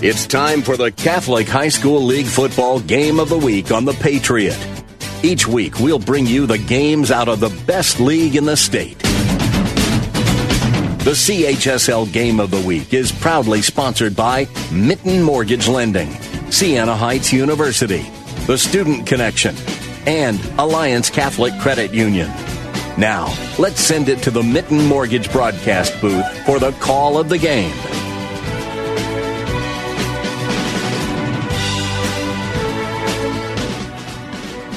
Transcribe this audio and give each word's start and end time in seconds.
It's 0.00 0.28
time 0.28 0.62
for 0.62 0.76
the 0.76 0.92
Catholic 0.92 1.48
High 1.48 1.70
School 1.70 2.00
League 2.00 2.26
Football 2.26 2.78
Game 2.78 3.18
of 3.18 3.28
the 3.28 3.36
Week 3.36 3.72
on 3.72 3.84
The 3.84 3.94
Patriot. 3.94 4.56
Each 5.24 5.48
week, 5.48 5.80
we'll 5.80 5.98
bring 5.98 6.24
you 6.24 6.46
the 6.46 6.56
games 6.56 7.10
out 7.10 7.26
of 7.26 7.40
the 7.40 7.50
best 7.66 7.98
league 7.98 8.36
in 8.36 8.44
the 8.44 8.56
state. 8.56 8.96
The 11.00 11.14
CHSL 11.14 12.12
Game 12.12 12.38
of 12.38 12.52
the 12.52 12.60
Week 12.60 12.94
is 12.94 13.10
proudly 13.10 13.60
sponsored 13.60 14.14
by 14.14 14.46
Mitten 14.70 15.22
Mortgage 15.22 15.66
Lending, 15.66 16.12
Siena 16.52 16.94
Heights 16.94 17.32
University, 17.32 18.06
The 18.46 18.56
Student 18.56 19.06
Connection, 19.06 19.56
and 20.06 20.38
Alliance 20.60 21.10
Catholic 21.10 21.58
Credit 21.58 21.92
Union. 21.92 22.30
Now, 22.98 23.32
let's 23.60 23.80
send 23.80 24.08
it 24.08 24.24
to 24.24 24.32
the 24.32 24.42
Mitten 24.42 24.84
Mortgage 24.84 25.30
broadcast 25.30 26.00
booth 26.00 26.26
for 26.44 26.58
the 26.58 26.72
call 26.80 27.16
of 27.16 27.28
the 27.28 27.38
game. 27.38 27.70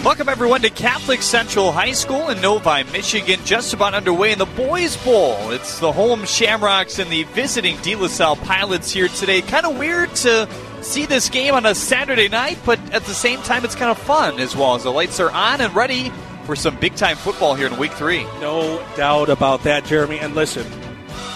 Welcome, 0.06 0.30
everyone, 0.30 0.62
to 0.62 0.70
Catholic 0.70 1.24
Central 1.24 1.72
High 1.72 1.94
School 1.94 2.30
in 2.30 2.40
Novi, 2.42 2.84
Michigan. 2.92 3.40
Just 3.44 3.74
about 3.74 3.96
underway 3.96 4.34
in 4.34 4.38
the 4.38 4.46
Boys 4.46 4.98
Bowl. 4.98 5.50
It's 5.50 5.80
the 5.80 5.92
home 5.92 6.28
Shamrocks 6.28 7.00
and 7.00 7.10
the 7.10 7.24
visiting 7.24 7.76
De 7.78 7.96
La 7.96 8.08
Salle 8.08 8.36
Pilots 8.36 8.92
here 8.92 9.08
today. 9.08 9.42
Kind 9.42 9.66
of 9.66 9.80
weird 9.80 10.14
to 10.18 10.48
see 10.82 11.08
this 11.08 11.28
game 11.28 11.56
on 11.56 11.66
a 11.66 11.74
Saturday 11.74 12.30
night, 12.30 12.60
but 12.68 12.80
at 12.94 13.04
the 13.06 13.16
same 13.16 13.42
time, 13.42 13.66
it's 13.66 13.74
kind 13.74 13.90
of 13.90 13.98
fun 13.98 14.40
as 14.40 14.56
well 14.56 14.76
as 14.76 14.84
the 14.84 14.92
lights 14.92 15.20
are 15.20 15.32
on 15.32 15.60
and 15.60 15.74
ready 15.74 16.12
for 16.42 16.56
some 16.56 16.78
big 16.78 16.96
time 16.96 17.18
football 17.18 17.56
here 17.56 17.68
in 17.68 17.78
week 17.78 17.94
three. 17.94 18.24
No 18.40 18.84
doubt 18.96 19.30
about 19.30 19.64
that, 19.64 19.86
Jeremy. 19.86 20.20
And 20.20 20.36
listen, 20.36 20.66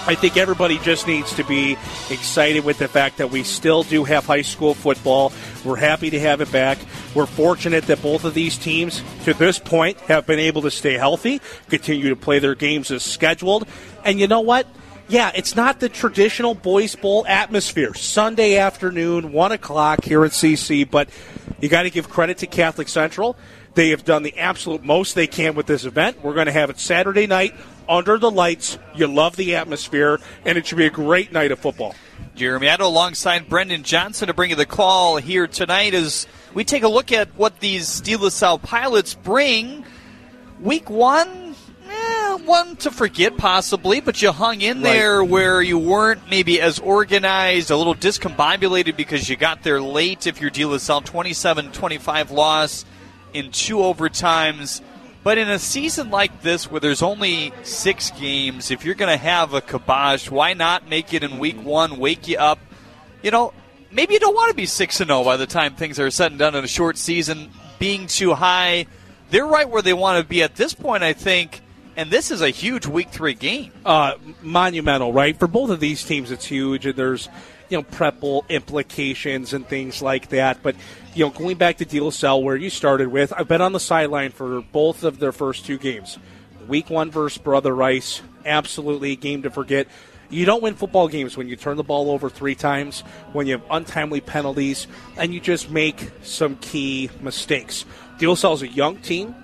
I 0.07 0.13
think 0.13 0.37
everybody 0.37 0.77
just 0.79 1.07
needs 1.07 1.33
to 1.35 1.43
be 1.43 1.77
excited 2.11 2.63
with 2.63 2.77
the 2.77 2.87
fact 2.87 3.17
that 3.17 3.31
we 3.31 3.43
still 3.43 3.81
do 3.81 4.03
have 4.03 4.25
high 4.25 4.43
school 4.43 4.75
football. 4.75 5.33
We're 5.63 5.77
happy 5.77 6.11
to 6.11 6.19
have 6.19 6.41
it 6.41 6.51
back. 6.51 6.77
We're 7.15 7.25
fortunate 7.25 7.85
that 7.87 8.03
both 8.03 8.23
of 8.23 8.35
these 8.35 8.55
teams, 8.55 9.01
to 9.23 9.33
this 9.33 9.57
point, 9.57 9.99
have 10.01 10.27
been 10.27 10.37
able 10.37 10.61
to 10.61 10.71
stay 10.71 10.93
healthy, 10.93 11.41
continue 11.69 12.09
to 12.09 12.15
play 12.15 12.37
their 12.37 12.53
games 12.53 12.91
as 12.91 13.01
scheduled. 13.01 13.67
And 14.03 14.19
you 14.19 14.27
know 14.27 14.41
what? 14.41 14.67
Yeah, 15.07 15.31
it's 15.33 15.55
not 15.55 15.79
the 15.79 15.89
traditional 15.89 16.53
Boys 16.53 16.95
Bowl 16.95 17.25
atmosphere. 17.27 17.93
Sunday 17.93 18.57
afternoon, 18.57 19.31
1 19.31 19.51
o'clock 19.51 20.03
here 20.03 20.23
at 20.23 20.31
CC, 20.31 20.89
but 20.89 21.09
you 21.61 21.69
got 21.69 21.83
to 21.83 21.89
give 21.89 22.09
credit 22.09 22.39
to 22.39 22.47
Catholic 22.47 22.89
Central. 22.89 23.35
They 23.75 23.89
have 23.89 24.05
done 24.05 24.23
the 24.23 24.37
absolute 24.37 24.85
most 24.85 25.15
they 25.15 25.27
can 25.27 25.53
with 25.53 25.65
this 25.65 25.83
event. 25.83 26.23
We're 26.23 26.33
going 26.33 26.45
to 26.45 26.53
have 26.53 26.69
it 26.69 26.79
Saturday 26.79 27.27
night 27.27 27.53
under 27.89 28.17
the 28.17 28.31
lights. 28.31 28.79
You 28.95 29.07
love 29.07 29.35
the 29.35 29.55
atmosphere, 29.55 30.19
and 30.45 30.57
it 30.57 30.65
should 30.65 30.77
be 30.77 30.85
a 30.85 30.89
great 30.89 31.33
night 31.33 31.51
of 31.51 31.59
football. 31.59 31.93
Jeremy 32.35 32.67
Addo 32.67 32.81
alongside 32.81 33.49
Brendan 33.49 33.83
Johnson 33.83 34.27
to 34.27 34.33
bring 34.33 34.51
you 34.51 34.55
the 34.55 34.65
call 34.65 35.17
here 35.17 35.45
tonight 35.45 35.93
as 35.93 36.25
we 36.53 36.63
take 36.63 36.83
a 36.83 36.87
look 36.87 37.11
at 37.11 37.27
what 37.35 37.59
these 37.59 37.99
De 37.99 38.15
La 38.15 38.29
Salle 38.29 38.59
pilots 38.59 39.13
bring. 39.13 39.83
Week 40.61 40.89
one, 40.89 41.53
eh, 41.89 42.35
one 42.45 42.77
to 42.77 42.91
forget 42.91 43.35
possibly, 43.35 43.99
but 43.99 44.21
you 44.21 44.31
hung 44.31 44.61
in 44.61 44.83
there 44.83 45.21
where 45.21 45.61
you 45.61 45.77
weren't 45.77 46.29
maybe 46.29 46.61
as 46.61 46.79
organized, 46.79 47.71
a 47.71 47.75
little 47.75 47.95
discombobulated 47.95 48.95
because 48.95 49.29
you 49.29 49.35
got 49.35 49.63
there 49.63 49.81
late 49.81 50.27
if 50.27 50.39
you're 50.39 50.49
De 50.49 50.63
La 50.63 50.77
Salle 50.77 51.01
27 51.01 51.73
25 51.73 52.31
loss 52.31 52.85
in 53.35 53.51
two 53.51 53.77
overtimes. 53.77 54.81
But 55.23 55.37
in 55.37 55.49
a 55.49 55.59
season 55.59 56.11
like 56.11 56.41
this, 56.41 56.69
where 56.69 56.79
there's 56.79 57.01
only 57.01 57.51
six 57.63 58.11
games, 58.11 58.69
if 58.69 58.85
you're 58.85 58.95
going 58.95 59.11
to 59.11 59.17
have 59.17 59.53
a 59.53 59.61
kibosh, 59.61 60.29
why 60.29 60.53
not 60.53 60.87
make 60.87 61.13
it 61.13 61.23
in 61.23 61.39
week 61.39 61.61
one, 61.63 61.97
wake 61.97 62.27
you 62.27 62.37
up? 62.37 62.59
You 63.23 63.31
know, 63.31 63.51
maybe 63.91 64.13
you 64.13 64.19
don't 64.19 64.35
want 64.35 64.51
to 64.51 64.55
be 64.55 64.67
6 64.67 64.97
0 64.97 65.23
by 65.23 65.37
the 65.37 65.47
time 65.47 65.75
things 65.75 65.99
are 65.99 66.11
said 66.11 66.31
and 66.31 66.39
done 66.39 66.53
in 66.53 66.63
a 66.63 66.67
short 66.67 66.97
season, 66.97 67.49
being 67.79 68.05
too 68.07 68.35
high. 68.35 68.85
They're 69.31 69.47
right 69.47 69.67
where 69.67 69.81
they 69.81 69.93
want 69.93 70.21
to 70.21 70.27
be 70.27 70.43
at 70.43 70.55
this 70.55 70.73
point, 70.73 71.01
I 71.01 71.13
think. 71.13 71.61
And 71.97 72.11
this 72.11 72.29
is 72.29 72.41
a 72.41 72.49
huge 72.49 72.85
week 72.85 73.09
three 73.09 73.33
game. 73.33 73.71
Uh, 73.83 74.15
monumental, 74.41 75.11
right? 75.11 75.37
For 75.37 75.47
both 75.47 75.71
of 75.71 75.79
these 75.79 76.03
teams, 76.03 76.29
it's 76.29 76.45
huge, 76.45 76.85
and 76.85 76.95
there's 76.95 77.29
you 77.69 77.77
know 77.77 77.83
Prep 77.83 78.19
Bowl 78.19 78.45
implications 78.49 79.53
and 79.53 79.67
things 79.67 80.01
like 80.01 80.29
that. 80.29 80.61
But 80.61 80.75
you 81.15 81.23
know, 81.23 81.31
going 81.31 81.57
back 81.57 81.77
to 81.77 81.85
De 81.85 81.99
La 81.99 82.09
Salle, 82.09 82.43
where 82.43 82.57
you 82.57 82.69
started 82.69 83.07
with, 83.07 83.31
I've 83.31 83.47
been 83.47 83.61
on 83.61 83.71
the 83.71 83.79
sideline 83.79 84.31
for 84.31 84.61
both 84.61 85.03
of 85.03 85.17
their 85.17 85.31
first 85.31 85.65
two 85.65 85.77
games. 85.77 86.19
Week 86.67 86.89
one 86.89 87.09
versus 87.09 87.37
Brother 87.37 87.73
Rice, 87.73 88.21
absolutely 88.45 89.13
a 89.13 89.15
game 89.15 89.43
to 89.43 89.49
forget. 89.49 89.87
You 90.29 90.45
don't 90.45 90.61
win 90.61 90.75
football 90.75 91.07
games 91.07 91.37
when 91.37 91.47
you 91.47 91.55
turn 91.55 91.77
the 91.77 91.83
ball 91.83 92.11
over 92.11 92.29
three 92.29 92.55
times, 92.55 93.01
when 93.31 93.47
you 93.47 93.53
have 93.53 93.63
untimely 93.71 94.19
penalties, 94.19 94.87
and 95.15 95.33
you 95.33 95.39
just 95.39 95.69
make 95.69 96.11
some 96.23 96.57
key 96.57 97.09
mistakes. 97.21 97.85
De 98.17 98.27
La 98.27 98.35
Salle's 98.35 98.61
a 98.61 98.67
young 98.67 98.97
team 98.97 99.35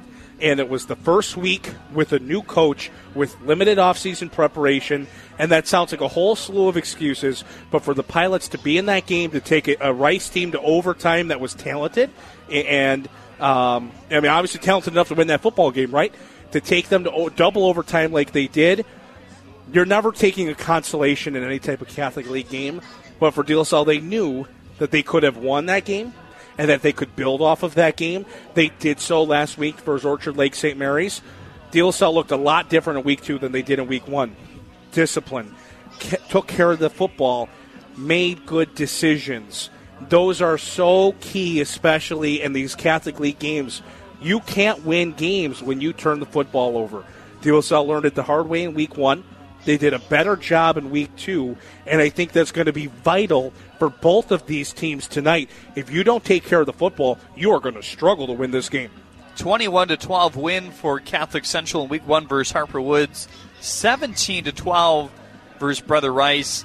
and 0.41 0.59
it 0.59 0.67
was 0.67 0.87
the 0.87 0.95
first 0.95 1.37
week 1.37 1.73
with 1.93 2.11
a 2.13 2.19
new 2.19 2.41
coach 2.41 2.91
with 3.13 3.39
limited 3.41 3.77
offseason 3.77 4.31
preparation 4.31 5.07
and 5.37 5.51
that 5.51 5.67
sounds 5.67 5.91
like 5.91 6.01
a 6.01 6.07
whole 6.07 6.35
slew 6.35 6.67
of 6.67 6.77
excuses 6.77 7.43
but 7.69 7.83
for 7.83 7.93
the 7.93 8.03
pilots 8.03 8.47
to 8.49 8.57
be 8.57 8.77
in 8.77 8.87
that 8.87 9.05
game 9.05 9.31
to 9.31 9.39
take 9.39 9.67
a, 9.67 9.93
rice 9.93 10.29
team 10.29 10.51
to 10.51 10.59
overtime 10.61 11.29
that 11.29 11.39
was 11.39 11.53
talented 11.53 12.09
and 12.49 13.07
um, 13.39 13.91
i 14.09 14.19
mean 14.19 14.31
obviously 14.31 14.59
talented 14.59 14.93
enough 14.93 15.07
to 15.07 15.15
win 15.15 15.27
that 15.27 15.41
football 15.41 15.71
game 15.71 15.91
right? 15.91 16.13
To 16.51 16.59
take 16.59 16.89
them 16.89 17.05
to 17.05 17.31
double 17.33 17.65
overtime 17.65 18.11
like 18.11 18.31
they 18.31 18.47
did 18.47 18.85
you're 19.71 19.85
never 19.85 20.11
taking 20.11 20.49
a 20.49 20.55
consolation 20.55 21.35
in 21.35 21.43
any 21.43 21.59
type 21.59 21.81
of 21.81 21.87
catholic 21.87 22.29
league 22.29 22.49
game 22.49 22.81
but 23.21 23.35
for 23.35 23.45
Salle, 23.63 23.85
they 23.85 23.99
knew 23.99 24.47
that 24.79 24.89
they 24.89 25.03
could 25.03 25.21
have 25.21 25.37
won 25.37 25.67
that 25.67 25.85
game 25.85 26.11
and 26.61 26.69
that 26.69 26.83
they 26.83 26.93
could 26.93 27.15
build 27.15 27.41
off 27.41 27.63
of 27.63 27.73
that 27.73 27.95
game. 27.95 28.23
They 28.53 28.69
did 28.69 28.99
so 28.99 29.23
last 29.23 29.57
week 29.57 29.79
versus 29.79 30.05
Orchard 30.05 30.37
Lake 30.37 30.53
St. 30.53 30.77
Mary's. 30.77 31.23
De 31.71 31.91
Salle 31.91 32.13
looked 32.13 32.29
a 32.29 32.37
lot 32.37 32.69
different 32.69 32.99
in 32.99 33.03
week 33.03 33.21
two 33.21 33.39
than 33.39 33.51
they 33.51 33.63
did 33.63 33.79
in 33.79 33.87
week 33.87 34.07
one. 34.07 34.35
Discipline, 34.91 35.55
took 36.29 36.45
care 36.45 36.69
of 36.69 36.77
the 36.77 36.91
football, 36.91 37.49
made 37.97 38.45
good 38.45 38.75
decisions. 38.75 39.71
Those 40.01 40.39
are 40.39 40.59
so 40.59 41.13
key, 41.19 41.61
especially 41.61 42.43
in 42.43 42.53
these 42.53 42.75
Catholic 42.75 43.19
League 43.19 43.39
games. 43.39 43.81
You 44.21 44.39
can't 44.41 44.85
win 44.85 45.13
games 45.13 45.63
when 45.63 45.81
you 45.81 45.93
turn 45.93 46.19
the 46.19 46.27
football 46.27 46.77
over. 46.77 47.03
De 47.41 47.59
Salle 47.63 47.87
learned 47.87 48.05
it 48.05 48.13
the 48.13 48.21
hard 48.21 48.47
way 48.47 48.65
in 48.65 48.75
week 48.75 48.95
one. 48.97 49.23
They 49.65 49.77
did 49.77 49.95
a 49.95 49.99
better 49.99 50.35
job 50.35 50.77
in 50.77 50.91
week 50.91 51.15
two, 51.15 51.57
and 51.87 51.99
I 51.99 52.09
think 52.09 52.33
that's 52.33 52.51
going 52.51 52.67
to 52.67 52.73
be 52.73 52.85
vital 52.85 53.51
for 53.81 53.89
both 53.89 54.29
of 54.29 54.45
these 54.45 54.73
teams 54.73 55.07
tonight. 55.07 55.49
If 55.75 55.89
you 55.89 56.03
don't 56.03 56.23
take 56.23 56.43
care 56.45 56.59
of 56.59 56.67
the 56.67 56.71
football, 56.73 57.17
you 57.35 57.49
are 57.49 57.59
going 57.59 57.73
to 57.73 57.81
struggle 57.81 58.27
to 58.27 58.33
win 58.33 58.51
this 58.51 58.69
game. 58.69 58.91
21 59.37 59.87
to 59.87 59.97
12 59.97 60.35
win 60.35 60.69
for 60.69 60.99
Catholic 60.99 61.45
Central 61.45 61.81
in 61.85 61.89
week 61.89 62.07
one 62.07 62.27
versus 62.27 62.51
Harper 62.51 62.79
Woods. 62.79 63.27
17 63.59 64.43
to 64.43 64.51
12 64.51 65.09
versus 65.57 65.81
Brother 65.83 66.13
Rice. 66.13 66.63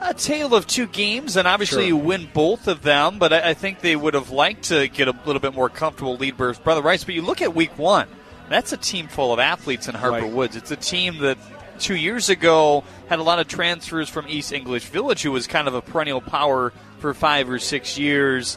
A 0.00 0.12
tale 0.14 0.52
of 0.56 0.66
two 0.66 0.88
games, 0.88 1.36
and 1.36 1.46
obviously 1.46 1.82
Sure. 1.82 1.86
you 1.90 1.96
win 1.96 2.28
both 2.34 2.66
of 2.66 2.82
them, 2.82 3.20
but 3.20 3.32
I, 3.32 3.50
I 3.50 3.54
think 3.54 3.78
they 3.78 3.94
would 3.94 4.14
have 4.14 4.30
liked 4.30 4.64
to 4.64 4.88
get 4.88 5.06
a 5.06 5.14
little 5.24 5.38
bit 5.38 5.54
more 5.54 5.68
comfortable 5.68 6.16
lead 6.16 6.34
versus 6.36 6.60
Brother 6.60 6.82
Rice. 6.82 7.04
But 7.04 7.14
you 7.14 7.22
look 7.22 7.40
at 7.40 7.54
week 7.54 7.78
one, 7.78 8.08
that's 8.48 8.72
a 8.72 8.76
team 8.76 9.06
full 9.06 9.32
of 9.32 9.38
athletes 9.38 9.86
in 9.86 9.94
Harper 9.94 10.22
Right. 10.24 10.32
Woods. 10.32 10.56
It's 10.56 10.72
a 10.72 10.76
team 10.76 11.18
that 11.18 11.38
two 11.82 11.96
years 11.96 12.30
ago 12.30 12.84
had 13.08 13.18
a 13.18 13.22
lot 13.22 13.40
of 13.40 13.48
transfers 13.48 14.08
from 14.08 14.26
East 14.28 14.52
English 14.52 14.86
Village, 14.86 15.22
who 15.22 15.32
was 15.32 15.46
kind 15.46 15.68
of 15.68 15.74
a 15.74 15.82
perennial 15.82 16.20
power 16.20 16.72
for 17.00 17.12
five 17.12 17.50
or 17.50 17.58
six 17.58 17.98
years. 17.98 18.56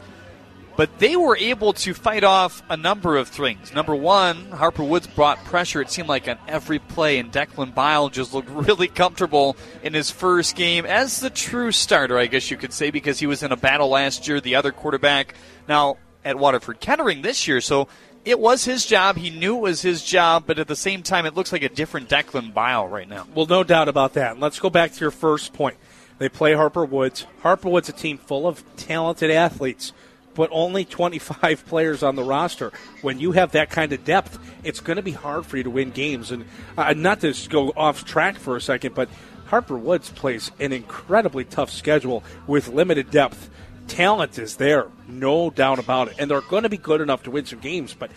But 0.76 0.98
they 0.98 1.16
were 1.16 1.36
able 1.36 1.72
to 1.72 1.94
fight 1.94 2.22
off 2.22 2.62
a 2.68 2.76
number 2.76 3.16
of 3.16 3.28
things. 3.28 3.72
Number 3.72 3.94
one, 3.94 4.50
Harper 4.50 4.84
Woods 4.84 5.06
brought 5.06 5.42
pressure, 5.44 5.80
it 5.80 5.90
seemed 5.90 6.08
like, 6.08 6.28
on 6.28 6.38
every 6.46 6.78
play, 6.78 7.18
and 7.18 7.32
Declan 7.32 7.74
Bile 7.74 8.10
just 8.10 8.34
looked 8.34 8.50
really 8.50 8.88
comfortable 8.88 9.56
in 9.82 9.94
his 9.94 10.10
first 10.10 10.54
game 10.54 10.84
as 10.84 11.20
the 11.20 11.30
true 11.30 11.72
starter, 11.72 12.18
I 12.18 12.26
guess 12.26 12.50
you 12.50 12.58
could 12.58 12.74
say, 12.74 12.90
because 12.90 13.18
he 13.18 13.26
was 13.26 13.42
in 13.42 13.52
a 13.52 13.56
battle 13.56 13.88
last 13.88 14.28
year, 14.28 14.40
the 14.40 14.54
other 14.54 14.70
quarterback. 14.70 15.34
Now, 15.66 15.96
at 16.26 16.38
Waterford 16.38 16.80
Kettering 16.80 17.22
this 17.22 17.48
year, 17.48 17.60
so 17.60 17.88
it 18.26 18.38
was 18.38 18.64
his 18.64 18.84
job. 18.84 19.16
He 19.16 19.30
knew 19.30 19.56
it 19.56 19.62
was 19.62 19.80
his 19.80 20.04
job, 20.04 20.44
but 20.46 20.58
at 20.58 20.68
the 20.68 20.76
same 20.76 21.02
time, 21.02 21.24
it 21.24 21.34
looks 21.34 21.52
like 21.52 21.62
a 21.62 21.68
different 21.68 22.10
Declan 22.10 22.52
Bile 22.52 22.86
right 22.86 23.08
now. 23.08 23.26
Well, 23.34 23.46
no 23.46 23.64
doubt 23.64 23.88
about 23.88 24.14
that. 24.14 24.38
Let's 24.38 24.58
go 24.58 24.68
back 24.68 24.92
to 24.92 25.00
your 25.00 25.12
first 25.12 25.52
point. 25.52 25.76
They 26.18 26.28
play 26.28 26.52
Harper 26.54 26.84
Woods. 26.84 27.24
Harper 27.40 27.68
Woods, 27.68 27.88
a 27.88 27.92
team 27.92 28.18
full 28.18 28.46
of 28.46 28.62
talented 28.76 29.30
athletes 29.30 29.92
but 30.36 30.50
only 30.52 30.84
25 30.84 31.66
players 31.66 32.02
on 32.02 32.14
the 32.14 32.22
roster. 32.22 32.70
When 33.02 33.18
you 33.18 33.32
have 33.32 33.52
that 33.52 33.70
kind 33.70 33.92
of 33.92 34.04
depth, 34.04 34.38
it's 34.62 34.80
going 34.80 34.96
to 34.96 35.02
be 35.02 35.12
hard 35.12 35.46
for 35.46 35.56
you 35.56 35.64
to 35.64 35.70
win 35.70 35.90
games. 35.90 36.30
And 36.30 36.44
uh, 36.76 36.92
not 36.92 37.20
to 37.20 37.34
go 37.48 37.72
off 37.76 38.04
track 38.04 38.36
for 38.36 38.54
a 38.54 38.60
second, 38.60 38.94
but 38.94 39.08
Harper 39.46 39.78
Woods 39.78 40.10
plays 40.10 40.52
an 40.60 40.72
incredibly 40.72 41.44
tough 41.44 41.70
schedule 41.70 42.22
with 42.46 42.68
limited 42.68 43.10
depth. 43.10 43.50
Talent 43.88 44.38
is 44.38 44.56
there, 44.56 44.88
no 45.08 45.50
doubt 45.50 45.78
about 45.78 46.08
it. 46.08 46.16
And 46.18 46.30
they're 46.30 46.40
going 46.40 46.64
to 46.64 46.68
be 46.68 46.78
good 46.78 47.00
enough 47.00 47.22
to 47.24 47.30
win 47.30 47.46
some 47.46 47.60
games, 47.60 47.94
but 47.94 48.10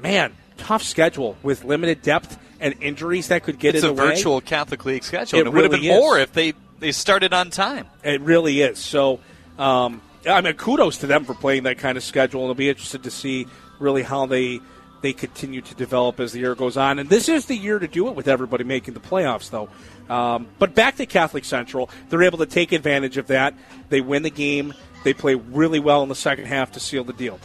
man, 0.00 0.32
tough 0.56 0.82
schedule 0.82 1.36
with 1.42 1.64
limited 1.64 2.02
depth 2.02 2.38
and 2.60 2.74
injuries 2.80 3.28
that 3.28 3.42
could 3.42 3.58
get 3.58 3.74
it's 3.74 3.84
in 3.84 3.94
the 3.94 4.02
way. 4.02 4.08
It's 4.08 4.12
a 4.12 4.16
virtual 4.16 4.40
Catholic 4.40 4.84
League 4.84 5.04
schedule. 5.04 5.38
It, 5.38 5.46
it 5.46 5.52
would 5.52 5.62
have 5.62 5.72
been 5.72 5.84
is. 5.84 5.88
more 5.88 6.18
if 6.18 6.32
they, 6.32 6.54
they 6.78 6.92
started 6.92 7.32
on 7.32 7.50
time. 7.50 7.86
It 8.02 8.20
really 8.20 8.60
is. 8.60 8.78
So, 8.78 9.20
um, 9.58 10.02
I 10.28 10.40
mean, 10.40 10.54
kudos 10.54 10.98
to 10.98 11.06
them 11.06 11.24
for 11.24 11.34
playing 11.34 11.64
that 11.64 11.78
kind 11.78 11.96
of 11.96 12.04
schedule, 12.04 12.42
and 12.42 12.48
I'll 12.48 12.54
be 12.54 12.68
interested 12.68 13.04
to 13.04 13.10
see 13.10 13.46
really 13.78 14.02
how 14.02 14.26
they 14.26 14.60
they 15.00 15.12
continue 15.12 15.60
to 15.60 15.74
develop 15.76 16.18
as 16.18 16.32
the 16.32 16.40
year 16.40 16.54
goes 16.54 16.76
on. 16.76 16.98
And 16.98 17.08
this 17.08 17.28
is 17.28 17.46
the 17.46 17.54
year 17.54 17.78
to 17.78 17.86
do 17.86 18.08
it 18.08 18.16
with 18.16 18.26
everybody 18.26 18.64
making 18.64 18.94
the 18.94 19.00
playoffs, 19.00 19.50
though. 19.50 19.68
Um, 20.12 20.48
but 20.58 20.74
back 20.74 20.96
to 20.96 21.06
Catholic 21.06 21.44
Central, 21.44 21.88
they're 22.08 22.22
able 22.22 22.38
to 22.38 22.46
take 22.46 22.72
advantage 22.72 23.16
of 23.16 23.28
that. 23.28 23.54
They 23.90 24.00
win 24.00 24.22
the 24.22 24.30
game. 24.30 24.74
They 25.04 25.14
play 25.14 25.34
really 25.34 25.78
well 25.78 26.02
in 26.02 26.08
the 26.08 26.14
second 26.14 26.46
half 26.46 26.72
to 26.72 26.80
seal 26.80 27.04
the 27.04 27.12
deal. 27.12 27.38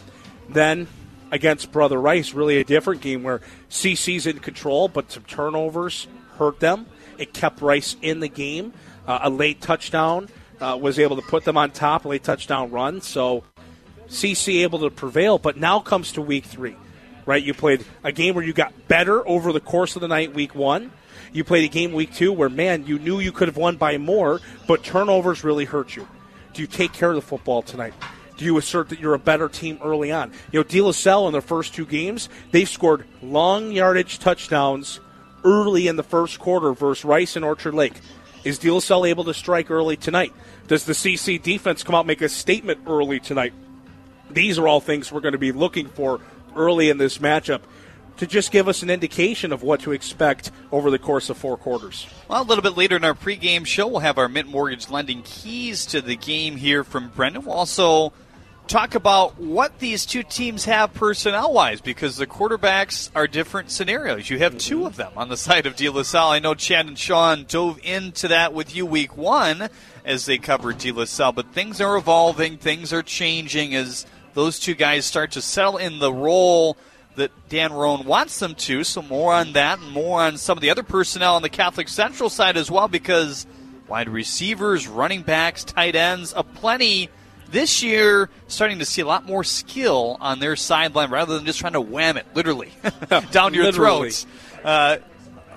Then 0.49 0.87
against 1.31 1.71
Brother 1.71 1.99
Rice, 1.99 2.33
really 2.33 2.57
a 2.57 2.63
different 2.63 3.01
game 3.01 3.23
where 3.23 3.41
CC's 3.69 4.27
in 4.27 4.39
control, 4.39 4.87
but 4.87 5.11
some 5.11 5.23
turnovers 5.23 6.07
hurt 6.37 6.59
them. 6.59 6.85
It 7.17 7.33
kept 7.33 7.61
Rice 7.61 7.95
in 8.01 8.19
the 8.19 8.27
game. 8.27 8.73
Uh, 9.07 9.19
a 9.23 9.29
late 9.29 9.61
touchdown 9.61 10.29
uh, 10.61 10.77
was 10.79 10.99
able 10.99 11.15
to 11.15 11.21
put 11.21 11.43
them 11.43 11.57
on 11.57 11.71
top, 11.71 12.05
a 12.05 12.09
late 12.09 12.23
touchdown 12.23 12.71
run. 12.71 13.01
So 13.01 13.43
CC 14.07 14.61
able 14.61 14.79
to 14.79 14.89
prevail, 14.89 15.37
but 15.37 15.57
now 15.57 15.79
comes 15.79 16.13
to 16.13 16.21
week 16.21 16.45
three, 16.45 16.75
right? 17.25 17.43
You 17.43 17.53
played 17.53 17.85
a 18.03 18.11
game 18.11 18.35
where 18.35 18.43
you 18.43 18.53
got 18.53 18.87
better 18.87 19.27
over 19.27 19.51
the 19.51 19.59
course 19.59 19.95
of 19.95 20.01
the 20.01 20.07
night, 20.07 20.33
week 20.33 20.55
one. 20.55 20.91
You 21.31 21.43
played 21.43 21.65
a 21.65 21.73
game 21.73 21.93
week 21.93 22.13
two 22.13 22.31
where, 22.31 22.49
man, 22.49 22.85
you 22.85 22.99
knew 22.99 23.19
you 23.19 23.31
could 23.31 23.47
have 23.47 23.57
won 23.57 23.77
by 23.77 23.97
more, 23.97 24.39
but 24.67 24.83
turnovers 24.83 25.43
really 25.43 25.65
hurt 25.65 25.95
you. 25.95 26.07
Do 26.53 26.61
you 26.61 26.67
take 26.67 26.93
care 26.93 27.09
of 27.09 27.15
the 27.15 27.21
football 27.21 27.61
tonight? 27.61 27.93
Do 28.37 28.45
you 28.45 28.57
assert 28.57 28.89
that 28.89 28.99
you're 28.99 29.13
a 29.13 29.19
better 29.19 29.49
team 29.49 29.79
early 29.83 30.11
on? 30.11 30.31
You 30.51 30.59
know, 30.59 30.63
De 30.63 30.81
La 30.81 30.91
Salle 30.91 31.27
in 31.27 31.33
their 31.33 31.41
first 31.41 31.73
two 31.73 31.85
games, 31.85 32.29
they've 32.51 32.69
scored 32.69 33.05
long 33.21 33.71
yardage 33.71 34.19
touchdowns 34.19 34.99
early 35.43 35.87
in 35.87 35.95
the 35.95 36.03
first 36.03 36.39
quarter 36.39 36.73
versus 36.73 37.05
Rice 37.05 37.35
and 37.35 37.45
Orchard 37.45 37.73
Lake. 37.73 37.93
Is 38.43 38.59
De 38.59 38.71
La 38.71 38.79
Salle 38.79 39.05
able 39.05 39.23
to 39.25 39.33
strike 39.33 39.71
early 39.71 39.97
tonight? 39.97 40.33
Does 40.67 40.85
the 40.85 40.93
CC 40.93 41.41
defense 41.41 41.83
come 41.83 41.95
out 41.95 42.05
make 42.05 42.21
a 42.21 42.29
statement 42.29 42.81
early 42.87 43.19
tonight? 43.19 43.53
These 44.29 44.57
are 44.57 44.67
all 44.67 44.79
things 44.79 45.11
we're 45.11 45.21
going 45.21 45.33
to 45.33 45.37
be 45.37 45.51
looking 45.51 45.87
for 45.87 46.19
early 46.55 46.89
in 46.89 46.97
this 46.97 47.17
matchup 47.19 47.61
to 48.17 48.27
just 48.27 48.51
give 48.51 48.67
us 48.67 48.83
an 48.83 48.89
indication 48.89 49.51
of 49.51 49.63
what 49.63 49.81
to 49.81 49.91
expect 49.91 50.51
over 50.71 50.91
the 50.91 50.99
course 50.99 51.29
of 51.29 51.37
four 51.37 51.57
quarters. 51.57 52.07
Well, 52.27 52.41
a 52.41 52.45
little 52.45 52.61
bit 52.61 52.77
later 52.77 52.95
in 52.95 53.03
our 53.03 53.13
pregame 53.13 53.65
show, 53.65 53.87
we'll 53.87 53.99
have 53.99 54.17
our 54.17 54.29
Mitten 54.29 54.51
Mortgage 54.51 54.89
lending 54.89 55.23
keys 55.23 55.85
to 55.87 56.01
the 56.01 56.15
game 56.15 56.57
here 56.57 56.83
from 56.83 57.09
Brendan. 57.09 57.45
We'll 57.45 57.55
also 57.55 58.13
talk 58.67 58.95
about 58.95 59.39
what 59.39 59.79
these 59.79 60.05
two 60.05 60.23
teams 60.23 60.65
have 60.65 60.93
personnel 60.93 61.53
wise 61.53 61.81
because 61.81 62.15
the 62.17 62.27
quarterbacks 62.27 63.09
are 63.13 63.27
different 63.27 63.69
scenarios. 63.69 64.29
You 64.29 64.39
have 64.39 64.57
two 64.57 64.77
mm-hmm. 64.77 64.85
of 64.87 64.95
them 64.95 65.11
on 65.17 65.29
the 65.29 65.37
side 65.37 65.65
of 65.65 65.75
De 65.75 65.89
La 65.89 66.03
Salle. 66.03 66.31
I 66.31 66.39
know 66.39 66.53
Chad 66.53 66.87
and 66.87 66.97
Sean 66.97 67.45
dove 67.47 67.79
into 67.83 68.29
that 68.29 68.53
with 68.53 68.75
you 68.75 68.85
week 68.85 69.17
one 69.17 69.69
as 70.05 70.25
they 70.25 70.37
covered 70.37 70.77
De 70.77 70.91
La 70.91 71.05
Salle, 71.05 71.33
but 71.33 71.53
things 71.53 71.81
are 71.81 71.97
evolving, 71.97 72.57
things 72.57 72.93
are 72.93 73.03
changing 73.03 73.75
as 73.75 74.05
those 74.33 74.59
two 74.59 74.73
guys 74.73 75.05
start 75.05 75.31
to 75.31 75.41
settle 75.41 75.77
in 75.77 75.99
the 75.99 76.13
role 76.13 76.77
that 77.15 77.31
Dan 77.49 77.73
Rohn 77.73 78.05
wants 78.05 78.39
them 78.39 78.55
to. 78.55 78.83
So 78.83 79.01
more 79.01 79.33
on 79.33 79.53
that 79.53 79.79
and 79.79 79.91
more 79.91 80.21
on 80.21 80.37
some 80.37 80.57
of 80.57 80.61
the 80.61 80.69
other 80.69 80.83
personnel 80.83 81.35
on 81.35 81.41
the 81.41 81.49
Catholic 81.49 81.87
Central 81.87 82.29
side 82.29 82.57
as 82.57 82.71
well 82.71 82.87
because 82.87 83.45
wide 83.87 84.09
receivers, 84.09 84.87
running 84.87 85.21
backs, 85.21 85.63
tight 85.63 85.95
ends, 85.95 86.33
a 86.35 86.43
plenty– 86.43 87.09
this 87.53 87.83
year 87.83 88.29
starting 88.47 88.79
to 88.79 88.85
see 88.85 89.01
a 89.01 89.05
lot 89.05 89.25
more 89.25 89.43
skill 89.43 90.17
on 90.19 90.39
their 90.39 90.57
sideline 90.57 91.09
rather 91.09 91.35
than 91.35 91.45
just 91.45 91.59
trying 91.59 91.73
to 91.73 91.81
wham 91.81 92.17
it 92.17 92.25
literally 92.33 92.73
down 93.31 93.53
your 93.53 93.63
Literally. 93.65 94.09
throats. 94.09 94.25
Uh, 94.63 94.97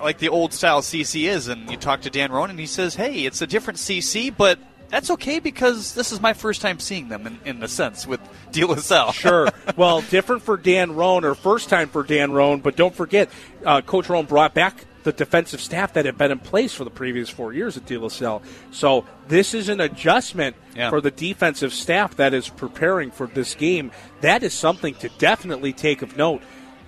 like 0.01 0.19
the 0.19 0.29
old 0.29 0.53
style 0.53 0.81
CC 0.81 1.27
is, 1.27 1.47
and 1.47 1.71
you 1.71 1.75
talk 1.75 2.01
to 2.01 2.11
Dan 2.11 2.31
Rohn, 2.31 2.51
and 2.51 2.59
he 2.59 2.67
says, 2.67 2.93
"Hey, 2.93 3.25
it's 3.25 3.41
a 3.41 3.47
different 3.47 3.79
CC, 3.79 4.31
but 4.35 4.59
that's 4.89 5.09
okay 5.11 5.39
because 5.39 5.93
this 5.93 6.11
is 6.11 6.21
my 6.21 6.33
first 6.33 6.61
time 6.61 6.79
seeing 6.79 7.09
them 7.09 7.27
in, 7.27 7.39
in 7.45 7.63
a 7.63 7.67
sense 7.67 8.05
with 8.07 8.19
De 8.51 8.63
La 8.65 8.75
Salle." 8.75 9.11
Sure. 9.11 9.49
Well, 9.75 10.01
different 10.01 10.41
for 10.43 10.57
Dan 10.57 10.95
Rohn, 10.95 11.23
or 11.25 11.35
first 11.35 11.69
time 11.69 11.89
for 11.89 12.01
Dan 12.03 12.31
Rohn, 12.31 12.61
but 12.61 12.75
don't 12.75 12.95
forget, 12.95 13.29
uh, 13.65 13.81
Coach 13.81 14.09
Rohn 14.09 14.25
brought 14.25 14.53
back 14.55 14.85
the 15.03 15.11
defensive 15.11 15.61
staff 15.61 15.93
that 15.93 16.05
had 16.05 16.17
been 16.17 16.31
in 16.31 16.39
place 16.39 16.73
for 16.73 16.83
the 16.83 16.89
previous 16.89 17.29
four 17.29 17.53
years 17.53 17.77
at 17.77 17.85
De 17.85 17.97
La 17.97 18.07
Salle. 18.07 18.41
So 18.71 19.05
this 19.27 19.53
is 19.53 19.69
an 19.69 19.79
adjustment 19.81 20.55
Yeah. 20.75 20.89
for 20.89 20.99
the 20.99 21.11
defensive 21.11 21.73
staff 21.73 22.15
that 22.15 22.33
is 22.33 22.49
preparing 22.49 23.11
for 23.11 23.27
this 23.27 23.55
game. 23.55 23.91
That 24.21 24.41
is 24.41 24.53
something 24.53 24.95
to 24.95 25.09
definitely 25.17 25.73
take 25.73 26.01
of 26.01 26.17
note. 26.17 26.41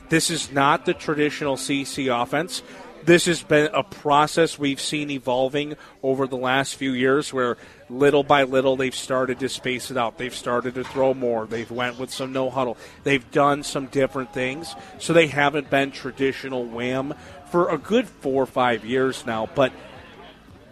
This 0.10 0.30
is 0.32 0.52
not 0.52 0.86
the 0.86 0.94
traditional 0.94 1.56
CC 1.56 2.08
offense. 2.08 2.64
This 3.06 3.26
has 3.28 3.42
been 3.44 3.70
a 3.74 3.84
process 3.84 4.58
we've 4.60 4.82
seen 4.82 5.10
evolving 5.12 5.76
over 6.04 6.28
the 6.28 6.36
last 6.38 6.76
few 6.76 6.92
years 6.92 7.32
where 7.32 7.58
little 7.90 8.24
by 8.24 8.44
little 8.44 8.76
they've 8.76 8.96
started 8.96 9.40
to 9.40 9.50
space 9.50 9.92
it 9.92 9.98
out. 9.98 10.18
They've 10.18 10.36
started 10.36 10.76
to 10.76 10.84
throw 10.84 11.14
more. 11.14 11.46
They've 11.46 11.70
went 11.70 12.00
with 12.00 12.12
some 12.12 12.32
no 12.32 12.50
huddle. 12.50 12.78
They've 13.04 13.30
done 13.32 13.64
some 13.64 13.88
different 13.88 14.34
things. 14.34 14.76
So 15.00 15.14
they 15.14 15.28
haven't 15.28 15.70
been 15.70 15.92
traditional 15.92 16.66
wham 16.66 17.14
for 17.52 17.70
a 17.70 17.78
good 17.78 18.08
four 18.08 18.44
or 18.44 18.48
five 18.48 18.86
years 18.86 19.26
now. 19.26 19.50
But 19.54 19.74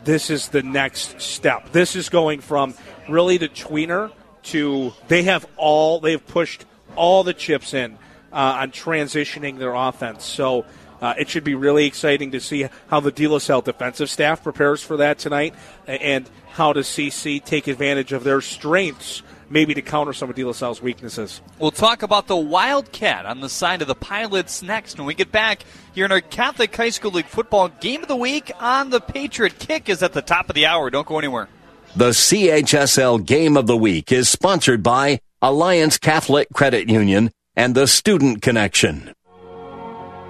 this 0.04 0.30
is 0.30 0.50
the 0.50 0.64
next 0.64 1.20
step. 1.22 1.72
This 1.72 1.96
is 1.96 2.10
going 2.10 2.42
from 2.42 2.76
really 3.10 3.38
the 3.38 3.50
tweener 3.50 4.12
to 4.44 4.94
they 5.08 5.24
have 5.24 5.46
all 5.58 6.00
they've 6.00 6.26
pushed 6.26 6.66
all 6.96 7.24
the 7.24 7.34
chips 7.34 7.74
in 7.74 7.98
uh, 8.32 8.60
on 8.62 8.72
transitioning 8.72 9.58
their 9.58 9.74
offense. 9.74 10.24
So 10.24 10.66
uh, 11.02 11.14
it 11.18 11.30
should 11.30 11.44
be 11.44 11.56
really 11.56 11.86
exciting 11.86 12.32
to 12.32 12.40
see 12.40 12.68
how 12.88 13.00
the 13.00 13.12
De 13.12 13.28
La 13.28 13.38
Salle 13.38 13.62
defensive 13.62 14.10
staff 14.10 14.44
prepares 14.44 14.82
for 14.82 14.98
that 14.98 15.20
tonight, 15.20 15.54
and 15.86 16.30
how 16.58 16.74
does 16.74 16.88
CC 16.88 17.44
take 17.44 17.68
advantage 17.68 18.12
of 18.12 18.24
their 18.24 18.42
strengths, 18.42 19.22
maybe 19.50 19.74
to 19.76 19.82
counter 19.82 20.12
some 20.12 20.30
of 20.30 20.36
De 20.36 20.44
La 20.44 20.52
Salle's 20.52 20.82
weaknesses. 20.82 21.40
We'll 21.60 21.72
talk 21.72 22.02
about 22.02 22.28
the 22.28 22.36
Wildcat 22.36 23.26
on 23.26 23.40
the 23.42 23.48
side 23.48 23.82
of 23.82 23.88
the 23.88 23.96
Pilots 23.96 24.62
next 24.62 24.98
when 24.98 25.06
we 25.06 25.14
get 25.14 25.32
back 25.32 25.64
here 25.94 26.06
in 26.06 26.12
our 26.12 26.20
Catholic 26.20 26.76
High 26.76 26.90
School 26.90 27.12
League 27.12 27.28
football 27.28 27.70
game 27.70 28.02
of 28.02 28.08
the 28.08 28.16
week 28.16 28.52
on 28.60 28.90
the 28.90 29.00
Patriot 29.00 29.60
Kick 29.60 29.88
is 29.88 30.02
at 30.02 30.14
the 30.14 30.22
top 30.22 30.50
of 30.50 30.56
the 30.56 30.66
hour. 30.66 30.90
Don't 30.90 31.08
go 31.08 31.20
anywhere. 31.20 31.48
The 31.96 32.10
CHSL 32.10 33.26
Game 33.26 33.56
of 33.56 33.68
the 33.68 33.78
Week 33.78 34.12
is 34.12 34.28
sponsored 34.28 34.84
by 34.84 35.20
Alliance 35.42 35.98
Catholic 35.98 36.48
Credit 36.54 36.90
Union 36.90 37.32
and 37.56 37.76
the 37.76 37.88
Student 37.88 38.42
Connection. 38.42 39.14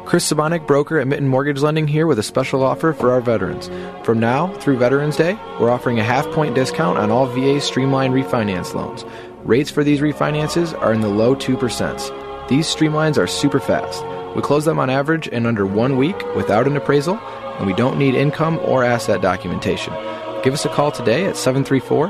Chris 0.07 0.31
Sabonik, 0.31 0.65
broker 0.65 0.99
at 0.99 1.07
Mitten 1.07 1.27
Mortgage 1.27 1.59
Lending, 1.59 1.85
here 1.85 2.07
with 2.07 2.17
a 2.17 2.23
special 2.23 2.63
offer 2.63 2.93
for 2.93 3.11
our 3.11 3.19
veterans. 3.19 3.69
From 4.05 4.21
now 4.21 4.47
through 4.59 4.77
Veterans 4.77 5.17
Day, 5.17 5.37
we're 5.59 5.69
offering 5.69 5.99
a 5.99 6.03
half 6.03 6.25
point 6.31 6.55
discount 6.55 6.97
on 6.97 7.11
all 7.11 7.25
VA 7.25 7.59
Streamline 7.59 8.13
refinance 8.13 8.73
loans. 8.73 9.03
Rates 9.43 9.69
for 9.69 9.83
these 9.83 9.99
refinances 9.99 10.73
are 10.81 10.93
in 10.93 11.01
the 11.01 11.09
low 11.09 11.35
2%. 11.35 12.47
These 12.47 12.73
streamlines 12.73 13.17
are 13.17 13.27
super 13.27 13.59
fast. 13.59 14.01
We 14.33 14.41
close 14.41 14.63
them 14.63 14.79
on 14.79 14.89
average 14.89 15.27
in 15.27 15.45
under 15.45 15.65
one 15.65 15.97
week 15.97 16.17
without 16.37 16.67
an 16.67 16.77
appraisal, 16.77 17.17
and 17.57 17.67
we 17.67 17.73
don't 17.73 17.99
need 17.99 18.15
income 18.15 18.61
or 18.63 18.85
asset 18.85 19.21
documentation. 19.21 19.93
Give 20.41 20.53
us 20.53 20.63
a 20.63 20.69
call 20.69 20.89
today 20.89 21.25
at 21.25 21.35
734 21.35 22.07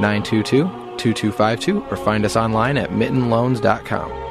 922 0.00 0.64
2252 0.96 1.84
or 1.90 1.96
find 1.98 2.24
us 2.24 2.36
online 2.36 2.78
at 2.78 2.88
mittenloans.com. 2.88 4.23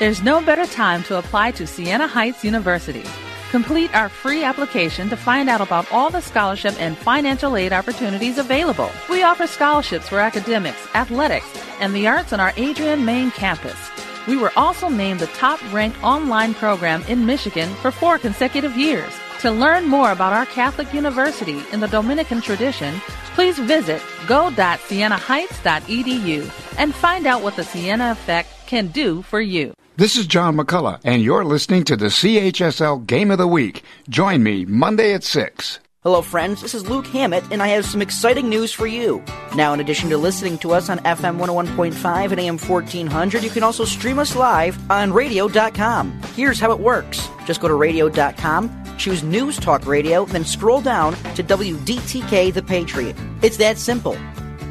There's 0.00 0.24
no 0.24 0.40
better 0.40 0.66
time 0.66 1.04
to 1.04 1.18
apply 1.18 1.52
to 1.52 1.68
Siena 1.68 2.08
Heights 2.08 2.42
University. 2.42 3.04
Complete 3.52 3.94
our 3.94 4.08
free 4.08 4.42
application 4.42 5.08
to 5.08 5.16
find 5.16 5.48
out 5.48 5.60
about 5.60 5.86
all 5.92 6.10
the 6.10 6.20
scholarship 6.20 6.74
and 6.80 6.98
financial 6.98 7.56
aid 7.56 7.72
opportunities 7.72 8.36
available. 8.36 8.90
We 9.08 9.22
offer 9.22 9.46
scholarships 9.46 10.08
for 10.08 10.18
academics, 10.18 10.88
athletics, 10.96 11.46
and 11.78 11.94
the 11.94 12.08
arts 12.08 12.32
on 12.32 12.40
our 12.40 12.52
Adrian, 12.56 13.04
Main 13.04 13.30
campus. 13.30 13.78
We 14.26 14.36
were 14.36 14.50
also 14.56 14.88
named 14.88 15.20
the 15.20 15.28
top 15.28 15.60
ranked 15.72 16.02
online 16.02 16.54
program 16.54 17.04
in 17.04 17.24
Michigan 17.24 17.72
for 17.76 17.92
four 17.92 18.18
consecutive 18.18 18.76
years. 18.76 19.12
To 19.42 19.52
learn 19.52 19.86
more 19.86 20.10
about 20.10 20.32
our 20.32 20.46
Catholic 20.46 20.92
University 20.92 21.62
in 21.70 21.78
the 21.78 21.86
Dominican 21.86 22.40
tradition, 22.40 22.96
please 23.34 23.60
visit 23.60 24.02
go.sienaheights.edu 24.26 26.50
and 26.78 26.92
find 26.92 27.28
out 27.28 27.42
what 27.42 27.54
the 27.54 27.62
Siena 27.62 28.10
Effect 28.10 28.48
can 28.66 28.88
do 28.88 29.22
for 29.22 29.40
you. 29.40 29.72
This 29.96 30.16
is 30.16 30.26
John 30.26 30.56
McCullough, 30.56 30.98
and 31.04 31.22
you're 31.22 31.44
listening 31.44 31.84
to 31.84 31.96
the 31.96 32.06
CHSL 32.06 33.06
Game 33.06 33.30
of 33.30 33.38
the 33.38 33.46
Week. 33.46 33.84
Join 34.08 34.42
me 34.42 34.64
Monday 34.64 35.14
at 35.14 35.22
6. 35.22 35.78
Hello, 36.02 36.20
friends. 36.20 36.60
This 36.62 36.74
is 36.74 36.88
Luke 36.88 37.06
Hammett, 37.06 37.44
and 37.52 37.62
I 37.62 37.68
have 37.68 37.86
some 37.86 38.02
exciting 38.02 38.48
news 38.48 38.72
for 38.72 38.88
you. 38.88 39.22
Now, 39.54 39.72
in 39.72 39.78
addition 39.78 40.10
to 40.10 40.18
listening 40.18 40.58
to 40.58 40.72
us 40.72 40.90
on 40.90 40.98
FM 40.98 41.38
101.5 41.38 42.32
and 42.32 42.40
AM 42.40 42.58
1400, 42.58 43.44
you 43.44 43.50
can 43.50 43.62
also 43.62 43.84
stream 43.84 44.18
us 44.18 44.34
live 44.34 44.76
on 44.90 45.12
radio.com. 45.12 46.20
Here's 46.34 46.58
how 46.58 46.72
it 46.72 46.80
works 46.80 47.28
just 47.46 47.60
go 47.60 47.68
to 47.68 47.74
radio.com, 47.74 48.96
choose 48.98 49.22
News 49.22 49.60
Talk 49.60 49.86
Radio, 49.86 50.24
then 50.24 50.44
scroll 50.44 50.80
down 50.80 51.12
to 51.36 51.44
WDTK 51.44 52.52
The 52.52 52.62
Patriot. 52.64 53.14
It's 53.42 53.58
that 53.58 53.78
simple. 53.78 54.18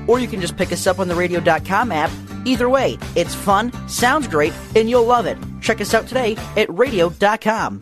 Or 0.06 0.20
you 0.20 0.27
can 0.27 0.42
just 0.42 0.58
pick 0.58 0.74
us 0.74 0.86
up 0.86 1.00
on 1.00 1.08
the 1.08 1.15
radio.com 1.15 1.94
app 1.94 2.12
Either 2.45 2.69
way, 2.69 2.97
it's 3.15 3.35
fun, 3.35 3.71
sounds 3.88 4.27
great, 4.27 4.53
and 4.75 4.89
you'll 4.89 5.05
love 5.05 5.25
it. 5.25 5.38
Check 5.62 5.81
us 5.81 5.93
out 5.93 6.07
today 6.07 6.35
at 6.57 6.73
radio.com. 6.73 7.81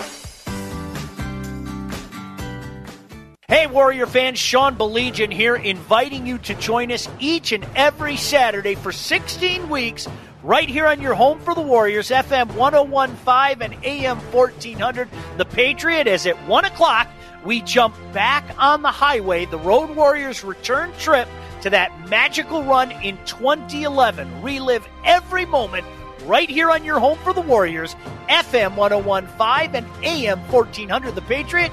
Hey, 3.51 3.67
Warrior 3.67 4.05
fans, 4.05 4.39
Sean 4.39 4.77
Belegian 4.77 5.29
here, 5.29 5.57
inviting 5.57 6.25
you 6.25 6.37
to 6.37 6.55
join 6.55 6.89
us 6.89 7.09
each 7.19 7.51
and 7.51 7.65
every 7.75 8.15
Saturday 8.15 8.75
for 8.75 8.93
16 8.93 9.67
weeks 9.67 10.07
right 10.41 10.69
here 10.69 10.87
on 10.87 11.01
your 11.01 11.15
home 11.15 11.37
for 11.41 11.53
the 11.53 11.61
Warriors, 11.61 12.11
FM 12.11 12.55
1015 12.55 13.61
and 13.61 13.85
AM 13.85 14.19
1400. 14.31 15.09
The 15.35 15.43
Patriot 15.43 16.07
is 16.07 16.25
at 16.27 16.37
1 16.47 16.63
o'clock. 16.63 17.09
We 17.43 17.61
jump 17.61 17.93
back 18.13 18.45
on 18.57 18.83
the 18.83 18.91
highway, 18.91 19.45
the 19.45 19.59
Road 19.59 19.97
Warriors 19.97 20.45
return 20.45 20.93
trip 20.97 21.27
to 21.61 21.69
that 21.69 22.09
magical 22.09 22.63
run 22.63 22.91
in 23.03 23.17
2011. 23.25 24.41
Relive 24.41 24.87
every 25.05 25.45
moment 25.45 25.85
right 26.25 26.49
here 26.49 26.69
on 26.69 26.83
your 26.83 26.99
home 26.99 27.17
for 27.19 27.33
the 27.33 27.41
Warriors, 27.41 27.95
FM 28.29 28.75
1015 28.75 29.75
and 29.75 30.03
AM 30.03 30.39
1400. 30.51 31.15
The 31.15 31.21
Patriot. 31.21 31.71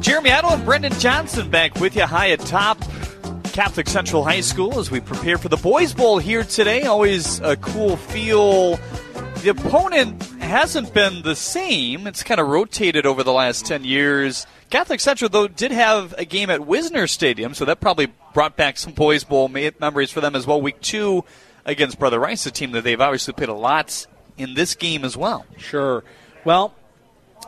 Jeremy 0.00 0.30
Idle 0.30 0.50
and 0.50 0.64
Brendan 0.64 0.92
Johnson 0.98 1.48
back 1.48 1.74
with 1.80 1.96
you 1.96 2.02
high 2.02 2.26
atop 2.26 2.78
Catholic 3.52 3.86
Central 3.86 4.24
High 4.24 4.40
School 4.40 4.78
as 4.78 4.90
we 4.90 4.98
prepare 4.98 5.36
for 5.36 5.50
the 5.50 5.58
Boys 5.58 5.92
Bowl 5.92 6.18
here 6.18 6.42
today. 6.42 6.84
Always 6.84 7.38
a 7.40 7.54
cool 7.58 7.98
feel. 7.98 8.76
The 9.42 9.50
opponent 9.50 10.22
hasn't 10.40 10.94
been 10.94 11.20
the 11.20 11.36
same. 11.36 12.06
It's 12.06 12.22
kind 12.22 12.40
of 12.40 12.48
rotated 12.48 13.04
over 13.04 13.22
the 13.22 13.32
last 13.32 13.66
10 13.66 13.84
years. 13.84 14.46
Catholic 14.70 15.00
Central, 15.00 15.28
though, 15.28 15.48
did 15.48 15.70
have 15.70 16.14
a 16.16 16.24
game 16.24 16.48
at 16.48 16.66
Wisner 16.66 17.06
Stadium, 17.06 17.52
so 17.52 17.66
that 17.66 17.78
probably 17.78 18.08
brought 18.32 18.56
back 18.56 18.78
some 18.78 18.94
Boys 18.94 19.22
Bowl 19.22 19.48
memories 19.48 20.10
for 20.10 20.22
them 20.22 20.34
as 20.34 20.46
well. 20.46 20.58
Week 20.58 20.80
two 20.80 21.22
against 21.66 21.98
Brother 21.98 22.18
Rice, 22.18 22.46
a 22.46 22.50
team 22.50 22.72
that 22.72 22.84
they've 22.84 23.00
obviously 23.00 23.34
played 23.34 23.50
a 23.50 23.54
lot 23.54 24.06
in 24.38 24.54
this 24.54 24.74
game 24.74 25.04
as 25.04 25.14
well. 25.14 25.44
Sure. 25.58 26.04
Well, 26.46 26.74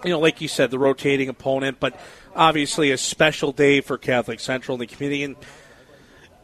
you 0.05 0.11
know, 0.11 0.21
like 0.21 0.43
you 0.43 0.49
said, 0.49 0.71
the 0.71 0.79
rotating 0.79 1.31
opponent, 1.31 1.79
but 1.81 1.99
obviously 2.37 2.91
a 2.91 2.99
special 2.99 3.53
day 3.53 3.81
for 3.81 3.97
Catholic 3.97 4.39
Central 4.39 4.75
and 4.75 4.83
the 4.83 4.95
community. 4.95 5.25
And 5.25 5.37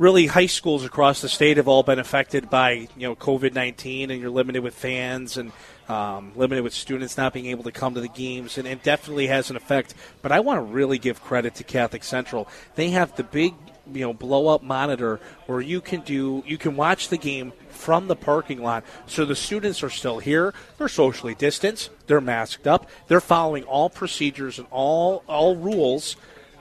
really 0.00 0.26
high 0.26 0.46
schools 0.46 0.82
across 0.82 1.20
the 1.20 1.28
state 1.28 1.58
have 1.58 1.68
all 1.68 1.82
been 1.82 1.98
affected 1.98 2.48
by 2.48 2.88
you 2.96 3.06
know 3.06 3.14
COVID 3.14 3.54
nineteen, 3.54 4.10
and 4.10 4.20
you're 4.20 4.30
limited 4.30 4.64
with 4.64 4.74
fans 4.74 5.36
and 5.36 5.52
um, 5.88 6.32
limited 6.34 6.64
with 6.64 6.74
students 6.74 7.16
not 7.16 7.32
being 7.32 7.46
able 7.46 7.64
to 7.64 7.72
come 7.72 7.94
to 7.94 8.00
the 8.00 8.08
games, 8.08 8.58
and 8.58 8.66
it 8.66 8.82
definitely 8.82 9.28
has 9.28 9.50
an 9.50 9.56
effect. 9.56 9.94
But 10.22 10.32
I 10.32 10.40
want 10.40 10.58
to 10.58 10.62
really 10.62 10.98
give 10.98 11.22
credit 11.22 11.54
to 11.56 11.64
Catholic 11.64 12.02
Central. 12.02 12.48
They 12.74 12.90
have 12.90 13.14
the 13.14 13.24
big 13.24 13.54
you 13.92 14.00
know 14.00 14.12
blow 14.12 14.48
up 14.48 14.62
monitor 14.62 15.20
where 15.46 15.60
you 15.60 15.80
can 15.80 16.00
do 16.00 16.42
you 16.46 16.56
can 16.56 16.76
watch 16.76 17.08
the 17.08 17.18
game 17.18 17.52
from 17.68 18.08
the 18.08 18.16
parking 18.16 18.62
lot 18.62 18.84
so 19.06 19.24
the 19.24 19.34
students 19.34 19.82
are 19.82 19.90
still 19.90 20.18
here 20.18 20.54
they're 20.78 20.86
socially 20.86 21.34
distanced 21.34 21.90
they're 22.06 22.20
masked 22.20 22.68
up 22.68 22.88
they're 23.08 23.20
following 23.20 23.64
all 23.64 23.90
procedures 23.90 24.58
and 24.58 24.68
all 24.70 25.24
all 25.26 25.56
rules 25.56 26.14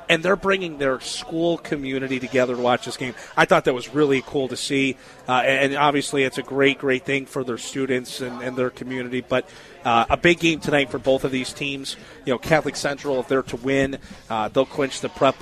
and 0.10 0.24
they're 0.24 0.36
bringing 0.36 0.80
their 0.80 1.00
school 1.00 1.60
community 1.60 2.20
together 2.20 2.56
to 2.56 2.62
watch 2.62 2.86
this 2.86 2.98
game. 2.98 3.14
I 3.38 3.46
thought 3.46 3.66
that 3.66 3.76
was 3.76 3.94
really 3.94 4.24
cool 4.26 4.48
to 4.48 4.58
see, 4.58 4.98
uh, 5.28 5.34
and 5.34 5.76
obviously 5.76 6.24
it's 6.24 6.40
a 6.40 6.44
great, 6.44 6.80
great 6.80 7.06
thing 7.06 7.28
for 7.28 7.44
their 7.44 7.60
students 7.60 8.20
and, 8.20 8.42
and 8.42 8.58
their 8.58 8.72
community. 8.72 9.22
But 9.22 9.48
uh, 9.86 10.08
a 10.10 10.18
big 10.18 10.40
game 10.40 10.60
tonight 10.60 10.90
for 10.90 10.98
both 10.98 11.24
of 11.24 11.32
these 11.32 11.54
teams. 11.54 11.96
You 12.26 12.34
know, 12.34 12.40
Catholic 12.40 12.76
Central, 12.76 13.20
if 13.20 13.28
they're 13.28 13.44
to 13.44 13.56
win, 13.58 14.00
uh, 14.30 14.48
they'll 14.50 14.66
clinch 14.66 15.00
the 15.02 15.10
Prep. 15.10 15.42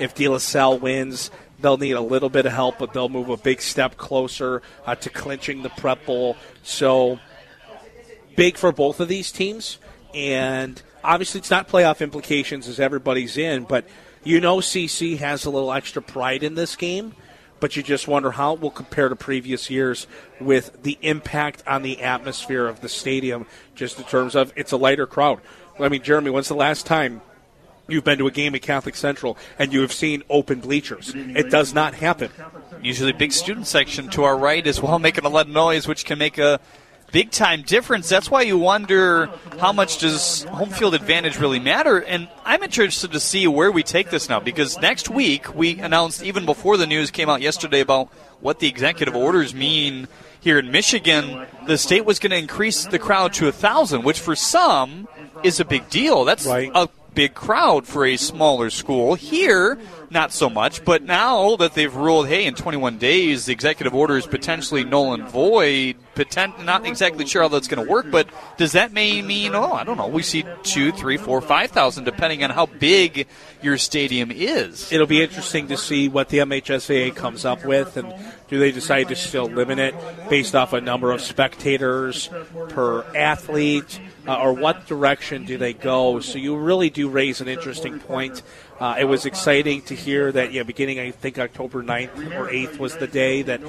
If 0.00 0.14
De 0.14 0.28
La 0.28 0.38
Salle 0.38 0.78
wins, 0.78 1.30
they'll 1.60 1.76
need 1.76 1.92
a 1.92 2.00
little 2.00 2.30
bit 2.30 2.46
of 2.46 2.52
help, 2.52 2.78
but 2.78 2.94
they'll 2.94 3.10
move 3.10 3.28
a 3.28 3.36
big 3.36 3.60
step 3.60 3.98
closer 3.98 4.62
uh, 4.86 4.94
to 4.94 5.10
clinching 5.10 5.62
the 5.62 5.68
Prep. 5.68 6.00
So 6.62 7.20
big 8.34 8.56
for 8.56 8.72
both 8.72 8.98
of 8.98 9.08
these 9.08 9.30
teams, 9.30 9.78
and 10.14 10.82
obviously 11.04 11.38
it's 11.40 11.50
not 11.50 11.68
playoff 11.68 12.00
implications 12.00 12.66
as 12.66 12.80
everybody's 12.80 13.36
in, 13.36 13.64
but 13.64 13.84
you 14.26 14.40
know, 14.40 14.56
CC 14.56 15.18
has 15.18 15.44
a 15.44 15.50
little 15.50 15.72
extra 15.72 16.02
pride 16.02 16.42
in 16.42 16.56
this 16.56 16.74
game, 16.74 17.14
but 17.60 17.76
you 17.76 17.82
just 17.82 18.08
wonder 18.08 18.32
how 18.32 18.54
it 18.54 18.60
will 18.60 18.72
compare 18.72 19.08
to 19.08 19.14
previous 19.14 19.70
years 19.70 20.08
with 20.40 20.82
the 20.82 20.98
impact 21.00 21.62
on 21.64 21.82
the 21.82 22.02
atmosphere 22.02 22.66
of 22.66 22.80
the 22.80 22.88
stadium, 22.88 23.46
just 23.76 23.98
in 23.98 24.04
terms 24.04 24.34
of 24.34 24.52
it's 24.56 24.72
a 24.72 24.76
lighter 24.76 25.06
crowd. 25.06 25.40
I 25.78 25.88
mean, 25.88 26.02
Jeremy, 26.02 26.30
when's 26.30 26.48
the 26.48 26.54
last 26.54 26.86
time 26.86 27.22
you've 27.86 28.02
been 28.02 28.18
to 28.18 28.26
a 28.26 28.32
game 28.32 28.56
at 28.56 28.62
Catholic 28.62 28.96
Central 28.96 29.38
and 29.60 29.72
you 29.72 29.80
have 29.82 29.92
seen 29.92 30.24
open 30.28 30.58
bleachers? 30.58 31.12
It 31.14 31.48
does 31.48 31.72
not 31.72 31.94
happen. 31.94 32.32
Usually, 32.82 33.12
big 33.12 33.30
student 33.30 33.68
section 33.68 34.08
to 34.10 34.24
our 34.24 34.36
right 34.36 34.66
as 34.66 34.82
well, 34.82 34.98
making 35.00 35.24
a 35.24 35.28
lot 35.28 35.46
of 35.46 35.52
noise, 35.52 35.86
which 35.86 36.04
can 36.04 36.18
make 36.18 36.36
a 36.38 36.58
big 37.16 37.30
time 37.30 37.62
difference. 37.62 38.10
That's 38.10 38.30
why 38.30 38.42
you 38.42 38.58
wonder 38.58 39.30
how 39.58 39.72
much 39.72 40.00
does 40.00 40.42
home 40.42 40.68
field 40.68 40.94
advantage 40.94 41.38
really 41.38 41.58
matter. 41.58 41.96
And 41.96 42.28
I'm 42.44 42.62
interested 42.62 43.12
to 43.12 43.20
see 43.20 43.46
where 43.46 43.72
we 43.72 43.82
take 43.82 44.10
this 44.10 44.28
now 44.28 44.38
because 44.38 44.78
next 44.80 45.08
week 45.08 45.54
we 45.54 45.78
announced 45.78 46.22
even 46.22 46.44
before 46.44 46.76
the 46.76 46.86
news 46.86 47.10
came 47.10 47.30
out 47.30 47.40
yesterday 47.40 47.80
about 47.80 48.08
what 48.40 48.58
the 48.58 48.68
executive 48.68 49.16
orders 49.16 49.54
mean 49.54 50.08
here 50.40 50.58
in 50.58 50.70
Michigan. 50.70 51.46
The 51.66 51.78
state 51.78 52.04
was 52.04 52.18
going 52.18 52.32
to 52.32 52.36
increase 52.36 52.84
the 52.84 52.98
crowd 52.98 53.32
to 53.34 53.48
a 53.48 53.52
thousand, 53.52 54.02
which 54.02 54.20
for 54.20 54.36
some 54.36 55.08
is 55.42 55.58
a 55.58 55.64
big 55.64 55.88
deal. 55.88 56.26
That's 56.26 56.44
right. 56.44 56.70
a 56.74 56.86
big 57.14 57.32
crowd 57.32 57.86
for 57.86 58.04
a 58.04 58.18
smaller 58.18 58.68
school. 58.68 59.14
Here, 59.14 59.78
not 60.10 60.32
so 60.32 60.48
much. 60.48 60.84
But 60.84 61.02
now 61.02 61.56
that 61.56 61.74
they've 61.74 61.94
ruled, 61.94 62.28
hey, 62.28 62.46
in 62.46 62.54
21 62.54 62.98
days, 62.98 63.46
the 63.46 63.52
executive 63.52 63.94
order 63.94 64.16
is 64.16 64.26
potentially 64.26 64.84
null 64.84 65.14
and 65.14 65.28
void, 65.28 65.96
potent- 66.14 66.64
not 66.64 66.86
exactly 66.86 67.26
sure 67.26 67.42
how 67.42 67.48
that's 67.48 67.68
going 67.68 67.84
to 67.84 67.90
work, 67.90 68.10
but 68.10 68.28
does 68.56 68.72
that 68.72 68.92
may 68.92 69.22
mean, 69.22 69.54
oh, 69.54 69.72
I 69.72 69.84
don't 69.84 69.96
know, 69.96 70.08
we 70.08 70.22
see 70.22 70.44
two, 70.62 70.92
three, 70.92 71.16
four, 71.16 71.40
five 71.40 71.70
thousand, 71.70 72.04
depending 72.04 72.42
on 72.42 72.50
how 72.50 72.66
big 72.66 73.26
your 73.62 73.78
stadium 73.78 74.30
is? 74.30 74.92
It'll 74.92 75.06
be 75.06 75.22
interesting 75.22 75.68
to 75.68 75.76
see 75.76 76.08
what 76.08 76.28
the 76.28 76.38
MHSAA 76.38 77.14
comes 77.14 77.44
up 77.44 77.64
with, 77.64 77.96
and 77.96 78.12
do 78.48 78.58
they 78.58 78.72
decide 78.72 79.08
to 79.08 79.16
still 79.16 79.46
limit 79.46 79.78
it 79.78 79.94
based 80.28 80.54
off 80.54 80.72
a 80.72 80.80
number 80.80 81.12
of 81.12 81.20
spectators 81.20 82.28
per 82.68 83.02
athlete? 83.14 84.00
Uh, 84.26 84.40
or 84.40 84.52
what 84.52 84.86
direction 84.86 85.44
do 85.44 85.56
they 85.56 85.72
go? 85.72 86.20
So 86.20 86.38
you 86.38 86.56
really 86.56 86.90
do 86.90 87.08
raise 87.08 87.40
an 87.40 87.48
interesting 87.48 88.00
point. 88.00 88.42
Uh, 88.80 88.96
it 88.98 89.04
was 89.04 89.24
exciting 89.24 89.82
to 89.82 89.94
hear 89.94 90.32
that, 90.32 90.52
yeah, 90.52 90.62
beginning, 90.62 90.98
I 90.98 91.10
think 91.10 91.38
October 91.38 91.82
9th 91.82 92.16
or 92.34 92.48
8th 92.48 92.78
was 92.78 92.96
the 92.96 93.06
day 93.06 93.42
that 93.42 93.60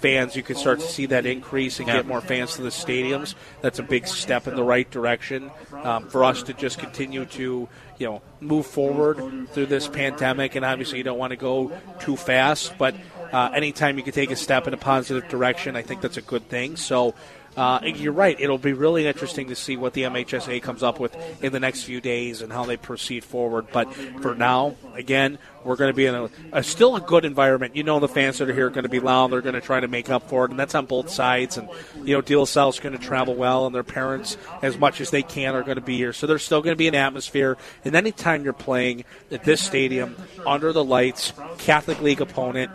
fans, 0.00 0.36
you 0.36 0.42
could 0.42 0.56
start 0.56 0.78
to 0.80 0.86
see 0.86 1.06
that 1.06 1.26
increase 1.26 1.78
and 1.78 1.86
get 1.86 2.06
more 2.06 2.20
fans 2.20 2.56
to 2.56 2.62
the 2.62 2.68
stadiums. 2.68 3.34
That's 3.60 3.78
a 3.78 3.82
big 3.82 4.06
step 4.06 4.46
in 4.46 4.54
the 4.54 4.62
right 4.62 4.88
direction 4.90 5.50
um, 5.72 6.08
for 6.08 6.24
us 6.24 6.42
to 6.44 6.52
just 6.52 6.78
continue 6.78 7.24
to, 7.24 7.68
you 7.98 8.06
know, 8.06 8.22
move 8.40 8.66
forward 8.66 9.48
through 9.50 9.66
this 9.66 9.88
pandemic. 9.88 10.54
And 10.54 10.64
obviously, 10.64 10.98
you 10.98 11.04
don't 11.04 11.18
want 11.18 11.30
to 11.30 11.36
go 11.36 11.72
too 11.98 12.16
fast, 12.16 12.76
but 12.78 12.94
uh, 13.32 13.50
anytime 13.54 13.98
you 13.98 14.04
can 14.04 14.12
take 14.12 14.30
a 14.30 14.36
step 14.36 14.66
in 14.68 14.74
a 14.74 14.76
positive 14.76 15.28
direction, 15.28 15.76
I 15.76 15.82
think 15.82 16.02
that's 16.02 16.18
a 16.18 16.22
good 16.22 16.48
thing. 16.48 16.76
So 16.76 17.14
uh, 17.56 17.80
you're 17.84 18.12
right. 18.12 18.38
It'll 18.38 18.58
be 18.58 18.74
really 18.74 19.06
interesting 19.06 19.48
to 19.48 19.54
see 19.54 19.76
what 19.76 19.94
the 19.94 20.02
MHSAA 20.02 20.62
comes 20.62 20.82
up 20.82 21.00
with 21.00 21.16
in 21.42 21.52
the 21.52 21.60
next 21.60 21.84
few 21.84 22.00
days 22.00 22.42
and 22.42 22.52
how 22.52 22.64
they 22.64 22.76
proceed 22.76 23.24
forward. 23.24 23.68
But 23.72 23.92
for 23.94 24.34
now, 24.34 24.76
again, 24.94 25.38
we're 25.64 25.76
going 25.76 25.90
to 25.90 25.96
be 25.96 26.06
in 26.06 26.14
a, 26.14 26.30
a 26.52 26.62
still 26.62 26.96
a 26.96 27.00
good 27.00 27.24
environment. 27.24 27.74
You 27.74 27.82
know, 27.82 27.98
the 27.98 28.08
fans 28.08 28.38
that 28.38 28.48
are 28.48 28.52
here 28.52 28.66
are 28.66 28.70
going 28.70 28.84
to 28.84 28.90
be 28.90 29.00
loud. 29.00 29.32
They're 29.32 29.40
going 29.40 29.54
to 29.54 29.60
try 29.60 29.80
to 29.80 29.88
make 29.88 30.10
up 30.10 30.28
for 30.28 30.44
it, 30.44 30.50
and 30.50 30.60
that's 30.60 30.74
on 30.74 30.86
both 30.86 31.10
sides. 31.10 31.56
And 31.56 31.68
you 32.04 32.14
know, 32.14 32.20
De 32.20 32.36
La 32.36 32.44
going 32.54 32.92
to 32.92 32.98
travel 32.98 33.34
well, 33.34 33.66
and 33.66 33.74
their 33.74 33.82
parents, 33.82 34.36
as 34.62 34.78
much 34.78 35.00
as 35.00 35.10
they 35.10 35.22
can, 35.22 35.54
are 35.54 35.62
going 35.62 35.76
to 35.76 35.80
be 35.80 35.96
here. 35.96 36.12
So 36.12 36.26
there's 36.26 36.44
still 36.44 36.60
going 36.60 36.74
to 36.74 36.78
be 36.78 36.88
an 36.88 36.94
atmosphere. 36.94 37.56
And 37.84 37.96
anytime 37.96 38.44
you're 38.44 38.52
playing 38.52 39.04
at 39.30 39.44
this 39.44 39.62
stadium 39.62 40.16
under 40.46 40.72
the 40.72 40.84
lights, 40.84 41.32
Catholic 41.58 42.00
League 42.00 42.20
opponent, 42.20 42.70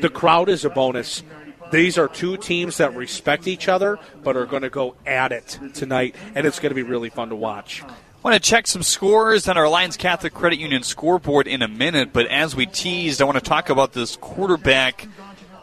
the 0.00 0.08
crowd 0.08 0.48
is 0.48 0.64
a 0.64 0.70
bonus. 0.70 1.22
These 1.70 1.98
are 1.98 2.08
two 2.08 2.36
teams 2.36 2.78
that 2.78 2.94
respect 2.96 3.46
each 3.46 3.68
other, 3.68 3.98
but 4.22 4.36
are 4.36 4.46
going 4.46 4.62
to 4.62 4.70
go 4.70 4.96
at 5.06 5.32
it 5.32 5.58
tonight, 5.74 6.16
and 6.34 6.46
it's 6.46 6.58
going 6.58 6.70
to 6.70 6.74
be 6.74 6.82
really 6.82 7.10
fun 7.10 7.28
to 7.28 7.36
watch. 7.36 7.82
I 7.82 7.88
want 8.22 8.34
to 8.34 8.50
check 8.50 8.66
some 8.66 8.82
scores 8.82 9.48
on 9.48 9.56
our 9.56 9.64
Alliance 9.64 9.96
Catholic 9.96 10.34
Credit 10.34 10.58
Union 10.58 10.82
scoreboard 10.82 11.46
in 11.46 11.62
a 11.62 11.68
minute, 11.68 12.12
but 12.12 12.26
as 12.26 12.54
we 12.54 12.66
teased, 12.66 13.22
I 13.22 13.24
want 13.24 13.38
to 13.38 13.44
talk 13.44 13.70
about 13.70 13.92
this 13.92 14.16
quarterback 14.16 15.08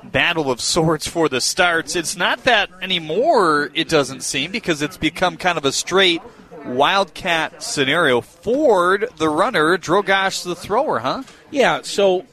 battle 0.04 0.50
of 0.50 0.62
sorts 0.62 1.08
for 1.08 1.28
the 1.30 1.42
starts. 1.42 1.96
It's 1.96 2.16
not 2.16 2.46
that 2.46 2.70
anymore, 2.82 3.70
it 3.74 3.90
doesn't 3.90 4.22
seem, 4.22 4.52
because 4.52 4.82
it's 4.82 4.98
become 4.98 5.38
kind 5.38 5.58
of 5.58 5.66
a 5.66 5.72
straight 5.72 6.22
wildcat 6.66 7.62
scenario. 7.62 8.22
Ford, 8.22 9.10
the 9.18 9.30
runner, 9.30 9.78
Drogosh, 9.78 10.44
the 10.44 10.56
thrower, 10.56 11.00
huh? 11.00 11.24
Yeah, 11.52 11.82
so 11.84 12.26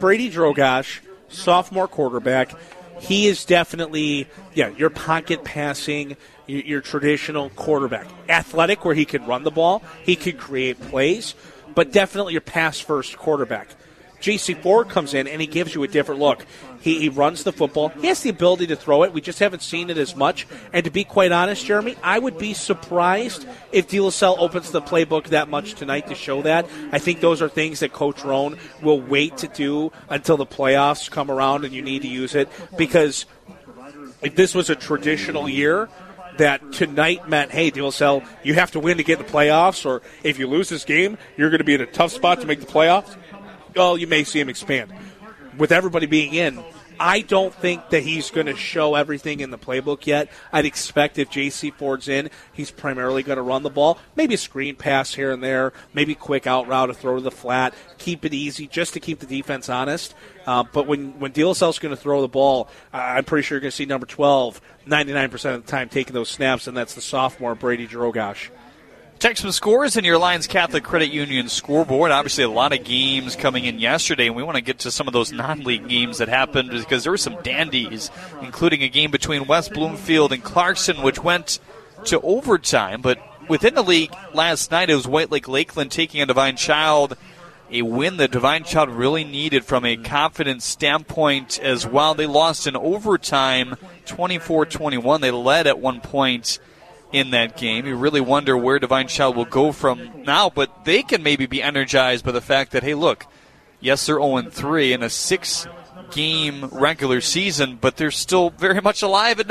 Brady 0.00 0.30
Drogosh, 0.30 1.00
sophomore 1.28 1.88
quarterback, 1.88 2.52
he 3.00 3.26
is 3.26 3.44
definitely, 3.44 4.26
yeah, 4.54 4.68
your 4.68 4.90
pocket 4.90 5.44
passing, 5.44 6.16
your, 6.46 6.60
your 6.62 6.80
traditional 6.80 7.50
quarterback. 7.50 8.06
Athletic, 8.28 8.84
where 8.84 8.94
he 8.94 9.04
can 9.04 9.26
run 9.26 9.44
the 9.44 9.50
ball, 9.50 9.82
he 10.04 10.16
can 10.16 10.36
create 10.36 10.80
plays, 10.88 11.34
but 11.74 11.92
definitely 11.92 12.32
your 12.32 12.40
pass 12.40 12.80
first 12.80 13.16
quarterback. 13.16 13.68
JC 14.20 14.60
Ford 14.60 14.88
comes 14.88 15.14
in 15.14 15.26
and 15.26 15.40
he 15.40 15.46
gives 15.46 15.74
you 15.74 15.82
a 15.82 15.88
different 15.88 16.20
look. 16.20 16.44
He, 16.80 17.00
he, 17.00 17.08
runs 17.08 17.42
the 17.42 17.52
football. 17.52 17.88
He 17.88 18.06
has 18.06 18.22
the 18.22 18.30
ability 18.30 18.68
to 18.68 18.76
throw 18.76 19.02
it. 19.02 19.12
We 19.12 19.20
just 19.20 19.40
haven't 19.40 19.62
seen 19.62 19.90
it 19.90 19.98
as 19.98 20.14
much. 20.14 20.46
And 20.72 20.84
to 20.84 20.90
be 20.90 21.04
quite 21.04 21.32
honest, 21.32 21.64
Jeremy, 21.64 21.96
I 22.02 22.18
would 22.18 22.38
be 22.38 22.54
surprised 22.54 23.46
if 23.72 23.88
De 23.88 24.00
La 24.00 24.10
Salle 24.10 24.36
opens 24.38 24.70
the 24.70 24.80
playbook 24.80 25.28
that 25.28 25.48
much 25.48 25.74
tonight 25.74 26.06
to 26.08 26.14
show 26.14 26.42
that. 26.42 26.66
I 26.92 26.98
think 26.98 27.20
those 27.20 27.42
are 27.42 27.48
things 27.48 27.80
that 27.80 27.92
Coach 27.92 28.24
Rohn 28.24 28.58
will 28.82 29.00
wait 29.00 29.36
to 29.38 29.48
do 29.48 29.92
until 30.08 30.36
the 30.36 30.46
playoffs 30.46 31.10
come 31.10 31.30
around 31.30 31.64
and 31.64 31.74
you 31.74 31.82
need 31.82 32.02
to 32.02 32.08
use 32.08 32.34
it. 32.34 32.48
Because 32.76 33.26
if 34.22 34.36
this 34.36 34.54
was 34.54 34.70
a 34.70 34.76
traditional 34.76 35.48
year, 35.48 35.88
that 36.38 36.72
tonight 36.72 37.28
meant, 37.28 37.50
hey, 37.50 37.70
De 37.70 37.82
La 37.82 37.90
Salle, 37.90 38.22
you 38.42 38.54
have 38.54 38.70
to 38.70 38.80
win 38.80 38.96
to 38.96 39.04
get 39.04 39.18
in 39.18 39.26
the 39.26 39.32
playoffs, 39.32 39.84
or 39.84 40.02
if 40.22 40.38
you 40.38 40.46
lose 40.46 40.68
this 40.68 40.84
game, 40.84 41.18
you're 41.36 41.50
going 41.50 41.58
to 41.58 41.64
be 41.64 41.74
in 41.74 41.80
a 41.80 41.86
tough 41.86 42.12
spot 42.12 42.40
to 42.40 42.46
make 42.46 42.60
the 42.60 42.66
playoffs. 42.66 43.16
Well, 43.78 43.96
you 43.96 44.08
may 44.08 44.24
see 44.24 44.40
him 44.40 44.48
expand 44.48 44.92
with 45.58 45.72
everybody 45.72 46.06
being 46.06 46.34
in, 46.34 46.62
I 47.00 47.20
don't 47.20 47.54
think 47.54 47.90
that 47.90 48.02
he's 48.02 48.30
going 48.30 48.46
to 48.46 48.56
show 48.56 48.96
everything 48.96 49.38
in 49.38 49.50
the 49.50 49.58
playbook 49.58 50.06
yet. 50.06 50.28
I'd 50.52 50.64
expect 50.64 51.18
if 51.18 51.30
J.C. 51.30 51.70
Ford's 51.70 52.08
in, 52.08 52.30
he's 52.52 52.72
primarily 52.72 53.22
going 53.22 53.36
to 53.36 53.42
run 53.42 53.62
the 53.62 53.70
ball. 53.70 53.98
Maybe 54.16 54.34
a 54.34 54.38
screen 54.38 54.74
pass 54.74 55.14
here 55.14 55.30
and 55.30 55.42
there, 55.42 55.72
maybe 55.94 56.16
quick 56.16 56.46
out 56.46 56.66
route, 56.66 56.90
a 56.90 56.94
throw 56.94 57.16
to 57.16 57.20
the 57.20 57.30
flat, 57.30 57.74
keep 57.98 58.24
it 58.24 58.34
easy 58.34 58.66
just 58.66 58.94
to 58.94 59.00
keep 59.00 59.20
the 59.20 59.26
defense 59.26 59.68
honest. 59.68 60.14
Uh, 60.44 60.64
but 60.64 60.86
when 60.88 61.18
when 61.20 61.32
Salle's 61.34 61.78
going 61.78 61.94
to 61.94 62.00
throw 62.00 62.20
the 62.20 62.28
ball, 62.28 62.68
I'm 62.92 63.24
pretty 63.24 63.44
sure 63.44 63.56
you're 63.56 63.60
going 63.60 63.70
to 63.70 63.76
see 63.76 63.86
number 63.86 64.06
12 64.06 64.60
99% 64.88 65.54
of 65.54 65.66
the 65.66 65.70
time 65.70 65.88
taking 65.88 66.14
those 66.14 66.30
snaps, 66.30 66.66
and 66.66 66.76
that's 66.76 66.94
the 66.94 67.02
sophomore 67.02 67.54
Brady 67.54 67.86
Drogosh. 67.86 68.48
Check 69.18 69.36
some 69.36 69.50
scores 69.50 69.96
in 69.96 70.04
your 70.04 70.14
Alliance 70.14 70.46
Catholic 70.46 70.84
Credit 70.84 71.10
Union 71.10 71.48
scoreboard. 71.48 72.12
Obviously, 72.12 72.44
a 72.44 72.48
lot 72.48 72.72
of 72.72 72.84
games 72.84 73.34
coming 73.34 73.64
in 73.64 73.80
yesterday, 73.80 74.28
and 74.28 74.36
we 74.36 74.44
want 74.44 74.54
to 74.54 74.62
get 74.62 74.78
to 74.80 74.92
some 74.92 75.08
of 75.08 75.12
those 75.12 75.32
non 75.32 75.64
league 75.64 75.88
games 75.88 76.18
that 76.18 76.28
happened 76.28 76.70
because 76.70 77.02
there 77.02 77.10
were 77.10 77.18
some 77.18 77.36
dandies, 77.42 78.12
including 78.42 78.84
a 78.84 78.88
game 78.88 79.10
between 79.10 79.48
West 79.48 79.72
Bloomfield 79.72 80.32
and 80.32 80.44
Clarkson, 80.44 81.02
which 81.02 81.20
went 81.20 81.58
to 82.04 82.20
overtime. 82.20 83.00
But 83.02 83.18
within 83.48 83.74
the 83.74 83.82
league 83.82 84.14
last 84.34 84.70
night, 84.70 84.88
it 84.88 84.94
was 84.94 85.08
White 85.08 85.32
Lake 85.32 85.48
Lakeland 85.48 85.90
taking 85.90 86.20
on 86.20 86.28
Divine 86.28 86.54
Child. 86.54 87.16
A 87.72 87.82
win 87.82 88.18
that 88.18 88.30
Divine 88.30 88.62
Child 88.62 88.90
really 88.90 89.24
needed 89.24 89.64
from 89.64 89.84
a 89.84 89.96
confidence 89.96 90.64
standpoint 90.64 91.58
as 91.58 91.84
well. 91.84 92.14
They 92.14 92.26
lost 92.26 92.68
in 92.68 92.76
overtime 92.76 93.74
24 94.06 94.66
21. 94.66 95.20
They 95.20 95.32
led 95.32 95.66
at 95.66 95.80
one 95.80 96.00
point 96.00 96.60
in 97.12 97.30
that 97.30 97.56
game. 97.56 97.86
You 97.86 97.96
really 97.96 98.20
wonder 98.20 98.56
where 98.56 98.78
Divine 98.78 99.08
Child 99.08 99.36
will 99.36 99.44
go 99.44 99.72
from 99.72 100.22
now, 100.24 100.50
but 100.50 100.84
they 100.84 101.02
can 101.02 101.22
maybe 101.22 101.46
be 101.46 101.62
energized 101.62 102.24
by 102.24 102.32
the 102.32 102.40
fact 102.40 102.72
that, 102.72 102.82
hey, 102.82 102.94
look, 102.94 103.26
yes, 103.80 104.06
they're 104.06 104.20
0 104.20 104.42
3 104.50 104.92
in 104.92 105.02
a 105.02 105.10
six 105.10 105.66
game 106.10 106.66
regular 106.66 107.20
season, 107.20 107.78
but 107.80 107.96
they're 107.96 108.10
still 108.10 108.50
very 108.50 108.80
much 108.80 109.02
alive. 109.02 109.40
And 109.40 109.50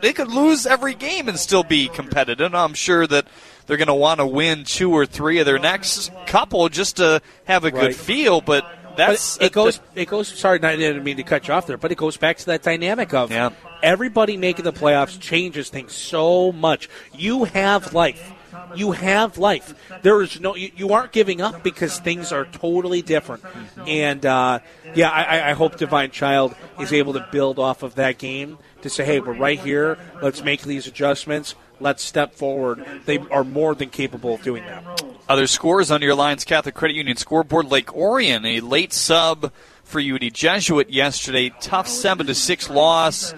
they 0.00 0.12
could 0.12 0.28
lose 0.28 0.66
every 0.66 0.94
game 0.94 1.28
and 1.28 1.38
still 1.38 1.64
be 1.64 1.88
competitive. 1.88 2.54
I'm 2.54 2.74
sure 2.74 3.06
that 3.06 3.26
they're 3.66 3.76
going 3.76 3.88
to 3.88 3.94
want 3.94 4.20
to 4.20 4.26
win 4.26 4.64
two 4.64 4.92
or 4.92 5.06
three 5.06 5.38
of 5.38 5.46
their 5.46 5.58
next 5.58 6.10
couple 6.26 6.68
just 6.68 6.96
to 6.96 7.22
have 7.44 7.64
a 7.64 7.70
good 7.70 7.94
feel, 7.94 8.40
but 8.40 8.64
that's 8.96 9.38
but 9.38 9.46
it 9.46 9.52
goes. 9.52 9.80
it 9.94 10.08
goes. 10.08 10.28
Sorry, 10.28 10.60
I 10.62 10.76
didn't 10.76 11.04
mean 11.04 11.16
to 11.16 11.22
cut 11.22 11.48
you 11.48 11.54
off 11.54 11.66
there, 11.66 11.78
but 11.78 11.92
it 11.92 11.98
goes 11.98 12.16
back 12.16 12.36
to 12.38 12.46
that 12.46 12.62
dynamic 12.62 13.14
of 13.14 13.30
yeah. 13.30 13.50
Everybody 13.82 14.36
making 14.36 14.64
the 14.64 14.72
playoffs 14.72 15.18
changes 15.18 15.68
things 15.68 15.92
so 15.92 16.52
much. 16.52 16.88
You 17.12 17.44
have 17.44 17.92
life. 17.92 18.32
You 18.74 18.92
have 18.92 19.38
life. 19.38 19.74
There 20.02 20.20
is 20.22 20.40
no. 20.40 20.54
You, 20.54 20.70
you 20.76 20.92
aren't 20.92 21.12
giving 21.12 21.40
up 21.40 21.62
because 21.62 21.98
things 21.98 22.32
are 22.32 22.44
totally 22.44 23.02
different. 23.02 23.44
And 23.86 24.24
uh, 24.24 24.60
yeah, 24.94 25.10
I, 25.10 25.50
I 25.50 25.52
hope 25.52 25.76
Divine 25.76 26.10
Child 26.10 26.54
is 26.78 26.92
able 26.92 27.14
to 27.14 27.26
build 27.32 27.58
off 27.58 27.82
of 27.82 27.94
that 27.96 28.18
game 28.18 28.58
to 28.82 28.90
say, 28.90 29.04
hey, 29.04 29.20
we're 29.20 29.34
right 29.34 29.58
here. 29.58 29.98
Let's 30.20 30.42
make 30.42 30.62
these 30.62 30.86
adjustments. 30.86 31.54
Let's 31.80 32.02
step 32.02 32.34
forward. 32.34 32.84
They 33.06 33.18
are 33.18 33.44
more 33.44 33.74
than 33.74 33.90
capable 33.90 34.34
of 34.34 34.42
doing 34.42 34.64
that. 34.64 35.02
Other 35.28 35.46
scores 35.46 35.90
on 35.90 36.02
your 36.02 36.12
Alliance 36.12 36.44
Catholic 36.44 36.74
Credit 36.74 36.94
Union 36.94 37.16
scoreboard: 37.16 37.66
Lake 37.66 37.94
Orion, 37.94 38.44
a 38.44 38.60
late 38.60 38.92
sub 38.92 39.52
for 39.82 40.00
UD 40.00 40.32
Jesuit 40.32 40.90
yesterday. 40.90 41.52
Tough 41.60 41.88
seven 41.88 42.26
to 42.26 42.34
six 42.34 42.68
loss 42.68 43.34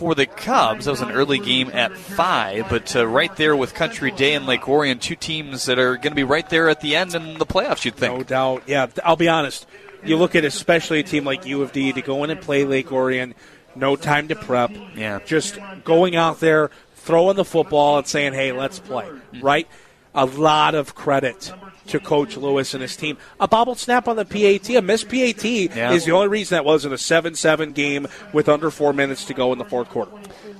for 0.00 0.14
the 0.14 0.24
Cubs. 0.24 0.86
That 0.86 0.92
was 0.92 1.02
an 1.02 1.10
early 1.10 1.38
game 1.38 1.68
at 1.74 1.94
five, 1.94 2.70
but 2.70 2.96
uh, 2.96 3.06
right 3.06 3.36
there 3.36 3.54
with 3.54 3.74
Country 3.74 4.10
Day 4.10 4.32
and 4.32 4.46
Lake 4.46 4.66
Orion, 4.66 4.98
two 4.98 5.14
teams 5.14 5.66
that 5.66 5.78
are 5.78 5.96
going 5.96 6.12
to 6.12 6.14
be 6.14 6.24
right 6.24 6.48
there 6.48 6.70
at 6.70 6.80
the 6.80 6.96
end 6.96 7.14
in 7.14 7.36
the 7.36 7.44
playoffs. 7.44 7.84
You'd 7.84 7.96
think, 7.96 8.16
no 8.16 8.22
doubt. 8.22 8.62
Yeah, 8.66 8.86
I'll 9.04 9.16
be 9.16 9.28
honest. 9.28 9.66
You 10.02 10.16
look 10.16 10.34
at 10.34 10.46
especially 10.46 11.00
a 11.00 11.02
team 11.02 11.26
like 11.26 11.44
U 11.44 11.60
of 11.60 11.72
D 11.72 11.92
to 11.92 12.00
go 12.00 12.24
in 12.24 12.30
and 12.30 12.40
play 12.40 12.64
Lake 12.64 12.90
Orion, 12.90 13.34
no 13.76 13.94
time 13.94 14.28
to 14.28 14.36
prep. 14.36 14.70
Yeah, 14.96 15.18
just 15.26 15.58
going 15.84 16.16
out 16.16 16.40
there, 16.40 16.70
throwing 16.94 17.36
the 17.36 17.44
football, 17.44 17.98
and 17.98 18.06
saying, 18.06 18.32
"Hey, 18.32 18.52
let's 18.52 18.78
play." 18.78 19.04
Mm-hmm. 19.04 19.42
Right 19.42 19.68
a 20.14 20.26
lot 20.26 20.74
of 20.74 20.94
credit 20.94 21.52
to 21.90 22.00
Coach 22.00 22.36
Lewis 22.36 22.74
and 22.74 22.82
his 22.82 22.96
team. 22.96 23.18
A 23.38 23.48
bobbled 23.48 23.78
snap 23.78 24.08
on 24.08 24.16
the 24.16 24.24
PAT, 24.24 24.68
a 24.70 24.82
missed 24.82 25.08
PAT, 25.08 25.44
yeah. 25.44 25.92
is 25.92 26.04
the 26.04 26.12
only 26.12 26.28
reason 26.28 26.56
that 26.56 26.64
wasn't 26.64 26.94
a 26.94 26.98
7 26.98 27.34
7 27.34 27.72
game 27.72 28.06
with 28.32 28.48
under 28.48 28.70
four 28.70 28.92
minutes 28.92 29.24
to 29.26 29.34
go 29.34 29.52
in 29.52 29.58
the 29.58 29.64
fourth 29.64 29.88
quarter. 29.88 30.12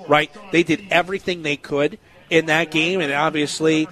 Right? 0.09 0.31
They 0.53 0.63
did 0.63 0.87
everything 0.91 1.43
they 1.43 1.57
could 1.57 1.99
in 2.29 2.47
that 2.47 2.71
game, 2.71 3.01
and 3.01 3.13
obviously, 3.13 3.89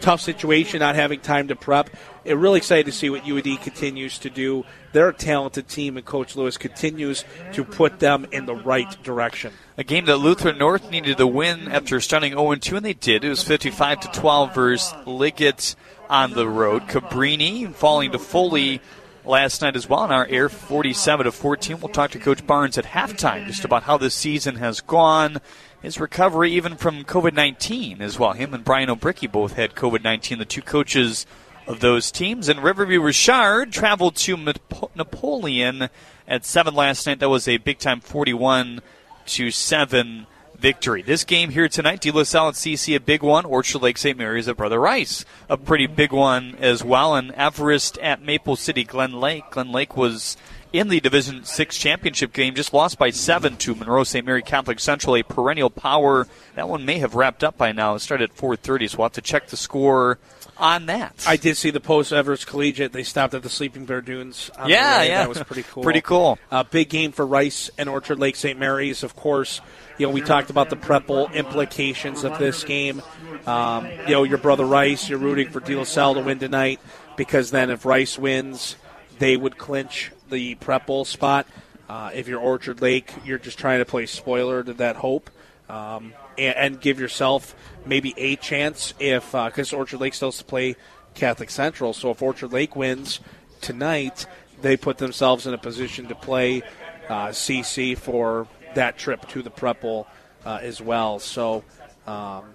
tough 0.00 0.20
situation, 0.20 0.80
not 0.80 0.94
having 0.94 1.20
time 1.20 1.48
to 1.48 1.56
prep. 1.56 1.90
It 2.24 2.34
really 2.34 2.58
excited 2.58 2.86
to 2.86 2.92
see 2.92 3.08
what 3.08 3.26
U 3.26 3.36
of 3.38 3.42
D 3.42 3.56
continues 3.56 4.18
to 4.18 4.30
do. 4.30 4.64
They're 4.92 5.08
a 5.08 5.14
talented 5.14 5.68
team, 5.68 5.96
and 5.96 6.04
Coach 6.04 6.36
Lewis 6.36 6.56
continues 6.56 7.24
to 7.52 7.64
put 7.64 7.98
them 7.98 8.26
in 8.32 8.46
the 8.46 8.54
right 8.54 9.02
direction. 9.02 9.52
A 9.76 9.84
game 9.84 10.04
that 10.06 10.18
Lutheran 10.18 10.58
North 10.58 10.90
needed 10.90 11.18
to 11.18 11.26
win 11.26 11.68
after 11.70 12.00
starting 12.00 12.32
0 12.32 12.54
2, 12.56 12.76
and 12.76 12.84
they 12.84 12.94
did. 12.94 13.24
It 13.24 13.28
was 13.28 13.42
55 13.42 14.00
to 14.00 14.08
12 14.08 14.54
versus 14.54 14.94
Liggett 15.06 15.74
on 16.08 16.32
the 16.32 16.48
road. 16.48 16.88
Cabrini 16.88 17.72
falling 17.74 18.12
to 18.12 18.18
Foley 18.18 18.80
last 19.24 19.62
night 19.62 19.76
as 19.76 19.88
well 19.88 20.04
in 20.04 20.10
our 20.10 20.26
air 20.26 20.48
47 20.48 21.24
to 21.24 21.32
14. 21.32 21.80
We'll 21.80 21.88
talk 21.88 22.10
to 22.12 22.18
Coach 22.18 22.46
Barnes 22.46 22.78
at 22.78 22.84
halftime 22.84 23.46
just 23.46 23.64
about 23.64 23.84
how 23.84 23.98
this 23.98 24.14
season 24.14 24.56
has 24.56 24.80
gone. 24.80 25.40
His 25.82 26.00
recovery, 26.00 26.52
even 26.52 26.76
from 26.76 27.04
COVID 27.04 27.34
19 27.34 28.02
as 28.02 28.18
well. 28.18 28.32
Him 28.32 28.54
and 28.54 28.64
Brian 28.64 28.88
O'Bricky 28.88 29.30
both 29.30 29.54
had 29.54 29.74
COVID 29.74 30.02
19, 30.02 30.38
the 30.38 30.44
two 30.44 30.62
coaches 30.62 31.26
of 31.66 31.80
those 31.80 32.10
teams. 32.10 32.48
And 32.48 32.62
Riverview 32.62 33.00
Richard 33.00 33.72
traveled 33.72 34.16
to 34.16 34.54
Napoleon 34.94 35.88
at 36.26 36.44
7 36.44 36.74
last 36.74 37.06
night. 37.06 37.20
That 37.20 37.28
was 37.28 37.46
a 37.46 37.58
big 37.58 37.78
time 37.78 38.00
41- 38.00 38.80
to 39.28 39.50
7 39.50 40.26
victory. 40.58 41.02
This 41.02 41.24
game 41.24 41.50
here 41.50 41.68
tonight, 41.68 42.00
De 42.00 42.10
La 42.10 42.24
Salle 42.24 42.48
and 42.48 42.56
CC, 42.56 42.96
a 42.96 43.00
big 43.00 43.22
one. 43.22 43.44
Orchard 43.44 43.82
Lake 43.82 43.98
St. 43.98 44.18
Mary's 44.18 44.48
at 44.48 44.56
Brother 44.56 44.80
Rice, 44.80 45.24
a 45.48 45.56
pretty 45.56 45.86
big 45.86 46.12
one 46.12 46.56
as 46.60 46.82
well. 46.84 47.14
And 47.14 47.30
Everest 47.32 47.98
at 47.98 48.22
Maple 48.22 48.56
City 48.56 48.84
Glen 48.84 49.12
Lake. 49.12 49.44
Glen 49.50 49.70
Lake 49.72 49.96
was 49.96 50.36
in 50.72 50.88
the 50.88 51.00
Division 51.00 51.44
Six 51.44 51.78
championship 51.78 52.32
game. 52.32 52.54
Just 52.54 52.72
lost 52.74 52.98
by 52.98 53.10
seven 53.10 53.56
to 53.58 53.74
Monroe 53.74 54.04
St. 54.04 54.26
Mary 54.26 54.42
Catholic 54.42 54.80
Central, 54.80 55.16
a 55.16 55.22
perennial 55.22 55.70
power. 55.70 56.26
That 56.56 56.68
one 56.68 56.84
may 56.84 56.98
have 56.98 57.14
wrapped 57.14 57.42
up 57.44 57.56
by 57.56 57.72
now. 57.72 57.94
It 57.94 58.00
started 58.00 58.30
at 58.30 58.36
4:30, 58.36 58.88
so 58.90 58.98
we'll 58.98 59.06
have 59.06 59.12
to 59.12 59.22
check 59.22 59.46
the 59.48 59.56
score 59.56 60.18
on 60.58 60.86
that. 60.86 61.24
I 61.26 61.36
did 61.36 61.56
see 61.56 61.70
the 61.70 61.80
post 61.80 62.12
Everest 62.12 62.46
Collegiate. 62.46 62.92
They 62.92 63.04
stopped 63.04 63.32
at 63.32 63.42
the 63.42 63.48
Sleeping 63.48 63.84
Bear 63.86 64.00
Dunes. 64.00 64.50
on 64.58 64.68
Yeah, 64.68 65.02
yeah. 65.04 65.18
that 65.20 65.28
was 65.28 65.42
pretty 65.44 65.62
cool. 65.70 65.82
Pretty 65.84 66.00
cool. 66.00 66.38
Uh, 66.50 66.64
big 66.64 66.88
game 66.88 67.12
for 67.12 67.24
Rice 67.24 67.70
and 67.78 67.88
Orchard 67.88 68.18
Lake 68.18 68.36
St. 68.36 68.58
Mary's, 68.58 69.02
of 69.02 69.14
course. 69.14 69.60
You 69.98 70.06
know, 70.06 70.12
we 70.12 70.20
talked 70.20 70.48
about 70.48 70.70
the 70.70 70.76
Prep 70.76 71.08
Bowl 71.08 71.28
implications 71.30 72.22
of 72.22 72.38
this 72.38 72.62
game. 72.62 73.02
Um, 73.46 73.86
you 74.06 74.12
know, 74.12 74.22
your 74.22 74.38
brother 74.38 74.64
Rice, 74.64 75.08
you're 75.08 75.18
rooting 75.18 75.50
for 75.50 75.58
De 75.58 75.74
La 75.74 75.82
Salle 75.82 76.14
to 76.14 76.20
win 76.20 76.38
tonight 76.38 76.78
because 77.16 77.50
then 77.50 77.68
if 77.68 77.84
Rice 77.84 78.16
wins, 78.16 78.76
they 79.18 79.36
would 79.36 79.58
clinch 79.58 80.12
the 80.30 80.54
Prep 80.56 80.86
Bowl 80.86 81.04
spot. 81.04 81.48
Uh, 81.88 82.10
if 82.14 82.28
you're 82.28 82.40
Orchard 82.40 82.80
Lake, 82.80 83.12
you're 83.24 83.38
just 83.38 83.58
trying 83.58 83.80
to 83.80 83.84
play 83.84 84.06
spoiler 84.06 84.62
to 84.62 84.74
that 84.74 84.96
hope 84.96 85.30
um, 85.68 86.12
and, 86.36 86.56
and 86.56 86.80
give 86.80 87.00
yourself 87.00 87.56
maybe 87.84 88.14
a 88.16 88.36
chance 88.36 88.94
if 89.00 89.32
because 89.32 89.72
Orchard 89.72 90.00
Lake 90.00 90.14
still 90.14 90.28
has 90.28 90.38
to 90.38 90.44
play 90.44 90.76
Catholic 91.14 91.50
Central. 91.50 91.92
So 91.92 92.10
if 92.12 92.22
Orchard 92.22 92.52
Lake 92.52 92.76
wins 92.76 93.18
tonight, 93.60 94.26
they 94.60 94.76
put 94.76 94.98
themselves 94.98 95.46
in 95.46 95.54
a 95.54 95.58
position 95.58 96.06
to 96.06 96.14
play 96.14 96.62
uh, 97.08 97.28
CC 97.28 97.96
for 97.96 98.46
that 98.78 98.96
trip 98.96 99.28
to 99.28 99.42
the 99.42 99.50
Prep 99.50 99.80
Bowl 99.80 100.06
uh, 100.46 100.60
as 100.62 100.80
well. 100.80 101.18
So 101.18 101.64
um, 102.06 102.54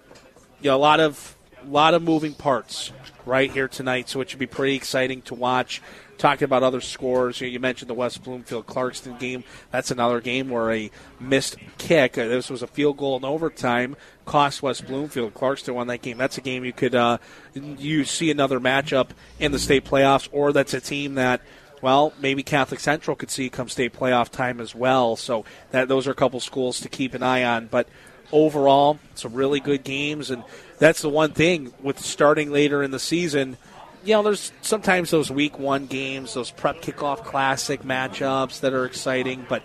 you 0.60 0.70
know, 0.70 0.76
a 0.76 0.78
lot 0.78 1.00
of 1.00 1.36
lot 1.66 1.94
of 1.94 2.02
moving 2.02 2.34
parts 2.34 2.92
right 3.24 3.50
here 3.50 3.68
tonight. 3.68 4.08
So 4.08 4.20
it 4.20 4.30
should 4.30 4.38
be 4.38 4.46
pretty 4.46 4.74
exciting 4.74 5.22
to 5.22 5.34
watch. 5.34 5.80
Talking 6.16 6.44
about 6.44 6.62
other 6.62 6.80
scores, 6.80 7.40
you, 7.40 7.48
know, 7.48 7.52
you 7.54 7.60
mentioned 7.60 7.90
the 7.90 7.94
West 7.94 8.22
Bloomfield 8.22 8.66
Clarkston 8.66 9.18
game. 9.18 9.42
That's 9.72 9.90
another 9.90 10.20
game 10.20 10.48
where 10.48 10.70
a 10.70 10.90
missed 11.18 11.56
kick. 11.76 12.16
Uh, 12.16 12.28
this 12.28 12.48
was 12.48 12.62
a 12.62 12.68
field 12.68 12.98
goal 12.98 13.16
in 13.16 13.24
overtime, 13.24 13.96
cost 14.24 14.62
West 14.62 14.86
Bloomfield. 14.86 15.34
Clarkston 15.34 15.74
won 15.74 15.88
that 15.88 16.02
game. 16.02 16.16
That's 16.16 16.38
a 16.38 16.40
game 16.40 16.64
you 16.64 16.72
could 16.72 16.94
uh, 16.94 17.18
you 17.54 18.04
see 18.04 18.30
another 18.30 18.60
matchup 18.60 19.08
in 19.40 19.50
the 19.50 19.58
state 19.58 19.84
playoffs, 19.84 20.28
or 20.30 20.52
that's 20.52 20.72
a 20.72 20.80
team 20.80 21.16
that 21.16 21.40
well, 21.84 22.14
maybe 22.18 22.42
Catholic 22.42 22.80
Central 22.80 23.14
could 23.14 23.30
see 23.30 23.50
come 23.50 23.68
state 23.68 23.92
playoff 23.92 24.30
time 24.30 24.58
as 24.58 24.74
well. 24.74 25.16
So 25.16 25.44
that 25.70 25.86
those 25.86 26.08
are 26.08 26.12
a 26.12 26.14
couple 26.14 26.40
schools 26.40 26.80
to 26.80 26.88
keep 26.88 27.12
an 27.12 27.22
eye 27.22 27.44
on. 27.44 27.66
But 27.66 27.88
overall, 28.32 28.98
some 29.14 29.34
really 29.34 29.60
good 29.60 29.84
games, 29.84 30.30
and 30.30 30.44
that's 30.78 31.02
the 31.02 31.10
one 31.10 31.32
thing 31.32 31.74
with 31.82 31.98
starting 31.98 32.50
later 32.50 32.82
in 32.82 32.90
the 32.90 32.98
season. 32.98 33.58
You 34.02 34.14
know, 34.14 34.22
there's 34.22 34.50
sometimes 34.62 35.10
those 35.10 35.30
week 35.30 35.58
one 35.58 35.84
games, 35.84 36.32
those 36.32 36.50
prep 36.50 36.80
kickoff 36.80 37.22
classic 37.22 37.82
matchups 37.82 38.60
that 38.60 38.72
are 38.72 38.86
exciting, 38.86 39.44
but 39.46 39.62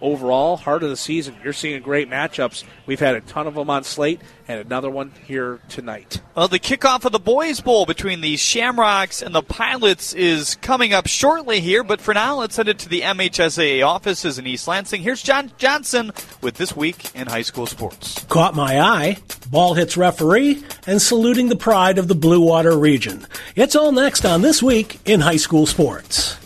overall, 0.00 0.56
heart 0.56 0.82
of 0.82 0.90
the 0.90 0.96
season, 0.96 1.36
you're 1.42 1.52
seeing 1.52 1.82
great 1.82 2.08
matchups. 2.08 2.64
We've 2.86 3.00
had 3.00 3.14
a 3.14 3.20
ton 3.20 3.46
of 3.46 3.54
them 3.54 3.70
on 3.70 3.84
slate, 3.84 4.20
and 4.46 4.60
another 4.60 4.90
one 4.90 5.12
here 5.26 5.60
tonight. 5.68 6.20
Well, 6.34 6.48
the 6.48 6.58
kickoff 6.58 7.04
of 7.04 7.12
the 7.12 7.18
Boys 7.18 7.60
Bowl 7.60 7.86
between 7.86 8.20
the 8.20 8.36
Shamrocks 8.36 9.22
and 9.22 9.34
the 9.34 9.42
Pilots 9.42 10.12
is 10.12 10.56
coming 10.56 10.92
up 10.92 11.06
shortly 11.06 11.60
here, 11.60 11.82
but 11.82 12.00
for 12.00 12.14
now, 12.14 12.36
let's 12.36 12.56
head 12.56 12.68
it 12.68 12.78
to 12.80 12.88
the 12.88 13.02
MHSAA 13.02 13.86
offices 13.86 14.38
in 14.38 14.46
East 14.46 14.68
Lansing. 14.68 15.02
Here's 15.02 15.22
John 15.22 15.52
Johnson 15.58 16.12
with 16.40 16.54
This 16.54 16.74
Week 16.76 17.14
in 17.14 17.26
High 17.26 17.42
School 17.42 17.66
Sports. 17.66 18.24
Caught 18.28 18.54
my 18.54 18.80
eye. 18.80 19.18
Ball 19.50 19.74
hits 19.74 19.96
referee 19.96 20.62
and 20.86 21.00
saluting 21.00 21.48
the 21.48 21.56
pride 21.56 21.98
of 21.98 22.08
the 22.08 22.14
Blue 22.14 22.40
Water 22.40 22.76
region. 22.76 23.26
It's 23.56 23.76
all 23.76 23.92
next 23.92 24.24
on 24.24 24.42
This 24.42 24.62
Week 24.62 25.00
in 25.04 25.20
High 25.20 25.36
School 25.36 25.66
Sports. 25.66 26.36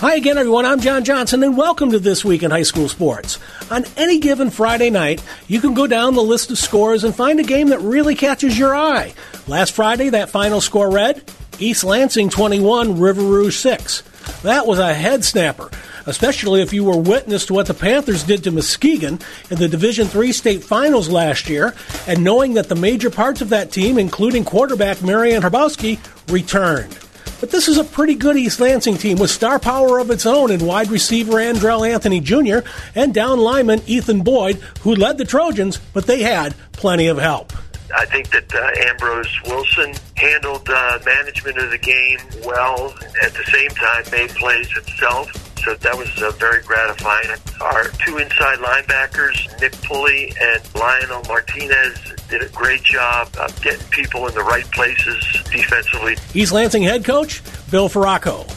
Hi 0.00 0.16
again, 0.16 0.36
everyone. 0.36 0.66
I'm 0.66 0.80
John 0.80 1.04
Johnson, 1.04 1.42
and 1.42 1.56
welcome 1.56 1.90
to 1.90 1.98
This 1.98 2.22
Week 2.22 2.42
in 2.42 2.50
High 2.50 2.64
School 2.64 2.86
Sports. 2.86 3.38
On 3.70 3.82
any 3.96 4.18
given 4.18 4.50
Friday 4.50 4.90
night, 4.90 5.24
you 5.48 5.58
can 5.58 5.72
go 5.72 5.86
down 5.86 6.14
the 6.14 6.22
list 6.22 6.50
of 6.50 6.58
scores 6.58 7.02
and 7.02 7.16
find 7.16 7.40
a 7.40 7.42
game 7.42 7.70
that 7.70 7.78
really 7.80 8.14
catches 8.14 8.58
your 8.58 8.76
eye. 8.76 9.14
Last 9.48 9.72
Friday, 9.72 10.10
that 10.10 10.28
final 10.28 10.60
score 10.60 10.90
read 10.90 11.24
East 11.58 11.82
Lansing 11.82 12.28
21, 12.28 13.00
River 13.00 13.22
Rouge 13.22 13.56
6. 13.56 14.02
That 14.42 14.66
was 14.66 14.78
a 14.78 14.92
head 14.92 15.24
snapper, 15.24 15.70
especially 16.04 16.60
if 16.60 16.74
you 16.74 16.84
were 16.84 16.98
witness 16.98 17.46
to 17.46 17.54
what 17.54 17.66
the 17.66 17.72
Panthers 17.72 18.22
did 18.22 18.44
to 18.44 18.50
Muskegon 18.50 19.18
in 19.48 19.56
the 19.56 19.66
Division 19.66 20.10
III 20.14 20.30
state 20.32 20.62
finals 20.62 21.08
last 21.08 21.48
year, 21.48 21.74
and 22.06 22.22
knowing 22.22 22.52
that 22.52 22.68
the 22.68 22.74
major 22.74 23.08
parts 23.08 23.40
of 23.40 23.48
that 23.48 23.72
team, 23.72 23.98
including 23.98 24.44
quarterback 24.44 25.00
Marianne 25.02 25.40
Herbowski, 25.40 25.98
returned. 26.30 26.98
But 27.40 27.50
this 27.50 27.68
is 27.68 27.76
a 27.76 27.84
pretty 27.84 28.14
good 28.14 28.36
East 28.36 28.60
Lansing 28.60 28.96
team 28.96 29.18
with 29.18 29.30
star 29.30 29.58
power 29.58 29.98
of 29.98 30.10
its 30.10 30.24
own 30.24 30.50
in 30.50 30.64
wide 30.64 30.90
receiver 30.90 31.32
Andrel 31.32 31.88
Anthony 31.88 32.20
Jr. 32.20 32.66
and 32.94 33.12
down 33.12 33.40
lineman 33.40 33.82
Ethan 33.86 34.22
Boyd, 34.22 34.56
who 34.80 34.94
led 34.94 35.18
the 35.18 35.24
Trojans, 35.24 35.78
but 35.92 36.06
they 36.06 36.22
had 36.22 36.54
plenty 36.72 37.08
of 37.08 37.18
help. 37.18 37.52
I 37.94 38.04
think 38.06 38.30
that 38.30 38.52
uh, 38.52 38.88
Ambrose 38.90 39.40
Wilson 39.46 39.94
handled 40.16 40.68
uh, 40.68 40.98
management 41.04 41.58
of 41.58 41.70
the 41.70 41.78
game 41.78 42.18
well. 42.44 42.94
At 43.22 43.32
the 43.34 43.44
same 43.44 43.70
time, 43.70 44.04
made 44.10 44.30
plays 44.30 44.70
himself. 44.72 45.30
So 45.66 45.74
that 45.74 45.98
was 45.98 46.22
uh, 46.22 46.30
very 46.38 46.62
gratifying. 46.62 47.26
Our 47.60 47.88
two 48.06 48.18
inside 48.18 48.58
linebackers, 48.58 49.60
Nick 49.60 49.72
Pulley 49.82 50.32
and 50.40 50.62
Lionel 50.76 51.24
Martinez, 51.26 51.98
did 52.28 52.42
a 52.42 52.48
great 52.50 52.84
job 52.84 53.28
of 53.40 53.60
getting 53.62 53.84
people 53.88 54.28
in 54.28 54.34
the 54.34 54.44
right 54.44 54.64
places 54.70 55.20
defensively. 55.50 56.18
East 56.34 56.52
Lansing 56.52 56.84
head 56.84 57.04
coach 57.04 57.42
Bill 57.68 57.88
Feraco. 57.88 58.48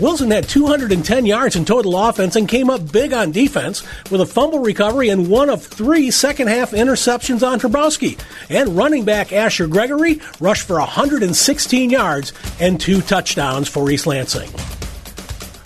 Wilson 0.00 0.32
had 0.32 0.48
210 0.48 1.26
yards 1.26 1.54
in 1.54 1.64
total 1.64 1.96
offense 1.96 2.34
and 2.34 2.48
came 2.48 2.70
up 2.70 2.90
big 2.90 3.12
on 3.12 3.30
defense 3.30 3.84
with 4.10 4.20
a 4.20 4.26
fumble 4.26 4.58
recovery 4.58 5.10
and 5.10 5.30
one 5.30 5.48
of 5.48 5.64
three 5.64 6.10
second 6.10 6.48
half 6.48 6.72
interceptions 6.72 7.46
on 7.46 7.60
Trabowski. 7.60 8.18
And 8.50 8.76
running 8.76 9.04
back 9.04 9.32
Asher 9.32 9.68
Gregory 9.68 10.20
rushed 10.40 10.66
for 10.66 10.80
116 10.80 11.90
yards 11.90 12.32
and 12.58 12.80
two 12.80 13.00
touchdowns 13.00 13.68
for 13.68 13.88
East 13.88 14.08
Lansing. 14.08 14.50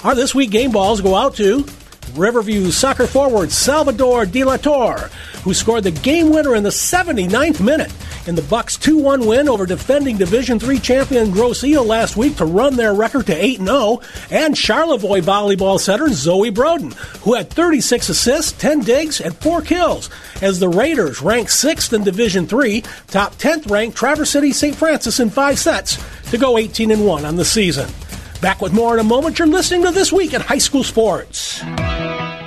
Our 0.07 0.15
this 0.15 0.37
week 0.37 0.53
game 0.53 0.71
balls 0.71 1.01
go 1.01 1.17
out 1.17 1.35
to 1.35 1.67
Riverview 2.15 2.71
soccer 2.71 3.09
forward 3.09 3.51
Salvador 3.51 4.25
De 4.25 4.45
La 4.45 4.57
Torre, 4.57 5.11
who 5.43 5.53
scored 5.53 5.83
the 5.83 5.91
game 5.91 6.31
winner 6.31 6.55
in 6.55 6.63
the 6.63 6.69
79th 6.69 7.61
minute 7.61 7.93
in 8.29 8.37
the 8.37 8.43
Bucks 8.43 8.79
2-1 8.79 9.27
win 9.27 9.49
over 9.49 9.67
defending 9.67 10.17
Division 10.17 10.63
III 10.63 10.79
champion 10.79 11.33
Grosse 11.33 11.65
Ile 11.65 11.85
last 11.85 12.17
week 12.17 12.37
to 12.37 12.45
run 12.45 12.77
their 12.77 12.95
record 12.95 13.27
to 13.27 13.35
8-0, 13.35 14.31
and 14.31 14.53
oh. 14.53 14.55
Charlevoix 14.55 15.23
volleyball 15.23 15.81
setter 15.81 16.09
Zoe 16.13 16.53
Broden, 16.53 16.95
who 17.25 17.35
had 17.35 17.51
36 17.51 18.09
assists, 18.09 18.53
10 18.53 18.83
digs, 18.83 19.21
and 19.21 19.35
4 19.35 19.61
kills, 19.63 20.09
as 20.41 20.61
the 20.61 20.69
Raiders 20.69 21.21
ranked 21.21 21.51
6th 21.51 21.93
in 21.93 22.05
Division 22.05 22.45
III, 22.45 22.83
top 23.09 23.35
10th 23.35 23.69
ranked 23.69 23.97
Traverse 23.97 24.31
City 24.31 24.53
St. 24.53 24.77
Francis 24.77 25.19
in 25.19 25.31
5 25.31 25.59
sets 25.59 25.99
to 26.31 26.39
go 26.39 26.55
18-1 26.55 27.27
on 27.27 27.35
the 27.35 27.45
season. 27.45 27.89
Back 28.41 28.61
with 28.61 28.73
more 28.73 28.95
in 28.95 29.01
a 29.01 29.05
moment. 29.05 29.39
You're 29.39 29.49
listening 29.49 29.83
to 29.85 29.91
This 29.91 30.13
Week 30.13 30.35
in 30.35 30.41
High 30.41 30.59
School 30.59 30.85
Sports. 30.85 31.63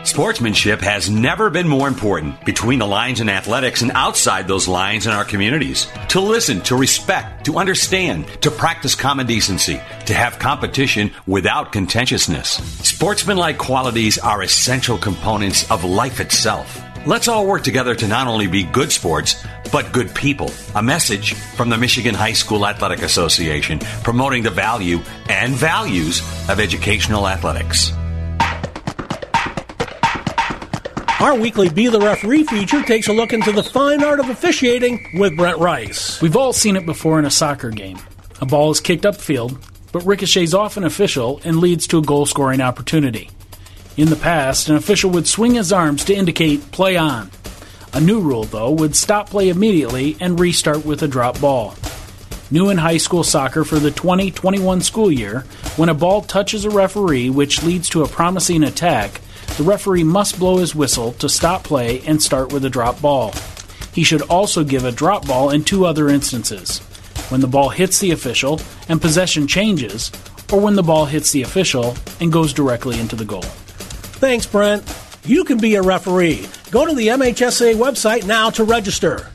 Sportsmanship 0.04 0.82
has 0.82 1.10
never 1.10 1.50
been 1.50 1.68
more 1.68 1.88
important 1.88 2.44
between 2.46 2.80
the 2.80 2.88
lines 2.88 3.20
in 3.22 3.30
athletics 3.30 3.82
and 3.82 3.92
outside 3.92 4.48
those 4.48 4.68
lines 4.68 5.06
in 5.06 5.14
our 5.14 5.26
communities. 5.26 5.88
To 6.10 6.20
listen, 6.20 6.62
to 6.62 6.76
respect, 6.76 7.46
to 7.46 7.58
understand, 7.58 8.28
to 8.42 8.50
practice 8.50 8.96
common 8.96 9.28
decency, 9.28 9.80
to 10.06 10.14
have 10.14 10.40
competition 10.40 11.12
without 11.28 11.72
contentiousness. 11.72 12.50
Sportsmanlike 12.88 13.58
qualities 13.58 14.18
are 14.18 14.42
essential 14.42 14.98
components 14.98 15.70
of 15.70 15.84
life 15.84 16.20
itself. 16.20 16.82
Let's 17.06 17.30
all 17.30 17.48
work 17.48 17.64
together 17.64 17.96
to 17.96 18.08
not 18.08 18.28
only 18.28 18.48
be 18.48 18.64
good 18.64 18.92
sports, 18.92 19.42
but 19.72 19.94
good 19.94 20.14
people. 20.14 20.52
A 20.76 20.84
message 20.84 21.34
from 21.34 21.70
the 21.70 21.78
Michigan 21.78 22.14
High 22.14 22.34
School 22.34 22.68
Athletic 22.68 23.02
Association 23.04 23.80
promoting 24.04 24.44
the 24.44 24.50
value 24.50 25.00
and 25.30 25.54
values 25.54 26.20
of 26.50 26.60
educational 26.60 27.26
athletics. 27.26 27.94
Our 31.22 31.36
weekly 31.36 31.70
Be 31.70 31.88
the 31.88 32.02
Referee 32.02 32.44
feature 32.44 32.84
takes 32.84 33.08
a 33.08 33.14
look 33.14 33.32
into 33.32 33.54
the 33.54 33.64
fine 33.64 34.04
art 34.04 34.20
of 34.20 34.30
officiating 34.30 35.12
with 35.14 35.38
Brett 35.38 35.58
Rice. 35.58 36.22
We've 36.22 36.36
all 36.36 36.52
seen 36.52 36.76
it 36.76 36.86
before 36.86 37.18
in 37.18 37.24
a 37.24 37.32
soccer 37.32 37.70
game. 37.70 37.98
A 38.42 38.46
ball 38.46 38.72
is 38.72 38.82
kicked 38.82 39.06
upfield, 39.06 39.58
but 39.94 40.06
ricochets 40.06 40.54
off 40.54 40.76
an 40.76 40.84
official 40.84 41.40
and 41.46 41.60
leads 41.60 41.88
to 41.88 41.98
a 41.98 42.02
goal 42.02 42.26
scoring 42.26 42.60
opportunity. 42.60 43.30
In 43.98 44.10
the 44.10 44.16
past, 44.16 44.70
an 44.70 44.76
official 44.76 45.12
would 45.12 45.28
swing 45.28 45.56
his 45.56 45.74
arms 45.74 46.06
to 46.06 46.16
indicate 46.16 46.72
play 46.72 46.96
on. 46.96 47.32
A 47.94 48.00
new 48.00 48.22
rule, 48.22 48.44
though, 48.44 48.72
would 48.72 48.96
stop 48.96 49.30
play 49.30 49.50
immediately 49.50 50.16
and 50.20 50.40
restart 50.40 50.86
with 50.86 51.02
a 51.02 51.08
drop 51.08 51.42
ball. 51.42 51.76
New 52.52 52.70
in 52.70 52.78
high 52.78 52.98
school 52.98 53.24
soccer 53.24 53.64
for 53.64 53.78
the 53.78 53.92
2021 53.92 54.82
school 54.82 55.12
year, 55.12 55.42
when 55.76 55.90
a 55.90 55.94
ball 55.94 56.22
touches 56.22 56.66
a 56.66 56.70
referee 56.70 57.30
which 57.30 57.64
leads 57.64 57.90
to 57.90 58.04
a 58.04 58.08
promising 58.08 58.64
attack, 58.64 59.22
the 59.58 59.64
referee 59.64 60.04
must 60.04 60.40
blow 60.40 60.58
his 60.58 60.74
whistle 60.74 61.14
to 61.14 61.28
stop 61.28 61.64
play 61.64 62.02
and 62.08 62.22
start 62.22 62.54
with 62.54 62.66
a 62.66 62.70
drop 62.70 63.02
ball. 63.02 63.34
He 63.94 64.04
should 64.04 64.22
also 64.24 64.64
give 64.64 64.86
a 64.86 64.92
drop 64.92 65.28
ball 65.28 65.50
in 65.50 65.64
two 65.64 65.86
other 65.86 66.10
instances. 66.10 66.80
When 67.30 67.42
the 67.42 67.48
ball 67.48 67.70
hits 67.70 68.00
the 68.00 68.12
official 68.12 68.62
and 68.88 69.02
possession 69.02 69.46
changes, 69.46 70.12
or 70.52 70.60
when 70.60 70.76
the 70.76 70.84
ball 70.84 71.06
hits 71.06 71.32
the 71.32 71.42
official 71.42 71.96
and 72.20 72.32
goes 72.32 72.54
directly 72.54 73.00
into 73.00 73.16
the 73.16 73.26
goal. 73.26 73.44
Thanks, 74.20 74.46
Brent. 74.46 74.84
You 75.24 75.46
can 75.46 75.60
be 75.60 75.76
a 75.76 75.82
referee. 75.82 76.46
Go 76.72 76.86
to 76.86 76.94
the 76.94 77.08
MHSAA 77.08 77.76
website 77.76 78.28
now 78.28 78.50
to 78.50 78.66
register. 78.66 79.30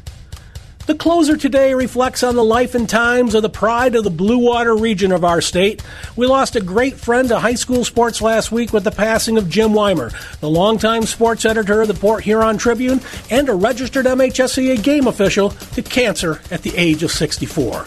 The 0.86 0.94
closer 0.94 1.38
today 1.38 1.72
reflects 1.72 2.22
on 2.22 2.36
the 2.36 2.44
life 2.44 2.74
and 2.74 2.86
times 2.86 3.34
of 3.34 3.40
the 3.40 3.48
pride 3.48 3.94
of 3.94 4.04
the 4.04 4.10
Blue 4.10 4.36
Water 4.36 4.76
region 4.76 5.10
of 5.10 5.24
our 5.24 5.40
state. 5.40 5.82
We 6.16 6.26
lost 6.26 6.54
a 6.54 6.60
great 6.60 6.96
friend 6.96 7.30
to 7.30 7.38
high 7.38 7.54
school 7.54 7.86
sports 7.86 8.20
last 8.20 8.52
week 8.52 8.74
with 8.74 8.84
the 8.84 8.90
passing 8.90 9.38
of 9.38 9.48
Jim 9.48 9.72
Weimer, 9.72 10.10
the 10.40 10.50
longtime 10.50 11.04
sports 11.04 11.46
editor 11.46 11.80
of 11.80 11.88
the 11.88 11.94
Port 11.94 12.24
Huron 12.24 12.58
Tribune 12.58 13.00
and 13.30 13.48
a 13.48 13.54
registered 13.54 14.04
MHSAA 14.04 14.82
game 14.82 15.06
official 15.06 15.48
to 15.48 15.80
cancer 15.80 16.42
at 16.50 16.60
the 16.60 16.76
age 16.76 17.02
of 17.02 17.10
64. 17.10 17.86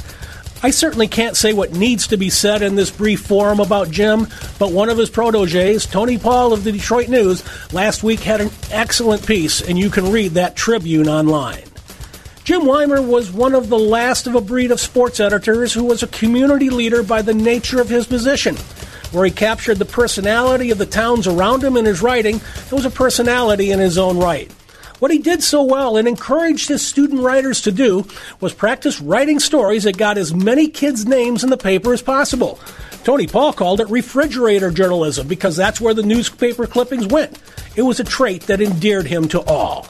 I 0.64 0.72
certainly 0.72 1.08
can't 1.08 1.38
say 1.38 1.54
what 1.54 1.74
needs 1.74 2.08
to 2.08 2.18
be 2.18 2.32
said 2.32 2.64
in 2.64 2.76
this 2.76 2.90
brief 2.90 3.22
forum 3.22 3.60
about 3.60 3.92
Jim, 3.92 4.28
but 4.58 4.72
one 4.72 4.90
of 4.90 4.98
his 4.98 5.10
proteges, 5.10 5.86
Tony 5.86 6.18
Paul 6.18 6.52
of 6.52 6.64
the 6.64 6.72
Detroit 6.72 7.10
News, 7.10 7.44
last 7.72 8.02
week 8.02 8.22
had 8.22 8.42
an 8.42 8.50
excellent 8.72 9.26
piece, 9.28 9.62
and 9.62 9.78
you 9.78 9.92
can 9.92 10.12
read 10.12 10.32
that 10.32 10.56
Tribune 10.56 11.08
online. 11.08 11.64
Jim 12.44 12.66
Weimer 12.66 13.02
was 13.02 13.32
one 13.32 13.54
of 13.54 13.70
the 13.70 13.78
last 13.78 14.26
of 14.26 14.34
a 14.34 14.42
breed 14.42 14.72
of 14.72 14.80
sports 14.80 15.20
editors 15.20 15.74
who 15.74 15.84
was 15.84 16.02
a 16.02 16.08
community 16.08 16.72
leader 16.72 17.04
by 17.04 17.22
the 17.22 17.34
nature 17.34 17.80
of 17.80 17.90
his 17.90 18.08
position. 18.08 18.56
Where 19.12 19.26
he 19.26 19.32
captured 19.32 19.78
the 19.78 19.86
personality 19.86 20.72
of 20.72 20.80
the 20.80 20.86
towns 20.86 21.28
around 21.28 21.64
him 21.64 21.78
in 21.78 21.86
his 21.86 22.02
writing, 22.02 22.38
it 22.38 22.72
was 22.72 22.86
a 22.86 22.90
personality 22.90 23.72
in 23.72 23.80
his 23.80 23.98
own 23.98 24.18
right. 24.18 24.52
What 25.00 25.12
he 25.12 25.20
did 25.20 25.44
so 25.44 25.62
well 25.62 25.96
and 25.96 26.08
encouraged 26.08 26.70
his 26.70 26.86
student 26.86 27.22
writers 27.22 27.62
to 27.62 27.72
do 27.72 28.08
was 28.40 28.54
practice 28.54 29.00
writing 29.00 29.40
stories 29.40 29.84
that 29.84 29.96
got 29.96 30.18
as 30.18 30.34
many 30.34 30.68
kids' 30.70 31.06
names 31.06 31.44
in 31.44 31.52
the 31.52 31.58
paper 31.58 31.94
as 31.94 32.02
possible. 32.02 32.60
Tony 33.04 33.28
Paul 33.28 33.54
called 33.54 33.80
it 33.80 33.90
refrigerator 33.90 34.72
journalism 34.72 35.28
because 35.28 35.56
that's 35.56 35.80
where 35.80 35.94
the 35.94 36.02
newspaper 36.02 36.66
clippings 36.66 37.06
went. 37.06 37.38
It 37.76 37.84
was 37.84 38.00
a 38.00 38.04
trait 38.04 38.44
that 38.44 38.60
endeared 38.60 39.06
him 39.06 39.28
to 39.30 39.42
all. 39.42 39.88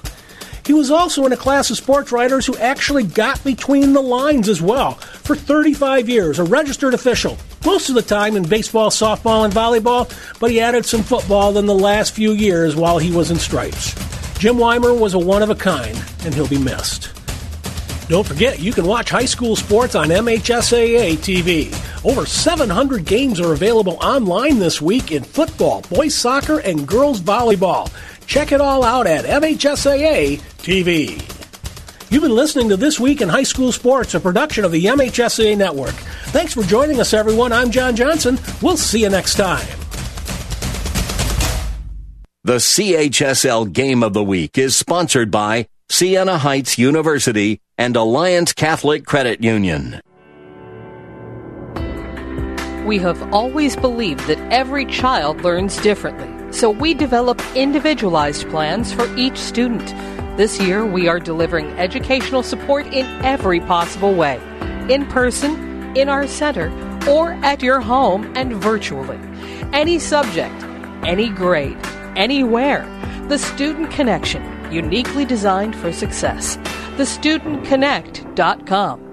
He 0.66 0.74
was 0.74 0.92
also 0.92 1.26
in 1.26 1.32
a 1.32 1.38
class 1.38 1.70
of 1.70 1.78
sports 1.78 2.12
writers 2.12 2.46
who 2.46 2.58
actually 2.58 3.04
got 3.04 3.42
between 3.46 3.94
the 3.94 4.02
lines 4.02 4.50
as 4.50 4.62
well. 4.62 4.96
For 5.24 5.38
35 5.38 6.10
years, 6.10 6.38
a 6.38 6.44
registered 6.44 6.94
official, 6.94 7.38
most 7.66 7.88
of 7.88 7.96
the 7.96 8.02
time 8.02 8.36
in 8.36 8.44
baseball, 8.44 8.90
softball, 8.90 9.46
and 9.46 9.54
volleyball, 9.54 10.12
but 10.42 10.52
he 10.52 10.60
added 10.60 10.86
some 10.86 11.04
football 11.04 11.58
in 11.58 11.66
the 11.66 11.74
last 11.74 12.14
few 12.14 12.34
years 12.34 12.76
while 12.76 12.98
he 12.98 13.12
was 13.12 13.32
in 13.32 13.38
stripes. 13.38 13.96
Jim 14.40 14.60
Weimer 14.60 14.94
was 14.94 15.16
a 15.16 15.20
one 15.20 15.42
of 15.42 15.50
a 15.50 15.56
kind, 15.56 15.98
and 16.24 16.34
he'll 16.34 16.48
be 16.48 16.60
missed. 16.60 17.12
Don't 18.08 18.26
forget, 18.26 18.60
you 18.60 18.72
can 18.72 18.86
watch 18.86 19.10
high 19.10 19.26
school 19.26 19.56
sports 19.56 19.96
on 19.96 20.10
MHSAA 20.10 21.18
TV. 21.18 22.06
Over 22.06 22.26
700 22.26 23.04
games 23.04 23.40
are 23.40 23.54
available 23.54 23.98
online 24.00 24.60
this 24.60 24.80
week 24.80 25.12
in 25.12 25.24
football, 25.24 25.82
boys 25.90 26.14
soccer, 26.14 26.60
and 26.60 26.88
girls 26.88 27.20
volleyball. 27.20 27.92
Check 28.28 28.52
it 28.52 28.62
all 28.62 28.84
out 28.84 29.08
at 29.08 29.26
MHSAA 29.26 30.40
TV. 30.60 31.20
You've 32.12 32.24
been 32.24 32.36
listening 32.36 32.70
to 32.70 32.78
This 32.78 33.00
Week 33.00 33.22
in 33.22 33.30
High 33.30 33.44
School 33.44 33.72
Sports, 33.72 34.14
a 34.14 34.20
production 34.20 34.64
of 34.64 34.72
the 34.72 34.86
MHSAA 34.86 35.58
Network. 35.58 35.96
Thanks 36.28 36.54
for 36.54 36.62
joining 36.62 37.00
us, 37.00 37.14
everyone. 37.14 37.52
I'm 37.52 37.72
John 37.72 37.96
Johnson. 37.96 38.40
We'll 38.62 38.78
see 38.78 39.02
you 39.02 39.10
next 39.10 39.36
time. 39.36 39.68
The 42.48 42.60
CHSL 42.60 43.74
Game 43.74 44.02
of 44.02 44.14
the 44.14 44.24
Week 44.24 44.58
is 44.58 44.74
sponsored 44.74 45.30
by 45.30 45.68
Siena 45.90 46.38
Heights 46.38 46.78
University 46.78 47.60
and 47.78 47.94
Alliance 47.94 48.54
Catholic 48.54 49.06
Credit 49.06 49.44
Union. 49.44 50.00
We 52.86 53.00
have 53.00 53.22
always 53.34 53.76
believed 53.76 54.22
that 54.28 54.40
every 54.50 54.86
child 54.86 55.42
learns 55.42 55.76
differently, 55.82 56.54
so 56.54 56.70
we 56.70 56.94
develop 56.94 57.42
individualized 57.54 58.48
plans 58.48 58.94
for 58.94 59.14
each 59.18 59.38
student. 59.38 59.86
This 60.38 60.58
year, 60.58 60.86
we 60.86 61.10
are 61.10 61.20
delivering 61.20 61.68
educational 61.72 62.44
support 62.44 62.86
in 62.94 63.06
every 63.26 63.60
possible 63.60 64.14
way 64.14 64.40
in 64.88 65.06
person, 65.08 65.98
in 65.98 66.08
our 66.08 66.26
center, 66.26 66.72
or 67.10 67.34
at 67.44 67.62
your 67.62 67.82
home 67.82 68.32
and 68.38 68.54
virtually. 68.54 69.20
Any 69.74 70.00
subject, 70.00 70.64
any 71.04 71.28
grade, 71.28 71.78
anywhere. 72.18 72.84
The 73.30 73.38
Student 73.38 73.92
Connection, 73.92 74.44
uniquely 74.72 75.24
designed 75.24 75.76
for 75.76 75.94
success. 75.94 76.58
TheStudentConnect.com. 76.98 79.08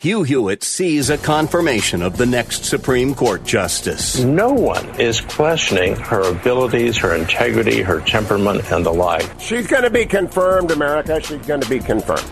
Hugh 0.00 0.22
Hewitt 0.22 0.64
sees 0.64 1.10
a 1.10 1.18
confirmation 1.18 2.00
of 2.00 2.16
the 2.16 2.24
next 2.24 2.64
Supreme 2.64 3.14
Court 3.14 3.44
justice. 3.44 4.18
No 4.18 4.50
one 4.50 4.98
is 4.98 5.20
questioning 5.20 5.94
her 5.96 6.22
abilities, 6.22 6.96
her 6.96 7.14
integrity, 7.14 7.82
her 7.82 8.00
temperament, 8.00 8.72
and 8.72 8.86
the 8.86 8.94
like. 8.94 9.28
She's 9.38 9.66
going 9.66 9.82
to 9.82 9.90
be 9.90 10.06
confirmed, 10.06 10.70
America. 10.70 11.20
She's 11.20 11.46
going 11.46 11.60
to 11.60 11.68
be 11.68 11.80
confirmed. 11.80 12.24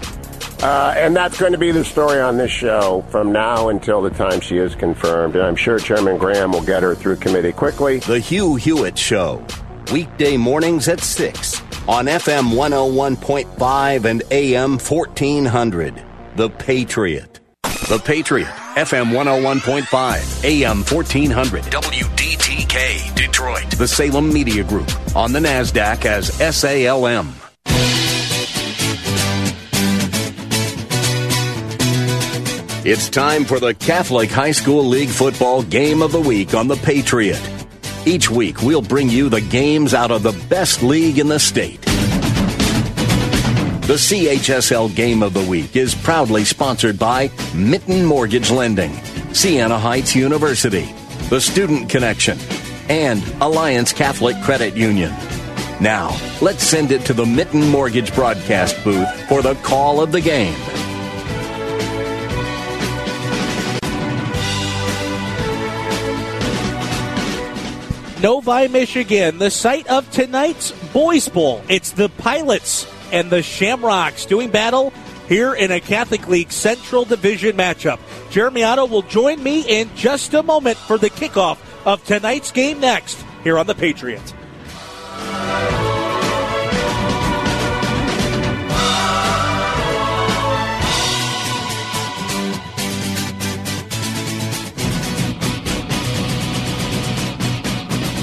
Uh, 0.62 0.92
and 0.96 1.14
that's 1.14 1.38
going 1.38 1.52
to 1.52 1.58
be 1.58 1.70
the 1.70 1.84
story 1.84 2.20
on 2.20 2.36
this 2.36 2.50
show 2.50 3.04
from 3.10 3.30
now 3.30 3.68
until 3.68 4.02
the 4.02 4.10
time 4.10 4.40
she 4.40 4.58
is 4.58 4.74
confirmed. 4.74 5.36
And 5.36 5.44
I'm 5.44 5.56
sure 5.56 5.78
Chairman 5.78 6.18
Graham 6.18 6.52
will 6.52 6.64
get 6.64 6.82
her 6.82 6.94
through 6.94 7.16
committee 7.16 7.52
quickly. 7.52 8.00
The 8.00 8.18
Hugh 8.18 8.56
Hewitt 8.56 8.98
Show, 8.98 9.44
weekday 9.92 10.36
mornings 10.36 10.88
at 10.88 11.00
6 11.00 11.60
on 11.86 12.06
FM 12.06 12.52
101.5 12.54 14.04
and 14.04 14.22
AM 14.30 14.78
1400. 14.78 16.04
The 16.36 16.50
Patriot. 16.50 17.40
The 17.88 17.98
Patriot, 18.04 18.48
FM 18.74 19.12
101.5, 19.12 20.44
AM 20.44 20.82
1400. 20.84 21.64
WDTK, 21.64 23.14
Detroit. 23.14 23.70
The 23.70 23.88
Salem 23.88 24.30
Media 24.30 24.62
Group, 24.62 24.90
on 25.16 25.32
the 25.32 25.38
NASDAQ 25.38 26.04
as 26.04 26.28
SALM. 26.56 27.47
It's 32.84 33.08
time 33.08 33.44
for 33.44 33.58
the 33.58 33.74
Catholic 33.74 34.30
High 34.30 34.52
School 34.52 34.84
League 34.84 35.08
Football 35.08 35.64
Game 35.64 36.00
of 36.00 36.12
the 36.12 36.20
Week 36.20 36.54
on 36.54 36.68
The 36.68 36.76
Patriot. 36.76 37.40
Each 38.06 38.30
week, 38.30 38.62
we'll 38.62 38.82
bring 38.82 39.08
you 39.08 39.28
the 39.28 39.40
games 39.40 39.94
out 39.94 40.12
of 40.12 40.22
the 40.22 40.30
best 40.48 40.84
league 40.84 41.18
in 41.18 41.26
the 41.26 41.40
state. 41.40 41.80
The 43.82 43.98
CHSL 43.98 44.94
Game 44.94 45.24
of 45.24 45.34
the 45.34 45.44
Week 45.44 45.74
is 45.74 45.92
proudly 45.92 46.44
sponsored 46.44 47.00
by 47.00 47.32
Mitten 47.52 48.04
Mortgage 48.04 48.52
Lending, 48.52 48.94
Siena 49.34 49.76
Heights 49.76 50.14
University, 50.14 50.88
The 51.30 51.40
Student 51.40 51.90
Connection, 51.90 52.38
and 52.88 53.24
Alliance 53.40 53.92
Catholic 53.92 54.40
Credit 54.42 54.76
Union. 54.76 55.12
Now, 55.80 56.16
let's 56.40 56.62
send 56.62 56.92
it 56.92 57.04
to 57.06 57.12
the 57.12 57.26
Mitten 57.26 57.68
Mortgage 57.68 58.14
broadcast 58.14 58.82
booth 58.84 59.28
for 59.28 59.42
the 59.42 59.56
call 59.56 60.00
of 60.00 60.12
the 60.12 60.20
game. 60.20 60.54
Novi, 68.20 68.66
Michigan, 68.66 69.38
the 69.38 69.50
site 69.50 69.87
of 69.87 70.11
tonight's 70.11 70.72
Boys 70.92 71.28
Bowl. 71.28 71.62
It's 71.68 71.92
the 71.92 72.09
Pilots 72.09 72.85
and 73.12 73.31
the 73.31 73.42
Shamrocks 73.42 74.26
doing 74.26 74.50
battle 74.50 74.92
here 75.28 75.54
in 75.54 75.70
a 75.70 75.78
Catholic 75.78 76.26
League 76.26 76.50
Central 76.50 77.04
Division 77.04 77.57
matchup. 77.57 78.00
Jeremy 78.31 78.64
Otto 78.64 78.87
will 78.87 79.02
join 79.02 79.40
me 79.40 79.61
in 79.61 79.88
just 79.94 80.35
a 80.35 80.42
moment 80.42 80.78
for 80.78 80.98
the 80.98 81.11
kickoff 81.11 81.59
of 81.87 82.04
tonight's 82.04 82.50
game 82.50 82.81
next 82.81 83.24
here 83.44 83.57
on 83.57 83.68
The 83.68 83.76
Patriot. 83.76 84.35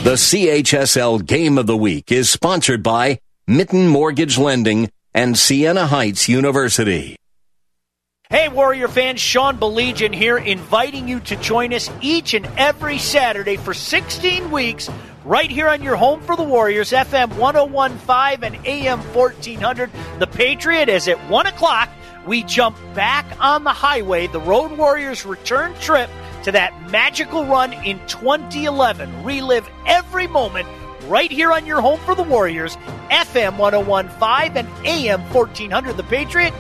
The 0.06 0.18
CHSL 0.18 1.26
Game 1.26 1.58
of 1.58 1.66
the 1.66 1.76
Week 1.76 2.12
is 2.12 2.30
sponsored 2.30 2.84
by 2.84 3.18
Mitten 3.48 3.88
Mortgage 3.88 4.38
Lending 4.38 4.92
and 5.16 5.36
Siena 5.36 5.88
Heights 5.88 6.30
University. 6.30 7.16
Hey, 8.30 8.48
Warrior 8.50 8.88
fans, 8.88 9.20
Sean 9.20 9.58
Belegian 9.58 10.14
here, 10.14 10.38
inviting 10.38 11.08
you 11.08 11.22
to 11.22 11.36
join 11.38 11.74
us 11.74 11.90
each 12.02 12.36
and 12.36 12.46
every 12.56 13.00
Saturday 13.00 13.58
for 13.58 13.74
16 13.74 14.52
weeks 14.52 14.92
right 15.24 15.50
here 15.50 15.70
on 15.70 15.82
your 15.82 15.96
home 15.96 16.22
for 16.22 16.36
the 16.36 16.44
Warriors, 16.44 16.92
FM 16.92 17.36
1015 17.40 18.44
and 18.44 18.68
AM 18.68 19.00
1400. 19.12 19.90
The 20.20 20.28
Patriot 20.28 20.88
is 20.88 21.08
at 21.08 21.18
1 21.32 21.48
o'clock. 21.48 21.90
We 22.28 22.44
jump 22.44 22.78
back 22.94 23.26
on 23.40 23.64
the 23.64 23.74
highway, 23.74 24.28
the 24.28 24.40
Road 24.40 24.78
Warriors 24.78 25.26
return 25.26 25.74
trip 25.80 26.12
to 26.46 26.52
that 26.52 26.90
magical 26.92 27.44
run 27.46 27.74
in 27.74 28.00
2011. 28.08 29.24
Relive 29.24 29.68
every 29.88 30.28
moment 30.28 30.68
right 31.08 31.32
here 31.32 31.52
on 31.52 31.66
your 31.66 31.82
home 31.82 32.00
for 32.02 32.14
the 32.14 32.24
Warriors, 32.24 32.78
FM 33.10 33.58
1015 33.58 34.56
and 34.56 34.86
AM 34.86 35.22
1400. 35.34 35.98
The 35.98 36.04
Patriot. 36.04 36.54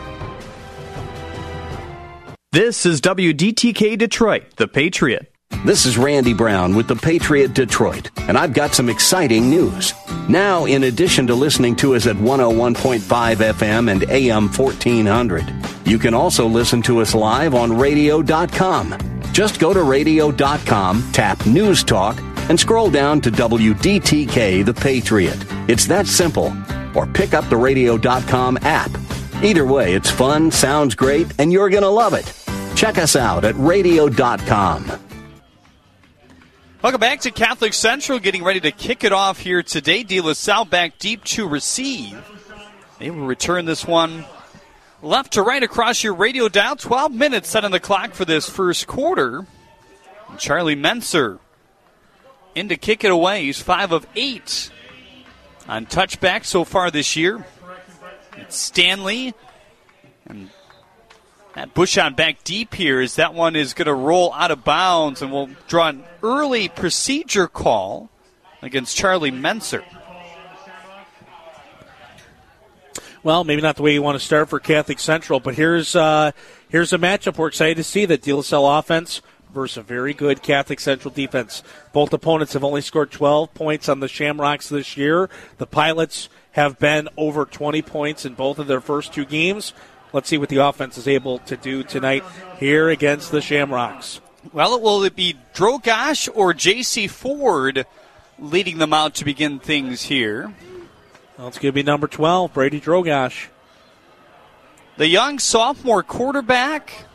This 2.52 2.86
is 2.86 3.00
WDTK 3.02 3.98
Detroit, 3.98 4.56
The 4.56 4.68
Patriot. 4.68 5.32
This 5.66 5.86
is 5.86 5.98
Randy 5.98 6.34
Brown 6.34 6.76
with 6.76 6.88
the 6.88 6.96
Patriot 6.96 7.54
Detroit, 7.54 8.10
and 8.22 8.38
I've 8.38 8.54
got 8.54 8.74
some 8.74 8.90
exciting 8.90 9.50
news. 9.50 9.94
Now, 10.28 10.66
in 10.66 10.84
addition 10.84 11.28
to 11.28 11.36
listening 11.36 11.76
to 11.78 11.96
us 11.96 12.08
at 12.08 12.16
101.5 12.16 13.00
FM 13.00 13.92
and 13.92 14.04
AM 14.10 14.48
1400, 14.50 15.54
you 15.86 16.00
can 16.00 16.14
also 16.14 16.48
listen 16.48 16.82
to 16.84 17.02
us 17.02 17.14
live 17.14 17.54
on 17.54 17.78
radio.com. 17.78 19.15
Just 19.36 19.60
go 19.60 19.74
to 19.74 19.84
radio.com, 19.84 21.12
tap 21.12 21.46
News 21.46 21.84
Talk, 21.84 22.18
and 22.48 22.58
scroll 22.58 22.90
down 22.90 23.20
to 23.20 23.30
WDTK 23.30 24.64
The 24.64 24.74
Patriot. 24.74 25.36
It's 25.68 25.88
that 25.88 26.08
simple. 26.08 26.56
Or 26.96 27.06
pick 27.06 27.34
up 27.34 27.50
the 27.50 27.58
radio.com 27.58 28.60
app. 28.62 28.92
Either 29.44 29.66
way, 29.66 29.94
it's 29.94 30.10
fun, 30.10 30.52
sounds 30.52 30.96
great, 30.96 31.28
and 31.38 31.52
you're 31.52 31.70
going 31.70 31.84
to 31.84 31.90
love 31.90 32.14
it. 32.14 32.34
Check 32.78 32.98
us 32.98 33.18
out 33.18 33.44
at 33.44 33.56
radio.com. 33.58 34.90
Welcome 36.82 37.02
back 37.02 37.20
to 37.22 37.32
Catholic 37.32 37.74
Central, 37.74 38.20
getting 38.20 38.42
ready 38.42 38.62
to 38.62 38.72
kick 38.72 39.04
it 39.04 39.12
off 39.12 39.38
here 39.38 39.62
today. 39.62 40.04
De 40.04 40.22
La 40.22 40.32
Salle 40.32 40.64
back 40.64 40.98
deep 40.98 41.26
to 41.26 41.46
receive. 41.46 42.18
They 43.00 43.10
will 43.10 43.26
return 43.26 43.66
this 43.66 43.86
one 43.86 44.24
left 45.06 45.34
to 45.34 45.42
right 45.42 45.62
across 45.62 46.04
your 46.04 46.16
radio 46.16 46.50
dial. 46.50 46.76
12 46.76 47.14
minutes 47.14 47.50
set 47.50 47.64
on 47.64 47.72
the 47.72 47.80
clock 47.80 48.14
for 48.14 48.26
this 48.26 48.50
first 48.50 48.88
quarter. 48.88 49.46
Charlie 50.38 50.76
Menser 50.76 51.40
in 52.56 52.70
to 52.70 52.76
kick 52.76 53.04
it 53.04 53.12
away. 53.12 53.46
He's 53.46 53.62
5 53.62 53.92
of 53.92 54.08
8 54.16 54.72
on 55.68 55.86
touchback 55.86 56.44
so 56.46 56.64
far 56.64 56.90
this 56.92 57.16
year. 57.16 57.46
It's 58.38 58.58
Stanley 58.58 59.34
and 60.26 60.50
that 61.54 61.74
Bush 61.74 61.98
on 61.98 62.16
back 62.16 62.44
deep 62.44 62.74
here 62.74 63.00
is 63.00 63.16
that 63.16 63.34
one 63.34 63.56
is 63.56 63.74
going 63.74 63.86
to 63.86 63.94
roll 63.94 64.34
out 64.34 64.52
of 64.52 64.66
bounds 64.66 65.22
and 65.22 65.32
will 65.32 65.50
draw 65.68 65.88
an 65.88 66.04
early 66.22 66.68
procedure 66.68 67.48
call 67.48 68.10
against 68.62 68.98
Charlie 68.98 69.32
Menser. 69.32 69.84
Well, 73.26 73.44
maybe 73.44 73.64
not 73.64 73.76
the 73.76 73.82
way 73.82 73.92
you 73.92 74.04
want 74.04 74.20
to 74.20 74.24
start 74.24 74.50
for 74.50 74.60
Catholic 74.60 75.00
Central, 75.00 75.40
but 75.40 75.56
here's 75.56 75.96
uh, 75.96 76.32
here's 76.70 76.94
a 76.94 77.00
matchup 77.00 77.40
we're 77.40 77.48
excited 77.48 77.76
to 77.78 77.84
see 77.84 78.06
that 78.06 78.22
De 78.22 78.32
offense 78.38 79.24
versus 79.52 79.78
a 79.78 79.82
very 79.82 80.14
good 80.14 80.44
Catholic 80.44 80.80
Central 80.80 81.12
defense. 81.12 81.64
Both 81.92 82.14
opponents 82.14 82.54
have 82.54 82.64
only 82.64 82.82
scored 82.82 83.10
12 83.10 83.52
points 83.56 83.90
on 83.90 84.00
the 84.00 84.08
Shamrocks 84.08 84.70
this 84.70 84.96
year. 84.96 85.28
The 85.58 85.66
Pilots 85.66 86.30
have 86.52 86.78
been 86.78 87.10
over 87.18 87.46
20 87.46 87.82
points 87.82 88.26
in 88.26 88.36
both 88.36 88.60
of 88.60 88.68
their 88.68 88.80
first 88.80 89.12
two 89.12 89.26
games. 89.26 89.74
Let's 90.14 90.30
see 90.30 90.38
what 90.38 90.50
the 90.50 90.58
offense 90.58 90.96
is 91.00 91.08
able 91.08 91.40
to 91.40 91.58
do 91.58 91.82
tonight 91.82 92.24
here 92.60 92.90
against 92.90 93.32
the 93.32 93.42
Shamrocks. 93.42 94.22
Well, 94.54 94.80
will 94.80 95.04
it 95.04 95.16
be 95.16 95.36
Drogosh 95.56 96.30
or 96.32 96.54
J.C. 96.54 97.08
Ford 97.08 97.88
leading 98.38 98.78
them 98.78 98.94
out 98.94 99.16
to 99.16 99.26
begin 99.26 99.58
things 99.58 100.04
here? 100.04 100.54
Well, 101.38 101.50
it's 101.50 101.58
going 101.58 101.74
to 101.74 101.76
be 101.76 101.84
number 101.84 102.08
12, 102.08 102.54
Brady 102.54 102.80
Drogosh. 102.80 103.48
The 104.96 105.08
young 105.08 105.38
sophomore 105.38 106.02
quarterback. 106.02 107.06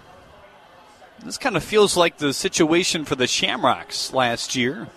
This 1.25 1.39
kind 1.39 1.57
of 1.57 1.65
feels 1.65 1.97
like 1.97 2.19
the 2.19 2.35
situation 2.35 3.07
for 3.07 3.15
the 3.15 3.27
Shamrocks 3.27 4.13
last 4.13 4.55
year. 4.55 4.89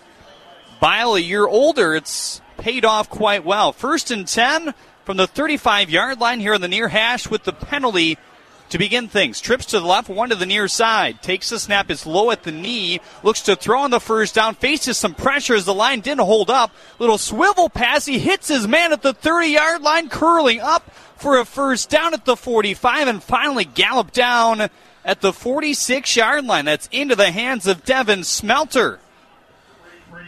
Bile 0.82 1.16
a 1.16 1.20
year 1.20 1.48
older, 1.48 1.96
it's 1.96 2.42
paid 2.58 2.84
off 2.84 3.10
quite 3.10 3.46
well. 3.46 3.72
First 3.72 4.12
and 4.12 4.28
10 4.28 4.74
from 5.06 5.16
the 5.16 5.28
35 5.28 5.90
yard 5.90 6.20
line 6.20 6.42
here 6.42 6.54
on 6.54 6.60
the 6.60 6.68
near 6.68 6.90
hash 6.90 7.30
with 7.30 7.46
the 7.46 7.54
penalty 7.54 8.18
to 8.74 8.80
begin 8.80 9.08
things. 9.08 9.40
Trips 9.40 9.68
to 9.68 9.80
the 9.80 9.86
left, 9.86 10.10
one 10.10 10.30
to 10.30 10.36
the 10.36 10.48
near 10.48 10.68
side. 10.68 11.22
Takes 11.22 11.52
the 11.52 11.60
snap, 11.60 11.92
is 11.92 12.08
low 12.08 12.32
at 12.32 12.42
the 12.42 12.52
knee. 12.52 13.00
Looks 13.22 13.44
to 13.44 13.56
throw 13.56 13.82
on 13.82 13.92
the 13.92 14.00
first 14.00 14.34
down. 14.34 14.56
Faces 14.56 14.98
some 14.98 15.14
pressure 15.14 15.54
as 15.54 15.66
the 15.66 15.76
line 15.76 16.00
didn't 16.00 16.26
hold 16.26 16.50
up. 16.50 16.72
Little 16.98 17.20
swivel 17.20 17.70
pass. 17.70 18.08
He 18.08 18.18
hits 18.18 18.48
his 18.48 18.68
man 18.68 18.92
at 18.92 19.04
the 19.04 19.14
30 19.14 19.48
yard 19.50 19.84
line, 19.84 20.10
curling 20.10 20.60
up 20.60 20.90
for 21.18 21.38
a 21.38 21.46
first 21.46 21.92
down 21.92 22.16
at 22.16 22.26
the 22.26 22.36
45 22.36 23.08
and 23.08 23.22
finally 23.22 23.64
gallop 23.64 24.12
down 24.12 24.70
at 25.06 25.22
the 25.22 25.32
46 25.32 26.16
yard 26.16 26.44
line. 26.44 26.66
That's 26.66 26.90
into 26.92 27.16
the 27.16 27.30
hands 27.30 27.68
of 27.68 27.86
Devin 27.86 28.24
Smelter. 28.24 29.00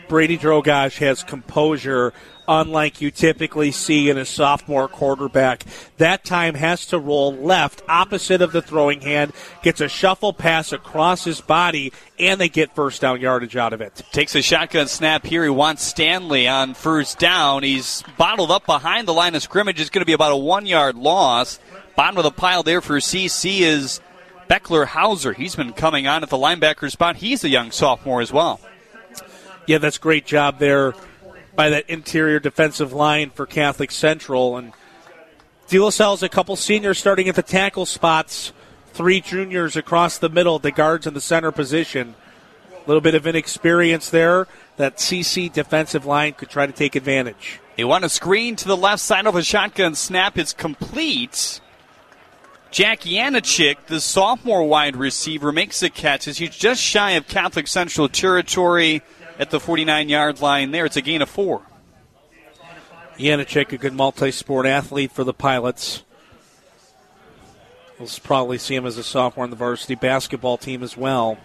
Brady 0.07 0.37
Drogosh 0.37 0.99
has 0.99 1.23
composure 1.23 2.13
unlike 2.47 3.01
you 3.01 3.11
typically 3.11 3.71
see 3.71 4.09
in 4.09 4.17
a 4.17 4.25
sophomore 4.25 4.87
quarterback. 4.87 5.63
That 5.97 6.23
time 6.23 6.55
has 6.55 6.85
to 6.87 6.99
roll 6.99 7.33
left, 7.33 7.81
opposite 7.87 8.41
of 8.41 8.51
the 8.51 8.61
throwing 8.61 9.01
hand, 9.01 9.33
gets 9.63 9.81
a 9.81 9.87
shuffle 9.87 10.33
pass 10.33 10.71
across 10.71 11.23
his 11.23 11.41
body, 11.41 11.93
and 12.19 12.39
they 12.39 12.49
get 12.49 12.75
first 12.75 13.01
down 13.01 13.21
yardage 13.21 13.55
out 13.55 13.73
of 13.73 13.81
it. 13.81 14.01
Takes 14.11 14.35
a 14.35 14.41
shotgun 14.41 14.87
snap 14.87 15.25
here. 15.25 15.43
He 15.43 15.49
wants 15.49 15.83
Stanley 15.83 16.47
on 16.47 16.73
first 16.73 17.19
down. 17.19 17.63
He's 17.63 18.03
bottled 18.17 18.51
up 18.51 18.65
behind 18.65 19.07
the 19.07 19.13
line 19.13 19.35
of 19.35 19.43
scrimmage. 19.43 19.79
It's 19.79 19.89
going 19.89 20.01
to 20.01 20.05
be 20.05 20.13
about 20.13 20.31
a 20.31 20.37
one 20.37 20.65
yard 20.65 20.95
loss. 20.95 21.59
Bottom 21.95 22.17
of 22.17 22.23
the 22.23 22.31
pile 22.31 22.63
there 22.63 22.81
for 22.81 22.97
CC 22.97 23.61
is 23.61 24.01
Beckler 24.49 24.85
Hauser. 24.85 25.33
He's 25.33 25.55
been 25.55 25.73
coming 25.73 26.07
on 26.07 26.23
at 26.23 26.29
the 26.29 26.37
linebacker 26.37 26.91
spot. 26.91 27.15
He's 27.17 27.43
a 27.43 27.49
young 27.49 27.71
sophomore 27.71 28.21
as 28.21 28.33
well. 28.33 28.59
Yeah, 29.65 29.79
that's 29.79 29.97
great 29.97 30.25
job 30.25 30.59
there 30.59 30.93
by 31.55 31.69
that 31.69 31.89
interior 31.89 32.39
defensive 32.39 32.93
line 32.93 33.29
for 33.29 33.45
Catholic 33.45 33.91
Central. 33.91 34.57
And 34.57 34.73
De 35.67 35.79
La 35.79 35.89
Salle's 35.89 36.23
a 36.23 36.29
couple 36.29 36.55
seniors 36.55 36.97
starting 36.97 37.27
at 37.29 37.35
the 37.35 37.43
tackle 37.43 37.85
spots, 37.85 38.53
three 38.93 39.21
juniors 39.21 39.75
across 39.75 40.17
the 40.17 40.29
middle, 40.29 40.59
the 40.59 40.71
guards 40.71 41.07
in 41.07 41.13
the 41.13 41.21
center 41.21 41.51
position. 41.51 42.15
A 42.73 42.87
little 42.87 43.01
bit 43.01 43.15
of 43.15 43.25
inexperience 43.25 44.09
there. 44.09 44.47
That 44.77 44.97
CC 44.97 45.51
defensive 45.51 46.05
line 46.05 46.33
could 46.33 46.49
try 46.49 46.67
to 46.67 46.73
take 46.73 46.95
advantage. 46.95 47.59
They 47.77 47.83
want 47.83 48.05
a 48.05 48.09
screen 48.09 48.55
to 48.57 48.67
the 48.67 48.77
left 48.77 49.01
side 49.01 49.25
of 49.25 49.35
a 49.35 49.43
shotgun 49.43 49.95
snap. 49.95 50.37
It's 50.37 50.53
complete. 50.53 51.61
Jack 52.71 53.01
Yanachik, 53.01 53.85
the 53.87 54.01
sophomore 54.01 54.63
wide 54.63 54.97
receiver, 54.97 55.53
makes 55.53 55.79
the 55.79 55.89
catch 55.89 56.27
as 56.27 56.39
he's 56.39 56.55
just 56.55 56.81
shy 56.81 57.11
of 57.11 57.27
Catholic 57.27 57.67
Central 57.67 58.09
territory 58.09 59.01
at 59.39 59.49
the 59.49 59.59
49 59.59 60.09
yard 60.09 60.41
line 60.41 60.71
there. 60.71 60.85
It's 60.85 60.97
a 60.97 61.01
gain 61.01 61.21
of 61.21 61.29
four. 61.29 61.61
Yanachik, 63.17 63.71
a 63.71 63.77
good 63.77 63.93
multi 63.93 64.31
sport 64.31 64.65
athlete 64.65 65.11
for 65.11 65.23
the 65.23 65.33
Pilots. 65.33 66.03
We'll 67.97 68.09
probably 68.23 68.57
see 68.57 68.75
him 68.75 68.85
as 68.85 68.97
a 68.97 69.03
sophomore 69.03 69.45
on 69.45 69.51
the 69.51 69.55
varsity 69.55 69.95
basketball 69.95 70.57
team 70.57 70.83
as 70.83 70.97
well. 70.97 71.37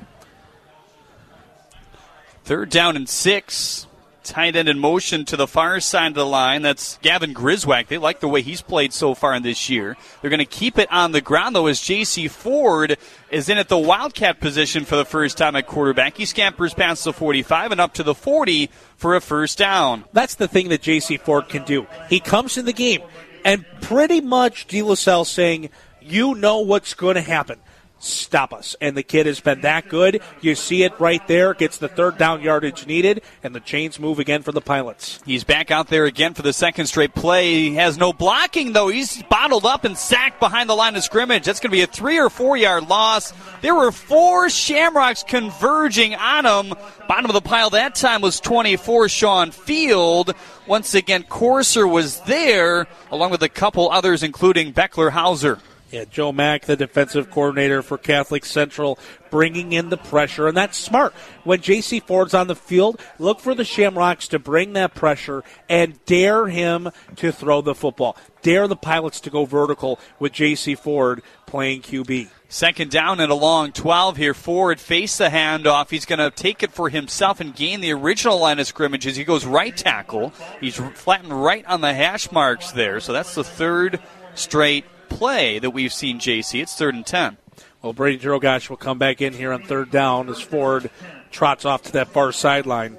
Third 2.42 2.70
down 2.70 2.96
and 2.96 3.09
six. 3.09 3.87
Tight 4.23 4.55
end 4.55 4.69
in 4.69 4.79
motion 4.79 5.25
to 5.27 5.37
the 5.37 5.47
far 5.47 5.81
side 5.81 6.09
of 6.09 6.15
the 6.15 6.27
line. 6.27 6.63
That's 6.63 6.99
Gavin 6.99 7.33
Griswack. 7.33 7.87
They 7.87 7.97
like 7.97 8.21
the 8.21 8.29
way 8.29 8.43
he's 8.43 8.61
played 8.61 8.93
so 8.93 9.15
far 9.15 9.35
in 9.35 9.43
this 9.43 9.71
year. 9.71 9.97
They're 10.21 10.31
going 10.31 10.39
to 10.39 10.45
keep 10.45 10.79
it 10.79 10.93
on 10.93 11.13
the 11.13 11.21
ground, 11.21 11.57
though, 11.57 11.67
as 11.67 11.81
J.C. 11.81 12.29
Ford 12.29 12.99
is 13.31 13.49
in 13.49 13.57
at 13.57 13.69
the 13.69 13.79
Wildcat 13.79 14.39
position 14.39 14.85
for 14.85 14.97
the 14.97 15.05
first 15.05 15.39
time 15.39 15.57
at 15.57 15.67
quarterback. 15.67 16.17
He 16.17 16.27
scampers 16.27 16.75
past 16.75 17.05
the 17.05 17.13
45 17.13 17.73
and 17.73 17.81
up 17.81 17.95
to 17.95 18.03
the 18.03 18.15
40 18.15 18.69
for 18.97 19.17
a 19.17 19.21
first 19.21 19.57
down. 19.57 20.05
That's 20.13 20.35
the 20.35 20.49
thing 20.49 20.69
that 20.69 20.83
J.C. 20.83 21.17
Ford 21.17 21.49
can 21.49 21.65
do. 21.65 21.87
He 22.09 22.21
comes 22.21 22.59
in 22.59 22.67
the 22.67 22.73
game 22.75 23.01
and 23.45 23.65
pretty 23.81 24.21
much 24.21 24.67
De 24.67 24.83
La 24.83 24.97
Salle 24.97 25.25
saying, 25.25 25.71
you 26.01 26.35
know 26.35 26.61
what's 26.61 26.95
going 26.95 27.15
to 27.15 27.23
happen 27.23 27.59
stop 28.01 28.53
us. 28.53 28.75
And 28.81 28.97
the 28.97 29.03
kid 29.03 29.27
has 29.27 29.41
been 29.41 29.61
that 29.61 29.89
good. 29.89 30.21
You 30.41 30.55
see 30.55 30.83
it 30.83 30.99
right 30.99 31.27
there. 31.29 31.55
Gets 31.55 31.79
the 31.79 31.89
third 31.89 32.19
down 32.19 32.43
yardage 32.43 32.87
needed, 32.87 33.23
and 33.43 33.55
the 33.55 33.61
chains 33.61 34.01
move 34.01 34.19
again 34.19 34.43
for 34.43 34.53
the 34.53 34.61
Pilots. 34.61 35.21
He's 35.25 35.45
back 35.45 35.71
out 35.71 35.89
there 35.89 36.07
again 36.07 36.35
for 36.35 36.43
the 36.43 36.53
second 36.53 36.87
straight 36.87 37.15
play. 37.15 37.53
He 37.53 37.75
has 37.77 37.97
no 37.97 38.13
blocking, 38.13 38.73
though. 38.73 38.89
He's 38.89 39.23
bottled 39.25 39.67
up 39.67 39.85
and 39.85 39.97
sacked 39.97 40.41
behind 40.41 40.69
the 40.69 40.75
line 40.75 40.97
of 40.97 41.03
scrimmage. 41.03 41.45
That's 41.45 41.61
going 41.61 41.71
to 41.71 41.77
be 41.77 41.83
a 41.83 41.87
three 41.87 42.19
or 42.19 42.31
four 42.31 42.57
yard 42.57 42.89
loss. 42.89 43.33
There 43.63 43.75
were 43.75 43.93
four 43.93 44.49
Shamrocks 44.49 45.23
converging 45.23 46.15
on 46.15 46.47
him. 46.47 46.75
Bottom 47.09 47.27
of 47.27 47.35
the 47.35 47.41
pile 47.41 47.71
that 47.71 47.95
time 47.95 48.23
was 48.23 48.41
24, 48.41 49.09
Sean 49.09 49.51
Field. 49.51 50.35
Once 50.67 50.95
again, 50.95 51.25
Corser 51.25 51.91
was 51.91 52.21
there, 52.21 52.87
along 53.11 53.31
with 53.31 53.43
a 53.43 53.49
couple 53.49 53.91
others, 53.91 54.23
including 54.23 54.73
Beckler 54.73 55.11
Hauser. 55.11 55.59
Yeah, 55.91 56.05
Joe 56.05 56.30
Mack, 56.30 56.66
the 56.66 56.76
defensive 56.76 57.32
coordinator 57.32 57.82
for 57.82 57.99
Catholic 57.99 58.45
Central, 58.45 58.97
bringing 59.28 59.72
in 59.72 59.88
the 59.88 59.97
pressure, 59.97 60.47
and 60.47 60.57
that's 60.57 60.78
smart. 60.78 61.12
When 61.43 61.61
J.C. 61.61 61.99
Ford's 61.99 62.32
on 62.32 62.47
the 62.47 62.55
field, 62.55 63.01
look 63.18 63.41
for 63.41 63.57
the 63.57 63.64
Shamrocks 63.64 64.28
to 64.28 64.38
bring 64.38 64.74
that 64.74 64.95
pressure 64.95 65.43
and 65.68 65.99
dare 66.05 66.47
him 66.47 66.91
to 67.16 67.32
throw 67.32 67.61
the 67.61 67.74
football. 67.74 68.16
Dare 68.43 68.68
the 68.68 68.76
Pilots 68.76 69.20
to 69.22 69.30
go 69.30 69.45
vertical 69.47 69.99
with 70.20 70.32
J.C. 70.32 70.76
Ford 70.76 71.22
playing 71.47 71.82
QB. 71.82 72.28
Second 72.49 72.93
down 72.93 73.18
and 73.18 73.32
a 73.32 73.34
long 73.34 73.72
12 73.72 74.16
here. 74.16 74.34
Ford 74.34 74.78
face 74.78 75.18
the 75.18 75.28
handoff. 75.28 75.91
He's 75.91 76.07
going 76.07 76.20
to 76.20 76.30
take 76.30 76.62
it 76.62 76.72
for 76.72 76.88
himself 76.88 77.41
and 77.41 77.55
gain 77.55 77.80
the 77.80 77.93
original 77.93 78.38
line 78.38 78.61
of 78.61 78.66
scrimmage 78.68 79.09
as 79.09 79.16
he 79.16 79.24
goes 79.24 79.45
right 79.45 79.76
tackle. 79.76 80.32
He's 80.61 80.76
flattened 80.76 81.32
right 81.32 81.64
on 81.66 81.80
the 81.80 81.95
hash 81.95 82.30
marks 82.30 82.70
there. 82.70 83.01
So 83.01 83.12
that's 83.12 83.34
the 83.34 83.45
third 83.45 84.01
straight 84.34 84.84
play 85.11 85.59
that 85.59 85.71
we've 85.71 85.93
seen 85.93 86.19
JC. 86.19 86.63
It's 86.63 86.75
third 86.75 86.95
and 86.95 87.05
10. 87.05 87.37
Well, 87.83 87.93
Brady 87.93 88.19
Drogosh 88.19 88.71
will 88.71 88.77
come 88.77 88.99
back 88.99 89.21
in 89.21 89.33
here 89.33 89.53
on 89.53 89.63
third 89.63 89.91
down 89.91 90.29
as 90.29 90.41
Ford 90.41 90.91
trots 91.31 91.65
off 91.65 91.83
to 91.83 91.93
that 91.93 92.09
far 92.09 92.33
sideline. 92.33 92.97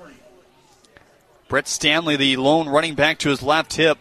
Brett 1.47 1.67
Stanley, 1.67 2.15
the 2.15 2.37
lone 2.37 2.69
running 2.69 2.95
back 2.95 3.19
to 3.19 3.29
his 3.29 3.43
left 3.43 3.73
hip, 3.73 3.97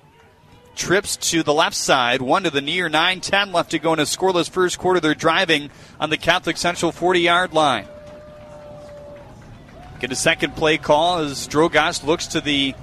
trips 0.76 1.16
to 1.16 1.42
the 1.42 1.52
left 1.52 1.76
side, 1.76 2.22
one 2.22 2.44
to 2.44 2.50
the 2.50 2.60
near 2.60 2.88
9 2.88 3.20
10 3.20 3.52
left 3.52 3.72
to 3.72 3.78
go 3.78 3.92
in 3.92 3.98
a 3.98 4.04
scoreless 4.04 4.48
first 4.48 4.78
quarter. 4.78 5.00
They're 5.00 5.14
driving 5.14 5.70
on 5.98 6.10
the 6.10 6.16
Catholic 6.16 6.56
Central 6.56 6.92
40 6.92 7.20
yard 7.20 7.52
line. 7.52 7.86
Get 9.98 10.12
a 10.12 10.16
second 10.16 10.56
play 10.56 10.78
call 10.78 11.18
as 11.18 11.46
Drogosh 11.46 12.04
looks 12.04 12.28
to 12.28 12.40
the 12.40 12.74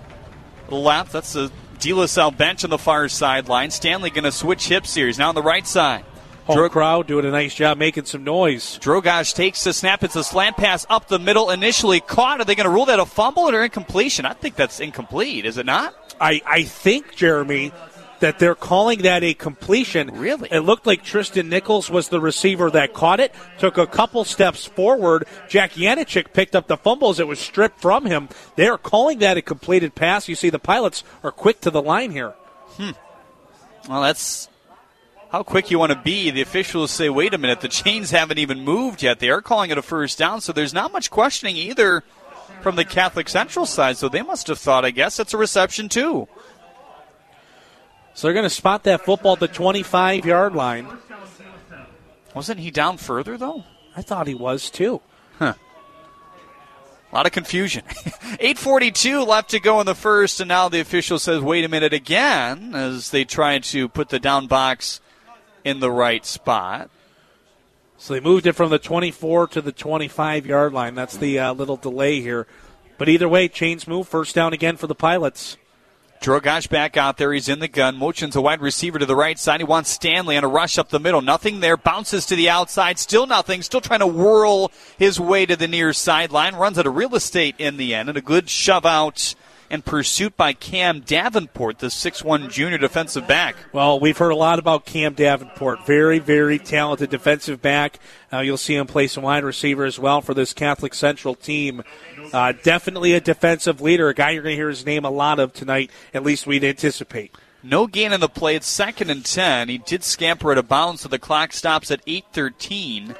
left. 0.70 1.14
That's 1.14 1.34
the 1.34 1.52
De 1.80 1.94
La 1.94 2.06
Salle 2.06 2.32
bench 2.32 2.64
on 2.64 2.70
the 2.70 2.78
far 2.78 3.08
sideline. 3.08 3.72
Stanley 3.72 4.10
going 4.10 4.24
to 4.24 4.32
switch 4.32 4.68
hips 4.68 4.96
here. 4.96 5.08
He's 5.08 5.20
now 5.20 5.30
on 5.30 5.36
the 5.36 5.44
right 5.44 5.66
side. 5.66 6.04
Home 6.46 6.56
Dro- 6.56 6.70
crowd 6.70 7.08
doing 7.08 7.26
a 7.26 7.32
nice 7.32 7.54
job 7.54 7.78
making 7.78 8.06
some 8.06 8.24
noise. 8.24 8.80
Drogosh 8.80 9.36
takes 9.36 9.64
the 9.66 9.74
snap. 9.74 10.04
It's 10.04 10.16
a 10.16 10.24
slant 10.24 10.56
pass 10.56 10.86
up 10.90 11.08
the 11.10 11.20
middle, 11.20 11.50
initially 11.50 12.00
caught. 12.00 12.40
Are 12.40 12.46
they 12.46 12.56
going 12.56 12.66
to 12.66 12.72
rule 12.72 12.86
that 12.86 13.00
a 13.00 13.06
fumble 13.06 13.50
or 13.50 13.64
incompletion? 13.64 14.26
I 14.26 14.34
think 14.34 14.56
that's 14.56 14.80
incomplete, 14.80 15.46
is 15.46 15.58
it 15.58 15.66
not? 15.66 15.94
I, 16.22 16.42
I 16.46 16.64
think, 16.64 17.16
Jeremy, 17.16 17.74
that 18.20 18.39
they're 18.39 18.55
calling 18.55 19.03
that 19.03 19.24
a 19.24 19.34
completion. 19.34 20.11
Really? 20.11 20.49
It 20.51 20.61
looked 20.61 20.88
like 20.88 21.03
Tristan 21.03 21.49
Nichols 21.49 21.89
was 21.89 22.09
the 22.09 22.20
receiver 22.20 22.70
that 22.72 22.93
caught 22.93 23.20
it, 23.20 23.34
took 23.59 23.78
a 23.78 23.88
couple 23.88 24.24
steps 24.24 24.65
forward. 24.65 25.28
Jack 25.47 25.74
Yanachik 25.74 26.34
picked 26.34 26.55
up 26.55 26.68
the 26.68 26.78
fumbles. 26.78 27.20
It 27.20 27.28
was 27.28 27.39
stripped 27.39 27.82
from 27.82 28.05
him. 28.05 28.30
They 28.55 28.68
are 28.68 28.78
calling 28.78 29.20
that 29.20 29.38
a 29.38 29.41
completed 29.41 29.95
pass. 29.95 30.28
You 30.28 30.36
see, 30.36 30.49
the 30.49 30.59
pilots 30.59 31.03
are 31.24 31.32
quick 31.32 31.61
to 31.61 31.72
the 31.72 31.82
line 31.82 32.11
here. 32.11 32.32
Hmm. 32.78 32.91
Well, 33.89 34.01
that's 34.01 34.49
how 35.30 35.43
quick 35.43 35.72
you 35.72 35.80
want 35.80 35.91
to 35.91 36.01
be. 36.01 36.32
The 36.32 36.41
officials 36.41 36.91
say, 36.91 37.09
wait 37.09 37.34
a 37.34 37.38
minute, 37.38 37.61
the 37.61 37.68
chains 37.68 38.11
haven't 38.11 38.38
even 38.38 38.63
moved 38.63 39.03
yet. 39.03 39.20
They 39.20 39.30
are 39.30 39.41
calling 39.41 39.72
it 39.72 39.78
a 39.78 39.82
first 39.82 40.18
down, 40.18 40.41
so 40.41 40.53
there's 40.53 40.74
not 40.74 40.91
much 40.91 41.09
questioning 41.09 41.57
either 41.57 42.03
from 42.61 42.76
the 42.76 42.86
Catholic 42.86 43.30
Central 43.30 43.65
side. 43.65 43.97
So 43.97 44.09
they 44.09 44.22
must 44.22 44.47
have 44.47 44.59
thought, 44.59 44.86
I 44.86 44.91
guess, 44.91 45.20
it's 45.20 45.34
a 45.34 45.38
reception 45.38 45.89
too. 45.89 46.28
So 48.18 48.26
they're 48.26 48.34
going 48.34 48.45
to 48.45 48.49
spot 48.49 48.86
that 48.86 49.05
football 49.05 49.34
at 49.34 49.39
the 49.39 49.47
25 49.47 50.26
yard 50.26 50.55
line. 50.55 50.88
Wasn't 52.34 52.59
he 52.59 52.72
down 52.72 52.97
further, 52.97 53.38
though? 53.38 53.63
I 53.95 54.01
thought 54.01 54.26
he 54.26 54.34
was, 54.34 54.72
too. 54.72 55.01
Huh. 55.38 55.53
A 57.11 57.15
lot 57.15 57.28
of 57.28 57.32
confusion. 57.32 57.84
8.42 57.88 59.28
left 59.28 59.51
to 59.51 59.59
go 59.59 59.80
in 59.82 59.86
the 59.86 59.93
first, 59.93 60.39
and 60.39 60.47
now 60.47 60.68
the 60.68 60.80
official 60.80 61.20
says, 61.20 61.43
wait 61.43 61.63
a 61.63 61.70
minute 61.70 61.93
again, 61.93 62.74
as 62.74 63.11
they 63.11 63.24
try 63.24 63.59
to 63.59 63.88
put 63.88 64.09
the 64.09 64.20
down 64.20 64.47
box 64.47 64.99
in 65.63 65.80
the 65.80 65.91
right 65.91 66.26
spot. 66.26 66.89
So 67.99 68.15
they 68.15 68.20
moved 68.20 68.47
it 68.47 68.53
from 68.53 68.72
the 68.72 68.80
24 68.80 69.49
to 69.49 69.61
the 69.61 69.72
25 69.72 70.47
yard 70.47 70.74
line. 70.74 70.95
That's 70.95 71.18
the 71.18 71.38
uh, 71.38 71.53
little 71.53 71.78
delay 71.78 72.20
here. 72.22 72.47
But 72.97 73.09
either 73.09 73.30
way, 73.30 73.47
chains 73.47 73.88
move. 73.88 74.07
First 74.07 74.34
down 74.34 74.53
again 74.53 74.76
for 74.76 74.88
the 74.88 74.95
Pilots. 74.95 75.57
Drogosh 76.22 76.70
back 76.70 76.97
out 76.97 77.18
there. 77.18 77.32
He's 77.32 77.47
in 77.47 77.59
the 77.59 77.68
gun. 77.68 77.95
Motions 77.95 78.36
a 78.36 78.41
wide 78.41 78.61
receiver 78.61 78.99
to 78.99 79.05
the 79.05 79.15
right 79.15 79.38
side. 79.38 79.59
He 79.59 79.65
wants 79.65 79.89
Stanley 79.89 80.38
on 80.38 80.43
a 80.43 80.47
rush 80.47 80.78
up 80.78 80.89
the 80.89 80.99
middle. 80.99 81.22
Nothing 81.22 81.59
there. 81.59 81.78
Bounces 81.78 82.26
to 82.28 82.36
the 82.36 82.49
outside. 82.49 82.99
Still 82.99 83.28
nothing. 83.28 83.61
Still 83.61 83.82
trying 83.82 83.99
to 83.99 84.07
whirl 84.07 84.72
his 84.97 85.20
way 85.20 85.45
to 85.45 85.55
the 85.55 85.68
near 85.68 85.93
sideline. 85.93 86.55
Runs 86.55 86.78
out 86.78 86.88
of 86.88 86.95
real 86.95 87.15
estate 87.15 87.55
in 87.57 87.78
the 87.78 87.93
end. 87.93 88.09
And 88.09 88.18
a 88.18 88.22
good 88.22 88.49
shove 88.49 88.86
out 88.86 89.36
and 89.70 89.84
pursuit 89.84 90.38
by 90.38 90.53
Cam 90.53 91.01
Davenport, 91.01 91.80
the 91.80 91.89
six-one 91.89 92.49
junior 92.49 92.78
defensive 92.78 93.28
back. 93.28 93.55
Well, 93.74 93.99
we've 93.99 94.18
heard 94.18 94.30
a 94.30 94.36
lot 94.36 94.59
about 94.59 94.86
Cam 94.86 95.13
Davenport. 95.13 95.86
Very, 95.86 96.20
very 96.20 96.57
talented 96.57 97.09
defensive 97.09 97.61
back. 97.61 97.99
Uh, 98.32 98.39
you'll 98.39 98.55
see 98.55 98.76
him 98.76 98.88
play 98.88 99.07
some 99.07 99.24
wide 99.24 99.43
receiver 99.43 99.84
as 99.84 99.99
well 99.99 100.22
for 100.22 100.34
this 100.34 100.53
Catholic 100.53 100.93
Central 100.93 101.36
team. 101.36 101.84
Uh, 102.34 102.54
definitely 102.64 103.14
a 103.14 103.22
defensive 103.22 103.82
leader, 103.82 104.10
a 104.10 104.14
guy 104.14 104.32
you're 104.32 104.44
going 104.44 104.54
to 104.54 104.58
hear 104.58 104.70
his 104.70 104.86
name 104.86 105.06
a 105.06 105.10
lot 105.10 105.40
of 105.40 105.54
tonight, 105.54 105.92
at 106.14 106.24
least 106.24 106.48
we'd 106.48 106.64
anticipate. 106.64 107.34
No 107.64 107.88
gain 107.88 108.14
in 108.14 108.20
the 108.20 108.30
play. 108.30 108.56
It's 108.56 108.68
second 108.68 109.10
and 109.10 109.26
10. 109.26 109.70
He 109.70 109.78
did 109.78 110.04
scamper 110.04 110.52
at 110.52 110.58
a 110.58 110.64
bounce, 110.64 111.02
so 111.02 111.10
the 111.10 111.20
clock 111.20 111.54
stops 111.54 111.92
at 111.92 112.06
8.13. 112.06 113.16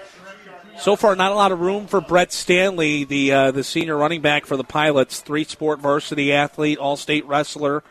So 0.80 0.96
far, 0.96 1.16
not 1.16 1.32
a 1.32 1.36
lot 1.36 1.52
of 1.52 1.60
room 1.60 1.88
for 1.88 2.00
Brett 2.00 2.32
Stanley, 2.32 3.04
the 3.04 3.32
uh, 3.32 3.52
the 3.52 3.64
senior 3.64 3.98
running 3.98 4.22
back 4.22 4.46
for 4.46 4.56
the 4.56 4.64
Pilots, 4.64 5.22
three 5.22 5.44
sport 5.44 5.80
varsity 5.80 6.32
athlete, 6.32 6.78
all 6.78 6.96
state 6.96 7.26
wrestler. 7.26 7.84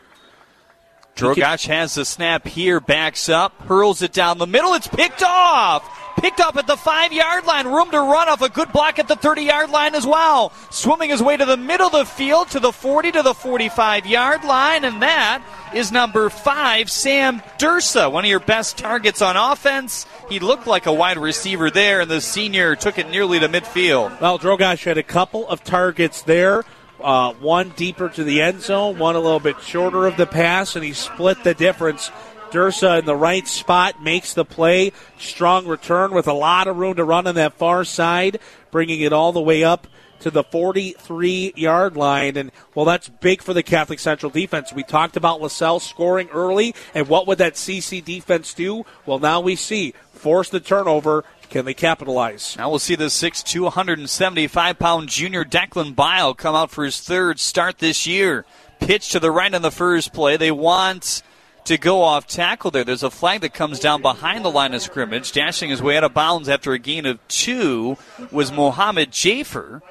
Drogosh 1.17 1.67
has 1.67 1.95
the 1.95 2.05
snap 2.05 2.47
here, 2.47 2.79
backs 2.79 3.27
up, 3.27 3.61
hurls 3.63 4.01
it 4.01 4.13
down 4.13 4.37
the 4.37 4.47
middle. 4.47 4.73
It's 4.73 4.87
picked 4.87 5.21
off. 5.21 5.83
Picked 6.17 6.39
up 6.39 6.57
at 6.57 6.65
the 6.65 6.75
five 6.75 7.13
yard 7.13 7.45
line. 7.45 7.67
Room 7.67 7.91
to 7.91 7.99
run 7.99 8.27
off 8.27 8.41
a 8.41 8.49
good 8.49 8.71
block 8.71 8.97
at 8.97 9.07
the 9.07 9.15
30 9.15 9.43
yard 9.43 9.69
line 9.69 9.93
as 9.93 10.05
well. 10.05 10.51
Swimming 10.71 11.11
his 11.11 11.21
way 11.21 11.37
to 11.37 11.45
the 11.45 11.57
middle 11.57 11.87
of 11.87 11.93
the 11.93 12.05
field 12.05 12.49
to 12.49 12.59
the 12.59 12.71
40 12.71 13.11
to 13.13 13.21
the 13.21 13.35
45 13.35 14.07
yard 14.07 14.43
line. 14.43 14.83
And 14.83 15.01
that 15.03 15.43
is 15.75 15.91
number 15.91 16.29
five, 16.29 16.89
Sam 16.89 17.41
Dursa, 17.59 18.11
one 18.11 18.25
of 18.25 18.29
your 18.29 18.39
best 18.39 18.77
targets 18.79 19.21
on 19.21 19.37
offense. 19.37 20.07
He 20.27 20.39
looked 20.39 20.65
like 20.65 20.87
a 20.87 20.93
wide 20.93 21.17
receiver 21.17 21.69
there, 21.69 22.01
and 22.01 22.09
the 22.09 22.21
senior 22.21 22.75
took 22.75 22.97
it 22.97 23.09
nearly 23.09 23.39
to 23.39 23.47
midfield. 23.47 24.19
Well, 24.19 24.39
Drogosh 24.39 24.85
had 24.85 24.97
a 24.97 25.03
couple 25.03 25.47
of 25.47 25.63
targets 25.63 26.23
there. 26.23 26.65
Uh, 26.99 27.33
one 27.33 27.69
deeper 27.75 28.09
to 28.09 28.23
the 28.23 28.41
end 28.41 28.61
zone, 28.61 28.97
one 28.97 29.15
a 29.15 29.19
little 29.19 29.39
bit 29.39 29.61
shorter 29.61 30.07
of 30.07 30.17
the 30.17 30.25
pass, 30.25 30.75
and 30.75 30.83
he 30.83 30.93
split 30.93 31.43
the 31.43 31.53
difference 31.53 32.09
Dursa 32.51 32.99
in 32.99 33.05
the 33.05 33.15
right 33.15 33.47
spot 33.47 34.01
makes 34.01 34.33
the 34.33 34.45
play. 34.45 34.91
Strong 35.19 35.67
return 35.67 36.11
with 36.11 36.27
a 36.27 36.33
lot 36.33 36.67
of 36.67 36.77
room 36.77 36.95
to 36.95 37.03
run 37.03 37.27
on 37.27 37.35
that 37.35 37.53
far 37.53 37.83
side, 37.83 38.39
bringing 38.71 39.01
it 39.01 39.13
all 39.13 39.31
the 39.31 39.41
way 39.41 39.63
up 39.63 39.87
to 40.19 40.31
the 40.31 40.43
43 40.43 41.53
yard 41.55 41.95
line. 41.95 42.37
And, 42.37 42.51
well, 42.73 42.85
that's 42.85 43.09
big 43.09 43.41
for 43.41 43.53
the 43.53 43.63
Catholic 43.63 43.99
Central 43.99 44.31
defense. 44.31 44.73
We 44.73 44.83
talked 44.83 45.17
about 45.17 45.41
LaSalle 45.41 45.79
scoring 45.79 46.29
early, 46.29 46.73
and 46.93 47.07
what 47.07 47.27
would 47.27 47.37
that 47.37 47.53
CC 47.53 48.03
defense 48.03 48.53
do? 48.53 48.85
Well, 49.05 49.19
now 49.19 49.39
we 49.39 49.55
see 49.55 49.93
force 50.13 50.49
the 50.49 50.59
turnover. 50.59 51.23
Can 51.49 51.65
they 51.65 51.73
capitalize? 51.73 52.55
Now 52.57 52.69
we'll 52.69 52.79
see 52.79 52.95
the 52.95 53.05
6'2", 53.05 53.61
175 53.61 54.79
pound 54.79 55.09
junior 55.09 55.45
Declan 55.45 55.95
Bile 55.95 56.33
come 56.33 56.55
out 56.55 56.71
for 56.71 56.83
his 56.83 56.99
third 56.99 57.39
start 57.39 57.77
this 57.77 58.05
year. 58.05 58.45
Pitch 58.79 59.09
to 59.09 59.19
the 59.19 59.31
right 59.31 59.53
on 59.53 59.61
the 59.61 59.71
first 59.71 60.13
play. 60.13 60.35
They 60.35 60.51
want 60.51 61.23
to 61.67 61.77
go 61.77 62.01
off 62.01 62.27
tackle 62.27 62.71
there. 62.71 62.83
There's 62.83 63.03
a 63.03 63.11
flag 63.11 63.41
that 63.41 63.53
comes 63.53 63.79
down 63.79 64.01
behind 64.01 64.43
the 64.43 64.51
line 64.51 64.73
of 64.73 64.81
scrimmage. 64.81 65.31
Dashing 65.31 65.69
his 65.69 65.81
way 65.81 65.97
out 65.97 66.03
of 66.03 66.13
bounds 66.13 66.49
after 66.49 66.73
a 66.73 66.79
gain 66.79 67.05
of 67.05 67.25
two 67.27 67.97
was 68.31 68.51
Mohammed 68.51 69.11
Jafer. 69.11 69.81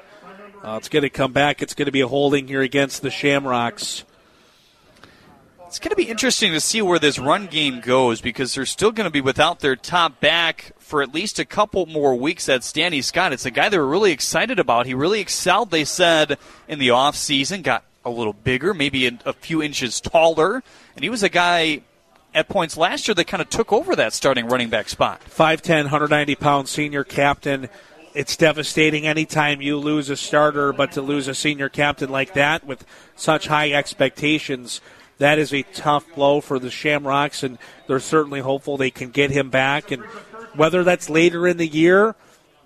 Uh, 0.63 0.75
it's 0.77 0.89
going 0.89 1.03
to 1.03 1.09
come 1.09 1.33
back. 1.33 1.61
It's 1.61 1.73
going 1.73 1.85
to 1.85 1.91
be 1.91 2.01
a 2.01 2.07
holding 2.07 2.47
here 2.47 2.61
against 2.61 3.01
the 3.01 3.11
Shamrocks. 3.11 4.03
It's 5.67 5.79
going 5.79 5.91
to 5.91 5.95
be 5.95 6.09
interesting 6.09 6.53
to 6.53 6.61
see 6.61 6.81
where 6.81 6.97
this 6.97 7.19
run 7.19 7.47
game 7.47 7.81
goes 7.81 8.21
because 8.21 8.55
they're 8.55 8.65
still 8.65 8.91
going 8.91 9.05
to 9.05 9.11
be 9.11 9.21
without 9.21 9.59
their 9.59 9.75
top 9.75 10.19
back 10.19 10.71
for 10.79 11.01
at 11.01 11.13
least 11.13 11.39
a 11.39 11.45
couple 11.45 11.85
more 11.85 12.15
weeks. 12.15 12.45
That's 12.45 12.71
Danny 12.71 13.01
Scott. 13.01 13.33
It's 13.33 13.45
a 13.45 13.51
guy 13.51 13.69
they 13.69 13.77
were 13.77 13.85
really 13.85 14.11
excited 14.11 14.59
about. 14.59 14.85
He 14.85 14.93
really 14.93 15.19
excelled, 15.19 15.69
they 15.69 15.83
said, 15.83 16.37
in 16.67 16.79
the 16.79 16.87
offseason, 16.87 17.63
got 17.63 17.83
a 18.05 18.09
little 18.09 18.33
bigger, 18.33 18.73
maybe 18.73 19.07
a, 19.07 19.19
a 19.25 19.33
few 19.33 19.61
inches 19.61 19.99
taller. 19.99 20.63
And 20.97 21.03
he 21.03 21.11
was 21.11 21.21
a 21.21 21.29
guy 21.29 21.81
at 22.33 22.49
points 22.49 22.75
last 22.75 23.07
year 23.07 23.13
that 23.13 23.27
kind 23.27 23.39
of 23.39 23.51
took 23.51 23.71
over 23.71 23.95
that 23.95 24.13
starting 24.13 24.47
running 24.47 24.69
back 24.69 24.89
spot. 24.89 25.21
5'10, 25.29 25.83
190 25.83 26.33
pound 26.33 26.67
senior 26.67 27.03
captain. 27.03 27.69
It's 28.15 28.35
devastating 28.35 29.05
anytime 29.05 29.61
you 29.61 29.77
lose 29.77 30.09
a 30.09 30.17
starter, 30.17 30.73
but 30.73 30.93
to 30.93 31.03
lose 31.03 31.27
a 31.27 31.35
senior 31.35 31.69
captain 31.69 32.09
like 32.09 32.33
that 32.33 32.65
with 32.65 32.83
such 33.15 33.45
high 33.45 33.73
expectations, 33.73 34.81
that 35.19 35.37
is 35.37 35.53
a 35.53 35.61
tough 35.61 36.03
blow 36.15 36.41
for 36.41 36.57
the 36.57 36.71
Shamrocks, 36.71 37.43
and 37.43 37.59
they're 37.85 37.99
certainly 37.99 38.39
hopeful 38.39 38.75
they 38.75 38.89
can 38.89 39.11
get 39.11 39.29
him 39.29 39.51
back. 39.51 39.91
And 39.91 40.01
whether 40.55 40.83
that's 40.83 41.11
later 41.11 41.45
in 41.45 41.57
the 41.57 41.67
year, 41.67 42.15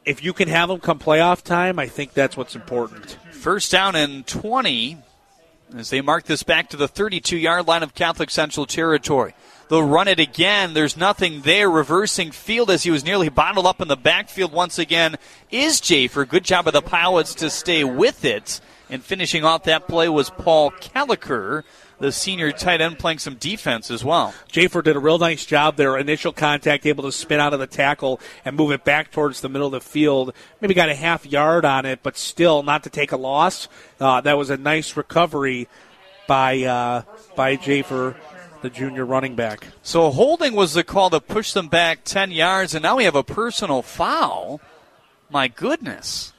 if 0.06 0.24
you 0.24 0.32
can 0.32 0.48
have 0.48 0.70
him 0.70 0.80
come 0.80 1.00
playoff 1.00 1.42
time, 1.42 1.78
I 1.80 1.88
think 1.88 2.14
that's 2.14 2.38
what's 2.38 2.56
important. 2.56 3.18
First 3.32 3.74
down 3.74 3.98
and 3.98 4.26
20 4.26 5.00
as 5.78 5.90
they 5.90 6.02
mark 6.02 6.26
this 6.26 6.44
back 6.44 6.70
to 6.70 6.78
the 6.78 6.88
32 6.88 7.38
yard 7.38 7.68
line 7.68 7.84
of 7.84 7.96
Catholic 7.96 8.30
Central 8.30 8.66
territory. 8.66 9.34
They'll 9.70 9.88
run 9.88 10.10
it 10.10 10.20
again. 10.20 10.74
There's 10.74 10.98
nothing 10.98 11.42
there. 11.42 11.70
Reversing 11.70 12.32
field 12.32 12.70
as 12.70 12.84
he 12.84 12.92
was 12.92 13.06
nearly 13.06 13.30
bottled 13.30 13.66
up 13.66 13.80
in 13.80 13.88
the 13.88 13.96
backfield 13.96 14.52
once 14.52 14.78
again 14.78 15.16
is 15.50 15.80
Jafer. 15.80 16.28
Good 16.28 16.44
job 16.44 16.68
of 16.68 16.74
the 16.74 16.82
pilots 16.82 17.36
to 17.36 17.50
stay 17.50 17.84
with 17.84 18.26
it. 18.26 18.60
And 18.90 19.02
finishing 19.02 19.46
off 19.46 19.64
that 19.64 19.88
play 19.88 20.10
was 20.10 20.30
Paul 20.30 20.72
Caliker 20.72 21.64
the 22.02 22.12
senior 22.12 22.52
tight 22.52 22.82
end 22.82 22.98
playing 22.98 23.20
some 23.20 23.36
defense 23.36 23.92
as 23.92 24.04
well. 24.04 24.34
Jafer 24.52 24.84
did 24.84 24.96
a 24.96 25.00
real 25.00 25.20
nice 25.20 25.46
job 25.46 25.78
there. 25.78 25.98
Initial 25.98 26.34
contact, 26.34 26.86
able 26.86 27.04
to 27.04 27.12
spin 27.12 27.40
out 27.40 27.54
of 27.54 27.60
the 27.60 27.68
tackle 27.68 28.20
and 28.44 28.58
move 28.58 28.72
it 28.72 28.84
back 28.84 29.12
towards 29.12 29.42
the 29.42 29.50
middle 29.50 29.68
of 29.68 29.72
the 29.72 29.82
field. 29.82 30.34
Maybe 30.60 30.74
got 30.74 30.90
a 30.90 30.96
half 30.96 31.26
yard 31.26 31.64
on 31.64 31.86
it, 31.86 32.00
but 32.02 32.18
still 32.18 32.64
not 32.64 32.84
to 32.84 32.90
take 32.90 33.12
a 33.12 33.18
loss. 33.18 33.68
Uh, 34.00 34.20
that 34.22 34.38
was 34.38 34.50
a 34.50 34.58
nice 34.58 34.98
recovery 34.98 35.68
by 36.28 36.64
uh, 36.64 37.04
by 37.36 37.56
Jafer 37.56 38.16
the 38.64 38.70
junior 38.70 39.06
running 39.06 39.36
back. 39.36 39.68
So 39.84 40.10
holding 40.12 40.56
was 40.56 40.74
the 40.74 40.84
call 40.84 41.10
that 41.12 41.28
pushed 41.28 41.54
them 41.54 41.68
back 41.68 42.04
10 42.04 42.32
yards, 42.32 42.76
and 42.76 42.84
now 42.84 42.98
we 42.98 43.06
have 43.06 43.16
a 43.16 43.24
personal 43.24 43.82
foul. 43.82 44.60
My 45.30 45.48
goodness. 45.48 46.34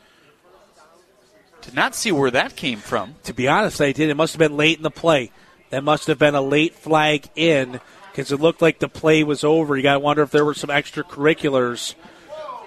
Did 1.62 1.74
not 1.74 1.94
see 1.94 2.10
where 2.10 2.30
that 2.32 2.56
came 2.56 2.78
from. 2.78 3.14
To 3.24 3.32
be 3.32 3.46
honest, 3.46 3.80
I 3.80 3.92
did. 3.92 4.10
It 4.10 4.16
must 4.16 4.34
have 4.34 4.38
been 4.38 4.56
late 4.56 4.76
in 4.76 4.82
the 4.82 4.90
play. 4.90 5.30
That 5.72 5.82
must 5.82 6.06
have 6.08 6.18
been 6.18 6.34
a 6.34 6.42
late 6.42 6.74
flag 6.74 7.30
in 7.34 7.80
because 8.10 8.30
it 8.30 8.38
looked 8.38 8.60
like 8.60 8.78
the 8.78 8.90
play 8.90 9.24
was 9.24 9.42
over. 9.42 9.74
You 9.74 9.82
got 9.82 9.94
to 9.94 10.00
wonder 10.00 10.22
if 10.22 10.30
there 10.30 10.44
were 10.44 10.52
some 10.52 10.68
extracurriculars. 10.68 11.94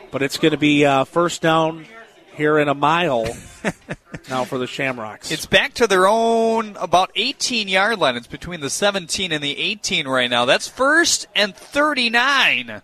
But 0.09 0.23
it's 0.23 0.39
going 0.39 0.53
to 0.53 0.57
be 0.57 0.87
uh, 0.87 1.03
first 1.03 1.43
down 1.43 1.85
here 2.35 2.57
in 2.57 2.67
a 2.67 2.73
mile 2.73 3.27
now 4.29 4.43
for 4.43 4.57
the 4.57 4.65
Shamrocks. 4.65 5.29
It's 5.29 5.45
back 5.45 5.75
to 5.75 5.85
their 5.85 6.07
own 6.07 6.75
about 6.77 7.11
18 7.15 7.67
yard 7.67 7.99
line. 7.99 8.15
It's 8.15 8.25
between 8.25 8.61
the 8.61 8.71
17 8.71 9.31
and 9.31 9.43
the 9.43 9.55
18 9.55 10.07
right 10.07 10.29
now. 10.29 10.45
That's 10.45 10.67
first 10.67 11.27
and 11.35 11.55
39. 11.55 12.81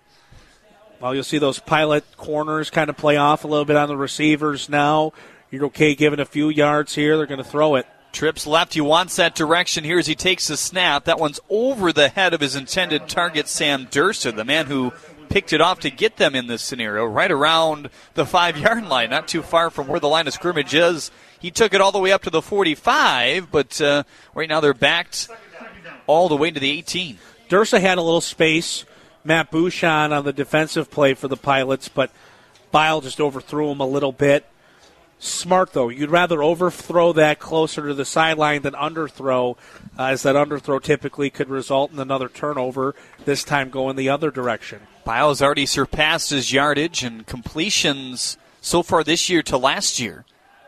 Well, 0.99 1.15
you'll 1.15 1.23
see 1.23 1.39
those 1.39 1.57
pilot 1.57 2.05
corners 2.15 2.69
kind 2.69 2.91
of 2.91 2.95
play 2.95 3.17
off 3.17 3.43
a 3.43 3.47
little 3.47 3.65
bit 3.65 3.75
on 3.75 3.87
the 3.87 3.97
receivers 3.97 4.69
now. 4.69 5.13
You're 5.49 5.65
okay 5.65 5.95
giving 5.95 6.19
a 6.19 6.25
few 6.25 6.49
yards 6.49 6.93
here. 6.93 7.17
They're 7.17 7.25
going 7.25 7.39
to 7.39 7.43
throw 7.43 7.73
it. 7.73 7.87
Trips 8.11 8.45
left. 8.45 8.73
He 8.73 8.81
wants 8.81 9.15
that 9.15 9.35
direction 9.35 9.83
here 9.83 9.97
as 9.97 10.07
he 10.07 10.15
takes 10.15 10.47
the 10.47 10.57
snap. 10.57 11.05
That 11.05 11.19
one's 11.19 11.39
over 11.49 11.93
the 11.93 12.09
head 12.09 12.33
of 12.33 12.41
his 12.41 12.55
intended 12.55 13.07
target, 13.07 13.47
Sam 13.47 13.87
Dursa, 13.87 14.35
the 14.35 14.43
man 14.43 14.65
who 14.65 14.91
picked 15.29 15.53
it 15.53 15.61
off 15.61 15.79
to 15.79 15.89
get 15.89 16.17
them 16.17 16.35
in 16.35 16.47
this 16.47 16.61
scenario, 16.61 17.05
right 17.05 17.31
around 17.31 17.89
the 18.15 18.25
five 18.25 18.57
yard 18.57 18.85
line, 18.85 19.09
not 19.09 19.27
too 19.29 19.41
far 19.41 19.69
from 19.69 19.87
where 19.87 19.99
the 19.99 20.09
line 20.09 20.27
of 20.27 20.33
scrimmage 20.33 20.73
is. 20.73 21.09
He 21.39 21.51
took 21.51 21.73
it 21.73 21.81
all 21.81 21.93
the 21.93 21.99
way 21.99 22.11
up 22.11 22.23
to 22.23 22.29
the 22.29 22.41
45, 22.41 23.49
but 23.49 23.79
uh, 23.79 24.03
right 24.35 24.49
now 24.49 24.59
they're 24.59 24.73
backed 24.73 25.29
all 26.05 26.27
the 26.27 26.35
way 26.35 26.51
to 26.51 26.59
the 26.59 26.71
18. 26.71 27.17
Dursa 27.49 27.79
had 27.79 27.97
a 27.97 28.01
little 28.01 28.21
space. 28.21 28.85
Matt 29.23 29.51
Bouchon 29.51 30.11
on 30.11 30.25
the 30.25 30.33
defensive 30.33 30.91
play 30.91 31.13
for 31.13 31.27
the 31.27 31.37
Pilots, 31.37 31.87
but 31.87 32.11
Bile 32.71 33.01
just 33.01 33.21
overthrew 33.21 33.71
him 33.71 33.79
a 33.79 33.85
little 33.85 34.11
bit. 34.11 34.45
Smart 35.23 35.73
though, 35.73 35.89
you'd 35.89 36.09
rather 36.09 36.41
overthrow 36.41 37.13
that 37.13 37.37
closer 37.37 37.87
to 37.87 37.93
the 37.93 38.05
sideline 38.05 38.63
than 38.63 38.73
underthrow, 38.73 39.55
uh, 39.95 40.05
as 40.05 40.23
that 40.23 40.35
underthrow 40.35 40.81
typically 40.81 41.29
could 41.29 41.47
result 41.47 41.91
in 41.91 41.99
another 41.99 42.27
turnover. 42.27 42.95
This 43.23 43.43
time 43.43 43.69
going 43.69 43.97
the 43.97 44.09
other 44.09 44.31
direction. 44.31 44.79
Bile 45.05 45.29
has 45.29 45.39
already 45.39 45.67
surpassed 45.67 46.31
his 46.31 46.51
yardage 46.51 47.03
and 47.03 47.27
completions 47.27 48.39
so 48.61 48.81
far 48.81 49.03
this 49.03 49.29
year 49.29 49.43
to 49.43 49.59
last 49.59 49.99
year. 49.99 50.25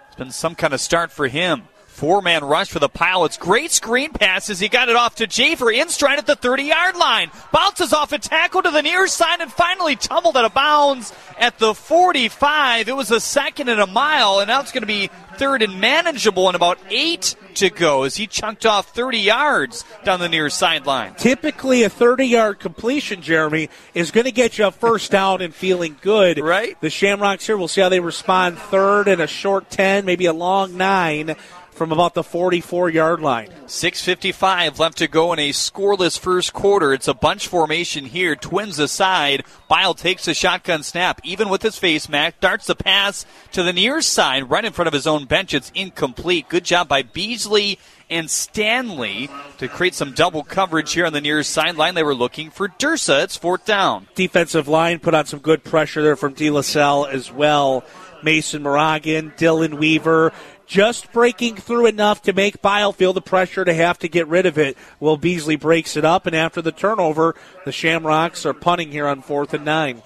It's 0.09 0.17
been 0.17 0.29
some 0.29 0.53
kind 0.53 0.75
of 0.75 0.81
start 0.81 1.11
for 1.11 1.27
him. 1.27 1.63
Four 1.93 2.23
man 2.23 2.43
rush 2.43 2.71
for 2.71 2.79
the 2.79 2.89
Pilots. 2.89 3.37
Great 3.37 3.71
screen 3.71 4.09
passes. 4.09 4.59
He 4.59 4.67
got 4.67 4.89
it 4.89 4.95
off 4.95 5.15
to 5.17 5.27
Jafer 5.27 5.71
in 5.71 5.89
stride 5.89 6.17
at 6.17 6.25
the 6.25 6.35
30 6.35 6.63
yard 6.63 6.95
line. 6.95 7.29
Bounces 7.51 7.93
off 7.93 8.11
a 8.11 8.17
tackle 8.17 8.63
to 8.63 8.71
the 8.71 8.81
near 8.81 9.05
side 9.05 9.41
and 9.41 9.51
finally 9.51 9.95
tumbled 9.95 10.35
out 10.35 10.43
of 10.43 10.55
bounds 10.55 11.13
at 11.37 11.59
the 11.59 11.75
45. 11.75 12.89
It 12.89 12.95
was 12.95 13.11
a 13.11 13.19
second 13.19 13.69
and 13.69 13.79
a 13.79 13.85
mile, 13.85 14.39
and 14.39 14.47
now 14.47 14.59
it's 14.59 14.71
going 14.71 14.81
to 14.81 14.87
be 14.87 15.11
third 15.35 15.61
and 15.61 15.79
manageable 15.79 16.47
and 16.47 16.55
about 16.55 16.79
eight 16.89 17.35
to 17.55 17.69
go 17.69 18.03
as 18.03 18.15
he 18.15 18.25
chunked 18.25 18.65
off 18.65 18.93
30 18.95 19.19
yards 19.19 19.85
down 20.03 20.19
the 20.19 20.29
near 20.29 20.49
sideline. 20.49 21.13
Typically, 21.13 21.83
a 21.83 21.89
30 21.89 22.25
yard 22.25 22.59
completion, 22.59 23.21
Jeremy, 23.21 23.69
is 23.93 24.09
going 24.09 24.25
to 24.25 24.31
get 24.31 24.57
you 24.57 24.65
a 24.65 24.71
first 24.71 25.11
down 25.11 25.43
and 25.43 25.53
feeling 25.53 25.95
good. 26.01 26.39
Right. 26.39 26.79
The 26.81 26.89
Shamrocks 26.89 27.45
here, 27.45 27.55
we'll 27.55 27.67
see 27.67 27.81
how 27.81 27.89
they 27.89 27.99
respond. 27.99 28.57
Third 28.57 29.07
and 29.07 29.21
a 29.21 29.27
short 29.27 29.69
10, 29.69 30.05
maybe 30.05 30.25
a 30.25 30.33
long 30.33 30.75
nine 30.75 31.35
from 31.73 31.91
about 31.91 32.13
the 32.13 32.23
44 32.23 32.89
yard 32.89 33.19
line. 33.19 33.49
6.55 33.65 34.79
left 34.79 34.97
to 34.99 35.07
go 35.07 35.33
in 35.33 35.39
a 35.39 35.49
scoreless 35.49 36.17
first 36.17 36.53
quarter. 36.53 36.93
It's 36.93 37.07
a 37.07 37.13
bunch 37.13 37.47
formation 37.47 38.05
here. 38.05 38.35
Twins 38.35 38.79
aside. 38.79 39.43
Bile 39.67 39.93
takes 39.93 40.27
a 40.27 40.33
shotgun 40.33 40.83
snap. 40.83 41.19
Even 41.23 41.49
with 41.49 41.61
his 41.61 41.77
face 41.77 42.07
mask, 42.07 42.39
darts 42.39 42.67
the 42.67 42.75
pass 42.75 43.25
to 43.51 43.63
the 43.63 43.73
near 43.73 44.01
side, 44.01 44.49
right 44.49 44.65
in 44.65 44.73
front 44.73 44.87
of 44.87 44.93
his 44.93 45.07
own 45.07 45.25
bench. 45.25 45.53
It's 45.53 45.71
incomplete. 45.75 46.49
Good 46.49 46.65
job 46.65 46.87
by 46.87 47.01
Beasley 47.01 47.79
and 48.09 48.29
Stanley 48.29 49.29
to 49.57 49.67
create 49.67 49.95
some 49.95 50.13
double 50.13 50.43
coverage 50.43 50.93
here 50.93 51.05
on 51.05 51.13
the 51.13 51.21
near 51.21 51.41
sideline. 51.43 51.95
They 51.95 52.03
were 52.03 52.15
looking 52.15 52.51
for 52.51 52.67
Dursa. 52.67 53.23
It's 53.23 53.37
fourth 53.37 53.65
down. 53.65 54.07
Defensive 54.15 54.67
line 54.67 54.99
put 54.99 55.15
on 55.15 55.25
some 55.25 55.39
good 55.39 55.63
pressure 55.63 56.03
there 56.03 56.15
from 56.15 56.33
De 56.33 56.49
La 56.49 56.61
Salle 56.61 57.07
as 57.07 57.31
well. 57.31 57.83
Mason 58.23 58.63
Moragan, 58.63 59.31
Dylan 59.31 59.73
Weaver, 59.73 60.31
just 60.65 61.11
breaking 61.11 61.55
through 61.55 61.87
enough 61.87 62.21
to 62.23 62.33
make 62.33 62.61
Bile 62.61 62.91
feel 62.91 63.13
the 63.13 63.21
pressure 63.21 63.65
to 63.65 63.73
have 63.73 63.99
to 63.99 64.07
get 64.07 64.27
rid 64.27 64.45
of 64.45 64.57
it. 64.57 64.77
Will 64.99 65.17
Beasley 65.17 65.55
breaks 65.55 65.95
it 65.97 66.05
up, 66.05 66.25
and 66.25 66.35
after 66.35 66.61
the 66.61 66.71
turnover, 66.71 67.35
the 67.65 67.71
Shamrocks 67.71 68.45
are 68.45 68.53
punting 68.53 68.91
here 68.91 69.07
on 69.07 69.21
fourth 69.21 69.53
and 69.53 69.65
nine. 69.65 70.01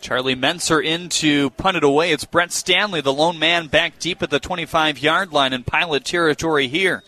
Charlie 0.00 0.36
Menser 0.36 0.84
in 0.84 1.08
to 1.08 1.50
punt 1.50 1.76
it 1.76 1.84
away. 1.84 2.12
It's 2.12 2.24
Brett 2.24 2.52
Stanley, 2.52 3.00
the 3.00 3.12
lone 3.12 3.38
man, 3.38 3.66
back 3.66 3.98
deep 3.98 4.22
at 4.22 4.30
the 4.30 4.38
25 4.38 4.98
yard 4.98 5.32
line 5.32 5.52
in 5.52 5.64
pilot 5.64 6.04
territory 6.04 6.68
here. 6.68 7.02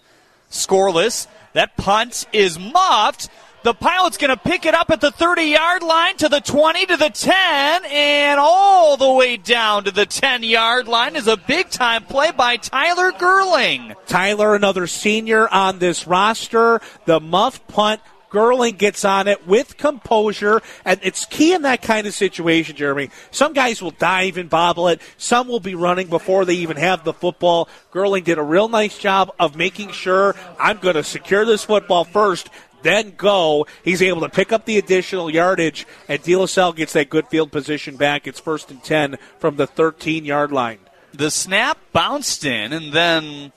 Scoreless. 0.50 1.26
That 1.52 1.76
punt 1.76 2.26
is 2.32 2.58
muffed. 2.58 3.28
The 3.62 3.74
pilot's 3.74 4.16
going 4.16 4.30
to 4.30 4.38
pick 4.38 4.64
it 4.64 4.74
up 4.74 4.90
at 4.90 5.02
the 5.02 5.10
30 5.10 5.42
yard 5.42 5.82
line 5.82 6.16
to 6.16 6.30
the 6.30 6.40
20 6.40 6.86
to 6.86 6.96
the 6.96 7.10
10 7.10 7.84
and 7.84 8.40
all 8.40 8.96
the 8.96 9.10
way 9.10 9.36
down 9.36 9.84
to 9.84 9.90
the 9.90 10.06
10 10.06 10.44
yard 10.44 10.88
line 10.88 11.14
is 11.14 11.28
a 11.28 11.36
big 11.36 11.68
time 11.68 12.04
play 12.04 12.30
by 12.30 12.56
Tyler 12.56 13.12
Gerling. 13.12 13.94
Tyler, 14.06 14.54
another 14.54 14.86
senior 14.86 15.46
on 15.48 15.78
this 15.78 16.06
roster. 16.06 16.80
The 17.04 17.20
muff 17.20 17.66
punt 17.68 18.00
Gerling 18.30 18.78
gets 18.78 19.04
on 19.04 19.28
it 19.28 19.46
with 19.46 19.76
composure, 19.76 20.62
and 20.84 21.00
it's 21.02 21.24
key 21.24 21.52
in 21.52 21.62
that 21.62 21.82
kind 21.82 22.06
of 22.06 22.14
situation, 22.14 22.76
Jeremy. 22.76 23.10
Some 23.30 23.52
guys 23.52 23.82
will 23.82 23.90
dive 23.90 24.36
and 24.36 24.48
bobble 24.48 24.88
it. 24.88 25.02
Some 25.18 25.48
will 25.48 25.60
be 25.60 25.74
running 25.74 26.06
before 26.06 26.44
they 26.44 26.54
even 26.54 26.76
have 26.76 27.04
the 27.04 27.12
football. 27.12 27.68
Gerling 27.92 28.24
did 28.24 28.38
a 28.38 28.42
real 28.42 28.68
nice 28.68 28.96
job 28.96 29.34
of 29.38 29.56
making 29.56 29.90
sure 29.90 30.36
I'm 30.58 30.78
going 30.78 30.94
to 30.94 31.04
secure 31.04 31.44
this 31.44 31.64
football 31.64 32.04
first, 32.04 32.48
then 32.82 33.14
go. 33.16 33.66
He's 33.84 34.02
able 34.02 34.22
to 34.22 34.28
pick 34.28 34.52
up 34.52 34.64
the 34.64 34.78
additional 34.78 35.30
yardage, 35.30 35.86
and 36.08 36.22
De 36.22 36.36
La 36.36 36.46
Salle 36.46 36.72
gets 36.72 36.92
that 36.94 37.10
good 37.10 37.28
field 37.28 37.52
position 37.52 37.96
back. 37.96 38.26
It's 38.26 38.40
first 38.40 38.70
and 38.70 38.82
10 38.82 39.18
from 39.38 39.56
the 39.56 39.66
13 39.66 40.24
yard 40.24 40.52
line. 40.52 40.78
The 41.12 41.30
snap 41.30 41.78
bounced 41.92 42.44
in, 42.44 42.72
and 42.72 42.92
then 42.92 43.52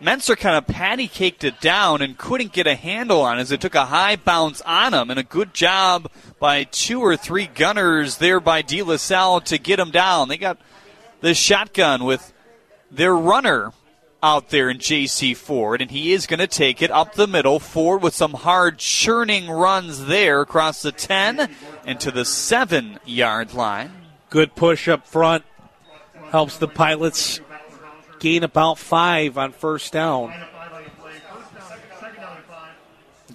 Menser 0.00 0.36
kind 0.36 0.56
of 0.56 0.66
patty 0.66 1.08
caked 1.08 1.44
it 1.44 1.60
down 1.60 2.00
and 2.00 2.16
couldn't 2.16 2.52
get 2.52 2.66
a 2.66 2.74
handle 2.74 3.20
on 3.20 3.38
it 3.38 3.42
as 3.42 3.52
it 3.52 3.60
took 3.60 3.74
a 3.74 3.86
high 3.86 4.16
bounce 4.16 4.62
on 4.62 4.94
him. 4.94 5.10
And 5.10 5.18
a 5.18 5.24
good 5.24 5.52
job 5.52 6.10
by 6.38 6.64
two 6.64 7.00
or 7.00 7.16
three 7.16 7.46
gunners 7.46 8.16
there 8.16 8.40
by 8.40 8.62
De 8.62 8.82
La 8.82 8.96
Salle 8.96 9.40
to 9.42 9.58
get 9.58 9.78
him 9.78 9.90
down. 9.90 10.28
They 10.28 10.38
got 10.38 10.58
the 11.20 11.34
shotgun 11.34 12.04
with 12.04 12.32
their 12.90 13.14
runner 13.14 13.72
out 14.22 14.50
there 14.50 14.68
in 14.68 14.78
J.C. 14.78 15.34
Ford, 15.34 15.80
and 15.80 15.90
he 15.90 16.12
is 16.12 16.26
going 16.26 16.40
to 16.40 16.46
take 16.46 16.82
it 16.82 16.90
up 16.90 17.14
the 17.14 17.26
middle. 17.26 17.58
Ford 17.58 18.02
with 18.02 18.14
some 18.14 18.34
hard 18.34 18.78
churning 18.78 19.50
runs 19.50 20.06
there 20.06 20.40
across 20.40 20.82
the 20.82 20.92
10 20.92 21.50
and 21.86 22.00
to 22.00 22.10
the 22.10 22.24
7 22.24 22.98
yard 23.04 23.54
line. 23.54 23.92
Good 24.28 24.54
push 24.54 24.88
up 24.88 25.06
front. 25.06 25.44
Helps 26.30 26.58
the 26.58 26.68
Pilots 26.68 27.40
gain 28.20 28.44
about 28.44 28.78
five 28.78 29.36
on 29.36 29.52
first 29.52 29.92
down. 29.92 30.32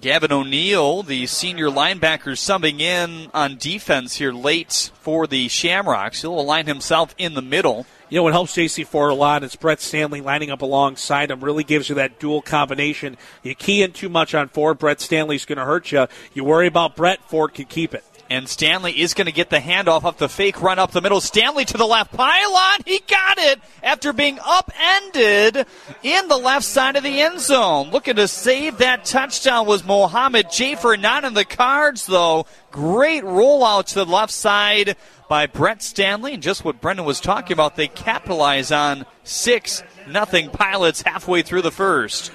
Gavin 0.00 0.32
O'Neill, 0.32 1.02
the 1.02 1.26
senior 1.26 1.68
linebacker, 1.68 2.36
subbing 2.36 2.80
in 2.80 3.30
on 3.34 3.56
defense 3.56 4.16
here 4.16 4.32
late 4.32 4.90
for 5.00 5.26
the 5.26 5.48
Shamrocks. 5.48 6.22
He'll 6.22 6.38
align 6.38 6.66
himself 6.66 7.14
in 7.18 7.34
the 7.34 7.42
middle. 7.42 7.86
You 8.08 8.18
know 8.18 8.22
what 8.22 8.34
helps 8.34 8.54
JC 8.54 8.86
Ford 8.86 9.10
a 9.10 9.14
lot 9.14 9.42
is 9.42 9.56
Brett 9.56 9.80
Stanley 9.80 10.20
lining 10.20 10.50
up 10.50 10.62
alongside 10.62 11.32
him. 11.32 11.42
Really 11.42 11.64
gives 11.64 11.88
you 11.88 11.96
that 11.96 12.20
dual 12.20 12.40
combination. 12.40 13.16
You 13.42 13.56
key 13.56 13.82
in 13.82 13.92
too 13.92 14.08
much 14.08 14.32
on 14.32 14.48
Ford, 14.48 14.78
Brett 14.78 15.00
Stanley's 15.00 15.44
going 15.44 15.58
to 15.58 15.64
hurt 15.64 15.90
you. 15.90 16.06
You 16.32 16.44
worry 16.44 16.68
about 16.68 16.94
Brett, 16.94 17.28
Ford 17.28 17.52
can 17.52 17.64
keep 17.64 17.94
it. 17.94 18.04
And 18.28 18.48
Stanley 18.48 19.00
is 19.00 19.14
going 19.14 19.26
to 19.26 19.32
get 19.32 19.50
the 19.50 19.58
handoff 19.58 20.02
off 20.02 20.18
the 20.18 20.28
fake 20.28 20.60
run 20.60 20.80
up 20.80 20.90
the 20.90 21.00
middle. 21.00 21.20
Stanley 21.20 21.64
to 21.64 21.76
the 21.76 21.86
left 21.86 22.12
pylon. 22.12 22.80
He 22.84 23.00
got 23.06 23.38
it 23.38 23.60
after 23.84 24.12
being 24.12 24.40
upended 24.44 25.64
in 26.02 26.26
the 26.26 26.36
left 26.36 26.64
side 26.64 26.96
of 26.96 27.04
the 27.04 27.20
end 27.20 27.38
zone. 27.38 27.90
Looking 27.90 28.16
to 28.16 28.26
save 28.26 28.78
that 28.78 29.04
touchdown 29.04 29.66
was 29.66 29.84
Mohammed 29.84 30.46
Jafer. 30.46 31.00
Not 31.00 31.24
in 31.24 31.34
the 31.34 31.44
cards, 31.44 32.06
though. 32.06 32.46
Great 32.72 33.22
rollout 33.22 33.86
to 33.86 33.94
the 33.94 34.06
left 34.06 34.32
side 34.32 34.96
by 35.28 35.46
Brett 35.46 35.80
Stanley. 35.80 36.34
And 36.34 36.42
just 36.42 36.64
what 36.64 36.80
Brendan 36.80 37.06
was 37.06 37.20
talking 37.20 37.52
about, 37.52 37.76
they 37.76 37.86
capitalize 37.86 38.72
on 38.72 39.06
6 39.22 39.84
nothing 40.08 40.50
pilots 40.50 41.02
halfway 41.02 41.42
through 41.42 41.62
the 41.62 41.70
first. 41.70 42.32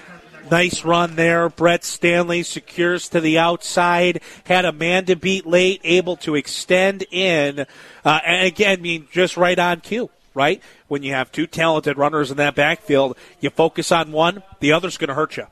Nice 0.49 0.83
run 0.83 1.15
there. 1.15 1.49
Brett 1.49 1.83
Stanley 1.83 2.43
secures 2.43 3.09
to 3.09 3.21
the 3.21 3.37
outside. 3.37 4.21
Had 4.45 4.65
a 4.65 4.71
man 4.71 5.05
to 5.05 5.15
beat 5.15 5.45
late, 5.45 5.81
able 5.83 6.15
to 6.17 6.35
extend 6.35 7.05
in. 7.11 7.65
Uh, 8.03 8.19
and 8.25 8.47
again, 8.47 8.79
I 8.79 8.81
mean, 8.81 9.07
just 9.11 9.37
right 9.37 9.57
on 9.57 9.81
cue, 9.81 10.09
right? 10.33 10.61
When 10.87 11.03
you 11.03 11.13
have 11.13 11.31
two 11.31 11.47
talented 11.47 11.97
runners 11.97 12.31
in 12.31 12.37
that 12.37 12.55
backfield, 12.55 13.17
you 13.39 13.49
focus 13.49 13.91
on 13.91 14.11
one, 14.11 14.43
the 14.59 14.71
other's 14.73 14.97
going 14.97 15.09
to 15.09 15.13
hurt 15.13 15.37
you. 15.37 15.47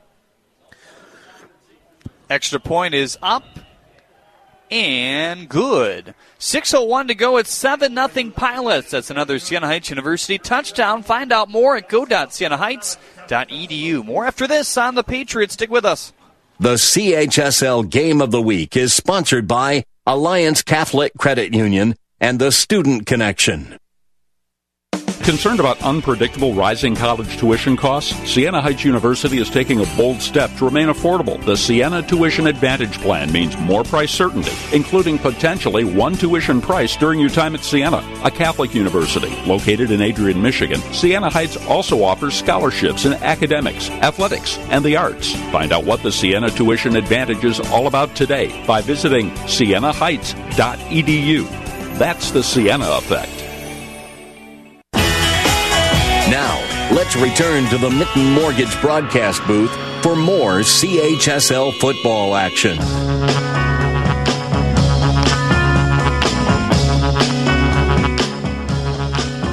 Extra 2.28 2.60
point 2.60 2.94
is 2.94 3.18
up. 3.22 3.44
and 4.70 5.48
good. 5.48 6.14
6.01 6.38 7.08
to 7.08 7.14
go. 7.16 7.38
It's 7.38 7.50
7 7.50 7.92
nothing 7.92 8.30
Pilots. 8.30 8.92
That's 8.92 9.10
another 9.10 9.40
Siena 9.40 9.66
Heights 9.66 9.90
University 9.90 10.38
touchdown. 10.38 11.02
Find 11.02 11.32
out 11.32 11.48
more 11.48 11.76
at 11.76 11.88
go.sienaheights.edu. 13.30 14.04
More 14.04 14.26
after 14.26 14.46
this 14.46 14.76
on 14.76 14.94
the 14.94 15.02
Patriots. 15.04 15.54
Stick 15.54 15.70
with 15.70 15.84
us. 15.84 16.12
The 16.58 16.74
CHSL 16.74 17.88
Game 17.88 18.20
of 18.20 18.30
the 18.30 18.42
Week 18.42 18.76
is 18.76 18.92
sponsored 18.92 19.48
by 19.48 19.84
Alliance 20.06 20.62
Catholic 20.62 21.12
Credit 21.16 21.54
Union 21.54 21.94
and 22.20 22.38
the 22.38 22.52
Student 22.52 23.06
Connection. 23.06 23.78
Concerned 25.22 25.60
about 25.60 25.80
unpredictable 25.82 26.54
rising 26.54 26.96
college 26.96 27.36
tuition 27.36 27.76
costs? 27.76 28.14
Siena 28.28 28.62
Heights 28.62 28.84
University 28.84 29.36
is 29.38 29.50
taking 29.50 29.80
a 29.80 29.96
bold 29.96 30.22
step 30.22 30.50
to 30.56 30.64
remain 30.64 30.88
affordable. 30.88 31.44
The 31.44 31.58
Siena 31.58 32.00
Tuition 32.02 32.46
Advantage 32.46 32.98
Plan 33.00 33.30
means 33.30 33.54
more 33.58 33.84
price 33.84 34.10
certainty, 34.10 34.52
including 34.74 35.18
potentially 35.18 35.84
one 35.84 36.14
tuition 36.14 36.62
price 36.62 36.96
during 36.96 37.20
your 37.20 37.28
time 37.28 37.54
at 37.54 37.62
Siena, 37.62 38.02
a 38.24 38.30
Catholic 38.30 38.74
university 38.74 39.28
located 39.46 39.90
in 39.90 40.00
Adrian, 40.00 40.40
Michigan. 40.40 40.80
Siena 40.92 41.28
Heights 41.28 41.58
also 41.66 42.02
offers 42.02 42.34
scholarships 42.34 43.04
in 43.04 43.12
academics, 43.12 43.90
athletics, 43.90 44.56
and 44.70 44.82
the 44.84 44.96
arts. 44.96 45.34
Find 45.52 45.70
out 45.70 45.84
what 45.84 46.02
the 46.02 46.10
Siena 46.10 46.48
Tuition 46.50 46.96
Advantage 46.96 47.44
is 47.44 47.60
all 47.60 47.86
about 47.86 48.16
today 48.16 48.64
by 48.66 48.80
visiting 48.80 49.30
sienaheights.edu. 49.46 51.98
That's 51.98 52.30
the 52.30 52.42
Siena 52.42 52.88
effect. 52.92 53.49
Now, 56.30 56.60
let's 56.94 57.16
return 57.16 57.68
to 57.70 57.76
the 57.78 57.90
Mitten 57.90 58.32
Mortgage 58.32 58.80
broadcast 58.80 59.44
booth 59.48 59.72
for 60.00 60.14
more 60.14 60.60
CHSL 60.60 61.74
football 61.80 62.36
action. 62.36 62.78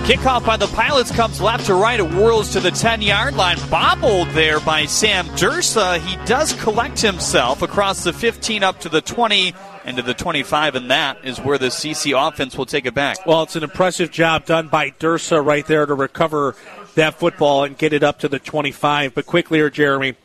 Kickoff 0.07 0.45
by 0.45 0.55
the 0.55 0.67
Pilots 0.67 1.11
comes 1.11 1.41
left 1.41 1.65
to 1.65 1.73
right. 1.73 1.99
It 1.99 2.09
whirls 2.13 2.53
to 2.53 2.61
the 2.61 2.71
10 2.71 3.01
yard 3.01 3.35
line. 3.35 3.57
Bobbled 3.69 4.29
there 4.29 4.61
by 4.61 4.85
Sam 4.85 5.25
Dursa. 5.25 5.99
He 5.99 6.15
does 6.25 6.53
collect 6.53 7.01
himself 7.01 7.61
across 7.61 8.05
the 8.05 8.13
15 8.13 8.63
up 8.63 8.79
to 8.79 8.87
the 8.87 9.01
20 9.01 9.53
and 9.83 9.97
to 9.97 10.03
the 10.03 10.13
25, 10.13 10.75
and 10.75 10.91
that 10.91 11.25
is 11.25 11.41
where 11.41 11.57
the 11.57 11.67
CC 11.67 12.15
offense 12.17 12.57
will 12.57 12.65
take 12.65 12.85
it 12.85 12.93
back. 12.93 13.25
Well, 13.25 13.43
it's 13.43 13.57
an 13.57 13.63
impressive 13.63 14.09
job 14.09 14.45
done 14.45 14.69
by 14.69 14.91
Dursa 14.91 15.45
right 15.45 15.65
there 15.65 15.85
to 15.85 15.93
recover 15.93 16.55
that 16.95 17.15
football 17.15 17.65
and 17.65 17.77
get 17.77 17.91
it 17.91 18.01
up 18.01 18.19
to 18.19 18.29
the 18.29 18.39
25. 18.39 19.13
But 19.13 19.25
quickly 19.25 19.59
here, 19.59 19.69
Jeremy. 19.69 20.15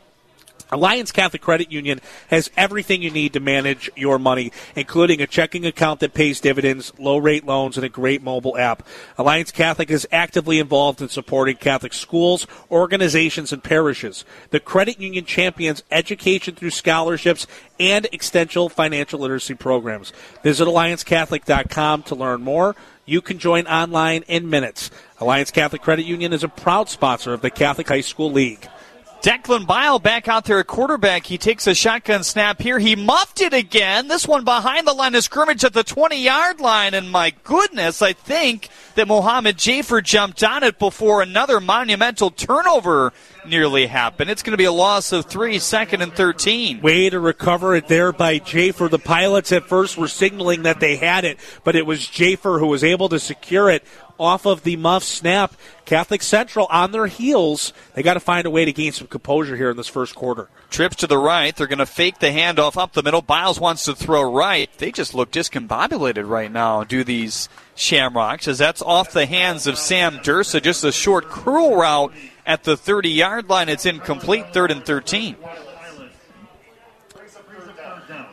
Alliance 0.72 1.12
Catholic 1.12 1.42
Credit 1.42 1.70
Union 1.70 2.00
has 2.28 2.50
everything 2.56 3.02
you 3.02 3.10
need 3.10 3.34
to 3.34 3.40
manage 3.40 3.90
your 3.94 4.18
money, 4.18 4.50
including 4.74 5.20
a 5.20 5.26
checking 5.26 5.66
account 5.66 6.00
that 6.00 6.14
pays 6.14 6.40
dividends, 6.40 6.92
low 6.98 7.18
rate 7.18 7.44
loans, 7.44 7.76
and 7.76 7.84
a 7.84 7.90
great 7.90 8.22
mobile 8.22 8.56
app. 8.56 8.86
Alliance 9.18 9.52
Catholic 9.52 9.90
is 9.90 10.08
actively 10.10 10.58
involved 10.58 11.02
in 11.02 11.10
supporting 11.10 11.56
Catholic 11.56 11.92
schools, 11.92 12.46
organizations, 12.70 13.52
and 13.52 13.62
parishes. 13.62 14.24
The 14.48 14.60
credit 14.60 14.98
union 14.98 15.26
champions 15.26 15.82
education 15.90 16.54
through 16.54 16.70
scholarships 16.70 17.46
and 17.78 18.06
extensional 18.06 18.72
financial 18.72 19.20
literacy 19.20 19.54
programs. 19.54 20.14
Visit 20.42 20.66
AllianceCatholic.com 20.66 22.04
to 22.04 22.14
learn 22.14 22.40
more. 22.40 22.74
You 23.04 23.20
can 23.20 23.38
join 23.38 23.66
online 23.66 24.22
in 24.22 24.48
minutes. 24.48 24.90
Alliance 25.20 25.50
Catholic 25.50 25.82
Credit 25.82 26.06
Union 26.06 26.32
is 26.32 26.44
a 26.44 26.48
proud 26.48 26.88
sponsor 26.88 27.34
of 27.34 27.42
the 27.42 27.50
Catholic 27.50 27.88
High 27.88 28.00
School 28.00 28.32
League. 28.32 28.66
Declan 29.22 29.68
Bile 29.68 30.00
back 30.00 30.26
out 30.26 30.46
there 30.46 30.58
at 30.58 30.66
quarterback. 30.66 31.26
He 31.26 31.38
takes 31.38 31.68
a 31.68 31.76
shotgun 31.76 32.24
snap 32.24 32.60
here. 32.60 32.80
He 32.80 32.96
muffed 32.96 33.40
it 33.40 33.54
again. 33.54 34.08
This 34.08 34.26
one 34.26 34.42
behind 34.42 34.84
the 34.84 34.92
line 34.92 35.14
of 35.14 35.22
scrimmage 35.22 35.62
at 35.64 35.72
the 35.72 35.84
20 35.84 36.20
yard 36.20 36.58
line. 36.58 36.92
And 36.92 37.08
my 37.08 37.32
goodness, 37.44 38.02
I 38.02 38.14
think 38.14 38.68
that 38.96 39.06
Mohammed 39.06 39.58
Jafer 39.58 40.02
jumped 40.02 40.42
on 40.42 40.64
it 40.64 40.76
before 40.80 41.22
another 41.22 41.60
monumental 41.60 42.32
turnover 42.32 43.12
nearly 43.46 43.86
happened. 43.86 44.28
It's 44.28 44.42
going 44.42 44.54
to 44.54 44.56
be 44.56 44.64
a 44.64 44.72
loss 44.72 45.12
of 45.12 45.26
three, 45.26 45.60
second 45.60 46.02
and 46.02 46.12
13. 46.12 46.80
Way 46.80 47.08
to 47.08 47.20
recover 47.20 47.76
it 47.76 47.86
there 47.86 48.12
by 48.12 48.40
Jafer. 48.40 48.90
The 48.90 48.98
pilots 48.98 49.52
at 49.52 49.68
first 49.68 49.96
were 49.96 50.08
signaling 50.08 50.64
that 50.64 50.80
they 50.80 50.96
had 50.96 51.24
it, 51.24 51.38
but 51.62 51.76
it 51.76 51.86
was 51.86 52.00
Jafer 52.00 52.58
who 52.58 52.66
was 52.66 52.82
able 52.82 53.08
to 53.08 53.20
secure 53.20 53.70
it 53.70 53.84
off 54.22 54.46
of 54.46 54.62
the 54.62 54.76
muff 54.76 55.02
snap. 55.02 55.54
Catholic 55.84 56.22
Central 56.22 56.66
on 56.70 56.92
their 56.92 57.08
heels. 57.08 57.72
They 57.94 58.02
got 58.02 58.14
to 58.14 58.20
find 58.20 58.46
a 58.46 58.50
way 58.50 58.64
to 58.64 58.72
gain 58.72 58.92
some 58.92 59.08
composure 59.08 59.56
here 59.56 59.70
in 59.70 59.76
this 59.76 59.88
first 59.88 60.14
quarter. 60.14 60.48
Trips 60.70 60.96
to 60.96 61.06
the 61.06 61.18
right. 61.18 61.54
They're 61.54 61.66
going 61.66 61.78
to 61.78 61.86
fake 61.86 62.20
the 62.20 62.28
handoff 62.28 62.76
up 62.76 62.92
the 62.92 63.02
middle. 63.02 63.20
Biles 63.20 63.58
wants 63.58 63.84
to 63.86 63.94
throw 63.94 64.32
right. 64.32 64.70
They 64.78 64.92
just 64.92 65.14
look 65.14 65.30
discombobulated 65.30 66.28
right 66.28 66.50
now, 66.50 66.84
do 66.84 67.04
these 67.04 67.48
Shamrocks, 67.74 68.46
as 68.48 68.58
that's 68.58 68.80
off 68.80 69.12
the 69.12 69.26
hands 69.26 69.66
of 69.66 69.76
Sam 69.76 70.18
Dursa. 70.18 70.62
Just 70.62 70.84
a 70.84 70.92
short 70.92 71.28
curl 71.28 71.74
route 71.74 72.12
at 72.46 72.64
the 72.64 72.76
30 72.76 73.10
yard 73.10 73.48
line. 73.48 73.68
It's 73.68 73.86
incomplete, 73.86 74.52
third 74.52 74.70
and 74.70 74.84
13. 74.84 75.36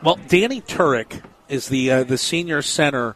Well, 0.02 0.18
Danny 0.28 0.62
Turek 0.62 1.22
is 1.50 1.68
the 1.68 1.92
uh, 1.92 2.04
the 2.04 2.18
senior 2.18 2.62
center 2.62 3.16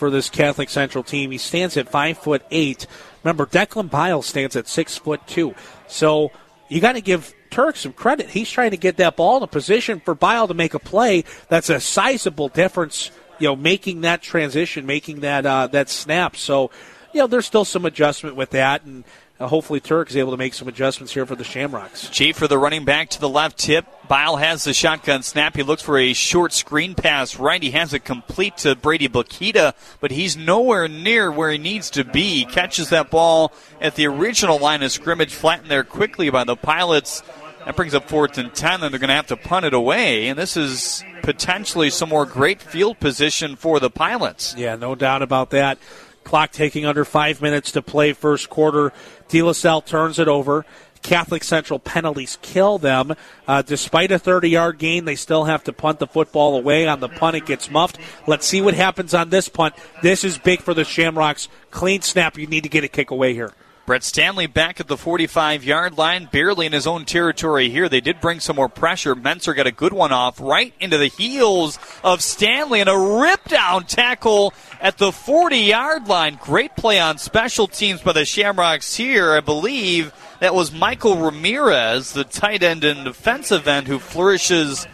for 0.00 0.10
this 0.10 0.30
Catholic 0.30 0.70
Central 0.70 1.04
team. 1.04 1.30
He 1.30 1.38
stands 1.38 1.76
at 1.76 1.88
five 1.88 2.18
foot 2.18 2.42
eight. 2.50 2.88
Remember, 3.22 3.46
Declan 3.46 3.90
Biles 3.90 4.26
stands 4.26 4.56
at 4.56 4.66
six 4.66 4.96
foot 4.96 5.24
two. 5.28 5.54
So 5.86 6.32
you 6.68 6.80
got 6.80 6.94
to 6.94 7.00
give 7.00 7.32
Turk 7.50 7.76
some 7.76 7.92
credit. 7.92 8.30
He's 8.30 8.50
trying 8.50 8.70
to 8.70 8.76
get 8.76 8.96
that 8.96 9.16
ball 9.16 9.36
in 9.36 9.42
a 9.42 9.46
position 9.46 10.00
for 10.00 10.14
Bile 10.14 10.48
to 10.48 10.54
make 10.54 10.72
a 10.72 10.78
play. 10.78 11.24
That's 11.48 11.68
a 11.68 11.78
sizable 11.78 12.48
difference. 12.48 13.10
You 13.38 13.48
know, 13.48 13.56
making 13.56 14.00
that 14.02 14.22
transition, 14.22 14.86
making 14.86 15.20
that 15.20 15.46
uh, 15.46 15.66
that 15.68 15.88
snap. 15.88 16.36
So, 16.36 16.70
you 17.12 17.20
know, 17.20 17.26
there's 17.26 17.46
still 17.46 17.64
some 17.64 17.84
adjustment 17.84 18.36
with 18.36 18.50
that, 18.50 18.84
and 18.84 19.04
uh, 19.40 19.48
hopefully 19.48 19.80
Turk 19.80 20.10
is 20.10 20.16
able 20.16 20.30
to 20.30 20.36
make 20.36 20.54
some 20.54 20.68
adjustments 20.68 21.12
here 21.14 21.26
for 21.26 21.34
the 21.34 21.44
Shamrocks. 21.44 22.08
Chief 22.10 22.36
for 22.36 22.46
the 22.46 22.58
running 22.58 22.84
back 22.84 23.08
to 23.10 23.20
the 23.20 23.28
left 23.28 23.58
tip. 23.58 23.86
Bile 24.06 24.36
has 24.36 24.64
the 24.64 24.74
shotgun 24.74 25.22
snap. 25.22 25.56
He 25.56 25.62
looks 25.62 25.82
for 25.82 25.98
a 25.98 26.12
short 26.12 26.52
screen 26.52 26.94
pass 26.94 27.36
right. 27.36 27.62
He 27.62 27.70
has 27.70 27.94
it 27.94 28.04
complete 28.04 28.58
to 28.58 28.74
Brady 28.74 29.08
Bakita, 29.08 29.74
but 30.00 30.10
he's 30.10 30.36
nowhere 30.36 30.88
near 30.88 31.32
where 31.32 31.50
he 31.50 31.58
needs 31.58 31.90
to 31.90 32.04
be. 32.04 32.40
He 32.40 32.44
catches 32.44 32.90
that 32.90 33.10
ball 33.10 33.52
at 33.80 33.94
the 33.94 34.06
original 34.06 34.58
line 34.58 34.82
of 34.82 34.92
scrimmage, 34.92 35.32
flattened 35.32 35.70
there 35.70 35.84
quickly 35.84 36.28
by 36.28 36.44
the 36.44 36.56
Pilots. 36.56 37.22
That 37.64 37.76
brings 37.76 37.94
up 37.94 38.08
fourth 38.08 38.38
and 38.38 38.54
ten, 38.54 38.82
and 38.82 38.92
they're 38.92 38.98
going 38.98 39.08
to 39.08 39.14
have 39.14 39.26
to 39.28 39.36
punt 39.36 39.66
it 39.66 39.74
away. 39.74 40.28
And 40.28 40.38
this 40.38 40.56
is 40.56 41.04
potentially 41.22 41.90
some 41.90 42.08
more 42.08 42.24
great 42.24 42.60
field 42.60 42.98
position 42.98 43.54
for 43.54 43.78
the 43.80 43.90
Pilots. 43.90 44.54
Yeah, 44.56 44.76
no 44.76 44.94
doubt 44.94 45.22
about 45.22 45.50
that. 45.50 45.78
Clock 46.24 46.52
taking 46.52 46.84
under 46.86 47.04
five 47.04 47.42
minutes 47.42 47.72
to 47.72 47.82
play 47.82 48.12
first 48.12 48.50
quarter. 48.50 48.92
De 49.28 49.42
La 49.42 49.52
Salle 49.52 49.82
turns 49.82 50.18
it 50.18 50.28
over. 50.28 50.64
Catholic 51.02 51.42
Central 51.42 51.78
penalties 51.78 52.38
kill 52.42 52.78
them. 52.78 53.14
Uh, 53.48 53.62
despite 53.62 54.12
a 54.12 54.18
30 54.18 54.50
yard 54.50 54.78
gain, 54.78 55.04
they 55.04 55.16
still 55.16 55.44
have 55.44 55.64
to 55.64 55.72
punt 55.72 55.98
the 55.98 56.06
football 56.06 56.56
away. 56.56 56.86
On 56.86 57.00
the 57.00 57.08
punt, 57.08 57.36
it 57.36 57.46
gets 57.46 57.70
muffed. 57.70 57.98
Let's 58.26 58.46
see 58.46 58.60
what 58.60 58.74
happens 58.74 59.14
on 59.14 59.30
this 59.30 59.48
punt. 59.48 59.74
This 60.02 60.24
is 60.24 60.38
big 60.38 60.60
for 60.60 60.74
the 60.74 60.84
Shamrocks. 60.84 61.48
Clean 61.70 62.02
snap. 62.02 62.36
You 62.36 62.46
need 62.46 62.64
to 62.64 62.68
get 62.68 62.84
a 62.84 62.88
kick 62.88 63.10
away 63.10 63.34
here. 63.34 63.52
Brett 63.90 64.04
Stanley 64.04 64.46
back 64.46 64.78
at 64.78 64.86
the 64.86 64.96
45 64.96 65.64
yard 65.64 65.98
line, 65.98 66.28
barely 66.30 66.64
in 66.64 66.70
his 66.70 66.86
own 66.86 67.04
territory 67.04 67.70
here. 67.70 67.88
They 67.88 68.00
did 68.00 68.20
bring 68.20 68.38
some 68.38 68.54
more 68.54 68.68
pressure. 68.68 69.16
Menser 69.16 69.52
got 69.52 69.66
a 69.66 69.72
good 69.72 69.92
one 69.92 70.12
off 70.12 70.40
right 70.40 70.72
into 70.78 70.96
the 70.96 71.08
heels 71.08 71.76
of 72.04 72.22
Stanley 72.22 72.78
and 72.78 72.88
a 72.88 72.96
rip 72.96 73.42
down 73.48 73.86
tackle 73.86 74.54
at 74.80 74.98
the 74.98 75.10
40 75.10 75.56
yard 75.56 76.06
line. 76.06 76.38
Great 76.40 76.76
play 76.76 77.00
on 77.00 77.18
special 77.18 77.66
teams 77.66 78.00
by 78.00 78.12
the 78.12 78.24
Shamrocks 78.24 78.94
here. 78.94 79.32
I 79.32 79.40
believe 79.40 80.12
that 80.38 80.54
was 80.54 80.70
Michael 80.70 81.16
Ramirez, 81.16 82.12
the 82.12 82.22
tight 82.22 82.62
end 82.62 82.84
and 82.84 83.04
defensive 83.04 83.66
end, 83.66 83.88
who 83.88 83.98
flourishes 83.98 84.86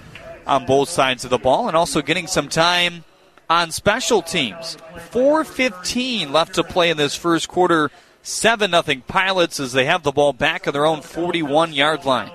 on 0.46 0.64
both 0.64 0.88
sides 0.88 1.22
of 1.22 1.28
the 1.28 1.36
ball 1.36 1.68
and 1.68 1.76
also 1.76 2.00
getting 2.00 2.26
some 2.26 2.48
time 2.48 3.04
on 3.50 3.72
special 3.72 4.22
teams. 4.22 4.78
4.15 5.10 6.30
left 6.30 6.54
to 6.54 6.64
play 6.64 6.88
in 6.88 6.96
this 6.96 7.14
first 7.14 7.48
quarter. 7.48 7.90
7 8.26 8.72
0 8.72 9.02
Pilots 9.06 9.60
as 9.60 9.72
they 9.72 9.84
have 9.84 10.02
the 10.02 10.10
ball 10.10 10.32
back 10.32 10.66
at 10.66 10.72
their 10.72 10.84
own 10.84 11.00
41 11.00 11.72
yard 11.72 12.04
line. 12.04 12.32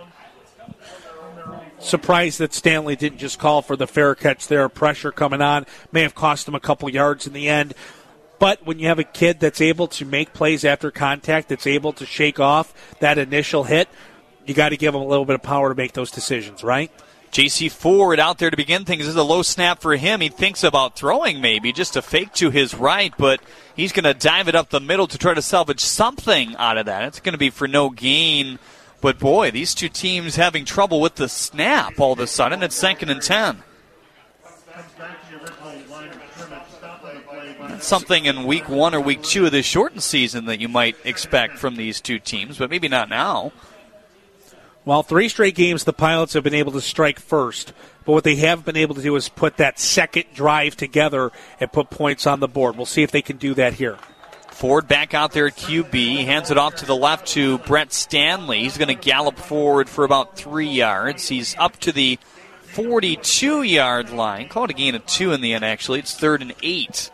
Surprised 1.80 2.40
that 2.40 2.54
Stanley 2.54 2.96
didn't 2.96 3.18
just 3.18 3.40
call 3.40 3.62
for 3.62 3.76
the 3.76 3.88
fair 3.88 4.16
catch 4.16 4.48
there. 4.48 4.70
Pressure 4.70 5.12
coming 5.12 5.42
on 5.42 5.66
may 5.92 6.04
have 6.04 6.16
cost 6.16 6.48
him 6.48 6.56
a 6.56 6.62
couple 6.62 6.88
yards 6.90 7.28
in 7.28 7.34
the 7.34 7.50
end. 7.50 7.74
But 8.40 8.66
when 8.66 8.80
you 8.80 8.88
have 8.88 9.00
a 9.00 9.04
kid 9.04 9.42
that's 9.42 9.60
able 9.60 9.88
to 9.90 10.06
make 10.06 10.34
plays 10.34 10.64
after 10.64 10.92
contact, 10.92 11.50
that's 11.50 11.68
able 11.68 11.92
to 11.94 12.06
shake 12.06 12.40
off 12.40 12.74
that 13.00 13.18
initial 13.18 13.66
hit, 13.66 13.90
you 14.46 14.54
got 14.54 14.70
to 14.70 14.78
give 14.78 14.96
him 14.96 15.02
a 15.02 15.06
little 15.06 15.26
bit 15.26 15.36
of 15.36 15.44
power 15.44 15.68
to 15.68 15.76
make 15.76 15.92
those 15.92 16.10
decisions, 16.10 16.64
right? 16.64 16.90
JC 17.32 17.72
Ford 17.72 18.20
out 18.20 18.40
there 18.40 18.50
to 18.50 18.58
begin 18.58 18.84
things. 18.84 19.04
This 19.04 19.10
is 19.10 19.16
a 19.16 19.24
low 19.24 19.42
snap 19.42 19.80
for 19.82 19.96
him. 19.96 20.20
He 20.20 20.30
thinks 20.30 20.64
about 20.64 20.98
throwing 20.98 21.40
maybe 21.40 21.72
just 21.72 21.96
a 21.96 22.02
fake 22.02 22.34
to 22.34 22.50
his 22.50 22.74
right, 22.76 23.14
but 23.18 23.42
he's 23.76 23.94
going 23.94 24.04
to 24.04 24.14
dive 24.14 24.50
it 24.50 24.56
up 24.56 24.70
the 24.70 24.82
middle 24.82 25.08
to 25.08 25.18
try 25.18 25.34
to 25.34 25.42
salvage 25.42 25.80
something 25.80 26.56
out 26.58 26.78
of 26.78 26.88
that. 26.88 27.04
It's 27.04 27.22
going 27.22 27.34
to 27.34 27.40
be 27.40 27.50
for 27.50 27.68
no 27.68 27.90
gain. 27.90 28.60
But 29.00 29.18
boy, 29.18 29.50
these 29.52 29.74
two 29.74 29.90
teams 29.90 30.36
having 30.36 30.66
trouble 30.66 31.00
with 31.00 31.16
the 31.16 31.30
snap 31.30 32.00
all 32.00 32.14
of 32.14 32.20
a 32.20 32.28
sudden. 32.28 32.64
It's 32.64 32.76
second 32.76 33.10
and 33.10 33.22
ten. 33.22 33.64
not 37.82 37.88
something 37.88 38.26
in 38.26 38.44
week 38.44 38.70
one 38.70 38.94
or 38.94 39.00
week 39.00 39.24
two 39.24 39.46
of 39.46 39.52
this 39.52 39.66
shortened 39.66 40.04
season 40.04 40.46
that 40.46 40.60
you 40.60 40.68
might 40.68 40.96
expect 41.04 41.58
from 41.58 41.76
these 41.76 42.02
two 42.02 42.20
teams, 42.20 42.58
but 42.58 42.70
maybe 42.70 42.88
not 42.88 43.10
now. 43.10 43.52
Well, 44.84 45.04
three 45.04 45.30
straight 45.30 45.56
games 45.56 45.84
the 45.84 45.94
Pilots 45.94 46.34
have 46.34 46.44
been 46.44 46.56
able 46.56 46.72
to 46.72 46.82
strike 46.82 47.20
first, 47.20 47.72
but 48.04 48.14
what 48.14 48.24
they 48.24 48.36
have 48.38 48.66
been 48.66 48.78
able 48.78 48.96
to 48.96 49.02
do 49.02 49.16
is 49.16 49.30
put 49.30 49.58
that 49.58 49.80
second 49.80 50.26
drive 50.34 50.76
together 50.76 51.32
and 51.60 51.72
put 51.72 51.92
points 51.92 52.26
on 52.26 52.40
the 52.40 52.48
board. 52.48 52.76
We'll 52.76 52.88
see 52.88 53.04
if 53.04 53.12
they 53.12 53.22
can 53.22 53.38
do 53.38 53.54
that 53.54 53.74
here. 53.74 53.98
Ford 54.50 54.88
back 54.88 55.14
out 55.14 55.34
there 55.34 55.48
at 55.48 55.56
QB. 55.56 56.26
Hands 56.26 56.50
it 56.50 56.58
off 56.58 56.76
to 56.76 56.86
the 56.86 56.96
left 56.96 57.28
to 57.30 57.60
Brett 57.60 57.94
Stanley. 57.94 58.60
He's 58.62 58.78
going 58.78 58.96
to 58.96 58.96
gallop 58.96 59.38
forward 59.38 59.88
for 59.88 60.04
about 60.04 60.36
three 60.36 60.70
yards. 60.70 61.28
He's 61.28 61.56
up 61.58 61.78
to 61.78 61.92
the 61.92 62.20
42 62.64 63.64
yard 63.64 64.12
line. 64.12 64.50
Call 64.50 64.66
it 64.66 64.72
a 64.72 64.74
gain 64.74 64.96
of 64.96 65.06
two 65.06 65.32
in 65.34 65.42
the 65.42 65.54
end, 65.54 65.66
actually. 65.66 66.00
It's 66.00 66.16
third 66.16 66.42
and 66.42 66.54
eight. 66.64 67.12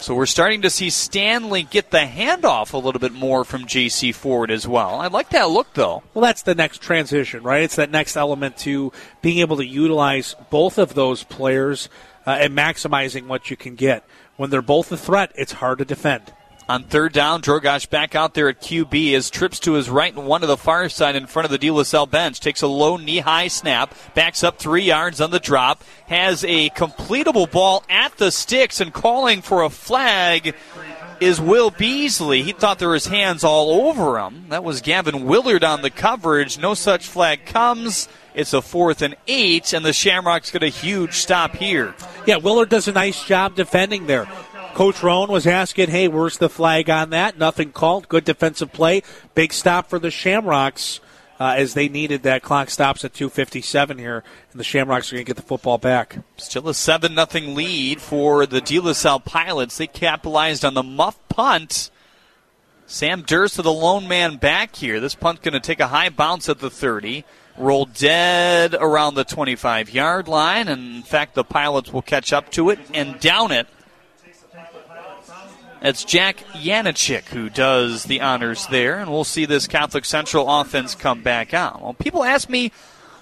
So 0.00 0.14
we're 0.14 0.24
starting 0.24 0.62
to 0.62 0.70
see 0.70 0.88
Stanley 0.88 1.62
get 1.62 1.90
the 1.90 1.98
handoff 1.98 2.72
a 2.72 2.78
little 2.78 3.00
bit 3.00 3.12
more 3.12 3.44
from 3.44 3.66
J.C. 3.66 4.12
Ford 4.12 4.50
as 4.50 4.66
well. 4.66 4.94
I 4.94 5.08
like 5.08 5.28
that 5.30 5.50
look, 5.50 5.74
though. 5.74 6.02
Well, 6.14 6.22
that's 6.22 6.40
the 6.40 6.54
next 6.54 6.80
transition, 6.80 7.42
right? 7.42 7.62
It's 7.62 7.76
that 7.76 7.90
next 7.90 8.16
element 8.16 8.56
to 8.58 8.92
being 9.20 9.38
able 9.38 9.58
to 9.58 9.66
utilize 9.66 10.34
both 10.48 10.78
of 10.78 10.94
those 10.94 11.22
players 11.22 11.90
uh, 12.26 12.30
and 12.30 12.56
maximizing 12.56 13.26
what 13.26 13.50
you 13.50 13.58
can 13.58 13.74
get. 13.74 14.02
When 14.38 14.48
they're 14.48 14.62
both 14.62 14.90
a 14.90 14.96
threat, 14.96 15.32
it's 15.34 15.52
hard 15.52 15.78
to 15.80 15.84
defend. 15.84 16.32
On 16.70 16.84
third 16.84 17.12
down, 17.12 17.42
Drogosh 17.42 17.90
back 17.90 18.14
out 18.14 18.34
there 18.34 18.48
at 18.48 18.60
QB 18.60 19.12
as 19.14 19.28
trips 19.28 19.58
to 19.58 19.72
his 19.72 19.90
right 19.90 20.14
and 20.14 20.24
one 20.24 20.42
to 20.42 20.46
the 20.46 20.56
far 20.56 20.88
side 20.88 21.16
in 21.16 21.26
front 21.26 21.44
of 21.44 21.50
the 21.50 21.58
De 21.58 21.68
La 21.68 21.82
Salle 21.82 22.06
bench. 22.06 22.38
Takes 22.38 22.62
a 22.62 22.68
low 22.68 22.96
knee 22.96 23.18
high 23.18 23.48
snap, 23.48 23.92
backs 24.14 24.44
up 24.44 24.60
three 24.60 24.84
yards 24.84 25.20
on 25.20 25.32
the 25.32 25.40
drop, 25.40 25.82
has 26.06 26.44
a 26.44 26.70
completable 26.70 27.50
ball 27.50 27.82
at 27.90 28.16
the 28.18 28.30
sticks 28.30 28.80
and 28.80 28.92
calling 28.92 29.42
for 29.42 29.64
a 29.64 29.68
flag 29.68 30.54
is 31.18 31.40
Will 31.40 31.72
Beasley. 31.72 32.42
He 32.42 32.52
thought 32.52 32.78
there 32.78 32.90
was 32.90 33.08
hands 33.08 33.42
all 33.42 33.88
over 33.88 34.20
him. 34.20 34.46
That 34.50 34.62
was 34.62 34.80
Gavin 34.80 35.26
Willard 35.26 35.64
on 35.64 35.82
the 35.82 35.90
coverage. 35.90 36.56
No 36.56 36.74
such 36.74 37.08
flag 37.08 37.46
comes. 37.46 38.08
It's 38.32 38.52
a 38.52 38.62
fourth 38.62 39.02
and 39.02 39.16
eight, 39.26 39.72
and 39.72 39.84
the 39.84 39.92
Shamrocks 39.92 40.52
get 40.52 40.62
a 40.62 40.68
huge 40.68 41.14
stop 41.14 41.56
here. 41.56 41.94
Yeah, 42.26 42.36
Willard 42.36 42.68
does 42.68 42.86
a 42.86 42.92
nice 42.92 43.24
job 43.24 43.56
defending 43.56 44.06
there. 44.06 44.28
Coach 44.80 45.02
Rohn 45.02 45.28
was 45.28 45.46
asking, 45.46 45.90
hey, 45.90 46.08
where's 46.08 46.38
the 46.38 46.48
flag 46.48 46.88
on 46.88 47.10
that? 47.10 47.36
Nothing 47.36 47.70
called. 47.70 48.08
Good 48.08 48.24
defensive 48.24 48.72
play. 48.72 49.02
Big 49.34 49.52
stop 49.52 49.90
for 49.90 49.98
the 49.98 50.10
Shamrocks 50.10 51.00
uh, 51.38 51.52
as 51.54 51.74
they 51.74 51.86
needed 51.86 52.22
that. 52.22 52.40
Clock 52.40 52.70
stops 52.70 53.04
at 53.04 53.12
2.57 53.12 53.98
here, 53.98 54.24
and 54.50 54.58
the 54.58 54.64
Shamrocks 54.64 55.12
are 55.12 55.16
going 55.16 55.26
to 55.26 55.28
get 55.28 55.36
the 55.36 55.42
football 55.42 55.76
back. 55.76 56.20
Still 56.38 56.66
a 56.66 56.72
7 56.72 57.14
0 57.14 57.46
lead 57.48 58.00
for 58.00 58.46
the 58.46 58.62
De 58.62 58.80
La 58.80 58.94
Salle 58.94 59.20
Pilots. 59.20 59.76
They 59.76 59.86
capitalized 59.86 60.64
on 60.64 60.72
the 60.72 60.82
muff 60.82 61.18
punt. 61.28 61.90
Sam 62.86 63.22
Dursa 63.22 63.56
to 63.56 63.62
the 63.62 63.70
lone 63.70 64.08
man 64.08 64.38
back 64.38 64.76
here. 64.76 64.98
This 64.98 65.14
punt's 65.14 65.42
going 65.42 65.52
to 65.52 65.60
take 65.60 65.80
a 65.80 65.88
high 65.88 66.08
bounce 66.08 66.48
at 66.48 66.58
the 66.58 66.70
30 66.70 67.26
roll 67.58 67.84
dead 67.84 68.72
around 68.72 69.14
the 69.14 69.24
25 69.24 69.92
yard 69.92 70.26
line, 70.26 70.68
and 70.68 70.96
in 70.96 71.02
fact, 71.02 71.34
the 71.34 71.44
pilots 71.44 71.92
will 71.92 72.00
catch 72.00 72.32
up 72.32 72.50
to 72.52 72.70
it 72.70 72.78
and 72.94 73.20
down 73.20 73.52
it 73.52 73.68
it's 75.82 76.04
Jack 76.04 76.38
Yanachik 76.52 77.24
who 77.26 77.48
does 77.48 78.04
the 78.04 78.20
honors 78.20 78.66
there, 78.66 78.98
and 78.98 79.10
we'll 79.10 79.24
see 79.24 79.46
this 79.46 79.66
Catholic 79.66 80.04
Central 80.04 80.60
offense 80.60 80.94
come 80.94 81.22
back 81.22 81.54
out. 81.54 81.80
Well, 81.82 81.94
people 81.94 82.24
ask 82.24 82.48
me, 82.48 82.72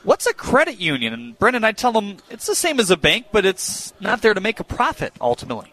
what's 0.02 0.26
a 0.26 0.34
credit 0.34 0.78
union? 0.80 1.12
And 1.12 1.38
Brendan, 1.38 1.64
I 1.64 1.72
tell 1.72 1.92
them 1.92 2.16
it's 2.30 2.46
the 2.46 2.54
same 2.54 2.80
as 2.80 2.90
a 2.90 2.96
bank, 2.96 3.26
but 3.32 3.44
it's 3.44 3.92
not 4.00 4.22
there 4.22 4.34
to 4.34 4.40
make 4.40 4.60
a 4.60 4.64
profit 4.64 5.12
ultimately. 5.20 5.72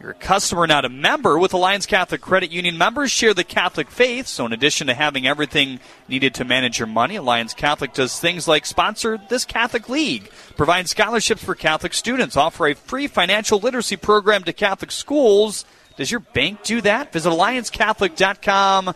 You're 0.00 0.10
a 0.10 0.14
customer, 0.14 0.68
not 0.68 0.84
a 0.84 0.88
member. 0.88 1.38
With 1.40 1.52
Alliance 1.52 1.84
Catholic 1.84 2.20
Credit 2.20 2.52
Union, 2.52 2.78
members 2.78 3.10
share 3.10 3.34
the 3.34 3.42
Catholic 3.42 3.90
faith. 3.90 4.28
So, 4.28 4.46
in 4.46 4.52
addition 4.52 4.86
to 4.86 4.94
having 4.94 5.26
everything 5.26 5.80
needed 6.06 6.34
to 6.34 6.44
manage 6.44 6.78
your 6.78 6.86
money, 6.86 7.16
Alliance 7.16 7.52
Catholic 7.52 7.94
does 7.94 8.20
things 8.20 8.46
like 8.46 8.64
sponsor 8.64 9.18
this 9.28 9.44
Catholic 9.44 9.88
League, 9.88 10.30
provide 10.56 10.88
scholarships 10.88 11.42
for 11.42 11.56
Catholic 11.56 11.94
students, 11.94 12.36
offer 12.36 12.68
a 12.68 12.74
free 12.74 13.08
financial 13.08 13.58
literacy 13.58 13.96
program 13.96 14.44
to 14.44 14.52
Catholic 14.52 14.92
schools 14.92 15.64
does 15.98 16.10
your 16.12 16.20
bank 16.20 16.62
do 16.62 16.80
that? 16.82 17.12
Visit 17.12 17.28
AllianceCatholic.com 17.28 18.94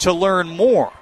to 0.00 0.12
learn 0.12 0.48
more. 0.48 0.92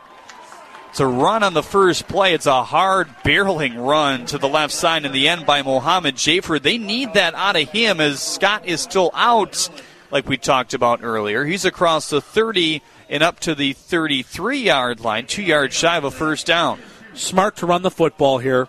It's 0.90 1.00
a 1.00 1.06
run 1.06 1.42
on 1.42 1.54
the 1.54 1.62
first 1.62 2.06
play. 2.06 2.34
It's 2.34 2.46
a 2.46 2.62
hard 2.62 3.08
barreling 3.24 3.76
run 3.76 4.26
to 4.26 4.38
the 4.38 4.48
left 4.48 4.72
side 4.72 5.04
in 5.04 5.10
the 5.10 5.28
end 5.28 5.46
by 5.46 5.62
Mohammed 5.62 6.14
Jafer. 6.14 6.62
They 6.62 6.78
need 6.78 7.14
that 7.14 7.34
out 7.34 7.56
of 7.56 7.68
him 7.68 8.00
as 8.00 8.22
Scott 8.22 8.64
is 8.66 8.80
still 8.80 9.10
out, 9.12 9.68
like 10.12 10.28
we 10.28 10.36
talked 10.36 10.72
about 10.72 11.00
earlier. 11.02 11.44
He's 11.44 11.64
across 11.64 12.10
the 12.10 12.20
30 12.20 12.80
and 13.08 13.24
up 13.24 13.40
to 13.40 13.56
the 13.56 13.72
33 13.72 14.58
yard 14.58 15.00
line, 15.00 15.26
two 15.26 15.42
yards 15.42 15.74
shy 15.74 15.96
of 15.96 16.04
a 16.04 16.12
first 16.12 16.46
down. 16.46 16.80
Smart 17.14 17.56
to 17.56 17.66
run 17.66 17.82
the 17.82 17.90
football 17.90 18.38
here. 18.38 18.68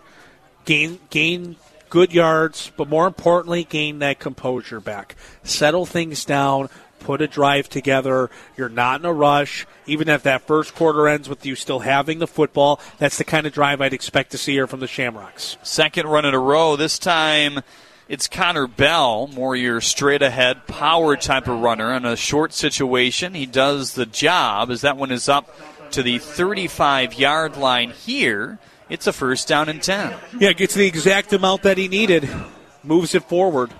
Gain 0.65 0.99
gain 1.11 1.57
good 1.92 2.12
yards, 2.12 2.72
but 2.76 2.89
more 2.89 3.06
importantly, 3.06 3.64
gain 3.64 4.00
that 4.00 4.18
composure 4.18 4.80
back. 4.80 5.16
Settle 5.44 5.86
things 5.86 6.26
down, 6.26 6.70
put 7.00 7.22
a 7.22 7.28
drive 7.28 7.70
together. 7.70 8.32
You're 8.58 8.70
not 8.70 9.02
in 9.02 9.06
a 9.06 9.14
rush. 9.14 9.68
Even 9.86 10.10
if 10.10 10.24
that 10.24 10.48
first 10.48 10.74
quarter 10.74 11.08
ends 11.08 11.30
with 11.30 11.46
you 11.46 11.56
still 11.56 11.80
having 11.80 12.18
the 12.18 12.28
football, 12.28 12.80
that's 12.98 13.20
the 13.20 13.24
kind 13.24 13.46
of 13.46 13.54
drive 13.54 13.82
I'd 13.82 13.94
expect 13.94 14.32
to 14.32 14.39
see 14.39 14.54
here 14.54 14.68
from 14.68 14.80
the 14.80 14.88
Shamrocks. 14.88 15.58
Second 15.62 16.08
run 16.08 16.26
in 16.26 16.34
a 16.34 16.39
row. 16.39 16.76
This 16.76 16.98
time 16.98 17.60
it's 18.12 18.28
Connor 18.28 18.68
Bell, 18.68 19.28
more 19.28 19.56
your 19.56 19.80
straight 19.80 20.22
ahead 20.22 20.68
power 20.68 21.16
type 21.16 21.48
of 21.48 21.62
runner 21.62 21.94
in 21.94 22.06
a 22.06 22.18
short 22.18 22.52
situation. 22.54 23.34
He 23.34 23.46
does 23.46 23.94
the 23.94 24.06
job 24.06 24.70
as 24.70 24.82
that 24.82 24.98
one 24.98 25.12
is 25.12 25.30
up 25.30 25.56
to 25.92 26.04
the 26.04 26.20
35 26.20 27.14
yard 27.14 27.58
line 27.58 27.92
here. 27.92 28.60
It's 28.92 29.08
a 29.08 29.14
first 29.14 29.48
down 29.48 29.70
and 29.70 29.82
10. 29.82 30.14
Yeah, 30.38 30.52
gets 30.52 30.74
the 30.74 30.86
exact 30.86 31.32
amount 31.32 31.64
that 31.64 31.78
he 31.78 31.88
needed, 31.88 32.30
moves 32.84 33.16
it 33.16 33.24
forward. 33.24 33.72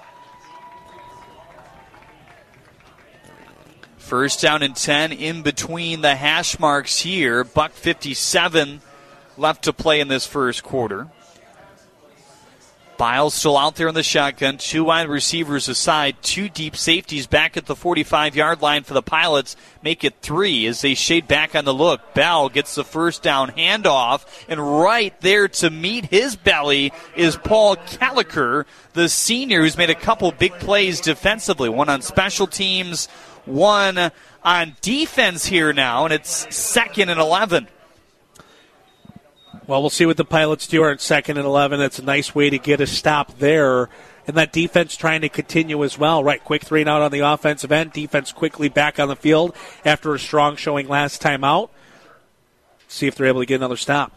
First 3.98 4.42
down 4.42 4.64
and 4.64 4.74
10 4.74 5.12
in 5.12 5.42
between 5.42 6.00
the 6.00 6.16
hash 6.16 6.58
marks 6.60 7.00
here. 7.00 7.44
Buck 7.44 7.74
57 7.74 8.80
left 9.38 9.66
to 9.66 9.74
play 9.74 10.00
in 10.00 10.08
this 10.08 10.26
first 10.26 10.64
quarter. 10.64 11.10
Biles 13.02 13.34
still 13.34 13.58
out 13.58 13.78
there 13.78 13.88
in 13.88 13.96
the 13.96 14.04
shotgun. 14.04 14.60
Two 14.60 14.84
wide 14.84 15.10
receivers 15.10 15.68
aside. 15.68 16.18
Two 16.22 16.48
deep 16.48 16.76
safeties 16.76 17.26
back 17.26 17.58
at 17.58 17.66
the 17.66 17.76
45 17.76 18.36
yard 18.36 18.62
line 18.62 18.84
for 18.84 18.94
the 18.94 19.02
Pilots. 19.02 19.56
Make 19.82 20.04
it 20.04 20.14
three 20.22 20.68
as 20.68 20.82
they 20.82 20.94
shade 20.94 21.28
back 21.28 21.56
on 21.56 21.66
the 21.66 21.74
look. 21.74 22.14
Bell 22.14 22.48
gets 22.48 22.76
the 22.76 22.84
first 22.84 23.24
down 23.24 23.54
handoff. 23.54 24.28
And 24.48 24.80
right 24.84 25.20
there 25.20 25.48
to 25.48 25.72
meet 25.72 26.12
his 26.12 26.36
belly 26.36 26.94
is 27.16 27.38
Paul 27.38 27.76
Caliker, 27.76 28.66
the 28.94 29.10
senior 29.10 29.62
who's 29.62 29.78
made 29.78 29.90
a 29.90 29.96
couple 29.96 30.32
big 30.32 30.54
plays 30.60 31.02
defensively. 31.02 31.70
One 31.70 31.90
on 31.90 32.04
special 32.04 32.46
teams, 32.46 33.08
one 33.46 34.12
on 34.44 34.76
defense 34.82 35.48
here 35.48 35.74
now. 35.74 36.06
And 36.06 36.14
it's 36.14 36.56
second 36.56 37.10
and 37.10 37.20
11. 37.20 37.68
Well, 39.72 39.80
we'll 39.80 39.90
see 39.90 40.06
what 40.06 40.18
the 40.18 40.26
Pilots 40.26 40.68
do 40.68 40.84
at 40.84 41.00
second 41.00 41.38
and 41.38 41.46
11. 41.46 41.80
That's 41.80 41.98
a 41.98 42.04
nice 42.04 42.36
way 42.36 42.50
to 42.50 42.60
get 42.60 42.82
a 42.82 42.86
stop 42.86 43.38
there. 43.38 43.88
And 44.28 44.36
that 44.36 44.52
defense 44.52 44.98
trying 44.98 45.22
to 45.22 45.30
continue 45.30 45.82
as 45.86 45.98
well. 45.98 46.22
Right, 46.22 46.44
quick 46.44 46.66
three 46.66 46.82
and 46.82 46.90
out 46.90 47.02
on 47.02 47.10
the 47.10 47.22
offensive 47.22 47.72
end. 47.72 47.94
Defense 47.94 48.34
quickly 48.34 48.68
back 48.68 49.00
on 49.00 49.08
the 49.08 49.16
field 49.16 49.56
after 49.86 50.14
a 50.14 50.20
strong 50.20 50.58
showing 50.58 50.90
last 50.90 51.22
time 51.22 51.46
out. 51.46 51.72
See 52.90 53.08
if 53.08 53.16
they're 53.16 53.28
able 53.28 53.40
to 53.40 53.46
get 53.46 53.56
another 53.56 53.78
stop. 53.78 54.12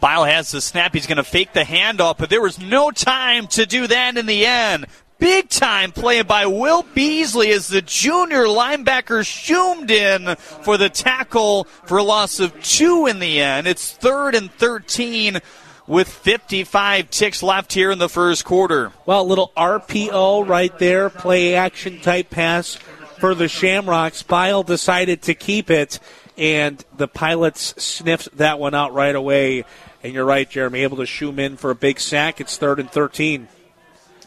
Bile 0.00 0.24
has 0.24 0.50
the 0.50 0.60
snap. 0.60 0.92
He's 0.92 1.06
going 1.06 1.16
to 1.16 1.24
fake 1.24 1.54
the 1.54 1.60
handoff, 1.60 2.18
but 2.18 2.28
there 2.28 2.42
was 2.42 2.60
no 2.60 2.90
time 2.90 3.46
to 3.46 3.64
do 3.64 3.86
that 3.86 4.18
in 4.18 4.26
the 4.26 4.44
end. 4.44 4.84
Big 5.22 5.48
time 5.48 5.92
play 5.92 6.20
by 6.22 6.46
Will 6.46 6.82
Beasley 6.94 7.52
as 7.52 7.68
the 7.68 7.80
junior 7.80 8.46
linebacker 8.46 9.24
zoomed 9.24 9.88
in 9.88 10.34
for 10.34 10.76
the 10.76 10.88
tackle 10.88 11.68
for 11.84 11.98
a 11.98 12.02
loss 12.02 12.40
of 12.40 12.60
two 12.60 13.06
in 13.06 13.20
the 13.20 13.40
end. 13.40 13.68
It's 13.68 13.92
third 13.92 14.34
and 14.34 14.50
13 14.50 15.38
with 15.86 16.08
55 16.08 17.08
ticks 17.08 17.40
left 17.40 17.72
here 17.72 17.92
in 17.92 18.00
the 18.00 18.08
first 18.08 18.44
quarter. 18.44 18.90
Well, 19.06 19.22
a 19.22 19.22
little 19.22 19.52
RPO 19.56 20.48
right 20.48 20.76
there, 20.80 21.08
play 21.08 21.54
action 21.54 22.00
type 22.00 22.28
pass 22.28 22.74
for 23.20 23.36
the 23.36 23.46
Shamrocks. 23.46 24.24
Bile 24.24 24.64
decided 24.64 25.22
to 25.22 25.34
keep 25.34 25.70
it, 25.70 26.00
and 26.36 26.84
the 26.96 27.06
Pilots 27.06 27.80
sniffed 27.80 28.38
that 28.38 28.58
one 28.58 28.74
out 28.74 28.92
right 28.92 29.14
away. 29.14 29.66
And 30.02 30.14
you're 30.14 30.24
right, 30.24 30.50
Jeremy, 30.50 30.80
able 30.80 30.96
to 30.96 31.06
shoom 31.06 31.38
in 31.38 31.56
for 31.56 31.70
a 31.70 31.76
big 31.76 32.00
sack. 32.00 32.40
It's 32.40 32.56
third 32.56 32.80
and 32.80 32.90
13. 32.90 33.46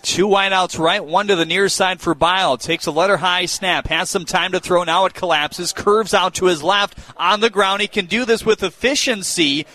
Two 0.06 0.28
wideouts 0.28 0.78
right, 0.78 1.03
one 1.03 1.30
to 1.30 1.36
the 1.36 1.47
near 1.47 1.68
side 1.68 1.99
for 1.99 2.14
Bile. 2.14 2.58
Takes 2.58 2.86
a 2.86 2.91
letter 2.91 3.18
high 3.18 3.47
snap, 3.47 3.88
has 3.88 4.08
some 4.08 4.24
time 4.24 4.51
to 4.51 4.60
throw. 4.60 4.84
Now 4.84 5.06
it 5.06 5.16
collapses, 5.16 5.74
curves 5.74 6.14
out 6.14 6.36
to 6.36 6.45
his 6.45 6.62
left 6.62 6.99
on 7.18 7.39
the 7.39 7.49
ground. 7.49 7.82
He 7.82 7.88
can 7.88 8.06
do 8.06 8.24
this 8.24 8.45
with 8.45 8.62
efficiency. 8.62 9.66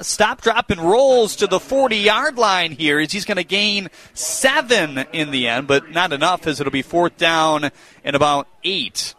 stop, 0.00 0.40
drop, 0.40 0.70
and 0.70 0.80
rolls 0.80 1.36
to 1.36 1.46
the 1.46 1.60
40 1.60 1.98
yard 1.98 2.38
line 2.38 2.72
here 2.72 2.98
as 2.98 3.12
he's 3.12 3.24
going 3.24 3.36
to 3.36 3.44
gain 3.44 3.88
seven 4.14 4.98
in 5.12 5.30
the 5.30 5.46
end, 5.46 5.68
but 5.68 5.90
not 5.90 6.12
enough 6.12 6.48
as 6.48 6.58
it'll 6.58 6.72
be 6.72 6.82
fourth 6.82 7.16
down 7.16 7.70
and 8.02 8.16
about 8.16 8.48
eight. 8.64 9.14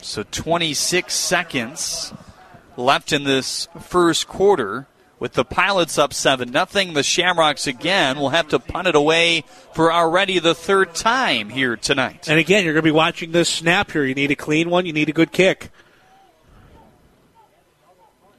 So 0.00 0.22
26 0.22 1.12
seconds 1.12 2.14
left 2.78 3.12
in 3.12 3.24
this 3.24 3.68
first 3.78 4.26
quarter 4.26 4.86
with 5.18 5.32
the 5.34 5.44
Pilots 5.44 5.98
up 5.98 6.12
7 6.12 6.50
nothing. 6.50 6.92
The 6.92 7.02
Shamrocks 7.02 7.66
again 7.66 8.18
will 8.18 8.30
have 8.30 8.48
to 8.48 8.58
punt 8.58 8.88
it 8.88 8.94
away 8.94 9.44
for 9.74 9.92
already 9.92 10.38
the 10.38 10.54
third 10.54 10.94
time 10.94 11.48
here 11.48 11.76
tonight. 11.76 12.28
And 12.28 12.38
again, 12.38 12.64
you're 12.64 12.74
going 12.74 12.82
to 12.82 12.88
be 12.88 12.90
watching 12.90 13.32
this 13.32 13.48
snap 13.48 13.90
here. 13.90 14.04
You 14.04 14.14
need 14.14 14.30
a 14.30 14.36
clean 14.36 14.70
one, 14.70 14.86
you 14.86 14.92
need 14.92 15.08
a 15.08 15.12
good 15.12 15.32
kick. 15.32 15.70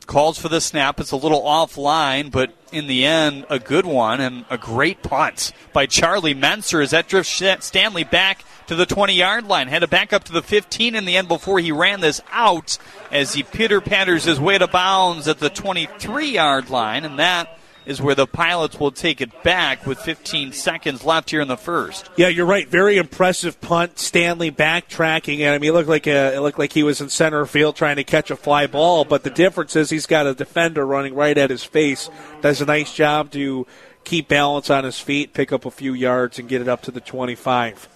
Calls 0.09 0.39
for 0.39 0.49
the 0.49 0.59
snap. 0.59 0.99
It's 0.99 1.11
a 1.11 1.15
little 1.15 1.43
offline, 1.43 2.31
but 2.31 2.51
in 2.71 2.87
the 2.87 3.05
end, 3.05 3.45
a 3.47 3.59
good 3.59 3.85
one 3.85 4.19
and 4.19 4.43
a 4.49 4.57
great 4.57 5.03
punt 5.03 5.51
by 5.71 5.85
Charlie 5.85 6.33
Menser 6.33 6.81
as 6.81 6.89
that 6.89 7.07
drifts 7.07 7.43
Stanley 7.59 8.03
back 8.03 8.43
to 8.65 8.73
the 8.73 8.87
20 8.87 9.13
yard 9.13 9.45
line. 9.45 9.67
Had 9.67 9.83
to 9.83 9.87
back 9.87 10.11
up 10.11 10.23
to 10.23 10.31
the 10.31 10.41
15 10.41 10.95
in 10.95 11.05
the 11.05 11.15
end 11.15 11.27
before 11.27 11.59
he 11.59 11.71
ran 11.71 11.99
this 11.99 12.21
out 12.31 12.79
as 13.11 13.35
he 13.35 13.43
pitter 13.43 13.81
patters 13.81 14.23
his 14.23 14.39
way 14.39 14.57
to 14.57 14.65
bounds 14.65 15.27
at 15.27 15.37
the 15.37 15.51
23 15.51 16.31
yard 16.31 16.71
line, 16.71 17.05
and 17.05 17.19
that 17.19 17.59
is 17.89 17.99
where 17.99 18.13
the 18.13 18.27
pilots 18.27 18.79
will 18.79 18.91
take 18.91 19.19
it 19.19 19.43
back 19.43 19.87
with 19.87 19.97
15 19.97 20.53
seconds 20.53 21.03
left 21.03 21.31
here 21.31 21.41
in 21.41 21.47
the 21.47 21.57
first. 21.57 22.07
Yeah, 22.15 22.27
you're 22.27 22.45
right. 22.45 22.67
Very 22.67 22.97
impressive 22.97 23.59
punt. 23.59 23.97
Stanley 23.97 24.51
backtracking, 24.51 25.39
and 25.39 25.49
I 25.49 25.57
mean, 25.57 25.71
it 25.71 25.73
looked 25.73 25.89
like 25.89 26.05
a, 26.05 26.35
it 26.35 26.39
looked 26.39 26.59
like 26.59 26.71
he 26.71 26.83
was 26.83 27.01
in 27.01 27.09
center 27.09 27.47
field 27.47 27.75
trying 27.75 27.95
to 27.95 28.03
catch 28.03 28.29
a 28.29 28.35
fly 28.35 28.67
ball. 28.67 29.05
But 29.05 29.23
the 29.23 29.31
difference 29.31 29.75
is 29.75 29.89
he's 29.89 30.05
got 30.05 30.27
a 30.27 30.35
defender 30.35 30.85
running 30.85 31.15
right 31.15 31.35
at 31.35 31.49
his 31.49 31.63
face. 31.63 32.11
Does 32.41 32.61
a 32.61 32.65
nice 32.65 32.93
job 32.93 33.31
to 33.31 33.65
keep 34.03 34.27
balance 34.27 34.69
on 34.69 34.83
his 34.83 34.99
feet, 34.99 35.33
pick 35.33 35.51
up 35.51 35.65
a 35.65 35.71
few 35.71 35.93
yards, 35.93 36.37
and 36.37 36.47
get 36.47 36.61
it 36.61 36.67
up 36.67 36.83
to 36.83 36.91
the 36.91 37.01
25. 37.01 37.89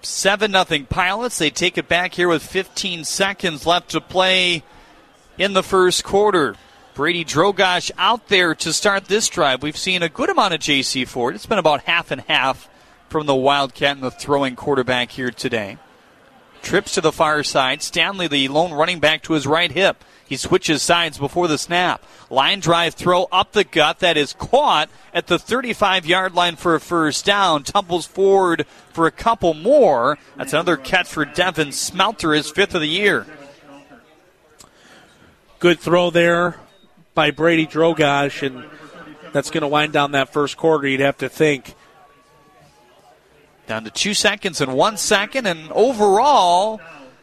Seven 0.00 0.52
nothing 0.52 0.86
Pilots. 0.86 1.38
They 1.38 1.50
take 1.50 1.76
it 1.76 1.88
back 1.88 2.14
here 2.14 2.28
with 2.28 2.44
15 2.44 3.02
seconds 3.02 3.66
left 3.66 3.90
to 3.90 4.00
play 4.00 4.62
in 5.38 5.54
the 5.54 5.64
first 5.64 6.04
quarter. 6.04 6.54
Brady 6.98 7.24
Drogosh 7.24 7.92
out 7.96 8.26
there 8.26 8.56
to 8.56 8.72
start 8.72 9.04
this 9.04 9.28
drive. 9.28 9.62
We've 9.62 9.76
seen 9.76 10.02
a 10.02 10.08
good 10.08 10.30
amount 10.30 10.54
of 10.54 10.58
J.C. 10.58 11.04
Ford. 11.04 11.36
It's 11.36 11.46
been 11.46 11.56
about 11.56 11.84
half 11.84 12.10
and 12.10 12.22
half 12.22 12.68
from 13.08 13.26
the 13.26 13.36
Wildcat 13.36 13.92
and 13.92 14.02
the 14.02 14.10
throwing 14.10 14.56
quarterback 14.56 15.12
here 15.12 15.30
today. 15.30 15.78
Trips 16.60 16.94
to 16.94 17.00
the 17.00 17.12
far 17.12 17.44
side. 17.44 17.84
Stanley, 17.84 18.26
the 18.26 18.48
lone 18.48 18.72
running 18.72 18.98
back, 18.98 19.22
to 19.22 19.34
his 19.34 19.46
right 19.46 19.70
hip. 19.70 20.02
He 20.26 20.36
switches 20.36 20.82
sides 20.82 21.18
before 21.18 21.46
the 21.46 21.56
snap. 21.56 22.02
Line 22.30 22.58
drive 22.58 22.94
throw 22.94 23.28
up 23.30 23.52
the 23.52 23.62
gut 23.62 24.00
that 24.00 24.16
is 24.16 24.32
caught 24.32 24.90
at 25.14 25.28
the 25.28 25.38
35 25.38 26.04
yard 26.04 26.34
line 26.34 26.56
for 26.56 26.74
a 26.74 26.80
first 26.80 27.24
down. 27.24 27.62
Tumbles 27.62 28.06
forward 28.06 28.66
for 28.92 29.06
a 29.06 29.12
couple 29.12 29.54
more. 29.54 30.18
That's 30.36 30.52
another 30.52 30.76
catch 30.76 31.06
for 31.06 31.24
Devin 31.24 31.70
Smelter, 31.70 32.32
his 32.32 32.50
fifth 32.50 32.74
of 32.74 32.80
the 32.80 32.88
year. 32.88 33.24
Good 35.60 35.78
throw 35.78 36.10
there 36.10 36.56
by 37.18 37.32
Brady 37.32 37.66
Drogosh, 37.66 38.46
and 38.46 38.64
that's 39.32 39.50
going 39.50 39.62
to 39.62 39.66
wind 39.66 39.92
down 39.92 40.12
that 40.12 40.32
first 40.32 40.56
quarter, 40.56 40.86
you'd 40.86 41.00
have 41.00 41.18
to 41.18 41.28
think. 41.28 41.74
Down 43.66 43.82
to 43.82 43.90
two 43.90 44.14
seconds 44.14 44.60
and 44.60 44.72
one 44.72 44.96
second, 44.96 45.48
and 45.48 45.68
overall, 45.72 46.80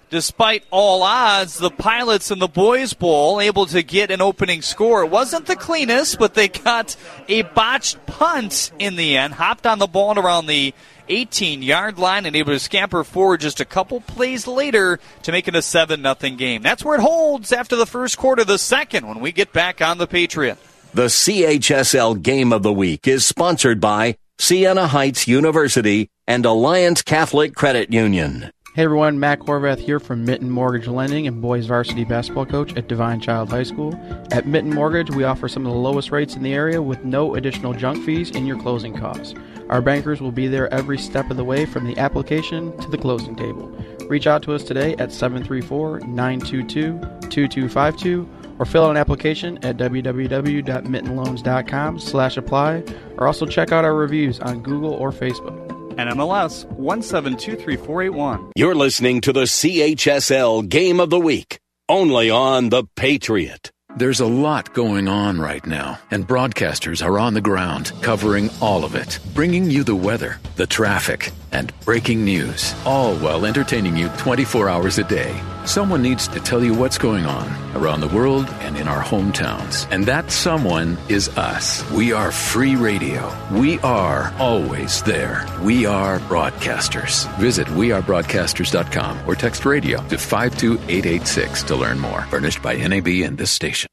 despite 0.10 0.66
all 0.70 1.02
odds, 1.02 1.58
the 1.60 1.70
Pilots 1.70 2.30
in 2.30 2.40
the 2.40 2.50
Boys 2.50 2.94
Bowl 2.94 3.40
able 3.40 3.68
to 3.68 3.82
get 3.84 4.12
an 4.12 4.20
opening 4.20 4.62
score. 4.62 5.02
It 5.02 5.12
wasn't 5.12 5.46
the 5.46 5.56
cleanest, 5.56 6.20
but 6.20 6.34
they 6.34 6.50
got 6.50 6.98
a 7.30 7.44
botched 7.44 8.06
punt 8.06 8.74
in 8.78 8.98
the 8.98 9.16
end. 9.16 9.36
Hopped 9.36 9.66
on 9.66 9.80
the 9.80 9.88
ball 9.88 10.20
around 10.20 10.48
the 10.48 10.74
18 11.10 11.62
yard 11.62 11.98
line 11.98 12.26
and 12.26 12.36
able 12.36 12.54
to 12.54 12.60
scamper 12.60 13.04
forward 13.04 13.42
just 13.42 13.60
a 13.60 13.66
couple 13.66 14.02
plays 14.02 14.48
later 14.48 15.00
to 15.24 15.32
make 15.32 15.48
it 15.48 15.56
a 15.56 15.62
7 15.62 16.02
0 16.02 16.16
game. 16.36 16.62
That's 16.62 16.84
where 16.84 16.98
it 16.98 17.02
holds 17.02 17.52
after 17.52 17.76
the 17.76 17.86
first 17.86 18.18
quarter, 18.18 18.44
the 18.44 18.58
second, 18.58 19.08
when 19.08 19.20
we 19.20 19.32
get 19.32 19.54
back 19.54 19.82
on 19.82 19.98
the 19.98 20.08
Patriot. 20.08 20.58
The 20.94 21.08
CHSL 21.08 22.22
Game 22.22 22.54
of 22.54 22.64
the 22.64 22.72
Week 22.72 23.08
is 23.08 23.26
sponsored 23.26 23.82
by 23.82 24.18
Siena 24.40 24.88
Heights 24.88 25.28
University 25.28 26.10
and 26.28 26.46
Alliance 26.46 27.02
Catholic 27.02 27.54
Credit 27.56 27.92
Union. 27.92 28.52
Hey 28.76 28.84
everyone, 28.84 29.20
Matt 29.22 29.40
Horvath 29.40 29.80
here 29.80 30.02
from 30.02 30.26
Mitten 30.26 30.50
Mortgage 30.50 30.90
Lending 30.90 31.28
and 31.28 31.42
boys 31.42 31.66
varsity 31.66 32.04
basketball 32.04 32.46
coach 32.46 32.76
at 32.76 32.90
Divine 32.90 33.22
Child 33.22 33.50
High 33.50 33.64
School. 33.64 33.98
At 34.34 34.48
Mitten 34.48 34.76
Mortgage, 34.76 35.10
we 35.12 35.24
offer 35.24 35.48
some 35.48 35.66
of 35.66 35.72
the 35.72 35.80
lowest 35.80 36.12
rates 36.12 36.36
in 36.36 36.44
the 36.44 36.54
area 36.54 36.82
with 36.82 37.06
no 37.06 37.36
additional 37.36 37.74
junk 37.74 38.04
fees 38.04 38.32
in 38.32 38.46
your 38.46 38.60
closing 38.60 38.94
costs. 38.94 39.34
Our 39.70 39.82
bankers 39.82 40.20
will 40.20 40.34
be 40.34 40.50
there 40.50 40.68
every 40.74 40.98
step 40.98 41.32
of 41.32 41.38
the 41.38 41.46
way 41.46 41.66
from 41.66 41.88
the 41.88 41.98
application 41.98 42.78
to 42.80 42.90
the 42.90 42.98
closing 42.98 43.38
table. 43.38 43.70
Reach 44.10 44.28
out 44.28 44.44
to 44.44 44.54
us 44.54 44.66
today 44.66 44.94
at 45.00 45.14
734 45.14 46.02
922 46.02 47.00
2252 47.30 48.30
or 48.60 48.66
fill 48.66 48.88
out 48.88 48.92
an 48.92 48.98
application 48.98 49.58
at 49.64 49.78
www.mittenloans.com 49.78 52.00
slash 52.00 52.36
apply 52.36 52.84
or 53.16 53.26
also 53.26 53.46
check 53.46 53.72
out 53.72 53.86
our 53.86 53.96
reviews 53.96 54.42
on 54.42 54.62
Google 54.62 54.92
or 54.92 55.14
Facebook. 55.14 55.75
NMLS 55.98 56.66
1723481. 56.78 58.52
You're 58.56 58.76
listening 58.76 59.22
to 59.22 59.34
the 59.34 59.44
CHSL 59.44 60.68
Game 60.68 61.00
of 61.00 61.10
the 61.10 61.20
Week, 61.20 61.60
only 61.90 62.30
on 62.30 62.70
The 62.70 62.86
Patriot. 62.96 63.72
There's 63.98 64.20
a 64.20 64.26
lot 64.26 64.74
going 64.74 65.08
on 65.08 65.40
right 65.40 65.66
now, 65.66 66.00
and 66.12 66.28
broadcasters 66.28 67.06
are 67.06 67.18
on 67.18 67.34
the 67.34 67.40
ground 67.40 67.94
covering 68.02 68.50
all 68.60 68.84
of 68.84 68.94
it, 68.94 69.20
bringing 69.34 69.72
you 69.72 69.86
the 69.86 69.96
weather, 69.96 70.38
the 70.58 70.68
traffic, 70.68 71.32
and 71.54 71.72
breaking 71.86 72.26
news, 72.26 72.76
all 72.86 73.16
while 73.16 73.46
entertaining 73.46 73.96
you 73.96 74.10
24 74.18 74.68
hours 74.68 74.98
a 74.98 75.06
day. 75.06 75.34
Someone 75.66 76.04
needs 76.04 76.28
to 76.28 76.40
tell 76.40 76.64
you 76.64 76.76
what's 76.76 77.00
going 77.00 77.26
on 77.26 77.48
around 77.76 78.02
the 78.02 78.08
world 78.08 78.46
and 78.60 78.78
in 78.78 78.88
our 78.88 79.02
hometowns. 79.02 79.88
And 79.90 80.06
that 80.06 80.32
someone 80.32 80.96
is 81.10 81.28
us. 81.38 81.84
We 81.90 82.14
are 82.14 82.32
free 82.32 82.76
radio. 82.76 83.36
We 83.52 83.80
are 83.80 84.32
always 84.38 85.02
there. 85.04 85.44
We 85.64 85.88
are 85.88 86.20
broadcasters. 86.20 87.28
Visit 87.38 87.66
wearebroadcasters.com 87.70 89.28
or 89.28 89.34
text 89.34 89.66
radio 89.66 90.08
to 90.08 90.18
52886 90.20 91.64
to 91.64 91.76
learn 91.76 91.98
more. 92.00 92.22
Furnished 92.24 92.62
by 92.62 92.76
NAB 92.76 93.08
and 93.08 93.36
this 93.36 93.50
station. 93.50 93.90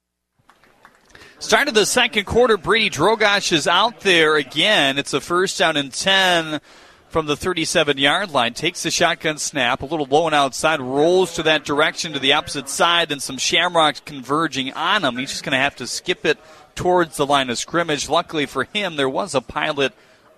Start 1.38 1.68
of 1.68 1.74
the 1.74 1.86
second 1.86 2.26
quarter, 2.26 2.56
Brady 2.56 2.90
Drogosh 2.90 3.50
is 3.50 3.66
out 3.66 4.00
there 4.00 4.36
again. 4.36 4.98
It's 4.98 5.14
a 5.14 5.20
first 5.20 5.58
down 5.58 5.76
and 5.76 5.92
10 5.92 6.60
from 7.12 7.26
the 7.26 7.36
37 7.36 7.98
yard 7.98 8.30
line. 8.30 8.54
Takes 8.54 8.82
the 8.82 8.90
shotgun 8.90 9.38
snap, 9.38 9.82
a 9.82 9.86
little 9.86 10.06
low 10.06 10.26
and 10.26 10.34
outside, 10.34 10.80
rolls 10.80 11.34
to 11.34 11.42
that 11.44 11.64
direction 11.64 12.12
to 12.12 12.18
the 12.18 12.32
opposite 12.32 12.68
side, 12.68 13.12
and 13.12 13.22
some 13.22 13.38
Shamrocks 13.38 14.00
converging 14.00 14.72
on 14.72 15.04
him. 15.04 15.18
He's 15.18 15.30
just 15.30 15.44
going 15.44 15.52
to 15.52 15.58
have 15.58 15.76
to 15.76 15.86
skip 15.86 16.24
it 16.24 16.38
towards 16.74 17.16
the 17.16 17.26
line 17.26 17.50
of 17.50 17.58
scrimmage. 17.58 18.08
Luckily 18.08 18.46
for 18.46 18.64
him, 18.64 18.96
there 18.96 19.08
was 19.08 19.34
a 19.34 19.40
pilot 19.40 19.92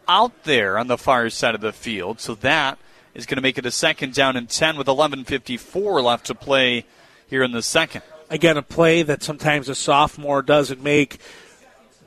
out 0.08 0.44
there 0.44 0.76
on 0.76 0.88
the 0.88 0.98
far 0.98 1.30
side 1.30 1.54
of 1.54 1.60
the 1.62 1.72
field, 1.72 2.20
so 2.20 2.34
that 2.34 2.78
is 3.14 3.24
going 3.24 3.36
to 3.36 3.42
make 3.42 3.56
it 3.56 3.64
a 3.64 3.70
second 3.70 4.12
down 4.12 4.36
and 4.36 4.50
10 4.50 4.76
with 4.76 4.88
11.54 4.88 6.02
left 6.02 6.26
to 6.26 6.34
play 6.34 6.84
here 7.28 7.42
in 7.42 7.52
the 7.52 7.62
second 7.62 8.02
again, 8.30 8.56
a 8.56 8.62
play 8.62 9.02
that 9.02 9.22
sometimes 9.22 9.68
a 9.68 9.74
sophomore 9.74 10.42
doesn't 10.42 10.82
make. 10.82 11.18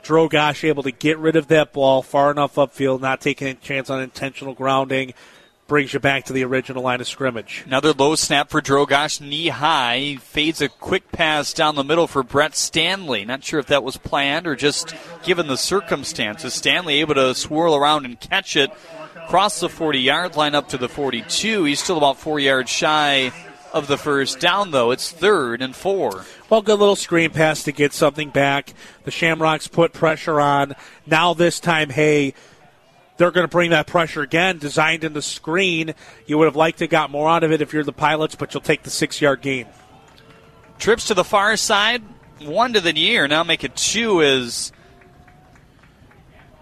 Drogosh 0.02 0.66
able 0.66 0.82
to 0.82 0.90
get 0.90 1.18
rid 1.18 1.36
of 1.36 1.48
that 1.48 1.72
ball 1.72 2.02
far 2.02 2.30
enough 2.30 2.54
upfield, 2.54 3.00
not 3.00 3.20
taking 3.20 3.48
a 3.48 3.54
chance 3.54 3.90
on 3.90 4.02
intentional 4.02 4.54
grounding, 4.54 5.14
brings 5.66 5.92
you 5.92 6.00
back 6.00 6.24
to 6.24 6.32
the 6.32 6.44
original 6.44 6.82
line 6.82 7.00
of 7.00 7.06
scrimmage. 7.06 7.62
Another 7.66 7.92
low 7.92 8.14
snap 8.14 8.48
for 8.48 8.62
Drogosh, 8.62 9.20
knee 9.20 9.48
high, 9.48 10.16
fades 10.16 10.62
a 10.62 10.68
quick 10.68 11.12
pass 11.12 11.52
down 11.52 11.74
the 11.74 11.84
middle 11.84 12.06
for 12.06 12.22
Brett 12.22 12.56
Stanley. 12.56 13.24
Not 13.24 13.44
sure 13.44 13.60
if 13.60 13.66
that 13.66 13.84
was 13.84 13.98
planned 13.98 14.46
or 14.46 14.56
just 14.56 14.94
given 15.22 15.46
the 15.46 15.58
circumstances. 15.58 16.54
Stanley 16.54 17.00
able 17.00 17.14
to 17.14 17.34
swirl 17.34 17.76
around 17.76 18.06
and 18.06 18.18
catch 18.18 18.56
it, 18.56 18.70
cross 19.28 19.60
the 19.60 19.68
40 19.68 19.98
yard 19.98 20.36
line 20.36 20.54
up 20.54 20.68
to 20.68 20.78
the 20.78 20.88
42. 20.88 21.64
He's 21.64 21.82
still 21.82 21.98
about 21.98 22.18
four 22.18 22.40
yards 22.40 22.70
shy 22.70 23.30
of 23.72 23.86
the 23.86 23.98
first 23.98 24.40
down, 24.40 24.70
though. 24.70 24.90
It's 24.90 25.10
third 25.10 25.62
and 25.62 25.74
four. 25.74 26.24
Well, 26.48 26.62
good 26.62 26.78
little 26.78 26.96
screen 26.96 27.30
pass 27.30 27.62
to 27.64 27.72
get 27.72 27.92
something 27.92 28.30
back. 28.30 28.74
The 29.04 29.10
Shamrocks 29.10 29.68
put 29.68 29.92
pressure 29.92 30.40
on. 30.40 30.74
Now, 31.06 31.34
this 31.34 31.60
time, 31.60 31.90
hey, 31.90 32.34
they're 33.16 33.30
going 33.30 33.44
to 33.46 33.50
bring 33.50 33.70
that 33.70 33.86
pressure 33.86 34.22
again, 34.22 34.58
designed 34.58 35.04
in 35.04 35.12
the 35.12 35.22
screen. 35.22 35.94
You 36.26 36.38
would 36.38 36.46
have 36.46 36.56
liked 36.56 36.78
to 36.78 36.86
got 36.86 37.10
more 37.10 37.28
out 37.28 37.44
of 37.44 37.52
it 37.52 37.60
if 37.60 37.72
you're 37.72 37.84
the 37.84 37.92
pilots, 37.92 38.34
but 38.34 38.54
you'll 38.54 38.60
take 38.60 38.84
the 38.84 38.90
six 38.90 39.20
yard 39.20 39.42
gain. 39.42 39.66
Trips 40.78 41.08
to 41.08 41.14
the 41.14 41.24
far 41.24 41.56
side, 41.56 42.02
one 42.40 42.72
to 42.72 42.80
the 42.80 42.92
near. 42.92 43.26
Now 43.26 43.42
make 43.42 43.64
it 43.64 43.74
two 43.76 44.22
as 44.22 44.72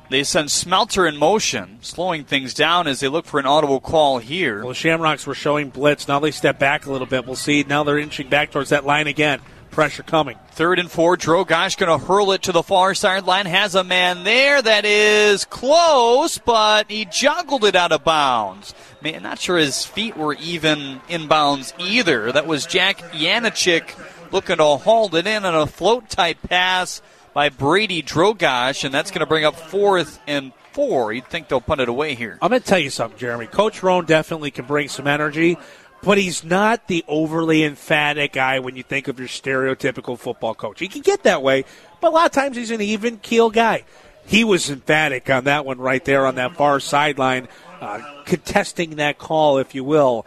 They 0.08 0.22
send 0.22 0.50
Smelter 0.50 1.06
in 1.06 1.16
motion, 1.16 1.78
slowing 1.80 2.24
things 2.24 2.54
down 2.54 2.86
as 2.86 3.00
they 3.00 3.08
look 3.08 3.26
for 3.26 3.40
an 3.40 3.46
audible 3.46 3.80
call 3.80 4.18
here. 4.18 4.60
Well, 4.60 4.68
the 4.68 4.74
Shamrocks 4.74 5.26
were 5.26 5.34
showing 5.34 5.70
blitz. 5.70 6.06
Now 6.06 6.20
they 6.20 6.30
step 6.30 6.58
back 6.58 6.86
a 6.86 6.92
little 6.92 7.08
bit. 7.08 7.26
We'll 7.26 7.34
see. 7.34 7.64
Now 7.64 7.82
they're 7.82 7.98
inching 7.98 8.28
back 8.28 8.52
towards 8.52 8.70
that 8.70 8.86
line 8.86 9.08
again. 9.08 9.40
Pressure 9.72 10.04
coming. 10.04 10.38
Third 10.52 10.78
and 10.78 10.90
four. 10.90 11.16
Drogosh 11.16 11.76
going 11.76 11.98
to 11.98 12.06
hurl 12.06 12.32
it 12.32 12.42
to 12.42 12.52
the 12.52 12.62
far 12.62 12.94
sideline. 12.94 13.46
Has 13.46 13.74
a 13.74 13.84
man 13.84 14.22
there 14.22 14.62
that 14.62 14.84
is 14.84 15.44
close, 15.44 16.38
but 16.38 16.90
he 16.90 17.04
juggled 17.04 17.64
it 17.64 17.74
out 17.74 17.92
of 17.92 18.04
bounds. 18.04 18.74
Man, 19.02 19.24
not 19.24 19.40
sure 19.40 19.58
his 19.58 19.84
feet 19.84 20.16
were 20.16 20.34
even 20.34 21.00
in 21.08 21.26
bounds 21.26 21.74
either. 21.78 22.32
That 22.32 22.46
was 22.46 22.64
Jack 22.64 22.98
Yanachik 23.12 23.90
looking 24.32 24.56
to 24.56 24.64
hold 24.64 25.14
it 25.14 25.26
in 25.26 25.44
on 25.44 25.54
a 25.54 25.66
float 25.66 26.08
type 26.08 26.38
pass 26.48 27.02
by 27.36 27.50
Brady 27.50 28.02
Drogosh, 28.02 28.82
and 28.84 28.94
that's 28.94 29.10
going 29.10 29.20
to 29.20 29.26
bring 29.26 29.44
up 29.44 29.54
fourth 29.54 30.18
and 30.26 30.54
four. 30.72 31.12
You'd 31.12 31.26
think 31.26 31.48
they'll 31.48 31.60
punt 31.60 31.82
it 31.82 31.88
away 31.90 32.14
here. 32.14 32.38
I'm 32.40 32.48
going 32.48 32.62
to 32.62 32.66
tell 32.66 32.78
you 32.78 32.88
something, 32.88 33.18
Jeremy. 33.18 33.46
Coach 33.46 33.82
Rohn 33.82 34.06
definitely 34.06 34.50
can 34.50 34.64
bring 34.64 34.88
some 34.88 35.06
energy, 35.06 35.58
but 36.02 36.16
he's 36.16 36.42
not 36.44 36.88
the 36.88 37.04
overly 37.06 37.62
emphatic 37.62 38.32
guy 38.32 38.60
when 38.60 38.74
you 38.74 38.82
think 38.82 39.06
of 39.06 39.18
your 39.18 39.28
stereotypical 39.28 40.18
football 40.18 40.54
coach. 40.54 40.80
He 40.80 40.88
can 40.88 41.02
get 41.02 41.24
that 41.24 41.42
way, 41.42 41.66
but 42.00 42.08
a 42.08 42.14
lot 42.14 42.24
of 42.24 42.32
times 42.32 42.56
he's 42.56 42.70
an 42.70 42.80
even 42.80 43.18
keel 43.18 43.50
guy. 43.50 43.84
He 44.24 44.42
was 44.42 44.70
emphatic 44.70 45.28
on 45.28 45.44
that 45.44 45.66
one 45.66 45.76
right 45.76 46.02
there 46.06 46.24
on 46.24 46.36
that 46.36 46.56
far 46.56 46.80
sideline, 46.80 47.48
uh, 47.82 48.00
contesting 48.24 48.96
that 48.96 49.18
call, 49.18 49.58
if 49.58 49.74
you 49.74 49.84
will. 49.84 50.24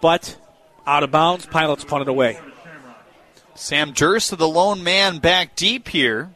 But 0.00 0.36
out 0.84 1.04
of 1.04 1.12
bounds, 1.12 1.46
pilots 1.46 1.84
punted 1.84 2.08
away. 2.08 2.40
Sam 3.54 3.92
Dursa, 3.92 4.36
the 4.36 4.48
lone 4.48 4.82
man 4.82 5.18
back 5.18 5.54
deep 5.54 5.86
here. 5.86 6.30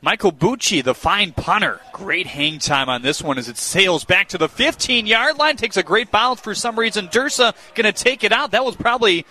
Michael 0.00 0.32
Bucci, 0.32 0.82
the 0.82 0.94
fine 0.94 1.32
punter. 1.32 1.80
Great 1.92 2.28
hang 2.28 2.60
time 2.60 2.88
on 2.88 3.02
this 3.02 3.20
one 3.20 3.36
as 3.36 3.48
it 3.48 3.56
sails 3.56 4.04
back 4.04 4.28
to 4.28 4.38
the 4.38 4.48
15 4.48 5.06
yard 5.06 5.38
line. 5.38 5.56
Takes 5.56 5.76
a 5.76 5.82
great 5.82 6.10
bounce 6.10 6.40
for 6.40 6.54
some 6.54 6.78
reason. 6.78 7.08
Dursa 7.08 7.54
going 7.74 7.92
to 7.92 8.04
take 8.04 8.22
it 8.22 8.30
out. 8.30 8.52
That 8.52 8.64
was 8.64 8.76
probably 8.76 9.26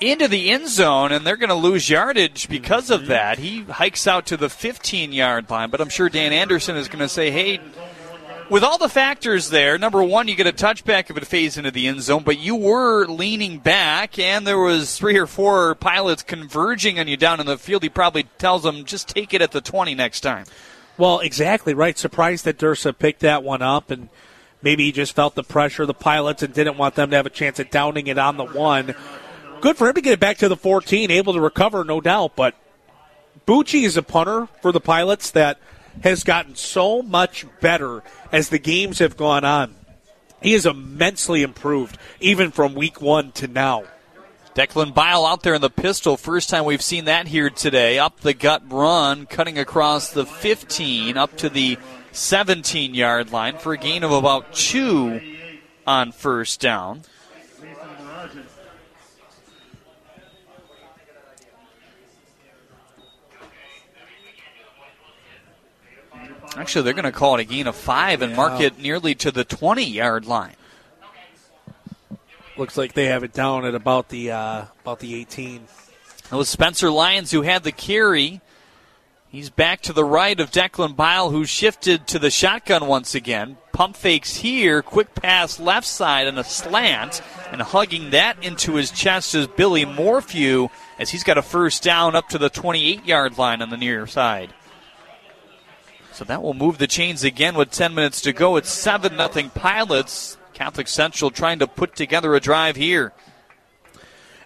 into 0.00 0.26
the 0.26 0.50
end 0.50 0.68
zone, 0.68 1.12
and 1.12 1.26
they're 1.26 1.36
going 1.36 1.50
to 1.50 1.54
lose 1.54 1.88
yardage 1.88 2.48
because 2.48 2.90
of 2.90 3.02
mm-hmm. 3.02 3.10
that. 3.10 3.38
He 3.38 3.62
hikes 3.62 4.06
out 4.06 4.26
to 4.26 4.36
the 4.36 4.48
15 4.48 5.12
yard 5.12 5.48
line, 5.50 5.70
but 5.70 5.80
I'm 5.80 5.88
sure 5.88 6.08
Dan 6.08 6.32
Anderson 6.32 6.76
is 6.76 6.88
going 6.88 7.00
to 7.00 7.08
say, 7.08 7.30
hey, 7.30 7.60
with 8.50 8.64
all 8.64 8.78
the 8.78 8.88
factors 8.88 9.50
there, 9.50 9.78
number 9.78 10.02
one, 10.02 10.26
you 10.26 10.34
get 10.34 10.46
a 10.46 10.52
touchback 10.52 11.08
if 11.08 11.16
it 11.16 11.26
fades 11.26 11.56
into 11.56 11.70
the 11.70 11.86
end 11.86 12.02
zone, 12.02 12.24
but 12.24 12.38
you 12.38 12.56
were 12.56 13.06
leaning 13.06 13.58
back, 13.58 14.18
and 14.18 14.44
there 14.44 14.58
was 14.58 14.98
three 14.98 15.16
or 15.16 15.26
four 15.26 15.76
pilots 15.76 16.24
converging 16.24 16.98
on 16.98 17.06
you 17.06 17.16
down 17.16 17.38
in 17.38 17.46
the 17.46 17.56
field. 17.56 17.84
He 17.84 17.88
probably 17.88 18.24
tells 18.38 18.64
them, 18.64 18.84
just 18.84 19.08
take 19.08 19.32
it 19.32 19.40
at 19.40 19.52
the 19.52 19.60
20 19.60 19.94
next 19.94 20.20
time. 20.20 20.46
Well, 20.98 21.20
exactly 21.20 21.74
right. 21.74 21.96
Surprised 21.96 22.44
that 22.44 22.58
Dursa 22.58 22.98
picked 22.98 23.20
that 23.20 23.44
one 23.44 23.62
up, 23.62 23.90
and 23.90 24.08
maybe 24.62 24.84
he 24.84 24.92
just 24.92 25.14
felt 25.14 25.36
the 25.36 25.44
pressure 25.44 25.82
of 25.82 25.88
the 25.88 25.94
pilots 25.94 26.42
and 26.42 26.52
didn't 26.52 26.76
want 26.76 26.96
them 26.96 27.10
to 27.10 27.16
have 27.16 27.26
a 27.26 27.30
chance 27.30 27.60
at 27.60 27.70
downing 27.70 28.08
it 28.08 28.18
on 28.18 28.36
the 28.36 28.44
one. 28.44 28.96
Good 29.60 29.76
for 29.76 29.88
him 29.88 29.94
to 29.94 30.00
get 30.00 30.14
it 30.14 30.20
back 30.20 30.38
to 30.38 30.48
the 30.48 30.56
14, 30.56 31.10
able 31.10 31.34
to 31.34 31.40
recover, 31.40 31.84
no 31.84 32.00
doubt, 32.00 32.34
but 32.34 32.56
Bucci 33.46 33.84
is 33.84 33.96
a 33.96 34.02
punter 34.02 34.48
for 34.60 34.72
the 34.72 34.80
pilots 34.80 35.30
that– 35.30 35.60
has 36.02 36.24
gotten 36.24 36.54
so 36.54 37.02
much 37.02 37.46
better 37.60 38.02
as 38.32 38.48
the 38.48 38.58
games 38.58 38.98
have 38.98 39.16
gone 39.16 39.44
on. 39.44 39.74
He 40.42 40.54
is 40.54 40.66
immensely 40.66 41.42
improved, 41.42 41.98
even 42.20 42.50
from 42.50 42.74
week 42.74 43.00
one 43.00 43.32
to 43.32 43.46
now. 43.46 43.84
Declan 44.54 44.94
Bile 44.94 45.26
out 45.26 45.42
there 45.42 45.54
in 45.54 45.60
the 45.60 45.70
pistol. 45.70 46.16
First 46.16 46.50
time 46.50 46.64
we've 46.64 46.82
seen 46.82 47.04
that 47.04 47.28
here 47.28 47.50
today. 47.50 47.98
Up 47.98 48.20
the 48.20 48.34
gut 48.34 48.62
run, 48.68 49.26
cutting 49.26 49.58
across 49.58 50.10
the 50.10 50.26
15 50.26 51.16
up 51.16 51.36
to 51.38 51.48
the 51.48 51.78
17 52.12 52.94
yard 52.94 53.32
line 53.32 53.58
for 53.58 53.72
a 53.72 53.78
gain 53.78 54.02
of 54.02 54.10
about 54.10 54.52
two 54.52 55.20
on 55.86 56.12
first 56.12 56.60
down. 56.60 57.02
Actually, 66.56 66.82
they're 66.82 66.94
going 66.94 67.04
to 67.04 67.12
call 67.12 67.36
it 67.36 67.40
a 67.40 67.44
gain 67.44 67.66
of 67.66 67.76
five 67.76 68.22
and 68.22 68.34
mark 68.34 68.60
it 68.60 68.78
nearly 68.78 69.14
to 69.16 69.30
the 69.30 69.44
20 69.44 69.84
yard 69.84 70.26
line. 70.26 70.56
Looks 72.56 72.76
like 72.76 72.92
they 72.92 73.06
have 73.06 73.22
it 73.22 73.32
down 73.32 73.64
at 73.64 73.74
about 73.74 74.08
the 74.08 74.32
uh, 74.32 74.64
about 74.82 74.98
the 74.98 75.14
18. 75.14 75.62
It 76.30 76.34
was 76.34 76.48
Spencer 76.48 76.90
Lyons 76.90 77.30
who 77.30 77.42
had 77.42 77.62
the 77.62 77.72
carry. 77.72 78.40
He's 79.30 79.48
back 79.48 79.80
to 79.82 79.92
the 79.92 80.04
right 80.04 80.38
of 80.40 80.50
Declan 80.50 80.96
Bile, 80.96 81.30
who 81.30 81.44
shifted 81.44 82.08
to 82.08 82.18
the 82.18 82.30
shotgun 82.30 82.88
once 82.88 83.14
again. 83.14 83.56
Pump 83.72 83.96
fakes 83.96 84.36
here, 84.36 84.82
quick 84.82 85.14
pass 85.14 85.60
left 85.60 85.86
side 85.86 86.26
and 86.26 86.36
a 86.36 86.42
slant, 86.42 87.22
and 87.52 87.62
hugging 87.62 88.10
that 88.10 88.44
into 88.44 88.74
his 88.74 88.90
chest 88.90 89.34
is 89.36 89.46
Billy 89.46 89.84
Morphew 89.84 90.68
as 90.98 91.10
he's 91.10 91.22
got 91.22 91.38
a 91.38 91.42
first 91.42 91.84
down 91.84 92.16
up 92.16 92.28
to 92.28 92.38
the 92.38 92.50
28 92.50 93.06
yard 93.06 93.38
line 93.38 93.62
on 93.62 93.70
the 93.70 93.76
near 93.76 94.06
side. 94.08 94.52
So 96.20 96.26
that 96.26 96.42
will 96.42 96.52
move 96.52 96.76
the 96.76 96.86
chains 96.86 97.24
again 97.24 97.54
with 97.54 97.70
10 97.70 97.94
minutes 97.94 98.20
to 98.20 98.34
go. 98.34 98.56
It's 98.56 98.68
7 98.68 99.16
0 99.16 99.48
Pilots. 99.54 100.36
Catholic 100.52 100.86
Central 100.86 101.30
trying 101.30 101.60
to 101.60 101.66
put 101.66 101.96
together 101.96 102.34
a 102.34 102.40
drive 102.40 102.76
here. 102.76 103.14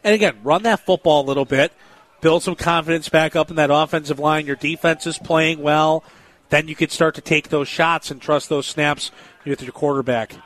And 0.04 0.14
again, 0.14 0.36
run 0.44 0.62
that 0.62 0.86
football 0.86 1.22
a 1.22 1.26
little 1.26 1.44
bit. 1.44 1.72
Build 2.20 2.44
some 2.44 2.54
confidence 2.54 3.08
back 3.08 3.34
up 3.34 3.50
in 3.50 3.56
that 3.56 3.72
offensive 3.72 4.20
line. 4.20 4.46
Your 4.46 4.54
defense 4.54 5.04
is 5.04 5.18
playing 5.18 5.62
well. 5.62 6.04
Then 6.48 6.68
you 6.68 6.76
can 6.76 6.90
start 6.90 7.16
to 7.16 7.20
take 7.20 7.48
those 7.48 7.66
shots 7.66 8.08
and 8.08 8.22
trust 8.22 8.48
those 8.48 8.68
snaps 8.68 9.10
with 9.44 9.60
your 9.60 9.72
quarterback. 9.72 10.36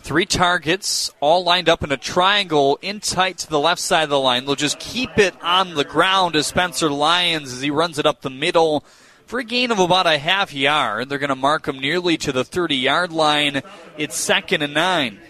Three 0.00 0.26
targets, 0.26 1.12
all 1.20 1.44
lined 1.44 1.68
up 1.68 1.84
in 1.84 1.92
a 1.92 1.96
triangle 1.96 2.76
in 2.82 2.98
tight 2.98 3.38
to 3.38 3.48
the 3.48 3.60
left 3.60 3.80
side 3.80 4.02
of 4.02 4.10
the 4.10 4.18
line. 4.18 4.46
They'll 4.46 4.56
just 4.56 4.80
keep 4.80 5.16
it 5.16 5.36
on 5.40 5.74
the 5.74 5.84
ground 5.84 6.34
as 6.34 6.48
Spencer 6.48 6.90
Lyons 6.90 7.52
as 7.52 7.60
he 7.60 7.70
runs 7.70 8.00
it 8.00 8.06
up 8.06 8.22
the 8.22 8.30
middle 8.30 8.84
for 9.30 9.38
a 9.38 9.44
gain 9.44 9.70
of 9.70 9.78
about 9.78 10.08
a 10.08 10.18
half 10.18 10.52
yard. 10.52 11.08
They're 11.08 11.20
going 11.20 11.28
to 11.28 11.36
mark 11.36 11.68
him 11.68 11.78
nearly 11.78 12.16
to 12.16 12.32
the 12.32 12.44
30 12.44 12.74
yard 12.74 13.12
line. 13.12 13.62
It's 13.96 14.16
second 14.16 14.62
and 14.62 14.74
nine. 14.74 15.20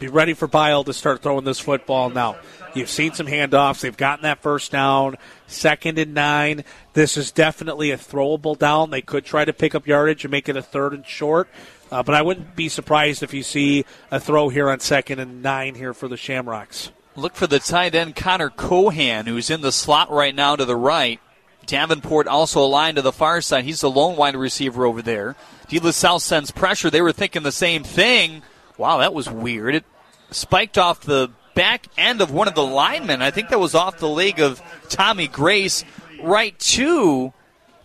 Be 0.00 0.08
ready 0.08 0.34
for 0.34 0.48
Bile 0.48 0.82
to 0.82 0.92
start 0.92 1.22
throwing 1.22 1.44
this 1.44 1.60
football 1.60 2.10
now. 2.10 2.38
You've 2.74 2.90
seen 2.90 3.14
some 3.14 3.28
handoffs. 3.28 3.80
They've 3.80 3.96
gotten 3.96 4.24
that 4.24 4.42
first 4.42 4.72
down. 4.72 5.14
Second 5.46 5.96
and 6.00 6.12
nine. 6.12 6.64
This 6.92 7.16
is 7.16 7.30
definitely 7.30 7.92
a 7.92 7.96
throwable 7.96 8.58
down. 8.58 8.90
They 8.90 9.00
could 9.00 9.24
try 9.24 9.44
to 9.44 9.52
pick 9.52 9.76
up 9.76 9.86
yardage 9.86 10.24
and 10.24 10.32
make 10.32 10.48
it 10.48 10.56
a 10.56 10.62
third 10.62 10.92
and 10.92 11.06
short. 11.06 11.48
Uh, 11.92 12.02
but 12.02 12.16
I 12.16 12.22
wouldn't 12.22 12.56
be 12.56 12.68
surprised 12.68 13.22
if 13.22 13.32
you 13.32 13.44
see 13.44 13.84
a 14.10 14.18
throw 14.18 14.48
here 14.48 14.68
on 14.68 14.80
second 14.80 15.20
and 15.20 15.40
nine 15.40 15.76
here 15.76 15.94
for 15.94 16.08
the 16.08 16.16
Shamrocks. 16.16 16.90
Look 17.14 17.36
for 17.36 17.46
the 17.46 17.60
tight 17.60 17.94
end 17.94 18.16
Connor 18.16 18.50
Cohan, 18.50 19.26
who's 19.26 19.50
in 19.50 19.60
the 19.60 19.70
slot 19.70 20.10
right 20.10 20.34
now 20.34 20.56
to 20.56 20.64
the 20.64 20.76
right. 20.76 21.20
Davenport 21.66 22.26
also 22.26 22.64
aligned 22.64 22.96
to 22.96 23.02
the 23.02 23.12
far 23.12 23.40
side. 23.40 23.64
He's 23.64 23.80
the 23.80 23.90
lone 23.90 24.16
wide 24.16 24.36
receiver 24.36 24.84
over 24.86 25.02
there. 25.02 25.36
De 25.68 25.78
La 25.78 25.90
Salle 25.90 26.20
sends 26.20 26.50
pressure. 26.50 26.90
They 26.90 27.02
were 27.02 27.12
thinking 27.12 27.42
the 27.42 27.52
same 27.52 27.84
thing. 27.84 28.42
Wow, 28.78 28.98
that 28.98 29.14
was 29.14 29.28
weird. 29.28 29.74
It 29.74 29.84
spiked 30.30 30.78
off 30.78 31.00
the 31.00 31.30
back 31.54 31.86
end 31.96 32.20
of 32.20 32.30
one 32.30 32.48
of 32.48 32.54
the 32.54 32.66
linemen. 32.66 33.22
I 33.22 33.30
think 33.30 33.48
that 33.48 33.60
was 33.60 33.74
off 33.74 33.98
the 33.98 34.08
leg 34.08 34.40
of 34.40 34.62
Tommy 34.88 35.26
Grace 35.26 35.84
right 36.22 36.58
to 36.58 37.32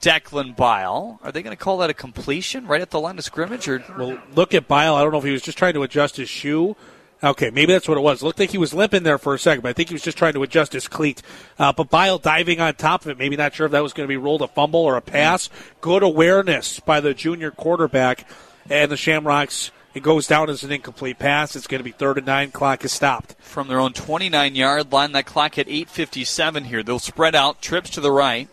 Declan 0.02 0.56
Bile. 0.56 1.20
Are 1.24 1.32
they 1.32 1.42
going 1.42 1.56
to 1.56 1.64
call 1.64 1.78
that 1.80 1.90
a 1.90 1.94
completion 1.94 2.68
right 2.68 2.82
at 2.82 2.90
the 2.90 3.00
line 3.00 3.18
of 3.18 3.24
scrimmage? 3.24 3.68
Or 3.68 3.84
well, 3.98 4.20
look 4.36 4.54
at 4.54 4.68
Bile. 4.68 4.96
I 4.96 5.04
don't 5.04 5.12
know 5.12 5.20
if 5.20 5.24
he 5.24 5.32
was 5.32 5.42
just 5.42 5.58
trying 5.58 5.74
to 5.76 5.84
adjust 5.84 6.18
his 6.18 6.30
shoe 6.30 6.76
Okay, 7.24 7.52
maybe 7.52 7.72
that's 7.72 7.88
what 7.88 7.98
it 7.98 8.02
was. 8.02 8.22
It 8.22 8.26
looked 8.26 8.40
like 8.40 8.50
he 8.50 8.58
was 8.58 8.74
limping 8.74 9.04
there 9.04 9.20
for 9.20 9.36
a 9.36 9.40
second, 9.40 9.62
but 9.62 9.70
I 9.70 9.74
think 9.74 9.90
he 9.90 9.96
was 9.96 10.02
just 10.02 10.18
trying 10.18 10.34
to 10.34 10.42
adjust 10.42 10.74
his 10.74 10.88
cleat. 10.88 11.22
Uh, 11.60 11.72
but 11.72 11.90
Bile 11.90 12.18
diving 12.18 12.60
on 12.60 12.74
top 12.74 13.04
of 13.04 13.10
it, 13.10 13.18
maybe 13.20 13.36
not 13.36 13.54
sure 13.54 13.68
if 13.68 13.72
that 13.74 13.84
was 13.84 13.94
going 13.94 14.06
to 14.06 14.12
be 14.12 14.18
rolled 14.18 14.42
a 14.42 14.48
fumble 14.48 14.80
or 14.80 14.98
a 14.98 15.02
pass. 15.02 15.50
Good 15.82 16.02
awareness 16.02 16.80
by 16.80 17.00
the 17.00 17.14
junior 17.14 17.52
quarterback, 17.52 18.28
and 18.70 18.92
the 18.92 18.98
Shamrocks. 18.98 19.72
It 19.94 20.04
goes 20.04 20.26
down 20.26 20.50
as 20.50 20.64
an 20.64 20.72
incomplete 20.72 21.20
pass. 21.20 21.56
It's 21.56 21.68
going 21.68 21.80
to 21.80 21.84
be 21.84 21.92
third 21.92 22.18
and 22.18 22.26
nine. 22.26 22.52
Clock 22.52 22.86
is 22.86 22.94
stopped 22.94 23.36
from 23.40 23.68
their 23.68 23.80
own 23.80 23.92
29 23.94 24.56
yard 24.56 24.92
line. 24.92 25.12
That 25.12 25.26
clock 25.26 25.58
at 25.58 25.68
8:57 25.68 26.66
here. 26.66 26.82
They'll 26.82 26.98
spread 26.98 27.36
out 27.36 27.62
trips 27.62 27.90
to 27.92 28.02
the 28.02 28.12
right 28.12 28.48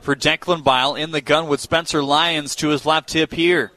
for 0.00 0.16
Declan 0.16 0.64
Bile 0.64 0.96
in 0.96 1.12
the 1.12 1.20
gun 1.20 1.46
with 1.46 1.60
Spencer 1.60 2.02
Lyons 2.02 2.56
to 2.56 2.68
his 2.68 2.84
left 2.84 3.08
tip 3.08 3.32
here. 3.32 3.72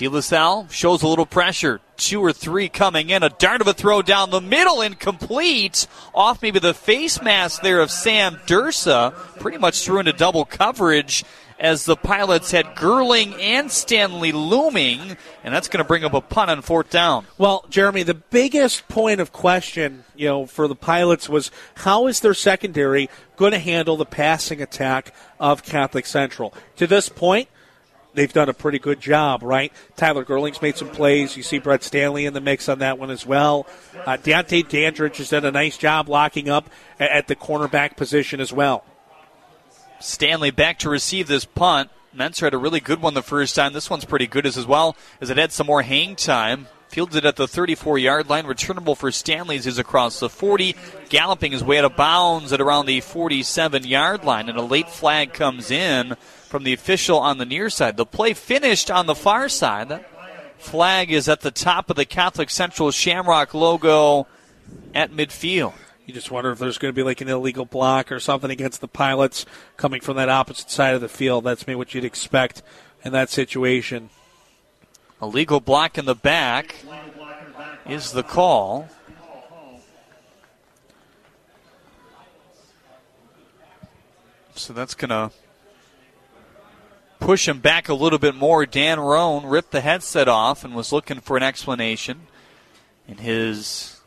De 0.00 0.08
La 0.08 0.20
Salle 0.20 0.66
shows 0.70 1.02
a 1.02 1.06
little 1.06 1.26
pressure. 1.26 1.78
Two 1.98 2.24
or 2.24 2.32
three 2.32 2.70
coming 2.70 3.10
in. 3.10 3.22
A 3.22 3.28
dart 3.28 3.60
of 3.60 3.66
a 3.66 3.74
throw 3.74 4.00
down 4.00 4.30
the 4.30 4.40
middle, 4.40 4.80
incomplete. 4.80 5.86
Off 6.14 6.40
maybe 6.40 6.58
the 6.58 6.72
face 6.72 7.20
mask 7.20 7.60
there 7.60 7.80
of 7.80 7.90
Sam 7.90 8.36
Dursa. 8.46 9.12
Pretty 9.40 9.58
much 9.58 9.84
threw 9.84 9.98
into 9.98 10.14
double 10.14 10.46
coverage 10.46 11.22
as 11.58 11.84
the 11.84 11.96
Pilots 11.96 12.50
had 12.50 12.64
Gerling 12.76 13.38
and 13.38 13.70
Stanley 13.70 14.32
looming, 14.32 15.18
and 15.44 15.54
that's 15.54 15.68
going 15.68 15.84
to 15.84 15.86
bring 15.86 16.04
up 16.04 16.14
a 16.14 16.22
punt 16.22 16.50
on 16.50 16.62
fourth 16.62 16.88
down. 16.88 17.26
Well, 17.36 17.66
Jeremy, 17.68 18.02
the 18.02 18.14
biggest 18.14 18.88
point 18.88 19.20
of 19.20 19.32
question, 19.32 20.04
you 20.16 20.28
know, 20.28 20.46
for 20.46 20.66
the 20.66 20.74
Pilots 20.74 21.28
was 21.28 21.50
how 21.74 22.06
is 22.06 22.20
their 22.20 22.32
secondary 22.32 23.10
going 23.36 23.52
to 23.52 23.58
handle 23.58 23.98
the 23.98 24.06
passing 24.06 24.62
attack 24.62 25.12
of 25.38 25.62
Catholic 25.62 26.06
Central? 26.06 26.54
To 26.76 26.86
this 26.86 27.10
point, 27.10 27.50
they've 28.14 28.32
done 28.32 28.48
a 28.48 28.54
pretty 28.54 28.78
good 28.78 29.00
job, 29.00 29.42
right? 29.42 29.72
Tyler 29.96 30.24
Gerling's 30.24 30.62
made 30.62 30.76
some 30.76 30.88
plays. 30.88 31.36
You 31.36 31.42
see 31.42 31.58
Brett 31.58 31.82
Stanley 31.82 32.26
in 32.26 32.34
the 32.34 32.40
mix 32.40 32.68
on 32.68 32.78
that 32.80 32.98
one 32.98 33.10
as 33.10 33.26
well. 33.26 33.66
Uh, 34.06 34.16
Deontay 34.16 34.68
Dandridge 34.68 35.18
has 35.18 35.30
done 35.30 35.44
a 35.44 35.50
nice 35.50 35.76
job 35.76 36.08
locking 36.08 36.48
up 36.48 36.70
at 36.98 37.28
the 37.28 37.36
cornerback 37.36 37.96
position 37.96 38.40
as 38.40 38.52
well. 38.52 38.84
Stanley 40.00 40.50
back 40.50 40.78
to 40.80 40.90
receive 40.90 41.26
this 41.26 41.44
punt. 41.44 41.90
Menser 42.16 42.42
had 42.42 42.54
a 42.54 42.58
really 42.58 42.80
good 42.80 43.00
one 43.00 43.14
the 43.14 43.22
first 43.22 43.54
time. 43.54 43.72
This 43.72 43.90
one's 43.90 44.04
pretty 44.04 44.26
good 44.26 44.46
as 44.46 44.66
well 44.66 44.96
as 45.20 45.30
it 45.30 45.36
had 45.36 45.52
some 45.52 45.66
more 45.66 45.82
hang 45.82 46.16
time. 46.16 46.66
Fielded 46.88 47.24
at 47.24 47.36
the 47.36 47.46
34 47.46 47.98
yard 47.98 48.28
line. 48.28 48.46
Returnable 48.46 48.96
for 48.96 49.12
Stanley's 49.12 49.64
is 49.64 49.78
across 49.78 50.18
the 50.18 50.28
40. 50.28 50.74
Galloping 51.08 51.52
his 51.52 51.62
way 51.62 51.78
out 51.78 51.84
of 51.84 51.94
bounds 51.94 52.52
at 52.52 52.60
around 52.60 52.86
the 52.86 53.00
47 53.00 53.84
yard 53.84 54.24
line. 54.24 54.48
And 54.48 54.58
a 54.58 54.62
late 54.62 54.90
flag 54.90 55.32
comes 55.32 55.70
in 55.70 56.16
from 56.50 56.64
the 56.64 56.72
official 56.72 57.16
on 57.20 57.38
the 57.38 57.44
near 57.44 57.70
side. 57.70 57.96
The 57.96 58.04
play 58.04 58.34
finished 58.34 58.90
on 58.90 59.06
the 59.06 59.14
far 59.14 59.48
side. 59.48 59.88
That 59.88 60.04
flag 60.58 61.12
is 61.12 61.28
at 61.28 61.42
the 61.42 61.52
top 61.52 61.88
of 61.90 61.96
the 61.96 62.04
Catholic 62.04 62.50
Central 62.50 62.90
Shamrock 62.90 63.54
logo 63.54 64.26
at 64.92 65.12
midfield. 65.12 65.74
You 66.06 66.12
just 66.12 66.32
wonder 66.32 66.50
if 66.50 66.58
there's 66.58 66.76
going 66.76 66.92
to 66.92 66.96
be 66.96 67.04
like 67.04 67.20
an 67.20 67.28
illegal 67.28 67.64
block 67.64 68.10
or 68.10 68.18
something 68.18 68.50
against 68.50 68.80
the 68.80 68.88
pilots 68.88 69.46
coming 69.76 70.00
from 70.00 70.16
that 70.16 70.28
opposite 70.28 70.70
side 70.70 70.96
of 70.96 71.00
the 71.00 71.08
field. 71.08 71.44
That's 71.44 71.68
maybe 71.68 71.76
what 71.76 71.94
you'd 71.94 72.04
expect 72.04 72.64
in 73.04 73.12
that 73.12 73.30
situation. 73.30 74.10
Illegal 75.22 75.60
block 75.60 75.98
in 75.98 76.04
the 76.04 76.16
back 76.16 76.74
is 77.86 78.10
the 78.10 78.24
call. 78.24 78.88
So 84.56 84.72
that's 84.72 84.94
going 84.94 85.10
to 85.10 85.30
push 87.20 87.46
him 87.46 87.60
back 87.60 87.88
a 87.88 87.94
little 87.94 88.18
bit 88.18 88.34
more. 88.34 88.66
Dan 88.66 88.98
Rohn 88.98 89.46
ripped 89.46 89.70
the 89.70 89.82
headset 89.82 90.26
off 90.26 90.64
and 90.64 90.74
was 90.74 90.92
looking 90.92 91.20
for 91.20 91.36
an 91.36 91.42
explanation. 91.42 92.26
In 93.06 93.18
his 93.18 94.00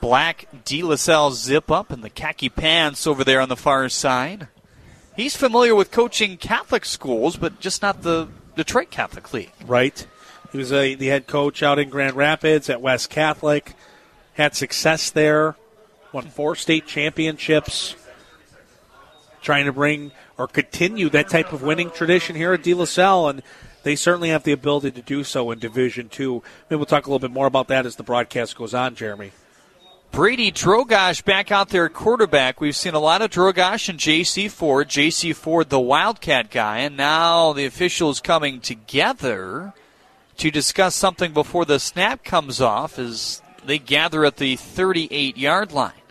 black 0.00 0.48
De 0.64 0.82
La 0.82 0.96
Salle 0.96 1.30
zip 1.30 1.70
up 1.70 1.90
and 1.90 2.02
the 2.02 2.10
khaki 2.10 2.48
pants 2.48 3.06
over 3.06 3.22
there 3.22 3.40
on 3.40 3.48
the 3.48 3.56
far 3.56 3.88
side. 3.88 4.48
He's 5.16 5.36
familiar 5.36 5.74
with 5.74 5.90
coaching 5.90 6.36
Catholic 6.38 6.84
schools, 6.84 7.36
but 7.36 7.60
just 7.60 7.82
not 7.82 8.02
the 8.02 8.28
Detroit 8.56 8.90
Catholic 8.90 9.32
League. 9.32 9.52
Right. 9.66 10.06
He 10.50 10.58
was 10.58 10.72
a, 10.72 10.94
the 10.94 11.06
head 11.06 11.26
coach 11.26 11.62
out 11.62 11.78
in 11.78 11.88
Grand 11.88 12.16
Rapids 12.16 12.68
at 12.68 12.82
West 12.82 13.10
Catholic. 13.10 13.74
Had 14.34 14.56
success 14.56 15.10
there. 15.10 15.56
Won 16.12 16.28
four 16.28 16.56
state 16.56 16.86
championships. 16.86 17.94
Trying 19.42 19.66
to 19.66 19.72
bring 19.72 20.12
or 20.42 20.48
continue 20.48 21.08
that 21.08 21.28
type 21.28 21.52
of 21.52 21.62
winning 21.62 21.88
tradition 21.88 22.34
here 22.34 22.52
at 22.52 22.64
De 22.64 22.74
La 22.74 22.84
Salle, 22.84 23.28
and 23.28 23.42
they 23.84 23.94
certainly 23.94 24.30
have 24.30 24.42
the 24.42 24.50
ability 24.50 24.90
to 24.90 25.00
do 25.00 25.22
so 25.22 25.52
in 25.52 25.60
Division 25.60 26.08
Two. 26.08 26.42
Maybe 26.68 26.78
we'll 26.78 26.86
talk 26.86 27.06
a 27.06 27.08
little 27.08 27.20
bit 27.20 27.30
more 27.30 27.46
about 27.46 27.68
that 27.68 27.86
as 27.86 27.94
the 27.94 28.02
broadcast 28.02 28.56
goes 28.56 28.74
on, 28.74 28.96
Jeremy. 28.96 29.30
Brady 30.10 30.50
Drogosh 30.50 31.24
back 31.24 31.52
out 31.52 31.68
there 31.68 31.86
at 31.86 31.94
quarterback. 31.94 32.60
We've 32.60 32.74
seen 32.74 32.94
a 32.94 32.98
lot 32.98 33.22
of 33.22 33.30
Drogosh 33.30 33.88
and 33.88 34.00
J.C. 34.00 34.48
Ford. 34.48 34.88
J.C. 34.88 35.32
Ford, 35.32 35.70
the 35.70 35.78
Wildcat 35.78 36.50
guy, 36.50 36.78
and 36.78 36.96
now 36.96 37.52
the 37.52 37.64
officials 37.64 38.20
coming 38.20 38.60
together 38.60 39.72
to 40.38 40.50
discuss 40.50 40.96
something 40.96 41.32
before 41.32 41.64
the 41.64 41.78
snap 41.78 42.24
comes 42.24 42.60
off 42.60 42.98
as 42.98 43.42
they 43.64 43.78
gather 43.78 44.24
at 44.24 44.38
the 44.38 44.56
38 44.56 45.38
yard 45.38 45.70
line. 45.70 46.01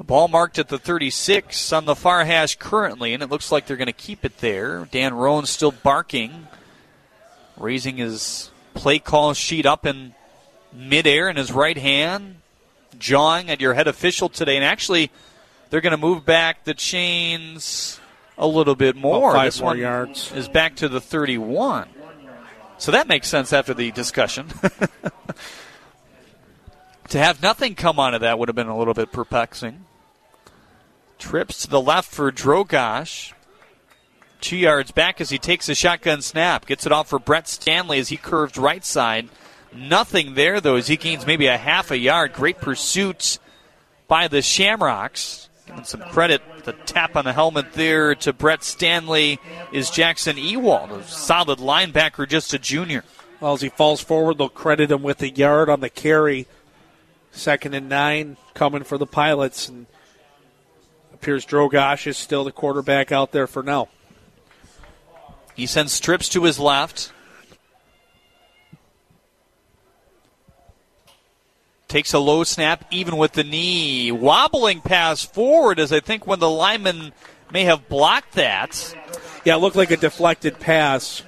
The 0.00 0.04
ball 0.04 0.28
marked 0.28 0.58
at 0.58 0.68
the 0.68 0.78
36 0.78 1.74
on 1.74 1.84
the 1.84 1.94
far 1.94 2.24
hash 2.24 2.56
currently, 2.56 3.12
and 3.12 3.22
it 3.22 3.28
looks 3.28 3.52
like 3.52 3.66
they're 3.66 3.76
going 3.76 3.84
to 3.84 3.92
keep 3.92 4.24
it 4.24 4.38
there. 4.38 4.88
Dan 4.90 5.12
Rohn 5.12 5.44
still 5.44 5.72
barking, 5.72 6.48
raising 7.58 7.98
his 7.98 8.50
play 8.72 8.98
call 8.98 9.34
sheet 9.34 9.66
up 9.66 9.84
in 9.84 10.14
midair 10.72 11.28
in 11.28 11.36
his 11.36 11.52
right 11.52 11.76
hand, 11.76 12.36
jawing 12.98 13.50
at 13.50 13.60
your 13.60 13.74
head 13.74 13.88
official 13.88 14.30
today. 14.30 14.56
And 14.56 14.64
actually, 14.64 15.10
they're 15.68 15.82
going 15.82 15.90
to 15.90 15.98
move 15.98 16.24
back 16.24 16.64
the 16.64 16.72
chains 16.72 18.00
a 18.38 18.46
little 18.46 18.74
bit 18.74 18.96
more. 18.96 19.34
five 19.34 19.48
this 19.48 19.60
more 19.60 19.72
one 19.72 19.80
yards. 19.80 20.32
is 20.32 20.48
back 20.48 20.76
to 20.76 20.88
the 20.88 21.02
31. 21.02 21.90
So 22.78 22.92
that 22.92 23.06
makes 23.06 23.28
sense 23.28 23.52
after 23.52 23.74
the 23.74 23.90
discussion. 23.90 24.46
to 27.10 27.18
have 27.18 27.42
nothing 27.42 27.74
come 27.74 28.00
out 28.00 28.14
of 28.14 28.22
that 28.22 28.38
would 28.38 28.48
have 28.48 28.56
been 28.56 28.68
a 28.68 28.78
little 28.78 28.94
bit 28.94 29.12
perplexing. 29.12 29.84
Trips 31.20 31.62
to 31.62 31.68
the 31.68 31.80
left 31.80 32.10
for 32.10 32.32
Drogosh. 32.32 33.32
Two 34.40 34.56
yards 34.56 34.90
back 34.90 35.20
as 35.20 35.30
he 35.30 35.38
takes 35.38 35.68
a 35.68 35.74
shotgun 35.74 36.22
snap. 36.22 36.66
Gets 36.66 36.86
it 36.86 36.92
off 36.92 37.08
for 37.08 37.18
Brett 37.18 37.46
Stanley 37.46 37.98
as 37.98 38.08
he 38.08 38.16
curves 38.16 38.58
right 38.58 38.84
side. 38.84 39.28
Nothing 39.72 40.34
there, 40.34 40.60
though, 40.60 40.76
as 40.76 40.88
he 40.88 40.96
gains 40.96 41.26
maybe 41.26 41.46
a 41.46 41.58
half 41.58 41.90
a 41.90 41.98
yard. 41.98 42.32
Great 42.32 42.58
pursuit 42.58 43.38
by 44.08 44.26
the 44.28 44.42
Shamrocks. 44.42 45.48
Giving 45.66 45.84
some 45.84 46.00
credit. 46.00 46.42
The 46.64 46.72
tap 46.72 47.14
on 47.16 47.26
the 47.26 47.32
helmet 47.32 47.74
there 47.74 48.14
to 48.16 48.32
Brett 48.32 48.64
Stanley 48.64 49.38
is 49.72 49.90
Jackson 49.90 50.36
Ewald, 50.36 50.90
a 50.90 51.04
solid 51.04 51.58
linebacker, 51.58 52.28
just 52.28 52.52
a 52.54 52.58
junior. 52.58 53.04
Well, 53.40 53.52
as 53.52 53.60
he 53.60 53.68
falls 53.68 54.00
forward, 54.00 54.38
they'll 54.38 54.48
credit 54.48 54.90
him 54.90 55.02
with 55.02 55.22
a 55.22 55.30
yard 55.30 55.68
on 55.68 55.80
the 55.80 55.90
carry. 55.90 56.46
Second 57.30 57.74
and 57.74 57.88
nine 57.88 58.36
coming 58.54 58.82
for 58.82 58.98
the 58.98 59.06
Pilots, 59.06 59.68
and 59.68 59.86
appears 61.20 61.44
Drogosh 61.44 62.06
is 62.06 62.16
still 62.16 62.44
the 62.44 62.52
quarterback 62.52 63.12
out 63.12 63.30
there 63.30 63.46
for 63.46 63.62
now. 63.62 63.88
He 65.54 65.66
sends 65.66 65.92
strips 65.92 66.30
to 66.30 66.44
his 66.44 66.58
left. 66.58 67.12
Takes 71.88 72.14
a 72.14 72.18
low 72.18 72.42
snap, 72.42 72.86
even 72.90 73.18
with 73.18 73.32
the 73.32 73.44
knee. 73.44 74.10
Wobbling 74.10 74.80
pass 74.80 75.22
forward, 75.22 75.78
as 75.78 75.92
I 75.92 76.00
think 76.00 76.26
when 76.26 76.38
the 76.38 76.48
lineman 76.48 77.12
may 77.52 77.64
have 77.64 77.86
blocked 77.90 78.32
that. 78.34 78.96
Yeah, 79.44 79.56
it 79.56 79.58
looked 79.58 79.76
like 79.76 79.90
a 79.90 79.98
deflected 79.98 80.58
pass. 80.58 81.22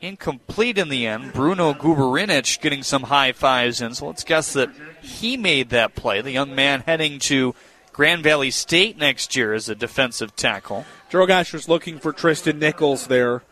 Incomplete 0.00 0.78
in 0.78 0.88
the 0.88 1.08
end. 1.08 1.32
Bruno 1.32 1.72
Guberinic 1.72 2.60
getting 2.60 2.84
some 2.84 3.04
high 3.04 3.32
fives 3.32 3.80
in. 3.80 3.94
So 3.94 4.06
let's 4.06 4.22
guess 4.22 4.52
that 4.52 4.70
he 5.00 5.36
made 5.36 5.70
that 5.70 5.96
play. 5.96 6.20
The 6.20 6.30
young 6.30 6.54
man 6.54 6.84
heading 6.86 7.18
to 7.20 7.56
Grand 7.92 8.22
Valley 8.22 8.50
State 8.50 8.96
next 8.96 9.36
year 9.36 9.52
as 9.52 9.68
a 9.68 9.74
defensive 9.74 10.34
tackle. 10.34 10.86
Drogosh 11.10 11.52
was 11.52 11.68
looking 11.68 11.98
for 11.98 12.12
Tristan 12.12 12.58
Nichols 12.58 13.06
there. 13.06 13.42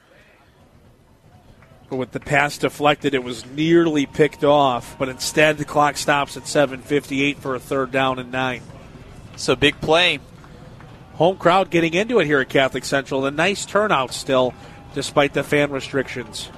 But 1.90 1.96
with 1.96 2.12
the 2.12 2.20
pass 2.20 2.56
deflected, 2.56 3.14
it 3.14 3.24
was 3.24 3.44
nearly 3.44 4.06
picked 4.06 4.44
off. 4.44 4.96
But 4.98 5.08
instead, 5.08 5.58
the 5.58 5.64
clock 5.64 5.96
stops 5.96 6.36
at 6.36 6.44
7.58 6.44 7.36
for 7.36 7.54
a 7.54 7.60
third 7.60 7.90
down 7.90 8.18
and 8.18 8.32
nine. 8.32 8.62
So 9.36 9.56
big 9.56 9.80
play. 9.80 10.20
Home 11.14 11.36
crowd 11.36 11.70
getting 11.70 11.92
into 11.92 12.18
it 12.20 12.26
here 12.26 12.40
at 12.40 12.48
Catholic 12.48 12.84
Central. 12.84 13.26
A 13.26 13.30
nice 13.30 13.66
turnout 13.66 14.14
still, 14.14 14.54
despite 14.94 15.34
the 15.34 15.42
fan 15.42 15.70
restrictions. 15.70 16.48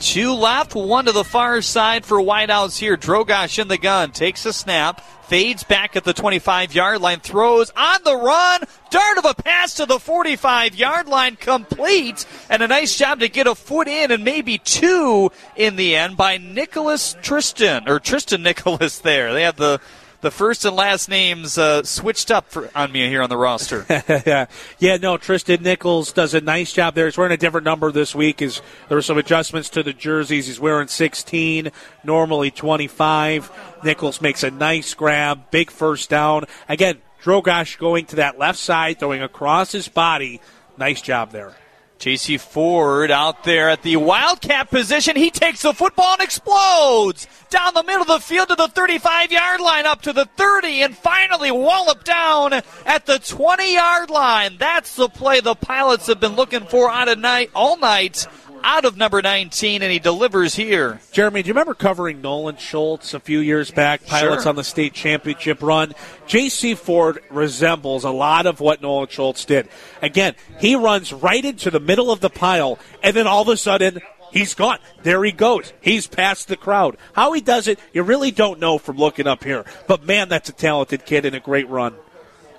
Two 0.00 0.32
left, 0.32 0.74
one 0.74 1.04
to 1.04 1.12
the 1.12 1.24
far 1.24 1.60
side 1.60 2.06
for 2.06 2.16
wideouts 2.16 2.78
here. 2.78 2.96
Drogosh 2.96 3.58
in 3.58 3.68
the 3.68 3.76
gun, 3.76 4.12
takes 4.12 4.46
a 4.46 4.52
snap, 4.52 5.02
fades 5.24 5.62
back 5.62 5.94
at 5.94 6.04
the 6.04 6.14
25 6.14 6.74
yard 6.74 7.02
line, 7.02 7.20
throws 7.20 7.70
on 7.76 8.02
the 8.02 8.16
run, 8.16 8.62
dart 8.88 9.18
of 9.18 9.26
a 9.26 9.34
pass 9.34 9.74
to 9.74 9.84
the 9.84 10.00
45 10.00 10.74
yard 10.74 11.06
line, 11.06 11.36
complete, 11.36 12.24
and 12.48 12.62
a 12.62 12.66
nice 12.66 12.96
job 12.96 13.20
to 13.20 13.28
get 13.28 13.46
a 13.46 13.54
foot 13.54 13.88
in 13.88 14.10
and 14.10 14.24
maybe 14.24 14.56
two 14.56 15.30
in 15.54 15.76
the 15.76 15.94
end 15.94 16.16
by 16.16 16.38
Nicholas 16.38 17.14
Tristan, 17.20 17.86
or 17.86 18.00
Tristan 18.00 18.42
Nicholas 18.42 18.98
there. 19.00 19.34
They 19.34 19.42
have 19.42 19.56
the 19.56 19.82
the 20.20 20.30
first 20.30 20.64
and 20.64 20.76
last 20.76 21.08
names 21.08 21.56
uh, 21.56 21.82
switched 21.82 22.30
up 22.30 22.48
for, 22.48 22.70
on 22.74 22.92
me 22.92 23.08
here 23.08 23.22
on 23.22 23.28
the 23.28 23.36
roster. 23.36 23.86
yeah, 24.26 24.46
yeah. 24.78 24.96
No, 24.96 25.16
Tristan 25.16 25.62
Nichols 25.62 26.12
does 26.12 26.34
a 26.34 26.40
nice 26.40 26.72
job 26.72 26.94
there. 26.94 27.06
He's 27.06 27.16
wearing 27.16 27.32
a 27.32 27.38
different 27.38 27.64
number 27.64 27.90
this 27.90 28.14
week. 28.14 28.42
Is 28.42 28.60
there 28.88 28.96
were 28.96 29.02
some 29.02 29.18
adjustments 29.18 29.70
to 29.70 29.82
the 29.82 29.92
jerseys? 29.92 30.46
He's 30.46 30.60
wearing 30.60 30.88
16, 30.88 31.70
normally 32.04 32.50
25. 32.50 33.50
Nichols 33.84 34.20
makes 34.20 34.42
a 34.42 34.50
nice 34.50 34.94
grab, 34.94 35.50
big 35.50 35.70
first 35.70 36.10
down. 36.10 36.44
Again, 36.68 36.98
Drogosh 37.22 37.78
going 37.78 38.06
to 38.06 38.16
that 38.16 38.38
left 38.38 38.58
side, 38.58 38.98
throwing 38.98 39.22
across 39.22 39.72
his 39.72 39.88
body. 39.88 40.40
Nice 40.76 41.02
job 41.02 41.32
there. 41.32 41.54
JC 42.00 42.40
Ford 42.40 43.10
out 43.10 43.44
there 43.44 43.68
at 43.68 43.82
the 43.82 43.96
Wildcat 43.96 44.70
position. 44.70 45.16
He 45.16 45.30
takes 45.30 45.60
the 45.60 45.74
football 45.74 46.14
and 46.14 46.22
explodes 46.22 47.28
down 47.50 47.74
the 47.74 47.82
middle 47.82 48.00
of 48.00 48.08
the 48.08 48.20
field 48.20 48.48
to 48.48 48.54
the 48.54 48.68
35 48.68 49.30
yard 49.30 49.60
line, 49.60 49.84
up 49.84 50.00
to 50.02 50.14
the 50.14 50.24
30, 50.24 50.80
and 50.80 50.96
finally 50.96 51.50
wallop 51.50 52.04
down 52.04 52.54
at 52.86 53.04
the 53.04 53.18
20 53.18 53.74
yard 53.74 54.08
line. 54.08 54.56
That's 54.58 54.96
the 54.96 55.10
play 55.10 55.40
the 55.40 55.54
Pilots 55.54 56.06
have 56.06 56.20
been 56.20 56.36
looking 56.36 56.64
for 56.64 56.90
out 56.90 57.08
of 57.08 57.18
night 57.18 57.50
all 57.54 57.76
night 57.76 58.26
out 58.62 58.84
of 58.84 58.96
number 58.96 59.22
19, 59.22 59.82
and 59.82 59.92
he 59.92 59.98
delivers 59.98 60.54
here. 60.54 61.00
Jeremy, 61.12 61.42
do 61.42 61.48
you 61.48 61.54
remember 61.54 61.74
covering 61.74 62.20
Nolan 62.20 62.56
Schultz 62.56 63.14
a 63.14 63.20
few 63.20 63.38
years 63.40 63.70
back, 63.70 64.06
pilots 64.06 64.42
Sure. 64.44 64.50
on 64.50 64.56
the 64.56 64.64
state 64.64 64.92
championship 64.94 65.62
run? 65.62 65.94
J.C. 66.26 66.74
Ford 66.74 67.22
resembles 67.30 68.04
a 68.04 68.10
lot 68.10 68.46
of 68.46 68.60
what 68.60 68.82
Nolan 68.82 69.08
Schultz 69.08 69.44
did. 69.44 69.68
Again, 70.02 70.34
he 70.58 70.76
runs 70.76 71.12
right 71.12 71.44
into 71.44 71.70
the 71.70 71.80
middle 71.80 72.10
of 72.10 72.20
the 72.20 72.30
pile, 72.30 72.78
and 73.02 73.14
then 73.14 73.26
all 73.26 73.42
of 73.42 73.48
a 73.48 73.56
sudden, 73.56 74.00
he's 74.32 74.54
gone. 74.54 74.78
There 75.02 75.24
he 75.24 75.32
goes. 75.32 75.72
He's 75.80 76.06
past 76.06 76.48
the 76.48 76.56
crowd. 76.56 76.96
How 77.12 77.32
he 77.32 77.40
does 77.40 77.68
it, 77.68 77.78
you 77.92 78.02
really 78.02 78.30
don't 78.30 78.60
know 78.60 78.78
from 78.78 78.96
looking 78.96 79.26
up 79.26 79.44
here. 79.44 79.64
But 79.86 80.04
man, 80.04 80.28
that's 80.28 80.48
a 80.48 80.52
talented 80.52 81.04
kid 81.04 81.24
and 81.24 81.34
a 81.34 81.40
great 81.40 81.68
run. 81.68 81.94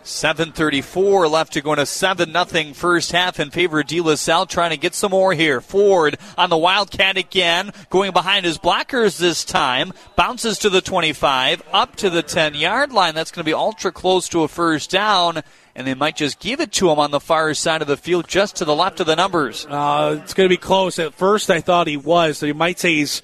734 0.03 1.27
left 1.27 1.53
to 1.53 1.61
go 1.61 1.73
in 1.73 1.79
a 1.79 1.85
7 1.85 2.31
nothing 2.31 2.73
first 2.73 3.11
half 3.11 3.39
in 3.39 3.51
favor 3.51 3.79
of 3.79 3.87
De 3.87 4.01
La 4.01 4.15
Salle 4.15 4.45
trying 4.45 4.71
to 4.71 4.77
get 4.77 4.95
some 4.95 5.11
more 5.11 5.33
here. 5.33 5.61
Ford 5.61 6.17
on 6.37 6.49
the 6.49 6.57
Wildcat 6.57 7.17
again, 7.17 7.71
going 7.89 8.11
behind 8.11 8.45
his 8.45 8.57
blockers 8.57 9.17
this 9.17 9.45
time. 9.45 9.93
Bounces 10.15 10.57
to 10.59 10.69
the 10.69 10.81
25, 10.81 11.63
up 11.71 11.95
to 11.97 12.09
the 12.09 12.23
10 12.23 12.55
yard 12.55 12.91
line. 12.91 13.15
That's 13.15 13.31
going 13.31 13.43
to 13.43 13.49
be 13.49 13.53
ultra 13.53 13.91
close 13.91 14.27
to 14.29 14.43
a 14.43 14.47
first 14.47 14.89
down. 14.89 15.41
And 15.75 15.87
they 15.87 15.93
might 15.93 16.17
just 16.17 16.39
give 16.39 16.59
it 16.59 16.71
to 16.73 16.89
him 16.89 16.99
on 16.99 17.11
the 17.11 17.19
far 17.19 17.53
side 17.53 17.81
of 17.81 17.87
the 17.87 17.95
field, 17.95 18.27
just 18.27 18.57
to 18.57 18.65
the 18.65 18.75
left 18.75 18.99
of 18.99 19.07
the 19.07 19.15
numbers. 19.15 19.65
Uh, 19.69 20.19
it's 20.21 20.33
going 20.33 20.49
to 20.49 20.53
be 20.53 20.57
close. 20.57 20.99
At 20.99 21.13
first, 21.13 21.49
I 21.49 21.61
thought 21.61 21.87
he 21.87 21.95
was. 21.95 22.39
So 22.39 22.45
you 22.45 22.53
might 22.53 22.77
say 22.77 22.95
he's 22.95 23.21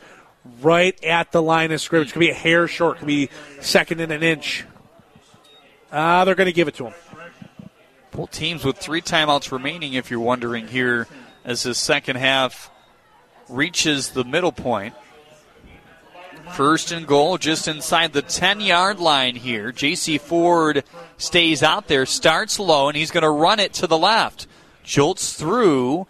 right 0.62 1.02
at 1.04 1.32
the 1.34 1.42
line 1.42 1.72
of 1.72 1.82
scrimmage. 1.82 2.14
Could 2.14 2.20
be 2.20 2.30
a 2.30 2.34
hair 2.34 2.68
short. 2.68 3.00
Could 3.00 3.08
be 3.08 3.30
second 3.60 4.00
and 4.00 4.14
an 4.14 4.24
inch. 4.24 4.66
Ah, 5.92 6.26
they're 6.26 6.36
going 6.36 6.48
to 6.48 6.54
give 6.54 6.68
it 6.68 6.76
to 6.76 6.88
him. 6.88 6.94
Both 8.12 8.32
teams 8.32 8.66
with 8.66 8.78
three 8.78 9.02
timeouts 9.02 9.52
remaining, 9.52 9.94
if 9.94 10.12
you're 10.12 10.20
wondering 10.20 10.68
here, 10.68 11.08
as 11.46 11.64
the 11.64 11.74
second 11.74 12.18
half 12.18 12.70
reaches 13.48 14.10
the 14.10 14.24
middle 14.24 14.52
point. 14.52 14.96
First 16.54 16.92
and 16.92 17.06
goal, 17.06 17.38
just 17.38 17.68
inside 17.68 18.14
the 18.14 18.22
10 18.22 18.62
yard 18.62 19.00
line 19.00 19.36
here. 19.36 19.72
JC 19.72 20.20
Ford 20.20 20.84
stays 21.18 21.62
out 21.62 21.88
there, 21.88 22.06
starts 22.06 22.58
low, 22.58 22.88
and 22.88 22.98
he's 22.98 23.12
going 23.12 23.24
to 23.24 23.30
run 23.30 23.60
it 23.60 23.74
to 23.74 23.88
the 23.88 23.98
left. 23.98 24.48
Jolts 24.84 25.34
through 25.34 26.08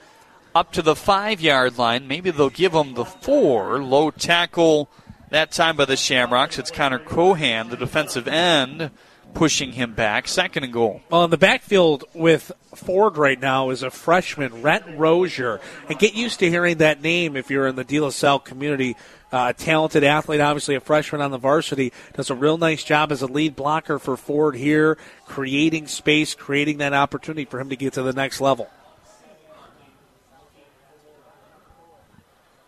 up 0.54 0.72
to 0.74 0.82
the 0.82 0.96
five 0.96 1.42
yard 1.42 1.78
line. 1.78 2.08
Maybe 2.08 2.32
they'll 2.32 2.50
give 2.50 2.74
him 2.74 2.94
the 2.94 3.06
four. 3.06 3.82
Low 3.84 4.12
tackle 4.12 4.90
that 5.30 5.52
time 5.52 5.76
by 5.76 5.86
the 5.86 5.98
Shamrocks. 5.98 6.58
It's 6.58 6.72
Connor 6.72 7.00
Cohan, 7.00 7.70
the 7.70 7.78
defensive 7.78 8.28
end, 8.28 8.92
pushing 9.38 9.72
him 9.74 9.94
back. 9.94 10.28
Second 10.28 10.64
and 10.64 10.74
goal. 10.74 11.00
Well, 11.12 11.24
in 11.24 11.30
the 11.30 11.38
backfield 11.38 12.06
with 12.16 12.52
Ford 12.74 13.18
right 13.18 13.40
now 13.40 13.70
is 13.70 13.84
a 13.84 13.92
freshman, 13.92 14.64
Rhett 14.64 14.98
Rozier. 14.98 15.62
And 15.88 16.00
get 16.00 16.16
used 16.16 16.40
to 16.40 16.50
hearing 16.50 16.78
that 16.80 17.04
name 17.04 17.38
if 17.38 17.52
you're 17.52 17.68
in 17.68 17.76
the 17.76 17.84
De 17.84 18.00
La 18.00 18.10
Salle 18.10 18.40
community. 18.40 18.98
Uh, 19.32 19.48
a 19.50 19.54
talented 19.54 20.04
athlete, 20.04 20.42
obviously 20.42 20.74
a 20.74 20.80
freshman 20.80 21.22
on 21.22 21.30
the 21.30 21.38
varsity, 21.38 21.94
does 22.14 22.32
a 22.32 22.36
real 22.36 22.58
nice 22.58 22.84
job 22.84 23.12
as 23.12 23.22
a 23.22 23.28
lead 23.28 23.56
blocker 23.56 24.00
for 24.00 24.18
Ford 24.18 24.56
here, 24.56 24.98
creating 25.28 25.86
space, 25.86 26.34
creating 26.34 26.80
that 26.80 26.94
opportunity 26.94 27.46
for 27.46 27.60
him 27.60 27.70
to 27.70 27.76
get 27.76 27.94
to 27.94 28.02
the 28.02 28.14
next 28.14 28.42
level. 28.42 28.70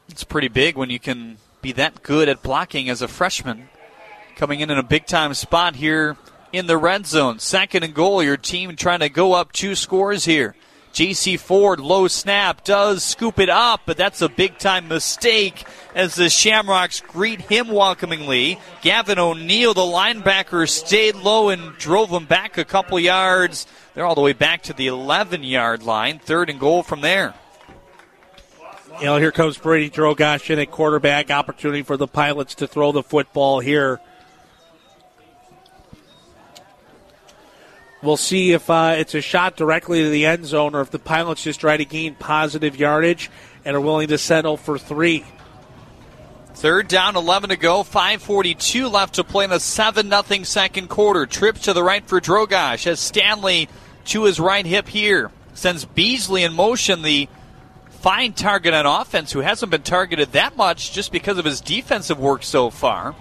It's 0.09 0.23
pretty 0.23 0.49
big 0.49 0.75
when 0.75 0.91
you 0.91 0.99
can 0.99 1.37
be 1.63 1.71
that 1.71 2.03
good 2.03 2.29
at 2.29 2.43
blocking 2.43 2.89
as 2.89 3.01
a 3.01 3.07
freshman. 3.07 3.69
Coming 4.35 4.59
in 4.59 4.69
in 4.69 4.77
a 4.77 4.83
big 4.83 5.05
time 5.05 5.33
spot 5.33 5.75
here 5.75 6.15
in 6.51 6.67
the 6.67 6.77
red 6.77 7.05
zone. 7.05 7.39
Second 7.39 7.83
and 7.83 7.93
goal. 7.93 8.23
Your 8.23 8.37
team 8.37 8.75
trying 8.75 8.99
to 8.99 9.09
go 9.09 9.33
up 9.33 9.51
two 9.51 9.75
scores 9.75 10.25
here. 10.25 10.55
JC 10.93 11.39
Ford, 11.39 11.79
low 11.79 12.07
snap, 12.07 12.63
does 12.63 13.03
scoop 13.03 13.39
it 13.39 13.49
up, 13.49 13.81
but 13.85 13.95
that's 13.95 14.21
a 14.21 14.29
big 14.29 14.57
time 14.57 14.87
mistake 14.87 15.65
as 15.93 16.15
the 16.15 16.29
Shamrocks 16.29 16.99
greet 16.99 17.41
him 17.41 17.67
welcomingly. 17.67 18.59
Gavin 18.81 19.19
O'Neill, 19.19 19.73
the 19.73 19.81
linebacker, 19.81 20.67
stayed 20.67 21.15
low 21.15 21.49
and 21.49 21.77
drove 21.77 22.09
him 22.09 22.25
back 22.25 22.57
a 22.57 22.65
couple 22.65 22.99
yards. 22.99 23.67
They're 23.93 24.05
all 24.05 24.15
the 24.15 24.21
way 24.21 24.33
back 24.33 24.63
to 24.63 24.73
the 24.73 24.87
11 24.87 25.43
yard 25.43 25.83
line. 25.83 26.19
Third 26.19 26.49
and 26.49 26.59
goal 26.59 26.81
from 26.81 27.01
there. 27.01 27.35
You 28.99 29.05
know, 29.05 29.17
here 29.17 29.31
comes 29.31 29.57
Brady 29.57 29.89
Drogosh 29.89 30.49
in 30.49 30.59
a 30.59 30.65
quarterback 30.65 31.31
opportunity 31.31 31.83
for 31.83 31.95
the 31.95 32.07
Pilots 32.07 32.55
to 32.55 32.67
throw 32.67 32.91
the 32.91 33.03
football 33.03 33.59
here. 33.59 34.01
We'll 38.01 38.17
see 38.17 38.53
if 38.53 38.69
uh, 38.69 38.95
it's 38.97 39.13
a 39.13 39.21
shot 39.21 39.57
directly 39.57 40.03
to 40.03 40.09
the 40.09 40.25
end 40.25 40.45
zone 40.45 40.73
or 40.73 40.81
if 40.81 40.89
the 40.89 40.99
Pilots 40.99 41.43
just 41.43 41.59
try 41.59 41.75
to 41.75 41.83
gain 41.83 42.15
positive 42.15 42.77
yardage 42.77 43.29
and 43.65 43.75
are 43.75 43.81
willing 43.81 44.07
to 44.07 44.17
settle 44.17 44.55
for 44.55 44.77
three. 44.77 45.25
Third 46.53 46.87
down, 46.87 47.17
11 47.17 47.49
to 47.49 47.57
go, 47.57 47.83
5.42 47.83 48.91
left 48.91 49.15
to 49.15 49.23
play 49.23 49.43
in 49.43 49.49
the 49.49 49.59
7 49.59 50.09
0 50.09 50.43
second 50.43 50.87
quarter. 50.89 51.25
Trip 51.25 51.57
to 51.59 51.73
the 51.73 51.83
right 51.83 52.05
for 52.05 52.21
Drogosh 52.21 52.87
as 52.87 52.99
Stanley 52.99 53.67
to 54.05 54.23
his 54.23 54.39
right 54.39 54.65
hip 54.65 54.87
here. 54.87 55.31
Sends 55.53 55.83
Beasley 55.83 56.43
in 56.43 56.53
motion, 56.53 57.01
the 57.01 57.27
fine 57.89 58.31
target 58.31 58.73
on 58.73 58.85
offense, 58.85 59.33
who 59.33 59.39
hasn't 59.39 59.71
been 59.71 59.81
targeted 59.81 60.31
that 60.31 60.55
much 60.55 60.93
just 60.93 61.11
because 61.11 61.37
of 61.37 61.43
his 61.43 61.59
defensive 61.59 62.19
work 62.19 62.43
so 62.43 62.69
far. 62.69 63.13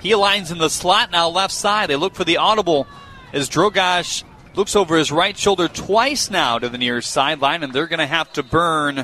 He 0.00 0.10
aligns 0.10 0.50
in 0.50 0.58
the 0.58 0.68
slot 0.70 1.12
now 1.12 1.28
left 1.28 1.54
side. 1.54 1.88
They 1.88 1.96
look 1.96 2.14
for 2.14 2.24
the 2.24 2.36
audible 2.36 2.86
as 3.34 3.50
Drogosh 3.50 4.22
looks 4.54 4.76
over 4.76 4.96
his 4.96 5.10
right 5.10 5.36
shoulder 5.36 5.66
twice 5.68 6.30
now 6.30 6.58
to 6.58 6.68
the 6.68 6.78
near 6.78 7.02
sideline, 7.02 7.62
and 7.62 7.72
they're 7.72 7.88
going 7.88 7.98
to 7.98 8.06
have 8.06 8.32
to 8.34 8.42
burn 8.42 9.00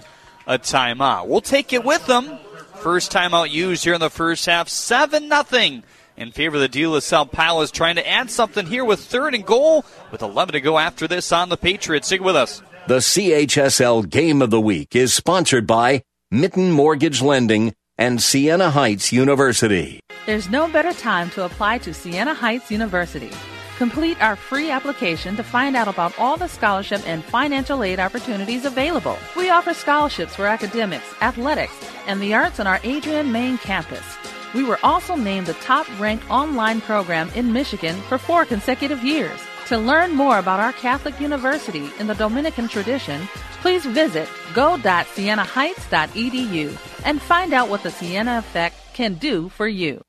a 0.47 0.59
timeout. 0.59 1.27
We'll 1.27 1.41
take 1.41 1.73
it 1.73 1.85
with 1.85 2.07
them. 2.07 2.39
First 2.77 3.13
timeout 3.13 3.51
used 3.51 3.85
here 3.85 3.95
in 3.95 4.01
the 4.01 4.09
first 4.09 4.47
half, 4.47 4.69
7 4.69 5.29
0 5.29 5.83
in 6.17 6.31
favor 6.31 6.57
of 6.57 6.63
the 6.63 6.69
De 6.69 6.87
La 6.87 7.01
Salle 7.01 7.27
Pilots, 7.27 7.73
trying 7.73 7.97
to 7.97 8.09
add 8.09 8.31
something 8.31 8.67
here 8.67 8.85
with 8.85 9.01
third 9.01 9.35
and 9.35 9.45
goal 9.45 9.85
with 10.13 10.23
11 10.23 10.53
to 10.53 10.61
go 10.61 10.79
after 10.79 11.09
this 11.09 11.33
on 11.33 11.49
the 11.49 11.57
Patriots. 11.57 12.07
Stick 12.07 12.23
with 12.23 12.37
us. 12.37 12.63
The 12.87 12.99
CHSL 12.99 14.09
Game 14.09 14.41
of 14.41 14.51
the 14.51 14.61
Week 14.61 14.95
is 14.95 15.13
sponsored 15.13 15.67
by 15.67 16.03
Mitten 16.31 16.71
Mortgage 16.71 17.21
Lending 17.21 17.75
and 17.99 18.23
Siena 18.23 18.71
Heights 18.71 19.13
University. 19.13 20.01
There's 20.27 20.49
no 20.49 20.69
better 20.69 20.93
time 20.93 21.31
to 21.31 21.45
apply 21.45 21.79
to 21.79 21.93
Siena 21.93 22.35
Heights 22.35 22.71
University. 22.71 23.31
Complete 23.81 24.21
our 24.21 24.37
free 24.37 24.71
application 24.71 25.35
to 25.37 25.43
find 25.43 25.75
out 25.75 25.89
about 25.89 26.13
all 26.19 26.37
the 26.37 26.49
scholarship 26.49 27.01
and 27.09 27.25
financial 27.25 27.83
aid 27.83 27.99
opportunities 27.99 28.67
available. 28.67 29.17
We 29.35 29.49
offer 29.49 29.73
scholarships 29.73 30.37
for 30.37 30.45
academics, 30.45 31.15
athletics, 31.23 31.73
and 32.07 32.21
the 32.21 32.35
arts 32.35 32.61
on 32.61 32.67
our 32.67 32.79
Adrian 32.85 33.33
Main 33.33 33.57
campus. 33.57 34.05
We 34.53 34.65
were 34.65 34.79
also 34.83 35.17
named 35.17 35.47
the 35.47 35.55
top 35.55 35.87
ranked 35.99 36.31
online 36.31 36.83
program 36.83 37.31
in 37.35 37.55
Michigan 37.55 37.97
for 38.03 38.19
four 38.19 38.45
consecutive 38.45 39.03
years. 39.03 39.41
To 39.69 39.79
learn 39.79 40.15
more 40.15 40.39
about 40.39 40.61
our 40.61 40.75
Catholic 40.75 41.19
university 41.19 41.89
in 41.99 42.07
the 42.07 42.15
Dominican 42.15 42.69
tradition, 42.69 43.23
please 43.63 43.87
visit 43.87 44.29
go.sienaheights.edu 44.53 46.77
and 47.07 47.23
find 47.23 47.55
out 47.55 47.71
what 47.71 47.83
the 47.83 47.91
Siena 47.91 48.41
Effect 48.41 48.77
can 48.93 49.15
do 49.15 49.49
for 49.49 49.67
you. 49.67 50.03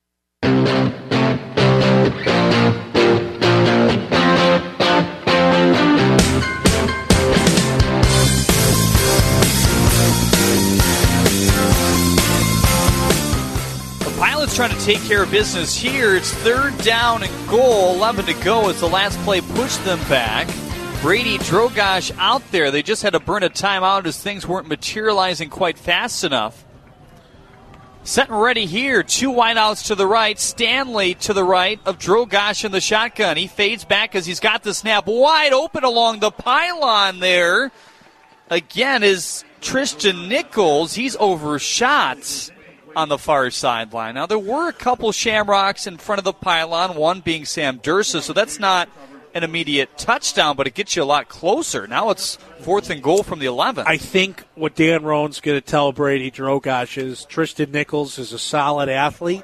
Trying 14.67 14.77
to 14.77 14.85
take 14.85 15.01
care 15.05 15.23
of 15.23 15.31
business 15.31 15.75
here. 15.75 16.15
It's 16.15 16.31
third 16.31 16.77
down 16.83 17.23
and 17.23 17.49
goal. 17.49 17.95
11 17.95 18.25
to 18.25 18.33
go 18.43 18.69
as 18.69 18.79
the 18.79 18.87
last 18.87 19.17
play 19.21 19.41
pushed 19.41 19.83
them 19.85 19.97
back. 20.07 20.47
Brady 21.01 21.39
Drogosh 21.39 22.15
out 22.19 22.43
there. 22.51 22.69
They 22.69 22.83
just 22.83 23.01
had 23.01 23.13
to 23.13 23.19
burn 23.19 23.41
a 23.41 23.49
timeout 23.49 24.05
as 24.05 24.21
things 24.21 24.47
weren't 24.47 24.67
materializing 24.67 25.49
quite 25.49 25.79
fast 25.79 26.23
enough. 26.23 26.63
Set 28.03 28.29
and 28.29 28.39
ready 28.39 28.67
here. 28.67 29.01
Two 29.01 29.31
wideouts 29.31 29.87
to 29.87 29.95
the 29.95 30.05
right. 30.05 30.39
Stanley 30.39 31.15
to 31.15 31.33
the 31.33 31.43
right 31.43 31.79
of 31.83 31.97
Drogosh 31.97 32.63
in 32.63 32.71
the 32.71 32.81
shotgun. 32.81 33.37
He 33.37 33.47
fades 33.47 33.83
back 33.83 34.13
as 34.13 34.27
he's 34.27 34.39
got 34.39 34.61
the 34.61 34.75
snap 34.75 35.07
wide 35.07 35.53
open 35.53 35.83
along 35.83 36.19
the 36.19 36.29
pylon 36.29 37.19
there. 37.19 37.71
Again 38.51 39.01
is 39.01 39.43
Tristan 39.59 40.29
Nichols. 40.29 40.93
He's 40.93 41.15
overshot 41.15 42.51
on 42.95 43.09
the 43.09 43.17
far 43.17 43.49
sideline. 43.51 44.15
Now, 44.15 44.25
there 44.25 44.39
were 44.39 44.69
a 44.69 44.73
couple 44.73 45.11
Shamrocks 45.11 45.87
in 45.87 45.97
front 45.97 46.19
of 46.19 46.25
the 46.25 46.33
pylon, 46.33 46.95
one 46.95 47.21
being 47.21 47.45
Sam 47.45 47.79
Dursa, 47.79 48.21
so 48.21 48.33
that's 48.33 48.59
not 48.59 48.89
an 49.33 49.43
immediate 49.43 49.97
touchdown, 49.97 50.55
but 50.55 50.67
it 50.67 50.73
gets 50.73 50.95
you 50.95 51.03
a 51.03 51.05
lot 51.05 51.29
closer. 51.29 51.87
Now 51.87 52.09
it's 52.09 52.37
fourth 52.59 52.89
and 52.89 53.01
goal 53.01 53.23
from 53.23 53.39
the 53.39 53.45
11. 53.45 53.85
I 53.87 53.97
think 53.97 54.43
what 54.55 54.75
Dan 54.75 55.03
Rohn's 55.03 55.39
going 55.39 55.59
to 55.59 55.65
tell 55.65 55.91
Brady 55.91 56.29
Drogosh 56.31 56.97
is 56.97 57.25
Tristan 57.25 57.71
Nichols 57.71 58.19
is 58.19 58.33
a 58.33 58.39
solid 58.39 58.89
athlete. 58.89 59.43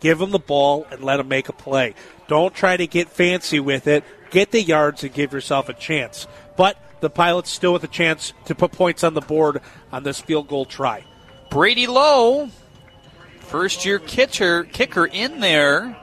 Give 0.00 0.20
him 0.20 0.30
the 0.30 0.38
ball 0.38 0.86
and 0.90 1.02
let 1.02 1.20
him 1.20 1.28
make 1.28 1.48
a 1.48 1.52
play. 1.52 1.94
Don't 2.28 2.54
try 2.54 2.76
to 2.76 2.86
get 2.86 3.08
fancy 3.08 3.60
with 3.60 3.86
it. 3.86 4.04
Get 4.30 4.50
the 4.50 4.62
yards 4.62 5.02
and 5.02 5.12
give 5.12 5.32
yourself 5.32 5.68
a 5.68 5.74
chance. 5.74 6.26
But 6.56 6.78
the 7.00 7.10
Pilots 7.10 7.50
still 7.50 7.72
with 7.72 7.84
a 7.84 7.88
chance 7.88 8.32
to 8.46 8.54
put 8.54 8.72
points 8.72 9.04
on 9.04 9.14
the 9.14 9.20
board 9.20 9.60
on 9.92 10.02
this 10.02 10.20
field 10.20 10.48
goal 10.48 10.64
try. 10.64 11.04
Brady 11.50 11.86
Lowe, 11.86 12.50
first 13.46 13.84
year 13.84 13.98
kicker, 13.98 14.64
kicker 14.64 15.06
in 15.06 15.40
there. 15.40 15.96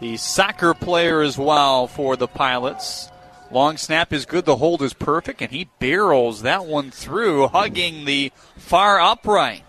The 0.00 0.16
soccer 0.16 0.74
player 0.74 1.22
as 1.22 1.36
well 1.36 1.86
for 1.86 2.16
the 2.16 2.28
Pilots. 2.28 3.10
Long 3.50 3.76
snap 3.76 4.12
is 4.12 4.26
good. 4.26 4.44
The 4.44 4.56
hold 4.56 4.82
is 4.82 4.92
perfect, 4.92 5.40
and 5.40 5.50
he 5.50 5.68
barrels 5.78 6.42
that 6.42 6.66
one 6.66 6.90
through, 6.90 7.48
hugging 7.48 8.04
the 8.04 8.30
far 8.56 9.00
upright. 9.00 9.62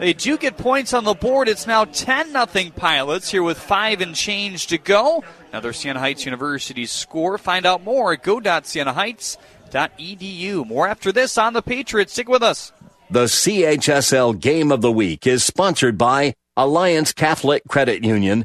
They 0.00 0.12
do 0.14 0.36
get 0.38 0.56
points 0.56 0.94
on 0.94 1.04
the 1.04 1.14
board. 1.14 1.48
It's 1.48 1.66
now 1.66 1.84
10 1.84 2.32
nothing 2.32 2.70
Pilots 2.70 3.30
here 3.30 3.42
with 3.42 3.58
five 3.58 4.00
and 4.00 4.14
change 4.14 4.68
to 4.68 4.78
go. 4.78 5.22
Another 5.50 5.74
Siena 5.74 5.98
Heights 5.98 6.24
University 6.24 6.86
score. 6.86 7.36
Find 7.36 7.66
out 7.66 7.84
more 7.84 8.14
at 8.14 8.22
go.sienaheights.edu. 8.22 10.66
More 10.66 10.88
after 10.88 11.12
this 11.12 11.36
on 11.36 11.52
the 11.52 11.62
Patriots. 11.62 12.14
Stick 12.14 12.30
with 12.30 12.42
us. 12.42 12.72
The 13.10 13.24
CHSL 13.24 14.40
Game 14.40 14.72
of 14.72 14.80
the 14.80 14.92
Week 14.92 15.26
is 15.26 15.44
sponsored 15.44 15.98
by 15.98 16.32
Alliance 16.60 17.14
Catholic 17.14 17.62
Credit 17.68 18.04
Union 18.04 18.44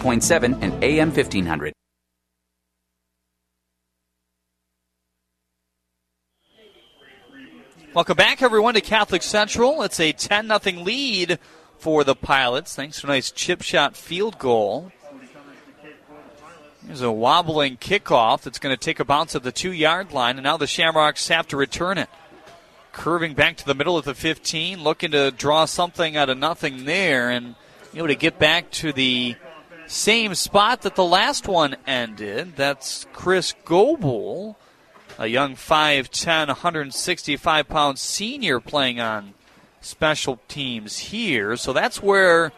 101.7 0.01 0.57
and 0.61 0.83
AM 0.83 1.09
1500. 1.09 1.73
Welcome 7.93 8.15
back, 8.15 8.41
everyone, 8.41 8.73
to 8.75 8.81
Catholic 8.81 9.21
Central. 9.21 9.83
It's 9.83 9.99
a 9.99 10.11
10 10.13 10.47
0 10.47 10.81
lead 10.81 11.39
for 11.77 12.03
the 12.03 12.15
Pilots, 12.15 12.75
thanks 12.75 13.01
to 13.01 13.07
a 13.07 13.09
nice 13.09 13.31
chip 13.31 13.61
shot 13.61 13.95
field 13.95 14.39
goal. 14.39 14.91
There's 16.83 17.01
a 17.01 17.11
wobbling 17.11 17.77
kickoff 17.77 18.41
that's 18.41 18.59
going 18.59 18.75
to 18.75 18.79
take 18.79 18.99
a 18.99 19.05
bounce 19.05 19.35
at 19.35 19.43
the 19.43 19.51
two 19.51 19.71
yard 19.71 20.13
line, 20.13 20.37
and 20.37 20.43
now 20.43 20.57
the 20.57 20.67
Shamrocks 20.67 21.27
have 21.27 21.47
to 21.49 21.57
return 21.57 21.97
it. 21.97 22.09
Curving 22.91 23.35
back 23.35 23.57
to 23.57 23.65
the 23.65 23.75
middle 23.75 23.97
of 23.97 24.05
the 24.05 24.15
15, 24.15 24.81
looking 24.81 25.11
to 25.11 25.31
draw 25.31 25.65
something 25.65 26.17
out 26.17 26.29
of 26.29 26.37
nothing 26.37 26.85
there, 26.85 27.29
and 27.29 27.55
able 27.93 28.07
to 28.07 28.15
get 28.15 28.39
back 28.39 28.71
to 28.71 28.93
the 28.93 29.35
same 29.91 30.35
spot 30.35 30.83
that 30.83 30.95
the 30.95 31.03
last 31.03 31.47
one 31.47 31.75
ended. 31.85 32.55
That's 32.55 33.05
Chris 33.11 33.53
Goebel, 33.65 34.57
a 35.19 35.27
young 35.27 35.55
5'10, 35.55 36.47
165 36.47 37.67
pound 37.67 37.99
senior 37.99 38.61
playing 38.61 39.01
on 39.01 39.33
special 39.81 40.39
teams 40.47 40.97
here. 40.97 41.57
So 41.57 41.73
that's 41.73 42.01
where 42.01 42.53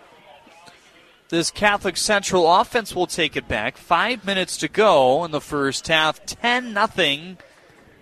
this 1.29 1.49
Catholic 1.49 1.97
Central 1.97 2.53
offense 2.53 2.95
will 2.95 3.07
take 3.07 3.35
it 3.35 3.47
back. 3.47 3.77
Five 3.77 4.25
minutes 4.25 4.55
to 4.57 4.67
go 4.67 5.25
in 5.25 5.31
the 5.31 5.41
first 5.41 5.87
half, 5.87 6.23
10 6.25 6.71
nothing 6.71 7.39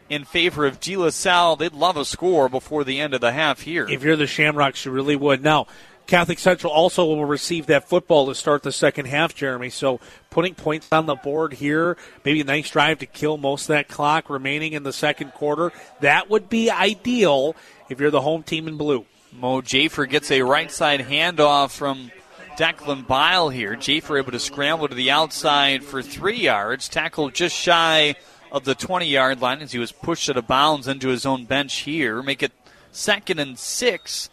in 0.10 0.26
favor 0.26 0.66
of 0.66 0.82
De 0.82 0.98
La 0.98 1.10
Salle. 1.10 1.56
They'd 1.56 1.72
love 1.72 1.96
a 1.96 2.04
score 2.04 2.50
before 2.50 2.84
the 2.84 3.00
end 3.00 3.14
of 3.14 3.22
the 3.22 3.32
half 3.32 3.62
here. 3.62 3.88
If 3.88 4.04
you're 4.04 4.18
the 4.18 4.28
Shamrocks, 4.28 4.84
you 4.84 4.92
really 4.92 5.16
would. 5.16 5.42
Now, 5.42 5.68
Catholic 6.12 6.40
Central 6.40 6.74
also 6.74 7.06
will 7.06 7.24
receive 7.24 7.68
that 7.68 7.88
football 7.88 8.28
to 8.28 8.36
start 8.36 8.64
the 8.64 8.74
second 8.74 9.06
half, 9.06 9.34
Jeremy. 9.34 9.70
So 9.70 10.02
putting 10.30 10.56
points 10.56 10.90
on 10.92 11.06
the 11.06 11.16
board 11.16 11.54
here, 11.54 11.96
maybe 12.26 12.42
a 12.42 12.44
nice 12.44 12.70
drive 12.70 13.00
to 13.00 13.06
kill 13.06 13.38
most 13.38 13.62
of 13.62 13.68
that 13.70 13.88
clock 13.88 14.30
remaining 14.30 14.74
in 14.74 14.84
the 14.84 14.92
second 14.92 15.34
quarter. 15.34 15.72
That 16.02 16.30
would 16.30 16.50
be 16.50 16.70
ideal 16.70 17.56
if 17.88 18.02
you're 18.02 18.12
the 18.12 18.20
home 18.20 18.44
team 18.44 18.68
in 18.68 18.76
blue. 18.76 19.06
Mo 19.32 19.62
Jafer 19.62 20.06
gets 20.10 20.30
a 20.32 20.42
right 20.42 20.70
side 20.70 21.00
handoff 21.00 21.72
from 21.72 22.12
Declan 22.58 23.08
Bile 23.08 23.48
here. 23.48 23.78
Jafer 23.78 24.20
able 24.20 24.34
to 24.34 24.40
scramble 24.40 24.90
to 24.90 24.96
the 24.96 25.12
outside 25.12 25.82
for 25.82 26.02
three 26.02 26.42
yards, 26.42 26.90
tackled 26.90 27.34
just 27.34 27.56
shy 27.56 28.16
of 28.52 28.66
the 28.66 28.76
20 28.76 29.08
yard 29.08 29.40
line 29.40 29.62
as 29.62 29.72
he 29.72 29.80
was 29.80 29.94
pushed 29.94 30.30
out 30.30 30.36
of 30.36 30.46
bounds 30.46 30.90
into 30.90 31.08
his 31.08 31.26
own 31.26 31.46
bench 31.46 31.74
here. 31.84 32.22
Make 32.22 32.44
it 32.44 32.52
second 32.92 33.40
and 33.40 33.58
six 33.58 34.30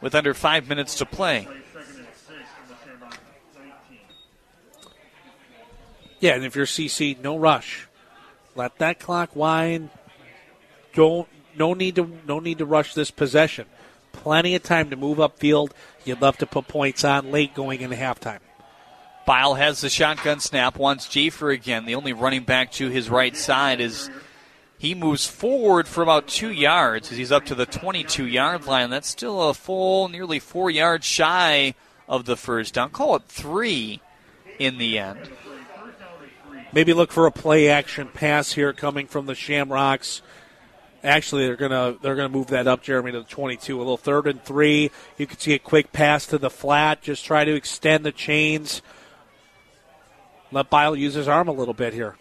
with 0.00 0.14
under 0.14 0.34
five 0.34 0.68
minutes 0.68 0.96
to 0.96 1.06
play. 1.06 1.48
Yeah, 6.20 6.34
and 6.34 6.44
if 6.44 6.54
you're 6.54 6.66
CC, 6.66 7.18
no 7.18 7.38
rush. 7.38 7.88
Let 8.54 8.78
that 8.78 8.98
clock 8.98 9.34
wind. 9.34 9.90
Don't 10.92 11.28
no 11.56 11.72
need 11.72 11.96
to 11.96 12.10
no 12.26 12.40
need 12.40 12.58
to 12.58 12.66
rush 12.66 12.94
this 12.94 13.10
possession. 13.10 13.66
Plenty 14.12 14.54
of 14.54 14.62
time 14.62 14.90
to 14.90 14.96
move 14.96 15.18
upfield. 15.18 15.70
You'd 16.04 16.20
love 16.20 16.36
to 16.38 16.46
put 16.46 16.68
points 16.68 17.04
on 17.04 17.30
late 17.30 17.54
going 17.54 17.80
into 17.80 17.96
halftime. 17.96 18.40
Bile 19.24 19.54
has 19.54 19.80
the 19.80 19.88
shotgun 19.88 20.40
snap, 20.40 20.76
wants 20.76 21.06
Jafer 21.06 21.54
again. 21.54 21.86
The 21.86 21.94
only 21.94 22.12
running 22.12 22.42
back 22.42 22.72
to 22.72 22.88
his 22.88 23.08
right 23.08 23.36
side 23.36 23.80
is 23.80 24.10
he 24.80 24.94
moves 24.94 25.26
forward 25.26 25.86
for 25.86 26.02
about 26.02 26.26
two 26.26 26.50
yards 26.50 27.12
as 27.12 27.18
he's 27.18 27.30
up 27.30 27.44
to 27.44 27.54
the 27.54 27.66
22 27.66 28.26
yard 28.26 28.64
line. 28.64 28.88
That's 28.88 29.08
still 29.08 29.50
a 29.50 29.52
full, 29.52 30.08
nearly 30.08 30.38
four 30.38 30.70
yards 30.70 31.04
shy 31.04 31.74
of 32.08 32.24
the 32.24 32.34
first 32.34 32.72
down. 32.72 32.88
Call 32.88 33.14
it 33.16 33.24
three 33.28 34.00
in 34.58 34.78
the 34.78 34.98
end. 34.98 35.28
Maybe 36.72 36.94
look 36.94 37.12
for 37.12 37.26
a 37.26 37.30
play 37.30 37.68
action 37.68 38.08
pass 38.08 38.52
here 38.52 38.72
coming 38.72 39.06
from 39.06 39.26
the 39.26 39.34
Shamrocks. 39.34 40.22
Actually, 41.04 41.44
they're 41.44 41.56
gonna 41.56 41.96
they're 42.00 42.16
gonna 42.16 42.30
move 42.30 42.46
that 42.46 42.66
up, 42.66 42.82
Jeremy, 42.82 43.12
to 43.12 43.18
the 43.18 43.24
22. 43.24 43.76
A 43.76 43.78
little 43.78 43.98
third 43.98 44.26
and 44.26 44.42
three. 44.42 44.90
You 45.18 45.26
can 45.26 45.38
see 45.38 45.52
a 45.52 45.58
quick 45.58 45.92
pass 45.92 46.24
to 46.28 46.38
the 46.38 46.48
flat. 46.48 47.02
Just 47.02 47.26
try 47.26 47.44
to 47.44 47.54
extend 47.54 48.06
the 48.06 48.12
chains. 48.12 48.80
Let 50.50 50.70
Bile 50.70 50.96
use 50.96 51.12
his 51.12 51.28
arm 51.28 51.48
a 51.48 51.52
little 51.52 51.74
bit 51.74 51.92
here. 51.92 52.16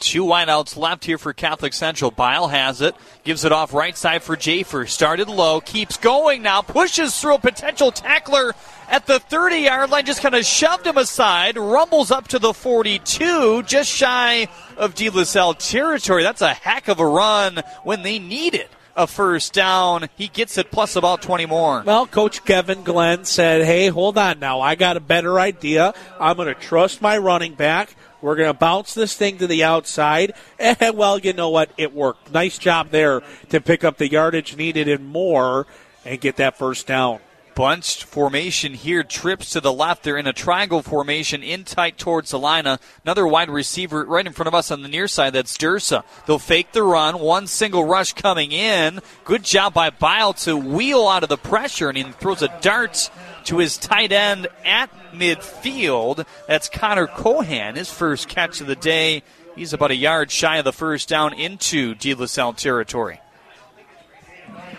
Two 0.00 0.24
wideouts 0.24 0.78
left 0.78 1.04
here 1.04 1.18
for 1.18 1.34
Catholic 1.34 1.74
Central. 1.74 2.10
Bile 2.10 2.48
has 2.48 2.80
it, 2.80 2.96
gives 3.22 3.44
it 3.44 3.52
off 3.52 3.74
right 3.74 3.94
side 3.94 4.22
for 4.22 4.34
Jafer. 4.34 4.88
Started 4.88 5.28
low, 5.28 5.60
keeps 5.60 5.98
going 5.98 6.40
now, 6.40 6.62
pushes 6.62 7.20
through 7.20 7.34
a 7.34 7.38
potential 7.38 7.92
tackler 7.92 8.54
at 8.88 9.06
the 9.06 9.20
30 9.20 9.56
yard 9.56 9.90
line, 9.90 10.06
just 10.06 10.22
kind 10.22 10.34
of 10.34 10.46
shoved 10.46 10.86
him 10.86 10.96
aside, 10.96 11.58
rumbles 11.58 12.10
up 12.10 12.28
to 12.28 12.38
the 12.38 12.54
42, 12.54 13.62
just 13.64 13.90
shy 13.90 14.48
of 14.78 14.94
De 14.94 15.10
La 15.10 15.24
Salle 15.24 15.52
territory. 15.52 16.22
That's 16.22 16.42
a 16.42 16.54
heck 16.54 16.88
of 16.88 16.98
a 16.98 17.06
run 17.06 17.62
when 17.84 18.02
they 18.02 18.18
need 18.18 18.54
it 18.54 18.70
a 18.96 19.06
first 19.06 19.52
down. 19.52 20.08
He 20.16 20.28
gets 20.28 20.58
it 20.58 20.70
plus 20.70 20.96
about 20.96 21.22
20 21.22 21.46
more. 21.46 21.82
Well, 21.84 22.06
Coach 22.06 22.44
Kevin 22.44 22.84
Glenn 22.84 23.24
said, 23.24 23.64
hey, 23.64 23.88
hold 23.88 24.18
on 24.18 24.38
now. 24.38 24.60
I 24.60 24.74
got 24.74 24.96
a 24.96 25.00
better 25.00 25.38
idea. 25.38 25.94
I'm 26.18 26.36
going 26.36 26.48
to 26.48 26.54
trust 26.54 27.02
my 27.02 27.18
running 27.18 27.54
back. 27.54 27.94
We're 28.22 28.36
going 28.36 28.52
to 28.52 28.58
bounce 28.58 28.94
this 28.94 29.16
thing 29.16 29.38
to 29.38 29.46
the 29.46 29.64
outside. 29.64 30.34
And, 30.58 30.96
well, 30.96 31.18
you 31.18 31.32
know 31.32 31.50
what? 31.50 31.70
It 31.76 31.94
worked. 31.94 32.32
Nice 32.32 32.58
job 32.58 32.90
there 32.90 33.22
to 33.48 33.60
pick 33.60 33.84
up 33.84 33.96
the 33.96 34.10
yardage 34.10 34.56
needed 34.56 34.88
and 34.88 35.06
more 35.06 35.66
and 36.04 36.20
get 36.20 36.36
that 36.36 36.58
first 36.58 36.86
down. 36.86 37.20
Bunched 37.56 38.04
formation 38.04 38.72
here, 38.72 39.02
trips 39.02 39.50
to 39.50 39.60
the 39.60 39.72
left. 39.72 40.04
They're 40.04 40.16
in 40.16 40.26
a 40.26 40.32
triangle 40.32 40.82
formation, 40.82 41.42
in 41.42 41.64
tight 41.64 41.98
towards 41.98 42.30
the 42.30 42.38
line. 42.38 42.64
Another 43.04 43.26
wide 43.26 43.50
receiver 43.50 44.04
right 44.04 44.26
in 44.26 44.32
front 44.32 44.46
of 44.46 44.54
us 44.54 44.70
on 44.70 44.82
the 44.82 44.88
near 44.88 45.08
side. 45.08 45.34
That's 45.34 45.58
Dursa. 45.58 46.04
They'll 46.26 46.38
fake 46.38 46.72
the 46.72 46.82
run. 46.82 47.18
One 47.18 47.46
single 47.46 47.84
rush 47.84 48.14
coming 48.14 48.52
in. 48.52 49.00
Good 49.24 49.42
job 49.42 49.74
by 49.74 49.90
Bile 49.90 50.32
to 50.34 50.56
wheel 50.56 51.06
out 51.06 51.22
of 51.22 51.28
the 51.28 51.36
pressure, 51.36 51.88
and 51.88 51.98
he 51.98 52.04
throws 52.04 52.40
a 52.40 52.56
dart 52.62 53.10
to 53.46 53.58
his 53.58 53.76
tight 53.76 54.12
end 54.12 54.48
at 54.64 54.90
midfield. 55.12 56.26
That's 56.46 56.68
Connor 56.68 57.06
Cohan, 57.06 57.76
his 57.76 57.90
first 57.90 58.28
catch 58.28 58.60
of 58.60 58.66
the 58.66 58.76
day. 58.76 59.22
He's 59.56 59.72
about 59.72 59.90
a 59.90 59.96
yard 59.96 60.30
shy 60.30 60.56
of 60.58 60.64
the 60.64 60.72
first 60.72 61.08
down 61.08 61.34
into 61.34 61.94
De 61.94 62.14
La 62.14 62.26
Salle 62.26 62.52
territory. 62.52 63.20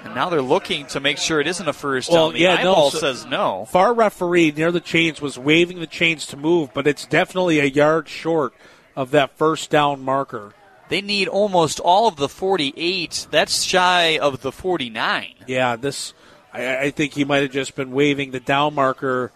And 0.04 0.16
now 0.16 0.30
they're 0.30 0.42
looking 0.42 0.88
to 0.88 1.00
make 1.00 1.18
sure 1.18 1.40
it 1.40 1.48
isn't 1.48 1.68
a 1.68 1.74
first 1.74 2.10
well, 2.10 2.28
down. 2.28 2.34
The 2.34 2.42
yeah, 2.42 2.54
eyeball 2.56 2.86
no, 2.86 2.90
so 2.90 3.00
says 3.00 3.26
no. 3.26 3.66
Far 3.66 3.94
referee 3.94 4.52
near 4.52 4.72
the 4.72 4.80
chains 4.80 5.22
was 5.22 5.38
waving 5.38 5.80
the 5.80 5.88
chains 5.88 6.26
to 6.28 6.38
move, 6.38 6.74
but 6.74 6.88
it's 6.88 7.06
definitely 7.06 7.60
a 7.60 7.66
yard 7.66 8.10
short 8.10 8.54
of 8.96 9.12
that 9.12 9.38
first 9.38 9.70
down 9.70 10.04
marker. 10.04 10.54
They 10.90 11.02
need 11.02 11.30
almost 11.30 11.80
all 11.80 12.08
of 12.08 12.18
the 12.18 12.28
48. 12.28 13.28
That's 13.32 13.64
shy 13.64 14.18
of 14.18 14.42
the 14.42 14.52
49. 14.52 15.36
Yeah, 15.48 15.78
this. 15.78 16.14
I, 16.54 16.78
I 16.78 16.90
think 16.92 17.14
he 17.14 17.26
might 17.26 17.42
have 17.42 17.52
just 17.52 17.76
been 17.76 17.92
waving 17.92 18.32
the 18.32 18.40
down 18.40 18.76
marker. 18.76 19.32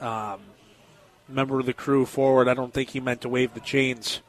Um, 0.00 0.40
member 1.30 1.60
of 1.60 1.66
the 1.66 1.72
crew 1.72 2.06
forward. 2.06 2.48
I 2.48 2.54
don't 2.54 2.72
think 2.72 2.90
he 2.90 3.00
meant 3.00 3.20
to 3.22 3.28
wave 3.28 3.54
the 3.54 3.60
chains. 3.60 4.20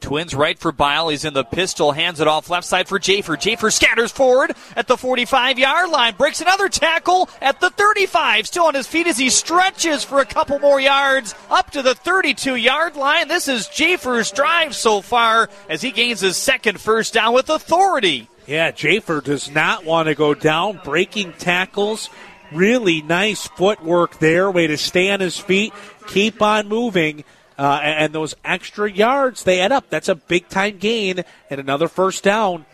Twins 0.00 0.34
right 0.34 0.58
for 0.58 0.72
Bile. 0.72 1.08
He's 1.08 1.24
in 1.24 1.34
the 1.34 1.44
pistol. 1.44 1.92
Hands 1.92 2.18
it 2.20 2.28
off 2.28 2.50
left 2.50 2.66
side 2.66 2.88
for 2.88 2.98
Jafer. 2.98 3.36
Jafer 3.36 3.72
scatters 3.72 4.12
forward 4.12 4.52
at 4.76 4.86
the 4.86 4.96
45 4.96 5.58
yard 5.58 5.90
line. 5.90 6.14
Breaks 6.14 6.40
another 6.40 6.68
tackle 6.68 7.28
at 7.40 7.60
the 7.60 7.70
35. 7.70 8.46
Still 8.46 8.64
on 8.66 8.74
his 8.74 8.86
feet 8.86 9.06
as 9.06 9.18
he 9.18 9.30
stretches 9.30 10.04
for 10.04 10.20
a 10.20 10.26
couple 10.26 10.58
more 10.58 10.80
yards 10.80 11.34
up 11.50 11.70
to 11.72 11.82
the 11.82 11.94
32 11.94 12.56
yard 12.56 12.96
line. 12.96 13.28
This 13.28 13.48
is 13.48 13.66
Jafer's 13.68 14.30
drive 14.30 14.74
so 14.74 15.00
far 15.00 15.48
as 15.68 15.82
he 15.82 15.90
gains 15.90 16.20
his 16.20 16.36
second 16.36 16.80
first 16.80 17.14
down 17.14 17.34
with 17.34 17.50
authority. 17.50 18.28
Yeah, 18.46 18.72
Jafer 18.72 19.22
does 19.22 19.50
not 19.50 19.84
want 19.84 20.08
to 20.08 20.14
go 20.14 20.32
down. 20.32 20.80
Breaking 20.82 21.32
tackles. 21.34 22.08
Really 22.50 23.02
nice 23.02 23.46
footwork 23.46 24.18
there. 24.20 24.50
Way 24.50 24.68
to 24.68 24.78
stay 24.78 25.10
on 25.10 25.20
his 25.20 25.38
feet. 25.38 25.74
Keep 26.06 26.40
on 26.40 26.66
moving. 26.66 27.24
Uh, 27.58 27.80
and 27.82 28.12
those 28.12 28.36
extra 28.44 28.90
yards, 28.90 29.42
they 29.42 29.60
add 29.60 29.72
up. 29.72 29.90
That's 29.90 30.08
a 30.08 30.14
big 30.14 30.48
time 30.48 30.78
gain 30.78 31.24
and 31.50 31.60
another 31.60 31.88
first 31.88 32.22
down. 32.22 32.66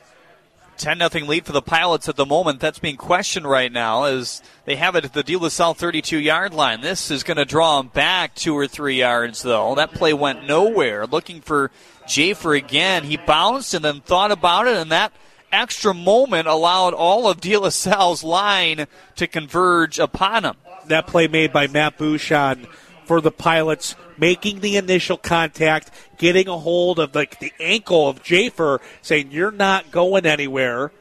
10 0.77 0.99
0 1.09 1.27
lead 1.27 1.47
for 1.47 1.53
the 1.53 1.63
Pilots 1.63 2.09
at 2.09 2.17
the 2.17 2.27
moment. 2.27 2.61
That's 2.61 2.79
being 2.79 2.97
questioned 2.97 3.49
right 3.49 3.73
now 3.73 4.05
as 4.05 4.43
they 4.65 4.77
have 4.77 4.97
it 4.97 5.05
at 5.05 5.13
the 5.13 5.23
De 5.23 5.37
La 5.37 5.49
Salle 5.49 5.73
32 5.73 6.19
yard 6.19 6.53
line. 6.53 6.81
This 6.81 7.11
is 7.11 7.23
going 7.23 7.37
to 7.37 7.45
draw 7.45 7.79
them 7.79 7.89
back 7.89 8.35
two 8.35 8.57
or 8.57 8.67
three 8.67 8.99
yards, 8.99 9.43
though. 9.43 9.75
That 9.75 9.93
play 9.93 10.13
went 10.13 10.47
nowhere. 10.47 11.07
Looking 11.07 11.41
for 11.41 11.71
Jafer 12.07 12.57
again. 12.57 13.05
He 13.05 13.17
bounced 13.17 13.73
and 13.73 13.85
then 13.85 14.01
thought 14.01 14.33
about 14.33 14.67
it, 14.67 14.77
and 14.77 14.91
that 14.91 15.13
extra 15.53 15.95
moment 15.95 16.49
allowed 16.49 16.93
all 16.93 17.29
of 17.29 17.41
De 17.41 17.57
La 17.57 17.71
Salle's 17.71 18.25
line 18.25 18.87
to 19.17 19.27
converge 19.27 19.99
upon 19.99 20.45
him. 20.45 20.57
That 20.89 21.07
play 21.07 21.29
made 21.29 21.53
by 21.53 21.69
Matt 21.69 21.97
Bouchon 21.97 22.67
for 23.05 23.21
the 23.21 23.31
Pilots 23.31 23.95
making 24.17 24.61
the 24.61 24.77
initial 24.77 25.17
contact, 25.17 25.91
getting 26.19 26.49
a 26.49 26.59
hold 26.59 26.99
of 26.99 27.13
the, 27.13 27.27
the 27.41 27.53
ankle 27.61 28.09
of 28.09 28.23
Jafer, 28.23 28.81
saying, 29.03 29.31
You're 29.31 29.51
not 29.51 29.91
going 29.91 30.27
anywhere. 30.27 30.93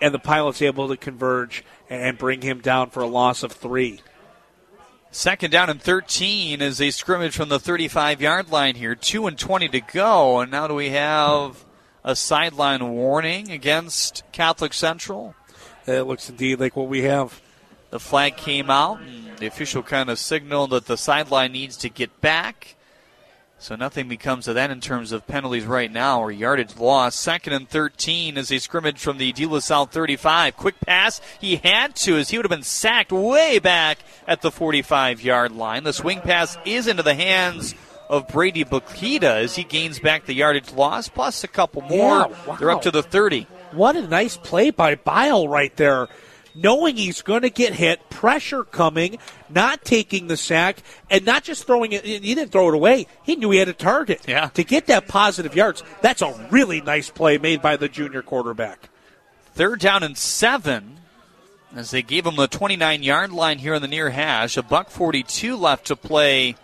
And 0.00 0.14
the 0.14 0.18
Pilots 0.18 0.62
able 0.62 0.88
to 0.88 0.96
converge 0.96 1.64
and 1.90 2.16
bring 2.16 2.40
him 2.40 2.60
down 2.60 2.90
for 2.90 3.02
a 3.02 3.06
loss 3.06 3.42
of 3.42 3.52
three. 3.52 4.00
Second 5.10 5.50
down 5.50 5.68
and 5.68 5.82
13 5.82 6.62
as 6.62 6.78
they 6.78 6.90
scrimmage 6.90 7.36
from 7.36 7.48
the 7.48 7.58
35 7.58 8.22
yard 8.22 8.50
line 8.50 8.76
here. 8.76 8.94
2 8.94 9.26
and 9.26 9.36
20 9.36 9.68
to 9.70 9.80
go. 9.80 10.38
And 10.40 10.52
now 10.52 10.68
do 10.68 10.74
we 10.74 10.90
have 10.90 11.64
a 12.04 12.14
sideline 12.14 12.90
warning 12.90 13.50
against 13.50 14.22
Catholic 14.30 14.72
Central? 14.72 15.34
It 15.86 16.02
looks 16.02 16.30
indeed 16.30 16.60
like 16.60 16.76
what 16.76 16.88
we 16.88 17.02
have. 17.02 17.40
The 17.90 18.00
flag 18.00 18.36
came 18.36 18.70
out, 18.70 19.00
and 19.00 19.36
the 19.38 19.46
official 19.46 19.82
kind 19.82 20.10
of 20.10 20.18
signaled 20.18 20.70
that 20.70 20.86
the 20.86 20.96
sideline 20.96 21.52
needs 21.52 21.76
to 21.78 21.88
get 21.88 22.20
back. 22.20 22.76
So 23.58 23.76
nothing 23.76 24.08
becomes 24.08 24.48
of 24.48 24.54
that 24.54 24.70
in 24.70 24.80
terms 24.80 25.12
of 25.12 25.26
penalties 25.26 25.66
right 25.66 25.92
now 25.92 26.22
or 26.22 26.32
yardage 26.32 26.78
loss. 26.78 27.14
Second 27.14 27.52
and 27.52 27.68
13 27.68 28.38
as 28.38 28.48
they 28.48 28.58
scrimmage 28.58 28.98
from 28.98 29.18
the 29.18 29.32
De 29.32 29.44
La 29.44 29.58
Salle 29.58 29.84
35. 29.84 30.56
Quick 30.56 30.80
pass. 30.80 31.20
He 31.38 31.56
had 31.56 31.94
to 31.96 32.16
as 32.16 32.30
he 32.30 32.38
would 32.38 32.46
have 32.46 32.50
been 32.50 32.62
sacked 32.62 33.12
way 33.12 33.58
back 33.58 33.98
at 34.26 34.40
the 34.40 34.50
45 34.50 35.20
yard 35.20 35.52
line. 35.52 35.84
The 35.84 35.92
swing 35.92 36.22
pass 36.22 36.56
is 36.64 36.86
into 36.86 37.02
the 37.02 37.14
hands 37.14 37.74
of 38.08 38.28
Brady 38.28 38.64
Bakita 38.64 39.42
as 39.42 39.56
he 39.56 39.64
gains 39.64 39.98
back 39.98 40.24
the 40.24 40.32
yardage 40.32 40.72
loss 40.72 41.08
plus 41.08 41.44
a 41.44 41.48
couple 41.48 41.82
more. 41.82 42.20
Yeah, 42.30 42.46
wow. 42.46 42.56
They're 42.56 42.70
up 42.70 42.82
to 42.82 42.90
the 42.90 43.02
30. 43.02 43.46
What 43.72 43.94
a 43.94 44.08
nice 44.08 44.38
play 44.38 44.70
by 44.70 44.94
Bile 44.94 45.46
right 45.46 45.76
there 45.76 46.08
knowing 46.54 46.96
he's 46.96 47.22
going 47.22 47.42
to 47.42 47.50
get 47.50 47.74
hit, 47.74 48.10
pressure 48.10 48.64
coming, 48.64 49.18
not 49.48 49.84
taking 49.84 50.26
the 50.26 50.36
sack, 50.36 50.78
and 51.10 51.24
not 51.24 51.44
just 51.44 51.66
throwing 51.66 51.92
it. 51.92 52.04
He 52.04 52.34
didn't 52.34 52.52
throw 52.52 52.68
it 52.68 52.74
away. 52.74 53.06
He 53.22 53.36
knew 53.36 53.50
he 53.50 53.58
had 53.58 53.68
a 53.68 53.72
target. 53.72 54.22
Yeah. 54.26 54.48
To 54.54 54.64
get 54.64 54.86
that 54.86 55.08
positive 55.08 55.54
yards, 55.54 55.82
that's 56.00 56.22
a 56.22 56.48
really 56.50 56.80
nice 56.80 57.10
play 57.10 57.38
made 57.38 57.62
by 57.62 57.76
the 57.76 57.88
junior 57.88 58.22
quarterback. 58.22 58.88
Third 59.54 59.80
down 59.80 60.02
and 60.02 60.16
seven. 60.16 60.96
As 61.74 61.92
they 61.92 62.02
gave 62.02 62.26
him 62.26 62.34
the 62.34 62.48
29 62.48 63.02
yard 63.02 63.30
line 63.30 63.58
here 63.58 63.74
in 63.74 63.82
the 63.82 63.88
near 63.88 64.10
hash, 64.10 64.56
a 64.56 64.62
buck 64.62 64.90
42 64.90 65.56
left 65.56 65.86
to 65.86 65.96
play. 65.96 66.56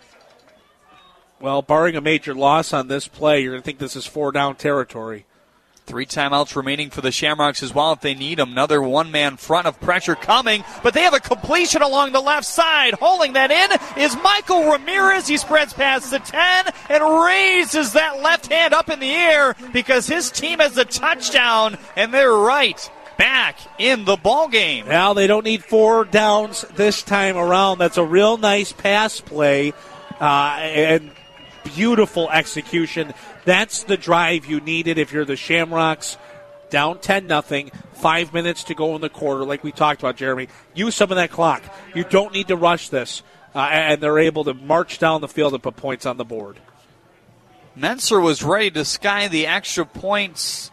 Well, 1.39 1.61
barring 1.61 1.95
a 1.95 2.01
major 2.01 2.33
loss 2.33 2.73
on 2.73 2.87
this 2.87 3.07
play, 3.07 3.39
you're 3.41 3.53
going 3.53 3.61
to 3.61 3.65
think 3.65 3.79
this 3.79 3.95
is 3.95 4.05
four 4.05 4.31
down 4.31 4.55
territory. 4.55 5.25
Three 5.87 6.05
timeouts 6.05 6.53
remaining 6.53 6.89
for 6.89 6.99
the 6.99 7.13
Shamrocks 7.13 7.63
as 7.63 7.73
well 7.73 7.93
if 7.93 8.01
they 8.01 8.13
need 8.13 8.39
them. 8.39 8.51
Another 8.51 8.81
one 8.81 9.09
man 9.09 9.37
front 9.37 9.67
of 9.67 9.79
pressure 9.79 10.15
coming, 10.15 10.65
but 10.83 10.93
they 10.93 11.03
have 11.03 11.13
a 11.13 11.19
completion 11.21 11.81
along 11.81 12.11
the 12.11 12.19
left 12.19 12.45
side. 12.45 12.93
Holding 12.95 13.31
that 13.33 13.51
in 13.51 14.01
is 14.03 14.13
Michael 14.21 14.69
Ramirez. 14.69 15.27
He 15.27 15.37
spreads 15.37 15.71
past 15.71 16.11
the 16.11 16.19
10 16.19 16.65
and 16.89 17.23
raises 17.23 17.93
that 17.93 18.21
left 18.21 18.51
hand 18.51 18.73
up 18.73 18.89
in 18.89 18.99
the 18.99 19.09
air 19.09 19.55
because 19.71 20.07
his 20.07 20.29
team 20.29 20.59
has 20.59 20.77
a 20.77 20.83
touchdown 20.83 21.77
and 21.95 22.13
they're 22.13 22.33
right 22.33 22.91
back 23.17 23.57
in 23.77 24.03
the 24.03 24.17
ball 24.17 24.49
game. 24.49 24.89
Now 24.89 25.13
they 25.13 25.25
don't 25.25 25.45
need 25.45 25.63
four 25.63 26.03
downs 26.03 26.65
this 26.75 27.01
time 27.01 27.37
around. 27.37 27.77
That's 27.77 27.97
a 27.97 28.03
real 28.03 28.35
nice 28.35 28.73
pass 28.73 29.21
play 29.21 29.71
uh, 30.19 30.57
and 30.59 31.11
beautiful 31.63 32.29
execution. 32.29 33.13
That's 33.47 33.83
the 33.83 33.95
drive 33.95 34.45
you 34.45 34.59
needed 34.59 34.97
if 34.97 35.13
you're 35.13 35.23
the 35.23 35.37
Shamrocks. 35.37 36.17
Down 36.69 36.99
10 36.99 37.27
nothing, 37.27 37.71
five 37.93 38.33
minutes 38.33 38.65
to 38.65 38.75
go 38.75 38.93
in 38.95 38.99
the 38.99 39.07
quarter, 39.07 39.45
like 39.45 39.63
we 39.63 39.71
talked 39.71 40.01
about, 40.01 40.17
Jeremy. 40.17 40.49
Use 40.75 40.95
some 40.95 41.11
of 41.11 41.15
that 41.15 41.31
clock. 41.31 41.63
You 41.95 42.03
don't 42.03 42.33
need 42.33 42.49
to 42.49 42.57
rush 42.57 42.89
this. 42.89 43.23
Uh, 43.55 43.59
and 43.59 44.03
they're 44.03 44.19
able 44.19 44.43
to 44.43 44.53
march 44.53 44.99
down 44.99 45.21
the 45.21 45.29
field 45.29 45.53
and 45.53 45.63
put 45.63 45.77
points 45.77 46.05
on 46.05 46.17
the 46.17 46.25
board. 46.25 46.59
Menser 47.79 48.21
was 48.21 48.43
ready 48.43 48.69
to 48.71 48.83
sky 48.83 49.29
the 49.29 49.47
extra 49.47 49.85
points 49.85 50.69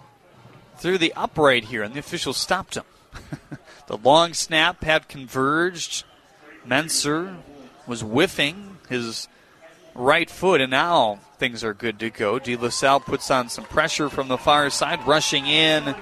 through 0.78 0.98
the 0.98 1.12
upright 1.14 1.66
here, 1.66 1.84
and 1.84 1.94
the 1.94 2.00
official 2.00 2.32
stopped 2.32 2.76
him. 2.76 2.84
the 3.86 3.98
long 3.98 4.34
snap 4.34 4.82
had 4.82 5.06
converged. 5.06 6.02
Menser 6.66 7.36
was 7.86 8.00
whiffing 8.00 8.78
his 8.88 9.28
right 9.94 10.28
foot, 10.28 10.60
and 10.60 10.70
now 10.70 11.18
things 11.38 11.64
are 11.64 11.74
good 11.74 11.98
to 12.00 12.10
go. 12.10 12.38
De 12.38 12.56
La 12.56 12.68
Salle 12.68 13.00
puts 13.00 13.30
on 13.30 13.48
some 13.48 13.64
pressure 13.64 14.08
from 14.08 14.28
the 14.28 14.38
far 14.38 14.70
side. 14.70 15.06
Rushing 15.06 15.46
in 15.46 15.94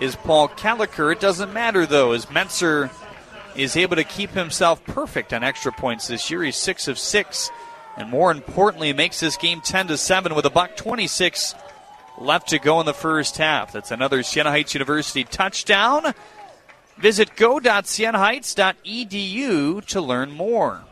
is 0.00 0.16
Paul 0.16 0.48
Caliker. 0.48 1.12
It 1.12 1.20
doesn't 1.20 1.52
matter, 1.52 1.86
though, 1.86 2.12
as 2.12 2.26
Menser 2.26 2.90
is 3.56 3.76
able 3.76 3.96
to 3.96 4.04
keep 4.04 4.30
himself 4.30 4.84
perfect 4.84 5.32
on 5.32 5.42
extra 5.42 5.72
points 5.72 6.08
this 6.08 6.30
year. 6.30 6.42
He's 6.42 6.56
six 6.56 6.88
of 6.88 6.98
six, 6.98 7.50
and 7.96 8.08
more 8.08 8.30
importantly, 8.30 8.92
makes 8.92 9.20
this 9.20 9.36
game 9.36 9.60
10 9.60 9.88
to 9.88 9.96
7 9.96 10.34
with 10.34 10.46
a 10.46 10.50
buck 10.50 10.76
26 10.76 11.54
left 12.18 12.48
to 12.50 12.58
go 12.58 12.80
in 12.80 12.86
the 12.86 12.94
first 12.94 13.38
half. 13.38 13.72
That's 13.72 13.90
another 13.90 14.22
Siena 14.22 14.50
Heights 14.50 14.74
University 14.74 15.24
touchdown. 15.24 16.14
Visit 16.98 17.34
go.sienaheights.edu 17.36 19.84
to 19.86 20.00
learn 20.00 20.30
more. 20.30 20.82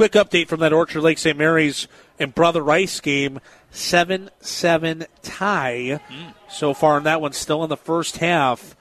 Quick 0.00 0.12
update 0.12 0.48
from 0.48 0.60
that 0.60 0.72
Orchard 0.72 1.02
Lake 1.02 1.18
St. 1.18 1.36
Mary's 1.36 1.86
and 2.18 2.34
Brother 2.34 2.62
Rice 2.62 3.00
game. 3.00 3.38
7 3.70 4.30
7 4.40 5.04
tie 5.20 6.00
mm. 6.08 6.34
so 6.48 6.72
far 6.72 6.96
in 6.96 7.04
that 7.04 7.20
one, 7.20 7.34
still 7.34 7.62
in 7.64 7.68
the 7.68 7.76
first 7.76 8.16
half. 8.16 8.74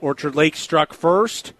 Orchard 0.00 0.34
Lake 0.34 0.56
struck 0.56 0.92
first, 0.92 1.52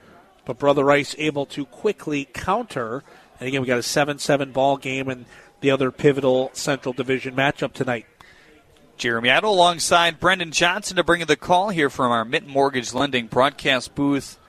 but 0.44 0.58
Brother 0.58 0.82
Rice 0.82 1.14
able 1.16 1.46
to 1.46 1.64
quickly 1.64 2.24
counter. 2.34 3.04
And 3.38 3.46
again, 3.46 3.60
we 3.60 3.68
got 3.68 3.78
a 3.78 3.84
7 3.84 4.18
7 4.18 4.50
ball 4.50 4.78
game 4.78 5.08
and 5.08 5.26
the 5.60 5.70
other 5.70 5.92
pivotal 5.92 6.50
Central 6.52 6.92
Division 6.92 7.36
matchup 7.36 7.72
tonight. 7.72 8.06
Jeremy 8.96 9.30
Idle 9.30 9.54
alongside 9.54 10.18
Brendan 10.18 10.50
Johnson 10.50 10.96
to 10.96 11.04
bring 11.04 11.20
you 11.20 11.26
the 11.26 11.36
call 11.36 11.68
here 11.68 11.88
from 11.88 12.10
our 12.10 12.24
Mitten 12.24 12.50
Mortgage 12.50 12.92
Lending 12.92 13.28
broadcast 13.28 13.94
booth 13.94 14.40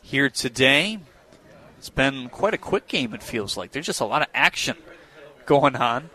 here 0.00 0.30
today. 0.30 1.00
It's 1.86 1.94
been 1.94 2.30
quite 2.30 2.52
a 2.52 2.58
quick 2.58 2.88
game, 2.88 3.14
it 3.14 3.22
feels 3.22 3.56
like. 3.56 3.70
There's 3.70 3.86
just 3.86 4.00
a 4.00 4.04
lot 4.04 4.20
of 4.20 4.26
action 4.34 4.76
going 5.44 5.76
on. 5.76 6.10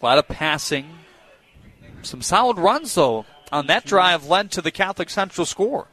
A 0.00 0.04
lot 0.04 0.18
of 0.18 0.28
passing. 0.28 1.00
Some 2.02 2.22
solid 2.22 2.58
runs, 2.58 2.94
though, 2.94 3.26
on 3.50 3.66
that 3.66 3.86
drive 3.86 4.26
led 4.28 4.52
to 4.52 4.62
the 4.62 4.70
Catholic 4.70 5.10
Central 5.10 5.44
score. 5.44 5.88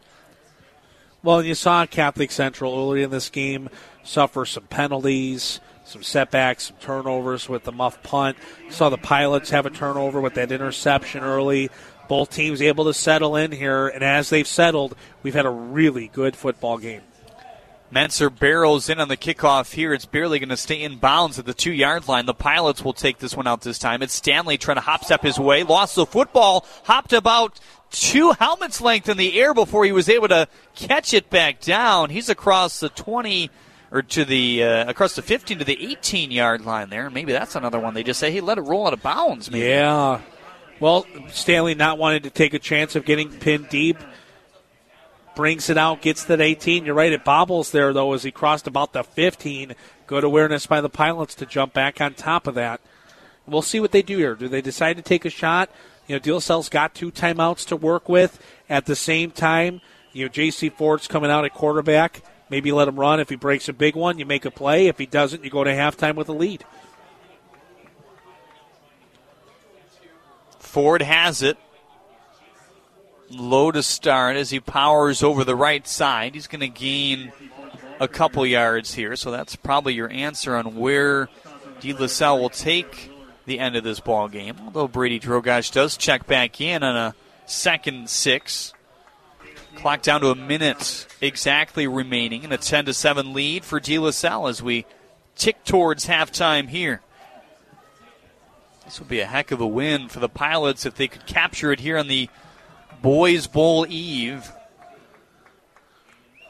Well, 1.24 1.42
you 1.42 1.56
saw 1.56 1.88
Catholic 1.88 2.30
Central 2.30 2.76
early 2.78 3.02
in 3.02 3.10
this 3.10 3.32
game 3.32 3.70
suffer 4.04 4.46
some 4.46 4.68
penalties, 4.68 5.62
some 5.86 6.04
setbacks, 6.04 6.66
some 6.66 6.78
turnovers 6.80 7.50
with 7.50 7.64
the 7.64 7.72
muff 7.72 8.04
punt. 8.04 8.38
Saw 8.70 8.90
the 8.90 8.98
Pilots 9.00 9.50
have 9.50 9.66
a 9.66 9.72
turnover 9.72 10.22
with 10.22 10.36
that 10.36 10.52
interception 10.52 11.24
early. 11.24 11.72
Both 12.14 12.30
teams 12.30 12.62
able 12.62 12.86
to 12.86 12.94
settle 12.94 13.36
in 13.36 13.52
here, 13.52 13.88
and 13.88 14.04
as 14.04 14.30
they've 14.30 14.48
settled, 14.48 14.96
we've 15.24 15.34
had 15.34 15.48
a 15.48 15.50
really 15.50 16.10
good 16.10 16.36
football 16.36 16.78
game. 16.78 17.02
Menser 17.92 18.30
barrels 18.30 18.88
in 18.88 19.00
on 19.00 19.08
the 19.08 19.18
kickoff 19.18 19.74
here. 19.74 19.96
It's 19.96 20.06
barely 20.06 20.38
going 20.38 20.50
to 20.50 20.58
stay 20.58 20.84
in 20.84 21.00
bounds 21.00 21.40
at 21.40 21.48
the 21.48 21.56
two 21.56 21.72
yard 21.72 22.08
line. 22.08 22.28
The 22.28 22.36
Pilots 22.36 22.86
will 22.86 22.94
take 22.94 23.18
this 23.18 23.36
one 23.36 23.48
out 23.48 23.62
this 23.62 23.80
time. 23.80 24.04
It's 24.04 24.14
Stanley 24.14 24.60
trying 24.60 24.78
to 24.78 24.82
hop 24.82 25.04
step 25.04 25.24
his 25.24 25.40
way. 25.40 25.64
Lost 25.64 25.96
the 25.96 26.06
football. 26.06 26.68
Hopped 26.84 27.14
about 27.14 27.60
two 27.90 28.34
helmets 28.34 28.80
length 28.80 29.10
in 29.10 29.18
the 29.18 29.42
air 29.42 29.56
before 29.56 29.84
he 29.84 29.92
was 29.92 30.08
able 30.08 30.28
to 30.28 30.48
catch 30.76 31.16
it 31.16 31.32
back 31.32 31.62
down. 31.62 32.12
He's 32.12 32.30
across 32.30 32.80
the 32.80 32.90
20 32.90 33.50
or 33.92 34.04
to 34.04 34.24
the 34.24 34.64
uh, 34.64 34.88
across 34.88 35.16
the 35.16 35.24
15 35.24 35.58
to 35.58 35.66
the 35.66 35.84
18 35.84 36.30
yard 36.30 36.64
line 36.64 36.92
there. 36.92 37.10
Maybe 37.10 37.32
that's 37.32 37.56
another 37.56 37.80
one. 37.80 37.96
They 37.96 38.04
just 38.04 38.20
say, 38.20 38.32
hey, 38.32 38.42
let 38.42 38.60
it 38.60 38.62
roll 38.62 38.86
out 38.86 38.94
of 38.94 39.02
bounds. 39.02 39.50
Maybe. 39.50 39.66
Yeah. 39.66 40.22
Well, 40.84 41.06
Stanley 41.30 41.76
not 41.76 41.98
wanting 41.98 42.24
to 42.24 42.30
take 42.30 42.54
a 42.54 42.60
chance 42.60 42.98
of 42.98 43.06
getting 43.06 43.32
pinned 43.32 43.70
deep 43.70 43.96
brings 45.34 45.70
it 45.70 45.78
out, 45.78 46.02
gets 46.02 46.26
the 46.26 46.42
18. 46.42 46.84
You're 46.84 46.94
right, 46.94 47.14
it 47.14 47.24
bobbles 47.24 47.72
there, 47.72 47.94
though, 47.94 48.12
as 48.12 48.24
he 48.24 48.32
crossed 48.32 48.68
about 48.68 48.92
the 48.92 49.02
15. 49.02 49.76
Good 50.08 50.26
awareness 50.26 50.66
by 50.66 50.82
the 50.82 50.90
pilots 50.90 51.36
to 51.36 51.46
jump 51.46 51.72
back 51.72 52.02
on 52.02 52.16
top 52.16 52.48
of 52.48 52.56
that. 52.56 52.82
We'll 53.48 53.62
see 53.62 53.80
what 53.80 53.94
they 53.94 54.02
do 54.02 54.18
here. 54.18 54.36
Do 54.36 54.50
they 54.50 54.62
decide 54.62 54.98
to 54.98 55.02
take 55.02 55.24
a 55.24 55.30
shot? 55.30 55.70
You 56.08 56.16
know, 56.16 56.20
De 56.20 56.34
La 56.34 56.40
Salle's 56.40 56.68
got 56.68 56.94
two 56.94 57.14
timeouts 57.14 57.66
to 57.68 57.78
work 57.78 58.10
with. 58.10 58.38
At 58.70 58.86
the 58.86 58.98
same 58.98 59.32
time, 59.32 59.80
you 60.12 60.26
know, 60.26 60.30
J.C. 60.30 60.68
Ford's 60.68 61.08
coming 61.08 61.32
out 61.32 61.46
at 61.46 61.54
quarterback. 61.54 62.24
Maybe 62.50 62.74
let 62.74 62.90
him 62.90 63.00
run. 63.00 63.22
If 63.22 63.30
he 63.30 63.38
breaks 63.38 63.70
a 63.70 63.74
big 63.74 63.96
one, 63.96 64.20
you 64.20 64.26
make 64.26 64.44
a 64.44 64.52
play. 64.52 64.88
If 64.88 64.98
he 64.98 65.06
doesn't, 65.06 65.46
you 65.46 65.50
go 65.50 65.64
to 65.64 65.72
halftime 65.72 66.16
with 66.16 66.28
a 66.28 66.34
lead. 66.34 66.66
Ford 70.74 71.04
has 71.04 71.44
it 71.44 71.56
low 73.30 73.72
to 73.72 73.84
start 73.84 74.38
as 74.38 74.50
he 74.50 74.60
powers 74.60 75.22
over 75.22 75.44
the 75.44 75.56
right 75.56 75.88
side. 75.88 76.34
He's 76.34 76.48
going 76.48 76.62
to 76.62 76.68
gain 76.68 77.32
a 78.00 78.08
couple 78.08 78.44
yards 78.44 78.96
here, 78.96 79.16
so 79.16 79.30
that's 79.30 79.56
probably 79.56 79.94
your 79.94 80.10
answer 80.10 80.56
on 80.56 80.76
where 80.76 81.30
De 81.80 81.94
La 81.94 82.08
Salle 82.08 82.40
will 82.40 82.50
take 82.50 83.12
the 83.46 83.60
end 83.60 83.76
of 83.76 83.84
this 83.84 84.00
ball 84.00 84.28
game. 84.28 84.56
Although 84.66 84.88
Brady 84.88 85.20
Drogosh 85.20 85.72
does 85.72 85.96
check 85.96 86.26
back 86.26 86.60
in 86.60 86.82
on 86.82 86.96
a 86.96 87.14
second 87.46 88.10
six. 88.10 88.74
Clock 89.76 90.02
down 90.02 90.22
to 90.22 90.32
a 90.32 90.36
minute 90.36 91.06
exactly 91.22 91.86
remaining, 91.86 92.44
and 92.44 92.52
a 92.52 92.58
10 92.58 92.86
to 92.86 92.96
7 92.96 93.32
lead 93.32 93.64
for 93.64 93.80
De 93.80 94.00
La 94.00 94.10
Salle 94.10 94.48
as 94.48 94.64
we 94.64 94.88
tick 95.36 95.64
towards 95.66 96.08
halftime 96.08 96.68
here. 96.68 97.02
This 98.86 99.00
would 99.00 99.10
be 99.10 99.22
a 99.22 99.26
heck 99.26 99.52
of 99.52 99.62
a 99.62 99.68
win 99.68 100.10
for 100.10 100.20
the 100.20 100.30
Pilots 100.30 100.86
if 100.86 100.96
they 100.96 101.08
could 101.08 101.26
capture 101.26 101.72
it 101.72 101.80
here 101.80 101.98
on 101.98 102.08
the 102.08 102.30
Boys 103.02 103.48
Bowl 103.48 103.86
Eve. 103.88 104.52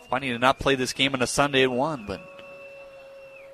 Funny 0.10 0.30
to 0.30 0.40
not 0.40 0.60
play 0.60 0.76
this 0.76 0.94
game 0.94 1.14
on 1.14 1.22
a 1.22 1.28
Sunday 1.28 1.64
at 1.64 1.72
1, 1.72 2.06
but 2.06 2.22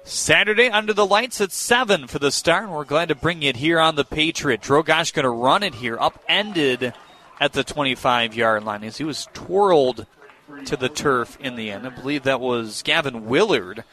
Saturday 0.04 0.70
under 0.70 0.94
the 0.94 1.06
lights 1.06 1.40
at 1.42 1.52
7 1.52 2.08
for 2.08 2.20
the 2.20 2.32
start. 2.32 2.66
And 2.66 2.74
we're 2.74 2.84
glad 2.86 3.10
to 3.10 3.16
bring 3.16 3.44
it 3.44 3.58
here 3.58 3.80
on 3.80 3.96
the 3.96 4.06
Patriot. 4.06 4.62
Drogosh 4.62 5.14
going 5.14 5.24
to 5.24 5.30
run 5.30 5.64
it 5.64 5.76
here, 5.76 5.98
upended 6.00 6.94
at 7.40 7.54
the 7.54 7.64
25 7.64 8.36
yard 8.36 8.64
line 8.64 8.84
as 8.84 8.98
he 8.98 9.04
was 9.04 9.28
twirled 9.34 10.06
to 10.66 10.76
the 10.76 10.90
turf 10.90 11.38
in 11.40 11.56
the 11.56 11.72
end. 11.72 11.86
I 11.86 11.90
believe 11.90 12.24
that 12.24 12.42
was 12.42 12.82
Gavin 12.82 13.28
Willard 13.28 13.84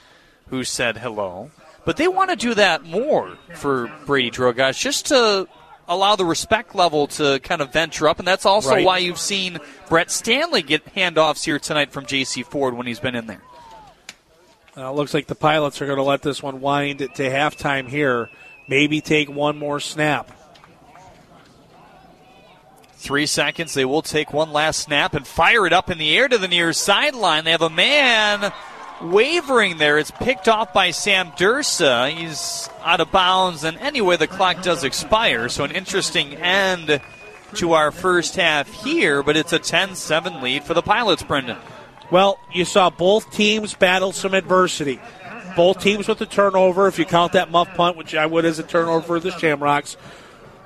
who 0.49 0.65
said 0.65 0.99
hello. 0.99 1.51
But 1.87 1.97
they 1.97 2.09
want 2.09 2.29
to 2.31 2.37
do 2.37 2.53
that 2.55 2.85
more 2.85 3.39
for 3.55 3.91
Brady 4.05 4.31
Drogosh 4.31 4.79
just 4.79 5.07
to 5.07 5.49
allow 5.89 6.17
the 6.17 6.25
respect 6.25 6.75
level 6.75 7.07
to 7.07 7.39
kind 7.45 7.63
of 7.63 7.73
venture 7.73 8.09
up, 8.09 8.19
and 8.19 8.27
that's 8.27 8.45
also 8.45 8.71
Right. 8.73 8.85
why 8.85 8.99
you've 8.99 9.21
seen 9.21 9.59
Brett 9.89 10.11
Stanley 10.11 10.63
get 10.63 10.85
handoffs 10.97 11.45
here 11.45 11.61
tonight 11.61 11.93
from 11.93 12.05
J.C. 12.05 12.43
Ford 12.43 12.75
when 12.75 12.89
he's 12.89 12.99
been 12.99 13.15
in 13.15 13.29
there. 13.29 13.41
Uh, 14.77 14.91
looks 14.93 15.15
like 15.15 15.29
the 15.29 15.37
pilots 15.37 15.81
are 15.81 15.87
going 15.87 15.97
to 15.97 16.03
let 16.03 16.23
this 16.23 16.43
one 16.43 16.61
wind 16.61 16.99
to 16.99 17.31
halftime 17.31 17.89
here. 17.89 18.29
Maybe 18.69 19.01
take 19.01 19.31
one 19.31 19.57
more 19.57 19.79
snap. 19.79 20.33
Three 22.95 23.27
seconds. 23.27 23.75
They 23.75 23.85
will 23.85 24.03
take 24.03 24.33
one 24.33 24.53
last 24.53 24.81
snap 24.81 25.15
and 25.15 25.25
fire 25.25 25.67
it 25.67 25.73
up 25.73 25.89
in 25.89 25.99
the 25.99 26.17
air 26.17 26.27
to 26.27 26.37
the 26.37 26.49
near 26.49 26.73
sideline. 26.73 27.45
They 27.45 27.53
have 27.53 27.63
a 27.63 27.71
man 27.71 28.53
wavering 29.03 29.79
there. 29.79 29.99
It's 29.99 30.11
picked 30.11 30.49
off 30.49 30.73
by 30.73 30.91
Sam 30.91 31.31
Dursa. 31.33 32.11
He's 32.11 32.69
out 32.85 33.01
of 33.01 33.11
bounds, 33.11 33.65
and 33.65 33.77
anyway, 33.79 34.17
the 34.17 34.27
clock 34.27 34.63
does 34.63 34.85
expire. 34.85 35.49
So, 35.49 35.65
an 35.65 35.73
interesting 35.73 36.35
end 36.35 37.01
to 37.55 37.73
our 37.73 37.91
first 37.91 38.37
half 38.37 38.73
here, 38.85 39.23
but 39.23 39.37
it's 39.37 39.53
a 39.53 39.59
10 39.59 39.95
7 39.95 40.41
lead 40.41 40.65
for 40.65 40.75
the 40.75 40.83
Pilots, 40.83 41.23
Brendan. 41.23 41.59
Well, 42.11 42.39
you 42.53 42.65
saw 42.65 42.91
both 42.91 43.31
teams 43.33 43.75
battle 43.75 44.13
some 44.13 44.35
adversity. 44.35 45.01
Both 45.57 45.81
teams 45.81 46.07
with 46.07 46.19
the 46.19 46.27
turnover, 46.27 46.87
if 46.87 46.99
you 46.99 47.05
count 47.05 47.33
that 47.33 47.51
muff 47.51 47.75
punt, 47.75 47.97
which 47.97 48.15
I 48.15 48.27
would 48.27 48.45
as 48.45 48.59
a 48.59 48.63
turnover 48.63 49.07
for 49.07 49.21
the 49.21 49.31
Shamrocks. 49.31 49.97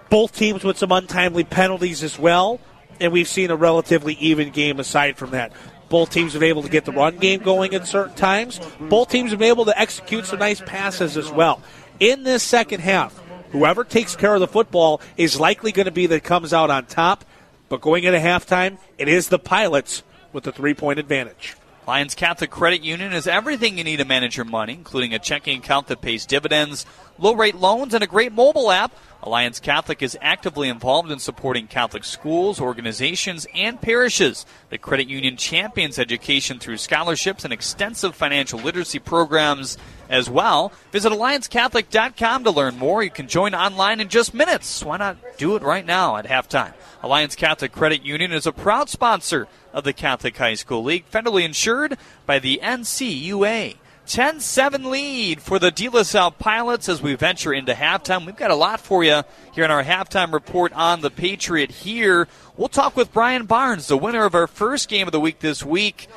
Both 0.08 0.34
teams 0.36 0.64
with 0.64 0.76
some 0.76 0.90
untimely 0.90 1.44
penalties 1.44 2.02
as 2.02 2.18
well, 2.18 2.60
and 3.00 3.12
we've 3.12 3.28
seen 3.28 3.50
a 3.50 3.56
relatively 3.56 4.14
even 4.14 4.50
game 4.50 4.80
aside 4.80 5.16
from 5.16 5.30
that. 5.30 5.52
Both 5.90 6.10
teams 6.10 6.32
have 6.32 6.40
been 6.40 6.48
able 6.48 6.62
to 6.62 6.70
get 6.70 6.86
the 6.86 6.92
run 6.92 7.18
game 7.18 7.40
going 7.40 7.74
at 7.74 7.86
certain 7.86 8.14
times. 8.14 8.60
Both 8.80 9.10
teams 9.10 9.30
have 9.30 9.40
been 9.40 9.48
able 9.48 9.66
to 9.66 9.78
execute 9.78 10.24
some 10.24 10.38
nice 10.38 10.60
passes 10.60 11.16
as 11.16 11.30
well. 11.30 11.60
In 11.98 12.22
this 12.22 12.42
second 12.42 12.80
half, 12.80 13.20
whoever 13.50 13.84
takes 13.84 14.16
care 14.16 14.32
of 14.32 14.40
the 14.40 14.46
football 14.46 15.02
is 15.16 15.38
likely 15.38 15.72
going 15.72 15.86
to 15.86 15.92
be 15.92 16.06
that 16.06 16.24
comes 16.24 16.54
out 16.54 16.70
on 16.70 16.86
top. 16.86 17.24
But 17.68 17.80
going 17.80 18.04
into 18.04 18.18
halftime, 18.18 18.78
it 18.98 19.08
is 19.08 19.28
the 19.28 19.38
Pilots 19.38 20.02
with 20.32 20.44
the 20.44 20.52
three 20.52 20.74
point 20.74 20.98
advantage. 20.98 21.56
Alliance 21.86 22.14
Catholic 22.14 22.50
Credit 22.50 22.82
Union 22.82 23.12
is 23.12 23.26
everything 23.26 23.76
you 23.76 23.82
need 23.82 23.96
to 23.96 24.04
manage 24.04 24.36
your 24.36 24.46
money, 24.46 24.74
including 24.74 25.12
a 25.12 25.18
checking 25.18 25.58
account 25.58 25.88
that 25.88 26.00
pays 26.00 26.24
dividends, 26.24 26.86
low 27.20 27.34
rate 27.34 27.56
loans, 27.56 27.94
and 27.94 28.02
a 28.02 28.06
great 28.06 28.32
mobile 28.32 28.70
app. 28.70 28.92
Alliance 29.22 29.60
Catholic 29.60 30.02
is 30.02 30.16
actively 30.22 30.70
involved 30.70 31.10
in 31.10 31.18
supporting 31.18 31.66
Catholic 31.66 32.04
schools, 32.04 32.58
organizations, 32.58 33.46
and 33.54 33.78
parishes. 33.78 34.46
The 34.70 34.78
credit 34.78 35.08
union 35.08 35.36
champions 35.36 35.98
education 35.98 36.58
through 36.58 36.78
scholarships 36.78 37.44
and 37.44 37.52
extensive 37.52 38.14
financial 38.14 38.58
literacy 38.58 38.98
programs 38.98 39.76
as 40.08 40.30
well. 40.30 40.72
Visit 40.90 41.12
AllianceCatholic.com 41.12 42.44
to 42.44 42.50
learn 42.50 42.78
more. 42.78 43.02
You 43.02 43.10
can 43.10 43.28
join 43.28 43.54
online 43.54 44.00
in 44.00 44.08
just 44.08 44.32
minutes. 44.32 44.82
Why 44.82 44.96
not 44.96 45.18
do 45.36 45.54
it 45.54 45.62
right 45.62 45.84
now 45.84 46.16
at 46.16 46.26
halftime? 46.26 46.72
Alliance 47.02 47.34
Catholic 47.34 47.72
Credit 47.72 48.02
Union 48.02 48.32
is 48.32 48.46
a 48.46 48.52
proud 48.52 48.88
sponsor 48.88 49.48
of 49.74 49.84
the 49.84 49.92
Catholic 49.92 50.36
High 50.38 50.54
School 50.54 50.82
League, 50.82 51.10
federally 51.10 51.44
insured 51.44 51.98
by 52.24 52.38
the 52.38 52.58
NCUA. 52.62 53.76
10 54.10 54.40
7 54.40 54.90
lead 54.90 55.40
for 55.40 55.60
the 55.60 55.70
De 55.70 55.88
La 55.88 56.02
Salle 56.02 56.32
Pilots 56.32 56.88
as 56.88 57.00
we 57.00 57.14
venture 57.14 57.52
into 57.52 57.74
halftime. 57.74 58.26
We've 58.26 58.34
got 58.34 58.50
a 58.50 58.56
lot 58.56 58.80
for 58.80 59.04
you 59.04 59.22
here 59.54 59.64
in 59.64 59.70
our 59.70 59.84
halftime 59.84 60.32
report 60.32 60.72
on 60.72 61.00
the 61.00 61.10
Patriot 61.10 61.70
here. 61.70 62.26
We'll 62.56 62.68
talk 62.68 62.96
with 62.96 63.12
Brian 63.12 63.46
Barnes, 63.46 63.86
the 63.86 63.96
winner 63.96 64.24
of 64.24 64.34
our 64.34 64.48
first 64.48 64.88
game 64.88 65.06
of 65.06 65.12
the 65.12 65.20
week 65.20 65.38
this 65.38 65.64
week. 65.64 66.08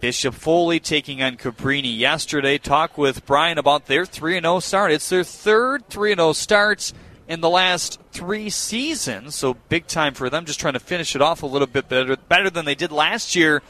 Bishop 0.00 0.34
Foley 0.34 0.80
taking 0.80 1.22
on 1.22 1.36
Cabrini 1.36 1.94
yesterday. 1.94 2.56
Talk 2.56 2.96
with 2.96 3.26
Brian 3.26 3.58
about 3.58 3.88
their 3.88 4.06
3 4.06 4.40
0 4.40 4.60
start. 4.60 4.90
It's 4.90 5.10
their 5.10 5.22
third 5.22 5.86
3 5.90 6.14
0 6.14 6.32
start 6.32 6.94
in 7.28 7.42
the 7.42 7.50
last 7.50 8.00
three 8.10 8.48
seasons, 8.48 9.34
so 9.34 9.52
big 9.68 9.86
time 9.86 10.14
for 10.14 10.30
them. 10.30 10.46
Just 10.46 10.60
trying 10.60 10.72
to 10.72 10.80
finish 10.80 11.14
it 11.14 11.20
off 11.20 11.42
a 11.42 11.46
little 11.46 11.68
bit 11.68 11.90
better, 11.90 12.16
better 12.16 12.48
than 12.48 12.64
they 12.64 12.74
did 12.74 12.90
last 12.90 13.36
year. 13.36 13.62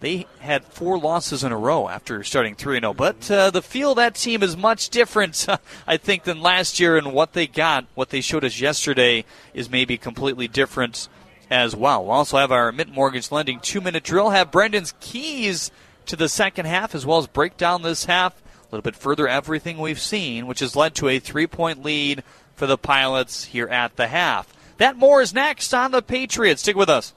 They 0.00 0.26
had 0.38 0.64
four 0.64 0.98
losses 0.98 1.44
in 1.44 1.52
a 1.52 1.58
row 1.58 1.88
after 1.88 2.24
starting 2.24 2.54
3 2.54 2.80
0. 2.80 2.94
But 2.94 3.30
uh, 3.30 3.50
the 3.50 3.60
feel 3.60 3.90
of 3.90 3.96
that 3.96 4.14
team 4.14 4.42
is 4.42 4.56
much 4.56 4.88
different, 4.88 5.46
I 5.86 5.98
think, 5.98 6.24
than 6.24 6.40
last 6.40 6.80
year. 6.80 6.96
And 6.96 7.12
what 7.12 7.34
they 7.34 7.46
got, 7.46 7.84
what 7.94 8.08
they 8.08 8.22
showed 8.22 8.44
us 8.44 8.60
yesterday, 8.60 9.24
is 9.52 9.70
maybe 9.70 9.98
completely 9.98 10.48
different 10.48 11.08
as 11.50 11.76
well. 11.76 12.04
We'll 12.04 12.12
also 12.12 12.38
have 12.38 12.50
our 12.50 12.72
Mitten 12.72 12.94
Mortgage 12.94 13.30
Lending 13.30 13.60
two 13.60 13.80
minute 13.80 14.02
drill, 14.02 14.30
have 14.30 14.50
Brendan's 14.50 14.94
keys 15.00 15.70
to 16.06 16.16
the 16.16 16.28
second 16.28 16.66
half, 16.66 16.94
as 16.94 17.04
well 17.04 17.18
as 17.18 17.26
break 17.26 17.56
down 17.56 17.82
this 17.82 18.06
half 18.06 18.40
a 18.70 18.74
little 18.74 18.82
bit 18.82 18.96
further, 18.96 19.28
everything 19.28 19.78
we've 19.78 20.00
seen, 20.00 20.46
which 20.46 20.60
has 20.60 20.76
led 20.76 20.94
to 20.94 21.08
a 21.08 21.18
three 21.18 21.46
point 21.46 21.82
lead 21.82 22.22
for 22.54 22.66
the 22.66 22.78
Pilots 22.78 23.44
here 23.44 23.68
at 23.68 23.96
the 23.96 24.06
half. 24.06 24.52
That 24.78 24.96
more 24.96 25.20
is 25.20 25.34
next 25.34 25.74
on 25.74 25.90
the 25.90 26.02
Patriots. 26.02 26.62
Stick 26.62 26.76
with 26.76 26.88
us. 26.88 27.12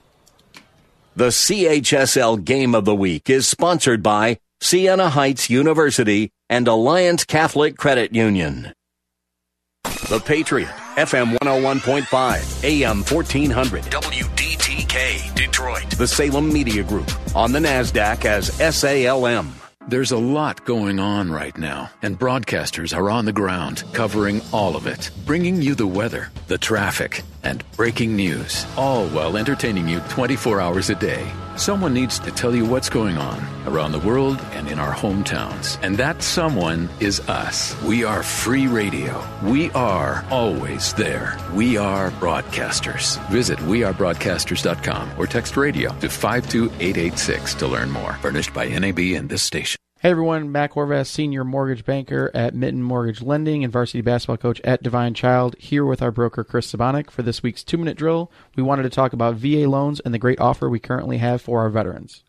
The 1.15 1.27
CHSL 1.27 2.43
Game 2.43 2.73
of 2.73 2.85
the 2.85 2.95
Week 2.95 3.29
is 3.29 3.47
sponsored 3.47 4.01
by 4.01 4.39
Siena 4.61 5.09
Heights 5.09 5.47
University 5.47 6.31
and 6.49 6.67
Alliance 6.67 7.23
Catholic 7.23 7.77
Credit 7.77 8.15
Union. 8.15 8.73
The 10.09 10.19
Patriot, 10.19 10.69
FM 10.95 11.37
101.5, 11.37 12.63
AM 12.63 13.03
1400. 13.03 13.83
WDTK, 13.83 15.35
Detroit. 15.35 15.87
The 15.91 16.07
Salem 16.07 16.51
Media 16.51 16.81
Group, 16.81 17.11
on 17.35 17.51
the 17.51 17.59
NASDAQ 17.59 18.25
as 18.25 18.47
SALM. 18.75 19.53
There's 19.85 20.13
a 20.13 20.17
lot 20.17 20.63
going 20.63 20.97
on 21.01 21.29
right 21.29 21.57
now, 21.57 21.91
and 22.01 22.17
broadcasters 22.17 22.95
are 22.95 23.09
on 23.09 23.25
the 23.25 23.33
ground 23.33 23.83
covering 23.91 24.41
all 24.53 24.77
of 24.77 24.87
it, 24.87 25.11
bringing 25.25 25.61
you 25.61 25.75
the 25.75 25.85
weather, 25.85 26.31
the 26.47 26.57
traffic, 26.57 27.21
and 27.43 27.65
breaking 27.75 28.15
news, 28.15 28.65
all 28.77 29.09
while 29.09 29.35
entertaining 29.35 29.89
you 29.89 29.99
24 30.07 30.61
hours 30.61 30.89
a 30.89 30.95
day. 30.95 31.29
Someone 31.57 31.93
needs 31.93 32.17
to 32.19 32.31
tell 32.31 32.55
you 32.55 32.65
what's 32.65 32.89
going 32.89 33.17
on 33.17 33.37
around 33.67 33.91
the 33.91 33.99
world 33.99 34.39
and 34.53 34.67
in 34.69 34.79
our 34.79 34.93
hometowns. 34.93 35.77
And 35.83 35.97
that 35.97 36.23
someone 36.23 36.89
is 36.99 37.19
us. 37.29 37.79
We 37.83 38.03
are 38.05 38.23
free 38.23 38.67
radio. 38.67 39.23
We 39.43 39.69
are 39.71 40.25
always 40.31 40.93
there. 40.93 41.37
We 41.53 41.77
are 41.77 42.09
broadcasters. 42.11 43.19
Visit 43.29 43.59
wearebroadcasters.com 43.59 45.11
or 45.17 45.27
text 45.27 45.57
radio 45.57 45.89
to 45.99 46.09
52886 46.09 47.53
to 47.55 47.67
learn 47.67 47.91
more. 47.91 48.13
Furnished 48.13 48.53
by 48.53 48.67
NAB 48.69 48.99
and 48.99 49.29
this 49.29 49.43
station. 49.43 49.82
Hey 50.03 50.09
everyone, 50.09 50.51
Mac 50.51 50.73
Horvath, 50.73 51.07
senior 51.07 51.45
mortgage 51.45 51.85
banker 51.85 52.29
at 52.33 52.53
Mitten 52.53 52.83
Mortgage 52.83 53.21
Lending 53.21 53.63
and 53.63 53.71
varsity 53.71 54.01
basketball 54.01 54.35
coach 54.35 54.59
at 54.65 54.83
Divine 54.83 55.13
Child, 55.13 55.55
here 55.57 55.85
with 55.85 56.01
our 56.01 56.11
broker 56.11 56.43
Chris 56.43 56.69
Sabonik 56.69 57.09
for 57.09 57.21
this 57.21 57.41
week's 57.41 57.63
two 57.63 57.77
minute 57.77 57.95
drill. 57.95 58.29
We 58.57 58.63
wanted 58.63 58.83
to 58.83 58.89
talk 58.89 59.13
about 59.13 59.35
VA 59.35 59.65
loans 59.65 60.01
and 60.01 60.13
the 60.13 60.19
great 60.19 60.41
offer 60.41 60.69
we 60.69 60.77
currently 60.77 61.19
have 61.19 61.41
for 61.41 61.61
our 61.61 61.69
veterans. 61.69 62.21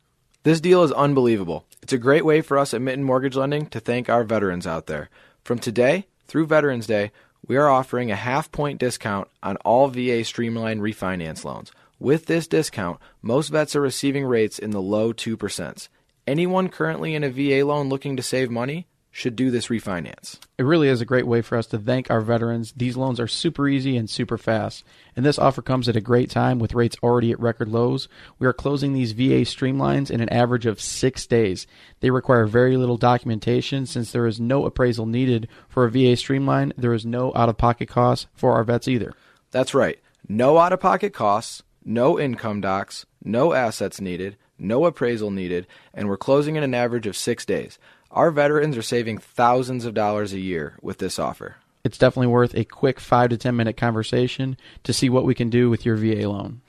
This 0.45 0.61
deal 0.61 0.85
is 0.85 0.93
unbelievable. 0.93 1.65
It's 1.83 1.93
a 1.93 1.99
great 1.99 2.25
way 2.25 2.43
for 2.43 2.59
us 2.59 2.75
at 2.75 2.81
Mitten 2.81 3.03
Mortgage 3.03 3.35
Lending 3.35 3.67
to 3.71 3.81
thank 3.81 4.09
our 4.09 4.23
veterans 4.23 4.69
out 4.69 4.87
there. 4.87 5.11
From 5.43 5.59
today 5.59 6.07
through 6.29 6.47
Veterans 6.47 6.87
Day, 6.87 7.11
we 7.45 7.57
are 7.57 7.69
offering 7.69 8.09
a 8.09 8.15
half 8.15 8.53
point 8.53 8.79
discount 8.79 9.27
on 9.43 9.57
all 9.65 9.89
VA 9.89 10.23
Streamline 10.23 10.79
refinance 10.79 11.45
loans. 11.45 11.73
With 11.99 12.27
this 12.27 12.47
discount, 12.47 13.01
most 13.21 13.49
vets 13.49 13.75
are 13.75 13.81
receiving 13.81 14.27
rates 14.27 14.61
in 14.61 14.71
the 14.71 14.81
low 14.81 15.13
2%. 15.13 15.89
Anyone 16.27 16.69
currently 16.69 17.15
in 17.15 17.23
a 17.23 17.31
VA 17.31 17.67
loan 17.67 17.89
looking 17.89 18.17
to 18.17 18.23
save 18.23 18.51
money 18.51 18.87
should 19.11 19.37
do 19.37 19.51
this 19.51 19.69
refinance. 19.69 20.41
It 20.59 20.65
really 20.65 20.89
is 20.89 21.01
a 21.01 21.07
great 21.07 21.27
way 21.27 21.41
for 21.41 21.57
us 21.57 21.67
to 21.69 21.79
thank 21.79 22.11
our 22.11 22.21
veterans. 22.21 22.73
These 22.77 22.97
loans 22.97 23.21
are 23.21 23.29
super 23.29 23.69
easy 23.69 23.97
and 23.97 24.11
super 24.11 24.37
fast. 24.37 24.83
And 25.15 25.25
this 25.25 25.39
offer 25.39 25.63
comes 25.63 25.89
at 25.89 25.95
a 25.95 26.01
great 26.01 26.31
time 26.31 26.59
with 26.59 26.75
rates 26.75 26.97
already 27.01 27.31
at 27.31 27.39
record 27.39 27.69
lows. 27.69 28.09
We 28.41 28.47
are 28.49 28.53
closing 28.53 28.93
these 28.93 29.13
VA 29.13 29.45
streamlines 29.45 30.11
in 30.11 30.21
an 30.21 30.31
average 30.31 30.67
of 30.67 30.81
six 30.81 31.27
days. 31.27 31.69
They 32.01 32.11
require 32.11 32.47
very 32.47 32.77
little 32.77 32.97
documentation 32.97 33.87
since 33.87 34.11
there 34.11 34.27
is 34.27 34.41
no 34.41 34.67
appraisal 34.67 35.07
needed 35.07 35.47
for 35.69 35.85
a 35.85 35.91
VA 35.91 36.17
streamline. 36.17 36.73
There 36.77 36.95
is 36.95 37.07
no 37.07 37.33
out 37.37 37.49
of 37.49 37.57
pocket 37.57 37.89
costs 37.89 38.27
for 38.35 38.55
our 38.55 38.65
vets 38.65 38.89
either. 38.89 39.13
That's 39.53 39.75
right. 39.75 40.01
No 40.29 40.59
out 40.59 40.73
of 40.73 40.81
pocket 40.81 41.13
costs, 41.13 41.63
no 41.85 42.19
income 42.19 42.61
docs, 42.61 43.07
no 43.23 43.53
assets 43.53 44.01
needed, 44.01 44.37
no 44.59 44.87
appraisal 44.87 45.31
needed, 45.31 45.67
and 45.93 46.09
we're 46.09 46.17
closing 46.17 46.57
in 46.57 46.63
an 46.63 46.75
average 46.75 47.07
of 47.07 47.17
six 47.17 47.45
days. 47.45 47.79
Our 48.11 48.31
veterans 48.31 48.77
are 48.77 48.83
saving 48.83 49.19
thousands 49.19 49.85
of 49.85 49.95
dollars 49.95 50.33
a 50.33 50.41
year 50.41 50.79
with 50.81 50.99
this 50.99 51.19
offer. 51.19 51.57
It's 51.83 51.99
definitely 51.99 52.29
worth 52.29 52.55
a 52.55 52.65
quick 52.65 53.01
five 53.01 53.31
to 53.31 53.37
ten 53.37 53.57
minute 53.57 53.77
conversation 53.77 54.57
to 54.85 54.93
see 54.93 55.11
what 55.11 55.25
we 55.25 55.35
can 55.35 55.51
do 55.51 55.69
with 55.69 55.85
your 55.85 55.97
VA 55.97 56.29
loan. 56.29 56.61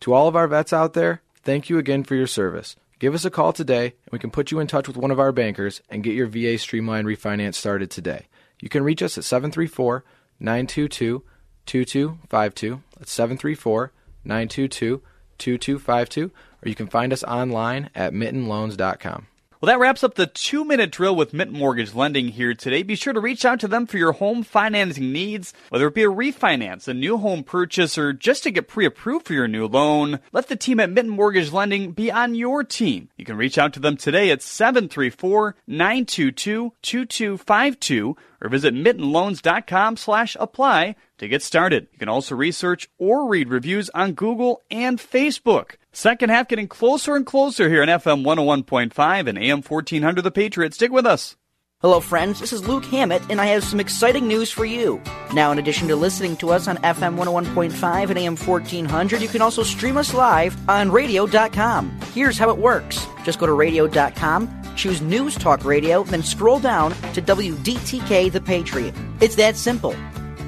To 0.00 0.12
all 0.12 0.28
of 0.28 0.36
our 0.36 0.46
vets 0.46 0.72
out 0.72 0.94
there, 0.94 1.22
thank 1.42 1.68
you 1.68 1.78
again 1.78 2.04
for 2.04 2.14
your 2.14 2.26
service. 2.26 2.76
Give 2.98 3.14
us 3.14 3.24
a 3.24 3.30
call 3.30 3.52
today, 3.52 3.86
and 3.86 4.12
we 4.12 4.18
can 4.18 4.30
put 4.30 4.50
you 4.50 4.60
in 4.60 4.66
touch 4.66 4.86
with 4.86 4.96
one 4.96 5.10
of 5.10 5.18
our 5.18 5.32
bankers 5.32 5.80
and 5.88 6.02
get 6.02 6.14
your 6.14 6.26
VA 6.26 6.58
Streamline 6.58 7.06
refinance 7.06 7.54
started 7.54 7.90
today. 7.90 8.26
You 8.60 8.68
can 8.68 8.84
reach 8.84 9.02
us 9.02 9.16
at 9.16 9.24
734 9.24 10.04
922 10.38 11.24
2252. 11.66 12.82
That's 12.98 13.12
734 13.12 13.92
922 14.24 15.02
2252, 15.38 16.30
or 16.64 16.68
you 16.68 16.74
can 16.74 16.86
find 16.86 17.12
us 17.12 17.24
online 17.24 17.90
at 17.94 18.12
mittenloans.com. 18.12 19.26
Well, 19.60 19.66
that 19.66 19.78
wraps 19.78 20.02
up 20.02 20.14
the 20.14 20.26
two 20.26 20.64
minute 20.64 20.90
drill 20.90 21.14
with 21.14 21.34
Mitten 21.34 21.52
Mortgage 21.52 21.94
Lending 21.94 22.28
here 22.28 22.54
today. 22.54 22.82
Be 22.82 22.94
sure 22.94 23.12
to 23.12 23.20
reach 23.20 23.44
out 23.44 23.60
to 23.60 23.68
them 23.68 23.86
for 23.86 23.98
your 23.98 24.12
home 24.12 24.42
financing 24.42 25.12
needs, 25.12 25.52
whether 25.68 25.86
it 25.86 25.94
be 25.94 26.02
a 26.02 26.08
refinance, 26.08 26.88
a 26.88 26.94
new 26.94 27.18
home 27.18 27.44
purchase, 27.44 27.98
or 27.98 28.14
just 28.14 28.44
to 28.44 28.50
get 28.50 28.68
pre 28.68 28.86
approved 28.86 29.26
for 29.26 29.34
your 29.34 29.48
new 29.48 29.66
loan. 29.66 30.20
Let 30.32 30.48
the 30.48 30.56
team 30.56 30.80
at 30.80 30.88
Mitten 30.88 31.10
Mortgage 31.10 31.52
Lending 31.52 31.92
be 31.92 32.10
on 32.10 32.34
your 32.34 32.64
team. 32.64 33.10
You 33.18 33.26
can 33.26 33.36
reach 33.36 33.58
out 33.58 33.74
to 33.74 33.80
them 33.80 33.98
today 33.98 34.30
at 34.30 34.40
734 34.40 35.56
922 35.66 36.72
2252 36.80 38.16
or 38.40 38.48
visit 38.48 38.72
mittenloans.com 38.72 39.98
slash 39.98 40.38
apply 40.40 40.96
to 41.18 41.28
get 41.28 41.42
started. 41.42 41.86
You 41.92 41.98
can 41.98 42.08
also 42.08 42.34
research 42.34 42.88
or 42.96 43.28
read 43.28 43.50
reviews 43.50 43.90
on 43.90 44.14
Google 44.14 44.62
and 44.70 44.98
Facebook. 44.98 45.72
Second 45.92 46.30
half 46.30 46.48
getting 46.48 46.68
closer 46.68 47.16
and 47.16 47.26
closer 47.26 47.68
here 47.68 47.82
on 47.82 47.88
FM 47.88 48.24
101.5 48.24 49.26
and 49.26 49.38
AM 49.38 49.62
1400 49.62 50.22
The 50.22 50.30
Patriot. 50.30 50.74
Stick 50.74 50.92
with 50.92 51.04
us. 51.04 51.36
Hello, 51.80 51.98
friends. 51.98 52.38
This 52.40 52.52
is 52.52 52.68
Luke 52.68 52.84
Hammett, 52.84 53.22
and 53.30 53.40
I 53.40 53.46
have 53.46 53.64
some 53.64 53.80
exciting 53.80 54.28
news 54.28 54.50
for 54.50 54.66
you. 54.66 55.00
Now, 55.32 55.50
in 55.50 55.58
addition 55.58 55.88
to 55.88 55.96
listening 55.96 56.36
to 56.36 56.50
us 56.50 56.68
on 56.68 56.76
FM 56.78 57.16
101.5 57.16 58.10
and 58.10 58.18
AM 58.18 58.36
1400, 58.36 59.22
you 59.22 59.28
can 59.28 59.40
also 59.40 59.62
stream 59.62 59.96
us 59.96 60.12
live 60.12 60.54
on 60.68 60.92
radio.com. 60.92 61.98
Here's 62.12 62.38
how 62.38 62.50
it 62.50 62.58
works 62.58 63.06
just 63.24 63.38
go 63.38 63.46
to 63.46 63.52
radio.com, 63.54 64.74
choose 64.76 65.00
News 65.00 65.34
Talk 65.36 65.64
Radio, 65.64 66.04
then 66.04 66.22
scroll 66.22 66.60
down 66.60 66.92
to 67.14 67.22
WDTK 67.22 68.30
The 68.30 68.40
Patriot. 68.42 68.94
It's 69.20 69.36
that 69.36 69.56
simple. 69.56 69.96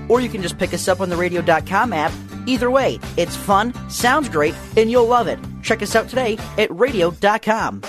Or 0.08 0.20
you 0.20 0.28
can 0.28 0.42
just 0.42 0.58
pick 0.58 0.74
us 0.74 0.86
up 0.86 1.00
on 1.00 1.08
the 1.08 1.16
radio.com 1.16 1.94
app. 1.94 2.12
Either 2.46 2.70
way, 2.70 2.98
it's 3.16 3.36
fun, 3.36 3.72
sounds 3.88 4.28
great, 4.28 4.54
and 4.76 4.90
you'll 4.90 5.06
love 5.06 5.26
it. 5.28 5.38
Check 5.62 5.82
us 5.82 5.94
out 5.94 6.08
today 6.08 6.38
at 6.58 6.70
radio.com. 6.70 7.82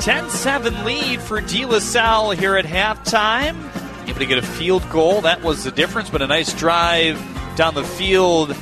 Ten 0.00 0.30
seven 0.30 0.84
lead 0.84 1.20
for 1.20 1.40
De 1.40 1.64
La 1.64 1.80
Salle 1.80 2.30
here 2.30 2.56
at 2.56 2.64
halftime. 2.64 3.56
Able 4.08 4.20
to 4.20 4.26
get 4.26 4.38
a 4.38 4.42
field 4.42 4.88
goal. 4.88 5.22
That 5.22 5.42
was 5.42 5.64
the 5.64 5.72
difference, 5.72 6.10
but 6.10 6.22
a 6.22 6.28
nice 6.28 6.54
drive 6.54 7.20
down 7.56 7.74
the 7.74 7.82
field. 7.82 8.56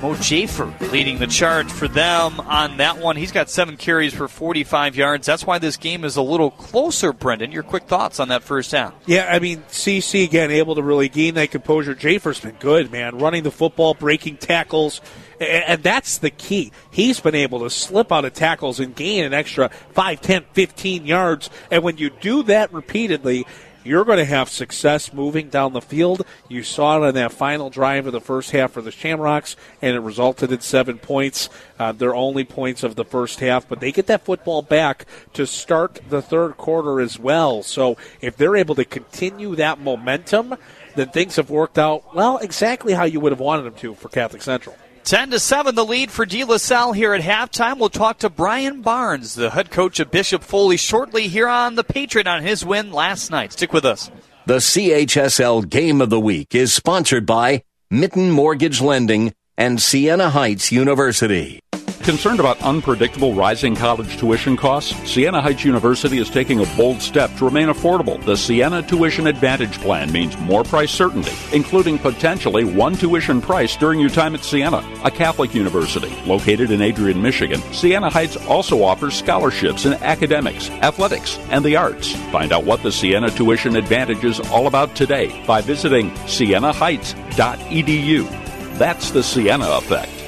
Mo 0.00 0.14
Jafer 0.14 0.90
leading 0.92 1.18
the 1.18 1.26
charge 1.26 1.70
for 1.70 1.86
them 1.86 2.40
on 2.40 2.78
that 2.78 2.96
one. 2.96 3.16
He's 3.16 3.32
got 3.32 3.50
seven 3.50 3.76
carries 3.76 4.14
for 4.14 4.28
45 4.28 4.96
yards. 4.96 5.26
That's 5.26 5.46
why 5.46 5.58
this 5.58 5.76
game 5.76 6.04
is 6.06 6.16
a 6.16 6.22
little 6.22 6.50
closer, 6.52 7.12
Brendan. 7.12 7.52
Your 7.52 7.62
quick 7.62 7.82
thoughts 7.82 8.18
on 8.18 8.28
that 8.28 8.42
first 8.42 8.72
half? 8.72 8.94
Yeah, 9.04 9.28
I 9.30 9.40
mean, 9.40 9.60
CC 9.68 10.24
again 10.24 10.50
able 10.50 10.74
to 10.76 10.82
really 10.82 11.10
gain 11.10 11.34
that 11.34 11.50
composure. 11.50 11.94
Jafer's 11.94 12.40
been 12.40 12.56
good, 12.60 12.90
man. 12.90 13.18
Running 13.18 13.42
the 13.42 13.50
football, 13.50 13.92
breaking 13.92 14.38
tackles. 14.38 15.02
And 15.38 15.82
that's 15.82 16.16
the 16.18 16.30
key. 16.30 16.72
He's 16.90 17.20
been 17.20 17.34
able 17.34 17.60
to 17.60 17.70
slip 17.70 18.10
out 18.10 18.24
of 18.24 18.32
tackles 18.32 18.80
and 18.80 18.94
gain 18.94 19.24
an 19.24 19.34
extra 19.34 19.68
5, 19.92 20.20
10, 20.22 20.44
15 20.54 21.04
yards. 21.04 21.50
And 21.70 21.82
when 21.82 21.98
you 21.98 22.08
do 22.08 22.42
that 22.44 22.72
repeatedly, 22.72 23.46
you're 23.90 24.04
going 24.04 24.18
to 24.18 24.24
have 24.24 24.48
success 24.48 25.12
moving 25.12 25.48
down 25.48 25.72
the 25.72 25.80
field. 25.80 26.24
You 26.48 26.62
saw 26.62 26.98
it 27.02 27.08
on 27.08 27.14
that 27.14 27.32
final 27.32 27.70
drive 27.70 28.06
of 28.06 28.12
the 28.12 28.20
first 28.20 28.52
half 28.52 28.70
for 28.70 28.80
the 28.80 28.92
Shamrocks, 28.92 29.56
and 29.82 29.96
it 29.96 29.98
resulted 29.98 30.52
in 30.52 30.60
seven 30.60 30.96
points. 30.96 31.48
Uh, 31.76 31.90
their 31.90 32.14
only 32.14 32.44
points 32.44 32.84
of 32.84 32.94
the 32.94 33.04
first 33.04 33.40
half, 33.40 33.68
but 33.68 33.80
they 33.80 33.90
get 33.90 34.06
that 34.06 34.24
football 34.24 34.62
back 34.62 35.06
to 35.32 35.44
start 35.44 35.98
the 36.08 36.22
third 36.22 36.56
quarter 36.56 37.00
as 37.00 37.18
well. 37.18 37.64
So 37.64 37.96
if 38.20 38.36
they're 38.36 38.54
able 38.54 38.76
to 38.76 38.84
continue 38.84 39.56
that 39.56 39.80
momentum, 39.80 40.54
then 40.94 41.08
things 41.08 41.34
have 41.34 41.50
worked 41.50 41.76
out, 41.76 42.14
well, 42.14 42.38
exactly 42.38 42.92
how 42.92 43.02
you 43.02 43.18
would 43.18 43.32
have 43.32 43.40
wanted 43.40 43.64
them 43.64 43.74
to 43.74 43.96
for 43.96 44.08
Catholic 44.08 44.42
Central. 44.42 44.76
10 45.04 45.30
to 45.30 45.38
7 45.38 45.74
the 45.74 45.84
lead 45.84 46.10
for 46.10 46.26
De 46.26 46.44
La 46.44 46.56
Salle 46.56 46.92
here 46.92 47.14
at 47.14 47.22
halftime. 47.22 47.78
We'll 47.78 47.88
talk 47.88 48.18
to 48.18 48.30
Brian 48.30 48.82
Barnes, 48.82 49.34
the 49.34 49.50
head 49.50 49.70
coach 49.70 49.98
of 50.00 50.10
Bishop 50.10 50.42
Foley, 50.42 50.76
shortly 50.76 51.28
here 51.28 51.48
on 51.48 51.74
the 51.74 51.84
Patriot 51.84 52.26
on 52.26 52.42
his 52.42 52.64
win 52.64 52.92
last 52.92 53.30
night. 53.30 53.52
Stick 53.52 53.72
with 53.72 53.84
us. 53.84 54.10
The 54.46 54.56
CHSL 54.56 55.68
Game 55.68 56.00
of 56.00 56.10
the 56.10 56.20
Week 56.20 56.54
is 56.54 56.72
sponsored 56.72 57.26
by 57.26 57.62
Mitten 57.90 58.30
Mortgage 58.30 58.80
Lending 58.80 59.34
and 59.56 59.80
Siena 59.80 60.30
Heights 60.30 60.72
University. 60.72 61.60
Concerned 62.02 62.40
about 62.40 62.60
unpredictable 62.62 63.34
rising 63.34 63.76
college 63.76 64.16
tuition 64.16 64.56
costs? 64.56 64.94
Siena 65.08 65.42
Heights 65.42 65.66
University 65.66 66.16
is 66.16 66.30
taking 66.30 66.60
a 66.60 66.66
bold 66.74 67.02
step 67.02 67.30
to 67.36 67.44
remain 67.44 67.68
affordable. 67.68 68.24
The 68.24 68.38
Siena 68.38 68.80
Tuition 68.82 69.26
Advantage 69.26 69.78
Plan 69.80 70.10
means 70.10 70.34
more 70.38 70.64
price 70.64 70.90
certainty, 70.90 71.32
including 71.54 71.98
potentially 71.98 72.64
one 72.64 72.94
tuition 72.94 73.42
price 73.42 73.76
during 73.76 74.00
your 74.00 74.08
time 74.08 74.34
at 74.34 74.42
Siena, 74.42 74.82
a 75.04 75.10
Catholic 75.10 75.54
university 75.54 76.08
located 76.24 76.70
in 76.70 76.80
Adrian, 76.80 77.20
Michigan. 77.20 77.60
Siena 77.74 78.08
Heights 78.08 78.38
also 78.46 78.82
offers 78.82 79.14
scholarships 79.14 79.84
in 79.84 79.92
academics, 79.94 80.70
athletics, 80.70 81.38
and 81.50 81.62
the 81.62 81.76
arts. 81.76 82.14
Find 82.32 82.50
out 82.50 82.64
what 82.64 82.82
the 82.82 82.90
Siena 82.90 83.30
Tuition 83.30 83.76
Advantage 83.76 84.24
is 84.24 84.40
all 84.40 84.68
about 84.68 84.96
today 84.96 85.44
by 85.46 85.60
visiting 85.60 86.12
sienaheights.edu. 86.22 88.78
That's 88.78 89.10
the 89.10 89.22
Siena 89.22 89.68
effect. 89.72 90.19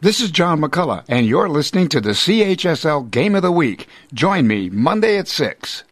This 0.00 0.20
is 0.20 0.30
John 0.30 0.60
McCullough, 0.60 1.02
and 1.08 1.26
you're 1.26 1.48
listening 1.48 1.88
to 1.88 2.00
the 2.00 2.10
CHSL 2.10 3.10
Game 3.10 3.34
of 3.34 3.42
the 3.42 3.50
Week. 3.50 3.88
Join 4.14 4.46
me 4.46 4.70
Monday 4.70 5.18
at 5.18 5.26
6. 5.26 5.82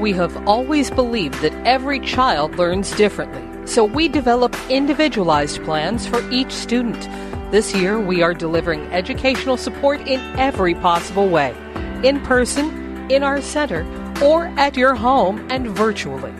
We 0.00 0.12
have 0.14 0.48
always 0.48 0.90
believed 0.90 1.40
that 1.42 1.54
every 1.64 2.00
child 2.00 2.56
learns 2.56 2.90
differently, 2.96 3.68
so 3.68 3.84
we 3.84 4.08
develop 4.08 4.56
individualized 4.68 5.62
plans 5.62 6.08
for 6.08 6.28
each 6.32 6.50
student. 6.50 7.00
This 7.52 7.72
year, 7.72 8.00
we 8.00 8.20
are 8.24 8.34
delivering 8.34 8.92
educational 8.92 9.56
support 9.56 10.00
in 10.08 10.18
every 10.36 10.74
possible 10.74 11.28
way 11.28 11.54
in 12.02 12.20
person, 12.22 13.08
in 13.12 13.22
our 13.22 13.40
center, 13.40 13.86
or 14.20 14.46
at 14.58 14.76
your 14.76 14.96
home 14.96 15.46
and 15.52 15.68
virtually. 15.68 16.34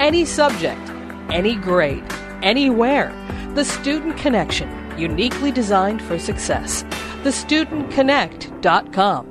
Any 0.00 0.24
subject, 0.24 0.90
any 1.30 1.54
grade, 1.54 2.02
anywhere. 2.42 3.12
The 3.54 3.64
Student 3.64 4.16
Connection, 4.16 4.68
uniquely 4.98 5.52
designed 5.52 6.02
for 6.02 6.18
success. 6.18 6.82
TheStudentConnect.com. 7.22 9.28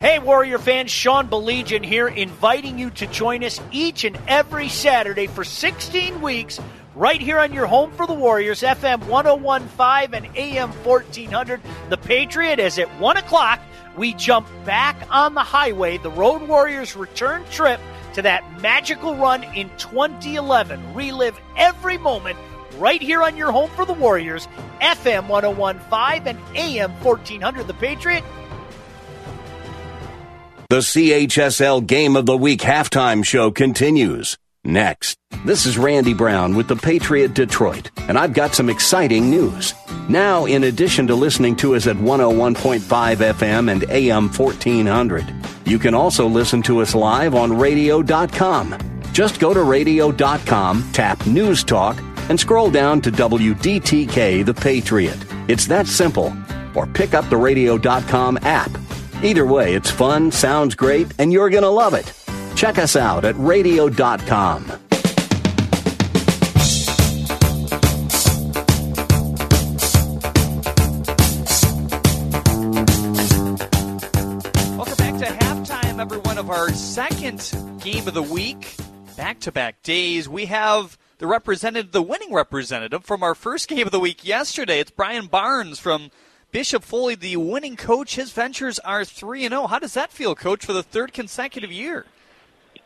Hey, 0.00 0.18
Warrior 0.18 0.58
fans, 0.58 0.90
Sean 0.90 1.28
Baligian 1.28 1.84
here, 1.84 2.08
inviting 2.08 2.76
you 2.76 2.90
to 2.90 3.06
join 3.06 3.44
us 3.44 3.60
each 3.70 4.02
and 4.02 4.18
every 4.26 4.68
Saturday 4.68 5.28
for 5.28 5.44
16 5.44 6.22
weeks 6.22 6.58
right 6.96 7.20
here 7.20 7.38
on 7.38 7.52
your 7.52 7.66
home 7.66 7.92
for 7.92 8.08
the 8.08 8.14
Warriors, 8.14 8.62
FM 8.62 9.06
1015 9.06 10.12
and 10.12 10.26
AM 10.36 10.72
1400. 10.82 11.60
The 11.90 11.96
Patriot, 11.96 12.58
is 12.58 12.80
at 12.80 12.88
1 12.98 13.16
o'clock, 13.16 13.60
we 13.96 14.14
jump 14.14 14.48
back 14.64 14.96
on 15.08 15.34
the 15.34 15.44
highway, 15.44 15.98
the 15.98 16.10
Road 16.10 16.48
Warriors 16.48 16.96
return 16.96 17.44
trip 17.52 17.78
to 18.14 18.22
that 18.22 18.60
magical 18.60 19.14
run 19.14 19.44
in 19.54 19.70
2011. 19.78 20.94
Relive 20.94 21.38
every 21.56 21.98
moment 21.98 22.36
right 22.78 23.00
here 23.00 23.22
on 23.22 23.36
your 23.36 23.52
home 23.52 23.70
for 23.70 23.84
the 23.84 23.92
Warriors, 23.92 24.48
FM 24.80 25.28
1015 25.28 26.28
and 26.28 26.56
AM 26.56 26.90
1400. 27.02 27.66
The 27.66 27.74
Patriot. 27.74 28.24
The 30.70 30.78
CHSL 30.78 31.86
Game 31.86 32.16
of 32.16 32.26
the 32.26 32.36
Week 32.36 32.60
halftime 32.60 33.24
show 33.24 33.50
continues. 33.50 34.38
Next, 34.66 35.18
this 35.44 35.66
is 35.66 35.76
Randy 35.76 36.14
Brown 36.14 36.56
with 36.56 36.68
the 36.68 36.76
Patriot 36.76 37.34
Detroit, 37.34 37.90
and 38.08 38.18
I've 38.18 38.32
got 38.32 38.54
some 38.54 38.70
exciting 38.70 39.28
news. 39.28 39.74
Now, 40.08 40.46
in 40.46 40.64
addition 40.64 41.06
to 41.08 41.14
listening 41.14 41.54
to 41.56 41.74
us 41.74 41.86
at 41.86 41.96
101.5 41.96 42.80
FM 42.80 43.70
and 43.70 43.84
AM 43.90 44.30
1400, 44.30 45.26
you 45.66 45.78
can 45.78 45.94
also 45.94 46.26
listen 46.26 46.62
to 46.62 46.80
us 46.80 46.94
live 46.94 47.34
on 47.34 47.56
radio.com. 47.56 48.78
Just 49.12 49.38
go 49.38 49.52
to 49.52 49.62
radio.com, 49.62 50.90
tap 50.92 51.26
News 51.26 51.62
Talk, 51.62 52.02
and 52.28 52.38
scroll 52.38 52.70
down 52.70 53.00
to 53.02 53.10
WDTK 53.10 54.44
The 54.44 54.54
Patriot. 54.54 55.18
It's 55.48 55.66
that 55.66 55.86
simple. 55.86 56.32
Or 56.74 56.86
pick 56.86 57.14
up 57.14 57.28
the 57.30 57.36
radio.com 57.36 58.38
app. 58.42 58.70
Either 59.22 59.46
way, 59.46 59.74
it's 59.74 59.90
fun, 59.90 60.30
sounds 60.30 60.74
great, 60.74 61.08
and 61.18 61.32
you're 61.32 61.50
going 61.50 61.62
to 61.62 61.68
love 61.68 61.94
it. 61.94 62.12
Check 62.56 62.78
us 62.78 62.96
out 62.96 63.24
at 63.24 63.36
radio.com. 63.38 64.66
Welcome 74.76 74.96
back 74.96 75.18
to 75.18 75.26
halftime, 75.26 76.00
everyone, 76.00 76.38
of 76.38 76.50
our 76.50 76.70
second 76.72 77.52
game 77.82 78.06
of 78.06 78.14
the 78.14 78.22
week. 78.22 78.76
Back 79.16 79.40
to 79.40 79.52
back 79.52 79.82
days. 79.82 80.28
We 80.28 80.46
have 80.46 80.98
the 81.18 81.26
representative, 81.26 81.92
the 81.92 82.02
winning 82.02 82.32
representative 82.32 83.04
from 83.04 83.22
our 83.22 83.34
first 83.34 83.68
game 83.68 83.86
of 83.86 83.92
the 83.92 84.00
week 84.00 84.24
yesterday. 84.24 84.80
It's 84.80 84.90
Brian 84.90 85.26
Barnes 85.26 85.78
from 85.78 86.10
Bishop 86.50 86.82
Foley, 86.82 87.14
the 87.14 87.36
winning 87.36 87.76
coach. 87.76 88.16
His 88.16 88.32
ventures 88.32 88.78
are 88.80 89.04
3 89.04 89.44
and 89.44 89.52
0. 89.52 89.66
How 89.68 89.78
does 89.78 89.94
that 89.94 90.12
feel, 90.12 90.34
coach, 90.34 90.64
for 90.64 90.72
the 90.72 90.82
third 90.82 91.12
consecutive 91.12 91.70
year? 91.70 92.06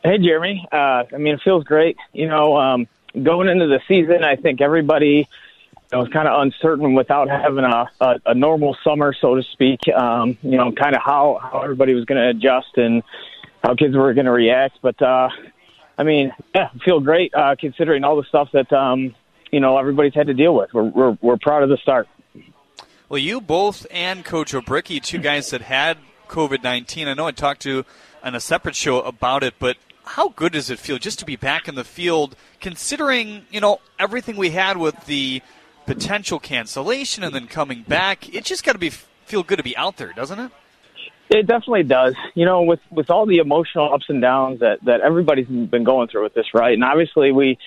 Hey, 0.03 0.17
Jeremy. 0.17 0.65
Uh, 0.71 1.03
I 1.11 1.17
mean, 1.17 1.33
it 1.33 1.41
feels 1.43 1.63
great. 1.63 1.97
You 2.13 2.27
know, 2.27 2.57
um, 2.57 2.87
going 3.21 3.49
into 3.49 3.67
the 3.67 3.81
season, 3.87 4.23
I 4.23 4.35
think 4.35 4.61
everybody 4.61 5.27
you 5.75 5.77
know, 5.91 5.99
was 5.99 6.09
kind 6.09 6.27
of 6.27 6.41
uncertain 6.41 6.93
without 6.93 7.29
having 7.29 7.65
a, 7.65 7.89
a, 7.99 8.15
a 8.27 8.35
normal 8.35 8.77
summer, 8.83 9.13
so 9.19 9.35
to 9.35 9.43
speak. 9.43 9.79
Um, 9.89 10.37
you 10.41 10.57
know, 10.57 10.71
kind 10.71 10.95
of 10.95 11.01
how, 11.03 11.39
how 11.41 11.61
everybody 11.61 11.93
was 11.95 12.05
going 12.05 12.21
to 12.21 12.29
adjust 12.29 12.77
and 12.77 13.03
how 13.63 13.75
kids 13.75 13.95
were 13.95 14.13
going 14.13 14.25
to 14.25 14.31
react. 14.31 14.77
But, 14.81 15.01
uh, 15.01 15.29
I 15.99 16.03
mean, 16.03 16.31
yeah, 16.55 16.69
feel 16.85 17.01
great 17.01 17.35
uh, 17.35 17.55
considering 17.59 18.05
all 18.05 18.15
the 18.15 18.23
stuff 18.23 18.47
that, 18.53 18.71
um, 18.71 19.13
you 19.51 19.59
know, 19.59 19.77
everybody's 19.77 20.13
had 20.13 20.27
to 20.27 20.33
deal 20.33 20.55
with. 20.55 20.73
We're, 20.73 20.83
we're, 20.83 21.17
we're 21.21 21.37
proud 21.37 21.61
of 21.61 21.67
the 21.67 21.75
start. 21.75 22.07
Well, 23.09 23.19
you 23.19 23.41
both 23.41 23.85
and 23.91 24.23
Coach 24.23 24.53
O'Bricky, 24.53 25.03
two 25.03 25.17
guys 25.17 25.49
that 25.49 25.61
had 25.61 25.97
COVID 26.29 26.63
19. 26.63 27.09
I 27.09 27.13
know 27.15 27.27
I 27.27 27.31
talked 27.31 27.61
to 27.63 27.85
on 28.23 28.33
a 28.33 28.39
separate 28.39 28.77
show 28.77 29.01
about 29.01 29.43
it, 29.43 29.55
but 29.59 29.75
how 30.05 30.29
good 30.29 30.53
does 30.53 30.69
it 30.69 30.79
feel 30.79 30.99
just 30.99 31.19
to 31.19 31.25
be 31.25 31.35
back 31.35 31.67
in 31.67 31.75
the 31.75 31.83
field, 31.83 32.35
considering 32.61 33.45
you 33.51 33.59
know 33.59 33.79
everything 33.97 34.37
we 34.37 34.51
had 34.51 34.77
with 34.77 35.05
the 35.05 35.41
potential 35.85 36.39
cancellation 36.39 37.23
and 37.23 37.33
then 37.33 37.47
coming 37.47 37.81
back? 37.81 38.33
It 38.33 38.45
just 38.45 38.63
got 38.63 38.73
to 38.73 38.79
be 38.79 38.89
feel 38.89 39.43
good 39.43 39.57
to 39.57 39.63
be 39.63 39.75
out 39.75 39.97
there, 39.97 40.13
doesn't 40.13 40.39
it? 40.39 40.51
It 41.29 41.45
definitely 41.45 41.83
does. 41.83 42.15
You 42.33 42.45
know, 42.45 42.63
with 42.63 42.79
with 42.91 43.09
all 43.09 43.25
the 43.25 43.37
emotional 43.37 43.93
ups 43.93 44.05
and 44.09 44.21
downs 44.21 44.61
that 44.61 44.83
that 44.85 45.01
everybody's 45.01 45.47
been 45.47 45.83
going 45.83 46.07
through 46.07 46.23
with 46.23 46.33
this, 46.33 46.47
right? 46.53 46.73
And 46.73 46.83
obviously, 46.83 47.31
we 47.31 47.57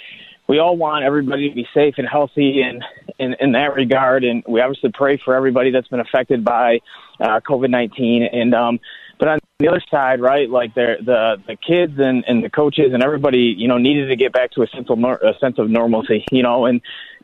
we 0.49 0.59
all 0.59 0.77
want 0.77 1.05
everybody 1.05 1.49
to 1.49 1.55
be 1.55 1.67
safe 1.73 1.95
and 1.99 2.09
healthy, 2.09 2.63
and 2.63 2.85
in 3.19 3.35
in 3.35 3.53
that 3.53 3.75
regard, 3.75 4.25
and 4.25 4.43
we 4.49 4.61
obviously 4.61 4.91
pray 4.93 5.17
for 5.17 5.35
everybody 5.35 5.71
that's 5.71 5.89
been 5.89 6.01
affected 6.01 6.45
by 6.45 6.81
uh, 7.21 7.41
COVID 7.41 7.71
nineteen. 7.71 8.25
And 8.25 8.53
um, 8.53 8.81
but 9.19 9.29
on 9.29 9.39
the 9.61 9.69
other 9.69 9.83
side, 9.89 10.21
right, 10.21 10.51
like 10.51 10.75
the 10.75 10.97
the 11.01 11.37
the 11.47 11.57
kids 11.57 11.95
and 11.99 12.25
and 12.27 12.43
the 12.43 12.51
coaches 12.51 12.93
and 12.93 13.03
everybody, 13.03 13.55
you 13.57 13.69
know, 13.69 13.79
needed 13.79 14.09
to 14.09 14.17
get 14.17 14.33
back 14.33 14.51
to 14.53 14.63
a 14.63 14.67
sense 14.67 14.91
of 14.91 14.99
a 14.99 15.39
sense 15.39 15.59
of 15.59 15.71
normalcy, 15.71 16.25
you 16.33 16.43
know, 16.43 16.67
and 16.67 16.81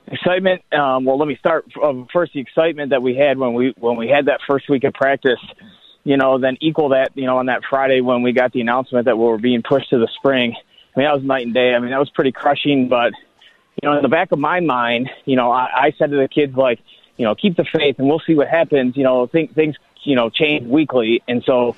excitement. 0.07 0.63
Um, 0.73 1.05
well, 1.05 1.19
let 1.19 1.27
me 1.27 1.37
start 1.37 1.67
um, 1.83 2.07
first. 2.13 2.33
The 2.33 2.41
excitement 2.41 2.91
that 2.91 3.03
we 3.03 3.17
had 3.17 3.39
when 3.39 3.55
we 3.55 3.75
when 3.77 3.97
we 3.97 4.09
had 4.09 4.27
that 4.27 4.39
first 4.47 4.71
week 4.71 4.85
of 4.85 4.95
practice, 4.95 5.41
you 6.09 6.17
know, 6.17 6.39
then 6.39 6.57
equal 6.63 6.89
that, 6.89 7.11
you 7.17 7.27
know, 7.27 7.37
on 7.37 7.47
that 7.47 7.61
Friday 7.69 8.01
when 8.01 8.23
we 8.23 8.33
got 8.33 8.51
the 8.53 8.63
announcement 8.63 9.05
that 9.05 9.19
we 9.19 9.25
were 9.25 9.37
being 9.37 9.61
pushed 9.61 9.91
to 9.91 9.99
the 9.99 10.09
spring. 10.17 10.55
I 10.57 10.99
mean, 10.99 11.07
that 11.07 11.15
was 11.15 11.23
night 11.23 11.45
and 11.45 11.53
day. 11.53 11.75
I 11.75 11.79
mean, 11.81 11.91
that 11.91 12.01
was 12.01 12.09
pretty 12.09 12.33
crushing. 12.33 12.89
But 12.89 13.13
you 13.83 13.87
know, 13.87 13.95
in 13.95 14.03
the 14.03 14.09
back 14.09 14.33
of 14.33 14.39
my 14.39 14.61
mind, 14.61 15.11
you 15.27 15.37
know, 15.37 15.53
I, 15.53 15.69
I 15.75 15.95
said 15.99 16.11
to 16.11 16.17
the 16.17 16.27
kids 16.27 16.57
like, 16.57 16.81
you 17.19 17.27
know, 17.27 17.35
keep 17.35 17.59
the 17.59 17.65
faith 17.65 17.97
and 17.99 18.09
we'll 18.09 18.23
see 18.27 18.35
what 18.35 18.49
happens. 18.49 18.97
You 18.97 19.05
know, 19.05 19.27
think 19.27 19.55
things 19.55 19.77
you 20.05 20.17
know 20.17 20.31
change 20.31 20.67
weekly, 20.67 21.23
and 21.29 21.45
so 21.45 21.77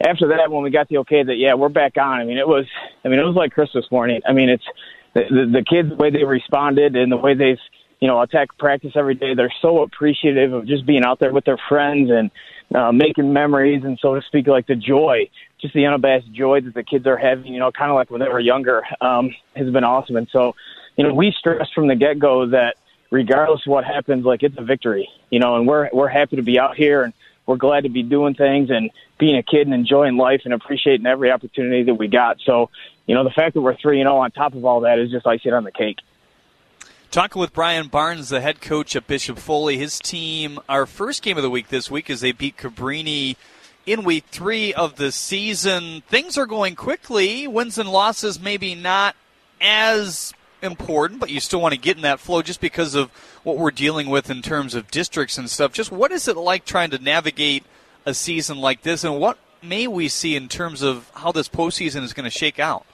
after 0.00 0.28
that, 0.28 0.50
when 0.50 0.62
we 0.62 0.70
got 0.70 0.88
the 0.88 0.98
okay 0.98 1.22
that 1.22 1.36
yeah 1.36 1.52
we're 1.52 1.68
back 1.68 1.98
on, 1.98 2.18
I 2.18 2.24
mean 2.24 2.38
it 2.38 2.48
was 2.48 2.64
I 3.04 3.08
mean 3.08 3.18
it 3.18 3.24
was 3.24 3.36
like 3.36 3.52
Christmas 3.52 3.84
morning. 3.90 4.22
I 4.26 4.32
mean 4.32 4.48
it's 4.48 4.64
the 5.12 5.24
the, 5.28 5.46
the 5.52 5.62
kids 5.62 5.90
the 5.90 5.96
way 5.96 6.08
they 6.08 6.24
responded 6.24 6.96
and 6.96 7.12
the 7.12 7.18
way 7.18 7.34
they've 7.34 7.60
you 8.00 8.08
know 8.08 8.22
attack 8.22 8.56
practice 8.56 8.92
every 8.94 9.16
day. 9.16 9.34
They're 9.34 9.52
so 9.60 9.82
appreciative 9.82 10.54
of 10.54 10.66
just 10.66 10.86
being 10.86 11.04
out 11.04 11.18
there 11.18 11.34
with 11.34 11.44
their 11.44 11.58
friends 11.68 12.10
and 12.10 12.30
uh, 12.74 12.92
making 12.92 13.32
memories 13.32 13.84
and 13.84 13.98
so 14.00 14.14
to 14.14 14.22
speak 14.22 14.46
like 14.46 14.66
the 14.66 14.74
joy, 14.74 15.28
just 15.60 15.74
the 15.74 15.86
unabashed 15.86 16.32
joy 16.32 16.60
that 16.60 16.74
the 16.74 16.82
kids 16.82 17.06
are 17.06 17.16
having. 17.16 17.52
You 17.52 17.60
know, 17.60 17.70
kind 17.70 17.90
of 17.90 17.94
like 17.94 18.10
when 18.10 18.20
they 18.20 18.28
were 18.28 18.40
younger, 18.40 18.82
um, 19.00 19.34
has 19.54 19.70
been 19.70 19.84
awesome. 19.84 20.16
And 20.16 20.28
so 20.30 20.54
you 20.96 21.04
know 21.04 21.14
we 21.14 21.32
stress 21.32 21.70
from 21.74 21.88
the 21.88 21.96
get 21.96 22.18
go 22.18 22.46
that 22.46 22.76
regardless 23.10 23.66
of 23.66 23.70
what 23.70 23.84
happens, 23.84 24.24
like 24.24 24.42
it's 24.42 24.58
a 24.58 24.64
victory. 24.64 25.08
You 25.30 25.38
know, 25.38 25.56
and 25.56 25.66
we're 25.66 25.88
we're 25.92 26.08
happy 26.08 26.36
to 26.36 26.42
be 26.42 26.58
out 26.58 26.76
here 26.76 27.02
and 27.02 27.12
we're 27.46 27.56
glad 27.56 27.84
to 27.84 27.88
be 27.88 28.02
doing 28.02 28.34
things 28.34 28.70
and 28.70 28.90
being 29.18 29.36
a 29.36 29.42
kid 29.42 29.66
and 29.66 29.74
enjoying 29.74 30.16
life 30.16 30.42
and 30.44 30.52
appreciating 30.52 31.06
every 31.06 31.30
opportunity 31.30 31.84
that 31.84 31.94
we 31.94 32.08
got. 32.08 32.38
So, 32.44 32.70
you 33.06 33.14
know, 33.14 33.24
the 33.24 33.30
fact 33.30 33.54
that 33.54 33.60
we're 33.60 33.76
3 33.76 34.00
and 34.00 34.08
0 34.08 34.16
on 34.16 34.30
top 34.32 34.54
of 34.54 34.64
all 34.64 34.80
that 34.80 34.98
is 34.98 35.10
just 35.10 35.26
icing 35.26 35.52
on 35.52 35.64
the 35.64 35.72
cake. 35.72 35.98
Talking 37.10 37.40
with 37.40 37.54
Brian 37.54 37.88
Barnes, 37.88 38.28
the 38.28 38.42
head 38.42 38.60
coach 38.60 38.94
at 38.94 39.06
Bishop 39.06 39.38
Foley, 39.38 39.78
his 39.78 39.98
team, 39.98 40.58
our 40.68 40.84
first 40.84 41.22
game 41.22 41.38
of 41.38 41.42
the 41.42 41.48
week 41.48 41.68
this 41.68 41.90
week 41.90 42.10
is 42.10 42.20
they 42.20 42.32
beat 42.32 42.58
Cabrini 42.58 43.36
in 43.86 44.04
week 44.04 44.24
three 44.30 44.74
of 44.74 44.96
the 44.96 45.10
season. 45.10 46.02
Things 46.08 46.36
are 46.36 46.44
going 46.44 46.74
quickly. 46.74 47.48
Wins 47.48 47.78
and 47.78 47.90
losses 47.90 48.38
maybe 48.38 48.74
not 48.74 49.16
as 49.62 50.34
important, 50.60 51.20
but 51.20 51.30
you 51.30 51.40
still 51.40 51.60
want 51.60 51.72
to 51.72 51.80
get 51.80 51.96
in 51.96 52.02
that 52.02 52.20
flow 52.20 52.42
just 52.42 52.60
because 52.60 52.94
of 52.94 53.10
what 53.44 53.56
we're 53.56 53.70
dealing 53.70 54.10
with 54.10 54.28
in 54.28 54.42
terms 54.42 54.74
of 54.74 54.90
districts 54.90 55.38
and 55.38 55.48
stuff. 55.48 55.72
Just 55.72 55.90
what 55.90 56.12
is 56.12 56.28
it 56.28 56.36
like 56.36 56.66
trying 56.66 56.90
to 56.90 56.98
navigate 56.98 57.64
a 58.04 58.12
season 58.12 58.58
like 58.58 58.82
this, 58.82 59.04
and 59.04 59.18
what 59.18 59.38
may 59.62 59.86
we 59.86 60.08
see 60.08 60.36
in 60.36 60.48
terms 60.48 60.82
of 60.82 61.10
how 61.14 61.32
this 61.32 61.48
postseason 61.48 62.02
is 62.02 62.12
going 62.12 62.24
to 62.24 62.30
shake 62.30 62.58
out? 62.58 62.84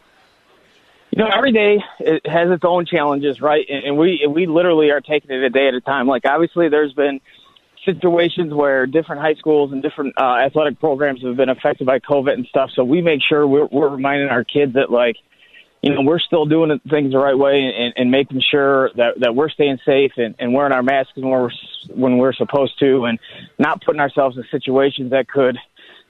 You 1.14 1.22
know, 1.22 1.30
every 1.30 1.52
day 1.52 1.78
it 2.00 2.26
has 2.26 2.50
its 2.50 2.64
own 2.64 2.86
challenges, 2.86 3.40
right? 3.42 3.66
And 3.68 3.98
we 3.98 4.26
we 4.26 4.46
literally 4.46 4.90
are 4.90 5.02
taking 5.02 5.30
it 5.30 5.42
a 5.42 5.50
day 5.50 5.68
at 5.68 5.74
a 5.74 5.80
time. 5.80 6.06
Like 6.06 6.24
obviously, 6.24 6.70
there's 6.70 6.94
been 6.94 7.20
situations 7.84 8.54
where 8.54 8.86
different 8.86 9.20
high 9.20 9.34
schools 9.34 9.72
and 9.72 9.82
different 9.82 10.14
uh, 10.16 10.36
athletic 10.36 10.80
programs 10.80 11.22
have 11.22 11.36
been 11.36 11.50
affected 11.50 11.86
by 11.86 11.98
COVID 11.98 12.32
and 12.32 12.46
stuff. 12.46 12.70
So 12.74 12.84
we 12.84 13.02
make 13.02 13.20
sure 13.22 13.46
we're, 13.46 13.66
we're 13.66 13.88
reminding 13.88 14.28
our 14.28 14.44
kids 14.44 14.74
that 14.74 14.90
like 14.90 15.16
you 15.82 15.92
know, 15.92 16.02
we're 16.02 16.20
still 16.20 16.46
doing 16.46 16.80
things 16.88 17.10
the 17.10 17.18
right 17.18 17.36
way 17.36 17.60
and, 17.60 17.92
and 17.96 18.10
making 18.10 18.40
sure 18.40 18.90
that, 18.94 19.18
that 19.18 19.34
we're 19.34 19.48
staying 19.48 19.78
safe 19.84 20.12
and, 20.16 20.36
and 20.38 20.54
wearing 20.54 20.72
our 20.72 20.82
masks 20.82 21.16
when 21.16 21.28
we're, 21.28 21.50
when 21.92 22.18
we're 22.18 22.32
supposed 22.32 22.78
to 22.78 23.04
and 23.06 23.18
not 23.58 23.82
putting 23.84 24.00
ourselves 24.00 24.36
in 24.36 24.44
situations 24.48 25.10
that 25.10 25.26
could, 25.26 25.58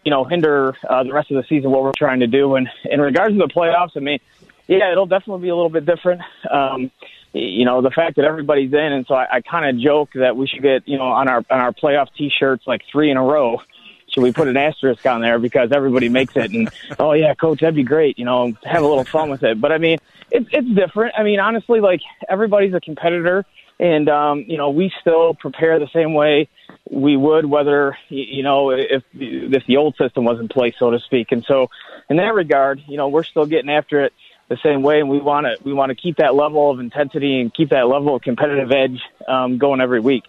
you 0.04 0.10
know, 0.10 0.24
hinder 0.24 0.76
uh, 0.86 1.02
the 1.04 1.12
rest 1.12 1.30
of 1.30 1.38
the 1.38 1.48
season 1.48 1.70
what 1.70 1.82
we're 1.82 1.92
trying 1.96 2.20
to 2.20 2.26
do. 2.26 2.56
And 2.56 2.68
in 2.84 3.00
regards 3.00 3.34
to 3.34 3.38
the 3.38 3.48
playoffs, 3.48 3.96
I 3.96 4.00
mean, 4.00 4.18
yeah, 4.66 4.92
it'll 4.92 5.06
definitely 5.06 5.42
be 5.42 5.48
a 5.48 5.54
little 5.54 5.70
bit 5.70 5.86
different. 5.86 6.22
Um, 6.50 6.90
you 7.32 7.64
know, 7.64 7.80
the 7.80 7.90
fact 7.90 8.16
that 8.16 8.24
everybody's 8.24 8.72
in, 8.72 8.78
and 8.78 9.06
so 9.06 9.14
I, 9.14 9.36
I 9.36 9.40
kind 9.40 9.64
of 9.64 9.82
joke 9.82 10.10
that 10.14 10.36
we 10.36 10.46
should 10.46 10.62
get, 10.62 10.86
you 10.86 10.98
know, 10.98 11.04
on 11.04 11.28
our 11.28 11.38
on 11.38 11.60
our 11.60 11.72
playoff 11.72 12.08
T-shirts 12.16 12.66
like 12.66 12.82
three 12.90 13.10
in 13.10 13.16
a 13.16 13.22
row. 13.22 13.60
Should 14.08 14.22
we 14.22 14.32
put 14.32 14.48
an 14.48 14.58
asterisk 14.58 15.06
on 15.06 15.22
there 15.22 15.38
because 15.38 15.72
everybody 15.72 16.10
makes 16.10 16.36
it? 16.36 16.50
And 16.50 16.70
oh 16.98 17.12
yeah, 17.12 17.34
coach, 17.34 17.60
that'd 17.60 17.74
be 17.74 17.84
great. 17.84 18.18
You 18.18 18.26
know, 18.26 18.52
have 18.64 18.82
a 18.82 18.86
little 18.86 19.04
fun 19.04 19.30
with 19.30 19.42
it. 19.42 19.60
But 19.60 19.72
I 19.72 19.78
mean, 19.78 19.98
it's 20.30 20.48
it's 20.52 20.68
different. 20.68 21.14
I 21.16 21.22
mean, 21.22 21.40
honestly, 21.40 21.80
like 21.80 22.00
everybody's 22.28 22.74
a 22.74 22.80
competitor, 22.80 23.46
and 23.80 24.10
um, 24.10 24.44
you 24.46 24.58
know, 24.58 24.68
we 24.68 24.92
still 25.00 25.32
prepare 25.34 25.78
the 25.78 25.88
same 25.94 26.12
way 26.12 26.48
we 26.90 27.16
would 27.16 27.46
whether 27.46 27.96
you 28.10 28.42
know 28.42 28.70
if 28.70 29.02
if 29.14 29.66
the 29.66 29.78
old 29.78 29.96
system 29.96 30.24
was 30.24 30.38
in 30.38 30.48
place, 30.48 30.74
so 30.78 30.90
to 30.90 31.00
speak. 31.00 31.32
And 31.32 31.42
so, 31.44 31.70
in 32.10 32.18
that 32.18 32.34
regard, 32.34 32.82
you 32.86 32.98
know, 32.98 33.08
we're 33.08 33.24
still 33.24 33.46
getting 33.46 33.70
after 33.70 34.04
it 34.04 34.12
the 34.52 34.58
same 34.62 34.82
way, 34.82 35.00
and 35.00 35.08
we 35.08 35.18
want 35.18 35.46
to 35.46 35.56
we 35.64 35.72
want 35.72 35.90
to 35.90 35.94
keep 35.94 36.18
that 36.18 36.34
level 36.34 36.70
of 36.70 36.78
intensity 36.78 37.40
and 37.40 37.52
keep 37.52 37.70
that 37.70 37.88
level 37.88 38.14
of 38.14 38.22
competitive 38.22 38.70
edge 38.70 39.00
um, 39.26 39.58
going 39.58 39.80
every 39.80 40.00
week. 40.00 40.24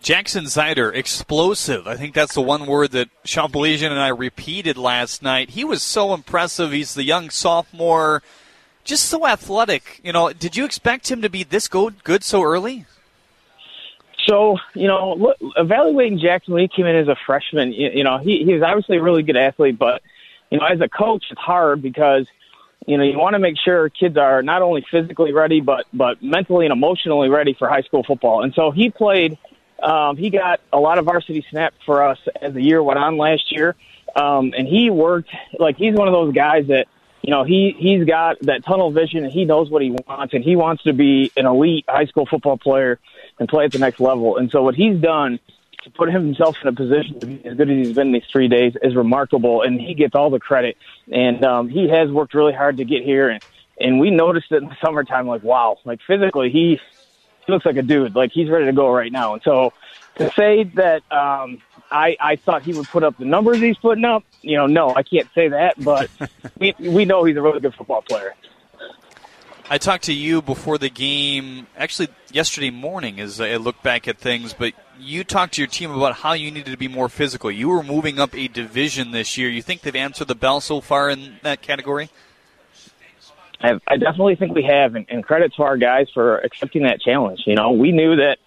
Jackson 0.00 0.44
Zyder, 0.44 0.94
explosive. 0.94 1.88
I 1.88 1.96
think 1.96 2.14
that's 2.14 2.34
the 2.34 2.40
one 2.40 2.66
word 2.66 2.92
that 2.92 3.08
Sean 3.24 3.50
Baligian 3.50 3.90
and 3.90 4.00
I 4.00 4.08
repeated 4.08 4.78
last 4.78 5.22
night. 5.22 5.50
He 5.50 5.64
was 5.64 5.82
so 5.82 6.14
impressive. 6.14 6.70
He's 6.70 6.94
the 6.94 7.02
young 7.02 7.30
sophomore, 7.30 8.22
just 8.84 9.06
so 9.06 9.26
athletic. 9.26 10.00
You 10.04 10.12
know, 10.12 10.32
did 10.32 10.56
you 10.56 10.64
expect 10.64 11.10
him 11.10 11.20
to 11.22 11.28
be 11.28 11.42
this 11.42 11.66
good, 11.66 12.04
good 12.04 12.22
so 12.22 12.44
early? 12.44 12.86
So, 14.28 14.58
you 14.74 14.86
know, 14.86 15.14
look, 15.14 15.36
evaluating 15.56 16.20
Jackson 16.20 16.54
when 16.54 16.62
he 16.62 16.68
came 16.68 16.86
in 16.86 16.94
as 16.94 17.08
a 17.08 17.16
freshman, 17.26 17.72
you, 17.72 17.90
you 17.94 18.04
know, 18.04 18.18
he, 18.18 18.44
he's 18.44 18.62
obviously 18.62 18.98
a 18.98 19.02
really 19.02 19.24
good 19.24 19.36
athlete, 19.36 19.76
but– 19.76 20.00
you 20.50 20.58
know, 20.58 20.66
as 20.66 20.80
a 20.80 20.88
coach, 20.88 21.24
it's 21.30 21.40
hard 21.40 21.82
because 21.82 22.26
you 22.86 22.96
know 22.96 23.04
you 23.04 23.18
want 23.18 23.34
to 23.34 23.38
make 23.38 23.56
sure 23.62 23.88
kids 23.88 24.16
are 24.16 24.42
not 24.42 24.62
only 24.62 24.84
physically 24.90 25.32
ready 25.32 25.60
but 25.60 25.86
but 25.92 26.22
mentally 26.22 26.64
and 26.64 26.72
emotionally 26.72 27.28
ready 27.28 27.54
for 27.54 27.68
high 27.68 27.82
school 27.82 28.02
football. 28.02 28.42
And 28.42 28.54
so 28.54 28.70
he 28.70 28.90
played. 28.90 29.38
Um, 29.80 30.16
he 30.16 30.30
got 30.30 30.60
a 30.72 30.80
lot 30.80 30.98
of 30.98 31.04
varsity 31.04 31.46
snaps 31.50 31.76
for 31.86 32.02
us 32.02 32.18
as 32.42 32.52
the 32.52 32.60
year 32.60 32.82
went 32.82 32.98
on 32.98 33.16
last 33.16 33.52
year, 33.52 33.76
um, 34.16 34.52
and 34.56 34.66
he 34.66 34.90
worked 34.90 35.30
like 35.56 35.76
he's 35.76 35.94
one 35.94 36.08
of 36.08 36.14
those 36.14 36.34
guys 36.34 36.66
that 36.66 36.88
you 37.22 37.30
know 37.30 37.44
he 37.44 37.76
he's 37.78 38.04
got 38.04 38.40
that 38.40 38.64
tunnel 38.64 38.90
vision 38.90 39.22
and 39.22 39.32
he 39.32 39.44
knows 39.44 39.70
what 39.70 39.82
he 39.82 39.92
wants 39.92 40.34
and 40.34 40.42
he 40.42 40.56
wants 40.56 40.82
to 40.82 40.92
be 40.92 41.30
an 41.36 41.46
elite 41.46 41.84
high 41.88 42.06
school 42.06 42.26
football 42.26 42.58
player 42.58 42.98
and 43.38 43.48
play 43.48 43.66
at 43.66 43.72
the 43.72 43.78
next 43.78 44.00
level. 44.00 44.36
And 44.36 44.50
so 44.50 44.64
what 44.64 44.74
he's 44.74 44.98
done 44.98 45.38
to 45.84 45.90
put 45.90 46.10
himself 46.12 46.56
in 46.62 46.68
a 46.68 46.72
position 46.72 47.20
to 47.20 47.26
be 47.26 47.44
as 47.44 47.56
good 47.56 47.70
as 47.70 47.86
he's 47.86 47.94
been 47.94 48.12
these 48.12 48.24
three 48.32 48.48
days 48.48 48.74
is 48.82 48.94
remarkable, 48.96 49.62
and 49.62 49.80
he 49.80 49.94
gets 49.94 50.14
all 50.14 50.30
the 50.30 50.40
credit. 50.40 50.76
And 51.10 51.44
um, 51.44 51.68
he 51.68 51.88
has 51.88 52.10
worked 52.10 52.34
really 52.34 52.52
hard 52.52 52.78
to 52.78 52.84
get 52.84 53.02
here, 53.02 53.28
and 53.28 53.40
and 53.80 54.00
we 54.00 54.10
noticed 54.10 54.50
it 54.50 54.62
in 54.62 54.68
the 54.68 54.76
summertime. 54.84 55.26
Like, 55.26 55.42
wow, 55.42 55.78
like 55.84 56.00
physically, 56.06 56.50
he 56.50 56.80
he 57.46 57.52
looks 57.52 57.64
like 57.64 57.76
a 57.76 57.82
dude. 57.82 58.14
Like 58.14 58.30
he's 58.32 58.50
ready 58.50 58.66
to 58.66 58.72
go 58.72 58.90
right 58.90 59.12
now. 59.12 59.34
And 59.34 59.42
so 59.42 59.72
to 60.16 60.30
say 60.32 60.64
that 60.74 61.02
um, 61.12 61.62
I 61.90 62.16
I 62.20 62.36
thought 62.36 62.62
he 62.62 62.74
would 62.74 62.88
put 62.88 63.04
up 63.04 63.16
the 63.18 63.24
numbers 63.24 63.60
he's 63.60 63.78
putting 63.78 64.04
up, 64.04 64.24
you 64.42 64.56
know, 64.56 64.66
no, 64.66 64.94
I 64.94 65.02
can't 65.02 65.28
say 65.34 65.48
that. 65.48 65.82
But 65.82 66.10
we 66.58 66.74
we 66.78 67.04
know 67.04 67.24
he's 67.24 67.36
a 67.36 67.42
really 67.42 67.60
good 67.60 67.74
football 67.74 68.02
player. 68.02 68.34
I 69.70 69.76
talked 69.76 70.04
to 70.04 70.14
you 70.14 70.40
before 70.40 70.78
the 70.78 70.88
game, 70.88 71.66
actually 71.76 72.08
yesterday 72.32 72.70
morning, 72.70 73.20
as 73.20 73.38
I 73.38 73.56
looked 73.56 73.82
back 73.82 74.08
at 74.08 74.16
things. 74.16 74.54
But 74.54 74.72
you 74.98 75.24
talked 75.24 75.54
to 75.54 75.60
your 75.60 75.68
team 75.68 75.90
about 75.90 76.14
how 76.14 76.32
you 76.32 76.50
needed 76.50 76.70
to 76.70 76.76
be 76.76 76.88
more 76.88 77.08
physical. 77.08 77.50
You 77.50 77.68
were 77.68 77.82
moving 77.82 78.18
up 78.18 78.34
a 78.34 78.48
division 78.48 79.10
this 79.10 79.36
year. 79.36 79.48
You 79.48 79.62
think 79.62 79.82
they've 79.82 79.94
answered 79.94 80.28
the 80.28 80.34
bell 80.34 80.60
so 80.60 80.80
far 80.80 81.10
in 81.10 81.36
that 81.42 81.62
category? 81.62 82.10
I, 83.60 83.96
definitely 83.96 84.36
think 84.36 84.54
we 84.54 84.62
have, 84.62 84.94
and, 84.94 85.06
and 85.08 85.24
credit 85.24 85.52
to 85.54 85.64
our 85.64 85.76
guys 85.76 86.08
for 86.14 86.38
accepting 86.38 86.84
that 86.84 87.00
challenge. 87.00 87.42
You 87.44 87.56
know, 87.56 87.72
we 87.72 87.90
knew 87.90 88.16
that 88.16 88.38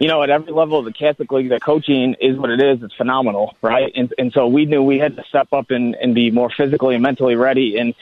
you 0.00 0.06
know, 0.06 0.22
at 0.22 0.30
every 0.30 0.52
level 0.52 0.78
of 0.78 0.84
the 0.84 0.92
Catholic 0.92 1.32
League, 1.32 1.48
the 1.48 1.58
coaching 1.58 2.14
is 2.20 2.38
what 2.38 2.50
it 2.50 2.62
is. 2.62 2.82
It's 2.84 2.94
phenomenal, 2.94 3.56
right? 3.62 3.92
And 3.96 4.14
and 4.16 4.32
so 4.32 4.46
we 4.46 4.64
knew 4.64 4.80
we 4.80 4.98
had 4.98 5.16
to 5.16 5.24
step 5.24 5.48
up 5.52 5.72
and, 5.72 5.96
and 5.96 6.14
be 6.14 6.30
more 6.30 6.50
physically 6.50 6.94
and 6.94 7.02
mentally 7.02 7.34
ready. 7.34 7.78
And 7.78 7.94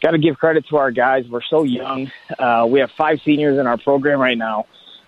got 0.00 0.10
to 0.10 0.18
give 0.18 0.38
credit 0.38 0.66
to 0.68 0.76
our 0.78 0.90
guys. 0.90 1.28
We're 1.28 1.42
so 1.42 1.62
young. 1.62 2.10
Uh, 2.36 2.66
we 2.68 2.80
have 2.80 2.90
five 2.90 3.20
seniors 3.24 3.58
in 3.58 3.66
our 3.68 3.78
program 3.78 4.18
right 4.18 4.36
now, 4.36 4.66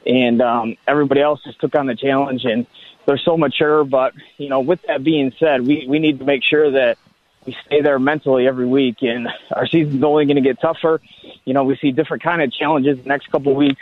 and 0.09 0.43
um, 0.43 0.77
everybody 0.89 1.21
else 1.21 1.41
just 1.45 1.61
took 1.61 1.75
on 1.77 1.87
the 1.87 1.95
challenge, 1.95 2.45
and 2.45 2.67
they're 3.07 3.19
so 3.19 3.37
mature. 3.37 3.85
But 3.85 4.15
you 4.39 4.49
know, 4.49 4.61
with 4.61 4.83
that 4.89 5.05
being 5.05 5.33
said, 5.39 5.67
we 5.67 5.87
we 5.87 5.99
need 6.01 6.19
to 6.19 6.25
make 6.25 6.43
sure 6.43 6.71
that 6.73 6.99
we 7.47 7.57
stay 7.67 7.83
there 7.83 7.99
mentally 7.99 8.49
every 8.49 8.67
week, 8.67 8.97
and 9.03 9.29
our 9.55 9.67
season's 9.67 10.03
only 10.03 10.25
going 10.25 10.37
to 10.37 10.43
get 10.43 10.61
tougher. 10.61 11.01
You 11.45 11.55
know, 11.55 11.65
we 11.65 11.77
see 11.77 11.93
different 11.93 12.23
kind 12.23 12.43
of 12.43 12.53
challenges 12.53 12.99
the 12.99 13.09
next 13.09 13.31
couple 13.31 13.55
weeks. 13.55 13.81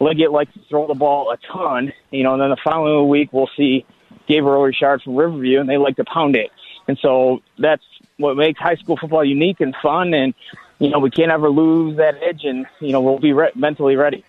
Liggett 0.00 0.30
likes 0.30 0.52
to 0.54 0.60
throw 0.68 0.86
the 0.86 0.94
ball 0.94 1.30
a 1.30 1.38
ton, 1.38 1.92
you 2.10 2.22
know, 2.22 2.34
and 2.34 2.42
then 2.42 2.50
the 2.50 2.58
following 2.62 3.08
week 3.08 3.32
we'll 3.32 3.48
see 3.56 3.86
Gabriel 4.26 4.60
Richard 4.62 5.02
from 5.02 5.16
Riverview, 5.16 5.60
and 5.60 5.68
they 5.68 5.78
like 5.78 5.96
to 5.96 6.04
pound 6.04 6.36
it. 6.36 6.50
And 6.88 6.98
so 6.98 7.40
that's 7.58 7.84
what 8.18 8.36
makes 8.36 8.60
high 8.60 8.76
school 8.76 8.96
football 8.96 9.24
unique 9.24 9.60
and 9.60 9.74
fun. 9.82 10.12
And, 10.14 10.34
you 10.78 10.90
know, 10.90 10.98
we 10.98 11.10
can't 11.10 11.32
ever 11.32 11.48
lose 11.48 11.96
that 11.96 12.22
edge, 12.22 12.44
and, 12.44 12.66
you 12.80 12.92
know, 12.92 13.00
we'll 13.00 13.18
be 13.18 13.32
re- 13.32 13.52
mentally 13.54 13.96
ready. 13.96 14.24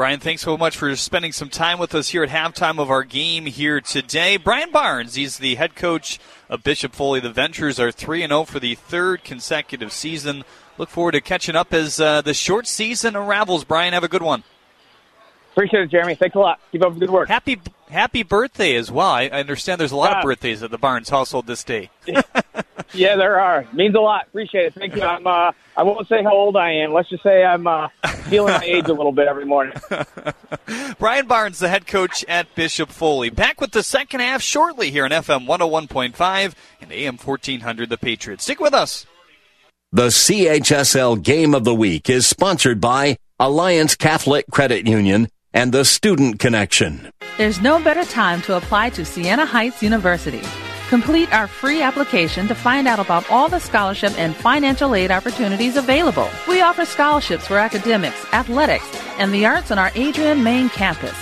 Brian, 0.00 0.18
thanks 0.18 0.40
so 0.40 0.56
much 0.56 0.78
for 0.78 0.96
spending 0.96 1.30
some 1.30 1.50
time 1.50 1.78
with 1.78 1.94
us 1.94 2.08
here 2.08 2.22
at 2.22 2.30
halftime 2.30 2.78
of 2.78 2.90
our 2.90 3.04
game 3.04 3.44
here 3.44 3.82
today. 3.82 4.38
Brian 4.38 4.70
Barnes, 4.70 5.16
he's 5.16 5.36
the 5.36 5.56
head 5.56 5.74
coach 5.74 6.18
of 6.48 6.64
Bishop 6.64 6.94
Foley. 6.94 7.20
The 7.20 7.28
Ventures 7.28 7.78
are 7.78 7.92
3 7.92 8.26
0 8.26 8.44
for 8.44 8.58
the 8.58 8.76
third 8.76 9.24
consecutive 9.24 9.92
season. 9.92 10.44
Look 10.78 10.88
forward 10.88 11.12
to 11.12 11.20
catching 11.20 11.54
up 11.54 11.74
as 11.74 12.00
uh, 12.00 12.22
the 12.22 12.32
short 12.32 12.66
season 12.66 13.14
unravels. 13.14 13.64
Brian, 13.64 13.92
have 13.92 14.02
a 14.02 14.08
good 14.08 14.22
one. 14.22 14.42
Appreciate 15.52 15.82
it, 15.82 15.90
Jeremy. 15.90 16.14
Thanks 16.14 16.34
a 16.34 16.38
lot. 16.38 16.60
Keep 16.72 16.82
up 16.82 16.94
the 16.94 17.00
good 17.00 17.10
work. 17.10 17.28
Happy 17.28 17.60
happy 17.90 18.22
birthday 18.22 18.76
as 18.76 18.90
well. 18.90 19.10
I, 19.10 19.24
I 19.24 19.40
understand 19.40 19.82
there's 19.82 19.92
a 19.92 19.96
lot 19.96 20.16
of 20.16 20.22
birthdays 20.22 20.62
at 20.62 20.70
the 20.70 20.78
Barnes 20.78 21.10
household 21.10 21.46
this 21.46 21.62
day. 21.62 21.90
yeah, 22.94 23.16
there 23.16 23.38
are. 23.40 23.66
Means 23.72 23.94
a 23.94 24.00
lot. 24.00 24.26
Appreciate 24.28 24.66
it. 24.66 24.74
Thank 24.74 24.96
you. 24.96 25.02
I'm. 25.02 25.26
Uh, 25.26 25.52
I 25.76 25.82
won't 25.82 26.08
say 26.08 26.22
how 26.22 26.32
old 26.32 26.56
I 26.56 26.72
am. 26.72 26.92
Let's 26.92 27.08
just 27.08 27.22
say 27.22 27.44
I'm 27.44 27.66
uh, 27.66 27.88
feeling 28.28 28.52
my 28.52 28.64
age 28.64 28.88
a 28.88 28.92
little 28.92 29.12
bit 29.12 29.28
every 29.28 29.46
morning. 29.46 29.74
Brian 30.98 31.26
Barnes, 31.26 31.58
the 31.58 31.68
head 31.68 31.86
coach 31.86 32.24
at 32.28 32.54
Bishop 32.54 32.90
Foley, 32.90 33.30
back 33.30 33.60
with 33.60 33.70
the 33.72 33.82
second 33.82 34.20
half 34.20 34.42
shortly 34.42 34.90
here 34.90 35.04
on 35.04 35.10
FM 35.10 35.46
101.5 35.46 36.54
and 36.80 36.92
AM 36.92 37.16
1400. 37.16 37.88
The 37.88 37.98
Patriots. 37.98 38.44
Stick 38.44 38.60
with 38.60 38.74
us. 38.74 39.06
The 39.92 40.06
CHSL 40.06 41.22
Game 41.22 41.54
of 41.54 41.64
the 41.64 41.74
Week 41.74 42.08
is 42.08 42.26
sponsored 42.26 42.80
by 42.80 43.16
Alliance 43.40 43.96
Catholic 43.96 44.46
Credit 44.50 44.86
Union 44.86 45.28
and 45.52 45.72
the 45.72 45.84
Student 45.84 46.38
Connection. 46.38 47.10
There's 47.38 47.60
no 47.60 47.82
better 47.82 48.04
time 48.04 48.42
to 48.42 48.56
apply 48.56 48.90
to 48.90 49.04
Siena 49.04 49.46
Heights 49.46 49.82
University. 49.82 50.42
Complete 50.90 51.32
our 51.32 51.46
free 51.46 51.80
application 51.82 52.48
to 52.48 52.54
find 52.56 52.88
out 52.88 52.98
about 52.98 53.30
all 53.30 53.48
the 53.48 53.60
scholarship 53.60 54.18
and 54.18 54.34
financial 54.34 54.96
aid 54.96 55.12
opportunities 55.12 55.76
available. 55.76 56.28
We 56.48 56.62
offer 56.62 56.84
scholarships 56.84 57.46
for 57.46 57.58
academics, 57.58 58.26
athletics, 58.32 58.90
and 59.16 59.32
the 59.32 59.46
arts 59.46 59.70
on 59.70 59.78
our 59.78 59.92
Adrian 59.94 60.42
main 60.42 60.68
campus. 60.68 61.14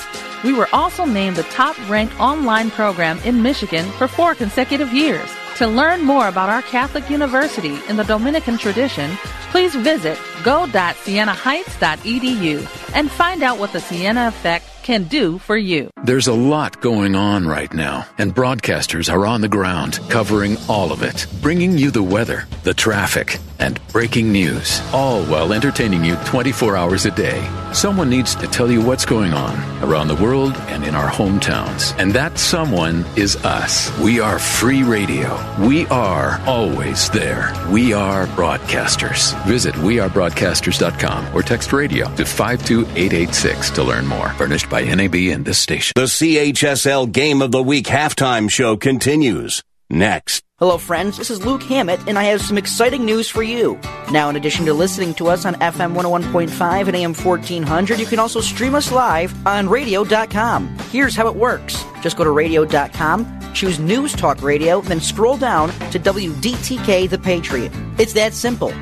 We 0.42 0.54
were 0.54 0.70
also 0.72 1.04
named 1.04 1.36
the 1.36 1.42
top 1.42 1.76
ranked 1.86 2.18
online 2.18 2.70
program 2.70 3.18
in 3.26 3.42
Michigan 3.42 3.84
for 3.98 4.08
four 4.08 4.34
consecutive 4.34 4.94
years. 4.94 5.28
To 5.58 5.66
learn 5.66 6.02
more 6.02 6.28
about 6.28 6.48
our 6.48 6.62
Catholic 6.62 7.10
University 7.10 7.78
in 7.90 7.96
the 7.96 8.04
Dominican 8.04 8.56
tradition, 8.56 9.10
please 9.50 9.74
visit 9.74 10.18
go.sienaheights.edu 10.44 12.94
and 12.94 13.10
find 13.10 13.42
out 13.42 13.58
what 13.58 13.74
the 13.74 13.80
Siena 13.80 14.28
Effect 14.28 14.64
can 14.88 15.04
do 15.04 15.36
for 15.36 15.54
you. 15.54 15.90
There's 16.02 16.28
a 16.28 16.32
lot 16.32 16.80
going 16.80 17.14
on 17.14 17.46
right 17.46 17.70
now, 17.74 18.06
and 18.16 18.34
broadcasters 18.34 19.12
are 19.12 19.26
on 19.26 19.42
the 19.42 19.48
ground 19.58 20.00
covering 20.08 20.56
all 20.66 20.92
of 20.92 21.02
it, 21.02 21.26
bringing 21.42 21.76
you 21.76 21.90
the 21.90 22.02
weather, 22.02 22.48
the 22.62 22.72
traffic, 22.72 23.38
and 23.58 23.78
breaking 23.88 24.32
news, 24.32 24.80
all 24.92 25.24
while 25.24 25.52
entertaining 25.52 26.04
you 26.04 26.16
24 26.24 26.76
hours 26.76 27.04
a 27.04 27.10
day. 27.10 27.38
Someone 27.72 28.08
needs 28.08 28.34
to 28.36 28.46
tell 28.46 28.70
you 28.70 28.80
what's 28.80 29.04
going 29.04 29.34
on 29.34 29.58
around 29.82 30.08
the 30.08 30.14
world 30.14 30.54
and 30.68 30.84
in 30.84 30.94
our 30.94 31.10
hometowns. 31.10 31.94
And 31.98 32.12
that 32.12 32.38
someone 32.38 33.04
is 33.16 33.36
us. 33.44 33.96
We 33.98 34.20
are 34.20 34.38
free 34.38 34.84
radio. 34.84 35.28
We 35.60 35.86
are 35.88 36.40
always 36.46 37.10
there. 37.10 37.52
We 37.70 37.92
are 37.92 38.26
broadcasters. 38.28 39.34
Visit 39.46 39.74
wearebroadcasters.com 39.74 41.34
or 41.34 41.42
text 41.42 41.72
radio 41.72 42.06
to 42.14 42.24
52886 42.24 43.70
to 43.70 43.82
learn 43.82 44.06
more. 44.06 44.30
Furnished 44.34 44.70
by 44.70 44.77
NAB 44.82 45.14
and 45.14 45.44
this 45.44 45.58
station. 45.58 45.92
The 45.94 46.04
CHSL 46.04 47.12
Game 47.12 47.42
of 47.42 47.52
the 47.52 47.62
Week 47.62 47.86
halftime 47.86 48.50
show 48.50 48.76
continues 48.76 49.62
next. 49.90 50.44
Hello, 50.58 50.76
friends. 50.76 51.16
This 51.16 51.30
is 51.30 51.46
Luke 51.46 51.62
Hammett, 51.62 52.00
and 52.08 52.18
I 52.18 52.24
have 52.24 52.40
some 52.40 52.58
exciting 52.58 53.04
news 53.04 53.28
for 53.28 53.44
you. 53.44 53.78
Now, 54.10 54.28
in 54.28 54.34
addition 54.34 54.66
to 54.66 54.74
listening 54.74 55.14
to 55.14 55.28
us 55.28 55.46
on 55.46 55.54
FM 55.54 55.94
101.5 55.94 56.88
and 56.88 56.96
AM 56.96 57.14
1400, 57.14 58.00
you 58.00 58.06
can 58.06 58.18
also 58.18 58.40
stream 58.40 58.74
us 58.74 58.90
live 58.90 59.32
on 59.46 59.68
radio.com. 59.68 60.76
Here's 60.90 61.14
how 61.14 61.28
it 61.28 61.36
works 61.36 61.84
just 62.02 62.16
go 62.16 62.24
to 62.24 62.30
radio.com, 62.32 63.52
choose 63.54 63.78
News 63.78 64.12
Talk 64.14 64.42
Radio, 64.42 64.80
then 64.80 65.00
scroll 65.00 65.36
down 65.36 65.68
to 65.92 66.00
WDTK 66.00 67.08
The 67.08 67.18
Patriot. 67.18 67.70
It's 67.96 68.14
that 68.14 68.34
simple. 68.34 68.72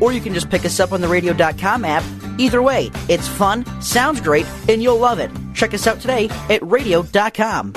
Or 0.00 0.12
you 0.12 0.20
can 0.20 0.34
just 0.34 0.50
pick 0.50 0.66
us 0.66 0.78
up 0.78 0.92
on 0.92 1.00
the 1.00 1.08
radio.com 1.08 1.86
app. 1.86 2.04
Either 2.38 2.62
way, 2.62 2.90
it's 3.08 3.28
fun, 3.28 3.64
sounds 3.80 4.20
great, 4.20 4.46
and 4.68 4.82
you'll 4.82 4.98
love 4.98 5.18
it. 5.18 5.30
Check 5.54 5.74
us 5.74 5.86
out 5.86 6.00
today 6.00 6.28
at 6.50 6.62
radio.com. 6.62 7.74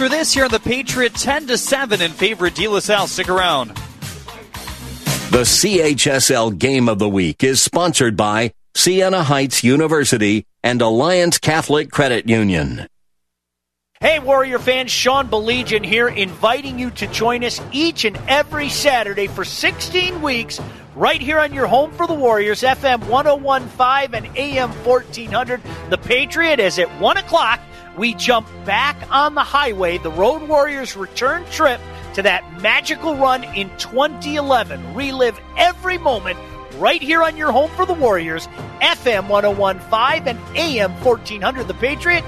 After 0.00 0.08
this, 0.08 0.32
here 0.32 0.44
on 0.44 0.50
the 0.50 0.58
Patriot, 0.58 1.14
10 1.14 1.48
to 1.48 1.58
7 1.58 2.00
in 2.00 2.10
favor 2.12 2.46
of 2.46 2.54
De 2.54 2.66
La 2.66 2.80
Salle. 2.80 3.06
Stick 3.06 3.28
around. 3.28 3.68
The 5.30 5.42
CHSL 5.44 6.58
Game 6.58 6.88
of 6.88 6.98
the 6.98 7.08
Week 7.08 7.44
is 7.44 7.60
sponsored 7.60 8.16
by 8.16 8.54
Siena 8.80 9.22
Heights 9.22 9.62
University 9.62 10.46
and 10.62 10.80
Alliance 10.80 11.36
Catholic 11.36 11.90
Credit 11.90 12.26
Union. 12.26 12.86
Hey, 14.00 14.20
Warrior 14.20 14.58
fans, 14.58 14.90
Sean 14.90 15.28
Baligian 15.28 15.84
here, 15.84 16.08
inviting 16.08 16.78
you 16.78 16.90
to 16.92 17.06
join 17.08 17.44
us 17.44 17.60
each 17.72 18.06
and 18.06 18.18
every 18.26 18.70
Saturday 18.70 19.26
for 19.26 19.44
16 19.44 20.22
weeks, 20.22 20.58
right 20.96 21.20
here 21.20 21.38
on 21.38 21.52
your 21.52 21.66
home 21.66 21.92
for 21.92 22.06
the 22.06 22.14
Warriors, 22.14 22.62
FM 22.62 23.06
1015 23.06 24.14
and 24.14 24.38
AM 24.38 24.70
1400. 24.82 25.60
The 25.90 25.98
Patriot 25.98 26.58
is 26.58 26.78
at 26.78 26.88
1 27.02 27.16
o'clock. 27.18 27.60
We 27.98 28.14
jump 28.14 28.48
back 28.64 28.96
on 29.10 29.34
the 29.34 29.44
highway, 29.44 29.98
the 29.98 30.10
Road 30.10 30.48
Warriors 30.48 30.96
return 30.96 31.44
trip 31.50 31.82
to 32.14 32.22
that 32.22 32.62
magical 32.62 33.14
run 33.14 33.44
in 33.44 33.68
2011. 33.76 34.94
Relive 34.94 35.38
every 35.58 35.98
moment 35.98 36.38
right 36.80 37.02
here 37.02 37.22
on 37.22 37.36
your 37.36 37.52
home 37.52 37.70
for 37.72 37.86
the 37.86 37.94
Warriors, 37.94 38.46
FM 38.80 39.28
1015 39.28 40.26
and 40.26 40.56
AM 40.56 40.92
1400. 41.04 41.68
The 41.68 41.74
Patriot. 41.74 42.24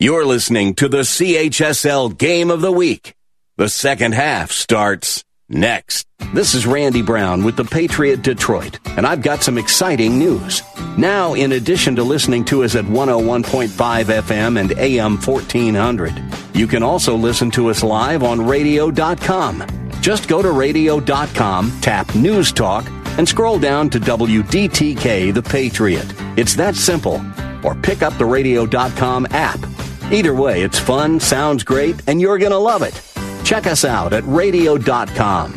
You're 0.00 0.24
listening 0.24 0.74
to 0.76 0.88
the 0.88 0.98
CHSL 0.98 2.16
Game 2.16 2.50
of 2.50 2.60
the 2.60 2.72
Week. 2.72 3.14
The 3.56 3.68
second 3.68 4.14
half 4.14 4.52
starts 4.52 5.24
next. 5.48 6.06
This 6.32 6.54
is 6.54 6.66
Randy 6.66 7.02
Brown 7.02 7.42
with 7.42 7.56
the 7.56 7.64
Patriot 7.64 8.22
Detroit, 8.22 8.78
and 8.90 9.06
I've 9.06 9.22
got 9.22 9.42
some 9.42 9.58
exciting 9.58 10.18
news. 10.18 10.62
Now, 10.96 11.34
in 11.34 11.50
addition 11.50 11.96
to 11.96 12.04
listening 12.04 12.44
to 12.46 12.62
us 12.62 12.76
at 12.76 12.84
101.5 12.84 13.68
FM 13.68 14.60
and 14.60 14.72
AM 14.78 15.16
1400, 15.16 16.22
you 16.54 16.66
can 16.66 16.82
also 16.82 17.16
listen 17.16 17.50
to 17.52 17.70
us 17.70 17.82
live 17.82 18.22
on 18.22 18.46
radio.com. 18.46 19.87
Just 20.08 20.26
go 20.26 20.40
to 20.40 20.52
radio.com, 20.52 21.70
tap 21.82 22.14
News 22.14 22.50
Talk, 22.50 22.88
and 23.18 23.28
scroll 23.28 23.58
down 23.58 23.90
to 23.90 24.00
WDTK 24.00 25.34
The 25.34 25.42
Patriot. 25.42 26.06
It's 26.38 26.54
that 26.54 26.76
simple. 26.76 27.22
Or 27.62 27.74
pick 27.74 28.00
up 28.00 28.16
the 28.16 28.24
radio.com 28.24 29.26
app. 29.32 29.60
Either 30.10 30.34
way, 30.34 30.62
it's 30.62 30.78
fun, 30.78 31.20
sounds 31.20 31.62
great, 31.62 32.00
and 32.08 32.22
you're 32.22 32.38
going 32.38 32.52
to 32.52 32.56
love 32.56 32.80
it. 32.80 32.98
Check 33.44 33.66
us 33.66 33.84
out 33.84 34.14
at 34.14 34.24
radio.com. 34.24 35.52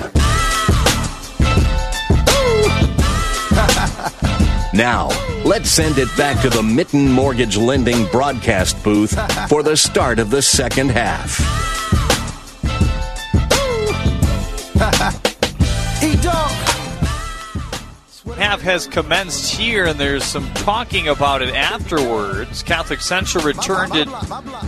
now, 4.73 5.07
let's 5.45 5.69
send 5.69 5.97
it 5.97 6.09
back 6.17 6.41
to 6.41 6.49
the 6.49 6.61
Mitten 6.61 7.09
Mortgage 7.09 7.55
Lending 7.55 8.05
broadcast 8.07 8.83
booth 8.83 9.17
for 9.47 9.63
the 9.63 9.77
start 9.77 10.19
of 10.19 10.29
the 10.29 10.41
second 10.41 10.91
half. 10.91 11.70
Half 18.41 18.61
has 18.61 18.87
commenced 18.87 19.53
here, 19.53 19.85
and 19.85 19.99
there's 19.99 20.23
some 20.23 20.51
talking 20.55 21.07
about 21.07 21.43
it 21.43 21.53
afterwards. 21.53 22.63
Catholic 22.63 22.99
Central 22.99 23.43
returned 23.43 23.95
it 23.95 24.07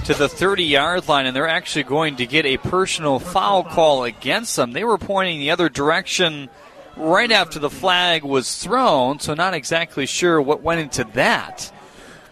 to 0.05 0.13
the 0.13 0.29
30 0.29 0.63
yard 0.63 1.07
line, 1.07 1.25
and 1.25 1.35
they're 1.35 1.47
actually 1.47 1.81
going 1.81 2.17
to 2.17 2.27
get 2.27 2.45
a 2.45 2.57
personal 2.57 3.17
foul 3.17 3.63
call 3.63 4.03
against 4.03 4.55
them. 4.57 4.73
They 4.73 4.83
were 4.83 4.99
pointing 4.99 5.39
the 5.39 5.49
other 5.49 5.69
direction 5.69 6.51
right 6.95 7.31
after 7.31 7.57
the 7.57 7.71
flag 7.71 8.23
was 8.23 8.61
thrown, 8.61 9.17
so 9.17 9.33
not 9.33 9.55
exactly 9.55 10.05
sure 10.05 10.39
what 10.39 10.61
went 10.61 10.79
into 10.79 11.03
that. 11.15 11.71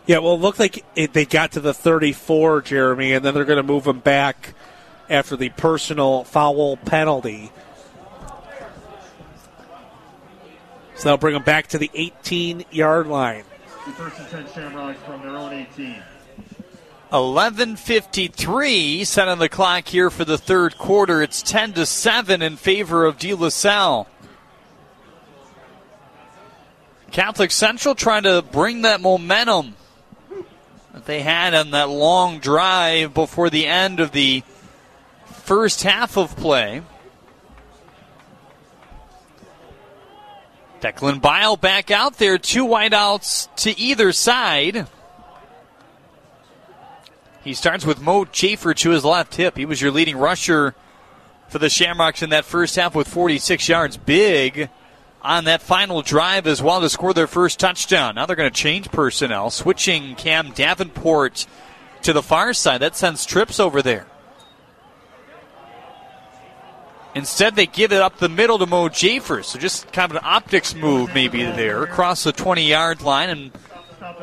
Yeah, 0.05 0.19
well, 0.19 0.35
it 0.35 0.41
looked 0.41 0.59
like 0.59 0.85
it, 0.95 1.13
they 1.13 1.26
got 1.26 1.53
to 1.53 1.59
the 1.59 1.73
34, 1.73 2.61
Jeremy, 2.61 3.13
and 3.13 3.26
then 3.26 3.34
they're 3.34 3.45
going 3.45 3.57
to 3.57 3.63
move 3.63 3.85
them 3.85 3.99
back 3.99 4.53
after 5.09 5.35
the 5.35 5.49
personal 5.49 6.23
foul 6.23 6.77
penalty. 6.77 7.51
So 11.01 11.09
they'll 11.09 11.17
bring 11.17 11.33
them 11.33 11.41
back 11.41 11.65
to 11.69 11.79
the 11.79 11.89
18 11.95 12.65
yard 12.69 13.07
line. 13.07 13.43
First 13.95 14.19
and 14.19 14.29
10 14.29 14.53
Shamrocks 14.53 14.99
from 14.99 15.23
their 15.23 15.35
own 15.35 15.51
18. 15.51 15.95
11:53 17.11 19.03
set 19.03 19.27
on 19.27 19.39
the 19.39 19.49
clock 19.49 19.87
here 19.87 20.11
for 20.11 20.25
the 20.25 20.37
third 20.37 20.77
quarter. 20.77 21.23
It's 21.23 21.41
10 21.41 21.73
to 21.73 21.87
7 21.87 22.43
in 22.43 22.55
favor 22.55 23.03
of 23.05 23.17
De 23.17 23.33
La 23.33 23.49
Salle. 23.49 24.07
Catholic 27.09 27.49
Central 27.49 27.95
trying 27.95 28.21
to 28.21 28.43
bring 28.43 28.83
that 28.83 29.01
momentum 29.01 29.73
that 30.93 31.07
they 31.07 31.21
had 31.21 31.55
on 31.55 31.71
that 31.71 31.89
long 31.89 32.37
drive 32.37 33.15
before 33.15 33.49
the 33.49 33.65
end 33.65 33.99
of 33.99 34.11
the 34.11 34.43
first 35.25 35.81
half 35.81 36.15
of 36.15 36.35
play. 36.35 36.83
Declan 40.81 41.21
Bile 41.21 41.57
back 41.57 41.91
out 41.91 42.17
there, 42.17 42.37
two 42.37 42.65
wideouts 42.65 43.53
to 43.57 43.77
either 43.79 44.11
side. 44.11 44.87
He 47.43 47.53
starts 47.53 47.85
with 47.85 48.01
Mo 48.01 48.25
Jafer 48.25 48.75
to 48.75 48.89
his 48.91 49.05
left 49.05 49.35
hip. 49.35 49.57
He 49.57 49.65
was 49.65 49.81
your 49.81 49.91
leading 49.91 50.17
rusher 50.17 50.75
for 51.47 51.59
the 51.59 51.69
Shamrocks 51.69 52.21
in 52.21 52.29
that 52.29 52.45
first 52.45 52.75
half 52.75 52.95
with 52.95 53.07
46 53.07 53.67
yards. 53.67 53.97
Big 53.97 54.69
on 55.21 55.45
that 55.45 55.61
final 55.61 56.01
drive 56.01 56.47
as 56.47 56.61
well 56.61 56.81
to 56.81 56.89
score 56.89 57.13
their 57.13 57.27
first 57.27 57.59
touchdown. 57.59 58.15
Now 58.15 58.25
they're 58.25 58.35
going 58.35 58.51
to 58.51 58.55
change 58.55 58.91
personnel, 58.91 59.49
switching 59.49 60.15
Cam 60.15 60.51
Davenport 60.51 61.45
to 62.03 62.13
the 62.13 62.23
far 62.23 62.53
side. 62.53 62.81
That 62.81 62.95
sends 62.95 63.25
trips 63.25 63.59
over 63.59 63.81
there. 63.81 64.07
Instead, 67.13 67.55
they 67.55 67.65
give 67.65 67.91
it 67.91 68.01
up 68.01 68.17
the 68.17 68.29
middle 68.29 68.57
to 68.57 68.65
Mo 68.65 68.88
Jafers. 68.88 69.47
So 69.47 69.59
just 69.59 69.91
kind 69.91 70.11
of 70.11 70.17
an 70.17 70.23
optics 70.25 70.73
move 70.73 71.13
maybe 71.13 71.43
there 71.43 71.83
across 71.83 72.23
the 72.23 72.31
20 72.31 72.67
yard 72.67 73.01
line 73.01 73.29
and 73.29 73.51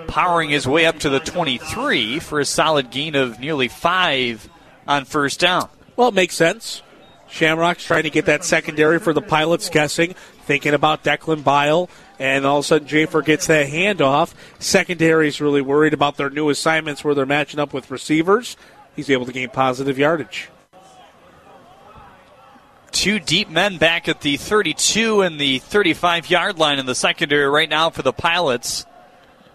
powering 0.09 0.51
his 0.51 0.67
way 0.67 0.87
up 0.87 0.99
to 1.01 1.11
the 1.11 1.21
23 1.21 2.19
for 2.19 2.41
a 2.41 2.45
solid 2.45 2.91
gain 2.91 3.15
of 3.15 3.39
nearly 3.39 3.69
five 3.69 4.49
on 4.87 5.05
first 5.05 5.41
down. 5.41 5.69
Well, 5.97 6.09
it 6.09 6.15
makes 6.15 6.35
sense. 6.35 6.83
Shamrock's 7.29 7.85
trying 7.85 8.05
to 8.05 8.11
get 8.11 8.25
that 8.25 8.45
secondary 8.45 8.99
for 8.99 9.13
the 9.13 9.21
pilots 9.21 9.69
guessing, 9.69 10.15
thinking 10.47 10.73
about 10.73 11.05
Declan 11.05 11.45
Bile, 11.45 11.91
and 12.19 12.47
all 12.47 12.61
of 12.61 12.65
a 12.65 12.67
sudden 12.67 12.89
Jafer 12.89 13.23
gets 13.23 13.47
that 13.49 13.69
handoff. 13.69 14.33
Secondary's 14.59 15.41
really 15.41 15.61
worried 15.61 15.93
about 15.93 16.17
their 16.17 16.31
new 16.31 16.49
assignments 16.49 17.05
where 17.05 17.15
they're 17.15 17.27
matching 17.27 17.61
up 17.61 17.75
with 17.75 17.91
receivers. 17.91 18.57
He's 18.97 19.11
able 19.11 19.27
to 19.27 19.33
gain 19.33 19.51
positive 19.51 19.99
yardage. 19.99 20.49
Two 22.99 23.21
deep 23.21 23.49
men 23.49 23.79
back 23.79 24.09
at 24.09 24.23
the 24.23 24.37
32 24.37 25.23
and 25.23 25.41
the 25.41 25.61
35 25.61 26.29
yard 26.31 26.59
line 26.59 26.81
in 26.81 26.87
the 26.87 26.97
secondary 26.97 27.49
right 27.49 27.69
now 27.69 27.91
for 27.91 28.03
the 28.03 28.13
Pilots. 28.13 28.87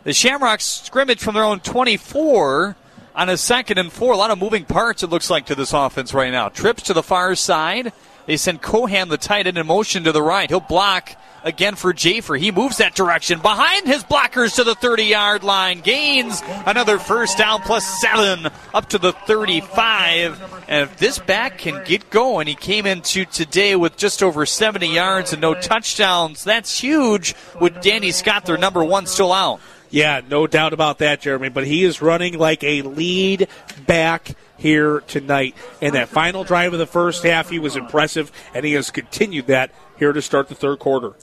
The 0.06 0.14
Shamrocks 0.14 0.64
scrimmage 0.64 1.20
from 1.20 1.34
their 1.34 1.44
own 1.44 1.60
24 1.60 2.78
on 3.14 3.28
a 3.28 3.36
second 3.36 3.80
and 3.80 3.92
four. 3.92 4.14
A 4.14 4.18
lot 4.18 4.32
of 4.32 4.40
moving 4.40 4.64
parts, 4.64 5.04
it 5.04 5.10
looks 5.10 5.30
like, 5.30 5.48
to 5.48 5.56
this 5.56 5.74
offense 5.74 6.14
right 6.14 6.32
now. 6.32 6.48
Trips 6.48 6.84
to 6.84 6.94
the 6.94 7.04
far 7.04 7.36
side. 7.36 7.92
They 8.26 8.38
send 8.38 8.62
Cohan, 8.62 9.10
the 9.10 9.18
tight 9.18 9.48
end, 9.48 9.58
in 9.58 9.68
motion 9.68 10.06
to 10.06 10.12
the 10.12 10.22
right. 10.22 10.50
He'll 10.50 10.60
block 10.60 11.16
again 11.44 11.76
for 11.76 11.94
Jafer. 11.94 12.40
He 12.40 12.52
moves 12.52 12.78
that 12.78 12.96
direction 12.96 13.40
behind 13.40 13.86
his 13.86 14.04
blockers 14.04 14.56
to 14.56 14.64
the 14.64 14.76
30 14.76 15.04
yard 15.04 15.44
line. 15.44 15.82
Gains 15.82 16.42
another 16.66 17.00
first 17.00 17.38
down 17.38 17.62
plus 17.62 17.86
seven 18.02 18.48
up 18.74 18.90
to 18.90 18.98
the 18.98 19.12
35. 19.12 20.64
And 20.68 20.90
if 20.90 20.98
this 20.98 21.20
back 21.20 21.58
can 21.58 21.84
get 21.84 22.10
going, 22.10 22.48
he 22.48 22.56
came 22.56 22.86
into 22.86 23.26
today 23.26 23.76
with 23.76 23.98
just 23.98 24.24
over 24.24 24.46
70 24.46 24.88
yards 24.88 25.34
and 25.34 25.42
no 25.42 25.54
touchdowns. 25.54 26.44
That's 26.44 26.80
huge 26.80 27.36
with 27.60 27.82
Danny 27.82 28.12
Scott, 28.12 28.46
their 28.46 28.58
number 28.58 28.84
one, 28.84 29.06
still 29.06 29.34
out. 29.34 29.60
Yeah, 29.94 30.22
no 30.28 30.48
doubt 30.48 30.74
about 30.74 30.98
that, 30.98 31.22
Jeremy. 31.22 31.50
But 31.50 31.68
he 31.68 31.84
is 31.84 32.02
running 32.02 32.40
like 32.40 32.64
a 32.64 32.82
lead 32.82 33.48
back 33.86 34.36
here 34.58 35.02
tonight. 35.02 35.56
And 35.84 35.94
that 35.94 36.10
final 36.10 36.44
drive 36.44 36.74
of 36.74 36.80
the 36.80 36.88
first 36.88 37.22
half, 37.24 37.52
he 37.52 37.60
was 37.60 37.76
impressive, 37.76 38.32
and 38.56 38.66
he 38.66 38.74
has 38.74 38.90
continued 38.90 39.46
that 39.48 39.70
here 40.00 40.12
to 40.12 40.20
start 40.20 40.50
the 40.50 40.56
third 40.56 40.80
quarter. 40.80 41.14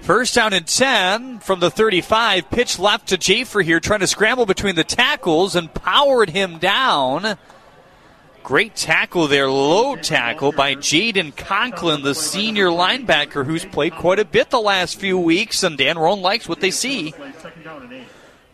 First 0.00 0.36
down 0.36 0.52
and 0.52 0.64
10 0.64 1.40
from 1.40 1.58
the 1.58 1.72
35. 1.72 2.50
Pitch 2.50 2.78
left 2.78 3.08
to 3.08 3.18
Jafer 3.18 3.64
here, 3.64 3.80
trying 3.80 3.98
to 3.98 4.06
scramble 4.06 4.46
between 4.46 4.76
the 4.76 4.84
tackles 4.84 5.56
and 5.56 5.74
powered 5.74 6.30
him 6.30 6.58
down. 6.58 7.36
Great 8.44 8.76
tackle 8.76 9.26
there, 9.26 9.48
low 9.48 9.96
tackle 9.96 10.52
by 10.52 10.74
Jaden 10.74 11.34
Conklin, 11.34 12.02
the 12.02 12.14
senior 12.14 12.66
linebacker 12.66 13.46
who's 13.46 13.64
played 13.64 13.94
quite 13.94 14.18
a 14.18 14.24
bit 14.26 14.50
the 14.50 14.60
last 14.60 15.00
few 15.00 15.18
weeks, 15.18 15.62
and 15.62 15.78
Dan 15.78 15.96
Rohn 15.96 16.20
likes 16.20 16.46
what 16.46 16.60
they 16.60 16.70
see. 16.70 17.14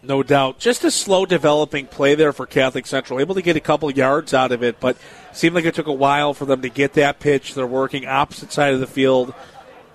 No 0.00 0.22
doubt. 0.22 0.60
Just 0.60 0.84
a 0.84 0.92
slow 0.92 1.26
developing 1.26 1.88
play 1.88 2.14
there 2.14 2.32
for 2.32 2.46
Catholic 2.46 2.86
Central. 2.86 3.18
Able 3.18 3.34
to 3.34 3.42
get 3.42 3.56
a 3.56 3.60
couple 3.60 3.90
yards 3.90 4.32
out 4.32 4.52
of 4.52 4.62
it, 4.62 4.78
but 4.78 4.96
seemed 5.32 5.56
like 5.56 5.64
it 5.64 5.74
took 5.74 5.88
a 5.88 5.92
while 5.92 6.34
for 6.34 6.44
them 6.44 6.62
to 6.62 6.68
get 6.68 6.92
that 6.92 7.18
pitch. 7.18 7.54
They're 7.54 7.66
working 7.66 8.06
opposite 8.06 8.52
side 8.52 8.72
of 8.72 8.78
the 8.78 8.86
field, 8.86 9.34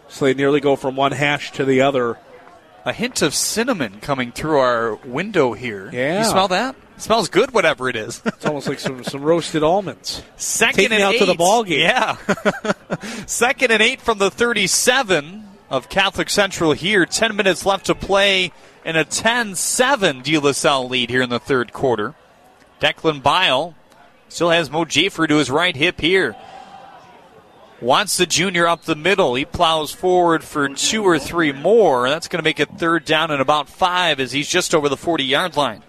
so 0.09 0.25
they 0.25 0.33
nearly 0.33 0.59
go 0.59 0.75
from 0.75 0.97
one 0.97 1.13
hash 1.13 1.53
to 1.53 1.63
the 1.63 1.79
other. 1.79 2.17
A 2.83 2.91
hint 2.91 3.21
of 3.21 3.33
cinnamon 3.33 4.01
coming 4.01 4.33
through 4.33 4.59
our 4.59 4.95
window 4.95 5.53
here. 5.53 5.89
Yeah. 5.93 6.19
You 6.19 6.25
smell 6.25 6.49
that? 6.49 6.75
Smells 6.97 7.29
good, 7.29 7.51
whatever 7.53 7.89
it 7.89 7.95
is. 7.95 8.21
It's 8.25 8.45
almost 8.45 8.67
like 8.67 8.79
some, 8.79 9.03
some 9.03 9.21
roasted 9.21 9.63
almonds. 9.63 10.21
Second 10.37 10.75
Take 10.77 10.89
me 10.91 10.95
and 10.97 11.03
out 11.03 11.13
eight. 11.15 11.19
to 11.19 11.25
the 11.25 11.35
ball 11.35 11.63
game. 11.63 11.79
Yeah. 11.81 12.17
Second 13.25 13.71
and 13.71 13.81
eight 13.81 14.01
from 14.01 14.17
the 14.17 14.31
37 14.31 15.47
of 15.69 15.89
Catholic 15.89 16.29
Central 16.29 16.73
here. 16.73 17.05
10 17.05 17.35
minutes 17.35 17.65
left 17.65 17.87
to 17.87 17.95
play 17.95 18.51
and 18.83 18.97
a 18.97 19.03
10 19.03 19.55
7 19.55 20.21
De 20.21 20.37
La 20.37 20.51
Salle 20.51 20.87
lead 20.87 21.09
here 21.09 21.21
in 21.21 21.29
the 21.29 21.39
third 21.39 21.73
quarter. 21.73 22.13
Declan 22.79 23.23
Bile 23.23 23.73
still 24.29 24.49
has 24.49 24.69
Mo 24.69 24.85
Jafer 24.85 25.27
to 25.27 25.37
his 25.37 25.49
right 25.49 25.75
hip 25.75 25.99
here. 26.01 26.35
Wants 27.81 28.17
the 28.17 28.25
junior 28.25 28.67
up 28.67 28.83
the 28.83 28.95
middle. 28.95 29.35
He 29.35 29.43
plows 29.43 29.91
forward 29.91 30.43
for 30.43 30.69
two 30.69 31.03
or 31.03 31.19
three 31.19 31.51
more. 31.51 32.09
That's 32.09 32.27
going 32.27 32.39
to 32.39 32.43
make 32.43 32.59
it 32.59 32.69
third 32.77 33.03
down 33.05 33.31
and 33.31 33.41
about 33.41 33.67
five 33.67 34.19
as 34.19 34.31
he's 34.31 34.47
just 34.47 34.73
over 34.73 34.87
the 34.87 34.95
40 34.97 35.25
yard 35.25 35.57
line. 35.57 35.83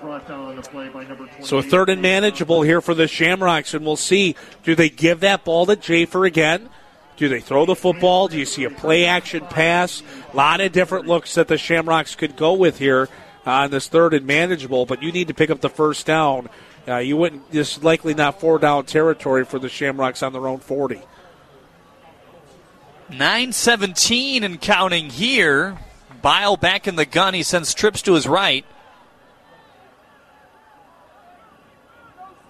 Brought 0.00 0.26
down 0.26 0.48
on 0.48 0.56
the 0.56 0.62
play 0.62 0.88
by 0.88 1.04
number 1.04 1.26
28. 1.26 1.44
So 1.44 1.60
third 1.60 1.90
and 1.90 2.00
manageable 2.00 2.62
here 2.62 2.80
for 2.80 2.94
the 2.94 3.06
Shamrocks, 3.06 3.74
and 3.74 3.84
we'll 3.84 3.96
see. 3.96 4.34
Do 4.62 4.74
they 4.74 4.88
give 4.88 5.20
that 5.20 5.44
ball 5.44 5.66
to 5.66 5.76
Jafer 5.76 6.26
again? 6.26 6.70
Do 7.16 7.28
they 7.28 7.40
throw 7.40 7.66
the 7.66 7.76
football? 7.76 8.28
Do 8.28 8.38
you 8.38 8.46
see 8.46 8.64
a 8.64 8.70
play 8.70 9.04
action 9.04 9.44
pass? 9.44 10.02
A 10.32 10.36
lot 10.36 10.62
of 10.62 10.72
different 10.72 11.06
looks 11.06 11.34
that 11.34 11.48
the 11.48 11.58
Shamrocks 11.58 12.14
could 12.14 12.34
go 12.34 12.54
with 12.54 12.78
here 12.78 13.10
on 13.44 13.70
this 13.70 13.88
third 13.88 14.14
and 14.14 14.26
manageable, 14.26 14.86
but 14.86 15.02
you 15.02 15.12
need 15.12 15.28
to 15.28 15.34
pick 15.34 15.50
up 15.50 15.60
the 15.60 15.68
first 15.68 16.06
down. 16.06 16.48
Uh, 16.88 16.96
you 16.96 17.18
wouldn't, 17.18 17.50
this 17.50 17.76
is 17.76 17.84
likely 17.84 18.14
not 18.14 18.40
four 18.40 18.58
down 18.58 18.86
territory 18.86 19.44
for 19.44 19.58
the 19.58 19.68
Shamrocks 19.68 20.22
on 20.22 20.32
their 20.32 20.46
own 20.46 20.60
40. 20.60 21.02
917 23.10 24.44
and 24.44 24.60
counting 24.60 25.10
here. 25.10 25.76
Bile 26.22 26.56
back 26.56 26.86
in 26.86 26.96
the 26.96 27.04
gun. 27.04 27.34
He 27.34 27.42
sends 27.42 27.74
trips 27.74 28.02
to 28.02 28.14
his 28.14 28.26
right. 28.26 28.64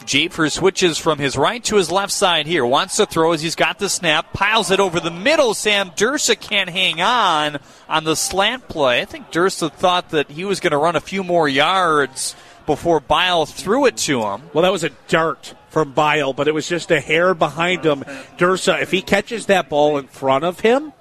Jafer 0.05 0.51
switches 0.51 0.99
from 0.99 1.19
his 1.19 1.37
right 1.37 1.63
to 1.65 1.77
his 1.77 1.91
left 1.91 2.13
side 2.13 2.47
here. 2.47 2.65
Wants 2.65 2.97
to 2.97 3.07
throw 3.07 3.33
as 3.33 3.43
he's 3.43 3.55
got 3.55 3.79
the 3.79 3.89
snap. 3.89 4.33
Piles 4.33 4.71
it 4.71 4.81
over 4.81 5.01
the 5.01 5.11
middle. 5.11 5.55
Sam 5.55 5.91
Dursa 5.91 6.39
can't 6.39 6.71
hang 6.71 7.01
on 7.01 7.59
on 7.89 8.05
the 8.05 8.17
slant 8.17 8.69
play. 8.69 9.03
I 9.03 9.05
think 9.05 9.31
Dursa 9.31 9.73
thought 9.73 10.11
that 10.11 10.31
he 10.31 10.45
was 10.45 10.61
going 10.61 10.73
to 10.73 10.79
run 10.79 10.97
a 10.97 11.01
few 11.01 11.23
more 11.23 11.49
yards 11.49 12.35
before 12.67 13.01
Bile 13.01 13.47
threw 13.47 13.87
it 13.87 13.97
to 13.99 14.23
him. 14.23 14.43
Well, 14.53 14.63
that 14.63 14.73
was 14.73 14.85
a 14.85 14.91
dart 15.09 15.55
from 15.71 15.93
Bile, 15.93 16.33
but 16.33 16.49
it 16.49 16.55
was 16.55 16.69
just 16.69 16.91
a 16.91 17.01
hair 17.01 17.35
behind 17.35 17.85
him. 17.85 18.03
Dursa, 18.39 18.81
if 18.83 18.91
he 18.91 19.03
catches 19.03 19.47
that 19.47 19.69
ball 19.69 19.99
in 19.99 20.07
front 20.07 20.45
of 20.45 20.61
him, 20.61 20.93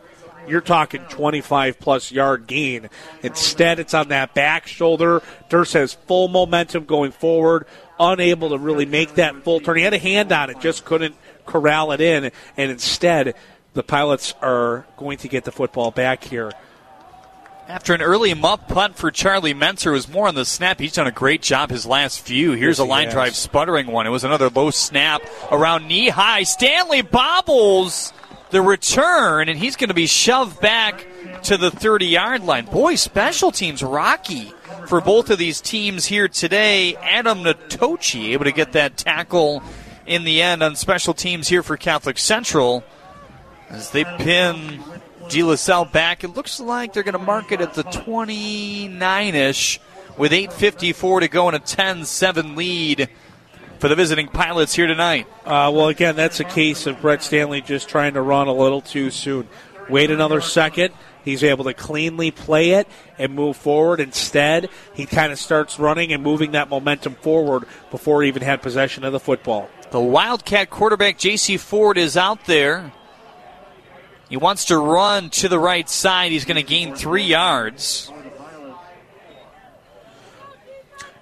you're 0.48 0.62
talking 0.62 1.02
25 1.10 1.80
plus 1.80 2.12
yard 2.12 2.48
gain. 2.48 2.90
Instead, 3.22 3.80
it's 3.80 3.94
on 3.94 4.08
that 4.10 4.34
back 4.34 4.68
shoulder. 4.68 5.22
Dursa 5.50 5.74
has 5.74 5.94
full 5.94 6.28
momentum 6.28 6.86
going 6.86 7.12
forward, 7.12 7.68
unable 8.00 8.50
to 8.50 8.58
really 8.58 8.86
make 8.86 9.16
that 9.16 9.44
full 9.44 9.60
turn. 9.60 9.78
He 9.78 9.84
had 9.84 9.94
a 9.94 9.98
hand 10.00 10.32
on 10.32 10.50
it, 10.50 10.60
just 10.60 10.86
couldn't 10.86 11.16
corral 11.46 11.92
it 11.92 12.02
in, 12.02 12.32
and 12.58 12.72
instead, 12.72 13.36
the 13.74 13.84
Pilots 13.84 14.34
are 14.42 14.86
going 14.98 15.18
to 15.20 15.28
get 15.28 15.44
the 15.44 15.52
football 15.52 15.92
back 15.92 16.24
here. 16.24 16.52
After 17.68 17.94
an 17.94 18.02
early 18.02 18.34
muff 18.34 18.68
punt 18.68 18.96
for 18.96 19.12
Charlie 19.12 19.54
Menser, 19.54 19.92
was 19.92 20.10
more 20.10 20.28
on 20.28 20.34
the 20.34 20.44
snap. 20.44 20.80
He's 20.80 20.94
done 20.94 21.06
a 21.06 21.12
great 21.12 21.44
job 21.44 21.70
his 21.70 21.86
last 21.86 22.22
few. 22.22 22.54
Here's 22.54 22.80
Yes, 22.80 22.86
a 22.88 22.90
line 22.90 23.06
has. 23.06 23.14
drive 23.14 23.36
sputtering 23.36 23.88
one. 23.88 24.08
It 24.08 24.10
was 24.10 24.24
another 24.24 24.50
low 24.50 24.72
snap 24.72 25.22
around 25.52 25.88
knee 25.88 26.10
high. 26.10 26.44
Stanley 26.44 27.04
bobbles 27.04 28.12
the 28.50 28.62
return, 28.64 29.50
and 29.50 29.60
he's 29.60 29.76
going 29.76 29.90
to 29.90 29.94
be 29.94 30.08
shoved 30.08 30.60
back 30.60 31.06
to 31.44 31.58
the 31.58 31.70
30 31.70 32.08
yard 32.08 32.44
line. 32.44 32.66
Boy, 32.66 32.96
special 32.96 33.52
teams 33.52 33.84
rocky 33.84 34.52
for 34.90 35.00
both 35.02 35.30
of 35.30 35.38
these 35.38 35.62
teams 35.62 36.08
here 36.08 36.28
today. 36.28 36.96
Adam 36.96 37.44
Natochi 37.44 38.30
able 38.30 38.46
to 38.46 38.52
get 38.52 38.72
that 38.72 38.98
tackle 38.98 39.62
in 40.08 40.24
the 40.24 40.42
end 40.42 40.64
on 40.64 40.76
special 40.76 41.14
teams 41.14 41.48
here 41.48 41.62
for 41.62 41.78
Catholic 41.78 42.18
Central 42.18 42.84
as 43.70 43.92
they 43.92 44.04
pin 44.04 44.82
De 45.30 45.44
La 45.44 45.54
Salle 45.54 45.86
back. 45.86 46.24
It 46.24 46.30
looks 46.30 46.60
like 46.60 46.94
they're 46.94 47.04
going 47.04 47.14
to 47.14 47.20
mark 47.20 47.52
it 47.52 47.62
at 47.62 47.76
the 47.76 47.84
29 47.84 49.36
ish 49.36 49.80
with 50.18 50.32
8.54 50.32 51.20
to 51.20 51.28
go 51.28 51.48
and 51.48 51.56
a 51.56 51.60
10 51.60 52.06
7 52.06 52.56
lead 52.56 53.10
for 53.78 53.90
the 53.90 53.96
visiting 53.96 54.28
pilots 54.28 54.74
here 54.74 54.88
tonight. 54.88 55.28
Uh, 55.46 55.70
well, 55.72 55.90
again, 55.90 56.16
that's 56.16 56.40
a 56.40 56.44
case 56.44 56.88
of 56.88 57.00
Brett 57.00 57.22
Stanley 57.22 57.62
just 57.62 57.90
trying 57.90 58.16
to 58.16 58.24
run 58.24 58.48
a 58.48 58.54
little 58.54 58.82
too 58.82 59.12
soon. 59.12 59.48
Wait 59.88 60.10
another 60.10 60.42
second. 60.42 60.96
He's 61.30 61.44
able 61.44 61.66
to 61.66 61.74
cleanly 61.76 62.32
play 62.32 62.72
it 62.72 62.88
and 63.20 63.36
move 63.36 63.56
forward. 63.56 64.00
Instead, 64.00 64.70
he 64.96 65.06
kind 65.06 65.32
of 65.32 65.38
starts 65.38 65.78
running 65.78 66.12
and 66.12 66.24
moving 66.24 66.54
that 66.54 66.70
momentum 66.70 67.14
forward 67.14 67.66
before 67.92 68.24
he 68.24 68.28
even 68.28 68.42
had 68.42 68.64
possession 68.64 69.04
of 69.04 69.14
the 69.14 69.20
football. 69.20 69.70
The 69.92 70.00
Wildcat 70.00 70.72
quarterback, 70.72 71.20
J.C. 71.20 71.58
Ford, 71.58 72.00
is 72.00 72.18
out 72.18 72.46
there. 72.46 72.92
He 74.28 74.38
wants 74.38 74.66
to 74.66 74.78
run 74.78 75.30
to 75.32 75.48
the 75.48 75.60
right 75.60 75.88
side. 75.88 76.32
He's 76.32 76.46
going 76.46 76.58
to 76.58 76.64
gain 76.64 76.96
three 76.96 77.24
yards. 77.24 78.12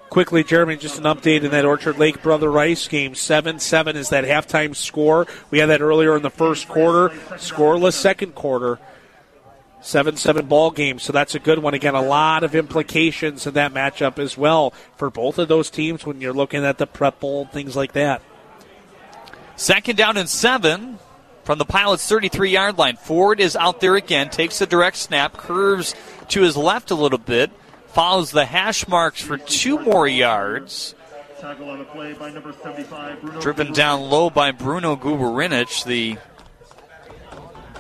Quickly, 0.09 0.43
Jeremy, 0.43 0.77
just 0.77 0.97
an 0.97 1.03
update 1.03 1.43
in 1.43 1.51
that 1.51 1.65
Orchard 1.65 1.97
Lake 1.97 2.23
Brother 2.23 2.49
Rice 2.49 2.87
game. 2.87 3.13
7 3.13 3.59
7 3.59 3.97
is 3.97 4.09
that 4.09 4.23
halftime 4.23 4.73
score. 4.73 5.27
We 5.51 5.59
had 5.59 5.65
that 5.65 5.81
earlier 5.81 6.15
in 6.15 6.23
the 6.23 6.29
first 6.29 6.69
quarter. 6.69 7.09
Scoreless 7.35 7.93
second 7.93 8.33
quarter. 8.33 8.79
7 9.81 10.17
7 10.17 10.45
ball 10.47 10.71
game. 10.71 10.99
So 10.99 11.13
that's 11.13 11.35
a 11.35 11.39
good 11.39 11.59
one. 11.59 11.73
Again, 11.73 11.95
a 11.95 12.01
lot 12.01 12.43
of 12.43 12.55
implications 12.55 13.45
in 13.47 13.53
that 13.53 13.73
matchup 13.73 14.19
as 14.19 14.37
well 14.37 14.73
for 14.95 15.09
both 15.09 15.37
of 15.37 15.47
those 15.47 15.69
teams 15.69 16.05
when 16.05 16.21
you're 16.21 16.33
looking 16.33 16.65
at 16.65 16.77
the 16.77 16.87
prep 16.87 17.19
bowl, 17.19 17.45
things 17.45 17.75
like 17.75 17.93
that. 17.93 18.21
Second 19.55 19.95
down 19.95 20.17
and 20.17 20.29
seven 20.29 20.99
from 21.43 21.57
the 21.57 21.65
Pilots' 21.65 22.07
33 22.07 22.51
yard 22.51 22.77
line. 22.77 22.97
Ford 22.97 23.39
is 23.39 23.55
out 23.55 23.79
there 23.79 23.95
again, 23.95 24.29
takes 24.29 24.59
a 24.61 24.65
direct 24.65 24.97
snap, 24.97 25.37
curves 25.37 25.95
to 26.29 26.41
his 26.41 26.57
left 26.57 26.91
a 26.91 26.95
little 26.95 27.17
bit, 27.17 27.51
follows 27.87 28.31
the 28.31 28.45
hash 28.45 28.87
marks 28.87 29.21
for 29.21 29.37
two 29.37 29.79
more 29.79 30.07
yards. 30.07 30.93
Tackle 31.39 31.69
on 31.69 31.79
the 31.79 31.85
play 31.85 32.13
by 32.13 32.31
number 32.31 32.51
75, 32.51 33.21
Bruno. 33.21 33.39
Driven 33.39 33.71
down 33.71 34.01
low 34.01 34.29
by 34.29 34.51
Bruno 34.51 34.95
Guberinic, 34.95 35.85
the 35.85 36.17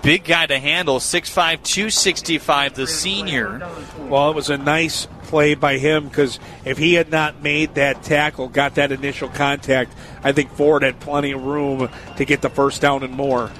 big 0.07 0.23
guy 0.23 0.45
to 0.45 0.57
handle, 0.57 0.99
6'5, 0.99 1.33
265, 1.63 2.75
the 2.75 2.87
senior. 2.87 3.69
Well, 4.07 4.29
it 4.29 4.35
was 4.37 4.49
a 4.49 4.57
nice 4.57 5.05
play 5.23 5.53
by 5.53 5.79
him 5.79 6.07
because 6.07 6.39
if 6.63 6.77
he 6.77 6.93
had 6.93 7.11
not 7.11 7.43
made 7.43 7.75
that 7.75 8.03
tackle, 8.03 8.47
got 8.47 8.75
that 8.75 8.93
initial 8.93 9.27
contact, 9.27 9.91
I 10.23 10.31
think 10.31 10.49
Ford 10.51 10.83
had 10.83 11.01
plenty 11.01 11.33
of 11.33 11.43
room 11.43 11.89
to 12.15 12.23
get 12.23 12.41
the 12.41 12.49
first 12.49 12.79
down 12.79 13.03
and 13.03 13.13
more. 13.13 13.51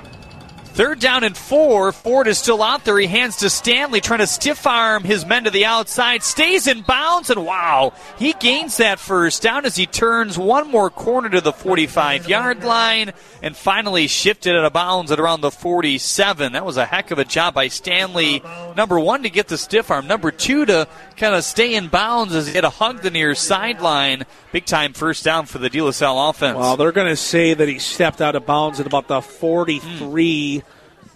Third 0.77 0.99
down 0.99 1.23
and 1.23 1.35
four. 1.35 1.91
Ford 1.91 2.27
is 2.27 2.37
still 2.37 2.61
out 2.61 2.85
there. 2.85 2.99
He 2.99 3.07
hands 3.07 3.37
to 3.37 3.49
Stanley, 3.49 3.99
trying 3.99 4.19
to 4.19 4.27
stiff 4.27 4.67
arm 4.67 5.03
his 5.03 5.25
men 5.25 5.45
to 5.45 5.49
the 5.49 5.65
outside. 5.65 6.21
Stays 6.21 6.67
in 6.67 6.83
bounds, 6.83 7.31
and 7.31 7.43
wow, 7.47 7.93
he 8.19 8.33
gains 8.33 8.77
that 8.77 8.99
first 8.99 9.41
down 9.41 9.65
as 9.65 9.75
he 9.75 9.87
turns 9.87 10.37
one 10.37 10.69
more 10.69 10.91
corner 10.91 11.29
to 11.29 11.41
the 11.41 11.51
45 11.51 12.29
yard 12.29 12.63
line 12.63 13.13
and 13.41 13.57
finally 13.57 14.05
shifted 14.05 14.55
out 14.55 14.65
of 14.65 14.73
bounds 14.73 15.11
at 15.11 15.19
around 15.19 15.41
the 15.41 15.49
47. 15.49 16.53
That 16.53 16.63
was 16.63 16.77
a 16.77 16.85
heck 16.85 17.09
of 17.09 17.17
a 17.17 17.25
job 17.25 17.55
by 17.55 17.69
Stanley. 17.69 18.43
Number 18.75 18.99
one, 18.99 19.23
to 19.23 19.31
get 19.31 19.47
the 19.47 19.57
stiff 19.57 19.89
arm. 19.89 20.05
Number 20.05 20.29
two, 20.29 20.63
to 20.67 20.87
kind 21.15 21.33
of 21.33 21.43
stay 21.43 21.73
in 21.73 21.87
bounds 21.87 22.35
as 22.35 22.45
he 22.45 22.53
had 22.53 22.65
a 22.65 22.69
hug 22.69 23.01
the 23.01 23.09
near 23.09 23.33
sideline. 23.33 24.25
Big 24.51 24.65
time 24.65 24.93
first 24.93 25.23
down 25.23 25.47
for 25.47 25.57
the 25.57 25.71
De 25.71 25.81
La 25.81 25.89
Salle 25.89 26.29
offense. 26.29 26.59
Well, 26.59 26.77
they're 26.77 26.91
going 26.91 27.07
to 27.07 27.15
say 27.15 27.55
that 27.55 27.67
he 27.67 27.79
stepped 27.79 28.21
out 28.21 28.35
of 28.35 28.45
bounds 28.45 28.79
at 28.79 28.85
about 28.85 29.07
the 29.07 29.23
43 29.23 30.63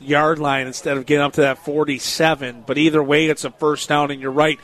yard 0.02 0.40
line 0.40 0.68
instead 0.68 0.98
of 0.98 1.06
getting 1.06 1.24
up 1.24 1.34
to 1.34 1.42
that 1.42 1.64
47. 1.64 2.64
But 2.66 2.78
either 2.78 3.02
way, 3.04 3.28
it's 3.28 3.46
a 3.46 3.52
first 3.52 3.90
down, 3.90 4.12
and 4.12 4.22
you're 4.22 4.32
right. 4.32 4.60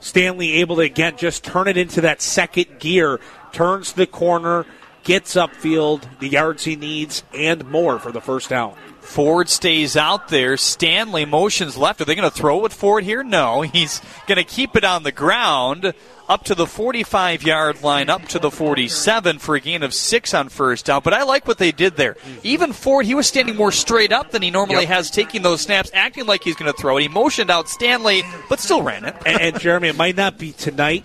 Stanley 0.00 0.54
able 0.54 0.76
to 0.76 0.82
again 0.82 1.16
just 1.16 1.44
turn 1.44 1.68
it 1.68 1.76
into 1.76 2.00
that 2.02 2.22
second 2.22 2.78
gear, 2.78 3.20
turns 3.52 3.92
the 3.92 4.06
corner, 4.06 4.66
gets 5.04 5.34
upfield, 5.34 6.02
the 6.20 6.28
yards 6.28 6.64
he 6.64 6.76
needs, 6.76 7.22
and 7.34 7.64
more 7.66 7.98
for 7.98 8.12
the 8.12 8.20
first 8.20 8.48
down. 8.48 8.76
Ford 9.10 9.48
stays 9.48 9.96
out 9.96 10.28
there. 10.28 10.56
Stanley 10.56 11.24
motions 11.24 11.76
left. 11.76 12.00
Are 12.00 12.04
they 12.04 12.14
going 12.14 12.30
to 12.30 12.34
throw 12.36 12.58
with 12.58 12.72
Ford 12.72 13.02
here? 13.02 13.24
No. 13.24 13.62
He's 13.62 14.00
going 14.28 14.36
to 14.36 14.44
keep 14.44 14.76
it 14.76 14.84
on 14.84 15.02
the 15.02 15.10
ground 15.10 15.92
up 16.28 16.44
to 16.44 16.54
the 16.54 16.64
45 16.66 17.42
yard 17.42 17.82
line, 17.82 18.08
up 18.08 18.28
to 18.28 18.38
the 18.38 18.52
47 18.52 19.40
for 19.40 19.56
a 19.56 19.60
gain 19.60 19.82
of 19.82 19.92
six 19.92 20.32
on 20.32 20.48
first 20.48 20.86
down. 20.86 21.00
But 21.02 21.12
I 21.12 21.24
like 21.24 21.48
what 21.48 21.58
they 21.58 21.72
did 21.72 21.96
there. 21.96 22.16
Even 22.44 22.72
Ford, 22.72 23.04
he 23.04 23.16
was 23.16 23.26
standing 23.26 23.56
more 23.56 23.72
straight 23.72 24.12
up 24.12 24.30
than 24.30 24.42
he 24.42 24.50
normally 24.52 24.82
Yep. 24.82 24.88
has, 24.90 25.10
taking 25.10 25.42
those 25.42 25.60
snaps, 25.60 25.90
acting 25.92 26.26
like 26.26 26.44
he's 26.44 26.54
going 26.54 26.72
to 26.72 26.78
throw 26.80 26.96
it. 26.98 27.02
He 27.02 27.08
motioned 27.08 27.50
out 27.50 27.68
Stanley, 27.68 28.22
but 28.48 28.60
still 28.60 28.82
ran 28.82 29.04
it. 29.04 29.16
and, 29.26 29.40
and 29.40 29.58
Jeremy, 29.60 29.88
it 29.88 29.96
might 29.96 30.16
not 30.16 30.38
be 30.38 30.52
tonight, 30.52 31.04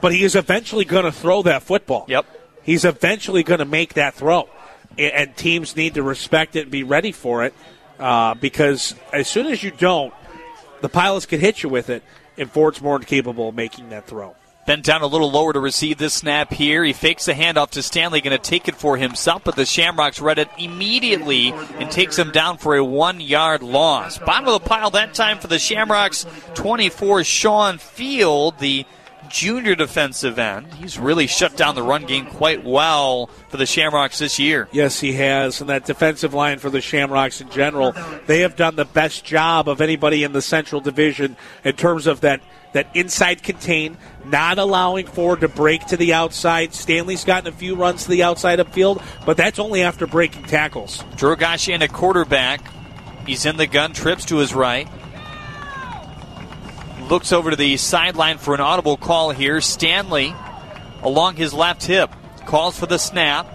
but 0.00 0.12
he 0.12 0.24
is 0.24 0.34
eventually 0.34 0.84
going 0.84 1.04
to 1.04 1.12
throw 1.12 1.42
that 1.44 1.62
football. 1.62 2.06
Yep. 2.08 2.26
He's 2.64 2.84
eventually 2.84 3.44
going 3.44 3.60
to 3.60 3.64
make 3.64 3.94
that 3.94 4.14
throw, 4.14 4.48
and 4.98 5.36
teams 5.36 5.76
need 5.76 5.94
to 5.94 6.02
respect 6.02 6.56
it 6.56 6.62
and 6.62 6.70
be 6.70 6.82
ready 6.82 7.12
for 7.12 7.44
it, 7.44 7.54
uh, 7.98 8.34
because 8.34 8.94
as 9.12 9.28
soon 9.28 9.46
as 9.46 9.62
you 9.62 9.70
don't, 9.70 10.12
the 10.80 10.88
pilots 10.88 11.26
can 11.26 11.40
hit 11.40 11.62
you 11.62 11.68
with 11.68 11.90
it, 11.90 12.02
and 12.36 12.50
Ford's 12.50 12.80
more 12.80 12.98
capable 12.98 13.50
of 13.50 13.54
making 13.54 13.90
that 13.90 14.06
throw. 14.06 14.34
Bent 14.66 14.84
down 14.84 15.02
a 15.02 15.06
little 15.06 15.30
lower 15.30 15.52
to 15.52 15.60
receive 15.60 15.96
this 15.96 16.14
snap 16.14 16.52
here. 16.52 16.84
He 16.84 16.92
fakes 16.92 17.24
the 17.24 17.32
handoff 17.32 17.70
to 17.70 17.82
Stanley, 17.82 18.20
going 18.20 18.38
to 18.38 18.50
take 18.50 18.68
it 18.68 18.76
for 18.76 18.96
himself, 18.96 19.42
but 19.42 19.56
the 19.56 19.64
Shamrocks 19.64 20.20
read 20.20 20.38
it 20.38 20.48
immediately 20.58 21.52
and 21.52 21.90
takes 21.90 22.18
him 22.18 22.30
down 22.30 22.58
for 22.58 22.76
a 22.76 22.84
one 22.84 23.20
yard 23.20 23.62
loss. 23.62 24.18
Bottom 24.18 24.48
of 24.48 24.62
the 24.62 24.68
pile 24.68 24.90
that 24.90 25.14
time 25.14 25.38
for 25.38 25.46
the 25.46 25.58
Shamrocks, 25.58 26.26
24, 26.54 27.24
Sean 27.24 27.78
Field, 27.78 28.58
the 28.58 28.84
junior 29.30 29.74
defensive 29.74 30.38
end. 30.38 30.74
He's 30.74 30.98
really 30.98 31.26
shut 31.26 31.56
down 31.56 31.74
the 31.74 31.82
run 31.82 32.04
game 32.04 32.26
quite 32.26 32.64
well 32.64 33.28
for 33.48 33.56
the 33.56 33.66
Shamrocks 33.66 34.18
this 34.18 34.38
year. 34.38 34.68
Yes, 34.72 35.00
he 35.00 35.14
has. 35.14 35.60
And 35.60 35.70
that 35.70 35.86
defensive 35.86 36.34
line 36.34 36.58
for 36.58 36.68
the 36.68 36.80
Shamrocks 36.80 37.40
in 37.40 37.48
general, 37.50 37.94
they 38.26 38.40
have 38.40 38.56
done 38.56 38.76
the 38.76 38.84
best 38.84 39.24
job 39.24 39.68
of 39.68 39.80
anybody 39.80 40.24
in 40.24 40.32
the 40.32 40.42
Central 40.42 40.80
Division 40.80 41.36
in 41.64 41.76
terms 41.76 42.06
of 42.06 42.20
that, 42.20 42.42
that 42.72 42.88
inside 42.94 43.42
contain, 43.42 43.96
not 44.24 44.58
allowing 44.58 45.06
Ford 45.06 45.40
to 45.40 45.48
break 45.48 45.86
to 45.86 45.96
the 45.96 46.12
outside. 46.12 46.74
Stanley's 46.74 47.24
gotten 47.24 47.52
a 47.52 47.56
few 47.56 47.76
runs 47.76 48.04
to 48.04 48.10
the 48.10 48.22
outside 48.22 48.58
upfield, 48.58 49.02
but 49.24 49.36
that's 49.36 49.58
only 49.58 49.82
after 49.82 50.06
breaking 50.06 50.44
tackles. 50.44 51.02
Drogash 51.16 51.72
in 51.72 51.82
a 51.82 51.88
quarterback. 51.88 52.60
He's 53.26 53.46
in 53.46 53.56
the 53.56 53.66
gun, 53.66 53.92
trips 53.92 54.24
to 54.26 54.38
his 54.38 54.54
right. 54.54 54.88
Looks 57.10 57.32
over 57.32 57.50
to 57.50 57.56
the 57.56 57.76
sideline 57.76 58.38
for 58.38 58.54
an 58.54 58.60
audible 58.60 58.96
call 58.96 59.30
here. 59.30 59.60
Stanley 59.60 60.32
along 61.02 61.34
his 61.34 61.52
left 61.52 61.84
hip 61.84 62.08
calls 62.46 62.78
for 62.78 62.86
the 62.86 62.98
snap. 62.98 63.46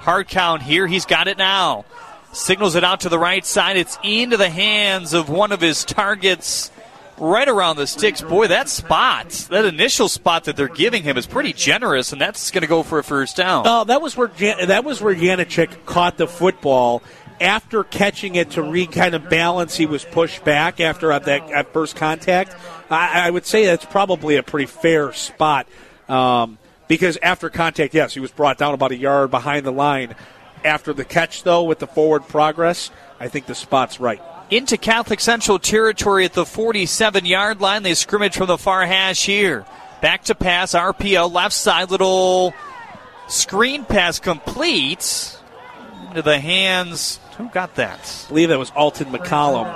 Hard 0.00 0.28
count 0.28 0.60
here. 0.60 0.86
He's 0.86 1.06
got 1.06 1.26
it 1.26 1.38
now. 1.38 1.86
Signals 2.32 2.74
it 2.74 2.84
out 2.84 3.00
to 3.00 3.08
the 3.08 3.18
right 3.18 3.46
side. 3.46 3.78
It's 3.78 3.98
into 4.04 4.36
the 4.36 4.50
hands 4.50 5.14
of 5.14 5.30
one 5.30 5.52
of 5.52 5.62
his 5.62 5.86
targets 5.86 6.70
right 7.16 7.48
around 7.48 7.76
the 7.76 7.86
sticks. 7.86 8.20
Boy, 8.20 8.48
that 8.48 8.68
spot, 8.68 9.30
that 9.50 9.64
initial 9.64 10.08
spot 10.08 10.44
that 10.44 10.56
they're 10.56 10.68
giving 10.68 11.02
him 11.02 11.16
is 11.16 11.26
pretty 11.26 11.52
generous, 11.52 12.12
and 12.12 12.20
that's 12.20 12.50
going 12.50 12.62
to 12.62 12.68
go 12.68 12.82
for 12.82 12.98
a 12.98 13.04
first 13.04 13.36
down. 13.36 13.64
Oh, 13.66 13.84
that 13.84 14.00
was 14.02 14.16
where 14.16 14.28
Jan- 14.28 14.68
that 14.68 14.84
was 14.84 15.00
where 15.00 15.14
Yanachik 15.14 15.86
caught 15.86 16.16
the 16.16 16.26
football. 16.26 17.02
After 17.40 17.84
catching 17.84 18.34
it 18.34 18.50
to 18.50 18.62
re 18.62 18.86
kind 18.86 19.14
of 19.14 19.30
balance, 19.30 19.76
he 19.76 19.86
was 19.86 20.04
pushed 20.04 20.44
back 20.44 20.78
after 20.78 21.10
at 21.10 21.24
that 21.24 21.50
at 21.50 21.72
first 21.72 21.96
contact. 21.96 22.54
I, 22.90 23.28
I 23.28 23.30
would 23.30 23.46
say 23.46 23.64
that's 23.64 23.84
probably 23.84 24.36
a 24.36 24.42
pretty 24.42 24.66
fair 24.66 25.12
spot 25.12 25.66
um, 26.08 26.58
because 26.86 27.16
after 27.22 27.48
contact, 27.48 27.94
yes, 27.94 28.12
he 28.12 28.20
was 28.20 28.30
brought 28.30 28.58
down 28.58 28.74
about 28.74 28.92
a 28.92 28.96
yard 28.96 29.30
behind 29.30 29.64
the 29.64 29.72
line. 29.72 30.14
After 30.62 30.92
the 30.92 31.06
catch, 31.06 31.42
though, 31.42 31.62
with 31.62 31.78
the 31.78 31.86
forward 31.86 32.28
progress, 32.28 32.90
I 33.18 33.28
think 33.28 33.46
the 33.46 33.54
spot's 33.54 33.98
right. 33.98 34.20
into 34.50 34.76
Catholic 34.76 35.20
Central 35.20 35.58
territory 35.58 36.26
at 36.26 36.34
the 36.34 36.44
47 36.44 37.24
yard 37.24 37.62
line. 37.62 37.82
They 37.82 37.94
scrimmage 37.94 38.36
from 38.36 38.48
the 38.48 38.58
far 38.58 38.84
hash 38.84 39.24
here. 39.24 39.64
Back 40.02 40.24
to 40.24 40.34
pass, 40.34 40.74
RPO, 40.74 41.32
left 41.32 41.54
side, 41.54 41.90
little 41.90 42.52
screen 43.28 43.84
pass 43.84 44.18
complete 44.18 45.38
into 46.10 46.22
the 46.22 46.38
hands. 46.38 47.20
Who 47.38 47.48
got 47.48 47.76
that? 47.76 48.24
I 48.26 48.28
believe 48.28 48.48
that 48.50 48.58
was 48.58 48.70
Alton 48.72 49.06
McCollum. 49.06 49.68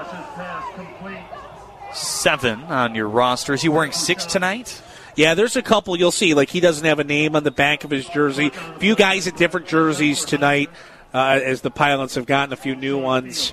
Seven 1.95 2.63
on 2.65 2.95
your 2.95 3.09
roster. 3.09 3.55
Is 3.55 3.63
he 3.63 3.69
wearing 3.69 3.93
six 3.93 4.27
tonight? 4.27 4.83
Yeah, 5.17 5.35
there's 5.35 5.55
a 5.55 5.63
couple 5.63 5.97
you'll 5.97 6.11
see. 6.11 6.35
Like 6.35 6.51
he 6.51 6.61
doesn't 6.61 6.85
have 6.85 6.99
a 6.99 7.05
name 7.05 7.37
on 7.37 7.45
the 7.45 7.53
back 7.53 7.85
of 7.85 7.91
his 7.91 8.07
jersey. 8.09 8.49
A 8.49 8.79
few 8.79 8.97
guys 8.97 9.27
in 9.29 9.37
different 9.37 9.67
jerseys 9.67 10.25
tonight, 10.25 10.71
uh, 11.13 11.41
as 11.43 11.61
the 11.61 11.71
pilots 11.71 12.17
have 12.17 12.27
gotten 12.27 12.53
a 12.53 12.57
few 12.57 12.75
new 12.75 12.99
ones. 12.99 13.53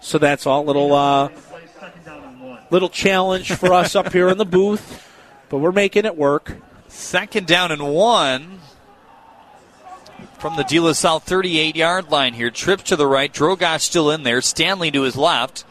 So 0.00 0.18
that's 0.18 0.46
all 0.46 0.64
little 0.64 0.92
uh, 0.92 1.30
little 2.70 2.90
challenge 2.90 3.52
for 3.52 3.72
us 3.72 3.96
up 3.96 4.12
here 4.12 4.28
in 4.28 4.36
the 4.36 4.44
booth, 4.44 5.06
but 5.48 5.58
we're 5.58 5.72
making 5.72 6.04
it 6.04 6.16
work. 6.16 6.56
Second 6.88 7.46
down 7.46 7.72
and 7.72 7.94
one 7.94 8.60
from 10.40 10.56
the 10.56 10.64
De 10.64 10.80
La 10.80 10.92
Salle 10.92 11.20
38 11.20 11.76
yard 11.76 12.10
line 12.10 12.32
here. 12.32 12.50
Trips 12.50 12.84
to 12.84 12.96
the 12.96 13.06
right. 13.06 13.32
Drogosh 13.32 13.82
still 13.82 14.10
in 14.10 14.22
there. 14.22 14.40
Stanley 14.40 14.90
to 14.90 15.02
his 15.02 15.16
left. 15.16 15.64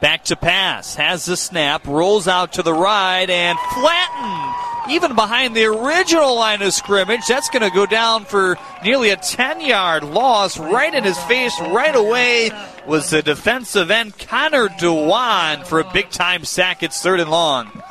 Back 0.00 0.24
to 0.24 0.36
pass. 0.36 0.96
Has 0.96 1.24
the 1.24 1.36
snap. 1.36 1.86
Rolls 1.86 2.26
out 2.28 2.54
to 2.54 2.62
the 2.62 2.74
right 2.74 3.28
and 3.30 3.58
flattened. 3.72 4.92
Even 4.92 5.14
behind 5.14 5.56
the 5.56 5.64
original 5.64 6.34
line 6.36 6.62
of 6.62 6.72
scrimmage. 6.72 7.26
That's 7.28 7.48
going 7.50 7.68
to 7.68 7.74
go 7.74 7.86
down 7.86 8.24
for 8.24 8.58
nearly 8.84 9.10
a 9.10 9.16
10 9.16 9.60
yard 9.60 10.04
loss. 10.04 10.58
Right 10.58 10.94
in 10.94 11.04
his 11.04 11.18
face 11.24 11.58
right 11.60 11.94
away 11.94 12.50
was 12.86 13.10
the 13.10 13.22
defensive 13.22 13.90
end 13.90 14.18
Connor 14.18 14.68
Dewan 14.78 15.64
for 15.64 15.80
a 15.80 15.92
big 15.92 16.10
time 16.10 16.44
sack. 16.44 16.82
It's 16.82 17.00
third 17.00 17.20
and 17.20 17.30
long. 17.30 17.82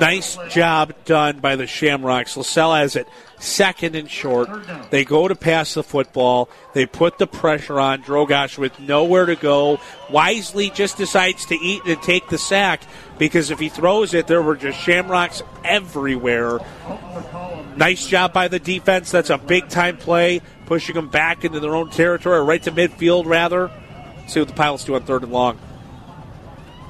Nice 0.00 0.36
job 0.50 0.94
done 1.04 1.38
by 1.38 1.56
the 1.56 1.66
Shamrocks. 1.66 2.36
LaSalle 2.36 2.74
has 2.74 2.96
it 2.96 3.08
second 3.38 3.94
and 3.94 4.10
short. 4.10 4.48
They 4.90 5.04
go 5.04 5.28
to 5.28 5.34
pass 5.34 5.74
the 5.74 5.82
football. 5.82 6.48
They 6.74 6.86
put 6.86 7.18
the 7.18 7.26
pressure 7.26 7.78
on 7.78 8.02
Drogosh 8.02 8.58
with 8.58 8.78
nowhere 8.80 9.26
to 9.26 9.36
go. 9.36 9.80
Wisely 10.10 10.70
just 10.70 10.96
decides 10.96 11.46
to 11.46 11.54
eat 11.54 11.82
and 11.86 12.00
take 12.02 12.28
the 12.28 12.38
sack 12.38 12.82
because 13.18 13.50
if 13.50 13.58
he 13.58 13.68
throws 13.68 14.12
it, 14.14 14.26
there 14.26 14.42
were 14.42 14.56
just 14.56 14.78
Shamrocks 14.78 15.42
everywhere. 15.64 16.58
Nice 17.76 18.06
job 18.06 18.32
by 18.32 18.48
the 18.48 18.58
defense. 18.58 19.10
That's 19.10 19.30
a 19.30 19.38
big 19.38 19.68
time 19.68 19.96
play, 19.96 20.40
pushing 20.66 20.94
them 20.94 21.08
back 21.08 21.44
into 21.44 21.60
their 21.60 21.74
own 21.74 21.90
territory, 21.90 22.38
or 22.38 22.44
right 22.44 22.62
to 22.64 22.72
midfield, 22.72 23.26
rather. 23.26 23.70
See 24.28 24.40
what 24.40 24.48
the 24.48 24.54
Pilots 24.54 24.84
do 24.84 24.94
on 24.94 25.02
third 25.02 25.22
and 25.22 25.32
long. 25.32 25.58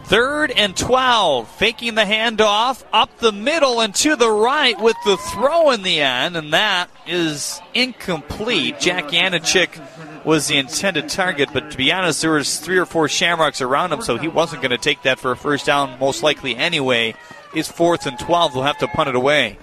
Third 0.06 0.52
and 0.52 0.76
12. 0.76 1.48
Faking 1.56 1.96
the 1.96 2.02
handoff 2.02 2.84
up 2.92 3.18
the 3.18 3.32
middle 3.32 3.80
and 3.80 3.92
to 3.96 4.14
the 4.14 4.30
right 4.30 4.80
with 4.80 4.96
the 5.04 5.16
throw 5.16 5.70
in 5.72 5.82
the 5.82 6.00
end, 6.00 6.36
and 6.36 6.52
that 6.52 6.88
is 7.08 7.60
incomplete. 7.74 8.78
Jack 8.78 9.08
Yanachik 9.08 10.24
was 10.24 10.46
the 10.46 10.58
intended 10.58 11.08
target, 11.08 11.48
but 11.52 11.72
to 11.72 11.76
be 11.76 11.90
honest, 11.90 12.22
there 12.22 12.30
was 12.30 12.60
three 12.60 12.78
or 12.78 12.86
four 12.86 13.08
shamrocks 13.08 13.60
around 13.60 13.92
him, 13.92 14.00
so 14.00 14.16
he 14.16 14.28
wasn't 14.28 14.62
going 14.62 14.70
to 14.70 14.78
take 14.78 15.02
that 15.02 15.18
for 15.18 15.32
a 15.32 15.36
first 15.36 15.66
down, 15.66 15.98
most 15.98 16.22
likely 16.22 16.54
anyway. 16.54 17.12
It's 17.52 17.68
fourth 17.68 18.06
and 18.06 18.16
12. 18.16 18.54
They'll 18.54 18.62
have 18.62 18.78
to 18.78 18.88
punt 18.88 19.08
it 19.08 19.16
away. 19.16 19.58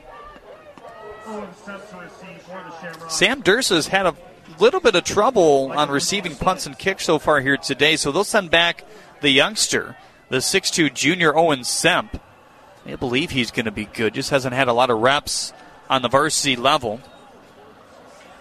Sam 3.07 3.41
Dursa 3.41 3.76
has 3.76 3.88
had 3.88 4.07
a 4.07 4.15
little 4.60 4.82
bit 4.82 4.95
of 4.95 5.06
trouble 5.06 5.72
on 5.72 5.90
receiving 5.90 6.36
punts 6.36 6.65
and 6.65 6.78
kicks 6.78 7.06
so 7.06 7.18
far 7.18 7.40
here 7.40 7.56
today, 7.56 7.95
so 7.95 8.11
they'll 8.11 8.26
send 8.26 8.52
back 8.52 8.84
the 9.22 9.30
youngster, 9.30 9.95
the 10.34 10.40
6'2 10.40 10.92
junior 10.96 11.38
Owen 11.38 11.60
Semp. 11.60 12.20
I 12.88 12.96
believe 12.96 13.30
he's 13.30 13.52
going 13.52 13.66
to 13.66 13.72
be 13.72 13.86
good, 13.86 14.16
just 14.16 14.32
hasn't 14.32 14.56
had 14.56 14.68
a 14.68 14.74
lot 14.74 14.90
of 14.90 14.98
reps 14.98 15.54
on 15.92 16.02
the 16.02 16.10
varsity 16.10 16.56
level. 16.56 17.02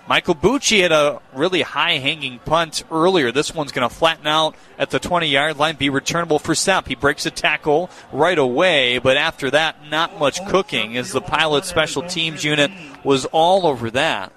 Michael 0.08 0.34
Bucci 0.34 0.80
had 0.80 0.90
a 0.90 1.20
really 1.34 1.60
high 1.60 1.98
hanging 1.98 2.38
punt 2.38 2.82
earlier. 2.90 3.30
This 3.30 3.54
one's 3.54 3.72
going 3.72 3.86
to 3.86 3.94
flatten 3.94 4.26
out 4.26 4.54
at 4.78 4.88
the 4.88 4.98
20 4.98 5.26
yard 5.26 5.58
line, 5.58 5.76
be 5.76 5.90
returnable 5.90 6.38
for 6.38 6.54
Semp. 6.54 6.86
He 6.86 6.94
breaks 6.94 7.26
a 7.26 7.30
tackle 7.30 7.90
right 8.10 8.38
away, 8.38 8.96
but 8.96 9.18
after 9.18 9.50
that, 9.50 9.86
not 9.90 10.18
much 10.18 10.42
cooking 10.46 10.96
as 10.96 11.12
the 11.12 11.20
pilot 11.20 11.66
special 11.66 12.02
teams 12.04 12.42
unit 12.42 12.70
was 13.04 13.26
all 13.26 13.66
over 13.66 13.90
that. 13.90 14.32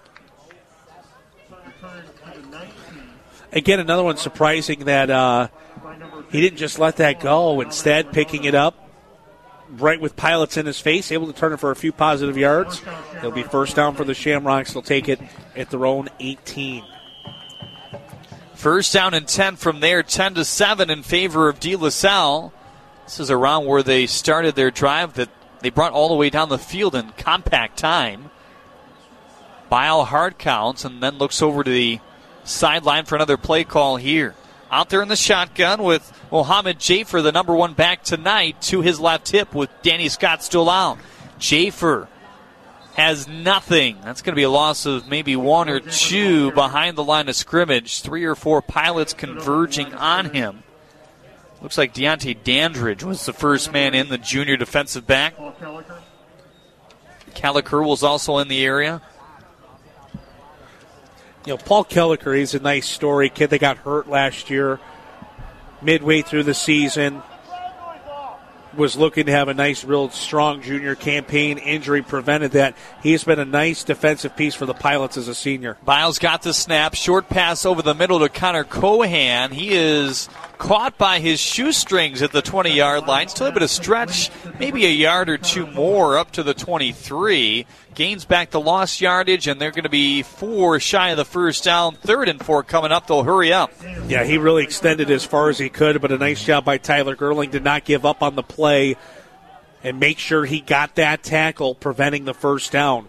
Again, 3.54 3.80
another 3.80 4.04
one 4.04 4.18
surprising 4.18 4.84
that 4.84 5.10
uh, 5.10 5.48
he 6.36 6.42
didn't 6.42 6.58
just 6.58 6.80
let 6.80 6.98
that 6.98 7.20
go. 7.20 7.62
Instead, 7.62 8.12
picking 8.12 8.44
it 8.44 8.56
up 8.56 8.86
right 9.70 10.00
with 10.00 10.16
pilots 10.16 10.58
in 10.58 10.66
his 10.66 10.80
face, 10.80 11.12
able 11.12 11.28
to 11.28 11.34
turn 11.34 11.54
it 11.54 11.60
for 11.60 11.72
a 11.72 11.76
few 11.76 11.92
positive 11.92 12.38
yards. 12.38 12.82
It'll 13.18 13.32
be 13.32 13.44
first 13.44 13.76
down 13.76 13.96
for 13.96 14.04
the 14.04 14.14
Shamrocks. 14.14 14.74
They'll 14.74 14.82
take 14.82 15.10
it 15.10 15.20
at 15.56 15.70
their 15.70 15.86
own 15.86 16.10
18. 16.20 16.84
First 18.54 18.94
down 18.94 19.14
and 19.14 19.28
10 19.28 19.58
from 19.58 19.80
there, 19.80 20.04
10 20.04 20.36
to 20.36 20.46
7 20.46 20.90
in 20.90 21.04
favor 21.04 21.50
of 21.50 21.60
De 21.60 21.76
La 21.76 21.90
Salle. 21.90 22.54
This 23.06 23.20
is 23.20 23.30
around 23.30 23.66
where 23.66 23.84
they 23.84 24.08
started 24.08 24.56
their 24.56 24.72
drive 24.72 25.14
that 25.16 25.30
they 25.60 25.70
brought 25.70 25.94
all 25.94 26.10
the 26.10 26.16
way 26.16 26.30
down 26.30 26.50
the 26.50 26.58
field 26.58 26.96
in 26.96 27.12
compact 27.18 27.78
time. 27.78 28.30
Bile 29.70 30.06
hard 30.06 30.38
counts 30.38 30.86
and 30.86 31.02
then 31.02 31.18
looks 31.18 31.42
over 31.42 31.64
to 31.64 31.70
the 31.70 32.00
sideline 32.44 33.06
for 33.06 33.16
another 33.16 33.38
play 33.38 33.64
call 33.64 33.98
here. 33.98 34.36
Out 34.72 34.90
there 34.90 35.02
in 35.02 35.08
the 35.08 35.16
shotgun 35.16 35.84
with 35.84 36.12
Mohamed 36.32 36.80
Jafer, 36.80 37.22
the 37.22 37.32
number 37.32 37.54
one 37.54 37.74
back 37.74 38.04
tonight, 38.04 38.62
to 38.64 38.82
his 38.82 39.00
left 39.00 39.30
hip 39.30 39.54
with 39.54 39.70
Danny 39.84 40.10
Scott 40.10 40.44
still 40.44 40.70
out. 40.70 40.98
Jafer 41.40 42.08
has 42.96 43.28
nothing. 43.28 43.98
That's 44.04 44.22
going 44.22 44.34
to 44.34 44.40
be 44.40 44.44
a 44.44 44.50
loss 44.50 44.86
of 44.86 45.08
maybe 45.08 45.36
one 45.36 45.70
or 45.70 45.80
two 45.80 46.52
behind 46.52 46.98
the 46.98 47.04
line 47.04 47.30
of 47.30 47.36
scrimmage. 47.36 48.02
Three 48.02 48.24
or 48.24 48.36
four 48.36 48.62
pilots 48.62 49.14
converging 49.14 49.94
on 49.94 50.34
him. 50.34 50.64
Looks 51.62 51.78
like 51.78 51.94
Deontay 51.94 52.44
Dandridge 52.44 53.04
was 53.04 53.26
the 53.26 53.34
first 53.34 53.72
man 53.72 53.94
in, 53.94 54.10
the 54.10 54.18
junior 54.18 54.58
defensive 54.58 55.06
back. 55.06 55.36
Caliker 57.34 57.86
was 57.86 58.02
also 58.02 58.38
in 58.38 58.48
the 58.48 58.64
area. 58.64 59.02
You 61.46 61.54
know, 61.54 61.58
Paul 61.58 61.86
Kelliker, 61.86 62.36
he's 62.36 62.56
a 62.56 62.60
nice 62.60 62.88
story. 62.88 63.30
Kid 63.30 63.52
that 63.52 63.60
got 63.60 63.78
hurt 63.78 64.10
last 64.10 64.50
year, 64.50 64.80
midway 65.82 66.24
through 66.24 66.44
the 66.44 66.56
season, 66.56 67.22
was 68.76 68.98
looking 68.98 69.28
to 69.28 69.32
have 69.32 69.48
a 69.48 69.54
nice, 69.54 69.84
real 69.84 70.10
strong 70.10 70.62
junior 70.62 70.96
campaign. 70.96 71.58
Injury 71.58 72.02
prevented 72.02 72.52
that. 72.52 72.76
He's 73.02 73.24
been 73.24 73.40
a 73.40 73.46
nice 73.46 73.84
defensive 73.84 74.36
piece 74.36 74.56
for 74.56 74.66
the 74.66 74.74
Pilots 74.74 75.18
as 75.18 75.28
a 75.28 75.36
senior. 75.36 75.78
Biles 75.86 76.20
got 76.20 76.42
the 76.42 76.54
snap. 76.54 76.96
Short 76.96 77.30
pass 77.30 77.66
over 77.66 77.82
the 77.82 77.94
middle 77.94 78.20
to 78.20 78.30
Connor 78.30 78.64
Cohan. 78.64 79.52
He 79.52 79.74
is 79.74 80.30
caught 80.58 80.98
by 80.98 81.20
his 81.20 81.40
shoestrings 81.40 82.22
at 82.22 82.32
the 82.32 82.42
20 82.42 82.72
yard 82.72 83.08
line. 83.08 83.28
Still 83.28 83.48
a 83.48 83.52
bit 83.52 83.62
of 83.62 83.70
stretch, 83.70 84.32
maybe 84.60 84.86
a 84.86 84.90
yard 84.90 85.30
or 85.30 85.38
two 85.38 85.68
more 85.68 86.18
up 86.18 86.32
to 86.32 86.44
the 86.44 86.54
23. 86.54 87.66
Gains 87.96 88.26
back 88.26 88.52
the 88.52 88.60
lost 88.60 89.00
yardage, 89.00 89.48
and 89.48 89.60
they're 89.60 89.72
going 89.72 89.84
to 89.84 89.90
be 89.90 90.22
four 90.22 90.80
shy 90.82 91.12
of 91.12 91.18
the 91.18 91.26
first 91.26 91.64
down. 91.64 91.96
Third 91.96 92.28
and 92.28 92.44
four 92.44 92.62
coming 92.62 92.92
up. 92.92 93.08
They'll 93.08 93.24
hurry 93.24 93.54
up. 93.54 93.72
Yeah, 94.08 94.26
he 94.26 94.38
really 94.38 94.64
extended 94.64 95.10
as 95.10 95.24
far 95.24 95.50
as 95.50 95.58
he 95.58 95.70
could, 95.70 96.02
but 96.02 96.12
a 96.12 96.18
nice 96.18 96.44
job 96.44 96.66
by 96.66 96.78
Tyler 96.78 97.16
Gerling 97.16 97.52
to 97.54 97.62
not 97.62 97.86
give 97.86 98.06
up 98.06 98.22
on 98.22 98.36
the 98.36 98.44
play 98.44 98.98
and 99.82 100.00
make 100.00 100.20
sure 100.20 100.46
he 100.46 100.60
got 100.60 100.96
that 100.96 101.24
tackle, 101.24 101.74
preventing 101.74 102.26
the 102.26 102.34
first 102.34 102.72
down. 102.72 103.08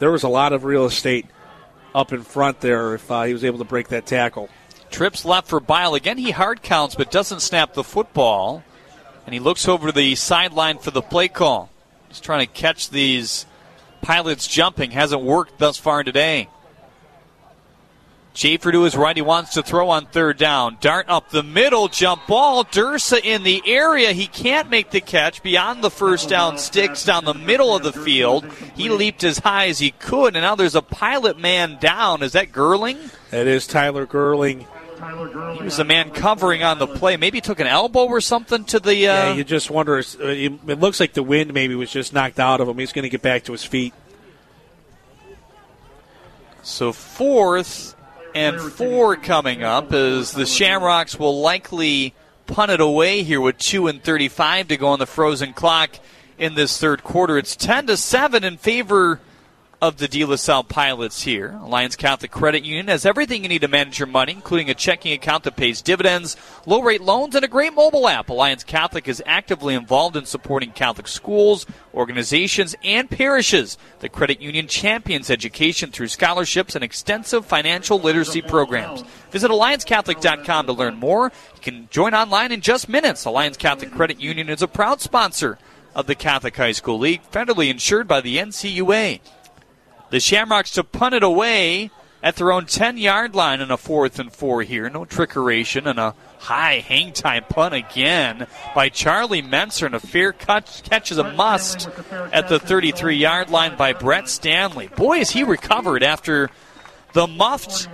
There 0.00 0.10
was 0.10 0.22
a 0.22 0.28
lot 0.28 0.52
of 0.52 0.64
real 0.64 0.84
estate 0.84 1.26
up 1.94 2.12
in 2.12 2.22
front 2.22 2.60
there 2.60 2.94
if 2.94 3.10
uh, 3.10 3.22
he 3.22 3.32
was 3.32 3.44
able 3.44 3.58
to 3.58 3.64
break 3.64 3.88
that 3.88 4.04
tackle. 4.04 4.50
Trips 4.90 5.24
left 5.24 5.48
for 5.48 5.60
Bile. 5.60 5.94
Again, 5.94 6.18
he 6.18 6.30
hard 6.30 6.62
counts 6.62 6.94
but 6.94 7.10
doesn't 7.10 7.40
snap 7.40 7.74
the 7.74 7.84
football. 7.84 8.62
And 9.24 9.32
he 9.32 9.40
looks 9.40 9.66
over 9.66 9.90
the 9.90 10.14
sideline 10.16 10.78
for 10.78 10.90
the 10.90 11.00
play 11.00 11.28
call. 11.28 11.70
He's 12.08 12.20
trying 12.20 12.46
to 12.46 12.52
catch 12.52 12.90
these 12.90 13.46
pilots 14.04 14.46
jumping. 14.46 14.90
Hasn't 14.90 15.22
worked 15.22 15.58
thus 15.58 15.76
far 15.76 16.04
today. 16.04 16.48
Jafer 18.34 18.72
to 18.72 18.82
his 18.82 18.96
right. 18.96 19.14
He 19.14 19.22
wants 19.22 19.54
to 19.54 19.62
throw 19.62 19.90
on 19.90 20.06
third 20.06 20.38
down. 20.38 20.76
Dart 20.80 21.06
up 21.08 21.30
the 21.30 21.44
middle. 21.44 21.86
Jump 21.86 22.26
ball. 22.26 22.64
Dursa 22.64 23.20
in 23.22 23.44
the 23.44 23.62
area. 23.64 24.12
He 24.12 24.26
can't 24.26 24.68
make 24.68 24.90
the 24.90 25.00
catch 25.00 25.42
beyond 25.42 25.84
the 25.84 25.90
first 25.90 26.28
down 26.28 26.58
sticks 26.58 27.04
down 27.04 27.24
the 27.24 27.34
middle 27.34 27.76
of 27.76 27.84
the 27.84 27.92
field. 27.92 28.44
He 28.74 28.88
leaped 28.88 29.22
as 29.22 29.38
high 29.38 29.68
as 29.68 29.78
he 29.78 29.92
could, 29.92 30.34
and 30.34 30.42
now 30.42 30.56
there's 30.56 30.74
a 30.74 30.82
pilot 30.82 31.38
man 31.38 31.78
down. 31.80 32.24
Is 32.24 32.32
that 32.32 32.50
Gerling? 32.50 32.98
That 33.30 33.46
is 33.46 33.68
Tyler 33.68 34.04
Gerling. 34.04 34.66
He 35.58 35.64
was 35.64 35.76
the 35.76 35.84
man 35.84 36.10
covering 36.10 36.62
on 36.62 36.78
the 36.78 36.86
play. 36.86 37.16
Maybe 37.16 37.40
took 37.40 37.60
an 37.60 37.66
elbow 37.66 38.06
or 38.06 38.20
something 38.20 38.64
to 38.66 38.80
the. 38.80 39.08
Uh... 39.08 39.12
Yeah, 39.14 39.32
you 39.34 39.44
just 39.44 39.70
wonder. 39.70 39.98
Uh, 39.98 40.26
it 40.26 40.80
looks 40.80 41.00
like 41.00 41.12
the 41.12 41.22
wind 41.22 41.52
maybe 41.52 41.74
was 41.74 41.90
just 41.90 42.12
knocked 42.12 42.38
out 42.38 42.60
of 42.60 42.68
him. 42.68 42.78
He's 42.78 42.92
going 42.92 43.02
to 43.04 43.08
get 43.08 43.22
back 43.22 43.44
to 43.44 43.52
his 43.52 43.64
feet. 43.64 43.92
So 46.62 46.92
fourth 46.92 47.94
and 48.34 48.60
four 48.60 49.16
coming 49.16 49.62
up 49.62 49.92
as 49.92 50.32
the 50.32 50.46
Shamrocks 50.46 51.18
will 51.18 51.40
likely 51.40 52.14
punt 52.46 52.70
it 52.70 52.80
away 52.80 53.22
here 53.22 53.40
with 53.40 53.58
two 53.58 53.86
and 53.86 54.02
thirty-five 54.02 54.68
to 54.68 54.76
go 54.76 54.88
on 54.88 54.98
the 54.98 55.06
frozen 55.06 55.52
clock 55.52 55.90
in 56.38 56.54
this 56.54 56.78
third 56.78 57.04
quarter. 57.04 57.38
It's 57.38 57.54
ten 57.56 57.86
to 57.88 57.96
seven 57.96 58.44
in 58.44 58.56
favor 58.56 59.20
of 59.84 59.98
the 59.98 60.08
De 60.08 60.24
La 60.24 60.36
Salle 60.36 60.64
Pilots 60.64 61.24
here. 61.24 61.58
Alliance 61.60 61.94
Catholic 61.94 62.30
Credit 62.30 62.64
Union 62.64 62.88
has 62.88 63.04
everything 63.04 63.42
you 63.42 63.50
need 63.50 63.60
to 63.60 63.68
manage 63.68 63.98
your 63.98 64.06
money, 64.06 64.32
including 64.32 64.70
a 64.70 64.74
checking 64.74 65.12
account 65.12 65.44
that 65.44 65.56
pays 65.56 65.82
dividends, 65.82 66.38
low 66.64 66.80
rate 66.80 67.02
loans, 67.02 67.34
and 67.34 67.44
a 67.44 67.48
great 67.48 67.74
mobile 67.74 68.08
app. 68.08 68.30
Alliance 68.30 68.64
Catholic 68.64 69.06
is 69.06 69.22
actively 69.26 69.74
involved 69.74 70.16
in 70.16 70.24
supporting 70.24 70.70
Catholic 70.70 71.06
schools, 71.06 71.66
organizations, 71.92 72.74
and 72.82 73.10
parishes. 73.10 73.76
The 74.00 74.08
credit 74.08 74.40
union 74.40 74.68
champions 74.68 75.28
education 75.28 75.90
through 75.90 76.08
scholarships 76.08 76.74
and 76.74 76.82
extensive 76.82 77.44
financial 77.44 78.00
literacy 78.00 78.40
programs. 78.40 79.04
Visit 79.32 79.50
AllianceCatholic.com 79.50 80.64
to 80.64 80.72
learn 80.72 80.94
more. 80.94 81.30
You 81.56 81.60
can 81.60 81.88
join 81.90 82.14
online 82.14 82.52
in 82.52 82.62
just 82.62 82.88
minutes. 82.88 83.26
Alliance 83.26 83.58
Catholic 83.58 83.92
Credit 83.92 84.18
Union 84.18 84.48
is 84.48 84.62
a 84.62 84.66
proud 84.66 85.02
sponsor 85.02 85.58
of 85.94 86.06
the 86.06 86.14
Catholic 86.14 86.56
High 86.56 86.72
School 86.72 86.98
League, 86.98 87.20
federally 87.30 87.68
insured 87.68 88.08
by 88.08 88.22
the 88.22 88.38
NCUA. 88.38 89.20
The 90.10 90.20
Shamrocks 90.20 90.70
to 90.72 90.84
punt 90.84 91.14
it 91.14 91.22
away 91.22 91.90
at 92.24 92.36
their 92.36 92.50
own 92.50 92.64
10 92.64 92.96
yard 92.96 93.34
line 93.34 93.60
in 93.60 93.70
a 93.70 93.76
fourth 93.76 94.18
and 94.18 94.32
four 94.32 94.62
here. 94.62 94.88
No 94.88 95.04
trickeration 95.04 95.86
and 95.86 95.98
a 95.98 96.14
high 96.38 96.80
hang 96.80 97.12
time 97.12 97.44
punt 97.48 97.74
again 97.74 98.46
by 98.74 98.88
Charlie 98.88 99.42
Menser. 99.42 99.86
And 99.86 99.94
a 99.94 100.00
fair 100.00 100.32
cut, 100.32 100.82
catch 100.84 101.12
is 101.12 101.18
a 101.18 101.32
must 101.32 101.88
at 102.32 102.48
the 102.48 102.58
33 102.58 103.16
yard 103.16 103.50
line 103.50 103.76
by 103.76 103.92
Brett 103.92 104.28
Stanley. 104.28 104.88
Boy, 104.88 105.18
is 105.18 105.30
he 105.30 105.44
recovered 105.44 106.02
after 106.02 106.50
the 107.12 107.26
muffed 107.26 107.88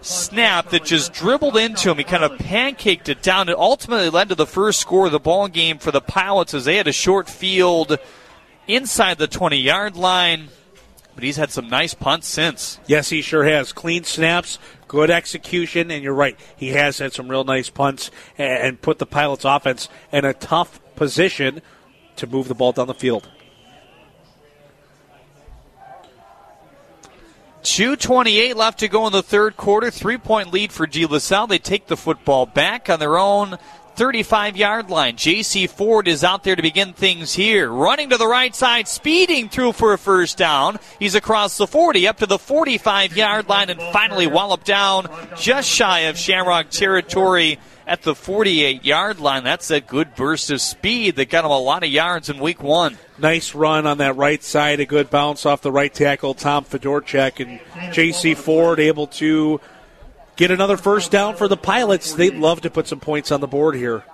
snap 0.00 0.70
that 0.70 0.84
just 0.84 1.12
dribbled 1.12 1.56
into 1.56 1.90
him. 1.90 1.98
He 1.98 2.04
kind 2.04 2.24
of 2.24 2.38
pancaked 2.38 3.08
it 3.08 3.22
down. 3.22 3.48
It 3.48 3.56
ultimately 3.56 4.10
led 4.10 4.30
to 4.30 4.34
the 4.34 4.46
first 4.46 4.80
score 4.80 5.06
of 5.06 5.12
the 5.12 5.20
ball 5.20 5.46
game 5.46 5.78
for 5.78 5.92
the 5.92 6.00
Pilots 6.00 6.54
as 6.54 6.64
they 6.64 6.76
had 6.76 6.88
a 6.88 6.92
short 6.92 7.28
field 7.28 7.98
inside 8.66 9.18
the 9.18 9.28
20 9.28 9.58
yard 9.58 9.94
line 9.94 10.48
but 11.14 11.24
he's 11.24 11.36
had 11.36 11.50
some 11.50 11.68
nice 11.68 11.94
punts 11.94 12.28
since. 12.28 12.78
Yes, 12.86 13.10
he 13.10 13.22
sure 13.22 13.44
has. 13.44 13.72
Clean 13.72 14.04
snaps, 14.04 14.58
good 14.88 15.10
execution, 15.10 15.90
and 15.90 16.02
you're 16.02 16.14
right. 16.14 16.38
He 16.56 16.70
has 16.70 16.98
had 16.98 17.12
some 17.12 17.28
real 17.28 17.44
nice 17.44 17.70
punts 17.70 18.10
and 18.36 18.80
put 18.80 18.98
the 18.98 19.06
Pilots' 19.06 19.44
offense 19.44 19.88
in 20.12 20.24
a 20.24 20.34
tough 20.34 20.80
position 20.96 21.62
to 22.16 22.26
move 22.26 22.48
the 22.48 22.54
ball 22.54 22.72
down 22.72 22.86
the 22.86 22.94
field. 22.94 23.28
2.28 27.62 28.54
left 28.54 28.80
to 28.80 28.88
go 28.88 29.06
in 29.06 29.12
the 29.12 29.22
third 29.22 29.56
quarter. 29.56 29.90
Three 29.90 30.18
point 30.18 30.52
lead 30.52 30.70
for 30.70 30.86
De 30.86 31.06
LaSalle. 31.06 31.46
They 31.46 31.58
take 31.58 31.86
the 31.86 31.96
football 31.96 32.44
back 32.44 32.90
on 32.90 33.00
their 33.00 33.16
own 33.16 33.56
35 33.96 34.56
yard 34.56 34.90
line. 34.90 35.16
JC 35.16 35.68
Ford 35.68 36.08
is 36.08 36.24
out 36.24 36.42
there 36.42 36.56
to 36.56 36.62
begin 36.62 36.92
things 36.92 37.34
here. 37.34 37.70
Running 37.70 38.10
to 38.10 38.16
the 38.16 38.26
right 38.26 38.54
side, 38.54 38.88
speeding 38.88 39.48
through 39.48 39.72
for 39.72 39.92
a 39.92 39.98
first 39.98 40.36
down. 40.36 40.78
He's 40.98 41.14
across 41.14 41.56
the 41.56 41.66
40 41.66 42.08
up 42.08 42.18
to 42.18 42.26
the 42.26 42.38
45 42.38 43.16
yard 43.16 43.48
line 43.48 43.70
and 43.70 43.80
finally 43.92 44.26
walloped 44.26 44.66
down 44.66 45.08
just 45.36 45.68
shy 45.68 46.00
of 46.00 46.18
Shamrock 46.18 46.70
territory 46.70 47.58
at 47.86 48.02
the 48.02 48.14
48 48.14 48.84
yard 48.84 49.20
line. 49.20 49.44
That's 49.44 49.70
a 49.70 49.80
good 49.80 50.14
burst 50.14 50.50
of 50.50 50.60
speed 50.60 51.16
that 51.16 51.30
got 51.30 51.44
him 51.44 51.50
a 51.50 51.58
lot 51.58 51.84
of 51.84 51.90
yards 51.90 52.30
in 52.30 52.38
week 52.38 52.62
one. 52.62 52.98
Nice 53.18 53.54
run 53.54 53.86
on 53.86 53.98
that 53.98 54.16
right 54.16 54.42
side, 54.42 54.80
a 54.80 54.86
good 54.86 55.10
bounce 55.10 55.46
off 55.46 55.60
the 55.60 55.70
right 55.70 55.92
tackle, 55.92 56.34
Tom 56.34 56.64
Fedorchak, 56.64 57.38
and 57.40 57.60
JC 57.94 58.36
Ford 58.36 58.80
able 58.80 59.06
to 59.06 59.60
get 60.36 60.50
another 60.50 60.76
first 60.76 61.10
down 61.10 61.36
for 61.36 61.48
the 61.48 61.56
Pilots. 61.56 62.14
They'd 62.14 62.34
love 62.34 62.62
to 62.62 62.70
put 62.70 62.86
some 62.88 63.00
points 63.00 63.30
on 63.32 63.40
the 63.40 63.46
board 63.46 63.74
here. 63.74 64.04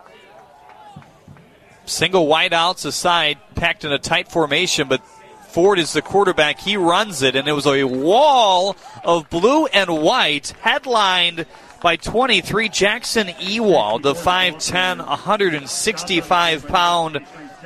Single 1.84 2.26
wideouts 2.26 2.84
aside, 2.84 3.38
packed 3.54 3.84
in 3.84 3.92
a 3.92 3.98
tight 3.98 4.30
formation, 4.30 4.88
but 4.88 5.04
Ford 5.48 5.80
is 5.80 5.92
the 5.92 6.02
quarterback. 6.02 6.60
He 6.60 6.76
runs 6.76 7.22
it, 7.22 7.34
and 7.34 7.48
it 7.48 7.52
was 7.52 7.66
a 7.66 7.82
wall 7.82 8.76
of 9.02 9.28
blue 9.28 9.66
and 9.66 10.00
white, 10.02 10.54
headlined 10.60 11.46
by 11.82 11.96
23 11.96 12.68
Jackson 12.68 13.30
Ewald, 13.40 14.04
the 14.04 14.14
5'10, 14.14 14.98
165 14.98 16.68
pound 16.68 17.18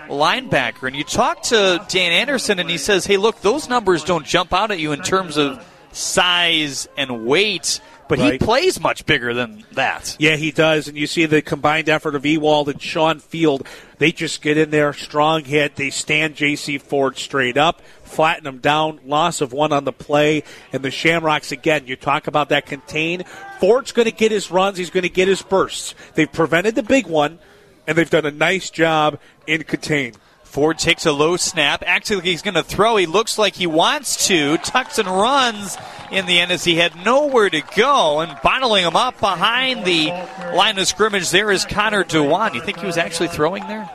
linebacker. 0.09 0.87
And 0.87 0.97
you 0.97 1.05
talk 1.05 1.43
to 1.45 1.85
Dan 1.89 2.13
Anderson, 2.13 2.59
and 2.59 2.71
he 2.71 2.79
says, 2.79 3.05
hey, 3.05 3.17
look, 3.17 3.41
those 3.43 3.69
numbers 3.69 4.05
don't 4.05 4.25
jump 4.25 4.55
out 4.55 4.71
at 4.71 4.79
you 4.79 4.93
in 4.93 5.03
terms 5.03 5.37
of 5.37 5.63
size 5.93 6.89
and 6.97 7.27
weight 7.27 7.81
but 8.09 8.19
right. 8.19 8.33
he 8.33 8.39
plays 8.39 8.81
much 8.81 9.07
bigger 9.07 9.35
than 9.35 9.65
that. 9.73 10.17
Yeah, 10.19 10.37
he 10.37 10.51
does. 10.51 10.89
And 10.89 10.97
you 10.97 11.07
see 11.07 11.27
the 11.27 11.43
combined 11.43 11.89
effort 11.89 12.15
of 12.15 12.27
Ewald 12.27 12.69
and 12.69 12.81
Sean 12.81 13.19
Field. 13.19 13.67
They 13.99 14.13
just 14.13 14.43
get 14.43 14.57
in 14.57 14.71
there, 14.71 14.93
strong 14.93 15.45
hit. 15.45 15.77
They 15.77 15.91
stand 15.91 16.35
J.C. 16.35 16.79
Ford 16.79 17.17
straight 17.17 17.57
up, 17.57 17.81
flatten 18.03 18.47
him 18.47 18.59
down, 18.59 19.01
loss 19.05 19.41
of 19.41 19.53
one 19.53 19.73
on 19.73 19.85
the 19.85 19.93
play. 19.93 20.43
And 20.73 20.85
the 20.85 20.91
Shamrocks, 20.91 21.53
again, 21.53 21.87
you 21.87 21.97
talk 21.97 22.27
about 22.27 22.51
that 22.51 22.67
contain. 22.67 23.25
Ford's 23.61 23.93
going 23.93 24.07
to 24.07 24.13
get 24.13 24.31
his 24.31 24.51
runs, 24.51 24.79
he's 24.79 24.91
going 24.91 25.03
to 25.03 25.09
get 25.09 25.29
his 25.29 25.43
bursts. 25.43 25.95
They've 26.15 26.31
prevented 26.31 26.75
the 26.75 26.83
big 26.83 27.07
one 27.07 27.39
and 27.87 27.97
they've 27.99 28.11
done 28.11 28.27
a 28.27 28.31
nice 28.31 28.71
job 28.71 29.19
in 29.47 29.63
contain. 29.65 30.15
Ford 30.55 30.79
takes 30.79 31.05
a 31.05 31.11
low 31.11 31.37
snap. 31.37 31.83
Actually, 31.85 32.23
he's 32.23 32.41
going 32.41 32.55
to 32.55 32.63
throw. 32.63 32.95
He 32.95 33.07
looks 33.07 33.39
like 33.39 33.57
he 33.57 33.67
wants 33.67 34.29
to. 34.29 34.57
Tucks 34.59 35.01
and 35.01 35.09
runs 35.09 35.77
in 36.13 36.27
the 36.27 36.39
end 36.39 36.53
as 36.53 36.63
he 36.63 36.77
had 36.77 36.95
nowhere 37.05 37.51
to 37.51 37.61
go. 37.75 38.21
And 38.21 38.39
bottling 38.41 38.85
him 38.85 38.95
up 38.95 39.19
behind 39.19 39.85
the 39.85 40.11
line 40.55 40.79
of 40.79 40.87
scrimmage 40.87 41.31
there 41.31 41.51
is 41.51 41.65
Connor 41.65 42.05
Dewan. 42.05 42.55
You 42.55 42.61
think 42.61 42.79
he 42.79 42.87
was 42.87 42.97
actually 42.97 43.31
throwing 43.31 43.67
there? 43.67 43.91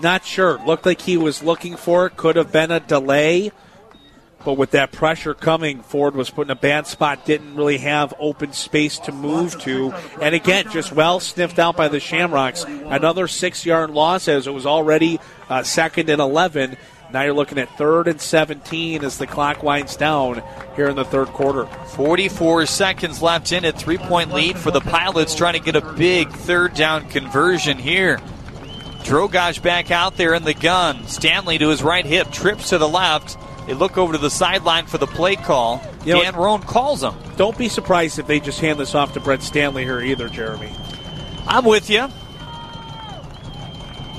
Not 0.00 0.22
sure. 0.22 0.62
Looked 0.66 0.84
like 0.84 1.00
he 1.00 1.16
was 1.16 1.42
looking 1.42 1.76
for 1.76 2.04
it. 2.04 2.18
Could 2.18 2.36
have 2.36 2.52
been 2.52 2.70
a 2.70 2.78
delay. 2.78 3.50
But 4.44 4.54
with 4.54 4.70
that 4.70 4.92
pressure 4.92 5.34
coming, 5.34 5.82
Ford 5.82 6.14
was 6.14 6.30
put 6.30 6.46
in 6.46 6.50
a 6.50 6.56
bad 6.56 6.86
spot, 6.86 7.26
didn't 7.26 7.56
really 7.56 7.78
have 7.78 8.14
open 8.18 8.52
space 8.52 8.98
to 9.00 9.12
move 9.12 9.58
to. 9.62 9.92
And 10.22 10.34
again, 10.34 10.70
just 10.70 10.92
well 10.92 11.20
sniffed 11.20 11.58
out 11.58 11.76
by 11.76 11.88
the 11.88 12.00
Shamrocks. 12.00 12.64
Another 12.64 13.26
six 13.26 13.66
yard 13.66 13.90
loss 13.90 14.28
as 14.28 14.46
it 14.46 14.54
was 14.54 14.64
already 14.64 15.18
uh, 15.48 15.62
second 15.64 16.08
and 16.08 16.20
11. 16.20 16.76
Now 17.12 17.22
you're 17.22 17.34
looking 17.34 17.58
at 17.58 17.76
third 17.78 18.06
and 18.06 18.20
17 18.20 19.02
as 19.02 19.16
the 19.16 19.26
clock 19.26 19.62
winds 19.62 19.96
down 19.96 20.42
here 20.76 20.88
in 20.88 20.96
the 20.96 21.04
third 21.04 21.28
quarter. 21.28 21.66
44 21.66 22.66
seconds 22.66 23.22
left 23.22 23.50
in 23.50 23.64
it. 23.64 23.76
Three 23.76 23.98
point 23.98 24.32
lead 24.32 24.58
for 24.58 24.70
the 24.70 24.80
Pilots 24.80 25.34
trying 25.34 25.54
to 25.54 25.60
get 25.60 25.74
a 25.74 25.92
big 25.94 26.30
third 26.30 26.74
down 26.74 27.08
conversion 27.08 27.78
here. 27.78 28.18
Drogosh 29.04 29.62
back 29.62 29.90
out 29.90 30.16
there 30.16 30.34
in 30.34 30.44
the 30.44 30.52
gun. 30.52 31.06
Stanley 31.06 31.56
to 31.58 31.68
his 31.68 31.82
right 31.82 32.04
hip, 32.04 32.30
trips 32.30 32.70
to 32.70 32.78
the 32.78 32.88
left. 32.88 33.38
They 33.68 33.74
look 33.74 33.98
over 33.98 34.14
to 34.14 34.18
the 34.18 34.30
sideline 34.30 34.86
for 34.86 34.96
the 34.96 35.06
play 35.06 35.36
call. 35.36 35.82
You 36.02 36.14
know, 36.14 36.22
Dan 36.22 36.34
Rohn 36.36 36.62
calls 36.62 37.02
them. 37.02 37.14
Don't 37.36 37.56
be 37.58 37.68
surprised 37.68 38.18
if 38.18 38.26
they 38.26 38.40
just 38.40 38.60
hand 38.60 38.80
this 38.80 38.94
off 38.94 39.12
to 39.12 39.20
Brett 39.20 39.42
Stanley 39.42 39.84
here 39.84 40.00
either, 40.00 40.30
Jeremy. 40.30 40.72
I'm 41.46 41.66
with 41.66 41.90
you. 41.90 42.08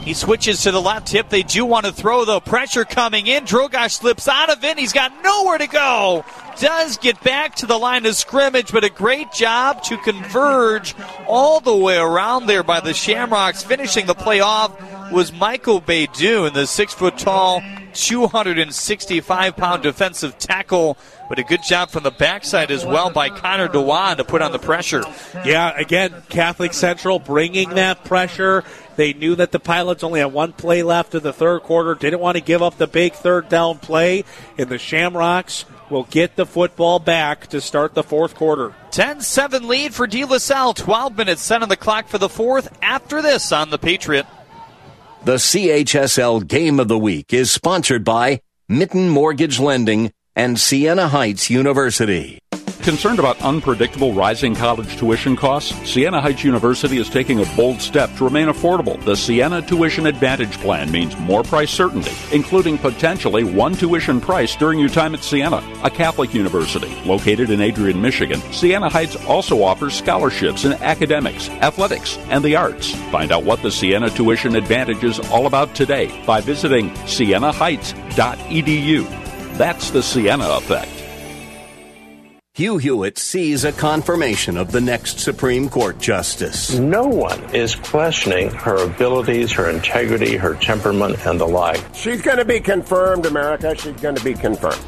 He 0.04 0.14
switches 0.14 0.62
to 0.62 0.72
the 0.72 0.80
left 0.80 1.10
hip. 1.10 1.30
They 1.30 1.42
do 1.42 1.66
want 1.66 1.88
to 1.88 1.92
throw, 1.92 2.26
though. 2.26 2.40
Pressure 2.40 2.86
coming 2.86 3.26
in. 3.26 3.46
Drogosh 3.46 3.94
slips 3.94 4.28
out 4.28 4.52
of 4.52 4.64
it. 4.64 4.78
He's 4.78 4.94
got 4.94 5.12
nowhere 5.24 5.58
to 5.58 5.68
go. 5.68 6.24
Does 6.60 7.00
get 7.00 7.20
back 7.24 7.56
to 7.56 7.66
the 7.66 7.78
line 7.78 8.06
of 8.06 8.16
scrimmage, 8.16 8.72
but 8.72 8.84
a 8.84 8.90
great 8.90 9.32
job 9.32 9.82
to 9.86 9.98
converge 9.98 10.94
all 11.26 11.60
the 11.60 11.76
way 11.76 11.98
around 11.98 12.46
there 12.46 12.62
by 12.62 12.82
the 12.82 12.94
Shamrocks. 12.94 13.64
Finishing 13.64 14.06
the 14.06 14.14
play 14.14 14.42
off 14.42 14.80
was 15.12 15.34
Michael 15.34 15.82
Baydun, 15.82 16.54
the 16.54 16.68
six 16.68 16.94
foot 16.94 17.18
tall 17.18 17.64
265 17.94 19.56
pound 19.56 19.84
defensive 19.84 20.38
tackle. 20.38 20.98
But 21.28 21.40
a 21.40 21.44
good 21.44 21.62
job 21.64 21.92
from 21.92 22.04
the 22.04 22.12
backside 22.12 22.72
as 22.72 22.86
well 22.86 23.12
by 23.12 23.30
Connor 23.30 23.68
Dewan 23.68 24.18
to 24.18 24.24
put 24.24 24.42
on 24.42 24.52
the 24.52 24.60
pressure. 24.60 25.04
Yeah, 25.46 25.78
again, 25.78 26.24
Catholic 26.30 26.74
Central 26.74 27.20
bringing 27.20 27.70
that 27.72 28.04
pressure. 28.04 28.64
They 28.96 29.14
knew 29.14 29.36
that 29.36 29.52
the 29.52 29.60
Pilots 29.60 30.04
only 30.04 30.20
had 30.20 30.34
one 30.34 30.54
play 30.54 30.84
left 30.84 31.16
in 31.16 31.24
the 31.24 31.32
third 31.32 31.62
quarter, 31.62 31.96
didn't 31.96 32.20
want 32.20 32.36
to 32.36 32.44
give 32.44 32.62
up 32.62 32.78
the 32.78 32.88
big 32.88 33.14
third 33.14 33.48
down 33.48 33.78
play, 33.78 34.26
and 34.58 34.70
the 34.70 34.78
Shamrocks 34.78 35.66
will 35.90 36.04
get 36.04 36.36
the 36.36 36.46
football 36.46 37.00
back 37.00 37.48
to 37.48 37.62
start 37.62 37.94
the 37.94 38.04
fourth 38.04 38.36
quarter. 38.36 38.74
10 38.92 39.22
7 39.22 39.68
lead 39.68 39.94
for 39.94 40.08
De 40.08 40.26
La 40.26 40.38
Salle. 40.38 40.74
12 40.74 41.16
minutes 41.16 41.42
set 41.42 41.62
on 41.62 41.70
the 41.70 41.78
clock 41.78 42.08
for 42.08 42.18
the 42.18 42.28
fourth 42.28 42.76
after 42.82 43.22
this 43.22 43.52
on 43.52 43.70
the 43.70 43.78
Patriot. 43.78 44.26
The 45.22 45.36
CHSL 45.36 46.48
Game 46.48 46.80
of 46.80 46.88
the 46.88 46.98
Week 46.98 47.34
is 47.34 47.52
sponsored 47.52 48.06
by 48.06 48.40
Mitten 48.70 49.10
Mortgage 49.10 49.60
Lending 49.60 50.14
and 50.34 50.58
Siena 50.58 51.10
Heights 51.10 51.50
University. 51.50 52.40
Concerned 52.90 53.20
about 53.20 53.40
unpredictable 53.44 54.14
rising 54.14 54.56
college 54.56 54.98
tuition 54.98 55.36
costs? 55.36 55.76
Siena 55.88 56.20
Heights 56.20 56.44
University 56.44 56.98
is 56.98 57.08
taking 57.08 57.40
a 57.40 57.46
bold 57.56 57.80
step 57.80 58.12
to 58.16 58.24
remain 58.24 58.48
affordable. 58.48 59.00
The 59.06 59.16
Siena 59.16 59.62
Tuition 59.62 60.08
Advantage 60.08 60.58
Plan 60.58 60.92
means 60.92 61.16
more 61.20 61.44
price 61.44 61.70
certainty, 61.70 62.10
including 62.36 62.80
potentially 62.80 63.44
one 63.44 63.76
tuition 63.76 64.20
price 64.20 64.56
during 64.56 64.80
your 64.80 64.90
time 64.90 65.14
at 65.14 65.24
Siena, 65.24 65.64
a 65.84 65.92
Catholic 65.92 66.34
university 66.34 66.90
located 67.06 67.52
in 67.52 67.62
Adrian, 67.62 68.02
Michigan. 68.02 68.42
Siena 68.52 68.90
Heights 68.90 69.16
also 69.28 69.62
offers 69.62 69.94
scholarships 69.94 70.66
in 70.66 70.74
academics, 70.74 71.48
athletics, 71.62 72.18
and 72.32 72.44
the 72.44 72.56
arts. 72.56 72.96
Find 73.12 73.32
out 73.32 73.44
what 73.44 73.62
the 73.62 73.70
Siena 73.70 74.10
Tuition 74.10 74.56
Advantage 74.56 75.04
is 75.04 75.20
all 75.30 75.46
about 75.46 75.76
today 75.76 76.10
by 76.26 76.42
visiting 76.42 76.90
sienaheights.edu. 77.06 79.58
That's 79.60 79.92
the 79.92 80.02
Siena 80.02 80.50
effect. 80.58 80.99
Hugh 82.56 82.78
Hewitt 82.78 83.18
sees 83.18 83.64
a 83.64 83.72
confirmation 83.72 84.58
of 84.58 84.72
the 84.72 84.82
next 84.82 85.20
Supreme 85.20 85.70
Court 85.70 85.98
justice. 86.00 86.78
No 86.78 87.08
one 87.08 87.40
is 87.56 87.76
questioning 87.76 88.50
her 88.52 88.76
abilities, 88.84 89.52
her 89.54 89.70
integrity, 89.70 90.36
her 90.36 90.56
temperament, 90.56 91.26
and 91.26 91.40
the 91.40 91.46
like. 91.48 91.82
She's 91.94 92.22
going 92.22 92.38
to 92.40 92.44
be 92.46 92.60
confirmed, 92.60 93.26
America. 93.28 93.76
She's 93.78 93.96
going 94.02 94.16
to 94.16 94.24
be 94.24 94.34
confirmed. 94.34 94.84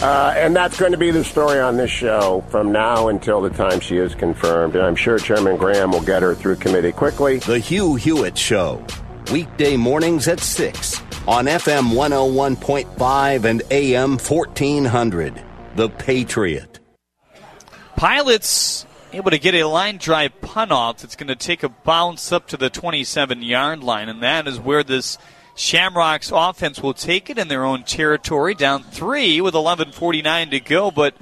Uh, 0.00 0.32
and 0.36 0.56
that's 0.56 0.78
going 0.80 0.92
to 0.92 0.98
be 0.98 1.10
the 1.10 1.22
story 1.24 1.60
on 1.60 1.76
this 1.76 1.90
show 1.90 2.42
from 2.48 2.72
now 2.72 3.08
until 3.08 3.40
the 3.42 3.50
time 3.50 3.80
she 3.80 3.98
is 3.98 4.14
confirmed. 4.14 4.74
And 4.74 4.84
I'm 4.84 4.96
sure 4.96 5.18
Chairman 5.18 5.56
Graham 5.58 5.90
will 5.90 6.02
get 6.02 6.22
her 6.22 6.34
through 6.34 6.56
committee 6.56 6.92
quickly. 6.92 7.38
The 7.38 7.58
Hugh 7.58 7.96
Hewitt 7.96 8.38
Show, 8.38 8.82
weekday 9.30 9.76
mornings 9.76 10.28
at 10.28 10.40
6 10.40 11.02
on 11.28 11.44
FM 11.44 11.92
101.5 11.92 13.44
and 13.44 13.62
AM 13.70 14.10
1400. 14.18 15.42
The 15.76 15.88
Patriot. 15.88 16.71
Pilots 18.02 18.84
able 19.12 19.30
to 19.30 19.38
get 19.38 19.54
a 19.54 19.62
line 19.62 19.96
drive 19.96 20.40
punt 20.40 20.72
off. 20.72 21.04
It's 21.04 21.14
going 21.14 21.28
to 21.28 21.36
take 21.36 21.62
a 21.62 21.68
bounce 21.68 22.32
up 22.32 22.48
to 22.48 22.56
the 22.56 22.68
27 22.68 23.42
yard 23.42 23.84
line, 23.84 24.08
and 24.08 24.20
that 24.24 24.48
is 24.48 24.58
where 24.58 24.82
this 24.82 25.18
Shamrocks 25.54 26.32
offense 26.34 26.82
will 26.82 26.94
take 26.94 27.30
it 27.30 27.38
in 27.38 27.46
their 27.46 27.64
own 27.64 27.84
territory, 27.84 28.56
down 28.56 28.82
three 28.82 29.40
with 29.40 29.54
11:49 29.54 30.50
to 30.50 30.58
go, 30.58 30.90
but 30.90 31.14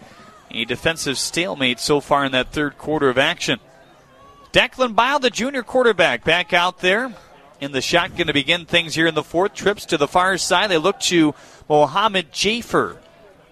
a 0.50 0.64
defensive 0.64 1.18
stalemate 1.18 1.80
so 1.80 2.00
far 2.00 2.24
in 2.24 2.32
that 2.32 2.50
third 2.50 2.78
quarter 2.78 3.10
of 3.10 3.18
action. 3.18 3.60
Declan 4.50 4.94
Bile, 4.94 5.18
the 5.18 5.28
junior 5.28 5.62
quarterback, 5.62 6.24
back 6.24 6.54
out 6.54 6.78
there 6.78 7.12
in 7.60 7.72
the 7.72 7.82
shotgun 7.82 8.26
to 8.28 8.32
begin 8.32 8.64
things 8.64 8.94
here 8.94 9.06
in 9.06 9.14
the 9.14 9.22
fourth. 9.22 9.52
Trips 9.52 9.84
to 9.84 9.98
the 9.98 10.08
far 10.08 10.38
side. 10.38 10.70
They 10.70 10.78
look 10.78 10.98
to 11.00 11.34
Mohammed 11.68 12.32
Jafer 12.32 12.96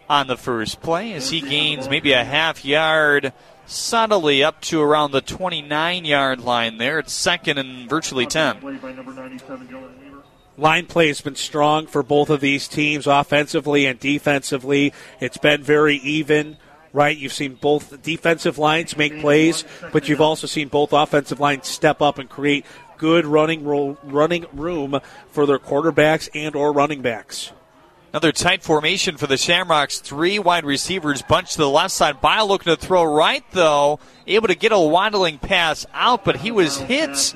on 0.09 0.27
the 0.27 0.37
first 0.37 0.81
play 0.81 1.13
as 1.13 1.31
he 1.31 1.41
gains 1.41 1.89
maybe 1.89 2.13
a 2.13 2.25
half 2.25 2.65
yard 2.65 3.33
subtly 3.67 4.43
up 4.43 4.61
to 4.63 4.81
around 4.81 5.13
the 5.13 5.21
29 5.21 6.05
yard 6.05 6.41
line 6.41 6.79
there. 6.79 6.99
It's 6.99 7.13
second 7.13 7.59
and 7.59 7.89
virtually 7.89 8.27
10. 8.27 8.61
Line 10.57 10.87
play 10.87 11.09
has 11.09 11.21
been 11.21 11.37
strong 11.37 11.87
for 11.87 12.03
both 12.03 12.31
of 12.31 12.41
these 12.41 12.67
teams, 12.67 13.07
offensively 13.07 13.87
and 13.87 14.01
defensively. 14.01 14.93
It's 15.21 15.37
been 15.37 15.63
very 15.63 15.97
even, 15.99 16.57
right? 16.93 17.17
You've 17.17 17.33
seen 17.33 17.55
both 17.55 18.03
defensive 18.03 18.59
lines 18.59 18.97
make 18.97 19.21
plays, 19.21 19.65
but 19.93 20.09
you've 20.09 20.21
also 20.21 20.49
seen 20.49 20.67
both 20.67 20.93
offensive 20.93 21.39
lines 21.39 21.69
step 21.69 22.03
up 22.03 22.19
and 22.19 22.29
create 22.29 22.67
good 22.97 23.25
running 23.25 23.65
ro- 23.65 23.99
running 24.03 24.47
room 24.53 24.99
for 25.31 25.47
their 25.47 25.61
quarterbacks 25.61 26.29
and 26.35 26.57
or 26.57 26.73
running 26.73 27.03
backs. 27.03 27.53
Another 28.11 28.33
tight 28.33 28.63
formation 28.63 29.19
for 29.19 29.27
the 29.27 29.37
Shamrocks. 29.37 29.99
Three 29.99 30.39
wide 30.39 30.65
receivers 30.65 31.21
bunched 31.21 31.53
to 31.53 31.59
the 31.59 31.69
left 31.69 31.93
side. 31.93 32.23
Bile 32.23 32.49
looking 32.49 32.75
to 32.75 32.81
throw 32.81 33.05
right, 33.05 33.45
though. 33.53 34.01
Able 34.27 34.49
to 34.49 34.55
get 34.55 34.73
a 34.73 34.79
waddling 34.79 35.39
pass 35.39 35.87
out, 35.93 36.25
but 36.25 36.37
he 36.37 36.51
was 36.51 36.79
hit 36.79 37.35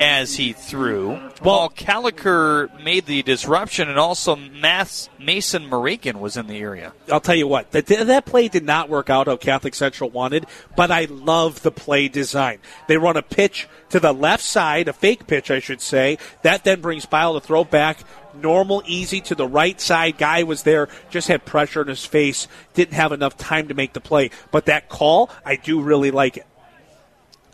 as 0.00 0.34
he 0.34 0.52
threw. 0.52 1.18
Paul 1.36 1.70
Caliker 1.70 2.82
made 2.82 3.06
the 3.06 3.22
disruption, 3.22 3.88
and 3.88 3.98
also 3.98 4.36
Mass, 4.36 5.08
Mason 5.18 5.68
Marican 5.68 6.16
was 6.16 6.36
in 6.36 6.46
the 6.46 6.58
area. 6.58 6.92
I'll 7.10 7.20
tell 7.20 7.34
you 7.34 7.48
what, 7.48 7.70
that, 7.72 7.86
that 7.86 8.26
play 8.26 8.48
did 8.48 8.64
not 8.64 8.88
work 8.88 9.08
out 9.08 9.28
how 9.28 9.36
Catholic 9.36 9.74
Central 9.74 10.10
wanted, 10.10 10.46
but 10.76 10.90
I 10.90 11.06
love 11.06 11.62
the 11.62 11.70
play 11.70 12.08
design. 12.08 12.58
They 12.86 12.98
run 12.98 13.16
a 13.16 13.22
pitch 13.22 13.66
to 13.90 14.00
the 14.00 14.12
left 14.12 14.42
side, 14.42 14.88
a 14.88 14.92
fake 14.92 15.26
pitch, 15.26 15.50
I 15.50 15.60
should 15.60 15.80
say. 15.80 16.18
That 16.42 16.64
then 16.64 16.82
brings 16.82 17.06
Bile 17.06 17.34
to 17.34 17.40
throw 17.40 17.64
back 17.64 17.98
normal, 18.40 18.82
easy 18.86 19.20
to 19.22 19.34
the 19.34 19.46
right 19.46 19.80
side. 19.80 20.18
Guy 20.18 20.42
was 20.42 20.62
there, 20.62 20.88
just 21.10 21.28
had 21.28 21.44
pressure 21.44 21.82
in 21.82 21.88
his 21.88 22.04
face, 22.04 22.48
didn't 22.74 22.94
have 22.94 23.12
enough 23.12 23.36
time 23.36 23.68
to 23.68 23.74
make 23.74 23.92
the 23.92 24.00
play. 24.00 24.30
But 24.50 24.66
that 24.66 24.88
call, 24.88 25.30
I 25.44 25.56
do 25.56 25.80
really 25.80 26.10
like 26.10 26.36
it. 26.36 26.46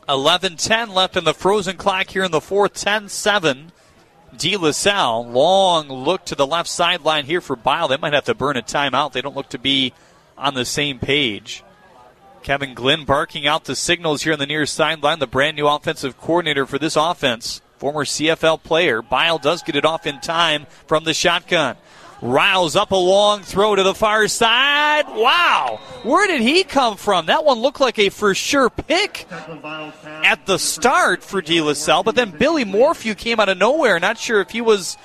11 0.09 0.57
10 0.57 0.91
left 0.91 1.17
in 1.17 1.25
the 1.25 1.35
frozen 1.35 1.77
clock 1.77 2.11
here 2.11 2.25
in 2.25 2.31
the 2.31 2.41
fourth, 2.41 2.75
10 2.75 3.09
7. 3.09 3.73
De 4.37 4.57
La 4.57 4.71
Salle, 4.71 5.27
long 5.27 5.89
look 5.89 6.25
to 6.25 6.35
the 6.35 6.47
left 6.47 6.69
sideline 6.69 7.27
here 7.27 7.41
for 7.41 7.55
Bile. 7.55 7.89
They 7.89 7.99
might 7.99 8.15
have 8.15 8.25
to 8.25 8.35
burn 8.35 8.57
a 8.57 8.63
timeout. 8.63 9.13
They 9.13 9.21
don't 9.21 9.37
look 9.37 9.51
to 9.51 9.59
be 9.59 9.93
on 10.39 10.55
the 10.55 10.65
same 10.65 10.99
page. 10.99 11.63
Kevin 12.43 12.75
Glenn 12.75 13.05
barking 13.05 13.47
out 13.47 13.65
the 13.65 13.77
signals 13.77 14.23
here 14.23 14.33
on 14.33 14.39
the 14.39 14.47
near 14.47 14.67
sideline, 14.67 15.19
the 15.19 15.27
brand 15.27 15.57
new 15.57 15.67
offensive 15.67 16.19
coordinator 16.19 16.67
for 16.67 16.79
this 16.79 16.97
offense 16.97 17.61
former 17.83 18.05
CFL 18.05 18.63
player. 18.63 19.03
Bile 19.03 19.39
does 19.39 19.65
get 19.65 19.75
it 19.75 19.85
off 19.85 20.07
in 20.07 20.21
time 20.21 20.69
from 20.87 21.03
the 21.03 21.13
shotgun. 21.13 21.75
Riles 22.21 22.77
up 22.77 22.93
a 22.93 22.97
long 22.97 23.43
throw 23.43 23.75
to 23.75 23.83
the 23.83 23.93
far 23.93 24.29
side. 24.29 25.07
Wow. 25.09 25.81
Where 26.05 26.29
did 26.29 26.43
he 26.43 26.63
come 26.63 26.97
from? 26.97 27.27
That 27.27 27.45
one 27.45 27.59
looked 27.59 27.81
like 27.81 27.99
a 27.99 28.11
for 28.11 28.37
sure 28.37 28.71
pick 28.71 29.27
at 29.33 30.47
the 30.47 30.61
start 30.61 31.25
for 31.25 31.43
De 31.43 31.61
La 31.61 31.73
Salle, 31.73 32.05
but 32.05 32.15
then 32.15 32.31
Billy 32.31 32.65
Morphew 32.65 33.17
came 33.17 33.41
out 33.41 33.49
of 33.49 33.59
nowhere. 33.59 33.99
Not 33.99 34.17
sure 34.17 34.41
if 34.41 34.51
he 34.51 34.61
was 34.61 34.97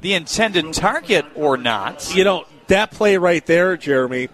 the 0.00 0.14
intended 0.14 0.72
target 0.74 1.24
or 1.36 1.56
not. 1.56 2.16
You 2.16 2.24
know, 2.24 2.46
that 2.66 2.90
play 2.90 3.16
right 3.16 3.46
there, 3.46 3.76
Jeremy, 3.76 4.28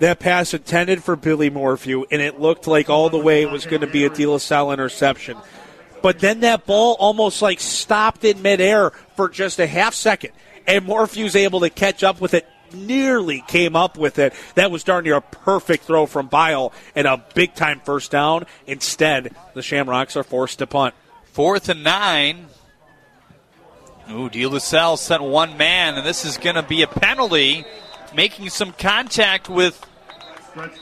that 0.00 0.18
pass 0.18 0.52
intended 0.52 1.02
for 1.02 1.16
Billy 1.16 1.48
Morphew, 1.48 2.04
and 2.10 2.20
it 2.20 2.38
looked 2.38 2.66
like 2.66 2.90
all 2.90 3.08
the 3.08 3.16
way 3.16 3.40
it 3.40 3.50
was 3.50 3.64
going 3.64 3.80
to 3.80 3.86
be 3.86 4.04
a 4.04 4.10
De 4.10 4.26
La 4.26 4.36
Salle 4.36 4.70
interception. 4.70 5.38
But 6.02 6.20
then 6.20 6.40
that 6.40 6.66
ball 6.66 6.96
almost 6.98 7.42
like 7.42 7.60
stopped 7.60 8.24
in 8.24 8.42
midair 8.42 8.90
for 9.16 9.28
just 9.28 9.58
a 9.58 9.66
half 9.66 9.94
second 9.94 10.32
and 10.68 10.84
Morphew's 10.84 11.34
able 11.34 11.60
to 11.60 11.70
catch 11.70 12.04
up 12.04 12.20
with 12.20 12.34
it. 12.34 12.46
Nearly 12.72 13.42
came 13.48 13.74
up 13.74 13.96
with 13.96 14.18
it. 14.18 14.34
That 14.54 14.70
was 14.70 14.84
darn 14.84 15.04
near 15.04 15.16
a 15.16 15.22
perfect 15.22 15.84
throw 15.84 16.04
from 16.04 16.28
Bile 16.28 16.72
and 16.94 17.06
a 17.06 17.24
big 17.34 17.54
time 17.54 17.80
first 17.80 18.10
down. 18.10 18.44
Instead, 18.66 19.34
the 19.54 19.62
Shamrocks 19.62 20.16
are 20.16 20.22
forced 20.22 20.58
to 20.58 20.66
punt. 20.66 20.94
Fourth 21.32 21.70
and 21.70 21.82
nine. 21.82 22.48
Ooh, 24.10 24.28
De 24.28 24.46
La 24.46 24.58
Salle 24.58 24.98
sent 24.98 25.22
one 25.22 25.56
man, 25.56 25.94
and 25.94 26.06
this 26.06 26.26
is 26.26 26.36
going 26.36 26.56
to 26.56 26.62
be 26.62 26.82
a 26.82 26.86
penalty. 26.86 27.64
Making 28.14 28.50
some 28.50 28.72
contact 28.72 29.48
with 29.48 29.82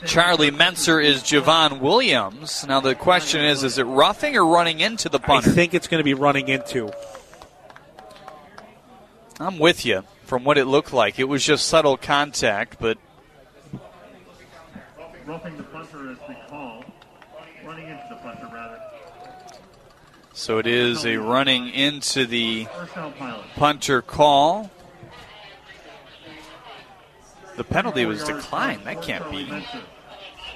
Charlie 0.05 0.51
Menser 0.51 1.03
is 1.03 1.23
Javon 1.23 1.79
Williams. 1.79 2.65
Now 2.67 2.79
the 2.79 2.95
question 2.95 3.43
is, 3.43 3.63
is 3.63 3.77
it 3.77 3.83
roughing 3.83 4.35
or 4.35 4.45
running 4.45 4.79
into 4.79 5.09
the 5.09 5.19
punter? 5.19 5.49
I 5.49 5.53
think 5.53 5.73
it's 5.73 5.87
going 5.87 5.99
to 5.99 6.05
be 6.05 6.13
running 6.13 6.47
into. 6.47 6.91
I'm 9.39 9.59
with 9.59 9.85
you 9.85 10.03
from 10.25 10.43
what 10.43 10.57
it 10.57 10.65
looked 10.65 10.93
like. 10.93 11.19
It 11.19 11.25
was 11.25 11.43
just 11.45 11.67
subtle 11.67 11.97
contact, 11.97 12.77
but. 12.79 12.97
Roughing 15.25 15.57
the 15.57 15.63
punter 15.63 16.11
is 16.11 16.17
the 16.27 16.35
call. 16.49 16.83
Running 17.65 17.87
into 17.87 18.05
the 18.09 18.15
punter, 18.15 18.49
rather. 18.53 18.81
So 20.33 20.57
it 20.57 20.67
is 20.67 21.05
a 21.05 21.17
running 21.17 21.69
into 21.69 22.25
the 22.25 22.67
punter 23.55 24.01
call. 24.01 24.71
The 27.57 27.63
penalty 27.63 28.05
was 28.05 28.23
declined. 28.23 28.83
That 28.85 29.01
can't 29.01 29.29
be. 29.31 29.43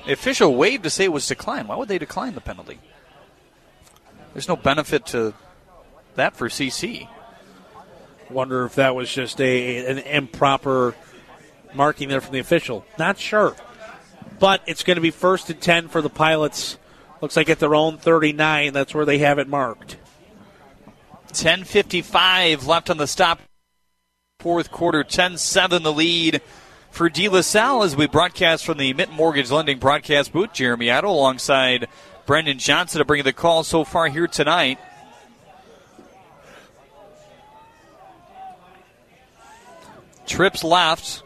The 0.05 0.13
official 0.13 0.55
waved 0.55 0.83
to 0.83 0.89
say 0.89 1.05
it 1.05 1.11
was 1.11 1.27
declined. 1.27 1.67
Why 1.67 1.75
would 1.75 1.87
they 1.87 1.97
decline 1.97 2.35
the 2.35 2.41
penalty? 2.41 2.79
There's 4.33 4.47
no 4.47 4.55
benefit 4.55 5.07
to 5.07 5.33
that 6.15 6.35
for 6.35 6.47
CC. 6.47 7.07
Wonder 8.29 8.65
if 8.65 8.75
that 8.75 8.95
was 8.95 9.11
just 9.11 9.41
a 9.41 9.85
an 9.85 9.97
improper 9.97 10.95
marking 11.73 12.07
there 12.07 12.21
from 12.21 12.33
the 12.33 12.39
official. 12.39 12.85
Not 12.97 13.17
sure. 13.17 13.55
But 14.39 14.61
it's 14.67 14.83
going 14.83 14.95
to 14.95 15.01
be 15.01 15.11
first 15.11 15.49
and 15.49 15.59
10 15.59 15.87
for 15.87 16.01
the 16.01 16.09
Pilots. 16.09 16.77
Looks 17.19 17.35
like 17.35 17.49
at 17.49 17.59
their 17.59 17.75
own 17.75 17.97
39. 17.97 18.73
That's 18.73 18.93
where 18.93 19.05
they 19.05 19.19
have 19.19 19.37
it 19.37 19.47
marked. 19.47 19.97
10.55 21.33 22.65
left 22.67 22.89
on 22.89 22.97
the 22.97 23.07
stop. 23.07 23.41
Fourth 24.39 24.71
quarter, 24.71 25.03
10 25.03 25.37
7 25.37 25.83
the 25.83 25.93
lead 25.93 26.41
for 26.91 27.09
De 27.09 27.27
La 27.29 27.41
Salle 27.41 27.83
as 27.83 27.95
we 27.95 28.05
broadcast 28.05 28.65
from 28.65 28.77
the 28.77 28.93
Mitten 28.93 29.15
Mortgage 29.15 29.49
Lending 29.49 29.79
broadcast 29.79 30.31
booth. 30.31 30.53
Jeremy 30.53 30.91
Idle 30.91 31.11
alongside 31.11 31.87
Brendan 32.25 32.59
Johnson 32.59 32.99
to 32.99 33.05
bring 33.05 33.23
the 33.23 33.33
call 33.33 33.63
so 33.63 33.83
far 33.83 34.07
here 34.09 34.27
tonight. 34.27 34.77
Trips 40.27 40.63
left 40.63 41.23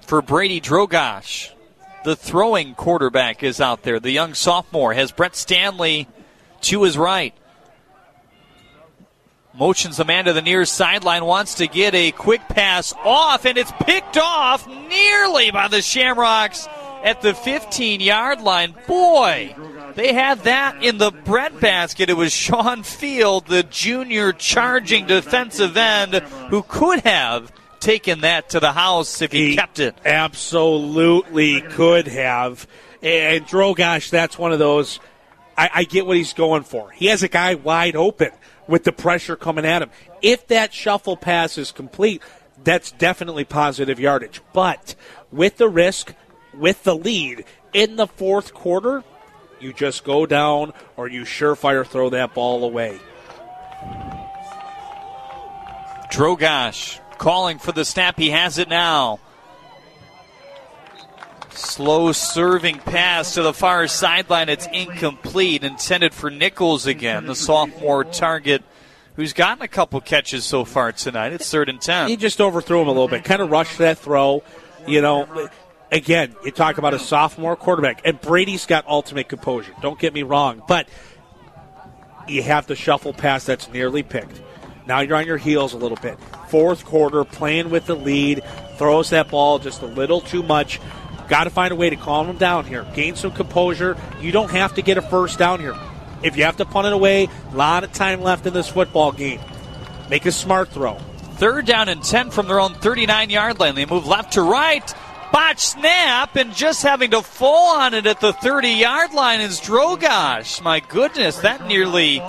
for 0.00 0.22
Brady 0.22 0.60
Drogosh. 0.60 1.50
The 2.04 2.16
throwing 2.16 2.74
quarterback 2.74 3.42
is 3.42 3.60
out 3.60 3.82
there. 3.82 3.98
The 3.98 4.10
young 4.10 4.34
sophomore 4.34 4.94
has 4.94 5.12
Brett 5.12 5.34
Stanley 5.36 6.08
to 6.62 6.82
his 6.84 6.96
right. 6.96 7.34
Motions 9.56 9.98
the 9.98 10.04
man 10.04 10.24
to 10.24 10.32
the 10.32 10.42
near 10.42 10.64
sideline, 10.64 11.24
wants 11.24 11.54
to 11.54 11.68
get 11.68 11.94
a 11.94 12.10
quick 12.10 12.40
pass 12.48 12.92
off, 13.04 13.44
and 13.44 13.56
it's 13.56 13.70
picked 13.82 14.16
off 14.16 14.66
nearly 14.66 15.52
by 15.52 15.68
the 15.68 15.80
Shamrocks 15.80 16.66
at 17.04 17.22
the 17.22 17.34
15 17.34 18.00
yard 18.00 18.40
line. 18.40 18.74
Boy, 18.88 19.54
they 19.94 20.12
had 20.12 20.40
that 20.40 20.82
in 20.82 20.98
the 20.98 21.12
breadbasket. 21.12 22.10
It 22.10 22.16
was 22.16 22.32
Sean 22.32 22.82
Field, 22.82 23.46
the 23.46 23.62
junior 23.62 24.32
charging 24.32 25.06
defensive 25.06 25.76
end, 25.76 26.14
who 26.50 26.64
could 26.64 27.00
have 27.02 27.52
taken 27.78 28.22
that 28.22 28.48
to 28.50 28.58
the 28.58 28.72
house 28.72 29.22
if 29.22 29.30
he, 29.30 29.50
he 29.50 29.56
kept 29.56 29.78
it. 29.78 29.94
Absolutely 30.04 31.60
could 31.60 32.08
have. 32.08 32.66
And 33.02 33.46
Drogosh, 33.46 34.10
that's 34.10 34.36
one 34.36 34.50
of 34.50 34.58
those. 34.58 34.98
I, 35.56 35.70
I 35.72 35.84
get 35.84 36.06
what 36.06 36.16
he's 36.16 36.32
going 36.32 36.64
for. 36.64 36.90
He 36.90 37.06
has 37.06 37.22
a 37.22 37.28
guy 37.28 37.54
wide 37.54 37.94
open 37.94 38.32
with 38.66 38.84
the 38.84 38.92
pressure 38.92 39.36
coming 39.36 39.64
at 39.64 39.82
him. 39.82 39.90
If 40.22 40.46
that 40.48 40.72
shuffle 40.72 41.16
pass 41.16 41.58
is 41.58 41.72
complete, 41.72 42.22
that's 42.62 42.92
definitely 42.92 43.44
positive 43.44 44.00
yardage. 44.00 44.40
But 44.52 44.94
with 45.30 45.56
the 45.56 45.68
risk, 45.68 46.14
with 46.52 46.82
the 46.84 46.96
lead 46.96 47.44
in 47.72 47.96
the 47.96 48.06
fourth 48.06 48.54
quarter, 48.54 49.04
you 49.60 49.72
just 49.72 50.04
go 50.04 50.26
down 50.26 50.72
or 50.96 51.08
you 51.08 51.22
surefire 51.22 51.86
throw 51.86 52.10
that 52.10 52.34
ball 52.34 52.64
away. 52.64 52.98
Drogosh 56.10 57.00
calling 57.18 57.58
for 57.58 57.72
the 57.72 57.84
snap. 57.84 58.18
He 58.18 58.30
has 58.30 58.58
it 58.58 58.68
now. 58.68 59.18
Slow 61.54 62.12
serving 62.12 62.78
pass 62.80 63.34
to 63.34 63.42
the 63.42 63.54
far 63.54 63.86
sideline. 63.86 64.48
It's 64.48 64.66
incomplete. 64.72 65.64
Intended 65.64 66.12
for 66.12 66.30
Nichols 66.30 66.86
again, 66.86 67.26
the 67.26 67.34
sophomore 67.34 68.04
target 68.04 68.62
who's 69.16 69.32
gotten 69.32 69.62
a 69.62 69.68
couple 69.68 70.00
catches 70.00 70.44
so 70.44 70.64
far 70.64 70.92
tonight. 70.92 71.32
It's 71.32 71.48
third 71.48 71.68
and 71.68 71.80
ten. 71.80 72.08
He 72.08 72.16
just 72.16 72.40
overthrew 72.40 72.82
him 72.82 72.88
a 72.88 72.92
little 72.92 73.08
bit, 73.08 73.24
kind 73.24 73.40
of 73.40 73.50
rushed 73.50 73.78
that 73.78 73.98
throw. 73.98 74.42
You 74.86 75.00
know, 75.00 75.48
again, 75.90 76.34
you 76.44 76.50
talk 76.50 76.78
about 76.78 76.94
a 76.94 76.98
sophomore 76.98 77.56
quarterback, 77.56 78.02
and 78.04 78.20
Brady's 78.20 78.66
got 78.66 78.86
ultimate 78.86 79.28
composure. 79.28 79.72
Don't 79.80 79.98
get 79.98 80.12
me 80.12 80.22
wrong, 80.22 80.62
but 80.66 80.88
you 82.26 82.42
have 82.42 82.66
the 82.66 82.76
shuffle 82.76 83.12
pass 83.12 83.44
that's 83.44 83.70
nearly 83.70 84.02
picked. 84.02 84.42
Now 84.86 85.00
you're 85.00 85.16
on 85.16 85.26
your 85.26 85.38
heels 85.38 85.72
a 85.72 85.78
little 85.78 85.96
bit. 85.96 86.18
Fourth 86.48 86.84
quarter, 86.84 87.24
playing 87.24 87.70
with 87.70 87.86
the 87.86 87.94
lead, 87.94 88.42
throws 88.76 89.10
that 89.10 89.30
ball 89.30 89.58
just 89.58 89.80
a 89.82 89.86
little 89.86 90.20
too 90.20 90.42
much. 90.42 90.80
Got 91.28 91.44
to 91.44 91.50
find 91.50 91.72
a 91.72 91.76
way 91.76 91.90
to 91.90 91.96
calm 91.96 92.26
them 92.26 92.36
down 92.36 92.66
here. 92.66 92.86
Gain 92.94 93.16
some 93.16 93.32
composure. 93.32 93.96
You 94.20 94.32
don't 94.32 94.50
have 94.50 94.74
to 94.74 94.82
get 94.82 94.98
a 94.98 95.02
first 95.02 95.38
down 95.38 95.60
here. 95.60 95.74
If 96.22 96.36
you 96.36 96.44
have 96.44 96.56
to 96.56 96.64
punt 96.64 96.86
it 96.86 96.92
away, 96.92 97.28
a 97.52 97.56
lot 97.56 97.84
of 97.84 97.92
time 97.92 98.22
left 98.22 98.46
in 98.46 98.52
this 98.52 98.68
football 98.68 99.12
game. 99.12 99.40
Make 100.10 100.26
a 100.26 100.32
smart 100.32 100.68
throw. 100.70 100.98
Third 101.36 101.66
down 101.66 101.88
and 101.88 102.02
10 102.02 102.30
from 102.30 102.46
their 102.46 102.60
own 102.60 102.74
39 102.74 103.30
yard 103.30 103.58
line. 103.58 103.74
They 103.74 103.86
move 103.86 104.06
left 104.06 104.34
to 104.34 104.42
right. 104.42 104.94
Botch 105.32 105.58
snap 105.58 106.36
and 106.36 106.54
just 106.54 106.82
having 106.82 107.10
to 107.10 107.20
fall 107.20 107.76
on 107.76 107.92
it 107.92 108.06
at 108.06 108.20
the 108.20 108.32
30 108.32 108.68
yard 108.68 109.12
line 109.12 109.40
is 109.40 109.60
Drogosh. 109.60 110.62
My 110.62 110.80
goodness, 110.80 111.38
that 111.38 111.66
nearly 111.66 112.22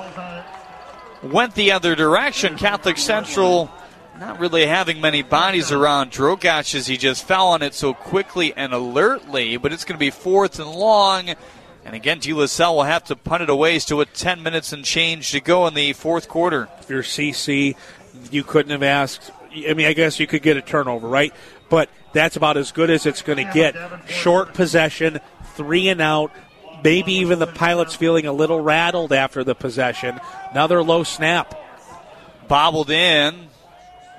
went 1.22 1.54
the 1.54 1.72
other 1.72 1.96
direction. 1.96 2.58
Catholic 2.58 2.98
Central 2.98 3.70
not 4.20 4.40
really 4.40 4.66
having 4.66 5.02
many 5.02 5.22
bodies 5.22 5.72
around 5.72 6.12
Drogosh 6.12 6.76
as 6.76 6.88
he 6.88 6.98
just 6.98 7.26
fell 7.26 7.48
on 7.48 7.62
it 7.62 7.74
so 7.74 7.94
quickly 7.94 8.54
and 8.56 8.74
alertly, 8.74 9.58
but 9.58 9.74
it's 9.74 9.84
going 9.84 9.96
to 9.96 10.00
be 10.00 10.10
fourth 10.10 10.60
and 10.60 10.70
long. 10.70 11.30
And 11.84 11.96
again, 11.96 12.20
De 12.20 12.34
La 12.34 12.46
Salle 12.48 12.78
will 12.78 12.84
have 12.84 13.04
to 13.06 13.16
punt 13.16 13.44
it 13.44 13.50
away 13.50 13.78
still 13.80 13.98
with 13.98 14.14
10 14.14 14.42
minutes 14.42 14.74
and 14.74 14.84
change 14.84 15.32
to 15.32 15.40
go 15.40 15.68
in 15.68 15.74
the 15.74 15.94
fourth 15.94 16.28
quarter. 16.28 16.68
If 16.80 16.90
you're 16.90 17.04
CC, 17.04 17.76
you 18.32 18.44
couldn't 18.44 18.72
have 18.72 18.84
asked. 18.84 19.32
I 19.52 19.74
mean, 19.74 19.86
I 19.86 19.94
guess 19.94 20.20
you 20.20 20.28
could 20.28 20.42
get 20.42 20.58
a 20.58 20.62
turnover, 20.62 21.08
right? 21.08 21.34
But 21.70 21.90
that's 22.14 22.36
about 22.36 22.58
as 22.58 22.72
good 22.72 22.90
as 22.90 23.06
it's 23.06 23.22
going 23.22 23.46
to 23.46 23.54
get. 23.54 23.76
Short 24.10 24.54
possession, 24.54 25.20
three 25.56 25.90
and 25.90 26.02
out. 26.02 26.32
Maybe 26.84 27.14
even 27.14 27.40
the 27.40 27.48
Pilots 27.48 27.96
feeling 27.96 28.26
a 28.26 28.34
little 28.34 28.60
rattled 28.60 29.14
after 29.14 29.44
the 29.44 29.56
possession. 29.56 30.20
Another 30.52 30.82
low 30.84 31.04
snap. 31.04 31.54
Bobbled 32.48 32.90
in. 32.90 33.50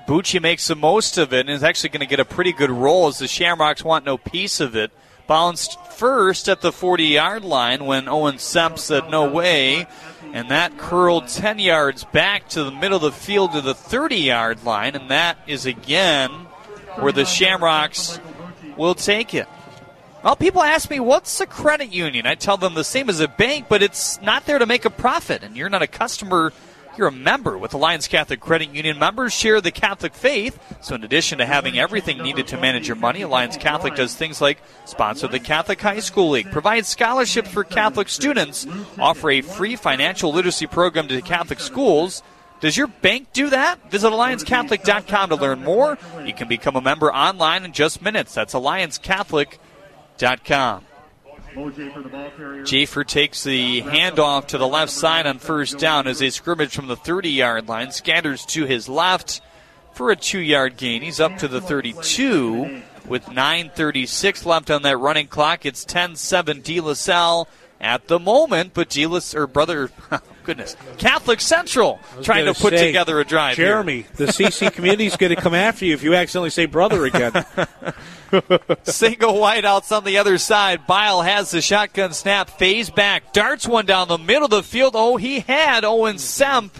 Bucci 0.07 0.41
makes 0.41 0.65
the 0.65 0.75
most 0.75 1.17
of 1.17 1.33
it 1.33 1.41
and 1.41 1.49
is 1.49 1.63
actually 1.63 1.89
going 1.89 1.99
to 1.99 2.05
get 2.05 2.21
a 2.21 2.25
pretty 2.25 2.53
good 2.53 2.71
roll 2.71 3.07
as 3.07 3.19
the 3.19 3.27
Shamrocks 3.27 3.83
want 3.83 4.05
no 4.05 4.17
piece 4.17 4.61
of 4.61 4.73
it. 4.73 4.89
Bounced 5.27 5.77
first 5.91 6.47
at 6.47 6.61
the 6.61 6.71
40 6.71 7.03
yard 7.03 7.43
line 7.43 7.85
when 7.85 8.07
Owen 8.07 8.35
Semp 8.35 8.79
said 8.79 9.09
no 9.09 9.29
way. 9.29 9.85
And 10.31 10.49
that 10.49 10.77
curled 10.77 11.27
10 11.27 11.59
yards 11.59 12.05
back 12.05 12.47
to 12.49 12.63
the 12.63 12.71
middle 12.71 12.95
of 12.95 13.01
the 13.01 13.11
field 13.11 13.51
to 13.51 13.59
the 13.59 13.73
30 13.73 14.15
yard 14.15 14.63
line. 14.63 14.95
And 14.95 15.11
that 15.11 15.37
is 15.45 15.65
again 15.65 16.31
where 16.95 17.11
the 17.11 17.25
Shamrocks 17.25 18.17
will 18.77 18.95
take 18.95 19.33
it. 19.33 19.49
Well, 20.23 20.37
people 20.37 20.63
ask 20.63 20.89
me, 20.89 21.01
what's 21.01 21.41
a 21.41 21.45
credit 21.45 21.91
union? 21.91 22.25
I 22.25 22.35
tell 22.35 22.55
them 22.55 22.75
the 22.75 22.83
same 22.85 23.09
as 23.09 23.19
a 23.19 23.27
bank, 23.27 23.65
but 23.67 23.83
it's 23.83 24.21
not 24.21 24.45
there 24.45 24.57
to 24.57 24.65
make 24.65 24.85
a 24.85 24.89
profit. 24.89 25.43
And 25.43 25.57
you're 25.57 25.69
not 25.69 25.81
a 25.81 25.87
customer 25.87 26.53
you're 26.97 27.07
a 27.07 27.11
member 27.11 27.57
with 27.57 27.73
Alliance 27.73 28.07
Catholic 28.07 28.39
Credit 28.39 28.73
Union. 28.73 28.97
Members 28.97 29.33
share 29.33 29.59
the 29.61 29.71
Catholic 29.71 30.13
faith, 30.13 30.59
so 30.81 30.95
in 30.95 31.03
addition 31.03 31.37
to 31.37 31.45
having 31.45 31.77
everything 31.77 32.23
needed 32.23 32.47
to 32.47 32.57
manage 32.57 32.87
your 32.87 32.95
money, 32.95 33.21
Alliance 33.21 33.57
Catholic 33.57 33.95
does 33.95 34.15
things 34.15 34.41
like 34.41 34.59
sponsor 34.85 35.27
the 35.27 35.39
Catholic 35.39 35.79
High 35.79 35.99
School 35.99 36.31
League, 36.31 36.51
provide 36.51 36.85
scholarships 36.85 37.49
for 37.49 37.63
Catholic 37.63 38.09
students, 38.09 38.65
offer 38.97 39.29
a 39.29 39.41
free 39.41 39.75
financial 39.75 40.33
literacy 40.33 40.67
program 40.67 41.07
to 41.07 41.21
Catholic 41.21 41.59
schools. 41.59 42.23
Does 42.59 42.75
your 42.75 42.87
bank 42.87 43.27
do 43.33 43.51
that? 43.51 43.91
Visit 43.91 44.09
AllianceCatholic.com 44.09 45.29
to 45.29 45.35
learn 45.35 45.63
more. 45.63 45.99
You 46.25 46.33
can 46.33 46.47
become 46.47 46.75
a 46.75 46.81
member 46.81 47.13
online 47.13 47.65
in 47.65 47.71
just 47.71 48.01
minutes. 48.01 48.33
That's 48.33 48.55
AllianceCatholic.com. 48.55 50.86
Jafer 51.57 53.05
takes 53.05 53.43
the 53.43 53.81
handoff 53.81 54.47
to 54.47 54.57
the 54.57 54.67
left 54.67 54.91
side 54.91 55.25
on 55.25 55.39
first 55.39 55.79
down 55.79 56.07
as 56.07 56.21
a 56.21 56.29
scrimmage 56.29 56.75
from 56.75 56.87
the 56.87 56.95
30 56.95 57.29
yard 57.29 57.67
line. 57.67 57.91
Scatters 57.91 58.45
to 58.47 58.65
his 58.65 58.87
left 58.87 59.41
for 59.93 60.11
a 60.11 60.15
two 60.15 60.39
yard 60.39 60.77
gain. 60.77 61.01
He's 61.01 61.19
up 61.19 61.37
to 61.39 61.47
the 61.47 61.59
32 61.59 62.81
with 63.07 63.25
9.36 63.25 64.45
left 64.45 64.69
on 64.69 64.83
that 64.83 64.97
running 64.97 65.27
clock. 65.27 65.65
It's 65.65 65.83
10 65.83 66.15
7 66.15 66.61
De 66.61 66.79
La 66.79 66.93
Salle 66.93 67.47
at 67.79 68.07
the 68.07 68.19
moment, 68.19 68.73
but 68.73 68.95
La, 68.97 69.19
or 69.35 69.47
brother, 69.47 69.89
goodness, 70.43 70.75
Catholic 70.97 71.41
Central 71.41 71.99
trying 72.21 72.45
to 72.45 72.53
put 72.53 72.73
say, 72.73 72.87
together 72.87 73.19
a 73.19 73.25
drive. 73.25 73.55
Jeremy, 73.55 74.05
the 74.15 74.25
CC 74.25 74.71
community 74.71 75.05
is 75.05 75.17
going 75.17 75.35
to 75.35 75.41
come 75.41 75.53
after 75.53 75.85
you 75.85 75.93
if 75.93 76.03
you 76.03 76.15
accidentally 76.15 76.49
say 76.49 76.65
brother 76.65 77.05
again. 77.05 77.33
Single 78.83 79.35
wideouts 79.35 79.95
on 79.95 80.03
the 80.03 80.17
other 80.17 80.37
side. 80.37 80.85
Bile 80.87 81.21
has 81.21 81.51
the 81.51 81.61
shotgun 81.61 82.13
snap, 82.13 82.49
phase 82.49 82.89
back, 82.89 83.31
darts 83.33 83.67
one 83.67 83.85
down 83.85 84.07
the 84.07 84.17
middle 84.17 84.45
of 84.45 84.51
the 84.51 84.63
field. 84.63 84.93
Oh, 84.95 85.17
he 85.17 85.39
had 85.41 85.85
Owen 85.85 86.17
Semp 86.17 86.71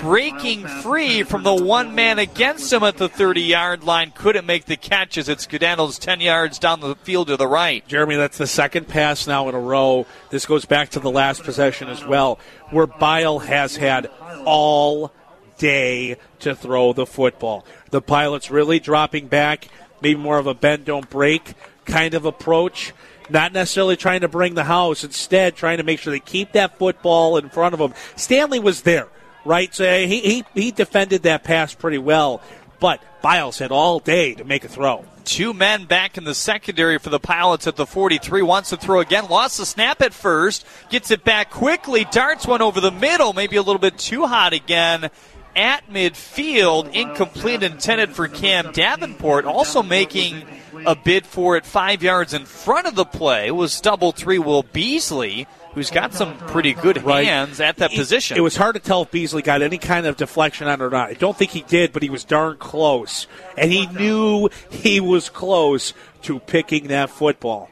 breaking 0.00 0.66
free 0.66 1.22
from 1.22 1.42
the 1.42 1.54
one 1.54 1.94
man 1.94 2.18
against 2.18 2.72
him 2.72 2.82
at 2.82 2.96
the 2.96 3.08
30 3.08 3.40
yard 3.42 3.84
line. 3.84 4.12
Couldn't 4.14 4.46
make 4.46 4.66
the 4.66 4.76
catch 4.76 5.18
as 5.18 5.28
it 5.28 5.38
skedaddles 5.38 5.98
10 5.98 6.20
yards 6.20 6.58
down 6.58 6.80
the 6.80 6.94
field 6.96 7.28
to 7.28 7.36
the 7.36 7.46
right. 7.46 7.86
Jeremy, 7.88 8.16
that's 8.16 8.38
the 8.38 8.46
second 8.46 8.88
pass 8.88 9.26
now 9.26 9.48
in 9.48 9.54
a 9.54 9.60
row. 9.60 10.06
This 10.30 10.46
goes 10.46 10.64
back 10.64 10.90
to 10.90 11.00
the 11.00 11.10
last 11.10 11.42
possession 11.42 11.88
as 11.88 12.04
well, 12.04 12.38
where 12.70 12.86
Bile 12.86 13.40
has 13.40 13.76
had 13.76 14.10
all 14.44 15.12
day 15.58 16.16
to 16.40 16.54
throw 16.54 16.92
the 16.92 17.06
football. 17.06 17.64
The 17.90 18.02
pilot's 18.02 18.50
really 18.50 18.80
dropping 18.80 19.28
back, 19.28 19.68
maybe 20.00 20.20
more 20.20 20.38
of 20.38 20.46
a 20.46 20.54
bend 20.54 20.84
don't 20.84 21.08
break 21.10 21.54
kind 21.84 22.14
of 22.14 22.24
approach. 22.24 22.92
Not 23.30 23.52
necessarily 23.52 23.96
trying 23.96 24.22
to 24.22 24.28
bring 24.28 24.54
the 24.54 24.64
house, 24.64 25.04
instead 25.04 25.56
trying 25.56 25.78
to 25.78 25.84
make 25.84 25.98
sure 25.98 26.10
they 26.10 26.20
keep 26.20 26.52
that 26.52 26.78
football 26.78 27.36
in 27.36 27.50
front 27.50 27.74
of 27.74 27.78
them. 27.78 27.92
Stanley 28.16 28.58
was 28.58 28.82
there 28.82 29.08
right? 29.48 29.74
So 29.74 30.06
he, 30.06 30.20
he, 30.20 30.44
he 30.54 30.70
defended 30.70 31.22
that 31.22 31.42
pass 31.42 31.74
pretty 31.74 31.98
well, 31.98 32.42
but 32.78 33.02
Biles 33.22 33.58
had 33.58 33.72
all 33.72 33.98
day 33.98 34.34
to 34.34 34.44
make 34.44 34.64
a 34.64 34.68
throw. 34.68 35.04
Two 35.24 35.52
men 35.52 35.86
back 35.86 36.16
in 36.16 36.24
the 36.24 36.34
secondary 36.34 36.98
for 36.98 37.10
the 37.10 37.18
Pilots 37.18 37.66
at 37.66 37.76
the 37.76 37.86
43. 37.86 38.42
Wants 38.42 38.70
to 38.70 38.76
throw 38.76 39.00
again. 39.00 39.28
Lost 39.28 39.58
the 39.58 39.66
snap 39.66 40.00
at 40.00 40.14
first. 40.14 40.64
Gets 40.90 41.10
it 41.10 41.24
back 41.24 41.50
quickly. 41.50 42.06
Darts 42.10 42.46
one 42.46 42.62
over 42.62 42.80
the 42.80 42.90
middle. 42.90 43.32
Maybe 43.32 43.56
a 43.56 43.62
little 43.62 43.80
bit 43.80 43.98
too 43.98 44.26
hot 44.26 44.52
again. 44.52 45.10
At 45.54 45.88
midfield. 45.90 46.94
Incomplete 46.94 47.62
intended 47.62 48.10
for 48.10 48.28
Cam 48.28 48.72
Davenport. 48.72 49.44
Also 49.44 49.82
making 49.82 50.46
a 50.86 50.94
bid 50.94 51.26
for 51.26 51.56
it 51.56 51.66
five 51.66 52.02
yards 52.02 52.32
in 52.32 52.46
front 52.46 52.86
of 52.86 52.94
the 52.94 53.04
play 53.04 53.50
was 53.50 53.80
double 53.80 54.12
three 54.12 54.38
Will 54.38 54.62
Beasley 54.62 55.46
who's 55.74 55.90
got 55.90 56.14
some 56.14 56.36
pretty 56.38 56.74
good 56.74 57.02
right. 57.04 57.26
hands 57.26 57.60
at 57.60 57.76
that 57.76 57.92
it, 57.92 57.96
position. 57.96 58.36
It 58.36 58.40
was 58.40 58.56
hard 58.56 58.74
to 58.74 58.80
tell 58.80 59.02
if 59.02 59.10
Beasley 59.10 59.42
got 59.42 59.62
any 59.62 59.78
kind 59.78 60.06
of 60.06 60.16
deflection 60.16 60.66
on 60.66 60.80
it 60.80 60.84
or 60.84 60.90
not. 60.90 61.10
I 61.10 61.14
don't 61.14 61.36
think 61.36 61.50
he 61.50 61.62
did, 61.62 61.92
but 61.92 62.02
he 62.02 62.10
was 62.10 62.24
darn 62.24 62.56
close. 62.56 63.26
And 63.56 63.70
he 63.70 63.86
knew 63.86 64.48
he 64.70 65.00
was 65.00 65.28
close 65.28 65.92
to 66.22 66.40
picking 66.40 66.88
that 66.88 67.10
football. 67.10 67.70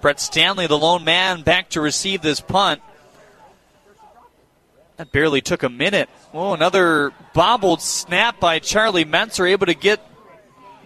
Brett 0.00 0.20
Stanley, 0.20 0.66
the 0.66 0.78
lone 0.78 1.04
man, 1.04 1.42
back 1.42 1.70
to 1.70 1.80
receive 1.80 2.22
this 2.22 2.40
punt. 2.40 2.82
That 4.98 5.12
barely 5.12 5.40
took 5.40 5.62
a 5.62 5.68
minute. 5.68 6.08
Oh, 6.32 6.54
another 6.54 7.12
bobbled 7.34 7.82
snap 7.82 8.40
by 8.40 8.60
Charlie 8.60 9.04
Menser, 9.04 9.50
able 9.50 9.66
to 9.66 9.74
get 9.74 10.00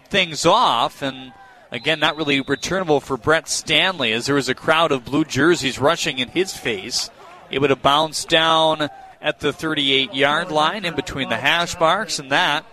things 0.08 0.46
off 0.46 1.02
and 1.02 1.32
Again, 1.72 2.00
not 2.00 2.16
really 2.16 2.40
returnable 2.40 3.00
for 3.00 3.16
Brett 3.16 3.48
Stanley 3.48 4.12
as 4.12 4.26
there 4.26 4.34
was 4.34 4.48
a 4.48 4.54
crowd 4.54 4.90
of 4.90 5.04
blue 5.04 5.24
jerseys 5.24 5.78
rushing 5.78 6.18
in 6.18 6.28
his 6.28 6.56
face. 6.56 7.10
It 7.50 7.60
would 7.60 7.70
have 7.70 7.82
bounced 7.82 8.28
down 8.28 8.88
at 9.22 9.40
the 9.40 9.52
38 9.52 10.14
yard 10.14 10.50
line 10.50 10.84
in 10.84 10.96
between 10.96 11.28
the 11.28 11.36
hash 11.36 11.78
marks, 11.78 12.18
and 12.18 12.32
that 12.32 12.64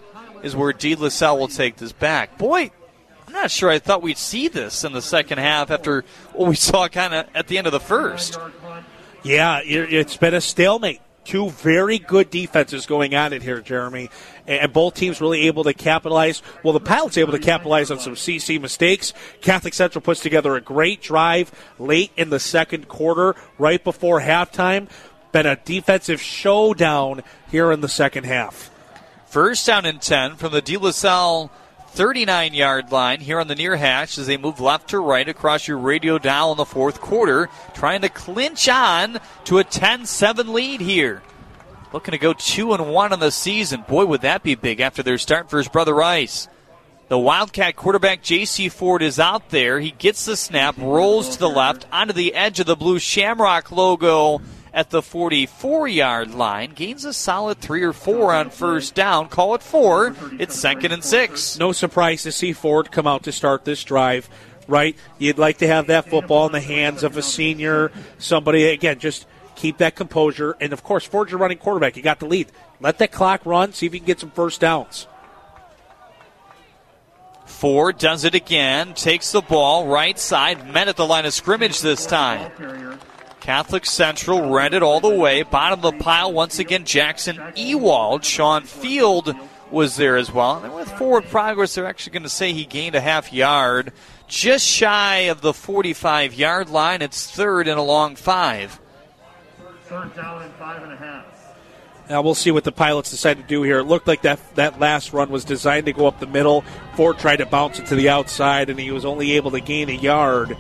is 0.42 0.56
where 0.56 0.74
De 0.74 0.96
La 0.96 1.34
will 1.34 1.48
take 1.48 1.78
this 1.78 1.92
back. 1.92 2.38
Boy, 2.38 2.72
I'm 3.28 3.34
not 3.34 3.52
sure 3.52 3.70
I 3.70 3.80
thought 3.80 4.02
we'd 4.02 4.18
see 4.18 4.48
this 4.48 4.84
in 4.84 4.94
the 4.94 5.02
second 5.02 5.38
half 5.38 5.70
after 5.70 6.04
what 6.34 6.50
we 6.50 6.56
saw 6.56 6.88
kind 6.88 7.14
of 7.14 7.28
at 7.36 7.48
the 7.48 7.58
end 7.58 7.68
of 7.68 7.74
the 7.74 7.80
first. 7.80 8.40
Yeah, 9.24 9.62
it's 9.64 10.18
been 10.18 10.34
a 10.34 10.42
stalemate 10.42 11.02
two 11.28 11.50
very 11.50 12.00
good 12.00 12.30
defenses 12.30 12.86
going 12.86 13.14
on 13.14 13.34
in 13.34 13.42
here, 13.42 13.60
Jeremy, 13.60 14.10
and 14.48 14.72
both 14.72 14.96
teams 14.96 15.20
really 15.20 15.48
able 15.48 15.66
to 15.66 15.74
capitalize. 15.74 16.42
Well, 16.64 16.74
the 16.74 16.80
Pilots 16.80 17.18
able 17.18 17.34
to 17.34 17.40
capitalize 17.40 17.92
on 17.92 18.00
some 18.00 18.16
CC 18.16 18.60
mistakes. 18.60 19.14
Catholic 19.42 19.74
Central 19.74 20.02
puts 20.02 20.22
together 20.22 20.56
a 20.56 20.62
great 20.62 21.02
drive 21.02 21.52
late 21.78 22.12
in 22.16 22.30
the 22.30 22.40
second 22.40 22.88
quarter, 22.88 23.36
right 23.60 23.84
before 23.84 24.22
halftime. 24.22 24.88
Been 25.34 25.46
a 25.46 25.58
defensive 25.58 26.22
showdown 26.22 27.22
here 27.52 27.72
in 27.74 27.82
the 27.82 27.90
second 27.90 28.24
half. 28.24 28.72
First 29.26 29.68
down 29.68 29.86
and 29.86 30.02
10 30.02 30.38
from 30.38 30.54
the 30.54 30.62
De 30.62 30.78
La 30.78 30.92
Salle 30.92 31.52
39 31.98 32.54
yard 32.54 32.92
line 32.92 33.20
here 33.22 33.40
on 33.40 33.48
the 33.48 33.56
near 33.56 33.76
hash 33.76 34.20
as 34.20 34.28
they 34.28 34.38
move 34.38 34.60
left 34.60 34.92
to 34.92 35.00
right 35.00 35.28
across 35.28 35.68
your 35.68 35.80
radio 35.80 36.20
dial 36.20 36.52
in 36.52 36.58
the 36.58 36.64
fourth 36.64 37.02
quarter, 37.02 37.50
trying 37.74 38.02
to 38.02 38.08
clinch 38.08 38.70
on 38.70 39.20
to 39.46 39.58
a 39.58 39.64
10 39.64 40.06
7 40.06 40.54
lead 40.54 40.80
here. 40.80 41.24
Looking 41.92 42.12
to 42.12 42.20
go 42.20 42.34
2 42.34 42.74
and 42.74 42.94
1 42.94 43.14
on 43.14 43.20
the 43.20 43.32
season. 43.32 43.84
Boy, 43.88 44.06
would 44.06 44.22
that 44.22 44.44
be 44.44 44.54
big 44.54 44.80
after 44.80 45.02
their 45.02 45.18
start 45.18 45.50
for 45.50 45.58
his 45.58 45.70
brother 45.70 45.96
Rice. 45.96 46.48
The 47.08 47.18
Wildcat 47.18 47.76
quarterback 47.76 48.22
J.C. 48.22 48.70
Ford 48.70 49.02
is 49.02 49.20
out 49.20 49.50
there. 49.50 49.80
He 49.80 49.90
gets 49.90 50.24
the 50.24 50.38
snap, 50.38 50.78
rolls 50.78 51.30
to 51.30 51.40
the 51.40 51.50
left 51.50 51.88
onto 51.92 52.14
the 52.14 52.36
edge 52.36 52.60
of 52.60 52.68
the 52.68 52.76
blue 52.76 53.00
Shamrock 53.00 53.72
logo 53.72 54.42
at 54.78 54.92
the 54.92 55.02
44 55.02 55.88
yard 55.88 56.36
line. 56.36 56.72
Gains 56.72 57.04
a 57.04 57.12
solid 57.12 57.58
three 57.58 57.82
or 57.82 57.94
four 57.94 58.32
on 58.32 58.52
first 58.52 58.94
down. 58.94 59.28
Call 59.28 59.56
it 59.56 59.64
four. 59.64 60.16
It's 60.38 60.56
second 60.56 60.92
and 60.92 61.04
six. 61.04 61.58
No 61.58 61.72
surprise 61.72 62.22
to 62.24 62.32
see 62.32 62.54
Ford 62.54 62.92
come 62.92 63.08
out 63.08 63.24
to 63.24 63.32
start 63.32 63.66
this 63.66 63.84
drive, 63.84 64.30
right? 64.68 64.96
You'd 65.18 65.40
like 65.40 65.58
to 65.58 65.68
have 65.68 65.88
that 65.88 66.08
football 66.08 66.46
in 66.46 66.52
the 66.52 66.62
hands 66.62 67.02
of 67.02 67.18
a 67.18 67.24
senior, 67.24 67.92
somebody, 68.20 68.66
again, 68.66 69.00
just 69.00 69.26
keep 69.56 69.80
that 69.80 69.96
composure. 69.96 70.56
And 70.62 70.72
of 70.74 70.84
course, 70.84 71.04
Ford's 71.04 71.32
your 71.32 71.40
running 71.40 71.58
quarterback. 71.58 71.98
You 71.98 72.04
got 72.04 72.20
the 72.20 72.28
lead. 72.28 72.52
Let 72.80 73.00
that 73.00 73.12
clock 73.12 73.48
run, 73.48 73.74
see 73.74 73.88
if 73.88 73.96
you 73.96 74.00
can 74.00 74.06
get 74.06 74.20
some 74.20 74.30
first 74.30 74.62
downs. 74.62 75.08
Ford 77.48 77.98
does 77.98 78.26
it 78.26 78.36
again, 78.36 78.94
takes 78.94 79.32
the 79.32 79.42
ball 79.42 79.88
right 79.88 80.20
side, 80.20 80.72
met 80.72 80.88
at 80.88 80.98
the 80.98 81.08
line 81.08 81.26
of 81.26 81.34
scrimmage 81.34 81.82
this 81.82 82.06
time. 82.06 82.52
Catholic 83.48 83.86
Central 83.86 84.50
read 84.50 84.74
it 84.74 84.84
all 84.84 85.00
the 85.00 85.08
way. 85.08 85.42
Bottom 85.42 85.80
of 85.80 85.82
the 85.82 86.04
pile, 86.04 86.34
once 86.34 86.60
again, 86.60 86.84
Jackson 86.84 87.40
Ewald. 87.56 88.26
Sean 88.26 88.64
Field 88.64 89.34
was 89.72 89.96
there 89.96 90.18
as 90.18 90.30
well. 90.30 90.62
And 90.62 90.76
with 90.76 90.92
forward 90.98 91.24
progress, 91.28 91.74
they're 91.74 91.88
actually 91.88 92.12
going 92.12 92.24
to 92.24 92.30
say 92.30 92.52
he 92.52 92.66
gained 92.66 92.94
a 92.94 93.00
half 93.00 93.32
yard. 93.32 93.94
Just 94.28 94.68
shy 94.68 95.30
of 95.30 95.40
the 95.40 95.54
45 95.54 96.34
yard 96.34 96.70
line. 96.70 97.02
It's 97.02 97.32
third 97.32 97.70
and 97.70 97.80
a 97.80 97.84
long 97.84 98.18
five. 98.18 98.82
Third 99.84 100.14
down 100.14 100.42
and 100.42 100.54
five 100.56 100.84
and 100.84 100.92
a 100.92 100.98
half. 100.98 101.56
Now 102.10 102.22
we'll 102.24 102.36
see 102.36 102.52
what 102.52 102.66
the 102.66 102.74
pilots 102.74 103.12
decide 103.12 103.38
to 103.38 103.44
do 103.44 103.64
here. 103.64 103.80
It 103.80 103.86
looked 103.86 104.08
like 104.08 104.24
that 104.24 104.42
that 104.56 104.78
last 104.78 105.14
run 105.14 105.30
was 105.30 105.46
designed 105.46 105.86
to 105.86 105.94
go 105.94 106.06
up 106.06 106.20
the 106.20 106.28
middle. 106.28 106.66
Ford 106.96 107.18
tried 107.18 107.38
to 107.38 107.46
bounce 107.46 107.80
it 107.80 107.86
to 107.86 107.96
the 107.96 108.10
outside, 108.10 108.70
and 108.70 108.78
he 108.78 108.92
was 108.92 109.06
only 109.06 109.38
able 109.38 109.52
to 109.52 109.62
gain 109.62 109.90
a 109.90 109.94
yard. 109.94 110.58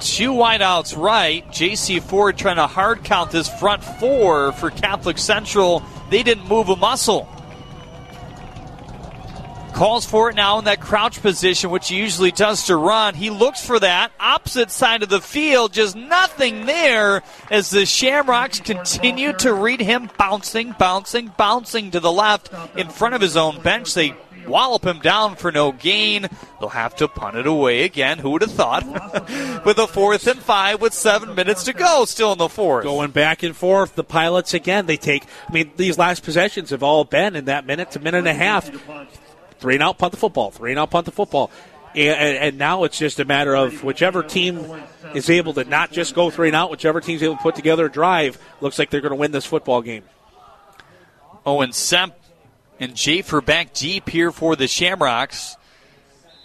Two 0.00 0.32
wideouts 0.32 0.96
right. 0.96 1.50
J.C. 1.52 2.00
Ford 2.00 2.36
trying 2.36 2.56
to 2.56 2.66
hard 2.66 3.04
count 3.04 3.30
this 3.30 3.48
front 3.48 3.82
four 3.82 4.52
for 4.52 4.70
Catholic 4.70 5.18
Central. 5.18 5.82
They 6.10 6.22
didn't 6.22 6.48
move 6.48 6.68
a 6.68 6.76
muscle. 6.76 7.28
Calls 9.72 10.06
for 10.06 10.30
it 10.30 10.36
now 10.36 10.60
in 10.60 10.66
that 10.66 10.80
crouch 10.80 11.20
position, 11.20 11.68
which 11.70 11.88
he 11.88 11.96
usually 11.96 12.30
does 12.30 12.66
to 12.66 12.76
run. 12.76 13.14
He 13.14 13.30
looks 13.30 13.64
for 13.66 13.80
that. 13.80 14.12
Opposite 14.20 14.70
side 14.70 15.02
of 15.02 15.08
the 15.08 15.20
field, 15.20 15.72
just 15.72 15.96
nothing 15.96 16.66
there 16.66 17.24
as 17.50 17.70
the 17.70 17.84
Shamrocks 17.84 18.60
continue 18.60 19.32
to 19.32 19.52
read 19.52 19.80
him 19.80 20.08
bouncing, 20.16 20.76
bouncing, 20.78 21.32
bouncing 21.36 21.90
to 21.90 21.98
the 21.98 22.12
left 22.12 22.50
in 22.76 22.88
front 22.88 23.16
of 23.16 23.20
his 23.20 23.36
own 23.36 23.60
bench. 23.62 23.94
They 23.94 24.14
wallop 24.46 24.84
him 24.84 25.00
down 25.00 25.36
for 25.36 25.52
no 25.52 25.72
gain. 25.72 26.28
They'll 26.60 26.68
have 26.68 26.94
to 26.96 27.08
punt 27.08 27.36
it 27.36 27.46
away 27.46 27.82
again. 27.82 28.18
Who 28.18 28.30
would 28.30 28.42
have 28.42 28.52
thought? 28.52 28.84
with 29.64 29.78
a 29.78 29.86
fourth 29.86 30.26
and 30.26 30.40
five 30.40 30.80
with 30.80 30.94
seven 30.94 31.34
minutes 31.34 31.64
to 31.64 31.72
go, 31.72 32.04
still 32.04 32.32
in 32.32 32.38
the 32.38 32.48
fourth. 32.48 32.84
Going 32.84 33.10
back 33.10 33.42
and 33.42 33.56
forth, 33.56 33.94
the 33.94 34.04
Pilots 34.04 34.54
again, 34.54 34.86
they 34.86 34.96
take, 34.96 35.24
I 35.48 35.52
mean, 35.52 35.72
these 35.76 35.98
last 35.98 36.22
possessions 36.22 36.70
have 36.70 36.82
all 36.82 37.04
been 37.04 37.36
in 37.36 37.46
that 37.46 37.66
minute 37.66 37.92
to 37.92 38.00
minute 38.00 38.18
and 38.18 38.28
a 38.28 38.34
half. 38.34 38.70
Three 39.58 39.74
and 39.74 39.82
out, 39.82 39.98
punt 39.98 40.12
the 40.12 40.18
football. 40.18 40.50
Three 40.50 40.72
and 40.72 40.78
out, 40.78 40.90
punt 40.90 41.06
the 41.06 41.12
football. 41.12 41.50
And, 41.94 42.36
and 42.36 42.58
now 42.58 42.84
it's 42.84 42.98
just 42.98 43.20
a 43.20 43.24
matter 43.24 43.54
of 43.54 43.84
whichever 43.84 44.22
team 44.22 44.82
is 45.14 45.30
able 45.30 45.54
to 45.54 45.64
not 45.64 45.92
just 45.92 46.14
go 46.14 46.28
three 46.28 46.48
and 46.48 46.56
out, 46.56 46.70
whichever 46.70 47.00
team's 47.00 47.22
able 47.22 47.36
to 47.36 47.42
put 47.42 47.54
together 47.54 47.86
a 47.86 47.90
drive, 47.90 48.38
looks 48.60 48.78
like 48.78 48.90
they're 48.90 49.00
going 49.00 49.10
to 49.10 49.16
win 49.16 49.30
this 49.30 49.46
football 49.46 49.80
game. 49.80 50.02
Oh, 51.46 51.58
Owen 51.58 51.70
Semp 51.70 52.12
and 52.80 52.92
Jafer 52.92 53.44
back 53.44 53.72
deep 53.72 54.08
here 54.08 54.32
for 54.32 54.56
the 54.56 54.66
Shamrocks. 54.66 55.56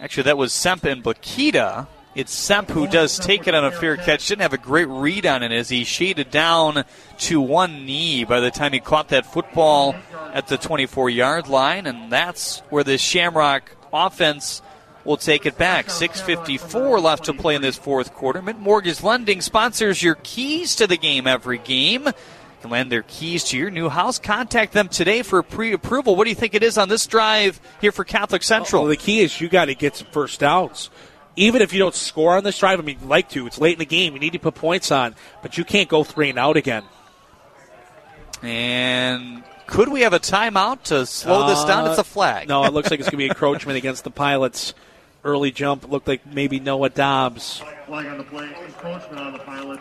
Actually, 0.00 0.24
that 0.24 0.38
was 0.38 0.52
Semp 0.52 0.84
and 0.84 1.02
Bakita. 1.02 1.86
It's 2.14 2.34
Semp 2.34 2.70
who 2.70 2.86
does 2.86 3.18
take 3.18 3.46
it 3.46 3.54
on 3.54 3.64
a 3.64 3.70
fair 3.70 3.96
catch. 3.96 4.26
Didn't 4.26 4.42
have 4.42 4.52
a 4.52 4.58
great 4.58 4.88
read 4.88 5.26
on 5.26 5.42
it 5.42 5.52
as 5.52 5.68
he 5.68 5.84
shaded 5.84 6.30
down 6.30 6.84
to 7.18 7.40
one 7.40 7.86
knee 7.86 8.24
by 8.24 8.40
the 8.40 8.50
time 8.50 8.72
he 8.72 8.80
caught 8.80 9.08
that 9.08 9.26
football 9.26 9.94
at 10.32 10.48
the 10.48 10.58
24 10.58 11.10
yard 11.10 11.48
line. 11.48 11.86
And 11.86 12.10
that's 12.10 12.60
where 12.70 12.82
the 12.82 12.98
Shamrock 12.98 13.76
offense 13.92 14.60
will 15.04 15.18
take 15.18 15.46
it 15.46 15.56
back. 15.56 15.86
6.54 15.86 17.02
left 17.02 17.24
to 17.26 17.32
play 17.32 17.54
in 17.54 17.62
this 17.62 17.76
fourth 17.76 18.12
quarter. 18.12 18.42
Mitten 18.42 18.62
Mortgage 18.62 19.02
Lending 19.02 19.40
sponsors 19.40 20.02
your 20.02 20.16
keys 20.16 20.76
to 20.76 20.86
the 20.86 20.96
game 20.96 21.26
every 21.26 21.58
game 21.58 22.08
can 22.60 22.70
lend 22.70 22.92
their 22.92 23.02
keys 23.02 23.44
to 23.44 23.58
your 23.58 23.70
new 23.70 23.88
house. 23.88 24.18
Contact 24.18 24.72
them 24.72 24.88
today 24.88 25.22
for 25.22 25.42
pre-approval. 25.42 26.16
What 26.16 26.24
do 26.24 26.30
you 26.30 26.36
think 26.36 26.54
it 26.54 26.62
is 26.62 26.78
on 26.78 26.88
this 26.88 27.06
drive 27.06 27.60
here 27.80 27.92
for 27.92 28.04
Catholic 28.04 28.42
Central? 28.42 28.82
Well, 28.82 28.90
the 28.90 28.96
key 28.96 29.20
is 29.20 29.40
you 29.40 29.48
got 29.48 29.66
to 29.66 29.74
get 29.74 29.96
some 29.96 30.08
first 30.08 30.40
downs. 30.40 30.90
Even 31.36 31.62
if 31.62 31.72
you 31.72 31.78
don't 31.78 31.94
score 31.94 32.36
on 32.36 32.44
this 32.44 32.58
drive, 32.58 32.78
I 32.78 32.82
mean, 32.82 32.98
you'd 33.00 33.08
like 33.08 33.28
to. 33.30 33.46
It's 33.46 33.58
late 33.58 33.74
in 33.74 33.78
the 33.78 33.86
game. 33.86 34.14
You 34.14 34.20
need 34.20 34.32
to 34.32 34.38
put 34.38 34.54
points 34.54 34.90
on, 34.90 35.14
but 35.42 35.56
you 35.56 35.64
can't 35.64 35.88
go 35.88 36.04
three 36.04 36.28
and 36.28 36.38
out 36.38 36.56
again. 36.56 36.84
And 38.42 39.42
could 39.66 39.88
we 39.88 40.02
have 40.02 40.12
a 40.12 40.18
timeout 40.18 40.82
to 40.84 41.06
slow 41.06 41.44
uh, 41.44 41.48
this 41.48 41.64
down? 41.64 41.88
It's 41.88 41.98
a 41.98 42.04
flag. 42.04 42.48
no, 42.48 42.64
it 42.64 42.72
looks 42.72 42.90
like 42.90 43.00
it's 43.00 43.08
going 43.08 43.18
to 43.20 43.24
be 43.24 43.28
encroachment 43.28 43.78
against 43.78 44.04
the 44.04 44.10
Pilots. 44.10 44.74
Early 45.22 45.50
jump 45.50 45.90
looked 45.90 46.08
like 46.08 46.26
maybe 46.26 46.60
Noah 46.60 46.88
Dobbs. 46.88 47.62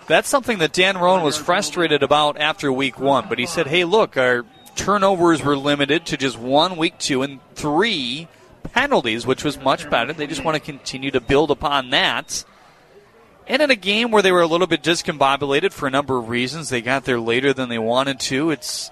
That's 0.08 0.28
something 0.28 0.58
that 0.58 0.74
Dan 0.74 0.98
Rohn 0.98 1.24
was 1.24 1.38
frustrated 1.38 2.04
about 2.04 2.38
after 2.38 2.74
week 2.74 3.00
one, 3.00 3.30
but 3.30 3.40
he 3.40 3.46
said, 3.46 3.68
hey, 3.68 3.86
look, 3.86 4.18
our 4.18 4.46
turnovers 4.76 5.42
were 5.42 5.56
limited 5.56 6.06
to 6.08 6.18
just 6.18 6.38
one, 6.38 6.76
week 6.76 6.98
two, 6.98 7.22
and 7.22 7.40
three 7.56 8.28
penalties, 8.74 9.26
which 9.26 9.44
was 9.44 9.60
much 9.60 9.90
better. 9.90 10.12
They 10.12 10.28
just 10.28 10.44
want 10.44 10.56
to 10.56 10.62
continue 10.62 11.12
to 11.12 11.22
build 11.22 11.52
upon 11.52 11.92
that. 11.92 12.44
And 13.48 13.62
in 13.62 13.72
a 13.72 13.76
game 13.76 14.12
where 14.12 14.22
they 14.22 14.32
were 14.32 14.42
a 14.42 14.48
little 14.48 14.68
bit 14.68 14.84
discombobulated 14.84 15.72
for 15.72 15.88
a 15.88 15.92
number 15.92 16.18
of 16.18 16.30
reasons, 16.30 16.70
they 16.70 16.82
got 16.82 17.06
there 17.06 17.20
later 17.20 17.54
than 17.54 17.70
they 17.70 17.80
wanted 17.80 18.20
to. 18.22 18.52
It's 18.52 18.92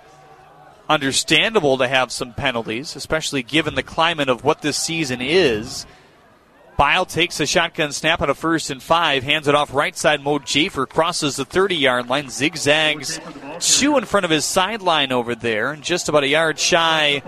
understandable 0.90 1.78
to 1.78 1.88
have 1.88 2.12
some 2.12 2.34
penalties, 2.34 2.96
especially 2.96 3.44
given 3.44 3.76
the 3.76 3.84
climate 3.84 4.30
of 4.30 4.44
what 4.44 4.62
this 4.62 4.78
season 4.78 5.22
is. 5.22 5.86
Bile 6.78 7.06
takes 7.06 7.40
a 7.40 7.48
shotgun 7.48 7.92
snap 7.92 8.22
on 8.22 8.30
a 8.30 8.36
first 8.36 8.70
and 8.70 8.82
five, 8.82 9.24
hands 9.24 9.48
it 9.48 9.56
off 9.56 9.74
right 9.74 9.98
side. 9.98 10.22
Mo 10.22 10.38
Jafer 10.38 10.88
crosses 10.88 11.36
the 11.36 11.46
30 11.46 11.76
yard 11.76 12.08
line, 12.08 12.30
zigzags 12.30 13.20
two 13.60 13.98
in 13.98 14.06
front 14.06 14.26
of 14.26 14.30
his 14.30 14.46
sideline 14.46 15.12
over 15.12 15.34
there, 15.34 15.72
and 15.72 15.82
just 15.82 16.08
about 16.08 16.24
a 16.24 16.28
yard 16.28 16.60
shy 16.60 17.24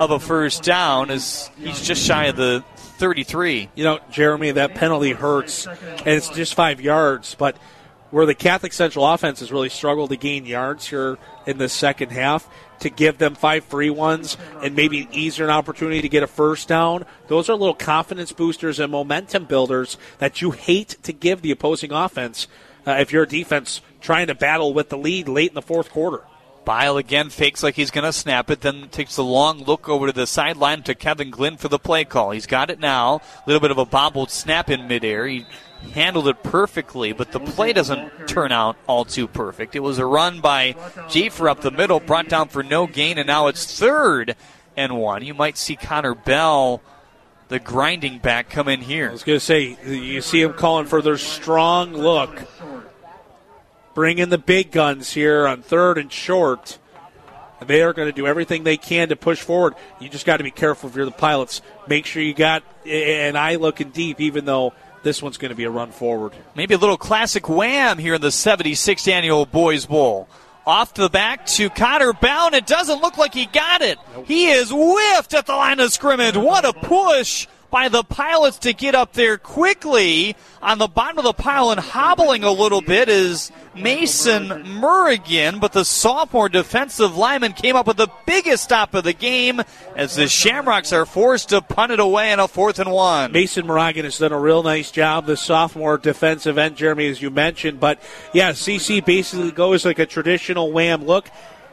of 0.00 0.10
a 0.10 0.18
first 0.18 0.62
down 0.62 1.10
as 1.10 1.50
he's 1.58 1.82
just 1.82 2.02
shy 2.02 2.26
of 2.26 2.36
the 2.36 2.64
33. 2.76 3.68
You 3.74 3.84
know, 3.84 3.98
Jeremy, 4.10 4.52
that 4.52 4.74
penalty 4.74 5.12
hurts, 5.12 5.66
and 5.66 6.06
it's 6.06 6.30
just 6.30 6.54
five 6.54 6.80
yards, 6.80 7.34
but 7.34 7.58
where 8.10 8.24
the 8.24 8.34
Catholic 8.34 8.72
Central 8.72 9.06
offense 9.06 9.40
has 9.40 9.52
really 9.52 9.68
struggled 9.68 10.10
to 10.10 10.16
gain 10.16 10.46
yards 10.46 10.86
here 10.86 11.18
in 11.46 11.58
the 11.58 11.68
second 11.68 12.10
half, 12.10 12.48
to 12.84 12.90
give 12.90 13.18
them 13.18 13.34
five 13.34 13.64
free 13.64 13.90
ones 13.90 14.36
and 14.62 14.76
maybe 14.76 15.00
an 15.00 15.08
easier 15.12 15.50
opportunity 15.50 16.00
to 16.00 16.08
get 16.08 16.22
a 16.22 16.28
first 16.28 16.68
down. 16.68 17.04
Those 17.26 17.50
are 17.50 17.56
little 17.56 17.74
confidence 17.74 18.32
boosters 18.32 18.78
and 18.78 18.92
momentum 18.92 19.46
builders 19.46 19.98
that 20.18 20.40
you 20.40 20.52
hate 20.52 20.96
to 21.02 21.12
give 21.12 21.42
the 21.42 21.50
opposing 21.50 21.92
offense 21.92 22.46
uh, 22.86 22.92
if 22.92 23.12
you're 23.12 23.24
a 23.24 23.28
defense 23.28 23.80
trying 24.00 24.28
to 24.28 24.34
battle 24.34 24.72
with 24.72 24.90
the 24.90 24.98
lead 24.98 25.28
late 25.28 25.48
in 25.48 25.54
the 25.54 25.62
fourth 25.62 25.90
quarter. 25.90 26.22
Bile 26.64 26.96
again 26.96 27.28
fakes 27.28 27.62
like 27.62 27.74
he's 27.74 27.90
going 27.90 28.04
to 28.04 28.12
snap 28.12 28.50
it, 28.50 28.62
then 28.62 28.88
takes 28.88 29.16
a 29.18 29.22
long 29.22 29.64
look 29.64 29.88
over 29.88 30.06
to 30.06 30.12
the 30.12 30.26
sideline 30.26 30.82
to 30.84 30.94
Kevin 30.94 31.30
Glenn 31.30 31.56
for 31.56 31.68
the 31.68 31.78
play 31.78 32.04
call. 32.04 32.30
He's 32.30 32.46
got 32.46 32.70
it 32.70 32.80
now. 32.80 33.16
A 33.16 33.42
little 33.46 33.60
bit 33.60 33.70
of 33.70 33.78
a 33.78 33.84
bobbled 33.84 34.30
snap 34.30 34.70
in 34.70 34.88
midair. 34.88 35.26
He 35.26 35.46
handled 35.92 36.28
it 36.28 36.42
perfectly, 36.42 37.12
but 37.12 37.32
the 37.32 37.40
play 37.40 37.72
doesn't 37.72 38.28
turn 38.28 38.52
out 38.52 38.76
all 38.86 39.04
too 39.04 39.28
perfect. 39.28 39.76
It 39.76 39.80
was 39.80 39.98
a 39.98 40.06
run 40.06 40.40
by 40.40 40.72
Jafer 41.08 41.50
up 41.50 41.60
the 41.60 41.70
middle, 41.70 42.00
brought 42.00 42.28
down 42.28 42.48
for 42.48 42.62
no 42.62 42.86
gain, 42.86 43.18
and 43.18 43.26
now 43.26 43.46
it's 43.46 43.78
third 43.78 44.36
and 44.76 44.96
one. 44.96 45.24
You 45.24 45.34
might 45.34 45.56
see 45.56 45.76
Connor 45.76 46.14
Bell, 46.14 46.82
the 47.48 47.58
grinding 47.58 48.18
back, 48.18 48.50
come 48.50 48.68
in 48.68 48.80
here. 48.80 49.08
I 49.08 49.12
was 49.12 49.22
going 49.22 49.38
to 49.38 49.44
say, 49.44 49.76
you 49.86 50.20
see 50.20 50.40
him 50.40 50.54
calling 50.54 50.86
for 50.86 51.02
their 51.02 51.18
strong 51.18 51.92
look. 51.92 52.42
Bring 53.94 54.18
in 54.18 54.30
the 54.30 54.38
big 54.38 54.72
guns 54.72 55.12
here 55.12 55.46
on 55.46 55.62
third 55.62 55.98
and 55.98 56.10
short. 56.10 56.78
They 57.64 57.82
are 57.82 57.92
going 57.92 58.08
to 58.08 58.12
do 58.12 58.26
everything 58.26 58.64
they 58.64 58.76
can 58.76 59.08
to 59.08 59.16
push 59.16 59.40
forward. 59.40 59.74
You 60.00 60.08
just 60.08 60.26
got 60.26 60.38
to 60.38 60.44
be 60.44 60.50
careful 60.50 60.90
if 60.90 60.96
you're 60.96 61.04
the 61.04 61.12
pilots. 61.12 61.62
Make 61.86 62.04
sure 62.04 62.20
you 62.20 62.34
got 62.34 62.64
an 62.84 63.36
eye 63.36 63.54
looking 63.54 63.90
deep, 63.90 64.20
even 64.20 64.44
though 64.44 64.74
this 65.04 65.22
one's 65.22 65.36
going 65.36 65.50
to 65.50 65.54
be 65.54 65.64
a 65.64 65.70
run 65.70 65.92
forward. 65.92 66.32
Maybe 66.56 66.74
a 66.74 66.78
little 66.78 66.96
classic 66.96 67.48
wham 67.48 67.98
here 67.98 68.14
in 68.14 68.20
the 68.20 68.28
76th 68.28 69.06
annual 69.06 69.46
Boys 69.46 69.86
Bowl. 69.86 70.28
Off 70.66 70.94
the 70.94 71.10
back 71.10 71.44
to 71.46 71.68
Connor 71.70 72.14
Bound. 72.14 72.54
It 72.54 72.66
doesn't 72.66 73.02
look 73.02 73.18
like 73.18 73.34
he 73.34 73.44
got 73.46 73.82
it. 73.82 73.98
Nope. 74.14 74.26
He 74.26 74.50
is 74.50 74.70
whiffed 74.70 75.34
at 75.34 75.46
the 75.46 75.52
line 75.52 75.78
of 75.78 75.92
scrimmage. 75.92 76.36
What 76.36 76.64
a 76.64 76.72
push 76.72 77.46
by 77.70 77.88
the 77.88 78.04
pilots 78.04 78.58
to 78.58 78.72
get 78.72 78.94
up 78.94 79.12
there 79.12 79.38
quickly 79.38 80.36
on 80.62 80.78
the 80.78 80.86
bottom 80.86 81.18
of 81.18 81.24
the 81.24 81.32
pile 81.32 81.70
and 81.70 81.80
hobbling 81.80 82.44
a 82.44 82.50
little 82.50 82.80
bit 82.80 83.08
is 83.08 83.50
Mason 83.74 84.48
Murrigan, 84.80 85.58
but 85.58 85.72
the 85.72 85.84
sophomore 85.84 86.48
defensive 86.48 87.16
lineman 87.16 87.52
came 87.52 87.76
up 87.76 87.86
with 87.86 87.96
the 87.96 88.08
biggest 88.26 88.64
stop 88.64 88.94
of 88.94 89.04
the 89.04 89.12
game 89.12 89.60
as 89.96 90.14
the 90.14 90.28
Shamrocks 90.28 90.92
are 90.92 91.06
forced 91.06 91.50
to 91.50 91.60
punt 91.60 91.92
it 91.92 92.00
away 92.00 92.32
in 92.32 92.38
a 92.38 92.48
fourth 92.48 92.78
and 92.78 92.90
one. 92.90 93.32
Mason 93.32 93.66
Murrigan 93.66 94.04
has 94.04 94.18
done 94.18 94.32
a 94.32 94.38
real 94.38 94.62
nice 94.62 94.90
job, 94.90 95.26
the 95.26 95.36
sophomore 95.36 95.98
defensive 95.98 96.56
end, 96.56 96.76
Jeremy, 96.76 97.08
as 97.08 97.20
you 97.20 97.30
mentioned. 97.30 97.80
But 97.80 98.00
yeah, 98.32 98.52
CC 98.52 99.04
basically 99.04 99.50
goes 99.50 99.84
like 99.84 99.98
a 99.98 100.06
traditional 100.06 100.72
wham 100.72 101.04
look. 101.04 101.28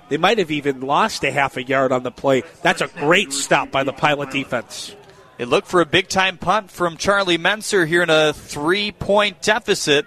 They 0.10 0.18
might 0.18 0.40
have 0.40 0.52
even 0.52 0.82
lost 0.82 1.24
a 1.24 1.32
half 1.32 1.56
a 1.56 1.64
yard 1.64 1.94
on 1.94 2.04
the 2.04 2.12
play. 2.12 2.44
That's 2.62 2.82
a 2.82 2.88
great 2.88 3.32
stop 3.32 3.72
by 3.72 3.86
the 3.86 3.94
pilot 3.94 4.32
defense. 4.32 4.94
They 5.42 5.46
look 5.46 5.66
for 5.66 5.82
a 5.82 5.88
big 5.88 6.08
time 6.08 6.38
punt 6.38 6.70
from 6.70 6.98
Charlie 6.98 7.40
Menser 7.40 7.88
here 7.88 8.04
in 8.04 8.12
a 8.12 8.32
three 8.32 8.92
point 8.92 9.42
deficit. 9.42 10.06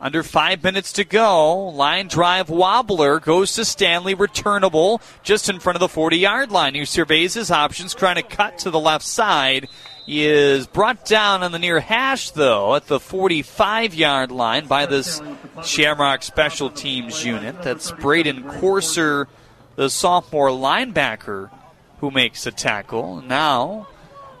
Under 0.00 0.22
five 0.22 0.62
minutes 0.62 0.92
to 0.92 1.04
go. 1.04 1.70
Line 1.70 2.06
drive 2.06 2.48
wobbler 2.48 3.18
goes 3.18 3.54
to 3.54 3.64
Stanley, 3.64 4.14
returnable 4.14 5.00
just 5.24 5.48
in 5.48 5.58
front 5.58 5.74
of 5.74 5.80
the 5.80 5.88
40 5.88 6.18
yard 6.18 6.52
line. 6.52 6.76
He 6.76 6.84
surveys 6.84 7.34
his 7.34 7.50
options, 7.50 7.92
trying 7.92 8.14
to 8.14 8.22
cut 8.22 8.58
to 8.58 8.70
the 8.70 8.78
left 8.78 9.04
side. 9.04 9.66
He 10.06 10.24
is 10.24 10.68
brought 10.68 11.04
down 11.04 11.42
on 11.42 11.50
the 11.50 11.58
near 11.58 11.80
hash, 11.80 12.30
though, 12.30 12.76
at 12.76 12.86
the 12.86 13.00
45 13.00 13.96
yard 13.96 14.30
line 14.30 14.68
by 14.68 14.86
this 14.86 15.20
Shamrock 15.64 16.22
special 16.22 16.70
teams 16.70 17.24
unit. 17.24 17.62
That's 17.62 17.90
Braden 17.90 18.44
Corser, 18.44 19.26
the 19.74 19.90
sophomore 19.90 20.50
linebacker, 20.50 21.50
who 21.98 22.12
makes 22.12 22.44
the 22.44 22.52
tackle. 22.52 23.22
Now, 23.22 23.88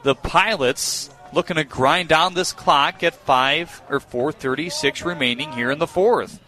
the 0.08 0.14
Pilots 0.14 1.10
looking 1.34 1.56
to 1.56 1.64
grind 1.64 2.08
down 2.08 2.32
this 2.32 2.54
clock 2.54 3.02
at 3.02 3.14
5 3.14 3.82
or 3.90 4.00
436 4.00 5.04
remaining 5.04 5.52
here 5.52 5.70
in 5.70 5.78
the 5.78 5.86
fourth. 5.86 6.40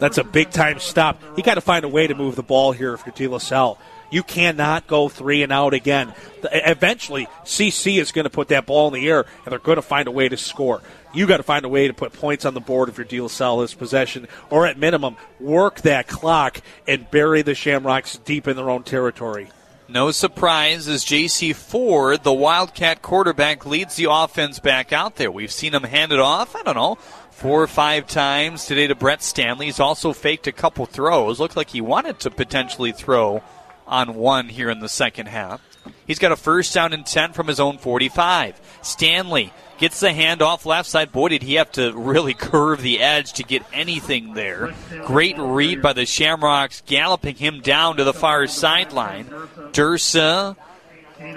That's 0.00 0.18
a 0.18 0.24
big 0.24 0.50
time 0.50 0.80
stop. 0.80 1.22
You 1.36 1.44
got 1.44 1.54
to 1.54 1.60
find 1.60 1.84
a 1.84 1.88
way 1.88 2.08
to 2.08 2.16
move 2.16 2.34
the 2.34 2.42
ball 2.42 2.72
here 2.72 2.92
if 2.92 3.06
you're 3.06 3.14
De 3.14 3.28
La 3.28 3.38
Salle. 3.38 3.78
You 4.10 4.24
cannot 4.24 4.88
go 4.88 5.08
three 5.08 5.44
and 5.44 5.52
out 5.52 5.72
again. 5.72 6.12
Eventually, 6.42 7.28
CC 7.44 8.00
is 8.00 8.10
going 8.10 8.24
to 8.24 8.30
put 8.30 8.48
that 8.48 8.66
ball 8.66 8.88
in 8.88 9.00
the 9.00 9.08
air, 9.08 9.24
and 9.44 9.52
they're 9.52 9.60
going 9.60 9.76
to 9.76 9.82
find 9.82 10.08
a 10.08 10.10
way 10.10 10.28
to 10.28 10.36
score. 10.36 10.82
You 11.14 11.28
got 11.28 11.36
to 11.36 11.44
find 11.44 11.64
a 11.64 11.68
way 11.68 11.86
to 11.86 11.94
put 11.94 12.12
points 12.12 12.44
on 12.44 12.54
the 12.54 12.60
board 12.60 12.88
if 12.88 12.98
you're 12.98 13.04
De 13.04 13.20
La 13.20 13.28
Salle 13.28 13.60
this 13.60 13.72
possession, 13.72 14.26
or 14.50 14.66
at 14.66 14.78
minimum, 14.78 15.16
work 15.38 15.80
that 15.82 16.08
clock 16.08 16.60
and 16.88 17.08
bury 17.12 17.42
the 17.42 17.54
Shamrocks 17.54 18.18
deep 18.18 18.48
in 18.48 18.56
their 18.56 18.68
own 18.68 18.82
territory. 18.82 19.48
No 19.94 20.10
surprise 20.10 20.88
as 20.88 21.04
J.C. 21.04 21.52
Ford, 21.52 22.24
the 22.24 22.32
Wildcat 22.32 23.00
quarterback, 23.00 23.64
leads 23.64 23.94
the 23.94 24.08
offense 24.10 24.58
back 24.58 24.92
out 24.92 25.14
there. 25.14 25.30
We've 25.30 25.52
seen 25.52 25.72
him 25.72 25.84
hand 25.84 26.10
it 26.10 26.18
off, 26.18 26.56
I 26.56 26.64
don't 26.64 26.74
know, 26.74 26.96
four 27.30 27.62
or 27.62 27.68
five 27.68 28.08
times 28.08 28.64
today 28.66 28.88
to 28.88 28.96
Brett 28.96 29.22
Stanley. 29.22 29.66
He's 29.66 29.78
also 29.78 30.12
faked 30.12 30.48
a 30.48 30.52
couple 30.52 30.84
throws. 30.84 31.38
Looked 31.38 31.56
like 31.56 31.70
he 31.70 31.80
wanted 31.80 32.18
to 32.18 32.32
potentially 32.32 32.90
throw 32.90 33.44
on 33.86 34.16
one 34.16 34.48
here 34.48 34.68
in 34.68 34.80
the 34.80 34.88
second 34.88 35.26
half. 35.26 35.60
He's 36.06 36.18
got 36.18 36.32
a 36.32 36.36
first 36.36 36.74
down 36.74 36.92
and 36.92 37.06
10 37.06 37.32
from 37.32 37.46
his 37.46 37.60
own 37.60 37.78
45. 37.78 38.60
Stanley 38.82 39.52
gets 39.78 40.00
the 40.00 40.08
handoff 40.08 40.66
left 40.66 40.88
side. 40.88 41.12
Boy, 41.12 41.28
did 41.28 41.42
he 41.42 41.54
have 41.54 41.72
to 41.72 41.92
really 41.92 42.34
curve 42.34 42.82
the 42.82 43.00
edge 43.00 43.32
to 43.34 43.42
get 43.42 43.62
anything 43.72 44.34
there. 44.34 44.74
Great 45.04 45.36
read 45.38 45.82
by 45.82 45.92
the 45.92 46.06
Shamrocks, 46.06 46.82
galloping 46.86 47.36
him 47.36 47.60
down 47.60 47.96
to 47.96 48.04
the 48.04 48.14
far 48.14 48.46
sideline. 48.46 49.26
Dursa, 49.72 50.56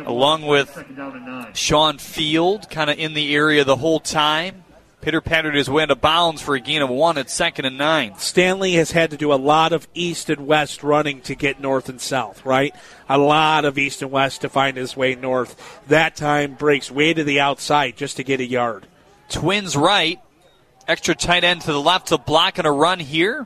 along 0.06 0.44
with 0.44 0.84
Sean 1.54 1.98
Field, 1.98 2.70
kind 2.70 2.90
of 2.90 2.98
in 2.98 3.14
the 3.14 3.34
area 3.34 3.64
the 3.64 3.76
whole 3.76 4.00
time. 4.00 4.64
Pitter 5.02 5.22
pattered 5.22 5.56
his 5.56 5.70
way 5.70 5.84
into 5.84 5.96
bounds 5.96 6.42
for 6.42 6.56
a 6.56 6.60
gain 6.60 6.82
of 6.82 6.90
one 6.90 7.18
at 7.18 7.30
second 7.30 7.66
and 7.66 7.78
nine. 7.78 8.16
Stanley 8.18 8.74
has 8.74 8.92
had 8.92 9.12
to 9.12 9.18
do 9.18 9.32
a 9.32 9.36
lot 9.36 9.72
of 9.72 9.88
east 9.94 10.30
and 10.30 10.48
west 10.48 10.84
running 10.84 11.22
to 11.22 11.36
get 11.36 11.60
north 11.60 11.88
and 11.88 12.02
south, 12.02 12.46
right? 12.46 12.76
A 13.08 13.18
lot 13.18 13.64
of 13.64 13.78
east 13.78 14.02
and 14.02 14.12
west 14.12 14.42
to 14.42 14.50
find 14.50 14.76
his 14.76 14.98
way 14.98 15.16
north. 15.16 15.82
That 15.88 16.16
time 16.16 16.56
breaks 16.56 16.92
way 16.92 17.14
to 17.14 17.24
the 17.24 17.40
outside 17.40 17.96
just 17.96 18.18
to 18.18 18.24
get 18.24 18.40
a 18.40 18.46
yard. 18.46 18.88
Twins 19.30 19.78
right. 19.78 20.20
Extra 20.88 21.16
tight 21.16 21.44
end 21.44 21.62
to 21.62 21.72
the 21.72 21.82
left 21.82 22.08
to 22.08 22.18
block 22.18 22.58
and 22.58 22.68
a 22.68 22.72
run 22.72 23.00
here. 23.00 23.46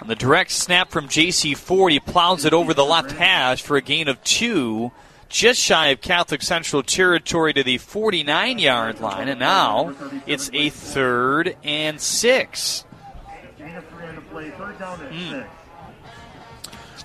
On 0.00 0.08
the 0.08 0.16
direct 0.16 0.50
snap 0.50 0.90
from 0.90 1.08
J.C. 1.08 1.54
Ford, 1.54 1.92
he 1.92 2.00
plows 2.00 2.44
it 2.44 2.52
over 2.52 2.74
the 2.74 2.84
left 2.84 3.12
hash 3.12 3.62
for 3.62 3.76
a 3.76 3.82
gain 3.82 4.08
of 4.08 4.22
two 4.24 4.90
just 5.32 5.60
shy 5.60 5.88
of 5.88 6.00
Catholic 6.00 6.42
Central 6.42 6.82
territory 6.82 7.52
to 7.54 7.64
the 7.64 7.78
49 7.78 8.58
yard 8.58 9.00
line, 9.00 9.28
and 9.28 9.40
now 9.40 9.94
it's 10.26 10.50
a 10.52 10.68
third 10.68 11.56
and 11.64 12.00
six. 12.00 12.84
Mm. 13.58 15.46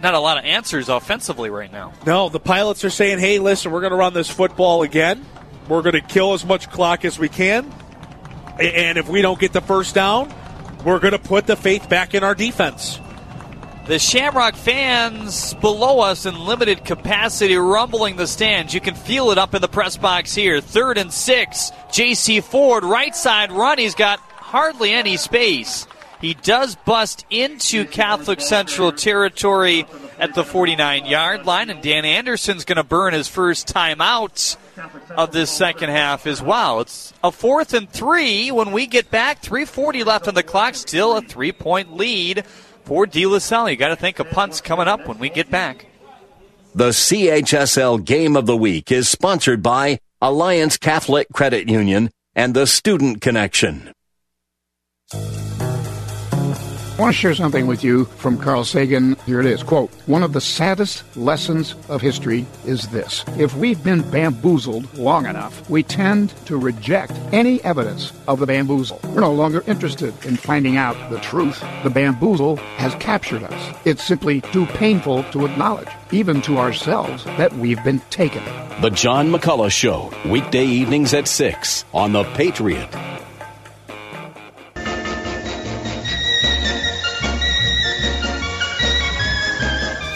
Not 0.02 0.14
a 0.14 0.20
lot 0.20 0.38
of 0.38 0.46
answers 0.46 0.90
offensively 0.90 1.50
right 1.50 1.72
now. 1.72 1.94
No, 2.06 2.30
the 2.30 2.40
pilots 2.40 2.84
are 2.86 2.90
saying, 2.90 3.20
hey, 3.20 3.40
listen, 3.40 3.72
we're 3.72 3.82
going 3.82 3.92
to 3.92 3.98
run 3.98 4.14
this 4.14 4.30
football 4.30 4.84
again. 4.84 5.26
We're 5.68 5.82
going 5.82 5.96
to 5.96 6.02
kill 6.02 6.34
as 6.34 6.46
much 6.46 6.70
clock 6.70 7.04
as 7.04 7.18
we 7.18 7.30
can. 7.30 7.72
And 8.60 8.98
if 8.98 9.08
we 9.08 9.22
don't 9.22 9.40
get 9.40 9.54
the 9.54 9.62
first 9.62 9.96
down, 9.96 10.34
we're 10.86 11.00
going 11.00 11.14
to 11.14 11.20
put 11.20 11.48
the 11.48 11.56
faith 11.56 11.90
back 11.90 12.14
in 12.14 12.24
our 12.24 12.36
defense. 12.36 13.00
The 13.88 14.00
Shamrock 14.00 14.56
fans 14.56 15.54
below 15.54 16.02
us 16.02 16.26
in 16.26 16.38
limited 16.38 16.84
capacity 16.84 17.56
rumbling 17.56 18.18
the 18.18 18.28
stands. 18.28 18.74
You 18.74 18.82
can 18.82 18.96
feel 18.96 19.32
it 19.32 19.38
up 19.38 19.56
in 19.56 19.62
the 19.62 19.70
press 19.70 19.96
box 19.96 20.36
here. 20.36 20.60
Third 20.60 20.98
and 20.98 21.12
six. 21.12 21.72
J.C. 21.94 22.42
Ford, 22.42 22.84
right 22.84 23.16
side 23.16 23.50
run. 23.50 23.78
He's 23.78 23.96
got 23.96 24.20
hardly 24.20 24.92
any 24.92 25.16
space. 25.16 25.88
He 26.20 26.34
does 26.34 26.76
bust 26.76 27.26
into 27.30 27.86
Catholic 27.86 28.42
Central 28.42 28.92
territory 28.92 29.86
at 30.20 30.34
the 30.34 30.44
49 30.44 31.06
yard 31.06 31.46
line, 31.46 31.70
and 31.70 31.82
Dan 31.82 32.04
Anderson's 32.04 32.66
going 32.66 32.78
to 32.78 32.84
burn 32.84 33.14
his 33.14 33.30
first 33.30 33.74
timeout 33.74 34.58
of 35.12 35.32
this 35.32 35.50
second 35.50 35.92
half 35.92 36.28
as 36.28 36.42
well. 36.42 36.82
It's 36.82 37.14
a 37.24 37.32
fourth 37.32 37.74
and 37.74 37.90
three 37.90 38.52
when 38.52 38.74
we 38.74 38.86
get 38.86 39.10
back. 39.12 39.42
3.40 39.42 40.06
left 40.06 40.28
on 40.28 40.34
the 40.34 40.44
clock, 40.44 40.76
still 40.76 41.16
a 41.16 41.22
three 41.22 41.54
point 41.54 41.96
lead 41.96 42.44
for 42.88 43.06
De 43.06 43.26
La 43.26 43.40
Salle. 43.40 43.70
You 43.70 43.76
got 43.76 43.90
to 43.90 43.98
think 43.98 44.20
of 44.20 44.30
punts 44.30 44.62
coming 44.62 44.88
up 44.88 45.08
when 45.08 45.20
we 45.20 45.30
get 45.30 45.52
back. 45.52 45.86
The 46.74 46.90
CHSL 46.90 48.06
Game 48.06 48.38
of 48.38 48.46
the 48.46 48.56
Week 48.56 48.92
is 48.92 49.10
sponsored 49.10 49.62
by 49.62 50.00
Alliance 50.22 50.78
Catholic 50.78 51.28
Credit 51.34 51.68
Union 51.68 52.10
and 52.34 52.54
the 52.54 52.66
Student 52.66 53.20
Connection. 53.20 53.92
I 56.98 57.02
want 57.02 57.14
to 57.14 57.22
share 57.22 57.36
something 57.36 57.68
with 57.68 57.84
you 57.84 58.06
from 58.06 58.40
Carl 58.40 58.64
Sagan. 58.64 59.18
Here 59.28 59.40
it 59.40 59.46
is. 59.46 59.62
Quote, 59.62 59.92
one 60.08 60.24
of 60.24 60.34
the 60.34 60.42
saddest 60.42 61.04
lessons 61.16 61.76
of 61.90 62.02
history 62.02 62.48
is 62.66 62.88
this. 62.88 63.24
If 63.38 63.56
we've 63.56 63.84
been 63.84 64.02
bamboozled 64.10 64.92
long 64.98 65.28
enough, 65.28 65.70
we 65.70 65.84
tend 65.84 66.32
to 66.48 66.58
reject 66.58 67.12
any 67.32 67.64
evidence 67.64 68.14
of 68.28 68.40
the 68.40 68.48
bamboozle. 68.48 69.00
We're 69.10 69.22
no 69.22 69.32
longer 69.32 69.64
interested 69.68 70.12
in 70.26 70.38
finding 70.38 70.78
out 70.78 71.12
the 71.12 71.20
truth. 71.20 71.64
The 71.84 71.92
bamboozle 71.92 72.56
has 72.78 72.96
captured 72.96 73.44
us. 73.44 73.78
It's 73.86 74.04
simply 74.04 74.42
too 74.42 74.66
painful 74.66 75.22
to 75.26 75.46
acknowledge, 75.46 75.90
even 76.12 76.42
to 76.42 76.58
ourselves, 76.58 77.24
that 77.26 77.54
we've 77.54 77.84
been 77.84 78.00
taken. 78.10 78.44
The 78.82 78.90
John 78.90 79.32
McCullough 79.32 79.70
Show, 79.70 80.12
weekday 80.28 80.66
evenings 80.66 81.14
at 81.14 81.28
6 81.28 81.86
on 81.94 82.14
The 82.14 82.24
Patriot. 82.34 82.90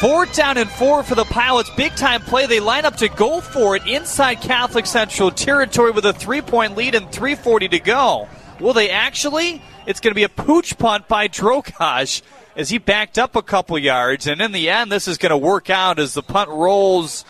Fourth 0.02 0.36
down 0.36 0.58
and 0.58 0.68
four 0.68 1.04
for 1.04 1.14
the 1.14 1.26
Pilots. 1.26 1.70
Big 1.78 1.96
time 1.96 2.22
play. 2.22 2.48
They 2.48 2.60
line 2.60 2.86
up 2.86 2.96
to 2.98 3.08
go 3.08 3.40
for 3.40 3.76
it 3.76 3.86
inside 3.86 4.42
Catholic 4.42 4.88
Central 4.88 5.30
territory 5.30 5.92
with 5.92 6.08
a 6.08 6.12
three 6.12 6.42
point 6.42 6.76
lead 6.76 6.96
and 6.96 7.06
3.40 7.10 7.70
to 7.70 7.80
go. 7.80 8.28
Will 8.60 8.74
they 8.74 8.90
actually? 8.90 9.62
It's 9.86 10.00
going 10.00 10.10
to 10.10 10.16
be 10.16 10.24
a 10.24 10.30
pooch 10.30 10.76
punt 10.80 11.08
by 11.08 11.28
Drokaj 11.28 12.24
as 12.56 12.72
he 12.72 12.80
backed 12.80 13.20
up 13.20 13.36
a 13.36 13.44
couple 13.44 13.78
yards. 13.78 14.26
And 14.26 14.42
in 14.42 14.54
the 14.54 14.72
end, 14.72 14.92
this 14.92 15.08
is 15.08 15.20
going 15.20 15.30
to 15.30 15.38
work 15.38 15.70
out 15.70 16.00
as 16.00 16.16
the 16.16 16.24
punt 16.24 16.50
rolls 16.50 17.24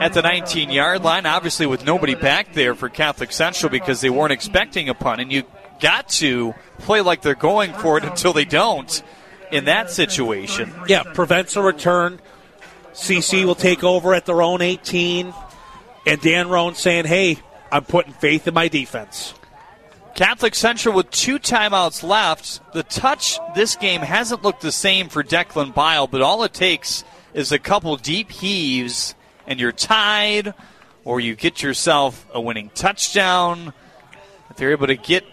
at 0.00 0.14
the 0.14 0.22
19 0.22 0.70
yard 0.70 1.04
line. 1.04 1.26
Obviously, 1.26 1.66
with 1.66 1.84
nobody 1.84 2.14
back 2.14 2.54
there 2.54 2.74
for 2.74 2.88
Catholic 2.88 3.32
Central 3.32 3.68
because 3.68 4.00
they 4.00 4.08
weren't 4.08 4.32
expecting 4.32 4.88
a 4.88 4.94
punt. 4.94 5.20
And 5.20 5.30
you 5.30 5.42
got 5.78 6.08
to 6.08 6.54
play 6.78 7.02
like 7.02 7.20
they're 7.20 7.34
going 7.34 7.74
for 7.74 7.98
it 7.98 8.04
until 8.04 8.32
they 8.32 8.46
don't 8.46 9.02
in 9.50 9.66
that 9.66 9.90
situation. 9.90 10.72
Yeah, 10.86 11.02
prevents 11.02 11.56
a 11.56 11.62
return. 11.62 12.20
CC 12.92 13.44
will 13.44 13.54
take 13.54 13.84
over 13.84 14.14
at 14.14 14.26
their 14.26 14.42
own 14.42 14.60
18. 14.62 15.32
And 16.06 16.20
Dan 16.20 16.48
Rohn 16.48 16.74
saying, 16.74 17.04
hey, 17.04 17.38
I'm 17.70 17.84
putting 17.84 18.12
faith 18.12 18.48
in 18.48 18.54
my 18.54 18.68
defense. 18.68 19.34
Catholic 20.14 20.54
Central 20.54 20.94
with 20.94 21.10
two 21.10 21.38
timeouts 21.38 22.02
left. 22.02 22.60
The 22.72 22.82
touch 22.82 23.38
this 23.54 23.76
game 23.76 24.00
hasn't 24.00 24.42
looked 24.42 24.62
the 24.62 24.72
same 24.72 25.08
for 25.08 25.22
Declan 25.22 25.74
Bile, 25.74 26.08
but 26.08 26.22
all 26.22 26.42
it 26.42 26.52
takes 26.52 27.04
is 27.34 27.52
a 27.52 27.58
couple 27.58 27.96
deep 27.96 28.30
heaves 28.30 29.14
and 29.46 29.60
you're 29.60 29.72
tied, 29.72 30.54
or 31.04 31.20
you 31.20 31.34
get 31.34 31.62
yourself 31.62 32.26
a 32.34 32.40
winning 32.40 32.70
touchdown. 32.74 33.72
If 34.50 34.56
they're 34.56 34.72
able 34.72 34.88
to 34.88 34.96
get 34.96 35.24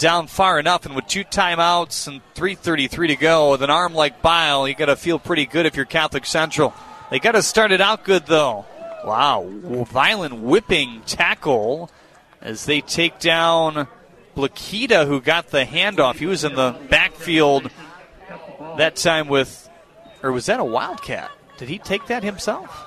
down 0.00 0.26
far 0.26 0.58
enough, 0.58 0.86
and 0.86 0.96
with 0.96 1.06
two 1.06 1.24
timeouts 1.24 2.08
and 2.08 2.20
3:33 2.34 3.08
to 3.08 3.16
go, 3.16 3.52
with 3.52 3.62
an 3.62 3.70
arm 3.70 3.94
like 3.94 4.20
Bile, 4.22 4.66
you 4.66 4.74
got 4.74 4.86
to 4.86 4.96
feel 4.96 5.20
pretty 5.20 5.46
good 5.46 5.66
if 5.66 5.76
you're 5.76 5.84
Catholic 5.84 6.26
Central. 6.26 6.74
They 7.10 7.20
got 7.20 7.32
to 7.32 7.42
start 7.42 7.70
it 7.70 7.80
out 7.80 8.04
good 8.04 8.26
though. 8.26 8.66
Wow, 9.04 9.46
violent 9.48 10.40
whipping 10.40 11.02
tackle 11.06 11.90
as 12.40 12.64
they 12.64 12.80
take 12.80 13.18
down 13.18 13.86
Bakita, 14.36 15.06
who 15.06 15.20
got 15.20 15.48
the 15.48 15.64
handoff. 15.64 16.16
He 16.16 16.26
was 16.26 16.44
in 16.44 16.54
the 16.54 16.76
backfield 16.88 17.70
that 18.76 18.96
time 18.96 19.28
with, 19.28 19.68
or 20.22 20.32
was 20.32 20.46
that 20.46 20.60
a 20.60 20.64
Wildcat? 20.64 21.30
Did 21.58 21.68
he 21.68 21.78
take 21.78 22.06
that 22.06 22.22
himself? 22.22 22.86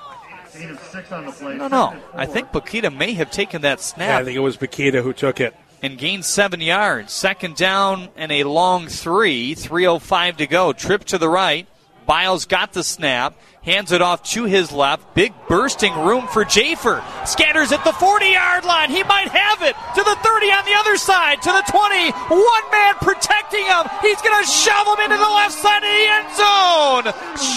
No, 1.42 1.68
no. 1.68 1.96
I 2.14 2.26
think 2.26 2.52
Bakita 2.52 2.96
may 2.96 3.14
have 3.14 3.30
taken 3.30 3.62
that 3.62 3.80
snap. 3.80 4.08
Yeah, 4.08 4.18
I 4.18 4.24
think 4.24 4.36
it 4.36 4.40
was 4.40 4.56
Bakita 4.56 5.02
who 5.02 5.12
took 5.12 5.40
it 5.40 5.54
and 5.84 5.98
gained 5.98 6.24
seven 6.24 6.62
yards. 6.62 7.12
Second 7.12 7.56
down 7.56 8.08
and 8.16 8.32
a 8.32 8.44
long 8.44 8.86
three. 8.88 9.54
3.05 9.54 10.38
to 10.38 10.46
go. 10.46 10.72
Trip 10.72 11.04
to 11.04 11.18
the 11.18 11.28
right. 11.28 11.68
Biles 12.06 12.46
got 12.46 12.72
the 12.72 12.82
snap, 12.82 13.34
hands 13.62 13.92
it 13.92 14.00
off 14.00 14.22
to 14.32 14.44
his 14.44 14.72
left. 14.72 15.14
Big 15.14 15.34
bursting 15.46 15.92
room 16.04 16.26
for 16.28 16.44
Jafer. 16.44 17.04
Scatters 17.26 17.70
at 17.70 17.84
the 17.84 17.92
40 17.92 18.26
yard 18.26 18.64
line. 18.64 18.90
He 18.90 19.02
might 19.04 19.28
have 19.28 19.60
it 19.60 19.76
to 19.94 20.02
the 20.02 20.16
30 20.16 20.46
on 20.52 20.64
the 20.64 20.74
other 20.74 20.96
side, 20.96 21.42
to 21.42 21.52
the 21.52 21.64
20. 21.68 22.10
One 22.32 22.70
man 22.72 22.94
protecting 23.02 23.64
him. 23.64 23.84
He's 24.00 24.20
going 24.22 24.42
to 24.42 24.48
shove 24.48 24.86
him 24.88 25.04
into 25.04 25.16
the 25.16 25.32
left 25.36 25.52
side 25.52 25.84
of 25.84 25.92
the 25.92 26.06
end 26.16 26.28
zone. 26.40 27.04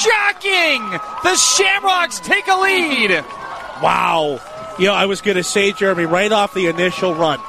Shocking. 0.03 0.99
The 1.23 1.35
Shamrocks 1.35 2.19
take 2.19 2.47
a 2.47 2.57
lead. 2.57 3.23
Wow. 3.81 4.39
You 4.79 4.87
know, 4.87 4.93
I 4.93 5.05
was 5.05 5.21
going 5.21 5.37
to 5.37 5.43
say, 5.43 5.71
Jeremy, 5.71 6.05
right 6.05 6.31
off 6.31 6.53
the 6.53 6.67
initial 6.67 7.15
run, 7.15 7.39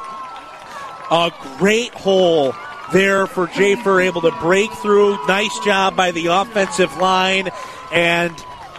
a 1.11 1.33
great 1.59 1.93
hole 1.95 2.55
there 2.93 3.27
for 3.27 3.47
Jafer, 3.47 4.05
able 4.05 4.23
to 4.23 4.33
break 4.41 4.73
through. 4.73 5.25
Nice 5.27 5.59
job 5.61 5.97
by 5.97 6.11
the 6.11 6.27
offensive 6.27 6.97
line, 6.97 7.51
and 7.93 8.35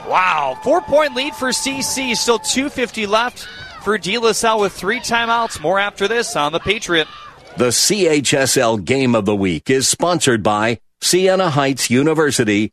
Wow, 0.08 0.58
four 0.62 0.80
point 0.82 1.14
lead 1.14 1.34
for 1.34 1.48
CC. 1.48 2.16
Still 2.16 2.38
250 2.38 3.06
left 3.06 3.46
for 3.82 3.96
De 3.96 4.18
La 4.18 4.32
Salle 4.32 4.60
with 4.60 4.72
three 4.72 5.00
timeouts. 5.00 5.60
More 5.60 5.78
after 5.78 6.08
this 6.08 6.36
on 6.36 6.52
the 6.52 6.60
Patriot. 6.60 7.08
The 7.56 7.68
CHSL 7.68 8.84
Game 8.84 9.14
of 9.14 9.24
the 9.24 9.36
Week 9.36 9.70
is 9.70 9.88
sponsored 9.88 10.42
by 10.42 10.80
Siena 11.00 11.50
Heights 11.50 11.88
University 11.88 12.72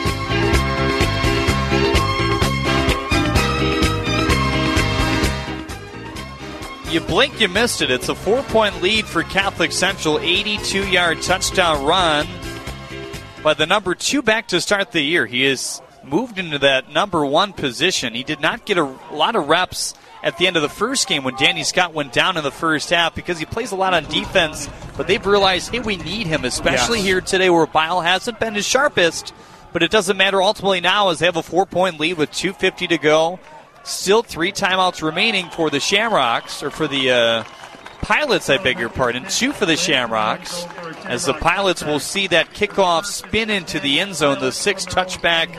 You 6.91 6.99
blink, 6.99 7.39
you 7.39 7.47
missed 7.47 7.81
it. 7.81 7.89
It's 7.89 8.09
a 8.09 8.15
four 8.15 8.43
point 8.43 8.81
lead 8.81 9.05
for 9.05 9.23
Catholic 9.23 9.71
Central, 9.71 10.19
82 10.19 10.87
yard 10.89 11.21
touchdown 11.21 11.85
run 11.85 12.27
by 13.41 13.53
the 13.53 13.65
number 13.65 13.95
two 13.95 14.21
back 14.21 14.47
to 14.49 14.59
start 14.59 14.91
the 14.91 15.01
year. 15.01 15.25
He 15.25 15.43
has 15.43 15.81
moved 16.03 16.37
into 16.37 16.59
that 16.59 16.91
number 16.91 17.25
one 17.25 17.53
position. 17.53 18.13
He 18.13 18.23
did 18.23 18.41
not 18.41 18.65
get 18.65 18.77
a 18.77 18.83
lot 19.13 19.37
of 19.37 19.47
reps 19.47 19.93
at 20.21 20.37
the 20.37 20.47
end 20.47 20.57
of 20.57 20.61
the 20.63 20.69
first 20.69 21.07
game 21.07 21.23
when 21.23 21.35
Danny 21.37 21.63
Scott 21.63 21.93
went 21.93 22.11
down 22.11 22.35
in 22.35 22.43
the 22.43 22.51
first 22.51 22.89
half 22.89 23.15
because 23.15 23.39
he 23.39 23.45
plays 23.45 23.71
a 23.71 23.75
lot 23.77 23.93
on 23.93 24.03
defense, 24.05 24.67
but 24.97 25.07
they've 25.07 25.25
realized, 25.25 25.71
hey, 25.71 25.79
we 25.79 25.95
need 25.95 26.27
him, 26.27 26.43
especially 26.43 26.97
Yes. 26.99 27.07
here 27.07 27.21
today 27.21 27.49
where 27.49 27.65
Bile 27.67 28.01
hasn't 28.01 28.37
been 28.39 28.53
his 28.55 28.67
sharpest. 28.67 29.33
But 29.71 29.81
it 29.81 29.91
doesn't 29.91 30.17
matter 30.17 30.41
ultimately 30.41 30.81
now 30.81 31.09
as 31.09 31.19
they 31.19 31.25
have 31.27 31.37
a 31.37 31.43
four 31.43 31.65
point 31.65 32.01
lead 32.01 32.17
with 32.17 32.31
2.50 32.31 32.89
to 32.89 32.97
go. 32.97 33.39
Still 33.83 34.23
three 34.23 34.51
timeouts 34.51 35.01
remaining 35.01 35.49
for 35.49 35.69
the 35.69 35.79
Shamrocks, 35.79 36.63
or 36.63 36.69
for 36.69 36.87
the 36.87 37.11
uh, 37.11 37.43
Pilots, 38.01 38.49
I 38.49 38.57
beg 38.57 38.79
your 38.79 38.89
pardon. 38.89 39.25
Two 39.25 39.53
for 39.53 39.65
the 39.65 39.77
Shamrocks, 39.77 40.65
as 41.05 41.25
the 41.25 41.33
Pilots 41.33 41.83
will 41.83 41.99
see 41.99 42.27
that 42.27 42.51
kickoff 42.51 43.05
spin 43.05 43.49
into 43.49 43.79
the 43.79 43.99
end 43.99 44.15
zone, 44.15 44.39
the 44.39 44.51
sixth 44.51 44.89
touchback 44.89 45.55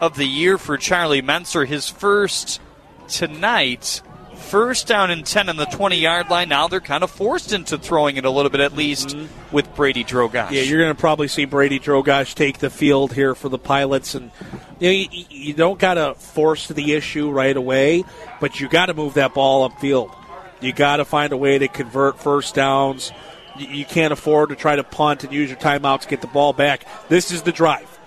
of 0.00 0.16
the 0.16 0.26
year 0.26 0.58
for 0.58 0.76
Charlie 0.78 1.22
Menser. 1.22 1.66
His 1.66 1.88
first 1.88 2.60
tonight. 3.08 4.02
First 4.36 4.86
down 4.86 5.10
and 5.10 5.26
10 5.26 5.48
on 5.48 5.56
the 5.56 5.64
20 5.64 5.96
yard 5.98 6.30
line. 6.30 6.48
Now 6.48 6.68
they're 6.68 6.80
kind 6.80 7.02
of 7.02 7.10
forced 7.10 7.52
into 7.52 7.78
throwing 7.78 8.16
it 8.16 8.24
a 8.24 8.30
little 8.30 8.50
bit 8.50 8.60
at 8.60 8.74
least 8.74 9.08
mm-hmm. 9.08 9.54
with 9.54 9.74
Brady 9.74 10.04
Drogosh. 10.04 10.50
Yeah, 10.50 10.62
you're 10.62 10.80
going 10.80 10.94
to 10.94 11.00
probably 11.00 11.28
see 11.28 11.46
Brady 11.46 11.80
Drogosh 11.80 12.34
take 12.34 12.58
the 12.58 12.70
field 12.70 13.12
here 13.12 13.34
for 13.34 13.48
the 13.48 13.58
Pilots, 13.58 14.14
and 14.14 14.30
you, 14.78 14.88
know, 14.88 14.92
you, 14.92 15.24
you 15.30 15.54
don't 15.54 15.78
got 15.78 15.94
to 15.94 16.14
force 16.14 16.68
the 16.68 16.92
issue 16.92 17.30
right 17.30 17.56
away, 17.56 18.04
but 18.40 18.60
you 18.60 18.68
got 18.68 18.86
to 18.86 18.94
move 18.94 19.14
that 19.14 19.34
ball 19.34 19.68
upfield. 19.68 20.14
You 20.60 20.72
got 20.72 20.96
to 20.96 21.04
find 21.04 21.32
a 21.32 21.36
way 21.36 21.58
to 21.58 21.68
convert 21.68 22.20
first 22.20 22.54
downs. 22.54 23.12
You, 23.58 23.68
you 23.68 23.84
can't 23.84 24.12
afford 24.12 24.50
to 24.50 24.56
try 24.56 24.76
to 24.76 24.84
punt 24.84 25.24
and 25.24 25.32
use 25.32 25.50
your 25.50 25.58
timeouts 25.58 26.02
to 26.02 26.08
get 26.08 26.20
the 26.20 26.28
ball 26.28 26.52
back. 26.52 26.86
This 27.08 27.32
is 27.32 27.42
the 27.42 27.52
drive. 27.52 27.98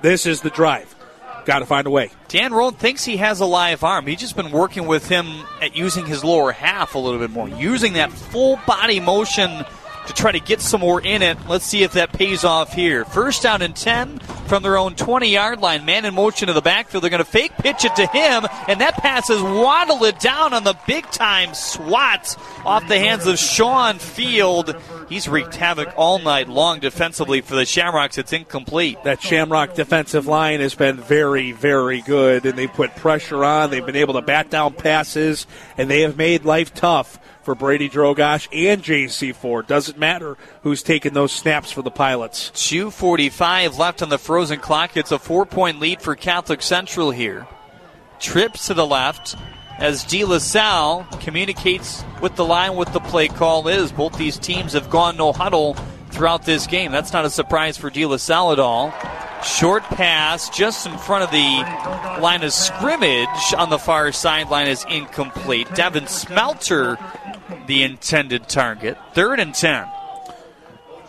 This 0.00 0.26
is 0.26 0.42
the 0.42 0.50
drive. 0.50 0.94
Got 1.48 1.60
to 1.60 1.64
find 1.64 1.86
a 1.86 1.90
way. 1.90 2.10
Dan 2.28 2.52
Rohn 2.52 2.74
thinks 2.74 3.06
he 3.06 3.16
has 3.16 3.40
a 3.40 3.46
live 3.46 3.82
arm. 3.82 4.06
He's 4.06 4.20
just 4.20 4.36
been 4.36 4.50
working 4.50 4.86
with 4.86 5.08
him 5.08 5.26
at 5.62 5.74
using 5.74 6.04
his 6.04 6.22
lower 6.22 6.52
half 6.52 6.94
a 6.94 6.98
little 6.98 7.18
bit 7.18 7.30
more, 7.30 7.48
using 7.48 7.94
that 7.94 8.12
full 8.12 8.60
body 8.66 9.00
motion 9.00 9.64
to 10.08 10.14
try 10.14 10.32
to 10.32 10.40
get 10.40 10.60
some 10.60 10.80
more 10.80 11.00
in 11.00 11.22
it. 11.22 11.38
Let's 11.46 11.66
see 11.66 11.82
if 11.82 11.92
that 11.92 12.12
pays 12.12 12.42
off 12.42 12.72
here. 12.72 13.04
First 13.04 13.42
down 13.42 13.62
and 13.62 13.76
10 13.76 14.18
from 14.48 14.62
their 14.62 14.78
own 14.78 14.94
20 14.94 15.28
yard 15.28 15.60
line. 15.60 15.84
Man 15.84 16.06
in 16.06 16.14
motion 16.14 16.48
to 16.48 16.54
the 16.54 16.62
backfield. 16.62 17.04
They're 17.04 17.10
going 17.10 17.24
to 17.24 17.30
fake 17.30 17.52
pitch 17.58 17.84
it 17.84 17.94
to 17.96 18.06
him, 18.06 18.46
and 18.66 18.80
that 18.80 18.94
pass 18.94 19.28
is 19.28 19.40
waddled 19.42 20.02
it 20.04 20.18
down 20.18 20.54
on 20.54 20.64
the 20.64 20.76
big 20.86 21.04
time 21.10 21.52
swat 21.52 22.36
off 22.64 22.88
the 22.88 22.98
hands 22.98 23.26
of 23.26 23.38
Sean 23.38 23.98
Field. 23.98 24.74
He's 25.10 25.28
wreaked 25.28 25.54
havoc 25.54 25.92
all 25.96 26.18
night 26.18 26.48
long 26.48 26.80
defensively 26.80 27.42
for 27.42 27.54
the 27.54 27.66
Shamrocks. 27.66 28.16
It's 28.16 28.32
incomplete. 28.32 29.02
That 29.04 29.20
Shamrock 29.20 29.74
defensive 29.74 30.26
line 30.26 30.60
has 30.60 30.74
been 30.74 30.96
very, 30.96 31.52
very 31.52 32.00
good, 32.00 32.46
and 32.46 32.58
they 32.58 32.66
put 32.66 32.96
pressure 32.96 33.44
on. 33.44 33.70
They've 33.70 33.84
been 33.84 33.96
able 33.96 34.14
to 34.14 34.22
bat 34.22 34.48
down 34.48 34.72
passes, 34.72 35.46
and 35.76 35.90
they 35.90 36.00
have 36.00 36.16
made 36.16 36.46
life 36.46 36.72
tough 36.72 37.18
for 37.48 37.54
Brady 37.54 37.88
Drogosh 37.88 38.46
and 38.52 38.82
JC 38.82 39.34
Ford. 39.34 39.66
Doesn't 39.66 39.96
matter 39.96 40.36
who's 40.64 40.82
taking 40.82 41.14
those 41.14 41.32
snaps 41.32 41.70
for 41.72 41.80
the 41.80 41.90
Pilots. 41.90 42.50
2.45 42.50 43.78
left 43.78 44.02
on 44.02 44.10
the 44.10 44.18
frozen 44.18 44.60
clock. 44.60 44.98
It's 44.98 45.12
a 45.12 45.18
four 45.18 45.46
point 45.46 45.80
lead 45.80 46.02
for 46.02 46.14
Catholic 46.14 46.60
Central 46.60 47.10
here. 47.10 47.46
Trips 48.20 48.66
to 48.66 48.74
the 48.74 48.86
left 48.86 49.34
as 49.78 50.04
De 50.04 50.26
La 50.26 50.36
Salle 50.36 51.06
communicates 51.20 52.04
with 52.20 52.36
the 52.36 52.44
line 52.44 52.74
what 52.74 52.92
the 52.92 53.00
play 53.00 53.28
call 53.28 53.66
is. 53.66 53.92
Both 53.92 54.18
these 54.18 54.38
teams 54.38 54.74
have 54.74 54.90
gone 54.90 55.16
no 55.16 55.32
huddle 55.32 55.72
throughout 56.10 56.44
this 56.44 56.66
game. 56.66 56.92
That's 56.92 57.14
not 57.14 57.24
a 57.24 57.30
surprise 57.30 57.78
for 57.78 57.88
De 57.88 58.04
La 58.04 58.18
Salle 58.18 58.52
at 58.52 58.58
all. 58.58 58.92
Short 59.42 59.84
pass 59.84 60.50
just 60.50 60.84
in 60.86 60.98
front 60.98 61.22
of 61.22 61.30
the 61.30 62.20
line 62.20 62.42
of 62.42 62.52
scrimmage 62.52 63.54
on 63.56 63.70
the 63.70 63.78
far 63.78 64.10
sideline 64.10 64.66
is 64.66 64.84
incomplete. 64.90 65.72
Devin 65.74 66.08
Smelter, 66.08 66.98
the 67.68 67.84
intended 67.84 68.48
target. 68.48 68.98
Third 69.14 69.38
and 69.38 69.54
10. 69.54 69.86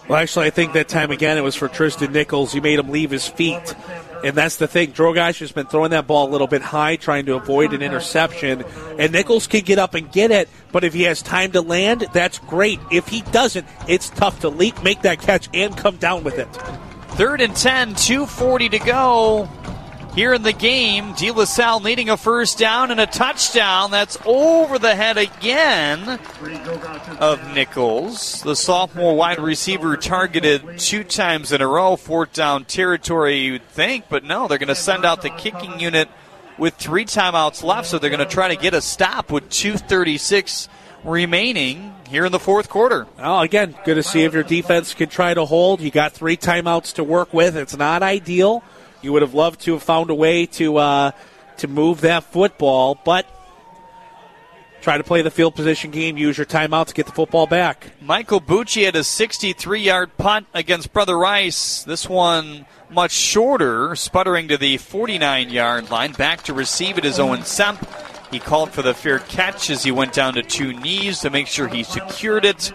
Well, 0.08 0.18
actually, 0.18 0.48
I 0.48 0.50
think 0.50 0.74
that 0.74 0.88
time 0.88 1.10
again 1.10 1.38
it 1.38 1.42
was 1.42 1.56
for 1.56 1.68
Tristan 1.68 2.12
Nichols. 2.12 2.54
You 2.54 2.62
made 2.62 2.78
him 2.78 2.90
leave 2.90 3.10
his 3.10 3.28
feet. 3.28 3.76
And 4.24 4.36
that's 4.36 4.58
the 4.58 4.68
thing. 4.68 4.92
Drogosh 4.92 5.40
has 5.40 5.54
been 5.54 5.68
throwing 5.68 5.92
that 5.92 6.06
ball 6.06 6.28
a 6.28 6.32
little 6.32 6.48
bit 6.48 6.62
high, 6.62 6.98
trying 6.98 7.26
to 7.28 7.36
avoid 7.36 7.74
an 7.74 7.82
interception. 7.82 8.66
And 8.98 9.14
Nichols 9.14 9.48
can 9.48 9.62
get 9.62 9.80
up 9.80 9.94
and 9.94 10.12
get 10.12 10.32
it, 10.32 10.50
but 10.74 10.84
if 10.84 10.94
he 10.94 11.04
has 11.04 11.22
time 11.22 11.54
to 11.54 11.62
land, 11.62 12.06
that's 12.12 12.40
great. 12.40 12.80
If 12.92 13.08
he 13.08 13.22
doesn't, 13.22 13.66
it's 13.88 14.10
tough 14.10 14.42
to 14.42 14.50
leap, 14.50 14.84
make 14.84 15.04
that 15.04 15.22
catch, 15.22 15.48
and 15.54 15.78
come 15.78 15.96
down 15.98 16.26
with 16.26 16.38
it. 16.38 16.48
Third 17.16 17.40
and 17.40 17.56
10, 17.56 17.94
2.40 17.94 18.72
to 18.72 18.80
go 18.80 19.50
here 20.20 20.34
in 20.34 20.44
the 20.44 20.52
game. 20.52 21.14
De 21.14 21.32
La 21.32 21.46
Salle 21.46 21.80
needing 21.80 22.10
a 22.10 22.18
first 22.18 22.58
down 22.58 22.92
and 22.92 23.00
a 23.00 23.08
touchdown. 23.08 23.90
That's 23.90 24.18
over 24.26 24.78
the 24.78 24.94
head 24.94 25.18
again 25.18 26.20
of 27.20 27.54
Nichols. 27.54 28.42
The 28.42 28.54
sophomore 28.54 29.16
wide 29.16 29.40
receiver 29.40 29.96
targeted 29.96 30.78
two 30.78 31.06
times 31.06 31.54
in 31.54 31.62
a 31.62 31.68
row. 31.68 31.96
Fourth 31.96 32.34
down 32.34 32.66
territory, 32.66 33.38
you'd 33.38 33.66
think, 33.70 34.10
but 34.10 34.26
no, 34.26 34.50
they're 34.50 34.58
going 34.58 34.68
to 34.68 34.76
send 34.76 35.06
out 35.06 35.22
the 35.22 35.30
kicking 35.30 35.80
unit 35.80 36.10
with 36.58 36.74
three 36.74 37.06
timeouts 37.06 37.64
left, 37.64 37.88
so 37.88 37.98
they're 37.98 38.10
going 38.10 38.20
to 38.20 38.26
try 38.26 38.50
to 38.50 38.62
get 38.62 38.74
a 38.74 38.82
stop 38.82 39.32
with 39.32 39.50
2.36 39.50 40.68
remaining 41.06 41.96
here 42.10 42.26
in 42.26 42.34
the 42.34 42.40
fourth 42.40 42.68
quarter. 42.68 43.08
Well, 43.18 43.40
again, 43.40 43.74
good 43.86 43.96
to 43.96 44.04
see 44.04 44.24
if 44.24 44.34
your 44.34 44.44
defense 44.44 44.94
can 44.94 45.08
try 45.08 45.34
to 45.34 45.46
hold. 45.46 45.80
You 45.80 45.92
got 45.92 46.12
three 46.12 46.36
timeouts 46.36 46.96
to 46.96 47.06
work 47.06 47.34
with. 47.34 47.56
It's 47.56 47.78
not 47.78 48.04
ideal. 48.04 48.66
You 49.02 49.14
would 49.14 49.22
have 49.22 49.34
loved 49.34 49.62
to 49.62 49.74
have 49.74 49.84
found 49.84 50.10
a 50.10 50.16
way 50.16 50.46
to 50.46 50.78
uh, 50.78 51.12
to 51.58 51.68
move 51.68 52.02
that 52.02 52.24
football, 52.24 53.00
but 53.04 53.26
try 54.82 54.98
to 54.98 55.04
play 55.04 55.22
the 55.22 55.32
field 55.32 55.56
position 55.56 55.92
game. 55.92 56.18
Use 56.18 56.38
your 56.38 56.46
timeout 56.46 56.88
to 56.88 56.94
get 56.94 57.06
the 57.06 57.12
football 57.12 57.48
back. 57.48 57.92
Michael 58.02 58.42
Bucci 58.42 58.86
had 58.86 58.96
a 58.96 59.04
63 59.04 59.82
yard 59.82 60.18
punt 60.18 60.48
against 60.54 60.94
Brother 60.94 61.18
Rice. 61.18 61.84
This 61.84 62.08
one 62.08 62.66
much 62.90 63.12
shorter, 63.12 63.96
sputtering 63.96 64.48
to 64.48 64.58
the 64.58 64.78
49 64.78 65.50
yard 65.50 65.90
line. 65.92 66.14
Back 66.14 66.44
to 66.44 66.54
receive 66.54 66.98
it 66.98 67.06
is 67.06 67.20
Owen 67.20 67.42
Semp. 67.42 67.86
He 68.32 68.40
called 68.40 68.72
for 68.72 68.82
the 68.82 68.94
fair 68.94 69.20
catch 69.20 69.70
as 69.70 69.84
he 69.84 69.92
went 69.92 70.14
down 70.14 70.36
to 70.36 70.44
two 70.44 70.74
knees 70.74 71.20
to 71.22 71.30
make 71.30 71.48
sure 71.48 71.68
he 71.68 71.84
secured 71.84 72.46
it. 72.46 72.72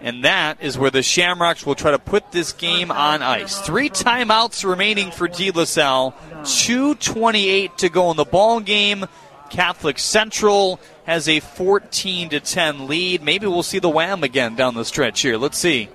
And 0.00 0.24
that 0.24 0.62
is 0.62 0.78
where 0.78 0.90
the 0.90 1.02
Shamrocks 1.02 1.66
will 1.66 1.74
try 1.74 1.90
to 1.90 1.98
put 1.98 2.32
this 2.32 2.52
game 2.52 2.90
on 2.90 3.22
ice. 3.22 3.60
Three 3.60 3.90
timeouts 3.90 4.68
remaining 4.68 5.10
for 5.10 5.28
De 5.28 5.50
La 5.50 5.64
Salle. 5.64 6.14
2.28 6.42 7.76
to 7.76 7.88
go 7.90 8.10
in 8.10 8.16
the 8.16 8.24
ball 8.24 8.60
game. 8.60 9.04
Catholic 9.50 9.98
Central 9.98 10.80
has 11.04 11.28
a 11.28 11.40
14 11.40 12.30
to 12.30 12.40
10 12.40 12.86
lead. 12.86 13.22
Maybe 13.22 13.46
we'll 13.46 13.62
see 13.62 13.78
the 13.78 13.90
Wham 13.90 14.22
again 14.22 14.54
down 14.54 14.74
the 14.74 14.84
stretch 14.84 15.20
here. 15.20 15.36
Let's 15.36 15.58
see. 15.58 15.90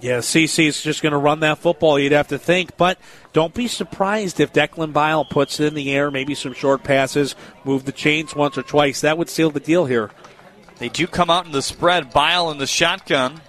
Yeah, 0.00 0.18
CC's 0.18 0.82
just 0.82 1.02
going 1.02 1.12
to 1.12 1.18
run 1.18 1.40
that 1.40 1.58
football, 1.58 1.98
you'd 1.98 2.12
have 2.12 2.28
to 2.28 2.38
think. 2.38 2.76
But 2.76 2.98
don't 3.32 3.54
be 3.54 3.66
surprised 3.66 4.40
if 4.40 4.52
Declan 4.52 4.92
Bile 4.92 5.24
puts 5.24 5.58
it 5.58 5.66
in 5.66 5.74
the 5.74 5.92
air, 5.92 6.10
maybe 6.10 6.34
some 6.34 6.52
short 6.52 6.82
passes, 6.82 7.34
move 7.64 7.84
the 7.84 7.92
chains 7.92 8.34
once 8.34 8.58
or 8.58 8.62
twice. 8.62 9.00
That 9.00 9.16
would 9.16 9.30
seal 9.30 9.50
the 9.50 9.60
deal 9.60 9.86
here. 9.86 10.10
They 10.78 10.88
do 10.88 11.06
come 11.06 11.30
out 11.30 11.46
in 11.46 11.52
the 11.52 11.62
spread. 11.62 12.12
Bile 12.12 12.50
in 12.50 12.58
the 12.58 12.66
shotgun. 12.66 13.40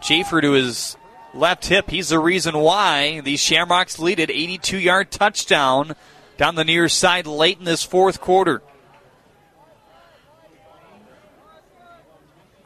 Jafer 0.00 0.40
to 0.40 0.52
his 0.52 0.96
left 1.34 1.66
hip. 1.66 1.90
He's 1.90 2.08
the 2.10 2.18
reason 2.18 2.56
why 2.58 3.20
these 3.20 3.40
Shamrocks 3.40 3.98
lead 3.98 4.18
it. 4.20 4.30
82 4.30 4.78
yard 4.78 5.10
touchdown 5.10 5.94
down 6.36 6.54
the 6.54 6.64
near 6.64 6.88
side 6.88 7.26
late 7.26 7.58
in 7.58 7.64
this 7.64 7.82
fourth 7.82 8.20
quarter. 8.20 8.62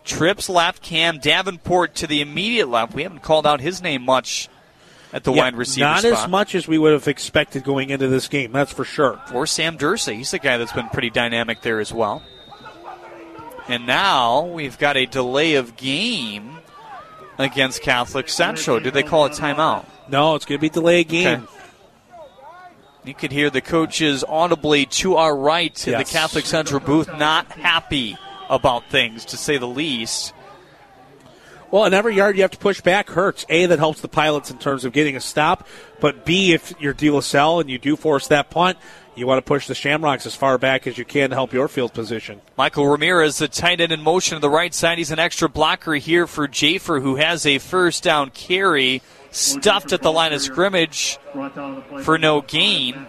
Trips 0.05 0.50
left, 0.50 0.83
Cam 0.83 1.18
Davenport 1.18 1.94
to 1.97 2.07
the 2.07 2.20
immediate 2.20 2.68
left. 2.68 2.92
We 2.94 3.05
haven't 3.05 3.23
called 3.23 3.47
out 3.47 3.60
his 3.62 3.81
name 3.81 4.02
much 4.05 4.50
at 5.15 5.24
the 5.24 5.33
Yeah, 5.33 5.42
wide 5.44 5.57
receiver 5.57 5.86
Not 5.86 6.00
spot. 6.00 6.12
as 6.12 6.28
much 6.28 6.55
as 6.55 6.68
we 6.68 6.76
would 6.76 6.92
have 6.92 7.08
expected 7.08 7.65
going 7.65 7.89
into 7.89 8.08
this 8.08 8.28
game, 8.28 8.52
that's 8.52 8.73
for 8.73 8.84
sure. 8.84 9.18
For 9.28 9.47
Sam 9.47 9.78
Dursa. 9.78 10.15
He's 10.15 10.31
the 10.31 10.39
guy 10.39 10.58
that's 10.58 10.73
been 10.74 10.91
pretty 10.91 11.08
dynamic 11.08 11.62
there 11.62 11.81
as 11.81 11.91
well. 11.92 12.23
And 13.68 13.86
now 13.86 14.44
we've 14.44 14.78
got 14.78 14.97
a 14.97 15.07
delay 15.07 15.55
of 15.55 15.76
game 15.76 16.59
against 17.39 17.83
Catholic 17.83 18.28
Central. 18.28 18.78
Did 18.81 18.94
they 18.94 19.02
call 19.02 19.25
a 19.25 19.31
timeout? 19.31 19.86
No, 20.09 20.34
it's 20.34 20.44
going 20.44 20.59
to 20.59 20.60
be 20.60 20.68
delay 20.68 21.01
a 21.01 21.05
game. 21.05 21.49
You 23.05 23.15
could 23.15 23.33
hear 23.33 23.51
the 23.51 23.60
coaches 23.60 24.25
audibly 24.26 24.86
to 24.86 25.17
our 25.17 25.36
right 25.36 25.86
in 25.86 25.93
Yes. 25.93 26.07
the 26.09 26.12
Catholic 26.18 26.47
Central 26.47 26.81
booth, 26.81 27.09
not 27.09 27.52
happy 27.52 28.17
about 28.49 28.89
things, 28.91 29.25
to 29.26 29.36
say 29.36 29.59
the 29.59 29.67
least. 29.67 30.33
Well, 31.70 31.84
and 31.84 31.94
every 31.94 32.15
yard 32.15 32.36
you 32.36 32.43
have 32.43 32.52
to 32.52 32.59
push 32.59 32.81
back 32.81 33.10
hurts. 33.10 33.44
A, 33.49 33.67
that 33.67 33.78
helps 33.78 34.01
the 34.01 34.09
pilots 34.09 34.51
in 34.51 34.59
terms 34.59 34.84
of 34.84 34.93
getting 34.93 35.17
a 35.17 35.20
stop. 35.20 35.67
But 36.01 36.25
B, 36.25 36.52
if 36.52 36.73
you're 36.78 36.93
De 36.93 37.10
La 37.10 37.20
Salle 37.20 37.60
and 37.60 37.68
you 37.68 37.78
do 37.78 37.97
force 37.97 38.28
that 38.28 38.49
punt, 38.49 38.78
you 39.17 39.26
want 39.26 39.39
to 39.39 39.49
push 39.49 39.67
the 39.67 39.75
Shamrocks 39.75 40.26
as 40.26 40.34
far 40.34 40.59
back 40.59 40.86
as 40.86 40.99
you 40.99 41.05
can 41.05 41.31
to 41.31 41.36
help 41.36 41.52
your 41.52 41.68
field 41.68 41.94
position. 41.94 42.41
Michael 42.57 42.86
Ramirez, 42.86 43.39
the 43.39 43.49
tight 43.49 43.81
end 43.81 43.93
in 43.93 44.02
motion 44.02 44.36
to 44.36 44.41
the 44.41 44.51
right 44.51 44.75
side. 44.75 44.99
He's 44.99 45.10
an 45.10 45.18
extra 45.18 45.49
blocker 45.49 45.94
here 45.94 46.26
for 46.26 46.49
Jafer, 46.49 47.01
who 47.01 47.17
has 47.17 47.47
a 47.47 47.59
first 47.59 48.02
down 48.02 48.31
carry 48.31 49.02
stuffed 49.31 49.93
at 49.93 50.02
the 50.02 50.12
line 50.12 50.33
of 50.33 50.41
scrimmage 50.41 51.18
for 52.02 52.18
no 52.18 52.41
gain. 52.41 53.07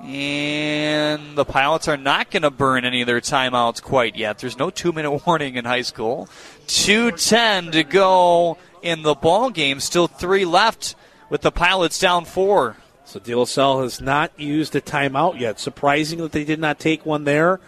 And 0.00 1.36
the 1.36 1.44
pilots 1.44 1.86
are 1.86 1.98
not 1.98 2.30
going 2.30 2.42
to 2.42 2.50
burn 2.50 2.86
any 2.86 3.02
of 3.02 3.06
their 3.06 3.20
timeouts 3.20 3.82
quite 3.82 4.16
yet. 4.16 4.38
There's 4.38 4.58
no 4.58 4.70
two 4.70 4.92
minute 4.92 5.10
warning 5.26 5.56
in 5.56 5.64
high 5.64 5.82
school. 5.82 6.28
2.10 6.68 7.72
to 7.72 7.84
go 7.84 8.56
in 8.82 9.02
the 9.02 9.14
ball 9.14 9.50
game. 9.50 9.78
Still 9.78 10.06
three 10.06 10.44
left 10.44 10.94
with 11.28 11.42
the 11.42 11.52
pilots 11.52 11.98
down 11.98 12.24
four. 12.24 12.76
So 13.10 13.18
De 13.18 13.34
La 13.34 13.44
Salle 13.44 13.82
has 13.82 14.00
not 14.00 14.30
used 14.38 14.76
a 14.76 14.80
timeout 14.80 15.40
yet. 15.40 15.58
Surprising 15.58 16.20
that 16.20 16.30
they 16.30 16.44
did 16.44 16.60
not 16.60 16.78
take 16.78 17.04
one 17.04 17.24
there. 17.24 17.58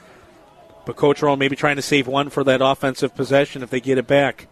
But 0.87 0.95
Coach 0.95 1.21
Rohn 1.21 1.37
maybe 1.37 1.57
trying 1.57 1.75
to 1.75 1.83
save 1.83 2.07
one 2.07 2.31
for 2.31 2.45
that 2.45 2.61
offensive 2.63 3.17
possession 3.17 3.61
if 3.61 3.69
they 3.69 3.81
get 3.81 3.99
it 3.99 4.07
back. 4.07 4.47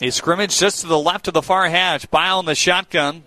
A 0.00 0.10
scrimmage 0.10 0.58
just 0.58 0.80
to 0.80 0.88
the 0.88 0.98
left 0.98 1.28
of 1.28 1.34
the 1.34 1.42
far 1.42 1.68
hatch. 1.68 2.10
Bile 2.10 2.40
in 2.40 2.46
the 2.46 2.56
shotgun. 2.56 3.22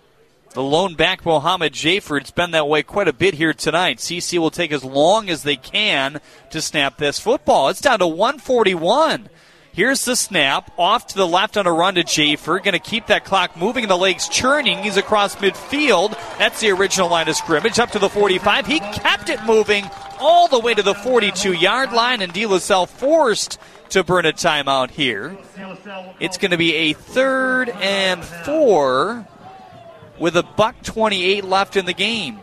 The 0.50 0.62
lone 0.62 0.96
back, 0.96 1.24
Mohammed 1.24 1.72
Jafer. 1.72 2.20
It's 2.20 2.30
been 2.30 2.50
that 2.50 2.68
way 2.68 2.82
quite 2.82 3.08
a 3.08 3.14
bit 3.14 3.32
here 3.32 3.54
tonight. 3.54 3.98
CC 3.98 4.38
will 4.38 4.50
take 4.50 4.70
as 4.70 4.84
long 4.84 5.30
as 5.30 5.44
they 5.44 5.56
can 5.56 6.20
to 6.50 6.60
snap 6.60 6.98
this 6.98 7.18
football. 7.18 7.70
It's 7.70 7.80
down 7.80 8.00
to 8.00 8.06
141. 8.06 9.30
Here's 9.74 10.04
the 10.04 10.16
snap. 10.16 10.70
Off 10.76 11.06
to 11.08 11.16
the 11.16 11.26
left 11.26 11.56
on 11.56 11.66
a 11.66 11.72
run 11.72 11.94
to 11.94 12.04
Jafer. 12.04 12.62
Going 12.62 12.72
to 12.72 12.78
keep 12.78 13.06
that 13.06 13.24
clock 13.24 13.56
moving 13.56 13.88
the 13.88 13.96
legs 13.96 14.28
churning. 14.28 14.78
He's 14.82 14.98
across 14.98 15.36
midfield. 15.36 16.10
That's 16.38 16.60
the 16.60 16.70
original 16.72 17.08
line 17.08 17.28
of 17.28 17.36
scrimmage. 17.36 17.78
Up 17.78 17.90
to 17.92 17.98
the 17.98 18.10
45. 18.10 18.66
He 18.66 18.80
kept 18.80 19.30
it 19.30 19.42
moving 19.44 19.88
all 20.20 20.46
the 20.46 20.58
way 20.58 20.74
to 20.74 20.82
the 20.82 20.94
42 20.94 21.54
yard 21.54 21.92
line, 21.92 22.20
and 22.20 22.34
De 22.34 22.44
La 22.44 22.58
Salle 22.58 22.86
forced 22.86 23.58
to 23.88 24.04
burn 24.04 24.26
a 24.26 24.32
timeout 24.32 24.90
here. 24.90 25.36
It's 26.20 26.36
going 26.36 26.50
to 26.50 26.58
be 26.58 26.74
a 26.74 26.92
third 26.92 27.70
and 27.70 28.22
four 28.22 29.26
with 30.18 30.36
a 30.36 30.42
buck 30.42 30.82
28 30.82 31.44
left 31.44 31.76
in 31.76 31.86
the 31.86 31.94
game. 31.94 32.40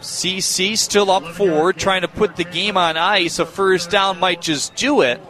CC 0.00 0.78
still 0.78 1.10
up 1.10 1.24
four, 1.34 1.72
trying 1.72 2.02
to 2.02 2.08
put 2.08 2.36
the 2.36 2.44
game 2.44 2.76
on 2.76 2.96
ice. 2.96 3.38
A 3.38 3.46
first 3.46 3.90
down 3.90 4.20
might 4.20 4.40
just 4.40 4.74
do 4.76 5.00
it. 5.00 5.20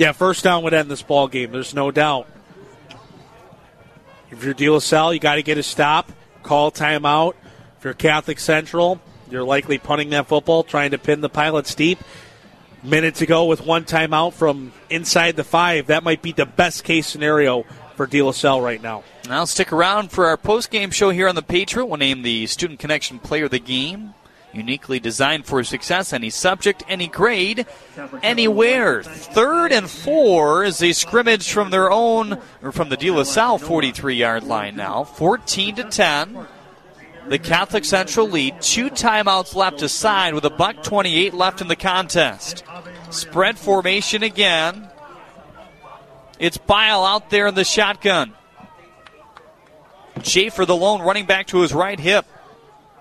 Yeah, 0.00 0.12
first 0.12 0.42
down 0.42 0.62
would 0.62 0.72
end 0.72 0.90
this 0.90 1.02
ball 1.02 1.28
game. 1.28 1.52
There's 1.52 1.74
no 1.74 1.90
doubt. 1.90 2.26
If 4.30 4.42
you're 4.42 4.54
De 4.54 4.70
La 4.70 4.78
Salle, 4.78 5.12
you 5.12 5.20
got 5.20 5.34
to 5.34 5.42
get 5.42 5.58
a 5.58 5.62
stop, 5.62 6.10
call 6.42 6.72
timeout. 6.72 7.34
If 7.76 7.84
you're 7.84 7.92
Catholic 7.92 8.40
Central, 8.40 8.98
you're 9.30 9.44
likely 9.44 9.76
punting 9.76 10.08
that 10.08 10.26
football, 10.26 10.62
trying 10.62 10.92
to 10.92 10.98
pin 10.98 11.20
the 11.20 11.28
Pilots 11.28 11.74
deep. 11.74 11.98
Minutes 12.82 13.20
ago, 13.20 13.44
with 13.44 13.66
one 13.66 13.84
timeout 13.84 14.32
from 14.32 14.72
inside 14.88 15.36
the 15.36 15.44
five, 15.44 15.88
that 15.88 16.02
might 16.02 16.22
be 16.22 16.32
the 16.32 16.46
best 16.46 16.82
case 16.82 17.06
scenario 17.06 17.64
for 17.94 18.06
De 18.06 18.22
La 18.22 18.32
Salle 18.32 18.62
right 18.62 18.80
now. 18.80 19.04
Now 19.28 19.44
stick 19.44 19.70
around 19.70 20.12
for 20.12 20.28
our 20.28 20.38
post-game 20.38 20.92
show 20.92 21.10
here 21.10 21.28
on 21.28 21.34
the 21.34 21.42
Patriot. 21.42 21.84
We'll 21.84 21.98
name 21.98 22.22
the 22.22 22.46
Student 22.46 22.78
Connection 22.78 23.18
Player 23.18 23.44
of 23.44 23.50
the 23.50 23.58
Game. 23.58 24.14
Uniquely 24.52 24.98
designed 24.98 25.46
for 25.46 25.62
success, 25.62 26.12
any 26.12 26.30
subject, 26.30 26.82
any 26.88 27.06
grade, 27.06 27.66
anywhere. 28.22 29.02
Third 29.02 29.72
and 29.72 29.88
four 29.88 30.64
is 30.64 30.82
a 30.82 30.92
scrimmage 30.92 31.52
from 31.52 31.70
their 31.70 31.90
own, 31.90 32.40
or 32.60 32.72
from 32.72 32.88
the 32.88 32.96
De 32.96 33.10
La 33.10 33.22
Salle 33.22 33.58
43 33.58 34.16
yard 34.16 34.44
line 34.44 34.74
now. 34.74 35.04
14 35.04 35.76
to 35.76 35.84
10. 35.84 36.46
The 37.28 37.38
Catholic 37.38 37.84
Central 37.84 38.28
lead. 38.28 38.60
Two 38.60 38.90
timeouts 38.90 39.54
left 39.54 39.78
to 39.78 39.84
aside 39.84 40.34
with 40.34 40.44
a 40.44 40.50
buck 40.50 40.82
28 40.82 41.32
left 41.32 41.60
in 41.60 41.68
the 41.68 41.76
contest. 41.76 42.64
Spread 43.10 43.56
formation 43.56 44.24
again. 44.24 44.88
It's 46.40 46.56
Bile 46.56 47.04
out 47.04 47.30
there 47.30 47.46
in 47.46 47.54
the 47.54 47.64
shotgun. 47.64 48.32
Jafer, 50.18 50.66
the 50.66 50.74
lone 50.74 51.02
running 51.02 51.26
back 51.26 51.46
to 51.48 51.60
his 51.60 51.72
right 51.72 52.00
hip. 52.00 52.26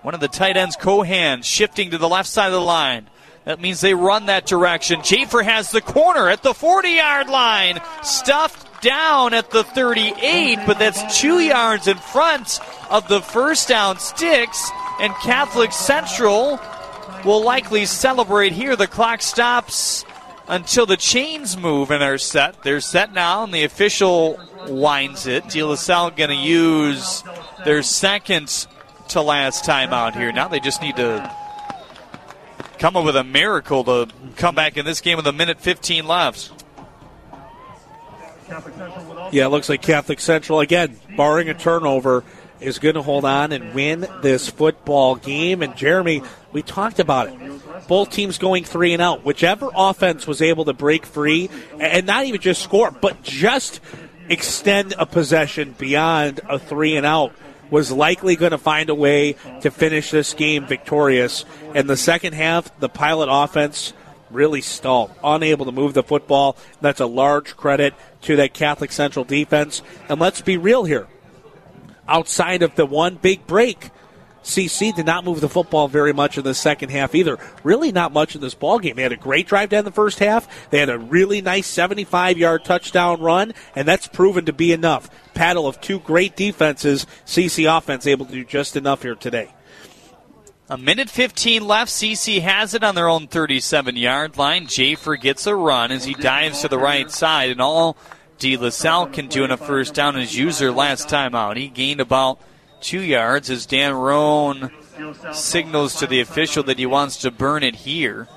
One 0.02 0.14
of 0.14 0.20
the 0.20 0.28
tight 0.28 0.56
ends, 0.56 0.76
Cohan, 0.76 1.42
shifting 1.42 1.92
to 1.92 1.98
the 1.98 2.08
left 2.08 2.30
side 2.30 2.48
of 2.48 2.54
the 2.54 2.62
line. 2.62 3.10
That 3.46 3.60
means 3.60 3.82
they 3.82 3.94
run 3.94 4.28
that 4.28 4.46
direction. 4.46 5.02
Jafer 5.02 5.44
has 5.44 5.72
the 5.72 5.82
corner 5.82 6.30
at 6.30 6.44
the 6.44 6.54
40 6.54 6.90
yard 6.90 7.30
line. 7.30 7.82
Stuffed 8.04 8.82
down 8.82 9.34
at 9.34 9.52
the 9.52 9.64
38, 9.64 10.60
but 10.66 10.80
that's 10.80 11.20
two 11.20 11.40
yards 11.40 11.88
in 11.88 11.98
front 11.98 12.60
of 12.90 13.08
the 13.08 13.22
first 13.22 13.68
down 13.68 14.00
sticks. 14.00 14.70
And 15.00 15.14
Catholic 15.16 15.72
Central 15.74 16.60
will 17.26 17.44
likely 17.44 17.86
celebrate 17.86 18.54
here. 18.54 18.76
The 18.76 18.88
clock 18.88 19.22
stops 19.22 20.06
until 20.48 20.86
the 20.86 20.98
chains 20.98 21.58
move 21.58 21.92
and 21.92 22.04
are 22.04 22.18
set. 22.18 22.64
They're 22.64 22.82
set 22.82 23.14
now, 23.14 23.44
and 23.44 23.54
the 23.54 23.64
official 23.64 24.40
winds 24.68 25.28
it. 25.28 25.48
De 25.50 25.64
La 25.64 25.76
Salle 25.76 26.12
going 26.12 26.30
to 26.30 26.36
use 26.36 27.24
their 27.66 27.84
second 27.84 28.68
to 29.10 29.22
last 29.22 29.66
timeout 29.66 30.16
here. 30.16 30.32
Now 30.32 30.48
they 30.48 30.60
just 30.60 30.82
need 30.82 30.96
to 30.98 31.36
come 32.78 32.96
up 32.96 33.06
with 33.06 33.16
a 33.16 33.24
miracle 33.24 33.84
to 33.84 34.08
come 34.38 34.56
back 34.56 34.78
in 34.78 34.86
this 34.86 35.02
game 35.02 35.18
with 35.18 35.28
a 35.28 35.34
minute 35.34 35.60
15 35.60 36.08
left. 36.08 36.52
Yeah, 39.32 39.46
it 39.46 39.50
looks 39.50 39.70
like 39.70 39.82
Catholic 39.82 40.20
Central, 40.20 40.60
again, 40.60 40.98
barring 41.16 41.50
a 41.50 41.54
turnover, 41.54 42.24
is 42.60 42.80
going 42.80 42.96
to 42.96 43.02
hold 43.02 43.26
on 43.26 43.52
and 43.52 43.74
win 43.74 44.08
this 44.22 44.50
football 44.50 45.16
game. 45.16 45.62
And 45.62 45.76
Jeremy, 45.76 46.24
we 46.52 46.62
talked 46.62 47.00
about 47.00 47.28
it. 47.28 47.88
Both 47.88 48.10
teams 48.10 48.38
going 48.38 48.64
three 48.64 48.94
and 48.94 49.02
out. 49.02 49.24
Whichever 49.24 49.70
offense 49.76 50.26
was 50.26 50.42
able 50.42 50.66
to 50.66 50.74
break 50.74 51.06
free 51.06 51.50
and 51.80 52.06
not 52.08 52.26
even 52.26 52.42
just 52.42 52.62
score, 52.62 52.92
but 52.92 53.22
just 53.24 53.82
extend 54.30 54.94
a 54.98 55.06
possession 55.06 55.76
beyond 55.78 56.40
a 56.48 56.60
three 56.60 56.96
and 56.96 57.06
out 57.06 57.34
was 57.70 57.92
likely 57.92 58.36
going 58.36 58.52
to 58.52 58.58
find 58.58 58.90
a 58.90 58.96
way 58.96 59.34
to 59.62 59.72
finish 59.72 60.12
this 60.12 60.34
game 60.34 60.66
victorious. 60.66 61.46
In 61.76 61.88
the 61.88 61.98
second 61.98 62.34
half, 62.34 62.78
the 62.80 62.90
pilot 62.90 63.30
offense 63.32 63.94
really 64.30 64.62
stalled, 64.62 65.12
unable 65.24 65.66
to 65.66 65.72
move 65.72 65.94
the 65.94 66.04
football. 66.04 66.56
That's 66.82 67.00
a 67.00 67.06
large 67.06 67.56
credit 67.56 67.94
to 68.22 68.36
that 68.38 68.54
Catholic 68.54 68.92
Central 68.92 69.26
defense. 69.26 69.82
And 70.08 70.20
let's 70.20 70.42
be 70.42 70.58
real 70.58 70.84
here. 70.84 71.08
Outside 72.08 72.64
of 72.64 72.76
the 72.76 72.86
one 72.86 73.16
big 73.16 73.46
break 73.48 73.90
CC 74.44 74.96
did 74.96 75.06
not 75.06 75.26
move 75.26 75.42
the 75.42 75.50
football 75.50 75.88
very 75.88 76.14
much 76.14 76.38
in 76.38 76.44
the 76.44 76.54
second 76.54 76.90
half 76.90 77.14
either. 77.14 77.38
Really, 77.64 77.92
not 77.92 78.14
much 78.14 78.36
in 78.36 78.42
this 78.42 78.54
ball 78.54 78.80
game. 78.80 78.96
They 78.96 79.04
had 79.04 79.12
a 79.12 79.18
great 79.18 79.48
drive 79.48 79.70
down 79.70 79.86
the 79.86 79.92
first 79.92 80.20
half. 80.20 80.70
They 80.70 80.80
had 80.80 80.90
a 80.90 80.98
really 81.00 81.42
nice 81.42 81.68
75 81.68 82.38
yard 82.38 82.66
touchdown 82.66 83.22
run, 83.22 83.54
and 83.76 83.88
that's 83.88 84.08
proven 84.08 84.46
to 84.46 84.54
be 84.54 84.72
enough. 84.72 85.10
Paddle 85.34 85.68
of 85.68 85.82
two 85.82 86.00
great 86.00 86.36
defenses. 86.36 87.06
CC 87.26 87.78
offense 87.78 88.08
able 88.08 88.26
to 88.26 88.32
do 88.32 88.46
just 88.46 88.76
enough 88.76 89.04
here 89.04 89.16
today. 89.16 89.54
A 90.72 90.78
minute 90.78 91.10
15 91.10 91.66
left. 91.68 91.92
CC 91.92 92.42
has 92.42 92.76
it 92.76 92.84
on 92.84 92.94
their 92.94 93.10
own 93.10 93.28
37 93.28 93.96
yard 93.96 94.38
line. 94.38 94.68
Jafer 94.68 95.20
gets 95.20 95.48
a 95.48 95.56
run 95.56 95.92
as 95.92 96.06
he 96.06 96.14
dives 96.14 96.62
to 96.62 96.68
the 96.68 96.78
right 96.78 97.10
side, 97.10 97.50
and 97.50 97.60
all 97.60 97.98
De 98.38 98.56
La 98.56 98.70
Salle 98.70 99.08
can 99.08 99.28
do 99.28 99.44
in 99.44 99.52
a 99.52 99.58
first 99.58 99.94
down 99.94 100.18
is 100.18 100.38
user 100.38 100.72
last 100.72 101.10
time 101.10 101.36
out. 101.36 101.58
He 101.58 101.68
gained 101.68 102.00
about 102.00 102.40
two 102.82 103.02
yards 103.02 103.50
as 103.50 103.66
Dan 103.66 103.94
Rohn 103.94 104.72
signals 105.32 105.96
to 105.96 106.08
the 106.08 106.22
official 106.22 106.64
that 106.64 106.80
he 106.80 106.86
wants 106.86 107.18
to 107.18 107.32
burn 107.32 107.64
it 107.64 107.76
here. 107.76 108.28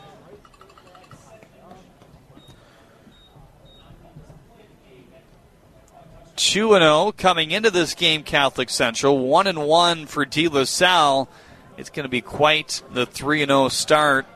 Two 6.37 6.75
and 6.75 6.83
zero 6.83 7.07
oh 7.07 7.13
coming 7.13 7.51
into 7.53 7.71
this 7.71 7.95
game. 7.95 8.23
Catholic 8.23 8.69
Central 8.69 9.19
one 9.19 9.47
and 9.47 9.65
one 9.67 10.07
for 10.07 10.25
De 10.25 10.49
La 10.49 10.65
Salle. 10.65 11.29
It's 11.77 11.91
going 11.91 12.05
to 12.05 12.11
be 12.11 12.21
quite 12.21 12.83
the 12.93 13.07
three 13.07 13.43
and 13.43 13.51
zero 13.51 13.65
oh 13.65 13.69
start 13.69 14.27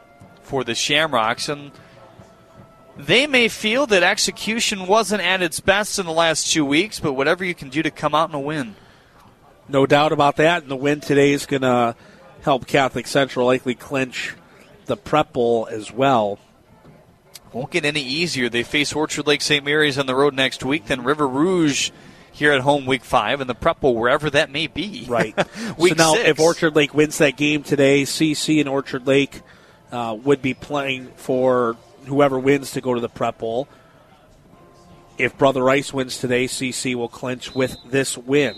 for 0.42 0.62
the 0.62 0.74
Shamrocks, 0.74 1.48
and 1.48 1.72
they 2.96 3.26
may 3.26 3.48
feel 3.48 3.86
that 3.86 4.04
execution 4.04 4.86
wasn't 4.86 5.20
at 5.20 5.42
its 5.42 5.58
best 5.58 5.98
in 5.98 6.06
the 6.06 6.12
last 6.12 6.52
two 6.52 6.64
weeks. 6.64 7.00
But 7.00 7.14
whatever 7.14 7.44
you 7.44 7.54
can 7.54 7.70
do 7.70 7.82
to 7.82 7.90
come 7.90 8.14
out 8.14 8.32
and 8.32 8.44
win. 8.44 8.76
No 9.68 9.86
doubt 9.86 10.12
about 10.12 10.36
that. 10.36 10.62
And 10.62 10.70
the 10.70 10.76
win 10.76 11.00
today 11.00 11.32
is 11.32 11.46
going 11.46 11.62
to 11.62 11.96
help 12.42 12.66
Catholic 12.66 13.06
Central 13.06 13.46
likely 13.46 13.74
clinch 13.74 14.34
the 14.86 14.96
prep 14.96 15.32
bowl 15.32 15.68
as 15.70 15.92
well. 15.92 16.38
Won't 17.52 17.70
get 17.70 17.84
any 17.84 18.02
easier. 18.02 18.48
They 18.48 18.62
face 18.62 18.92
Orchard 18.92 19.26
Lake 19.26 19.40
St. 19.42 19.64
Mary's 19.64 19.98
on 19.98 20.06
the 20.06 20.14
road 20.14 20.34
next 20.34 20.64
week, 20.64 20.86
then 20.86 21.04
River 21.04 21.26
Rouge 21.26 21.90
here 22.32 22.52
at 22.52 22.60
home 22.60 22.84
week 22.84 23.02
five, 23.02 23.40
and 23.40 23.48
the 23.48 23.54
prep 23.54 23.80
bowl 23.80 23.96
wherever 23.96 24.28
that 24.30 24.50
may 24.50 24.66
be. 24.66 25.06
Right. 25.08 25.34
week 25.78 25.96
so 25.96 25.96
now, 25.96 26.12
six. 26.14 26.28
if 26.28 26.40
Orchard 26.40 26.76
Lake 26.76 26.92
wins 26.92 27.18
that 27.18 27.36
game 27.36 27.62
today, 27.62 28.02
CC 28.02 28.60
and 28.60 28.68
Orchard 28.68 29.06
Lake 29.06 29.40
uh, 29.90 30.16
would 30.22 30.42
be 30.42 30.54
playing 30.54 31.08
for 31.16 31.76
whoever 32.04 32.38
wins 32.38 32.72
to 32.72 32.80
go 32.80 32.94
to 32.94 33.00
the 33.00 33.08
prep 33.08 33.38
bowl. 33.38 33.68
If 35.18 35.38
Brother 35.38 35.62
Rice 35.62 35.94
wins 35.94 36.18
today, 36.18 36.44
CC 36.44 36.94
will 36.94 37.08
clinch 37.08 37.54
with 37.54 37.76
this 37.86 38.18
win. 38.18 38.54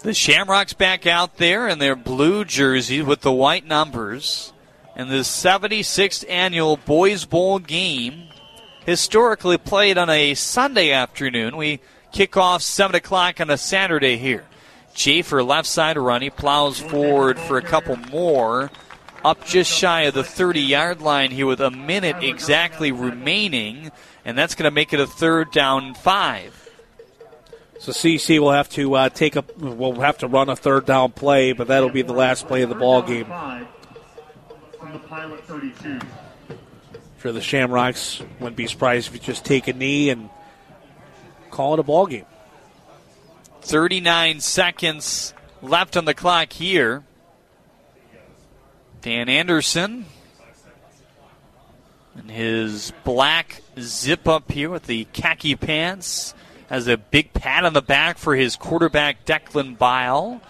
The 0.00 0.14
Shamrocks 0.14 0.74
back 0.74 1.08
out 1.08 1.38
there 1.38 1.66
in 1.66 1.80
their 1.80 1.96
blue 1.96 2.44
jerseys 2.44 3.02
with 3.02 3.22
the 3.22 3.32
white 3.32 3.66
numbers. 3.66 4.52
And 4.94 5.10
the 5.10 5.22
76th 5.22 6.24
annual 6.28 6.76
Boys 6.76 7.24
Bowl 7.24 7.58
game, 7.58 8.28
historically 8.86 9.58
played 9.58 9.98
on 9.98 10.08
a 10.08 10.34
Sunday 10.34 10.92
afternoon. 10.92 11.56
We 11.56 11.80
kick 12.12 12.36
off 12.36 12.62
7 12.62 12.94
o'clock 12.94 13.40
on 13.40 13.50
a 13.50 13.58
Saturday 13.58 14.16
here. 14.18 14.44
Jafer 14.94 15.44
left 15.44 15.66
side 15.66 15.98
run. 15.98 16.22
He 16.22 16.30
plows 16.30 16.78
forward 16.78 17.36
for 17.36 17.58
a 17.58 17.62
couple 17.62 17.96
more. 17.96 18.70
Up 19.24 19.44
just 19.44 19.70
shy 19.70 20.02
of 20.02 20.14
the 20.14 20.22
30 20.22 20.60
yard 20.60 21.02
line 21.02 21.32
here 21.32 21.46
with 21.46 21.60
a 21.60 21.72
minute 21.72 22.22
exactly 22.22 22.92
remaining. 22.92 23.90
And 24.24 24.38
that's 24.38 24.54
going 24.54 24.64
to 24.64 24.74
make 24.74 24.92
it 24.92 25.00
a 25.00 25.08
third 25.08 25.50
down 25.50 25.94
five. 25.94 26.67
So 27.78 27.92
CC 27.92 28.40
will 28.40 28.50
have 28.50 28.68
to 28.70 28.94
uh, 28.94 29.08
take 29.08 29.36
a 29.36 29.44
will 29.56 30.00
have 30.00 30.18
to 30.18 30.26
run 30.26 30.48
a 30.48 30.56
third 30.56 30.84
down 30.84 31.12
play, 31.12 31.52
but 31.52 31.68
that'll 31.68 31.90
be 31.90 32.02
the 32.02 32.12
last 32.12 32.48
play 32.48 32.62
of 32.62 32.68
the 32.68 32.74
ball 32.74 33.02
game. 33.02 33.26
From 33.26 34.92
the 34.92 34.98
pilot 34.98 35.44
32. 35.44 36.00
For 37.18 37.32
the 37.32 37.40
Shamrocks, 37.40 38.22
wouldn't 38.40 38.56
be 38.56 38.66
surprised 38.66 39.08
if 39.08 39.14
you 39.14 39.20
just 39.20 39.44
take 39.44 39.68
a 39.68 39.72
knee 39.72 40.10
and 40.10 40.28
call 41.50 41.74
it 41.74 41.80
a 41.80 41.82
ball 41.82 42.06
game. 42.06 42.26
39 43.62 44.40
seconds 44.40 45.34
left 45.62 45.96
on 45.96 46.04
the 46.04 46.14
clock 46.14 46.52
here. 46.52 47.04
Dan 49.02 49.28
Anderson 49.28 50.06
in 52.16 52.28
his 52.28 52.92
black 53.04 53.62
zip 53.78 54.26
up 54.26 54.50
here 54.50 54.70
with 54.70 54.86
the 54.86 55.04
khaki 55.12 55.54
pants 55.54 56.34
has 56.68 56.86
a 56.86 56.96
big 56.96 57.32
pat 57.32 57.64
on 57.64 57.72
the 57.72 57.82
back 57.82 58.18
for 58.18 58.36
his 58.36 58.56
quarterback 58.56 59.24
Declan 59.24 59.76
Bile 59.78 60.40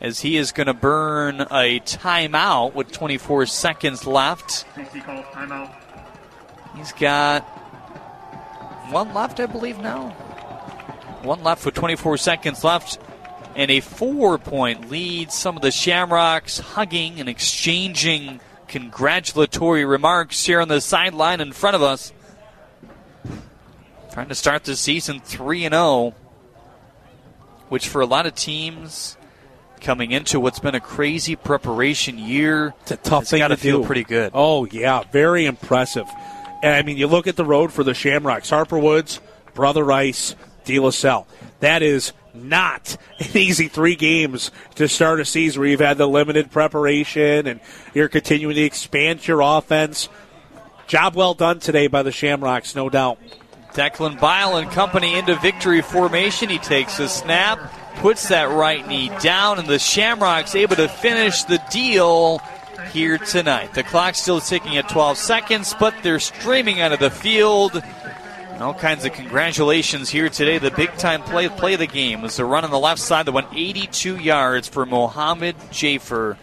as 0.00 0.20
he 0.20 0.36
is 0.36 0.52
going 0.52 0.66
to 0.66 0.74
burn 0.74 1.40
a 1.40 1.80
timeout 1.80 2.74
with 2.74 2.92
24 2.92 3.46
seconds 3.46 4.06
left. 4.06 4.64
He's 6.76 6.92
got 6.92 7.42
one 8.90 9.14
left, 9.14 9.40
I 9.40 9.46
believe, 9.46 9.78
now. 9.78 10.10
One 11.22 11.42
left 11.42 11.64
with 11.64 11.74
24 11.74 12.18
seconds 12.18 12.62
left. 12.62 12.98
And 13.56 13.70
a 13.70 13.80
four 13.80 14.38
point 14.38 14.90
lead. 14.90 15.30
Some 15.30 15.56
of 15.56 15.62
the 15.62 15.70
Shamrocks 15.70 16.58
hugging 16.58 17.20
and 17.20 17.28
exchanging 17.28 18.40
congratulatory 18.68 19.84
remarks 19.84 20.44
here 20.44 20.60
on 20.60 20.68
the 20.68 20.80
sideline 20.80 21.40
in 21.40 21.52
front 21.52 21.76
of 21.76 21.82
us. 21.82 22.12
Trying 24.14 24.28
to 24.28 24.36
start 24.36 24.62
the 24.62 24.76
season 24.76 25.18
3 25.18 25.64
and 25.64 25.72
0, 25.74 26.14
which 27.68 27.88
for 27.88 28.00
a 28.00 28.06
lot 28.06 28.26
of 28.26 28.36
teams 28.36 29.16
coming 29.80 30.12
into 30.12 30.38
what's 30.38 30.60
been 30.60 30.76
a 30.76 30.80
crazy 30.80 31.34
preparation 31.34 32.16
year, 32.16 32.74
it's 32.82 32.92
a 32.92 32.96
tough 32.96 33.26
thing 33.26 33.40
got 33.40 33.48
to 33.48 33.56
feel 33.56 33.80
do. 33.80 33.86
pretty 33.86 34.04
good. 34.04 34.30
Oh 34.32 34.66
yeah, 34.66 35.02
very 35.10 35.46
impressive. 35.46 36.06
And 36.62 36.76
I 36.76 36.82
mean, 36.82 36.96
you 36.96 37.08
look 37.08 37.26
at 37.26 37.34
the 37.34 37.44
road 37.44 37.72
for 37.72 37.82
the 37.82 37.92
Shamrocks: 37.92 38.50
Harper 38.50 38.78
Woods, 38.78 39.20
Brother 39.52 39.82
Rice, 39.82 40.36
De 40.64 40.78
La 40.78 40.90
Salle. 40.90 41.26
That 41.58 41.82
is 41.82 42.12
not 42.32 42.96
an 43.18 43.36
easy 43.36 43.66
three 43.66 43.96
games 43.96 44.52
to 44.76 44.86
start 44.86 45.18
a 45.18 45.24
season 45.24 45.58
where 45.58 45.68
you've 45.68 45.80
had 45.80 45.98
the 45.98 46.06
limited 46.06 46.52
preparation 46.52 47.48
and 47.48 47.58
you're 47.94 48.06
continuing 48.06 48.54
to 48.54 48.62
expand 48.62 49.26
your 49.26 49.40
offense. 49.40 50.08
Job 50.86 51.16
well 51.16 51.34
done 51.34 51.58
today 51.58 51.88
by 51.88 52.04
the 52.04 52.12
Shamrocks, 52.12 52.76
no 52.76 52.88
doubt. 52.88 53.18
Declan 53.74 54.18
Bile 54.20 54.56
and 54.56 54.70
company 54.70 55.14
into 55.14 55.34
victory 55.36 55.82
formation. 55.82 56.48
He 56.48 56.58
takes 56.58 57.00
a 57.00 57.08
snap, 57.08 57.58
puts 57.96 58.28
that 58.28 58.48
right 58.48 58.86
knee 58.86 59.10
down, 59.20 59.58
and 59.58 59.68
the 59.68 59.78
Shamrocks 59.78 60.54
able 60.54 60.76
to 60.76 60.88
finish 60.88 61.42
the 61.44 61.60
deal 61.70 62.40
here 62.92 63.18
tonight. 63.18 63.74
The 63.74 63.82
clock's 63.82 64.20
still 64.20 64.40
ticking 64.40 64.76
at 64.76 64.88
12 64.88 65.18
seconds, 65.18 65.74
but 65.78 65.94
they're 66.02 66.20
streaming 66.20 66.80
out 66.80 66.92
of 66.92 67.00
the 67.00 67.10
field. 67.10 67.82
And 68.50 68.62
all 68.62 68.74
kinds 68.74 69.04
of 69.04 69.12
congratulations 69.12 70.08
here 70.08 70.28
today. 70.28 70.58
The 70.58 70.70
big 70.70 70.96
time 70.96 71.22
play 71.22 71.48
play 71.48 71.74
of 71.74 71.80
the 71.80 71.88
game 71.88 72.22
was 72.22 72.36
the 72.36 72.44
run 72.44 72.64
on 72.64 72.70
the 72.70 72.78
left 72.78 73.00
side 73.00 73.26
that 73.26 73.32
went 73.32 73.48
82 73.52 74.18
yards 74.18 74.68
for 74.68 74.86
Mohammed 74.86 75.58
Jafer, 75.72 76.36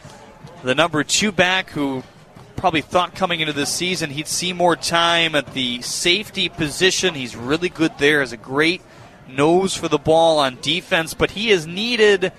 the 0.64 0.76
number 0.76 1.06
two 1.06 1.32
back 1.32 1.70
who 1.70 2.04
probably 2.62 2.82
thought 2.82 3.16
coming 3.16 3.40
into 3.40 3.52
this 3.52 3.74
season 3.74 4.12
he'd 4.12 4.28
see 4.28 4.54
more 4.54 4.76
time 4.76 5.34
at 5.34 5.56
the 5.56 5.82
safety 5.82 6.48
position. 6.48 7.16
He's 7.16 7.36
really 7.36 7.70
good 7.70 7.98
there, 7.98 8.20
has 8.20 8.34
a 8.34 8.38
great 8.38 8.84
nose 9.28 9.76
for 9.76 9.88
the 9.88 9.98
ball 9.98 10.38
on 10.38 10.60
defense, 10.62 11.16
but 11.16 11.32
he 11.32 11.50
is 11.50 11.66
needed 11.66 12.32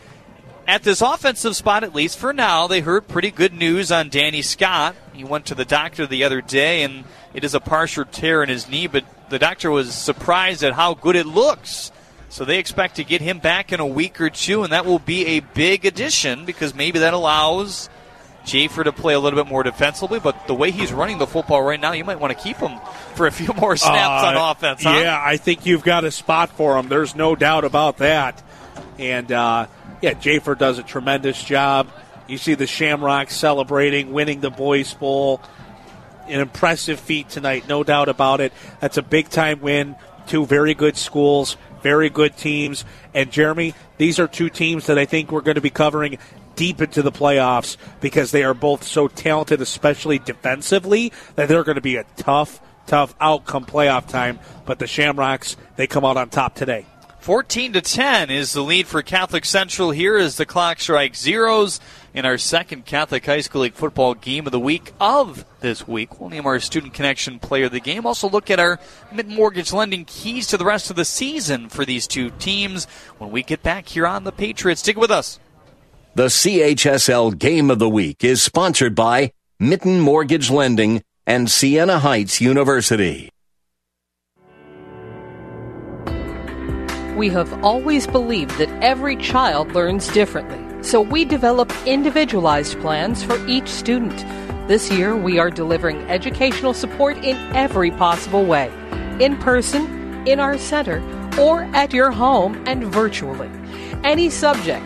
at 0.65 0.85
this 0.85 1.01
offensive 1.01 1.57
spot, 1.57 1.83
at 1.83 1.93
least 1.93 2.21
for 2.21 2.33
now. 2.33 2.69
They 2.69 2.79
heard 2.79 3.09
pretty 3.09 3.33
good 3.33 3.53
news 3.53 3.91
on 3.91 4.11
Danny 4.11 4.43
Scott. 4.43 4.95
He 5.13 5.25
went 5.25 5.47
to 5.47 5.57
the 5.57 5.65
doctor 5.65 6.07
the 6.07 6.23
other 6.23 6.41
day, 6.41 6.85
and 6.85 7.03
it 7.35 7.43
is 7.43 7.55
a 7.55 7.61
partial 7.61 8.05
tear 8.05 8.45
in 8.45 8.49
his 8.49 8.69
knee, 8.69 8.87
but 8.87 9.05
the 9.29 9.41
doctor 9.41 9.73
was 9.73 9.93
surprised 9.93 10.63
at 10.63 10.75
how 10.75 10.95
good 10.95 11.17
it 11.17 11.27
looks. 11.27 11.91
So 12.29 12.45
they 12.45 12.61
expect 12.61 12.95
to 12.97 13.05
get 13.05 13.21
him 13.21 13.41
back 13.41 13.73
in 13.73 13.81
a 13.81 13.87
week 13.87 14.21
or 14.21 14.31
two, 14.31 14.63
and 14.63 14.73
that 14.73 14.87
will 14.87 15.01
be 15.01 15.27
a 15.27 15.41
big 15.41 15.85
addition 15.85 16.45
because 16.45 16.77
maybe 16.77 17.01
that 17.01 17.13
allows 17.13 17.91
Jafer 18.45 18.85
to 18.85 18.93
play 18.93 19.15
a 19.15 19.21
little 19.21 19.43
bit 19.43 19.49
more 19.51 19.63
defensively, 19.63 20.19
but 20.21 20.47
the 20.47 20.55
way 20.55 20.71
he's 20.71 20.93
running 20.93 21.19
the 21.19 21.27
football 21.27 21.63
right 21.63 21.81
now, 21.81 21.93
you 21.93 22.05
might 22.05 22.21
want 22.21 22.37
to 22.37 22.43
keep 22.43 22.57
him 22.59 22.79
for 23.15 23.27
a 23.27 23.31
few 23.31 23.53
more 23.57 23.77
snaps 23.77 24.25
Uh, 24.25 24.27
on 24.29 24.51
offense. 24.51 24.83
Huh? 24.83 24.99
Yeah, 25.03 25.21
I 25.23 25.37
think 25.37 25.67
you've 25.67 25.83
got 25.85 26.05
a 26.05 26.11
spot 26.11 26.51
for 26.51 26.77
him. 26.79 26.89
There's 26.89 27.15
no 27.15 27.35
doubt 27.37 27.65
about 27.65 27.99
that. 27.99 28.43
And 28.99 29.31
uh, 29.33 29.67
yeah, 30.01 30.15
Jafer 30.15 30.57
does 30.59 30.79
a 30.79 30.83
tremendous 30.83 31.43
job. 31.43 31.89
You 32.29 32.39
see 32.39 32.55
the 32.55 32.67
Shamrocks 32.67 33.35
celebrating, 33.37 34.13
winning 34.13 34.41
the 34.41 34.51
Boys 34.51 34.93
Bowl. 34.95 35.41
An 36.29 36.41
impressive 36.41 37.01
feat 37.01 37.29
tonight, 37.29 37.69
no 37.69 37.83
doubt 37.83 38.09
about 38.09 38.41
it. 38.41 38.53
That's 38.81 38.97
a 38.97 39.03
big 39.03 39.29
time 39.29 39.61
win. 39.61 39.97
Two 40.29 40.47
very 40.47 40.73
good 40.73 40.97
schools, 40.97 41.57
very 41.83 42.09
good 42.11 42.37
teams. 42.37 42.85
And 43.13 43.31
Jeremy, 43.33 43.75
these 43.99 44.21
are 44.21 44.29
two 44.29 44.49
teams 44.49 44.87
that 44.87 44.99
I 44.99 45.05
think 45.05 45.33
we're 45.33 45.41
going 45.41 45.57
to 45.57 45.61
be 45.61 45.69
covering 45.71 46.19
deep 46.57 46.81
into 46.81 47.03
the 47.03 47.13
playoffs 47.13 47.77
because 48.01 48.31
they 48.31 48.45
are 48.45 48.55
both 48.55 48.85
so 48.85 49.09
talented, 49.09 49.61
especially 49.61 50.19
defensively, 50.19 51.13
that 51.37 51.49
they're 51.49 51.65
going 51.65 51.77
to 51.77 51.81
be 51.81 51.97
a 51.97 52.05
tough, 52.17 52.61
tough 52.87 53.15
outcome 53.21 53.65
playoff 53.65 54.09
time. 54.09 54.39
But 54.67 54.79
the 54.79 54.87
Shamrocks, 54.87 55.57
they 55.77 55.87
come 55.87 56.05
out 56.05 56.17
on 56.17 56.31
top 56.31 56.55
today. 56.55 56.87
14 57.23 57.75
to 57.75 57.81
10 57.81 58.31
is 58.31 58.53
the 58.53 58.63
lead 58.63 58.89
for 58.89 59.01
Catholic 59.01 59.45
Central 59.45 59.93
here 59.93 60.17
as 60.17 60.37
the 60.37 60.45
clock 60.45 60.81
strikes 60.81 61.21
zeros 61.21 61.79
in 62.13 62.27
our 62.27 62.37
second 62.37 62.85
Catholic 62.85 63.25
High 63.25 63.43
School 63.43 63.63
League 63.63 63.75
football 63.75 64.15
game 64.15 64.45
of 64.45 64.51
the 64.51 64.59
week 64.59 64.93
of 65.01 65.45
this 65.61 65.87
week. 65.87 66.19
We'll 66.21 66.31
name 66.31 66.47
our 66.47 66.59
Student 66.59 66.95
Connection 66.95 67.39
player 67.39 67.67
of 67.67 67.71
the 67.71 67.79
game. 67.79 68.07
Also 68.07 68.29
look 68.29 68.51
at 68.51 68.59
our 68.59 68.81
Mitten 69.13 69.37
Mortgage 69.37 69.73
lending 69.73 70.05
keys 70.05 70.49
to 70.49 70.57
the 70.57 70.65
rest 70.65 70.91
of 70.91 70.97
the 70.97 71.05
season 71.05 71.69
for 71.69 71.85
these 71.85 72.09
two 72.09 72.31
teams 72.41 72.87
when 73.19 73.31
we 73.31 73.45
get 73.45 73.63
back 73.63 73.87
here 73.87 74.07
on 74.07 74.25
the 74.25 74.33
Patriots. 74.33 74.81
Stick 74.81 74.97
with 74.97 75.13
us. 75.13 75.39
The 76.15 76.27
CHSL 76.27 77.39
Game 77.39 77.71
of 77.71 77.79
the 77.79 77.89
Week 77.89 78.23
is 78.23 78.43
sponsored 78.43 78.95
by 78.95 79.33
Mitten 79.59 79.99
Mortgage 79.99 80.51
Lending 80.51 81.03
and 81.27 81.51
Siena 81.51 82.01
Heights 82.01 82.39
University. 82.39 83.31
We 87.17 87.31
have 87.31 87.65
always 87.65 88.07
believed 88.07 88.59
that 88.59 88.69
every 88.83 89.17
child 89.17 89.73
learns 89.73 90.09
differently, 90.09 90.83
so 90.83 91.01
we 91.01 91.25
develop 91.25 91.73
individualized 91.87 92.79
plans 92.81 93.25
for 93.25 93.43
each 93.47 93.69
student. 93.69 94.19
This 94.69 94.93
year, 94.93 95.17
we 95.17 95.39
are 95.39 95.49
delivering 95.49 96.03
educational 96.11 96.75
support 96.75 97.17
in 97.25 97.39
every 97.57 97.91
possible 97.91 98.45
way 98.45 98.71
in 99.19 99.39
person, 99.39 100.29
in 100.29 100.41
our 100.41 100.59
center, 100.59 101.01
or 101.41 101.63
at 101.75 101.95
your 101.95 102.11
home 102.11 102.63
and 102.67 102.85
virtually. 102.85 103.49
Any 104.05 104.29
subject, 104.29 104.85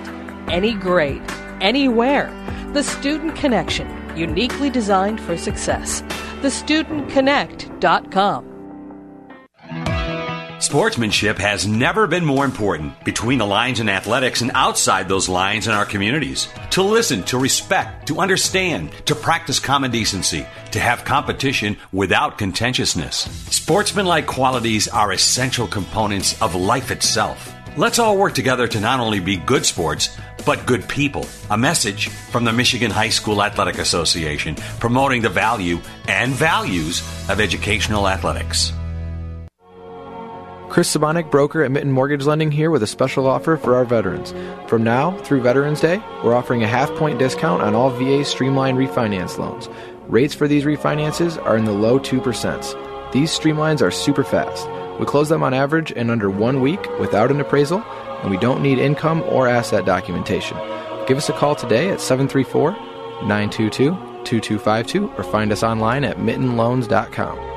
any 0.49 0.75
grade, 0.75 1.23
anywhere. 1.61 2.33
The 2.73 2.83
Student 2.83 3.37
Connection, 3.37 3.89
uniquely 4.17 4.71
designed 4.71 5.21
for 5.21 5.37
success. 5.37 6.03
TheStudentConnect.com. 6.43 8.57
Sportsmanship 10.59 11.39
has 11.39 11.67
never 11.67 12.07
been 12.07 12.25
more 12.25 12.45
important 12.45 13.05
between 13.05 13.39
the 13.39 13.47
lines 13.47 13.79
in 13.79 13.91
athletics 13.91 14.41
and 14.41 14.51
outside 14.55 15.07
those 15.07 15.29
lines 15.29 15.67
in 15.67 15.75
our 15.75 15.85
communities. 15.85 16.49
To 16.71 16.83
listen, 16.83 17.23
to 17.25 17.39
respect, 17.39 18.09
to 18.09 18.21
understand, 18.21 18.91
to 19.05 19.15
practice 19.15 19.61
common 19.61 19.91
decency, 19.91 20.47
to 20.73 20.81
have 20.81 21.05
competition 21.05 21.77
without 21.93 22.39
contentiousness. 22.39 23.29
Sportsmanlike 23.55 24.27
qualities 24.27 24.89
are 24.89 25.13
essential 25.13 25.67
components 25.67 26.41
of 26.41 26.55
life 26.55 26.91
itself. 26.91 27.55
Let's 27.79 27.99
all 27.99 28.17
work 28.17 28.33
together 28.33 28.67
to 28.69 28.81
not 28.81 29.01
only 29.01 29.21
be 29.21 29.37
good 29.37 29.67
sports, 29.67 30.17
but 30.47 30.65
good 30.65 30.89
people. 30.89 31.27
A 31.51 31.59
message 31.59 32.09
from 32.09 32.45
the 32.45 32.53
Michigan 32.53 32.91
High 32.91 33.11
School 33.11 33.43
Athletic 33.43 33.77
Association 33.77 34.55
promoting 34.81 35.21
the 35.21 35.29
value 35.29 35.81
and 36.09 36.33
values 36.33 37.01
of 37.29 37.39
educational 37.39 38.09
athletics. 38.09 38.73
Chris 40.71 40.95
Sabonik, 40.95 41.31
broker 41.31 41.63
at 41.63 41.71
Mitten 41.71 41.93
Mortgage 41.93 42.25
Lending, 42.25 42.51
here 42.51 42.71
with 42.71 42.83
a 42.83 42.87
special 42.87 43.27
offer 43.27 43.59
for 43.59 43.75
our 43.75 43.85
veterans. 43.85 44.33
From 44.69 44.83
now 44.83 45.15
through 45.19 45.43
Veterans 45.43 45.83
Day, 45.83 45.99
we're 46.25 46.35
offering 46.35 46.65
a 46.65 46.69
half 46.69 46.91
point 46.97 47.19
discount 47.19 47.61
on 47.61 47.75
all 47.75 47.91
VA 47.91 48.25
Streamline 48.25 48.77
refinance 48.77 49.37
loans. 49.37 49.69
Rates 50.09 50.35
for 50.35 50.49
these 50.49 50.65
refinances 50.65 51.37
are 51.45 51.59
in 51.59 51.67
the 51.67 51.73
low 51.73 51.99
2%. 51.99 53.13
These 53.13 53.39
streamlines 53.39 53.83
are 53.83 53.91
super 53.91 54.25
fast. 54.25 54.67
We 54.99 55.07
close 55.07 55.29
them 55.29 55.43
on 55.43 55.55
average 55.55 55.93
in 55.93 56.11
under 56.11 56.31
one 56.31 56.61
week 56.61 56.89
without 56.99 57.31
an 57.31 57.41
appraisal, 57.41 57.83
and 58.23 58.31
we 58.31 58.39
don't 58.39 58.63
need 58.63 58.79
income 58.79 59.23
or 59.25 59.49
asset 59.49 59.85
documentation. 59.85 60.57
Give 61.07 61.19
us 61.19 61.29
a 61.29 61.33
call 61.33 61.55
today 61.55 61.91
at 61.91 62.01
734 62.01 62.73
922 63.27 63.91
2252 64.25 65.13
or 65.17 65.23
find 65.25 65.53
us 65.53 65.63
online 65.63 66.05
at 66.05 66.17
mittenloans.com. 66.19 67.56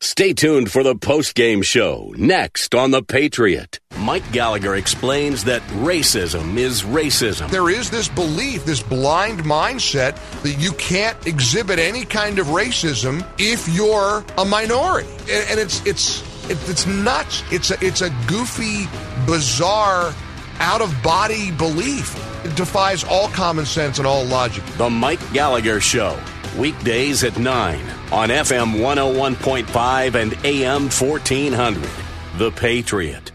Stay 0.00 0.32
tuned 0.32 0.70
for 0.70 0.84
the 0.84 0.94
post-game 0.94 1.60
show 1.60 2.14
next 2.16 2.72
on 2.72 2.92
The 2.92 3.02
Patriot. 3.02 3.80
Mike 3.98 4.30
Gallagher 4.30 4.76
explains 4.76 5.42
that 5.44 5.60
racism 5.62 6.56
is 6.56 6.82
racism. 6.82 7.50
There 7.50 7.68
is 7.68 7.90
this 7.90 8.06
belief, 8.06 8.64
this 8.64 8.80
blind 8.80 9.40
mindset 9.40 10.14
that 10.42 10.56
you 10.56 10.70
can't 10.74 11.26
exhibit 11.26 11.80
any 11.80 12.04
kind 12.04 12.38
of 12.38 12.46
racism 12.46 13.26
if 13.38 13.68
you're 13.68 14.24
a 14.38 14.44
minority. 14.44 15.10
And, 15.22 15.50
and 15.50 15.58
it's 15.58 15.84
it's 15.84 16.22
it's 16.48 16.86
nuts. 16.86 17.42
It's 17.50 17.72
a 17.72 17.84
it's 17.84 18.00
a 18.00 18.10
goofy, 18.28 18.86
bizarre, 19.26 20.14
out 20.60 20.80
of 20.80 20.94
body 21.02 21.50
belief. 21.50 22.14
It 22.44 22.54
defies 22.54 23.02
all 23.02 23.28
common 23.30 23.66
sense 23.66 23.98
and 23.98 24.06
all 24.06 24.24
logic. 24.24 24.62
The 24.76 24.88
Mike 24.88 25.32
Gallagher 25.32 25.80
Show, 25.80 26.16
weekdays 26.56 27.24
at 27.24 27.38
9 27.38 27.80
on 28.12 28.28
FM 28.28 28.80
101.5 28.80 30.14
and 30.14 30.32
AM 30.44 30.82
1400. 30.88 31.90
The 32.38 32.50
Patriot. 32.52 33.32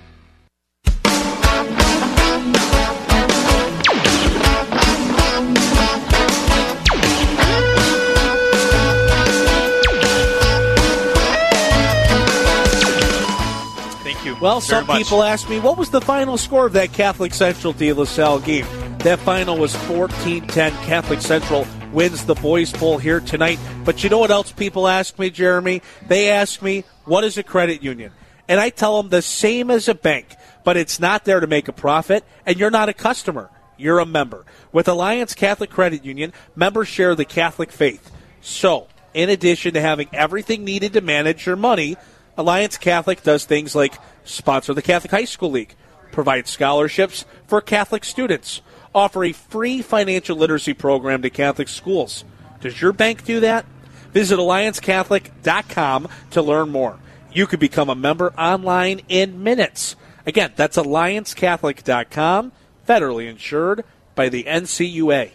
Thank 14.03 14.25
you. 14.25 14.35
Well, 14.41 14.59
very 14.59 14.79
some 14.79 14.87
much. 14.87 15.03
people 15.03 15.23
ask 15.23 15.49
me, 15.49 15.59
what 15.59 15.77
was 15.77 15.89
the 15.89 16.01
final 16.01 16.37
score 16.37 16.65
of 16.65 16.73
that 16.73 16.93
Catholic 16.93 17.33
Central 17.33 17.73
De 17.73 17.91
La 17.93 18.05
Salle 18.05 18.39
game? 18.39 18.65
That 18.99 19.19
final 19.19 19.57
was 19.57 19.75
14 19.75 20.47
10. 20.47 20.71
Catholic 20.85 21.21
Central 21.21 21.67
wins 21.93 22.25
the 22.25 22.35
boys' 22.35 22.71
bowl 22.73 22.97
here 22.97 23.19
tonight. 23.19 23.59
But 23.85 24.03
you 24.03 24.09
know 24.09 24.17
what 24.17 24.31
else 24.31 24.51
people 24.51 24.87
ask 24.87 25.17
me, 25.19 25.29
Jeremy? 25.29 25.81
They 26.07 26.29
ask 26.29 26.61
me, 26.61 26.83
what 27.05 27.23
is 27.23 27.37
a 27.37 27.43
credit 27.43 27.83
union? 27.83 28.11
And 28.47 28.59
I 28.59 28.69
tell 28.69 29.01
them 29.01 29.09
the 29.09 29.21
same 29.21 29.71
as 29.71 29.87
a 29.87 29.95
bank, 29.95 30.35
but 30.63 30.75
it's 30.75 30.99
not 30.99 31.23
there 31.23 31.39
to 31.39 31.47
make 31.47 31.67
a 31.67 31.73
profit, 31.73 32.25
and 32.45 32.57
you're 32.57 32.71
not 32.71 32.89
a 32.89 32.93
customer. 32.93 33.49
You're 33.77 33.99
a 33.99 34.05
member. 34.05 34.45
With 34.71 34.87
Alliance 34.87 35.33
Catholic 35.33 35.69
Credit 35.69 36.03
Union, 36.03 36.33
members 36.55 36.87
share 36.87 37.15
the 37.15 37.25
Catholic 37.25 37.71
faith. 37.71 38.11
So, 38.41 38.87
in 39.13 39.29
addition 39.29 39.73
to 39.73 39.81
having 39.81 40.09
everything 40.13 40.63
needed 40.63 40.93
to 40.93 41.01
manage 41.01 41.45
your 41.45 41.55
money, 41.55 41.97
Alliance 42.37 42.77
Catholic 42.77 43.23
does 43.23 43.45
things 43.45 43.75
like 43.75 43.93
sponsor 44.23 44.73
the 44.73 44.81
Catholic 44.81 45.11
High 45.11 45.25
School 45.25 45.51
League, 45.51 45.75
provide 46.11 46.47
scholarships 46.47 47.25
for 47.47 47.61
Catholic 47.61 48.03
students, 48.03 48.61
offer 48.93 49.23
a 49.23 49.31
free 49.31 49.81
financial 49.81 50.37
literacy 50.37 50.73
program 50.73 51.21
to 51.21 51.29
Catholic 51.29 51.67
schools. 51.67 52.23
Does 52.61 52.81
your 52.81 52.93
bank 52.93 53.25
do 53.25 53.39
that? 53.41 53.65
Visit 54.11 54.37
alliancecatholic.com 54.37 56.07
to 56.31 56.41
learn 56.41 56.69
more. 56.69 56.99
You 57.31 57.47
could 57.47 57.59
become 57.59 57.89
a 57.89 57.95
member 57.95 58.31
online 58.37 59.01
in 59.09 59.41
minutes. 59.43 59.95
Again, 60.25 60.53
that's 60.55 60.77
alliancecatholic.com, 60.77 62.51
federally 62.87 63.27
insured 63.27 63.83
by 64.15 64.29
the 64.29 64.43
NCUA. 64.43 65.31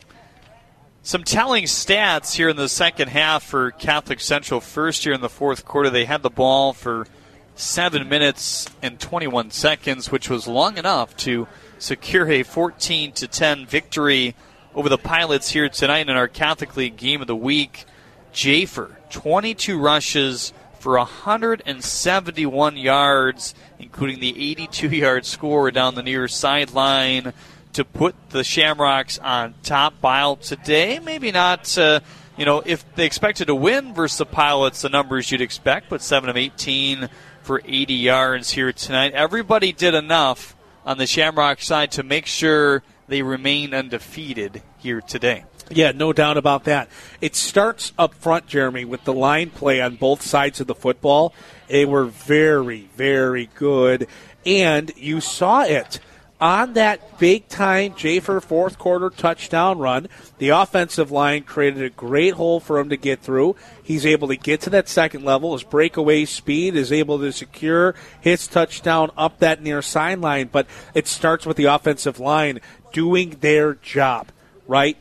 Some 1.03 1.25
telling 1.25 1.65
stats 1.65 2.35
here 2.35 2.49
in 2.49 2.57
the 2.57 2.69
second 2.69 3.09
half 3.09 3.43
for 3.43 3.71
Catholic 3.73 4.21
Central. 4.21 4.61
First 4.61 5.05
year 5.07 5.15
in 5.15 5.21
the 5.21 5.29
fourth 5.29 5.65
quarter, 5.65 5.91
they 5.91 6.05
had 6.05 6.23
the 6.23 6.31
ball 6.31 6.73
for 6.73 7.07
seven 7.55 8.09
minutes 8.09 8.69
and 8.83 9.01
21 9.01 9.51
seconds, 9.51 10.13
which 10.13 10.31
was 10.31 10.47
long 10.47 10.79
enough 10.79 11.17
to 11.19 11.49
secure 11.79 12.31
a 12.31 12.43
14 12.43 13.13
to 13.13 13.29
10 13.29 13.67
victory 13.67 14.35
over 14.75 14.89
the 14.89 14.99
Pilots 14.99 15.51
here 15.51 15.69
tonight 15.69 16.09
in 16.09 16.17
our 16.17 16.29
Catholic 16.29 16.77
League 16.77 16.97
game 16.97 17.21
of 17.21 17.27
the 17.27 17.37
week. 17.37 17.85
Jafer, 18.33 18.95
22 19.11 19.79
rushes 19.79 20.53
for 20.79 20.97
171 20.97 22.77
yards, 22.77 23.55
including 23.79 24.21
the 24.21 24.51
82 24.51 24.89
yard 24.89 25.27
score 25.27 25.71
down 25.71 25.95
the 25.95 26.03
near 26.03 26.29
sideline 26.29 27.33
to 27.73 27.85
put 27.85 28.15
the 28.31 28.45
Shamrocks 28.45 29.19
on 29.19 29.55
top. 29.63 30.01
Bile 30.01 30.37
today, 30.37 30.99
maybe 30.99 31.33
not. 31.33 31.77
Uh, 31.77 32.01
you 32.37 32.45
know, 32.45 32.63
if 32.65 32.85
they 32.95 33.05
expected 33.05 33.47
to 33.47 33.55
win 33.55 33.95
versus 33.95 34.19
the 34.19 34.27
Pilots, 34.27 34.83
the 34.83 34.89
numbers 34.89 35.31
you'd 35.31 35.41
expect, 35.41 35.89
but 35.89 36.01
7 36.01 36.31
of 36.31 36.37
18 36.37 37.09
for 37.43 37.61
80 37.65 37.95
yards 37.95 38.51
here 38.51 38.73
tonight. 38.73 39.13
Everybody 39.13 39.73
did 39.73 39.95
enough 39.95 40.55
on 40.85 40.99
the 40.99 41.07
Shamrock 41.07 41.61
side 41.61 41.93
to 41.93 42.03
make 42.03 42.27
sure 42.27 42.83
they 43.09 43.23
remain 43.23 43.75
undefeated 43.75 44.63
here 44.79 45.01
today. 45.01 45.45
Yeah, 45.71 45.93
no 45.93 46.13
doubt 46.13 46.39
about 46.39 46.65
that. 46.65 46.89
It 47.21 47.37
starts 47.37 47.93
up 47.99 48.15
front, 48.15 48.47
Jeremy, 48.47 48.85
with 48.85 49.05
the 49.05 49.13
line 49.13 49.51
play 49.51 49.81
on 49.81 49.97
both 49.97 50.23
sides 50.23 50.61
of 50.61 50.67
the 50.67 50.75
football. 50.75 51.35
They 51.69 51.85
were 51.85 52.07
very, 52.07 52.89
very 52.97 53.51
good, 53.55 54.09
and 54.47 54.91
you 54.97 55.21
saw 55.21 55.63
it 55.63 56.01
on 56.41 56.75
that 56.75 57.19
big 57.19 57.49
time 57.49 57.93
Jafer 57.93 58.43
fourth 58.43 58.79
quarter 58.79 59.11
touchdown 59.11 59.79
run. 59.79 60.09
The 60.39 60.51
offensive 60.51 61.11
line 61.11 61.43
created 61.43 61.83
a 61.83 61.91
great 61.91 62.35
hole 62.35 62.61
for 62.61 62.79
him 62.79 62.91
to 62.91 62.97
get 62.97 63.21
through. 63.21 63.57
He's 63.83 64.07
able 64.07 64.29
to 64.29 64.37
get 64.37 64.61
to 64.63 64.71
that 64.71 64.89
second 64.89 65.25
level. 65.25 65.53
His 65.53 65.65
breakaway 65.65 66.25
speed 66.25 66.77
is 66.77 66.93
able 66.93 67.19
to 67.19 67.33
secure 67.33 67.95
his 68.21 68.47
touchdown 68.47 69.11
up 69.17 69.39
that 69.39 69.63
near 69.63 69.83
sideline. 69.83 70.49
But 70.53 70.67
it 70.95 71.07
starts 71.07 71.45
with 71.45 71.57
the 71.57 71.65
offensive 71.65 72.21
line 72.21 72.61
doing 72.93 73.37
their 73.41 73.75
job, 73.75 74.29
right? 74.67 74.97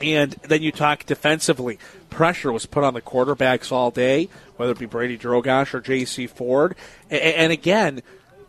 And 0.00 0.32
then 0.42 0.62
you 0.62 0.72
talk 0.72 1.06
defensively. 1.06 1.78
Pressure 2.10 2.52
was 2.52 2.66
put 2.66 2.84
on 2.84 2.94
the 2.94 3.00
quarterbacks 3.00 3.72
all 3.72 3.90
day, 3.90 4.28
whether 4.56 4.72
it 4.72 4.78
be 4.78 4.86
Brady 4.86 5.16
Drogosh 5.16 5.74
or 5.74 5.80
J.C. 5.80 6.26
Ford. 6.26 6.74
And 7.08 7.52
again, 7.52 8.02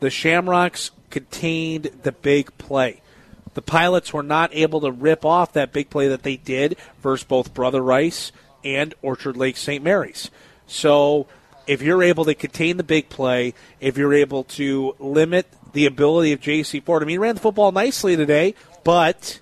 the 0.04 0.10
Shamrocks 0.10 0.92
contained 1.10 1.86
the 2.04 2.12
big 2.12 2.58
play. 2.58 3.02
The 3.54 3.62
Pilots 3.62 4.12
were 4.12 4.22
not 4.22 4.54
able 4.54 4.82
to 4.82 4.92
rip 4.92 5.24
off 5.24 5.54
that 5.54 5.72
big 5.72 5.90
play 5.90 6.10
that 6.10 6.24
they 6.24 6.36
did 6.36 6.76
versus 7.02 7.24
both 7.24 7.54
Brother 7.54 7.82
Rice 7.82 8.34
and 8.66 8.94
Orchard 9.02 9.38
Lake 9.38 9.56
St. 9.56 9.82
Mary's. 9.82 10.30
So 10.68 11.28
if 11.68 11.82
you're 11.82 12.04
able 12.04 12.26
to 12.26 12.36
contain 12.36 12.76
the 12.76 12.84
big 12.84 13.08
play, 13.08 13.54
if 13.80 13.98
you're 13.98 14.14
able 14.14 14.44
to 14.44 14.94
limit 15.00 15.48
the 15.72 15.86
ability 15.86 16.34
of 16.34 16.42
J.C. 16.42 16.82
Ford, 16.82 17.02
I 17.02 17.06
mean, 17.06 17.14
he 17.14 17.18
ran 17.20 17.36
the 17.36 17.42
football 17.42 17.72
nicely 17.72 18.18
today, 18.18 18.56
but 18.84 19.40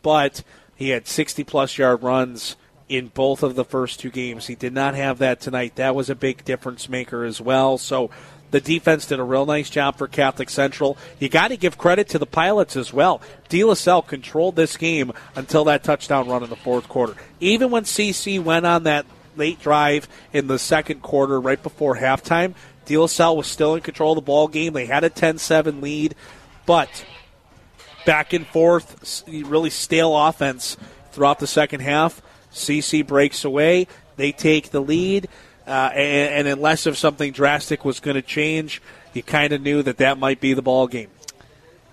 but 0.00 0.42
he 0.74 0.88
had 0.88 1.06
60 1.06 1.44
plus 1.44 1.76
yard 1.76 2.02
runs 2.02 2.56
in 2.88 3.08
both 3.08 3.42
of 3.42 3.56
the 3.56 3.64
first 3.64 4.00
two 4.00 4.10
games. 4.10 4.46
He 4.46 4.54
did 4.54 4.72
not 4.72 4.94
have 4.94 5.18
that 5.18 5.40
tonight. 5.40 5.76
That 5.76 5.94
was 5.94 6.08
a 6.08 6.14
big 6.14 6.46
difference 6.46 6.88
maker 6.88 7.24
as 7.24 7.42
well. 7.42 7.76
So 7.76 8.08
the 8.50 8.60
defense 8.60 9.06
did 9.06 9.18
a 9.18 9.24
real 9.24 9.46
nice 9.46 9.68
job 9.68 9.96
for 9.96 10.08
Catholic 10.08 10.48
Central. 10.50 10.96
You 11.18 11.28
got 11.28 11.48
to 11.48 11.56
give 11.56 11.76
credit 11.76 12.08
to 12.10 12.18
the 12.18 12.26
pilots 12.26 12.76
as 12.76 12.92
well. 12.92 13.20
De 13.48 13.62
La 13.64 13.74
Salle 13.74 14.02
controlled 14.02 14.56
this 14.56 14.76
game 14.76 15.12
until 15.34 15.64
that 15.64 15.84
touchdown 15.84 16.28
run 16.28 16.42
in 16.42 16.50
the 16.50 16.56
fourth 16.56 16.88
quarter. 16.88 17.14
Even 17.40 17.70
when 17.70 17.84
CC 17.84 18.42
went 18.42 18.66
on 18.66 18.84
that 18.84 19.06
late 19.36 19.60
drive 19.60 20.08
in 20.32 20.46
the 20.46 20.58
second 20.58 21.02
quarter, 21.02 21.40
right 21.40 21.62
before 21.62 21.96
halftime, 21.96 22.54
De 22.86 22.96
La 22.96 23.06
Salle 23.06 23.36
was 23.36 23.46
still 23.46 23.74
in 23.74 23.82
control 23.82 24.12
of 24.12 24.16
the 24.16 24.22
ball 24.22 24.48
game. 24.48 24.72
They 24.72 24.86
had 24.86 25.04
a 25.04 25.10
10-7 25.10 25.82
lead, 25.82 26.14
but 26.64 27.04
back 28.06 28.32
and 28.32 28.46
forth, 28.46 29.24
really 29.28 29.70
stale 29.70 30.16
offense 30.16 30.78
throughout 31.12 31.38
the 31.38 31.46
second 31.46 31.80
half. 31.80 32.22
CC 32.50 33.06
breaks 33.06 33.44
away. 33.44 33.86
They 34.16 34.32
take 34.32 34.70
the 34.70 34.80
lead. 34.80 35.28
Uh, 35.68 35.90
and, 35.94 36.34
and, 36.34 36.48
unless 36.48 36.86
if 36.86 36.96
something 36.96 37.30
drastic 37.30 37.84
was 37.84 38.00
going 38.00 38.14
to 38.14 38.22
change, 38.22 38.80
you 39.12 39.22
kind 39.22 39.52
of 39.52 39.60
knew 39.60 39.82
that 39.82 39.98
that 39.98 40.18
might 40.18 40.40
be 40.40 40.54
the 40.54 40.62
ball 40.62 40.86
game. 40.86 41.10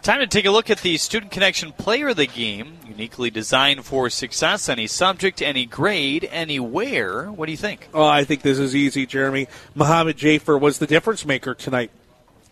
Time 0.01 0.19
to 0.19 0.27
take 0.27 0.45
a 0.45 0.51
look 0.51 0.69
at 0.69 0.79
the 0.79 0.97
Student 0.97 1.31
Connection 1.31 1.71
Player 1.73 2.09
of 2.09 2.15
the 2.15 2.27
Game, 2.27 2.77
uniquely 2.87 3.29
designed 3.29 3.83
for 3.83 4.09
success, 4.09 4.69
any 4.69 4.87
subject, 4.87 5.41
any 5.41 5.65
grade, 5.65 6.29
anywhere. 6.31 7.29
What 7.31 7.47
do 7.47 7.51
you 7.51 7.57
think? 7.57 7.89
Oh, 7.93 8.05
I 8.05 8.23
think 8.23 8.43
this 8.43 8.59
is 8.59 8.75
easy, 8.75 9.05
Jeremy. 9.05 9.47
Muhammad 9.73 10.17
Jafer 10.17 10.59
was 10.59 10.77
the 10.77 10.87
difference 10.87 11.25
maker 11.25 11.53
tonight 11.53 11.91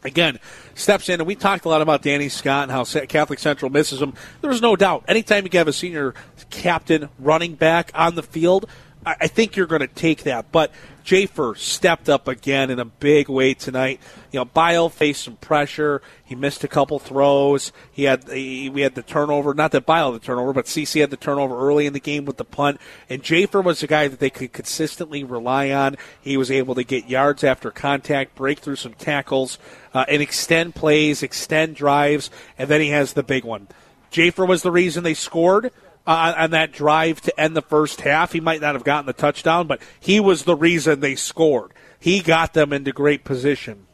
again, 0.03 0.39
steps 0.75 1.09
in, 1.09 1.19
and 1.19 1.27
we 1.27 1.35
talked 1.35 1.65
a 1.65 1.69
lot 1.69 1.81
about 1.81 2.01
Danny 2.01 2.29
Scott 2.29 2.63
and 2.63 2.71
how 2.71 2.83
Catholic 3.05 3.39
Central 3.39 3.71
misses 3.71 4.01
him. 4.01 4.13
There's 4.41 4.61
no 4.61 4.75
doubt. 4.75 5.05
Anytime 5.07 5.47
you 5.49 5.57
have 5.57 5.67
a 5.67 5.73
senior 5.73 6.13
captain 6.49 7.09
running 7.19 7.55
back 7.55 7.91
on 7.93 8.15
the 8.15 8.23
field, 8.23 8.67
I 9.05 9.27
think 9.27 9.55
you're 9.55 9.67
going 9.67 9.81
to 9.81 9.87
take 9.87 10.23
that. 10.23 10.51
But 10.51 10.71
Jafer 11.03 11.57
stepped 11.57 12.07
up 12.07 12.27
again 12.27 12.69
in 12.69 12.80
a 12.80 12.85
big 12.85 13.27
way 13.27 13.53
tonight. 13.53 13.99
You 14.32 14.40
know, 14.40 14.45
Bile 14.45 14.90
faced 14.90 15.23
some 15.23 15.35
pressure. 15.35 16.01
He 16.23 16.35
missed 16.35 16.64
a 16.64 16.67
couple 16.67 16.98
throws. 16.98 17.72
He 17.91 18.03
had 18.03 18.30
he, 18.30 18.69
we 18.69 18.82
had 18.82 18.95
the 18.95 19.01
turnover. 19.01 19.53
Not 19.53 19.72
that 19.73 19.85
Bile 19.85 20.14
had 20.14 20.22
the 20.22 20.25
turnover, 20.25 20.53
but 20.53 20.65
CC 20.65 21.01
had 21.01 21.09
the 21.09 21.17
turnover 21.17 21.59
early 21.59 21.85
in 21.85 21.93
the 21.93 21.99
game 21.99 22.25
with 22.25 22.38
the 22.38 22.45
punt. 22.45 22.80
And 23.09 23.22
Jafer 23.22 23.64
was 23.64 23.82
the 23.82 23.88
guy 23.88 24.07
that 24.07 24.19
they 24.19 24.30
could 24.30 24.53
consistently 24.53 25.23
rely 25.23 25.72
on. 25.72 25.98
He 26.22 26.38
was 26.38 26.49
able 26.49 26.75
to 26.75 26.83
get 26.83 27.09
yards 27.09 27.43
after 27.43 27.69
contact, 27.69 28.35
break 28.35 28.59
through 28.59 28.77
some 28.77 28.93
tackles, 28.93 29.59
uh, 29.93 30.06
and 30.07 30.22
extend 30.22 30.75
plays, 30.75 31.22
extend 31.22 31.75
drives. 31.75 32.30
And 32.57 32.69
then 32.69 32.82
he 32.82 32.90
has 32.90 33.14
the 33.14 33.23
big 33.23 33.43
one. 33.43 33.67
Jafer 34.11 34.48
was 34.48 34.61
the 34.61 34.72
reason 34.72 35.03
they 35.03 35.15
scored 35.15 35.72
uh, 36.06 36.33
on 36.38 36.51
that 36.51 36.72
drive 36.72 37.22
to 37.22 37.40
end 37.40 37.56
the 37.56 37.61
first 37.61 38.01
half. 38.01 38.33
He 38.33 38.40
might 38.40 38.61
not 38.61 38.75
have 38.75 38.83
gotten 38.83 39.06
the 39.06 39.14
touchdown, 39.14 39.67
but 39.67 39.82
he 39.99 40.19
was 40.19 40.43
the 40.43 40.56
reason 40.56 40.99
they 40.99 41.15
scored. 41.15 41.72
He 41.99 42.22
got 42.22 42.53
them 42.53 42.73
into 42.73 42.91
great 42.91 43.23
position. 43.23 43.85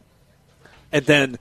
And 0.92 1.06
then, 1.06 1.38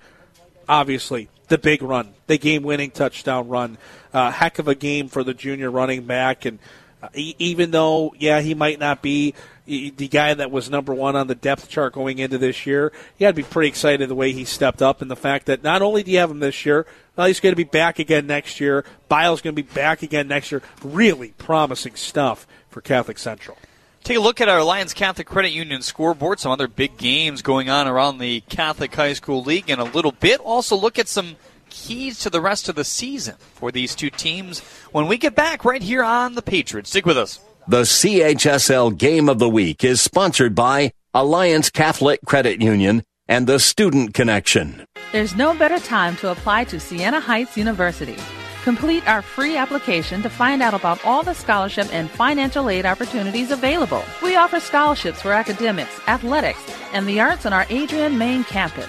obviously, 0.69 1.29
the 1.49 1.59
big 1.59 1.83
run, 1.83 2.13
the 2.27 2.39
game 2.39 2.63
winning 2.63 2.91
touchdown 2.91 3.49
run. 3.49 3.79
Uh, 4.13 4.31
heck 4.31 4.59
of 4.59 4.69
a 4.69 4.75
game 4.75 5.09
for 5.09 5.25
the 5.25 5.35
junior 5.35 5.71
running 5.71 6.05
back. 6.05 6.45
And 6.45 6.59
uh, 7.03 7.09
even 7.15 7.71
though, 7.71 8.15
yeah, 8.19 8.41
he 8.41 8.55
might 8.55 8.79
not 8.79 9.01
be 9.01 9.35
the 9.69 10.09
guy 10.09 10.33
that 10.33 10.51
was 10.51 10.71
number 10.71 10.95
one 10.95 11.15
on 11.15 11.27
the 11.27 11.35
depth 11.35 11.69
chart 11.69 11.93
going 11.93 12.19
into 12.19 12.39
this 12.39 12.67
year, 12.67 12.91
you 13.19 13.27
got 13.27 13.31
to 13.31 13.35
be 13.35 13.43
pretty 13.43 13.69
excited 13.69 14.09
the 14.09 14.15
way 14.15 14.33
he 14.33 14.45
stepped 14.45 14.81
up 14.81 15.03
and 15.03 15.11
the 15.11 15.17
fact 15.17 15.47
that 15.47 15.63
not 15.63 15.83
only 15.83 16.03
do 16.03 16.11
you 16.11 16.19
have 16.19 16.31
him 16.31 16.41
this 16.41 16.65
year, 16.65 16.87
well, 17.17 17.27
he's 17.27 17.41
going 17.41 17.53
to 17.53 17.57
be 17.57 17.65
back 17.65 17.99
again 17.99 18.27
next 18.27 18.61
year. 18.61 18.85
Biles 19.09 19.41
is 19.41 19.43
going 19.43 19.55
to 19.55 19.63
be 19.63 19.69
back 19.75 20.03
again 20.03 20.27
next 20.27 20.51
year. 20.51 20.63
Really 20.83 21.35
promising 21.37 21.97
stuff 21.97 22.47
for 22.71 22.81
Catholic 22.81 23.19
Central. 23.19 23.59
Take 24.05 24.17
a 24.17 24.21
look 24.21 24.41
at 24.41 24.49
our 24.49 24.59
Alliance 24.59 24.95
Catholic 24.95 25.27
Credit 25.27 25.51
Union 25.51 25.83
scoreboard. 25.83 26.41
Some 26.41 26.53
other 26.53 26.69
big 26.69 26.97
games 26.97 27.43
going 27.43 27.69
on 27.69 27.87
around 27.87 28.19
the 28.19 28.41
Catholic 28.43 28.95
High 28.95 29.13
School 29.13 29.43
League 29.43 29.69
in 29.69 29.81
a 29.81 29.85
little 29.85 30.13
bit. 30.13 30.41
Also, 30.41 30.77
look 30.77 30.99
at 30.99 31.09
some 31.09 31.37
keys 31.69 32.19
to 32.21 32.31
the 32.31 32.41
rest 32.41 32.69
of 32.69 32.75
the 32.75 32.85
season 32.85 33.35
for 33.37 33.71
these 33.71 33.95
two 33.95 34.09
teams 34.09 34.61
when 34.93 35.09
we 35.09 35.19
get 35.19 35.35
back 35.35 35.65
right 35.65 35.83
here 35.83 36.03
on 36.03 36.35
the 36.35 36.43
Patriots. 36.43 36.89
Stick 36.89 37.05
with 37.05 37.19
us. 37.19 37.41
The 37.69 37.83
CHSL 37.83 38.97
Game 38.97 39.29
of 39.29 39.39
the 39.39 39.49
Week 39.51 39.85
is 39.85 40.01
sponsored 40.01 40.55
by 40.55 40.91
Alliance 41.13 41.69
Catholic 41.69 42.19
Credit 42.25 42.63
Union 42.63 43.03
and 43.29 43.47
the 43.47 43.59
Student 43.59 44.15
Connection. 44.15 44.87
There's 45.13 45.37
no 45.37 45.53
better 45.53 45.79
time 45.79 46.17
to 46.17 46.31
apply 46.31 46.65
to 46.65 46.81
Siena 46.81 47.21
Heights 47.21 47.59
University. 47.59 48.17
Complete 48.65 49.07
our 49.07 49.21
free 49.21 49.59
application 49.59 50.23
to 50.23 50.31
find 50.31 50.63
out 50.63 50.73
about 50.73 51.05
all 51.05 51.23
the 51.23 51.35
scholarship 51.35 51.93
and 51.93 52.09
financial 52.09 52.71
aid 52.71 52.87
opportunities 52.87 53.51
available. 53.51 54.03
We 54.23 54.35
offer 54.35 54.61
scholarships 54.61 55.21
for 55.21 55.35
academics, 55.35 56.01
athletics, 56.09 56.65
and 56.95 57.07
the 57.07 57.21
arts 57.21 57.45
on 57.45 57.53
our 57.53 57.67
Adrian 57.69 58.17
main 58.17 58.45
campus. 58.45 58.89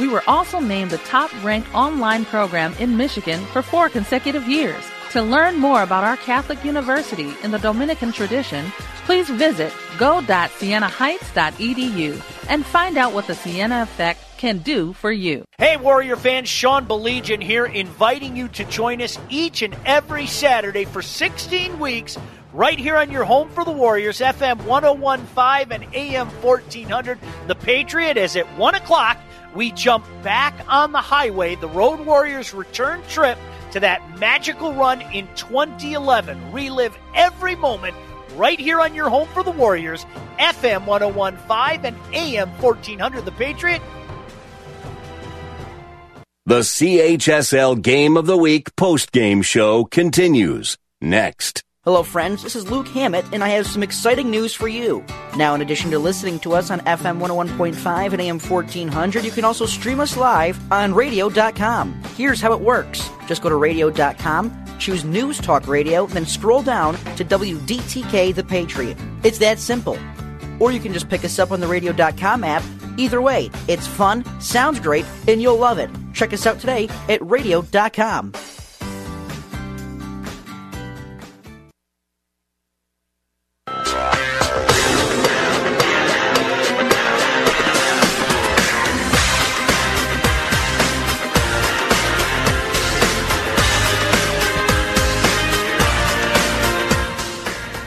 We 0.00 0.08
were 0.08 0.24
also 0.26 0.58
named 0.58 0.90
the 0.90 0.98
top 0.98 1.30
ranked 1.44 1.72
online 1.72 2.24
program 2.24 2.74
in 2.80 2.96
Michigan 2.96 3.44
for 3.52 3.62
four 3.62 3.88
consecutive 3.88 4.48
years. 4.48 4.82
To 5.16 5.22
learn 5.22 5.56
more 5.56 5.82
about 5.82 6.04
our 6.04 6.18
Catholic 6.18 6.62
University 6.62 7.34
in 7.42 7.50
the 7.50 7.58
Dominican 7.58 8.12
tradition, 8.12 8.66
please 9.06 9.30
visit 9.30 9.72
go.sienaheights.edu 9.96 12.22
and 12.50 12.66
find 12.66 12.98
out 12.98 13.14
what 13.14 13.26
the 13.26 13.34
Siena 13.34 13.80
Effect 13.80 14.20
can 14.36 14.58
do 14.58 14.92
for 14.92 15.10
you. 15.10 15.46
Hey, 15.56 15.78
Warrior 15.78 16.16
fans, 16.16 16.50
Sean 16.50 16.86
Baligian 16.86 17.42
here, 17.42 17.64
inviting 17.64 18.36
you 18.36 18.48
to 18.48 18.66
join 18.66 19.00
us 19.00 19.18
each 19.30 19.62
and 19.62 19.74
every 19.86 20.26
Saturday 20.26 20.84
for 20.84 21.00
16 21.00 21.78
weeks 21.78 22.18
right 22.52 22.78
here 22.78 22.98
on 22.98 23.10
your 23.10 23.24
home 23.24 23.48
for 23.48 23.64
the 23.64 23.72
Warriors, 23.72 24.20
FM 24.20 24.66
1015 24.66 25.72
and 25.72 25.94
AM 25.94 26.28
1400. 26.42 27.18
The 27.46 27.54
Patriot 27.54 28.18
is 28.18 28.36
at 28.36 28.46
1 28.58 28.74
o'clock. 28.74 29.16
We 29.54 29.72
jump 29.72 30.04
back 30.22 30.52
on 30.68 30.92
the 30.92 31.00
highway, 31.00 31.54
the 31.54 31.70
Road 31.70 32.00
Warriors 32.00 32.52
return 32.52 33.00
trip 33.08 33.38
to 33.76 33.80
that 33.80 34.18
magical 34.18 34.72
run 34.72 35.02
in 35.12 35.28
2011. 35.34 36.50
Relive 36.50 36.96
every 37.14 37.54
moment 37.54 37.94
right 38.34 38.58
here 38.58 38.80
on 38.80 38.94
your 38.94 39.10
home 39.10 39.28
for 39.34 39.42
the 39.42 39.50
Warriors, 39.50 40.06
FM 40.38 40.86
1015 40.86 41.84
and 41.84 42.14
AM 42.14 42.48
1400. 42.62 43.26
The 43.26 43.32
Patriot. 43.32 43.82
The 46.46 46.60
CHSL 46.60 47.82
Game 47.82 48.16
of 48.16 48.24
the 48.24 48.38
Week 48.38 48.74
post 48.76 49.12
game 49.12 49.42
show 49.42 49.84
continues 49.84 50.78
next. 51.02 51.65
Hello, 51.86 52.02
friends. 52.02 52.42
This 52.42 52.56
is 52.56 52.68
Luke 52.68 52.88
Hammett, 52.88 53.24
and 53.32 53.44
I 53.44 53.48
have 53.50 53.64
some 53.64 53.80
exciting 53.80 54.28
news 54.28 54.52
for 54.52 54.66
you. 54.66 55.04
Now, 55.36 55.54
in 55.54 55.62
addition 55.62 55.92
to 55.92 56.00
listening 56.00 56.40
to 56.40 56.52
us 56.52 56.68
on 56.72 56.80
FM 56.80 57.20
101.5 57.20 58.12
and 58.12 58.20
AM 58.20 58.40
1400, 58.40 59.24
you 59.24 59.30
can 59.30 59.44
also 59.44 59.66
stream 59.66 60.00
us 60.00 60.16
live 60.16 60.58
on 60.72 60.92
radio.com. 60.92 62.02
Here's 62.16 62.40
how 62.40 62.52
it 62.52 62.60
works 62.60 63.08
just 63.28 63.40
go 63.40 63.48
to 63.48 63.54
radio.com, 63.54 64.78
choose 64.80 65.04
News 65.04 65.38
Talk 65.38 65.68
Radio, 65.68 66.06
then 66.06 66.26
scroll 66.26 66.60
down 66.60 66.96
to 67.14 67.24
WDTK 67.24 68.34
The 68.34 68.42
Patriot. 68.42 68.98
It's 69.22 69.38
that 69.38 69.60
simple. 69.60 69.96
Or 70.58 70.72
you 70.72 70.80
can 70.80 70.92
just 70.92 71.08
pick 71.08 71.24
us 71.24 71.38
up 71.38 71.52
on 71.52 71.60
the 71.60 71.68
radio.com 71.68 72.42
app. 72.42 72.64
Either 72.96 73.22
way, 73.22 73.48
it's 73.68 73.86
fun, 73.86 74.24
sounds 74.40 74.80
great, 74.80 75.04
and 75.28 75.40
you'll 75.40 75.56
love 75.56 75.78
it. 75.78 75.90
Check 76.14 76.32
us 76.32 76.46
out 76.46 76.58
today 76.58 76.88
at 77.08 77.24
radio.com. 77.24 78.32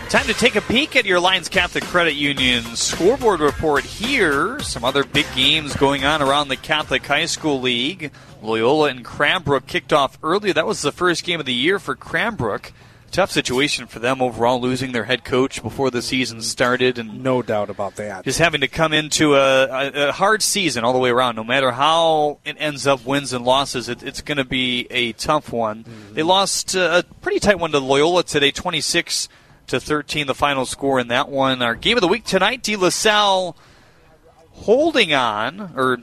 Time 0.09 0.25
to 0.25 0.33
take 0.33 0.55
a 0.55 0.61
peek 0.61 0.95
at 0.95 1.05
your 1.05 1.17
Alliance 1.17 1.47
Catholic 1.49 1.83
Credit 1.83 2.15
Union 2.15 2.63
scoreboard 2.75 3.41
report 3.41 3.83
here. 3.83 4.59
Some 4.59 4.83
other 4.83 5.03
big 5.03 5.27
games 5.35 5.75
going 5.75 6.03
on 6.03 6.23
around 6.23 6.47
the 6.47 6.55
Catholic 6.57 7.05
High 7.05 7.27
School 7.27 7.61
League. 7.61 8.11
Loyola 8.41 8.89
and 8.89 9.05
Cranbrook 9.05 9.67
kicked 9.67 9.93
off 9.93 10.17
earlier. 10.23 10.51
That 10.51 10.65
was 10.65 10.81
the 10.81 10.91
first 10.91 11.23
game 11.23 11.39
of 11.39 11.45
the 11.45 11.53
year 11.53 11.77
for 11.77 11.95
Cranbrook. 11.95 12.71
tough 13.09 13.31
situation 13.31 13.87
for 13.87 13.99
them 13.99 14.21
overall, 14.21 14.61
losing 14.61 14.91
their 14.91 15.03
head 15.03 15.23
coach 15.23 15.61
before 15.61 15.91
the 15.91 16.01
season 16.01 16.41
started, 16.41 16.97
and 16.97 17.23
no 17.23 17.41
doubt 17.41 17.69
about 17.69 17.95
that. 17.95 18.23
Just 18.25 18.39
having 18.39 18.61
to 18.61 18.67
come 18.67 18.93
into 18.93 19.35
a, 19.35 19.65
a, 19.65 20.09
a 20.09 20.11
hard 20.11 20.41
season 20.41 20.83
all 20.83 20.93
the 20.93 20.99
way 20.99 21.09
around. 21.09 21.35
No 21.35 21.43
matter 21.43 21.71
how 21.71 22.39
it 22.45 22.55
ends 22.59 22.87
up, 22.87 23.05
wins 23.05 23.33
and 23.33 23.45
losses, 23.45 23.89
it, 23.89 24.03
it's 24.03 24.21
going 24.21 24.37
to 24.37 24.45
be 24.45 24.87
a 24.89 25.13
tough 25.13 25.51
one. 25.51 25.83
Mm-hmm. 25.83 26.13
They 26.13 26.23
lost 26.23 26.75
uh, 26.75 27.03
a 27.03 27.13
pretty 27.21 27.39
tight 27.39 27.59
one 27.59 27.71
to 27.71 27.79
Loyola 27.79 28.23
today, 28.23 28.51
twenty 28.51 28.81
six 28.81 29.29
to 29.69 29.79
thirteen. 29.79 30.27
The 30.27 30.35
final 30.35 30.65
score 30.65 30.99
in 30.99 31.07
that 31.07 31.29
one. 31.29 31.61
Our 31.61 31.75
game 31.75 31.97
of 31.97 32.01
the 32.01 32.07
week 32.07 32.25
tonight, 32.25 32.61
De 32.61 32.75
La 32.75 32.89
Salle 32.89 33.55
holding 34.51 35.13
on, 35.13 35.71
or 35.75 35.97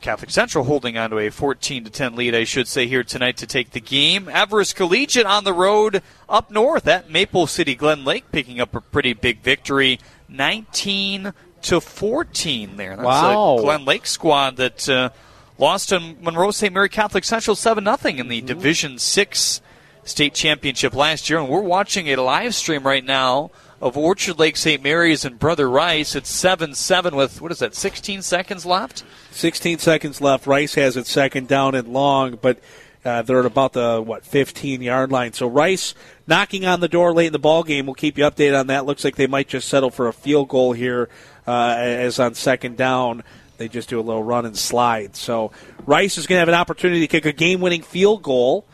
Catholic 0.00 0.30
Central 0.30 0.64
holding 0.64 0.98
on 0.98 1.10
to 1.10 1.18
a 1.18 1.30
14 1.30 1.84
to 1.84 1.90
10 1.90 2.16
lead, 2.16 2.34
I 2.34 2.44
should 2.44 2.68
say, 2.68 2.86
here 2.86 3.04
tonight 3.04 3.36
to 3.38 3.46
take 3.46 3.70
the 3.70 3.80
game. 3.80 4.28
Everest 4.28 4.76
Collegiate 4.76 5.26
on 5.26 5.44
the 5.44 5.52
road 5.52 6.02
up 6.28 6.50
north 6.50 6.86
at 6.86 7.10
Maple 7.10 7.46
City 7.46 7.74
Glen 7.74 8.04
Lake, 8.04 8.30
picking 8.32 8.60
up 8.60 8.74
a 8.74 8.80
pretty 8.80 9.12
big 9.12 9.40
victory, 9.40 9.98
19 10.28 11.32
to 11.62 11.80
14 11.80 12.76
there. 12.76 12.96
That's 12.96 13.06
wow. 13.06 13.56
a 13.56 13.60
Glen 13.60 13.84
Lake 13.84 14.06
squad 14.06 14.56
that 14.56 14.88
uh, 14.88 15.10
lost 15.58 15.90
to 15.90 16.00
Monroe 16.00 16.50
St. 16.50 16.74
Mary 16.74 16.88
Catholic 16.88 17.24
Central 17.24 17.56
7 17.56 17.84
0 17.84 17.96
in 18.04 18.28
the 18.28 18.38
mm-hmm. 18.38 18.46
Division 18.46 18.98
6 18.98 19.60
state 20.04 20.34
championship 20.34 20.94
last 20.94 21.30
year. 21.30 21.38
And 21.38 21.48
we're 21.48 21.60
watching 21.60 22.08
a 22.08 22.16
live 22.16 22.54
stream 22.54 22.84
right 22.84 23.04
now 23.04 23.50
of 23.80 23.96
Orchard 23.96 24.38
Lake 24.38 24.56
St. 24.56 24.82
Mary's 24.82 25.24
and 25.24 25.38
Brother 25.38 25.68
Rice. 25.68 26.14
It's 26.14 26.30
7 26.30 26.74
7 26.74 27.16
with, 27.16 27.40
what 27.40 27.50
is 27.50 27.58
that, 27.58 27.74
16 27.74 28.22
seconds 28.22 28.64
left? 28.64 29.04
16 29.32 29.78
seconds 29.78 30.20
left. 30.20 30.46
Rice 30.46 30.74
has 30.74 30.96
it 30.96 31.06
second 31.06 31.48
down 31.48 31.74
and 31.74 31.88
long, 31.88 32.38
but 32.40 32.58
uh, 33.04 33.22
they're 33.22 33.40
at 33.40 33.46
about 33.46 33.72
the, 33.72 34.00
what, 34.00 34.24
15 34.24 34.82
yard 34.82 35.10
line. 35.10 35.32
So 35.32 35.48
Rice 35.48 35.94
knocking 36.28 36.64
on 36.64 36.78
the 36.78 36.88
door 36.88 37.12
late 37.12 37.26
in 37.26 37.32
the 37.32 37.40
ball 37.40 37.64
game. 37.64 37.86
We'll 37.86 37.94
keep 37.94 38.16
you 38.16 38.24
updated 38.24 38.58
on 38.58 38.68
that. 38.68 38.86
Looks 38.86 39.04
like 39.04 39.16
they 39.16 39.26
might 39.26 39.48
just 39.48 39.68
settle 39.68 39.90
for 39.90 40.06
a 40.06 40.12
field 40.12 40.48
goal 40.48 40.72
here 40.72 41.08
uh, 41.46 41.74
as 41.76 42.20
on 42.20 42.34
second 42.34 42.76
down. 42.76 43.24
They 43.58 43.68
just 43.68 43.88
do 43.88 43.98
a 43.98 44.02
little 44.02 44.22
run 44.22 44.46
and 44.46 44.56
slide. 44.56 45.16
So 45.16 45.50
Rice 45.86 46.18
is 46.18 46.28
going 46.28 46.36
to 46.36 46.40
have 46.40 46.48
an 46.48 46.54
opportunity 46.54 47.00
to 47.00 47.08
kick 47.08 47.26
a 47.26 47.32
game 47.32 47.60
winning 47.60 47.82
field 47.82 48.22
goal 48.22 48.64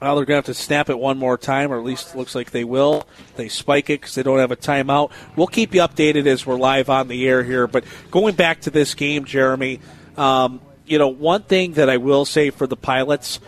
well, 0.00 0.16
they're 0.16 0.24
going 0.24 0.42
to 0.42 0.48
have 0.48 0.56
to 0.56 0.62
snap 0.62 0.88
it 0.88 0.98
one 0.98 1.18
more 1.18 1.36
time, 1.36 1.72
or 1.72 1.78
at 1.78 1.84
least 1.84 2.16
looks 2.16 2.34
like 2.34 2.50
they 2.50 2.64
will. 2.64 3.06
They 3.36 3.48
spike 3.48 3.90
it 3.90 4.00
because 4.00 4.14
they 4.14 4.22
don't 4.22 4.38
have 4.38 4.50
a 4.50 4.56
timeout. 4.56 5.10
We'll 5.36 5.46
keep 5.46 5.74
you 5.74 5.82
updated 5.82 6.26
as 6.26 6.46
we're 6.46 6.56
live 6.56 6.88
on 6.88 7.08
the 7.08 7.28
air 7.28 7.42
here. 7.42 7.66
But 7.66 7.84
going 8.10 8.34
back 8.34 8.62
to 8.62 8.70
this 8.70 8.94
game, 8.94 9.26
Jeremy, 9.26 9.80
um, 10.16 10.60
you 10.86 10.98
know, 10.98 11.08
one 11.08 11.42
thing 11.42 11.74
that 11.74 11.90
I 11.90 11.98
will 11.98 12.24
say 12.24 12.50
for 12.50 12.66
the 12.66 12.76
Pilots, 12.76 13.40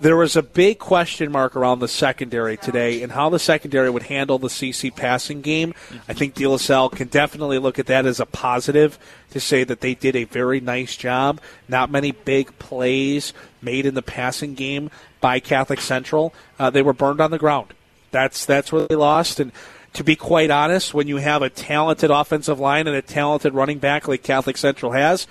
there 0.00 0.16
was 0.16 0.36
a 0.36 0.42
big 0.42 0.78
question 0.78 1.32
mark 1.32 1.56
around 1.56 1.78
the 1.78 1.88
secondary 1.88 2.56
today 2.56 3.02
and 3.02 3.12
how 3.12 3.30
the 3.30 3.38
secondary 3.38 3.88
would 3.88 4.02
handle 4.02 4.38
the 4.38 4.48
CC 4.48 4.94
passing 4.94 5.40
game. 5.40 5.72
I 6.06 6.12
think 6.12 6.34
De 6.34 6.46
La 6.46 6.58
Salle 6.58 6.90
can 6.90 7.08
definitely 7.08 7.58
look 7.58 7.78
at 7.78 7.86
that 7.86 8.04
as 8.04 8.20
a 8.20 8.26
positive 8.26 8.98
to 9.30 9.40
say 9.40 9.64
that 9.64 9.80
they 9.80 9.94
did 9.94 10.14
a 10.14 10.24
very 10.24 10.60
nice 10.60 10.96
job. 10.96 11.40
Not 11.66 11.90
many 11.90 12.12
big 12.12 12.58
plays 12.58 13.32
made 13.66 13.84
in 13.84 13.94
the 13.94 14.02
passing 14.02 14.54
game 14.54 14.90
by 15.20 15.40
Catholic 15.40 15.82
Central. 15.82 16.32
Uh, 16.58 16.70
they 16.70 16.80
were 16.80 16.94
burned 16.94 17.20
on 17.20 17.30
the 17.30 17.38
ground. 17.38 17.74
That's 18.10 18.46
that's 18.46 18.72
where 18.72 18.86
they 18.86 18.94
lost. 18.94 19.40
And 19.40 19.52
to 19.92 20.04
be 20.04 20.16
quite 20.16 20.50
honest, 20.50 20.94
when 20.94 21.08
you 21.08 21.18
have 21.18 21.42
a 21.42 21.50
talented 21.50 22.10
offensive 22.10 22.60
line 22.60 22.86
and 22.86 22.96
a 22.96 23.02
talented 23.02 23.52
running 23.52 23.78
back 23.78 24.08
like 24.08 24.22
Catholic 24.22 24.56
Central 24.56 24.92
has, 24.92 25.26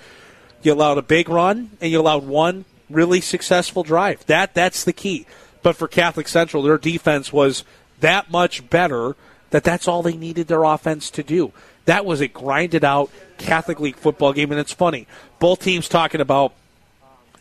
you 0.62 0.72
allowed 0.72 0.98
a 0.98 1.02
big 1.02 1.28
run 1.28 1.70
and 1.80 1.90
you 1.90 2.00
allowed 2.00 2.24
one 2.24 2.64
really 2.90 3.20
successful 3.20 3.82
drive. 3.82 4.24
That 4.26 4.54
that's 4.54 4.84
the 4.84 4.92
key. 4.92 5.26
But 5.62 5.76
for 5.76 5.88
Catholic 5.88 6.28
Central, 6.28 6.62
their 6.62 6.78
defense 6.78 7.32
was 7.32 7.64
that 8.00 8.30
much 8.30 8.68
better 8.70 9.16
that 9.50 9.64
that's 9.64 9.88
all 9.88 10.02
they 10.02 10.16
needed 10.16 10.48
their 10.48 10.64
offense 10.64 11.10
to 11.12 11.22
do. 11.22 11.52
That 11.86 12.04
was 12.04 12.20
a 12.20 12.28
grinded 12.28 12.84
out 12.84 13.10
Catholic 13.38 13.80
League 13.80 13.96
football 13.96 14.32
game, 14.32 14.50
and 14.50 14.60
it's 14.60 14.72
funny. 14.72 15.06
Both 15.38 15.60
teams 15.60 15.88
talking 15.88 16.20
about 16.20 16.52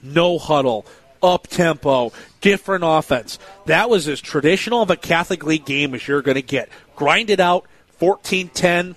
no 0.02 0.38
huddle, 0.38 0.86
up 1.22 1.48
tempo, 1.48 2.12
different 2.42 2.84
offense. 2.86 3.40
That 3.66 3.90
was 3.90 4.08
as 4.08 4.22
traditional 4.22 4.82
of 4.82 4.90
a 4.90 4.96
Catholic 4.96 5.44
League 5.44 5.66
game 5.66 5.94
as 5.94 6.08
you're 6.08 6.22
going 6.22 6.36
to 6.36 6.42
get. 6.42 6.70
Grind 6.96 7.30
it 7.30 7.40
out, 7.40 7.66
14 7.98 8.50
10, 8.50 8.96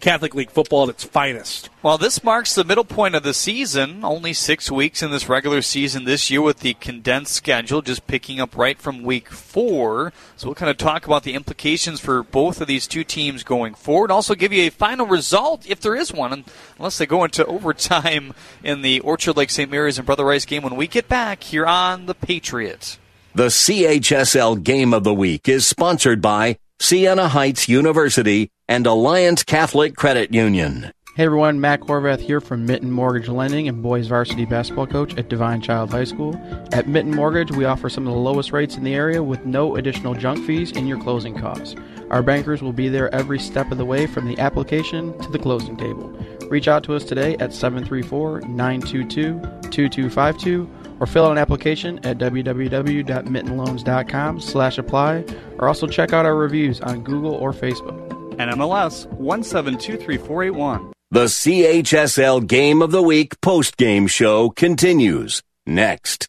Catholic 0.00 0.34
League 0.34 0.50
football 0.50 0.84
at 0.84 0.90
its 0.90 1.04
finest. 1.04 1.70
Well, 1.82 1.98
this 1.98 2.24
marks 2.24 2.54
the 2.54 2.64
middle 2.64 2.84
point 2.84 3.14
of 3.14 3.22
the 3.22 3.34
season. 3.34 4.04
Only 4.04 4.32
six 4.32 4.70
weeks 4.70 5.02
in 5.02 5.10
this 5.10 5.28
regular 5.28 5.62
season 5.62 6.04
this 6.04 6.30
year 6.30 6.42
with 6.42 6.60
the 6.60 6.74
condensed 6.74 7.34
schedule, 7.34 7.82
just 7.82 8.06
picking 8.06 8.40
up 8.40 8.56
right 8.56 8.78
from 8.78 9.02
week 9.02 9.30
four. 9.30 10.12
So 10.36 10.48
we'll 10.48 10.54
kind 10.54 10.70
of 10.70 10.76
talk 10.76 11.06
about 11.06 11.22
the 11.22 11.34
implications 11.34 12.00
for 12.00 12.22
both 12.22 12.60
of 12.60 12.66
these 12.66 12.86
two 12.86 13.04
teams 13.04 13.42
going 13.42 13.74
forward. 13.74 14.10
Also 14.10 14.34
give 14.34 14.52
you 14.52 14.66
a 14.66 14.70
final 14.70 15.06
result, 15.06 15.68
if 15.68 15.80
there 15.80 15.94
is 15.94 16.12
one, 16.12 16.44
unless 16.78 16.98
they 16.98 17.06
go 17.06 17.24
into 17.24 17.46
overtime 17.60 18.34
in 18.62 18.82
the 18.82 19.00
Orchard 19.00 19.36
Lake 19.36 19.50
St. 19.50 19.70
Mary's 19.70 19.98
and 19.98 20.06
Brother 20.06 20.24
Rice 20.24 20.44
game 20.44 20.62
when 20.62 20.76
we 20.76 20.86
get 20.86 21.08
back 21.08 21.42
here 21.42 21.66
on 21.66 22.06
The 22.06 22.14
Patriots. 22.14 22.98
The 23.34 23.46
CHSL 23.46 24.64
Game 24.64 24.92
of 24.92 25.04
the 25.04 25.14
Week 25.14 25.48
is 25.48 25.64
sponsored 25.64 26.20
by 26.20 26.58
Siena 26.80 27.28
Heights 27.28 27.68
University 27.68 28.50
and 28.70 28.86
Alliance 28.86 29.42
Catholic 29.42 29.96
Credit 29.96 30.32
Union. 30.32 30.92
Hey 31.16 31.24
everyone, 31.24 31.60
Matt 31.60 31.80
Horvath 31.80 32.20
here 32.20 32.40
from 32.40 32.66
Mitten 32.66 32.92
Mortgage 32.92 33.28
Lending 33.28 33.66
and 33.66 33.82
boys 33.82 34.06
varsity 34.06 34.44
basketball 34.44 34.86
coach 34.86 35.18
at 35.18 35.28
Divine 35.28 35.60
Child 35.60 35.90
High 35.90 36.04
School. 36.04 36.40
At 36.72 36.86
Mitten 36.86 37.10
Mortgage, 37.10 37.50
we 37.50 37.64
offer 37.64 37.90
some 37.90 38.06
of 38.06 38.14
the 38.14 38.20
lowest 38.20 38.52
rates 38.52 38.76
in 38.76 38.84
the 38.84 38.94
area 38.94 39.24
with 39.24 39.44
no 39.44 39.74
additional 39.74 40.14
junk 40.14 40.46
fees 40.46 40.70
in 40.70 40.86
your 40.86 41.00
closing 41.00 41.36
costs. 41.36 41.74
Our 42.10 42.22
bankers 42.22 42.62
will 42.62 42.72
be 42.72 42.88
there 42.88 43.12
every 43.12 43.40
step 43.40 43.72
of 43.72 43.78
the 43.78 43.84
way 43.84 44.06
from 44.06 44.28
the 44.28 44.38
application 44.38 45.18
to 45.18 45.32
the 45.32 45.40
closing 45.40 45.76
table. 45.76 46.08
Reach 46.48 46.68
out 46.68 46.84
to 46.84 46.94
us 46.94 47.02
today 47.02 47.34
at 47.40 47.52
734 47.52 48.42
922 48.42 49.40
2252 49.68 50.70
or 51.00 51.08
fill 51.08 51.24
out 51.24 51.32
an 51.32 51.38
application 51.38 51.98
at 52.06 52.18
www.mittenloans.com 52.18 54.40
slash 54.40 54.78
apply 54.78 55.24
or 55.58 55.66
also 55.66 55.88
check 55.88 56.12
out 56.12 56.24
our 56.24 56.36
reviews 56.36 56.80
on 56.82 57.02
Google 57.02 57.34
or 57.34 57.52
Facebook. 57.52 58.19
NMLS 58.40 59.06
1723481. 59.18 60.92
The 61.10 61.24
CHSL 61.24 62.46
Game 62.46 62.82
of 62.82 62.90
the 62.90 63.02
Week 63.02 63.40
post-game 63.40 64.06
show 64.06 64.48
continues 64.50 65.42
next 65.66 66.28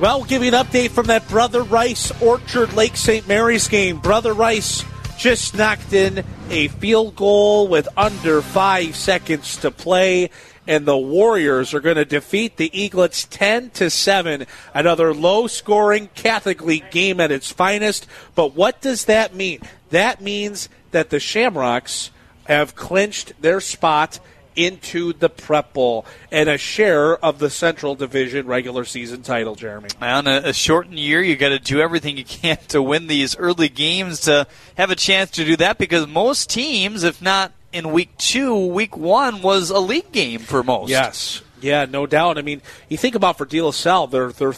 Well, 0.00 0.20
we'll 0.20 0.28
give 0.28 0.42
you 0.42 0.48
an 0.48 0.54
update 0.54 0.92
from 0.92 1.08
that 1.08 1.28
Brother 1.28 1.62
Rice 1.62 2.10
Orchard 2.22 2.72
Lake 2.72 2.96
St. 2.96 3.28
Mary's 3.28 3.68
game. 3.68 3.98
Brother 3.98 4.32
Rice 4.32 4.82
just 5.18 5.54
knocked 5.54 5.92
in 5.92 6.24
a 6.48 6.68
field 6.68 7.14
goal 7.16 7.68
with 7.68 7.86
under 7.98 8.40
five 8.40 8.96
seconds 8.96 9.58
to 9.58 9.70
play 9.70 10.30
and 10.70 10.86
the 10.86 10.96
Warriors 10.96 11.74
are 11.74 11.80
going 11.80 11.96
to 11.96 12.04
defeat 12.04 12.56
the 12.56 12.70
Eaglets 12.70 13.26
10 13.28 13.70
to 13.70 13.90
7. 13.90 14.46
Another 14.72 15.12
low 15.12 15.48
scoring 15.48 16.08
Catholic 16.14 16.62
League 16.62 16.92
game 16.92 17.18
at 17.18 17.32
its 17.32 17.50
finest. 17.50 18.06
But 18.36 18.54
what 18.54 18.80
does 18.80 19.06
that 19.06 19.34
mean? 19.34 19.62
That 19.90 20.20
means 20.20 20.68
that 20.92 21.10
the 21.10 21.18
Shamrocks 21.18 22.12
have 22.44 22.76
clinched 22.76 23.32
their 23.42 23.60
spot 23.60 24.20
into 24.54 25.12
the 25.12 25.28
Prep 25.28 25.72
Bowl 25.72 26.06
and 26.30 26.48
a 26.48 26.56
share 26.56 27.16
of 27.16 27.40
the 27.40 27.50
Central 27.50 27.96
Division 27.96 28.46
regular 28.46 28.84
season 28.84 29.22
title, 29.22 29.56
Jeremy. 29.56 29.88
On 30.00 30.28
a, 30.28 30.42
a 30.44 30.52
shortened 30.52 31.00
year, 31.00 31.20
you 31.20 31.34
got 31.34 31.48
to 31.48 31.58
do 31.58 31.80
everything 31.80 32.16
you 32.16 32.24
can 32.24 32.58
to 32.68 32.80
win 32.80 33.08
these 33.08 33.36
early 33.36 33.68
games 33.68 34.20
to 34.20 34.46
have 34.76 34.92
a 34.92 34.96
chance 34.96 35.32
to 35.32 35.44
do 35.44 35.56
that 35.56 35.78
because 35.78 36.06
most 36.06 36.48
teams, 36.48 37.02
if 37.02 37.20
not 37.20 37.50
in 37.72 37.92
week 37.92 38.16
two, 38.18 38.66
week 38.66 38.96
one 38.96 39.42
was 39.42 39.70
a 39.70 39.78
league 39.78 40.12
game 40.12 40.40
for 40.40 40.62
most. 40.62 40.90
Yes. 40.90 41.42
Yeah, 41.60 41.84
no 41.84 42.06
doubt. 42.06 42.38
I 42.38 42.42
mean, 42.42 42.62
you 42.88 42.96
think 42.96 43.14
about 43.14 43.36
for 43.38 43.44
De 43.44 43.60
La 43.60 43.70
Salle, 43.70 44.06
they're, 44.06 44.32
they're, 44.32 44.54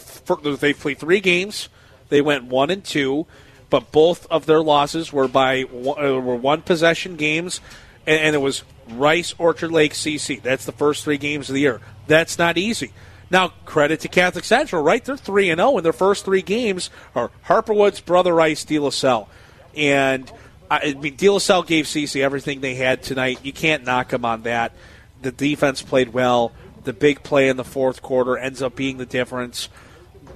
they 0.55 0.73
played 0.73 0.99
three 0.99 1.19
games. 1.19 1.69
They 2.09 2.21
went 2.21 2.45
one 2.45 2.69
and 2.69 2.83
two. 2.83 3.27
but 3.73 3.91
both 3.91 4.27
of 4.29 4.45
their 4.45 4.61
losses 4.61 5.11
were 5.11 5.27
by 5.27 5.63
uh, 5.63 5.67
were 5.67 6.35
one 6.35 6.61
possession 6.61 7.15
games, 7.15 7.59
and, 8.05 8.19
and 8.19 8.35
it 8.35 8.39
was 8.39 8.61
Rice, 8.87 9.33
Orchard 9.39 9.71
Lake, 9.71 9.93
CC. 9.93 10.39
That's 10.39 10.65
the 10.65 10.71
first 10.71 11.03
three 11.03 11.17
games 11.17 11.49
of 11.49 11.55
the 11.55 11.61
year. 11.61 11.81
That's 12.05 12.37
not 12.37 12.55
easy. 12.55 12.91
Now, 13.31 13.47
credit 13.65 13.99
to 14.01 14.09
Catholic 14.09 14.45
Central, 14.45 14.83
right? 14.83 15.03
They're 15.03 15.17
3 15.17 15.49
and 15.49 15.57
0 15.57 15.79
in 15.79 15.83
their 15.83 15.91
first 15.91 16.23
three 16.23 16.43
games 16.43 16.91
are 17.15 17.31
Harper 17.43 17.73
Woods, 17.73 17.99
Brother 17.99 18.31
Rice, 18.31 18.63
De 18.63 18.77
La 18.77 18.91
Salle. 18.91 19.27
And 19.75 20.31
I 20.81 20.93
mean, 20.93 21.17
Salle 21.39 21.63
gave 21.63 21.85
CC 21.85 22.21
everything 22.21 22.61
they 22.61 22.75
had 22.75 23.03
tonight. 23.03 23.39
You 23.43 23.53
can't 23.53 23.83
knock 23.83 24.09
them 24.09 24.25
on 24.25 24.43
that. 24.43 24.73
The 25.21 25.31
defense 25.31 25.81
played 25.81 26.13
well. 26.13 26.51
The 26.83 26.93
big 26.93 27.23
play 27.23 27.49
in 27.49 27.57
the 27.57 27.63
fourth 27.63 28.01
quarter 28.01 28.37
ends 28.37 28.61
up 28.61 28.75
being 28.75 28.97
the 28.97 29.05
difference. 29.05 29.69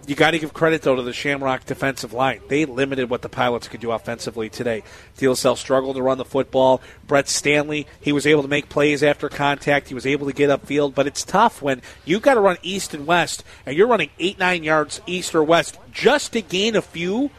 You 0.05 0.15
got 0.15 0.31
to 0.31 0.39
give 0.39 0.53
credit 0.53 0.83
though 0.83 0.95
to 0.95 1.01
the 1.01 1.11
Shamrock 1.11 1.65
defensive 1.65 2.13
line. 2.13 2.39
They 2.47 2.63
limited 2.63 3.09
what 3.09 3.21
the 3.21 3.29
Pilots 3.29 3.67
could 3.67 3.81
do 3.81 3.91
offensively 3.91 4.49
today. 4.49 4.83
Salle 5.15 5.57
struggled 5.57 5.97
to 5.97 6.01
run 6.01 6.17
the 6.17 6.23
football. 6.23 6.81
Brett 7.05 7.27
Stanley, 7.27 7.87
he 7.99 8.13
was 8.13 8.25
able 8.25 8.41
to 8.41 8.47
make 8.47 8.69
plays 8.69 9.03
after 9.03 9.27
contact. 9.27 9.89
He 9.89 9.93
was 9.93 10.05
able 10.05 10.27
to 10.27 10.33
get 10.33 10.49
upfield, 10.49 10.95
but 10.95 11.07
it's 11.07 11.25
tough 11.25 11.61
when 11.61 11.81
you've 12.05 12.21
got 12.21 12.35
to 12.35 12.39
run 12.39 12.57
east 12.61 12.93
and 12.93 13.05
west, 13.05 13.43
and 13.65 13.75
you're 13.75 13.87
running 13.87 14.09
eight 14.17 14.39
nine 14.39 14.63
yards 14.63 15.01
east 15.05 15.35
or 15.35 15.43
west 15.43 15.77
just 15.91 16.31
to 16.33 16.41
gain 16.41 16.77
a 16.77 16.81
few 16.81 17.29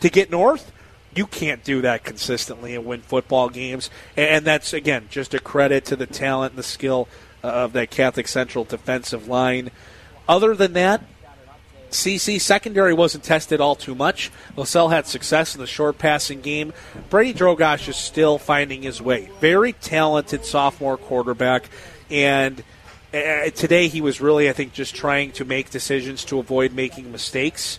to 0.00 0.10
get 0.10 0.30
north. 0.30 0.70
You 1.14 1.26
can't 1.26 1.64
do 1.64 1.80
that 1.82 2.04
consistently 2.04 2.74
and 2.74 2.84
win 2.84 3.00
football 3.00 3.48
games, 3.48 3.90
and 4.16 4.44
that's 4.44 4.72
again 4.72 5.06
just 5.10 5.34
a 5.34 5.40
credit 5.40 5.84
to 5.86 5.96
the 5.96 6.06
talent 6.06 6.52
and 6.52 6.58
the 6.58 6.62
skill 6.62 7.08
of 7.42 7.72
that 7.72 7.90
Catholic 7.90 8.28
Central 8.28 8.64
defensive 8.64 9.28
line. 9.28 9.70
Other 10.28 10.54
than 10.54 10.74
that, 10.74 11.02
CC 11.90 12.40
secondary 12.40 12.92
wasn't 12.92 13.24
tested 13.24 13.60
all 13.60 13.74
too 13.74 13.94
much. 13.94 14.30
LaSalle 14.56 14.90
had 14.90 15.06
success 15.06 15.54
in 15.54 15.60
the 15.60 15.66
short 15.66 15.98
passing 15.98 16.40
game. 16.42 16.72
Brady 17.08 17.38
Drogosh 17.38 17.88
is 17.88 17.96
still 17.96 18.38
finding 18.38 18.82
his 18.82 19.00
way. 19.00 19.30
Very 19.40 19.72
talented 19.72 20.44
sophomore 20.44 20.98
quarterback, 20.98 21.70
and 22.10 22.62
uh, 23.14 23.48
today 23.50 23.88
he 23.88 24.02
was 24.02 24.20
really, 24.20 24.50
I 24.50 24.52
think, 24.52 24.74
just 24.74 24.94
trying 24.94 25.32
to 25.32 25.44
make 25.46 25.70
decisions 25.70 26.24
to 26.26 26.38
avoid 26.38 26.74
making 26.74 27.10
mistakes. 27.10 27.78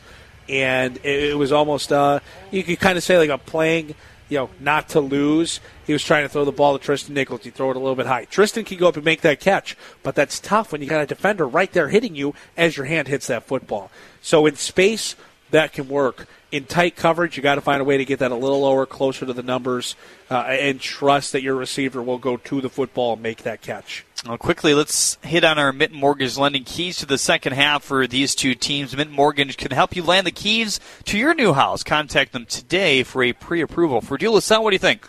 And 0.50 0.98
it, 1.04 1.32
it 1.32 1.38
was 1.38 1.52
almost, 1.52 1.92
uh, 1.92 2.20
you 2.52 2.64
could 2.64 2.80
kind 2.80 2.98
of 2.98 3.04
say, 3.04 3.18
like 3.18 3.30
a 3.30 3.38
playing 3.38 3.96
you 4.30 4.38
know, 4.38 4.50
not 4.60 4.90
to 4.90 5.02
lose. 5.02 5.60
He 5.86 5.94
was 5.94 6.04
trying 6.04 6.24
to 6.24 6.30
throw 6.30 6.46
the 6.46 6.52
ball 6.52 6.78
to 6.78 6.84
Tristan 6.84 7.16
Nichols. 7.16 7.44
He 7.44 7.50
throw 7.50 7.72
it 7.72 7.76
a 7.76 7.80
little 7.80 7.96
bit 7.96 8.06
high. 8.06 8.26
Tristan 8.26 8.64
can 8.64 8.78
go 8.78 8.88
up 8.88 8.96
and 8.96 9.04
make 9.04 9.22
that 9.22 9.40
catch, 9.40 9.76
but 10.04 10.16
that's 10.16 10.40
tough 10.40 10.72
when 10.72 10.82
you 10.82 10.88
got 10.88 11.02
a 11.02 11.08
defender 11.08 11.48
right 11.48 11.72
there 11.74 11.90
hitting 11.90 12.16
you 12.16 12.36
as 12.56 12.78
your 12.78 12.86
hand 12.86 13.08
hits 13.08 13.28
that 13.28 13.44
football. 13.44 13.92
So 14.22 14.46
in 14.46 14.56
space, 14.56 15.16
that 15.52 15.74
can 15.74 15.88
work. 15.88 16.28
In 16.52 16.66
tight 16.66 16.96
coverage, 16.96 17.38
you 17.38 17.44
got 17.44 17.56
to 17.56 17.62
find 17.62 17.80
a 17.80 17.84
way 17.84 17.98
to 17.98 18.06
get 18.06 18.20
that 18.20 18.32
a 18.32 18.36
little 18.36 18.62
lower, 18.62 18.86
closer 18.86 19.26
to 19.26 19.34
the 19.34 19.44
numbers, 19.44 19.96
uh, 20.32 20.36
and 20.36 20.82
trust 20.82 21.32
that 21.34 21.44
your 21.44 21.56
receiver 21.56 22.02
will 22.02 22.18
go 22.18 22.38
to 22.38 22.62
the 22.62 22.70
football 22.70 23.14
and 23.14 23.22
make 23.22 23.44
that 23.44 23.62
catch. 23.62 24.04
Well, 24.26 24.38
quickly, 24.38 24.74
let's 24.74 25.18
hit 25.22 25.44
on 25.46 25.58
our 25.58 25.72
Mitten 25.72 25.98
Mortgage 25.98 26.38
lending 26.38 26.66
keys 26.66 26.98
to 26.98 27.06
the 27.06 27.18
second 27.18 27.54
half 27.54 27.84
for 27.84 28.06
these 28.06 28.36
two 28.36 28.54
teams. 28.54 28.96
Mitten 28.98 29.14
Mortgage 29.14 29.56
can 29.56 29.72
help 29.72 29.96
you 29.96 30.04
land 30.04 30.28
the 30.28 30.32
keys 30.32 30.80
to 31.06 31.18
your 31.18 31.34
new 31.34 31.54
house. 31.54 31.84
Contact 31.84 32.34
them 32.34 32.46
today 32.46 33.04
for 33.04 33.24
a 33.24 33.32
pre-approval. 33.32 34.02
For 34.02 34.18
De 34.18 34.28
La 34.28 34.42
what 34.60 34.72
do 34.72 34.76
you 34.76 34.80
think? 34.80 35.08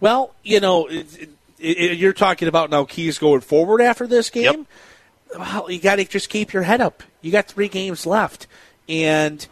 Well, 0.00 0.34
you 0.42 0.60
know, 0.60 0.86
it, 0.86 1.06
it, 1.22 1.30
it, 1.58 1.98
you're 1.98 2.12
talking 2.12 2.48
about 2.48 2.68
now 2.68 2.84
keys 2.84 3.18
going 3.18 3.40
forward 3.40 3.80
after 3.80 4.06
this 4.06 4.28
game. 4.28 4.44
Yep. 4.44 5.38
Well, 5.38 5.70
you 5.70 5.80
got 5.80 5.96
to 5.96 6.04
just 6.04 6.28
keep 6.28 6.52
your 6.52 6.62
head 6.62 6.80
up. 6.80 7.02
You 7.22 7.32
got 7.32 7.46
three 7.46 7.68
games 7.68 8.06
left, 8.06 8.46
and 8.88 9.46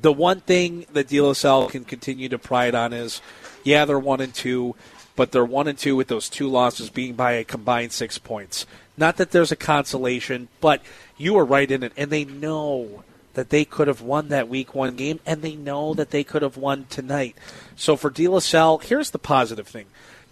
the 0.00 0.12
one 0.12 0.40
thing 0.40 0.86
that 0.92 1.08
De 1.08 1.20
La 1.20 1.32
Salle 1.32 1.68
can 1.68 1.84
continue 1.84 2.28
to 2.28 2.38
pride 2.38 2.74
on 2.74 2.92
is, 2.92 3.20
yeah, 3.64 3.84
they're 3.84 3.98
one 3.98 4.20
and 4.20 4.32
two 4.32 4.74
but 5.18 5.32
they're 5.32 5.44
one 5.44 5.66
and 5.66 5.76
two 5.76 5.96
with 5.96 6.06
those 6.06 6.28
two 6.28 6.46
losses 6.46 6.90
being 6.90 7.14
by 7.14 7.32
a 7.32 7.42
combined 7.42 7.90
six 7.90 8.18
points. 8.18 8.66
Not 8.96 9.16
that 9.16 9.32
there's 9.32 9.50
a 9.50 9.56
consolation, 9.56 10.46
but 10.60 10.80
you 11.16 11.36
are 11.38 11.44
right 11.44 11.68
in 11.68 11.82
it, 11.82 11.92
and 11.96 12.08
they 12.08 12.24
know 12.24 13.02
that 13.34 13.50
they 13.50 13.64
could 13.64 13.88
have 13.88 14.00
won 14.00 14.28
that 14.28 14.48
week 14.48 14.76
one 14.76 14.94
game, 14.94 15.18
and 15.26 15.42
they 15.42 15.56
know 15.56 15.92
that 15.94 16.10
they 16.10 16.22
could 16.22 16.42
have 16.42 16.56
won 16.56 16.86
tonight. 16.88 17.36
So 17.74 17.96
for 17.96 18.10
De 18.10 18.28
La 18.28 18.38
Salle, 18.38 18.78
here's 18.78 19.10
the 19.10 19.18
positive 19.18 19.66
thing. 19.66 19.86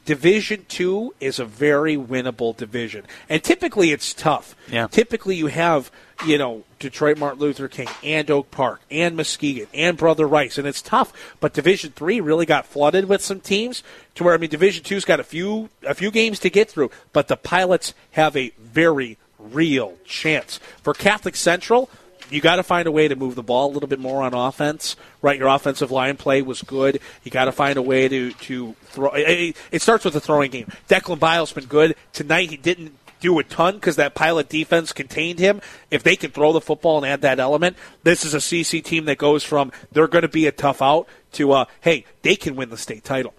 Division 0.04 0.64
two 0.68 1.16
is 1.18 1.40
a 1.40 1.44
very 1.44 1.96
winnable 1.96 2.56
division, 2.56 3.06
and 3.28 3.42
typically 3.42 3.90
it's 3.90 4.14
tough. 4.14 4.54
Yeah. 4.70 4.86
Typically 4.86 5.34
you 5.34 5.48
have 5.48 5.90
you 6.24 6.38
know 6.38 6.64
Detroit 6.78 7.18
Martin 7.18 7.40
Luther 7.40 7.68
King 7.68 7.88
and 8.02 8.30
Oak 8.30 8.50
Park 8.50 8.80
and 8.90 9.16
Muskegon 9.16 9.66
and 9.74 9.96
Brother 9.96 10.26
Rice, 10.26 10.58
and 10.58 10.66
it's 10.66 10.82
tough. 10.82 11.12
But 11.40 11.52
Division 11.52 11.92
three 11.92 12.20
really 12.20 12.46
got 12.46 12.66
flooded 12.66 13.06
with 13.06 13.22
some 13.22 13.40
teams 13.40 13.82
to 14.14 14.24
where 14.24 14.34
I 14.34 14.38
mean 14.38 14.50
Division 14.50 14.84
two's 14.84 15.04
got 15.04 15.20
a 15.20 15.24
few 15.24 15.68
a 15.82 15.94
few 15.94 16.10
games 16.10 16.38
to 16.40 16.50
get 16.50 16.70
through, 16.70 16.90
but 17.12 17.28
the 17.28 17.36
Pilots 17.36 17.94
have 18.12 18.36
a 18.36 18.52
very 18.58 19.18
real 19.38 19.96
chance 20.04 20.58
for 20.82 20.94
Catholic 20.94 21.36
Central 21.36 21.90
you 22.30 22.40
got 22.40 22.56
to 22.56 22.62
find 22.62 22.86
a 22.86 22.90
way 22.90 23.08
to 23.08 23.16
move 23.16 23.34
the 23.34 23.42
ball 23.42 23.70
a 23.70 23.72
little 23.72 23.88
bit 23.88 23.98
more 23.98 24.22
on 24.22 24.34
offense, 24.34 24.96
right? 25.22 25.38
Your 25.38 25.48
offensive 25.48 25.90
line 25.90 26.16
play 26.16 26.42
was 26.42 26.62
good. 26.62 27.00
You 27.22 27.30
got 27.30 27.44
to 27.44 27.52
find 27.52 27.76
a 27.76 27.82
way 27.82 28.08
to 28.08 28.32
to 28.32 28.74
throw. 28.82 29.10
It, 29.14 29.82
starts 29.82 30.04
with 30.04 30.14
the 30.14 30.20
throwing 30.20 30.50
game. 30.50 30.70
Declan 30.88 31.18
Biles 31.18 31.52
been 31.52 31.66
good 31.66 31.94
tonight. 32.12 32.50
He 32.50 32.56
didn't 32.56 32.96
do 33.20 33.38
a 33.38 33.44
ton 33.44 33.74
because 33.74 33.96
that 33.96 34.14
pilot 34.14 34.48
defense 34.48 34.92
contained 34.92 35.38
him. 35.38 35.60
If 35.90 36.02
they 36.02 36.16
can 36.16 36.30
throw 36.30 36.52
the 36.52 36.60
football 36.60 36.98
and 36.98 37.06
add 37.06 37.22
that 37.22 37.40
element, 37.40 37.76
this 38.02 38.24
is 38.24 38.34
a 38.34 38.38
CC 38.38 38.82
team 38.82 39.04
that 39.06 39.18
goes 39.18 39.44
from 39.44 39.72
they're 39.92 40.08
going 40.08 40.22
to 40.22 40.28
be 40.28 40.46
a 40.46 40.52
tough 40.52 40.82
out 40.82 41.08
to 41.32 41.52
uh, 41.52 41.64
hey, 41.80 42.04
they 42.22 42.36
can 42.36 42.56
win 42.56 42.70
the 42.70 42.76
state 42.76 43.04
title. 43.04 43.34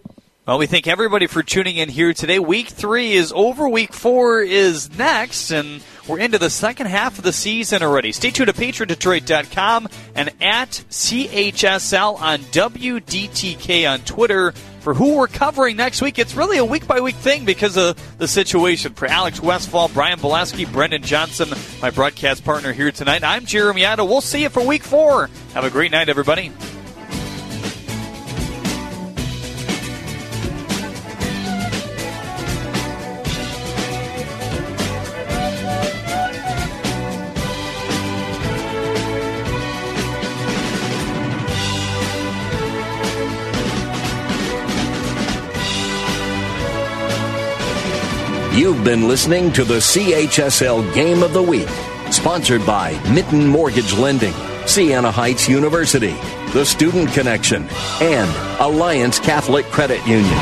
Well, 0.48 0.60
we 0.60 0.66
thank 0.66 0.88
everybody 0.88 1.28
for 1.28 1.44
tuning 1.44 1.76
in 1.76 1.90
here 1.90 2.14
today. 2.14 2.40
Week 2.40 2.70
three 2.70 3.12
is 3.12 3.34
over. 3.36 3.68
Week 3.68 3.92
four 3.92 4.42
is 4.42 4.98
next, 4.98 5.52
and 5.52 5.84
we're 6.08 6.20
into 6.20 6.38
the 6.38 6.50
second 6.50 6.88
half 6.88 7.18
of 7.18 7.26
the 7.26 7.34
season 7.34 7.84
already. 7.84 8.14
Stay 8.14 8.32
tuned 8.32 8.48
to 8.48 8.54
PatriotDetroit.com 8.54 9.90
and 10.16 10.30
at 10.40 10.70
CHSL 10.70 12.22
on 12.22 12.40
WDTK 12.40 13.92
on 13.92 14.00
Twitter 14.06 14.54
for 14.80 14.94
who 14.94 15.18
we're 15.18 15.28
covering 15.28 15.76
next 15.76 16.02
week. 16.02 16.18
It's 16.18 16.34
really 16.34 16.60
a 16.60 16.66
week 16.66 16.88
by 16.88 17.02
week 17.02 17.16
thing 17.16 17.44
because 17.44 17.76
of 17.76 18.02
the 18.18 18.28
situation. 18.30 18.94
For 18.94 19.06
Alex 19.06 19.42
Westfall, 19.42 19.90
Brian 19.90 20.18
Belaski, 20.18 20.72
Brendan 20.72 21.02
Johnson, 21.02 21.50
my 21.82 21.90
broadcast 21.90 22.46
partner 22.46 22.72
here 22.72 22.94
tonight, 22.94 23.22
I'm 23.22 23.46
Jeremy 23.46 23.86
Otto. 23.86 24.06
We'll 24.06 24.22
see 24.22 24.44
you 24.44 24.50
for 24.50 24.66
week 24.66 24.84
four. 24.84 25.30
Have 25.54 25.66
a 25.66 25.70
great 25.70 25.92
night, 25.92 26.08
everybody. 26.08 26.54
Been 48.88 49.10
listening 49.10 49.52
to 49.52 49.66
the 49.66 49.80
CHSL 49.80 50.94
Game 50.96 51.22
of 51.22 51.34
the 51.34 51.42
Week, 51.42 51.68
sponsored 52.10 52.66
by 52.66 52.98
Mitten 53.12 53.46
Mortgage 53.46 53.92
Lending, 53.92 54.32
Siena 54.66 55.12
Heights 55.12 55.50
University, 55.50 56.16
The 56.54 56.64
Student 56.64 57.12
Connection, 57.12 57.68
and 58.00 58.62
Alliance 58.62 59.20
Catholic 59.20 59.66
Credit 59.66 60.00
Union. 60.08 60.38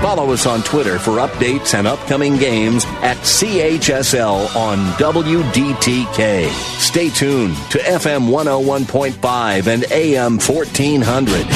Follow 0.00 0.32
us 0.32 0.46
on 0.46 0.62
Twitter 0.62 1.00
for 1.00 1.18
updates 1.18 1.74
and 1.74 1.88
upcoming 1.88 2.36
games 2.36 2.84
at 3.02 3.16
CHSL 3.16 4.54
on 4.54 4.78
WDTK. 4.92 6.48
Stay 6.78 7.08
tuned 7.08 7.56
to 7.72 7.78
FM 7.78 8.28
101.5 8.28 9.66
and 9.66 9.90
AM 9.90 10.38
1400. 10.38 11.46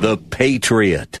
The 0.00 0.16
Patriot. 0.30 1.20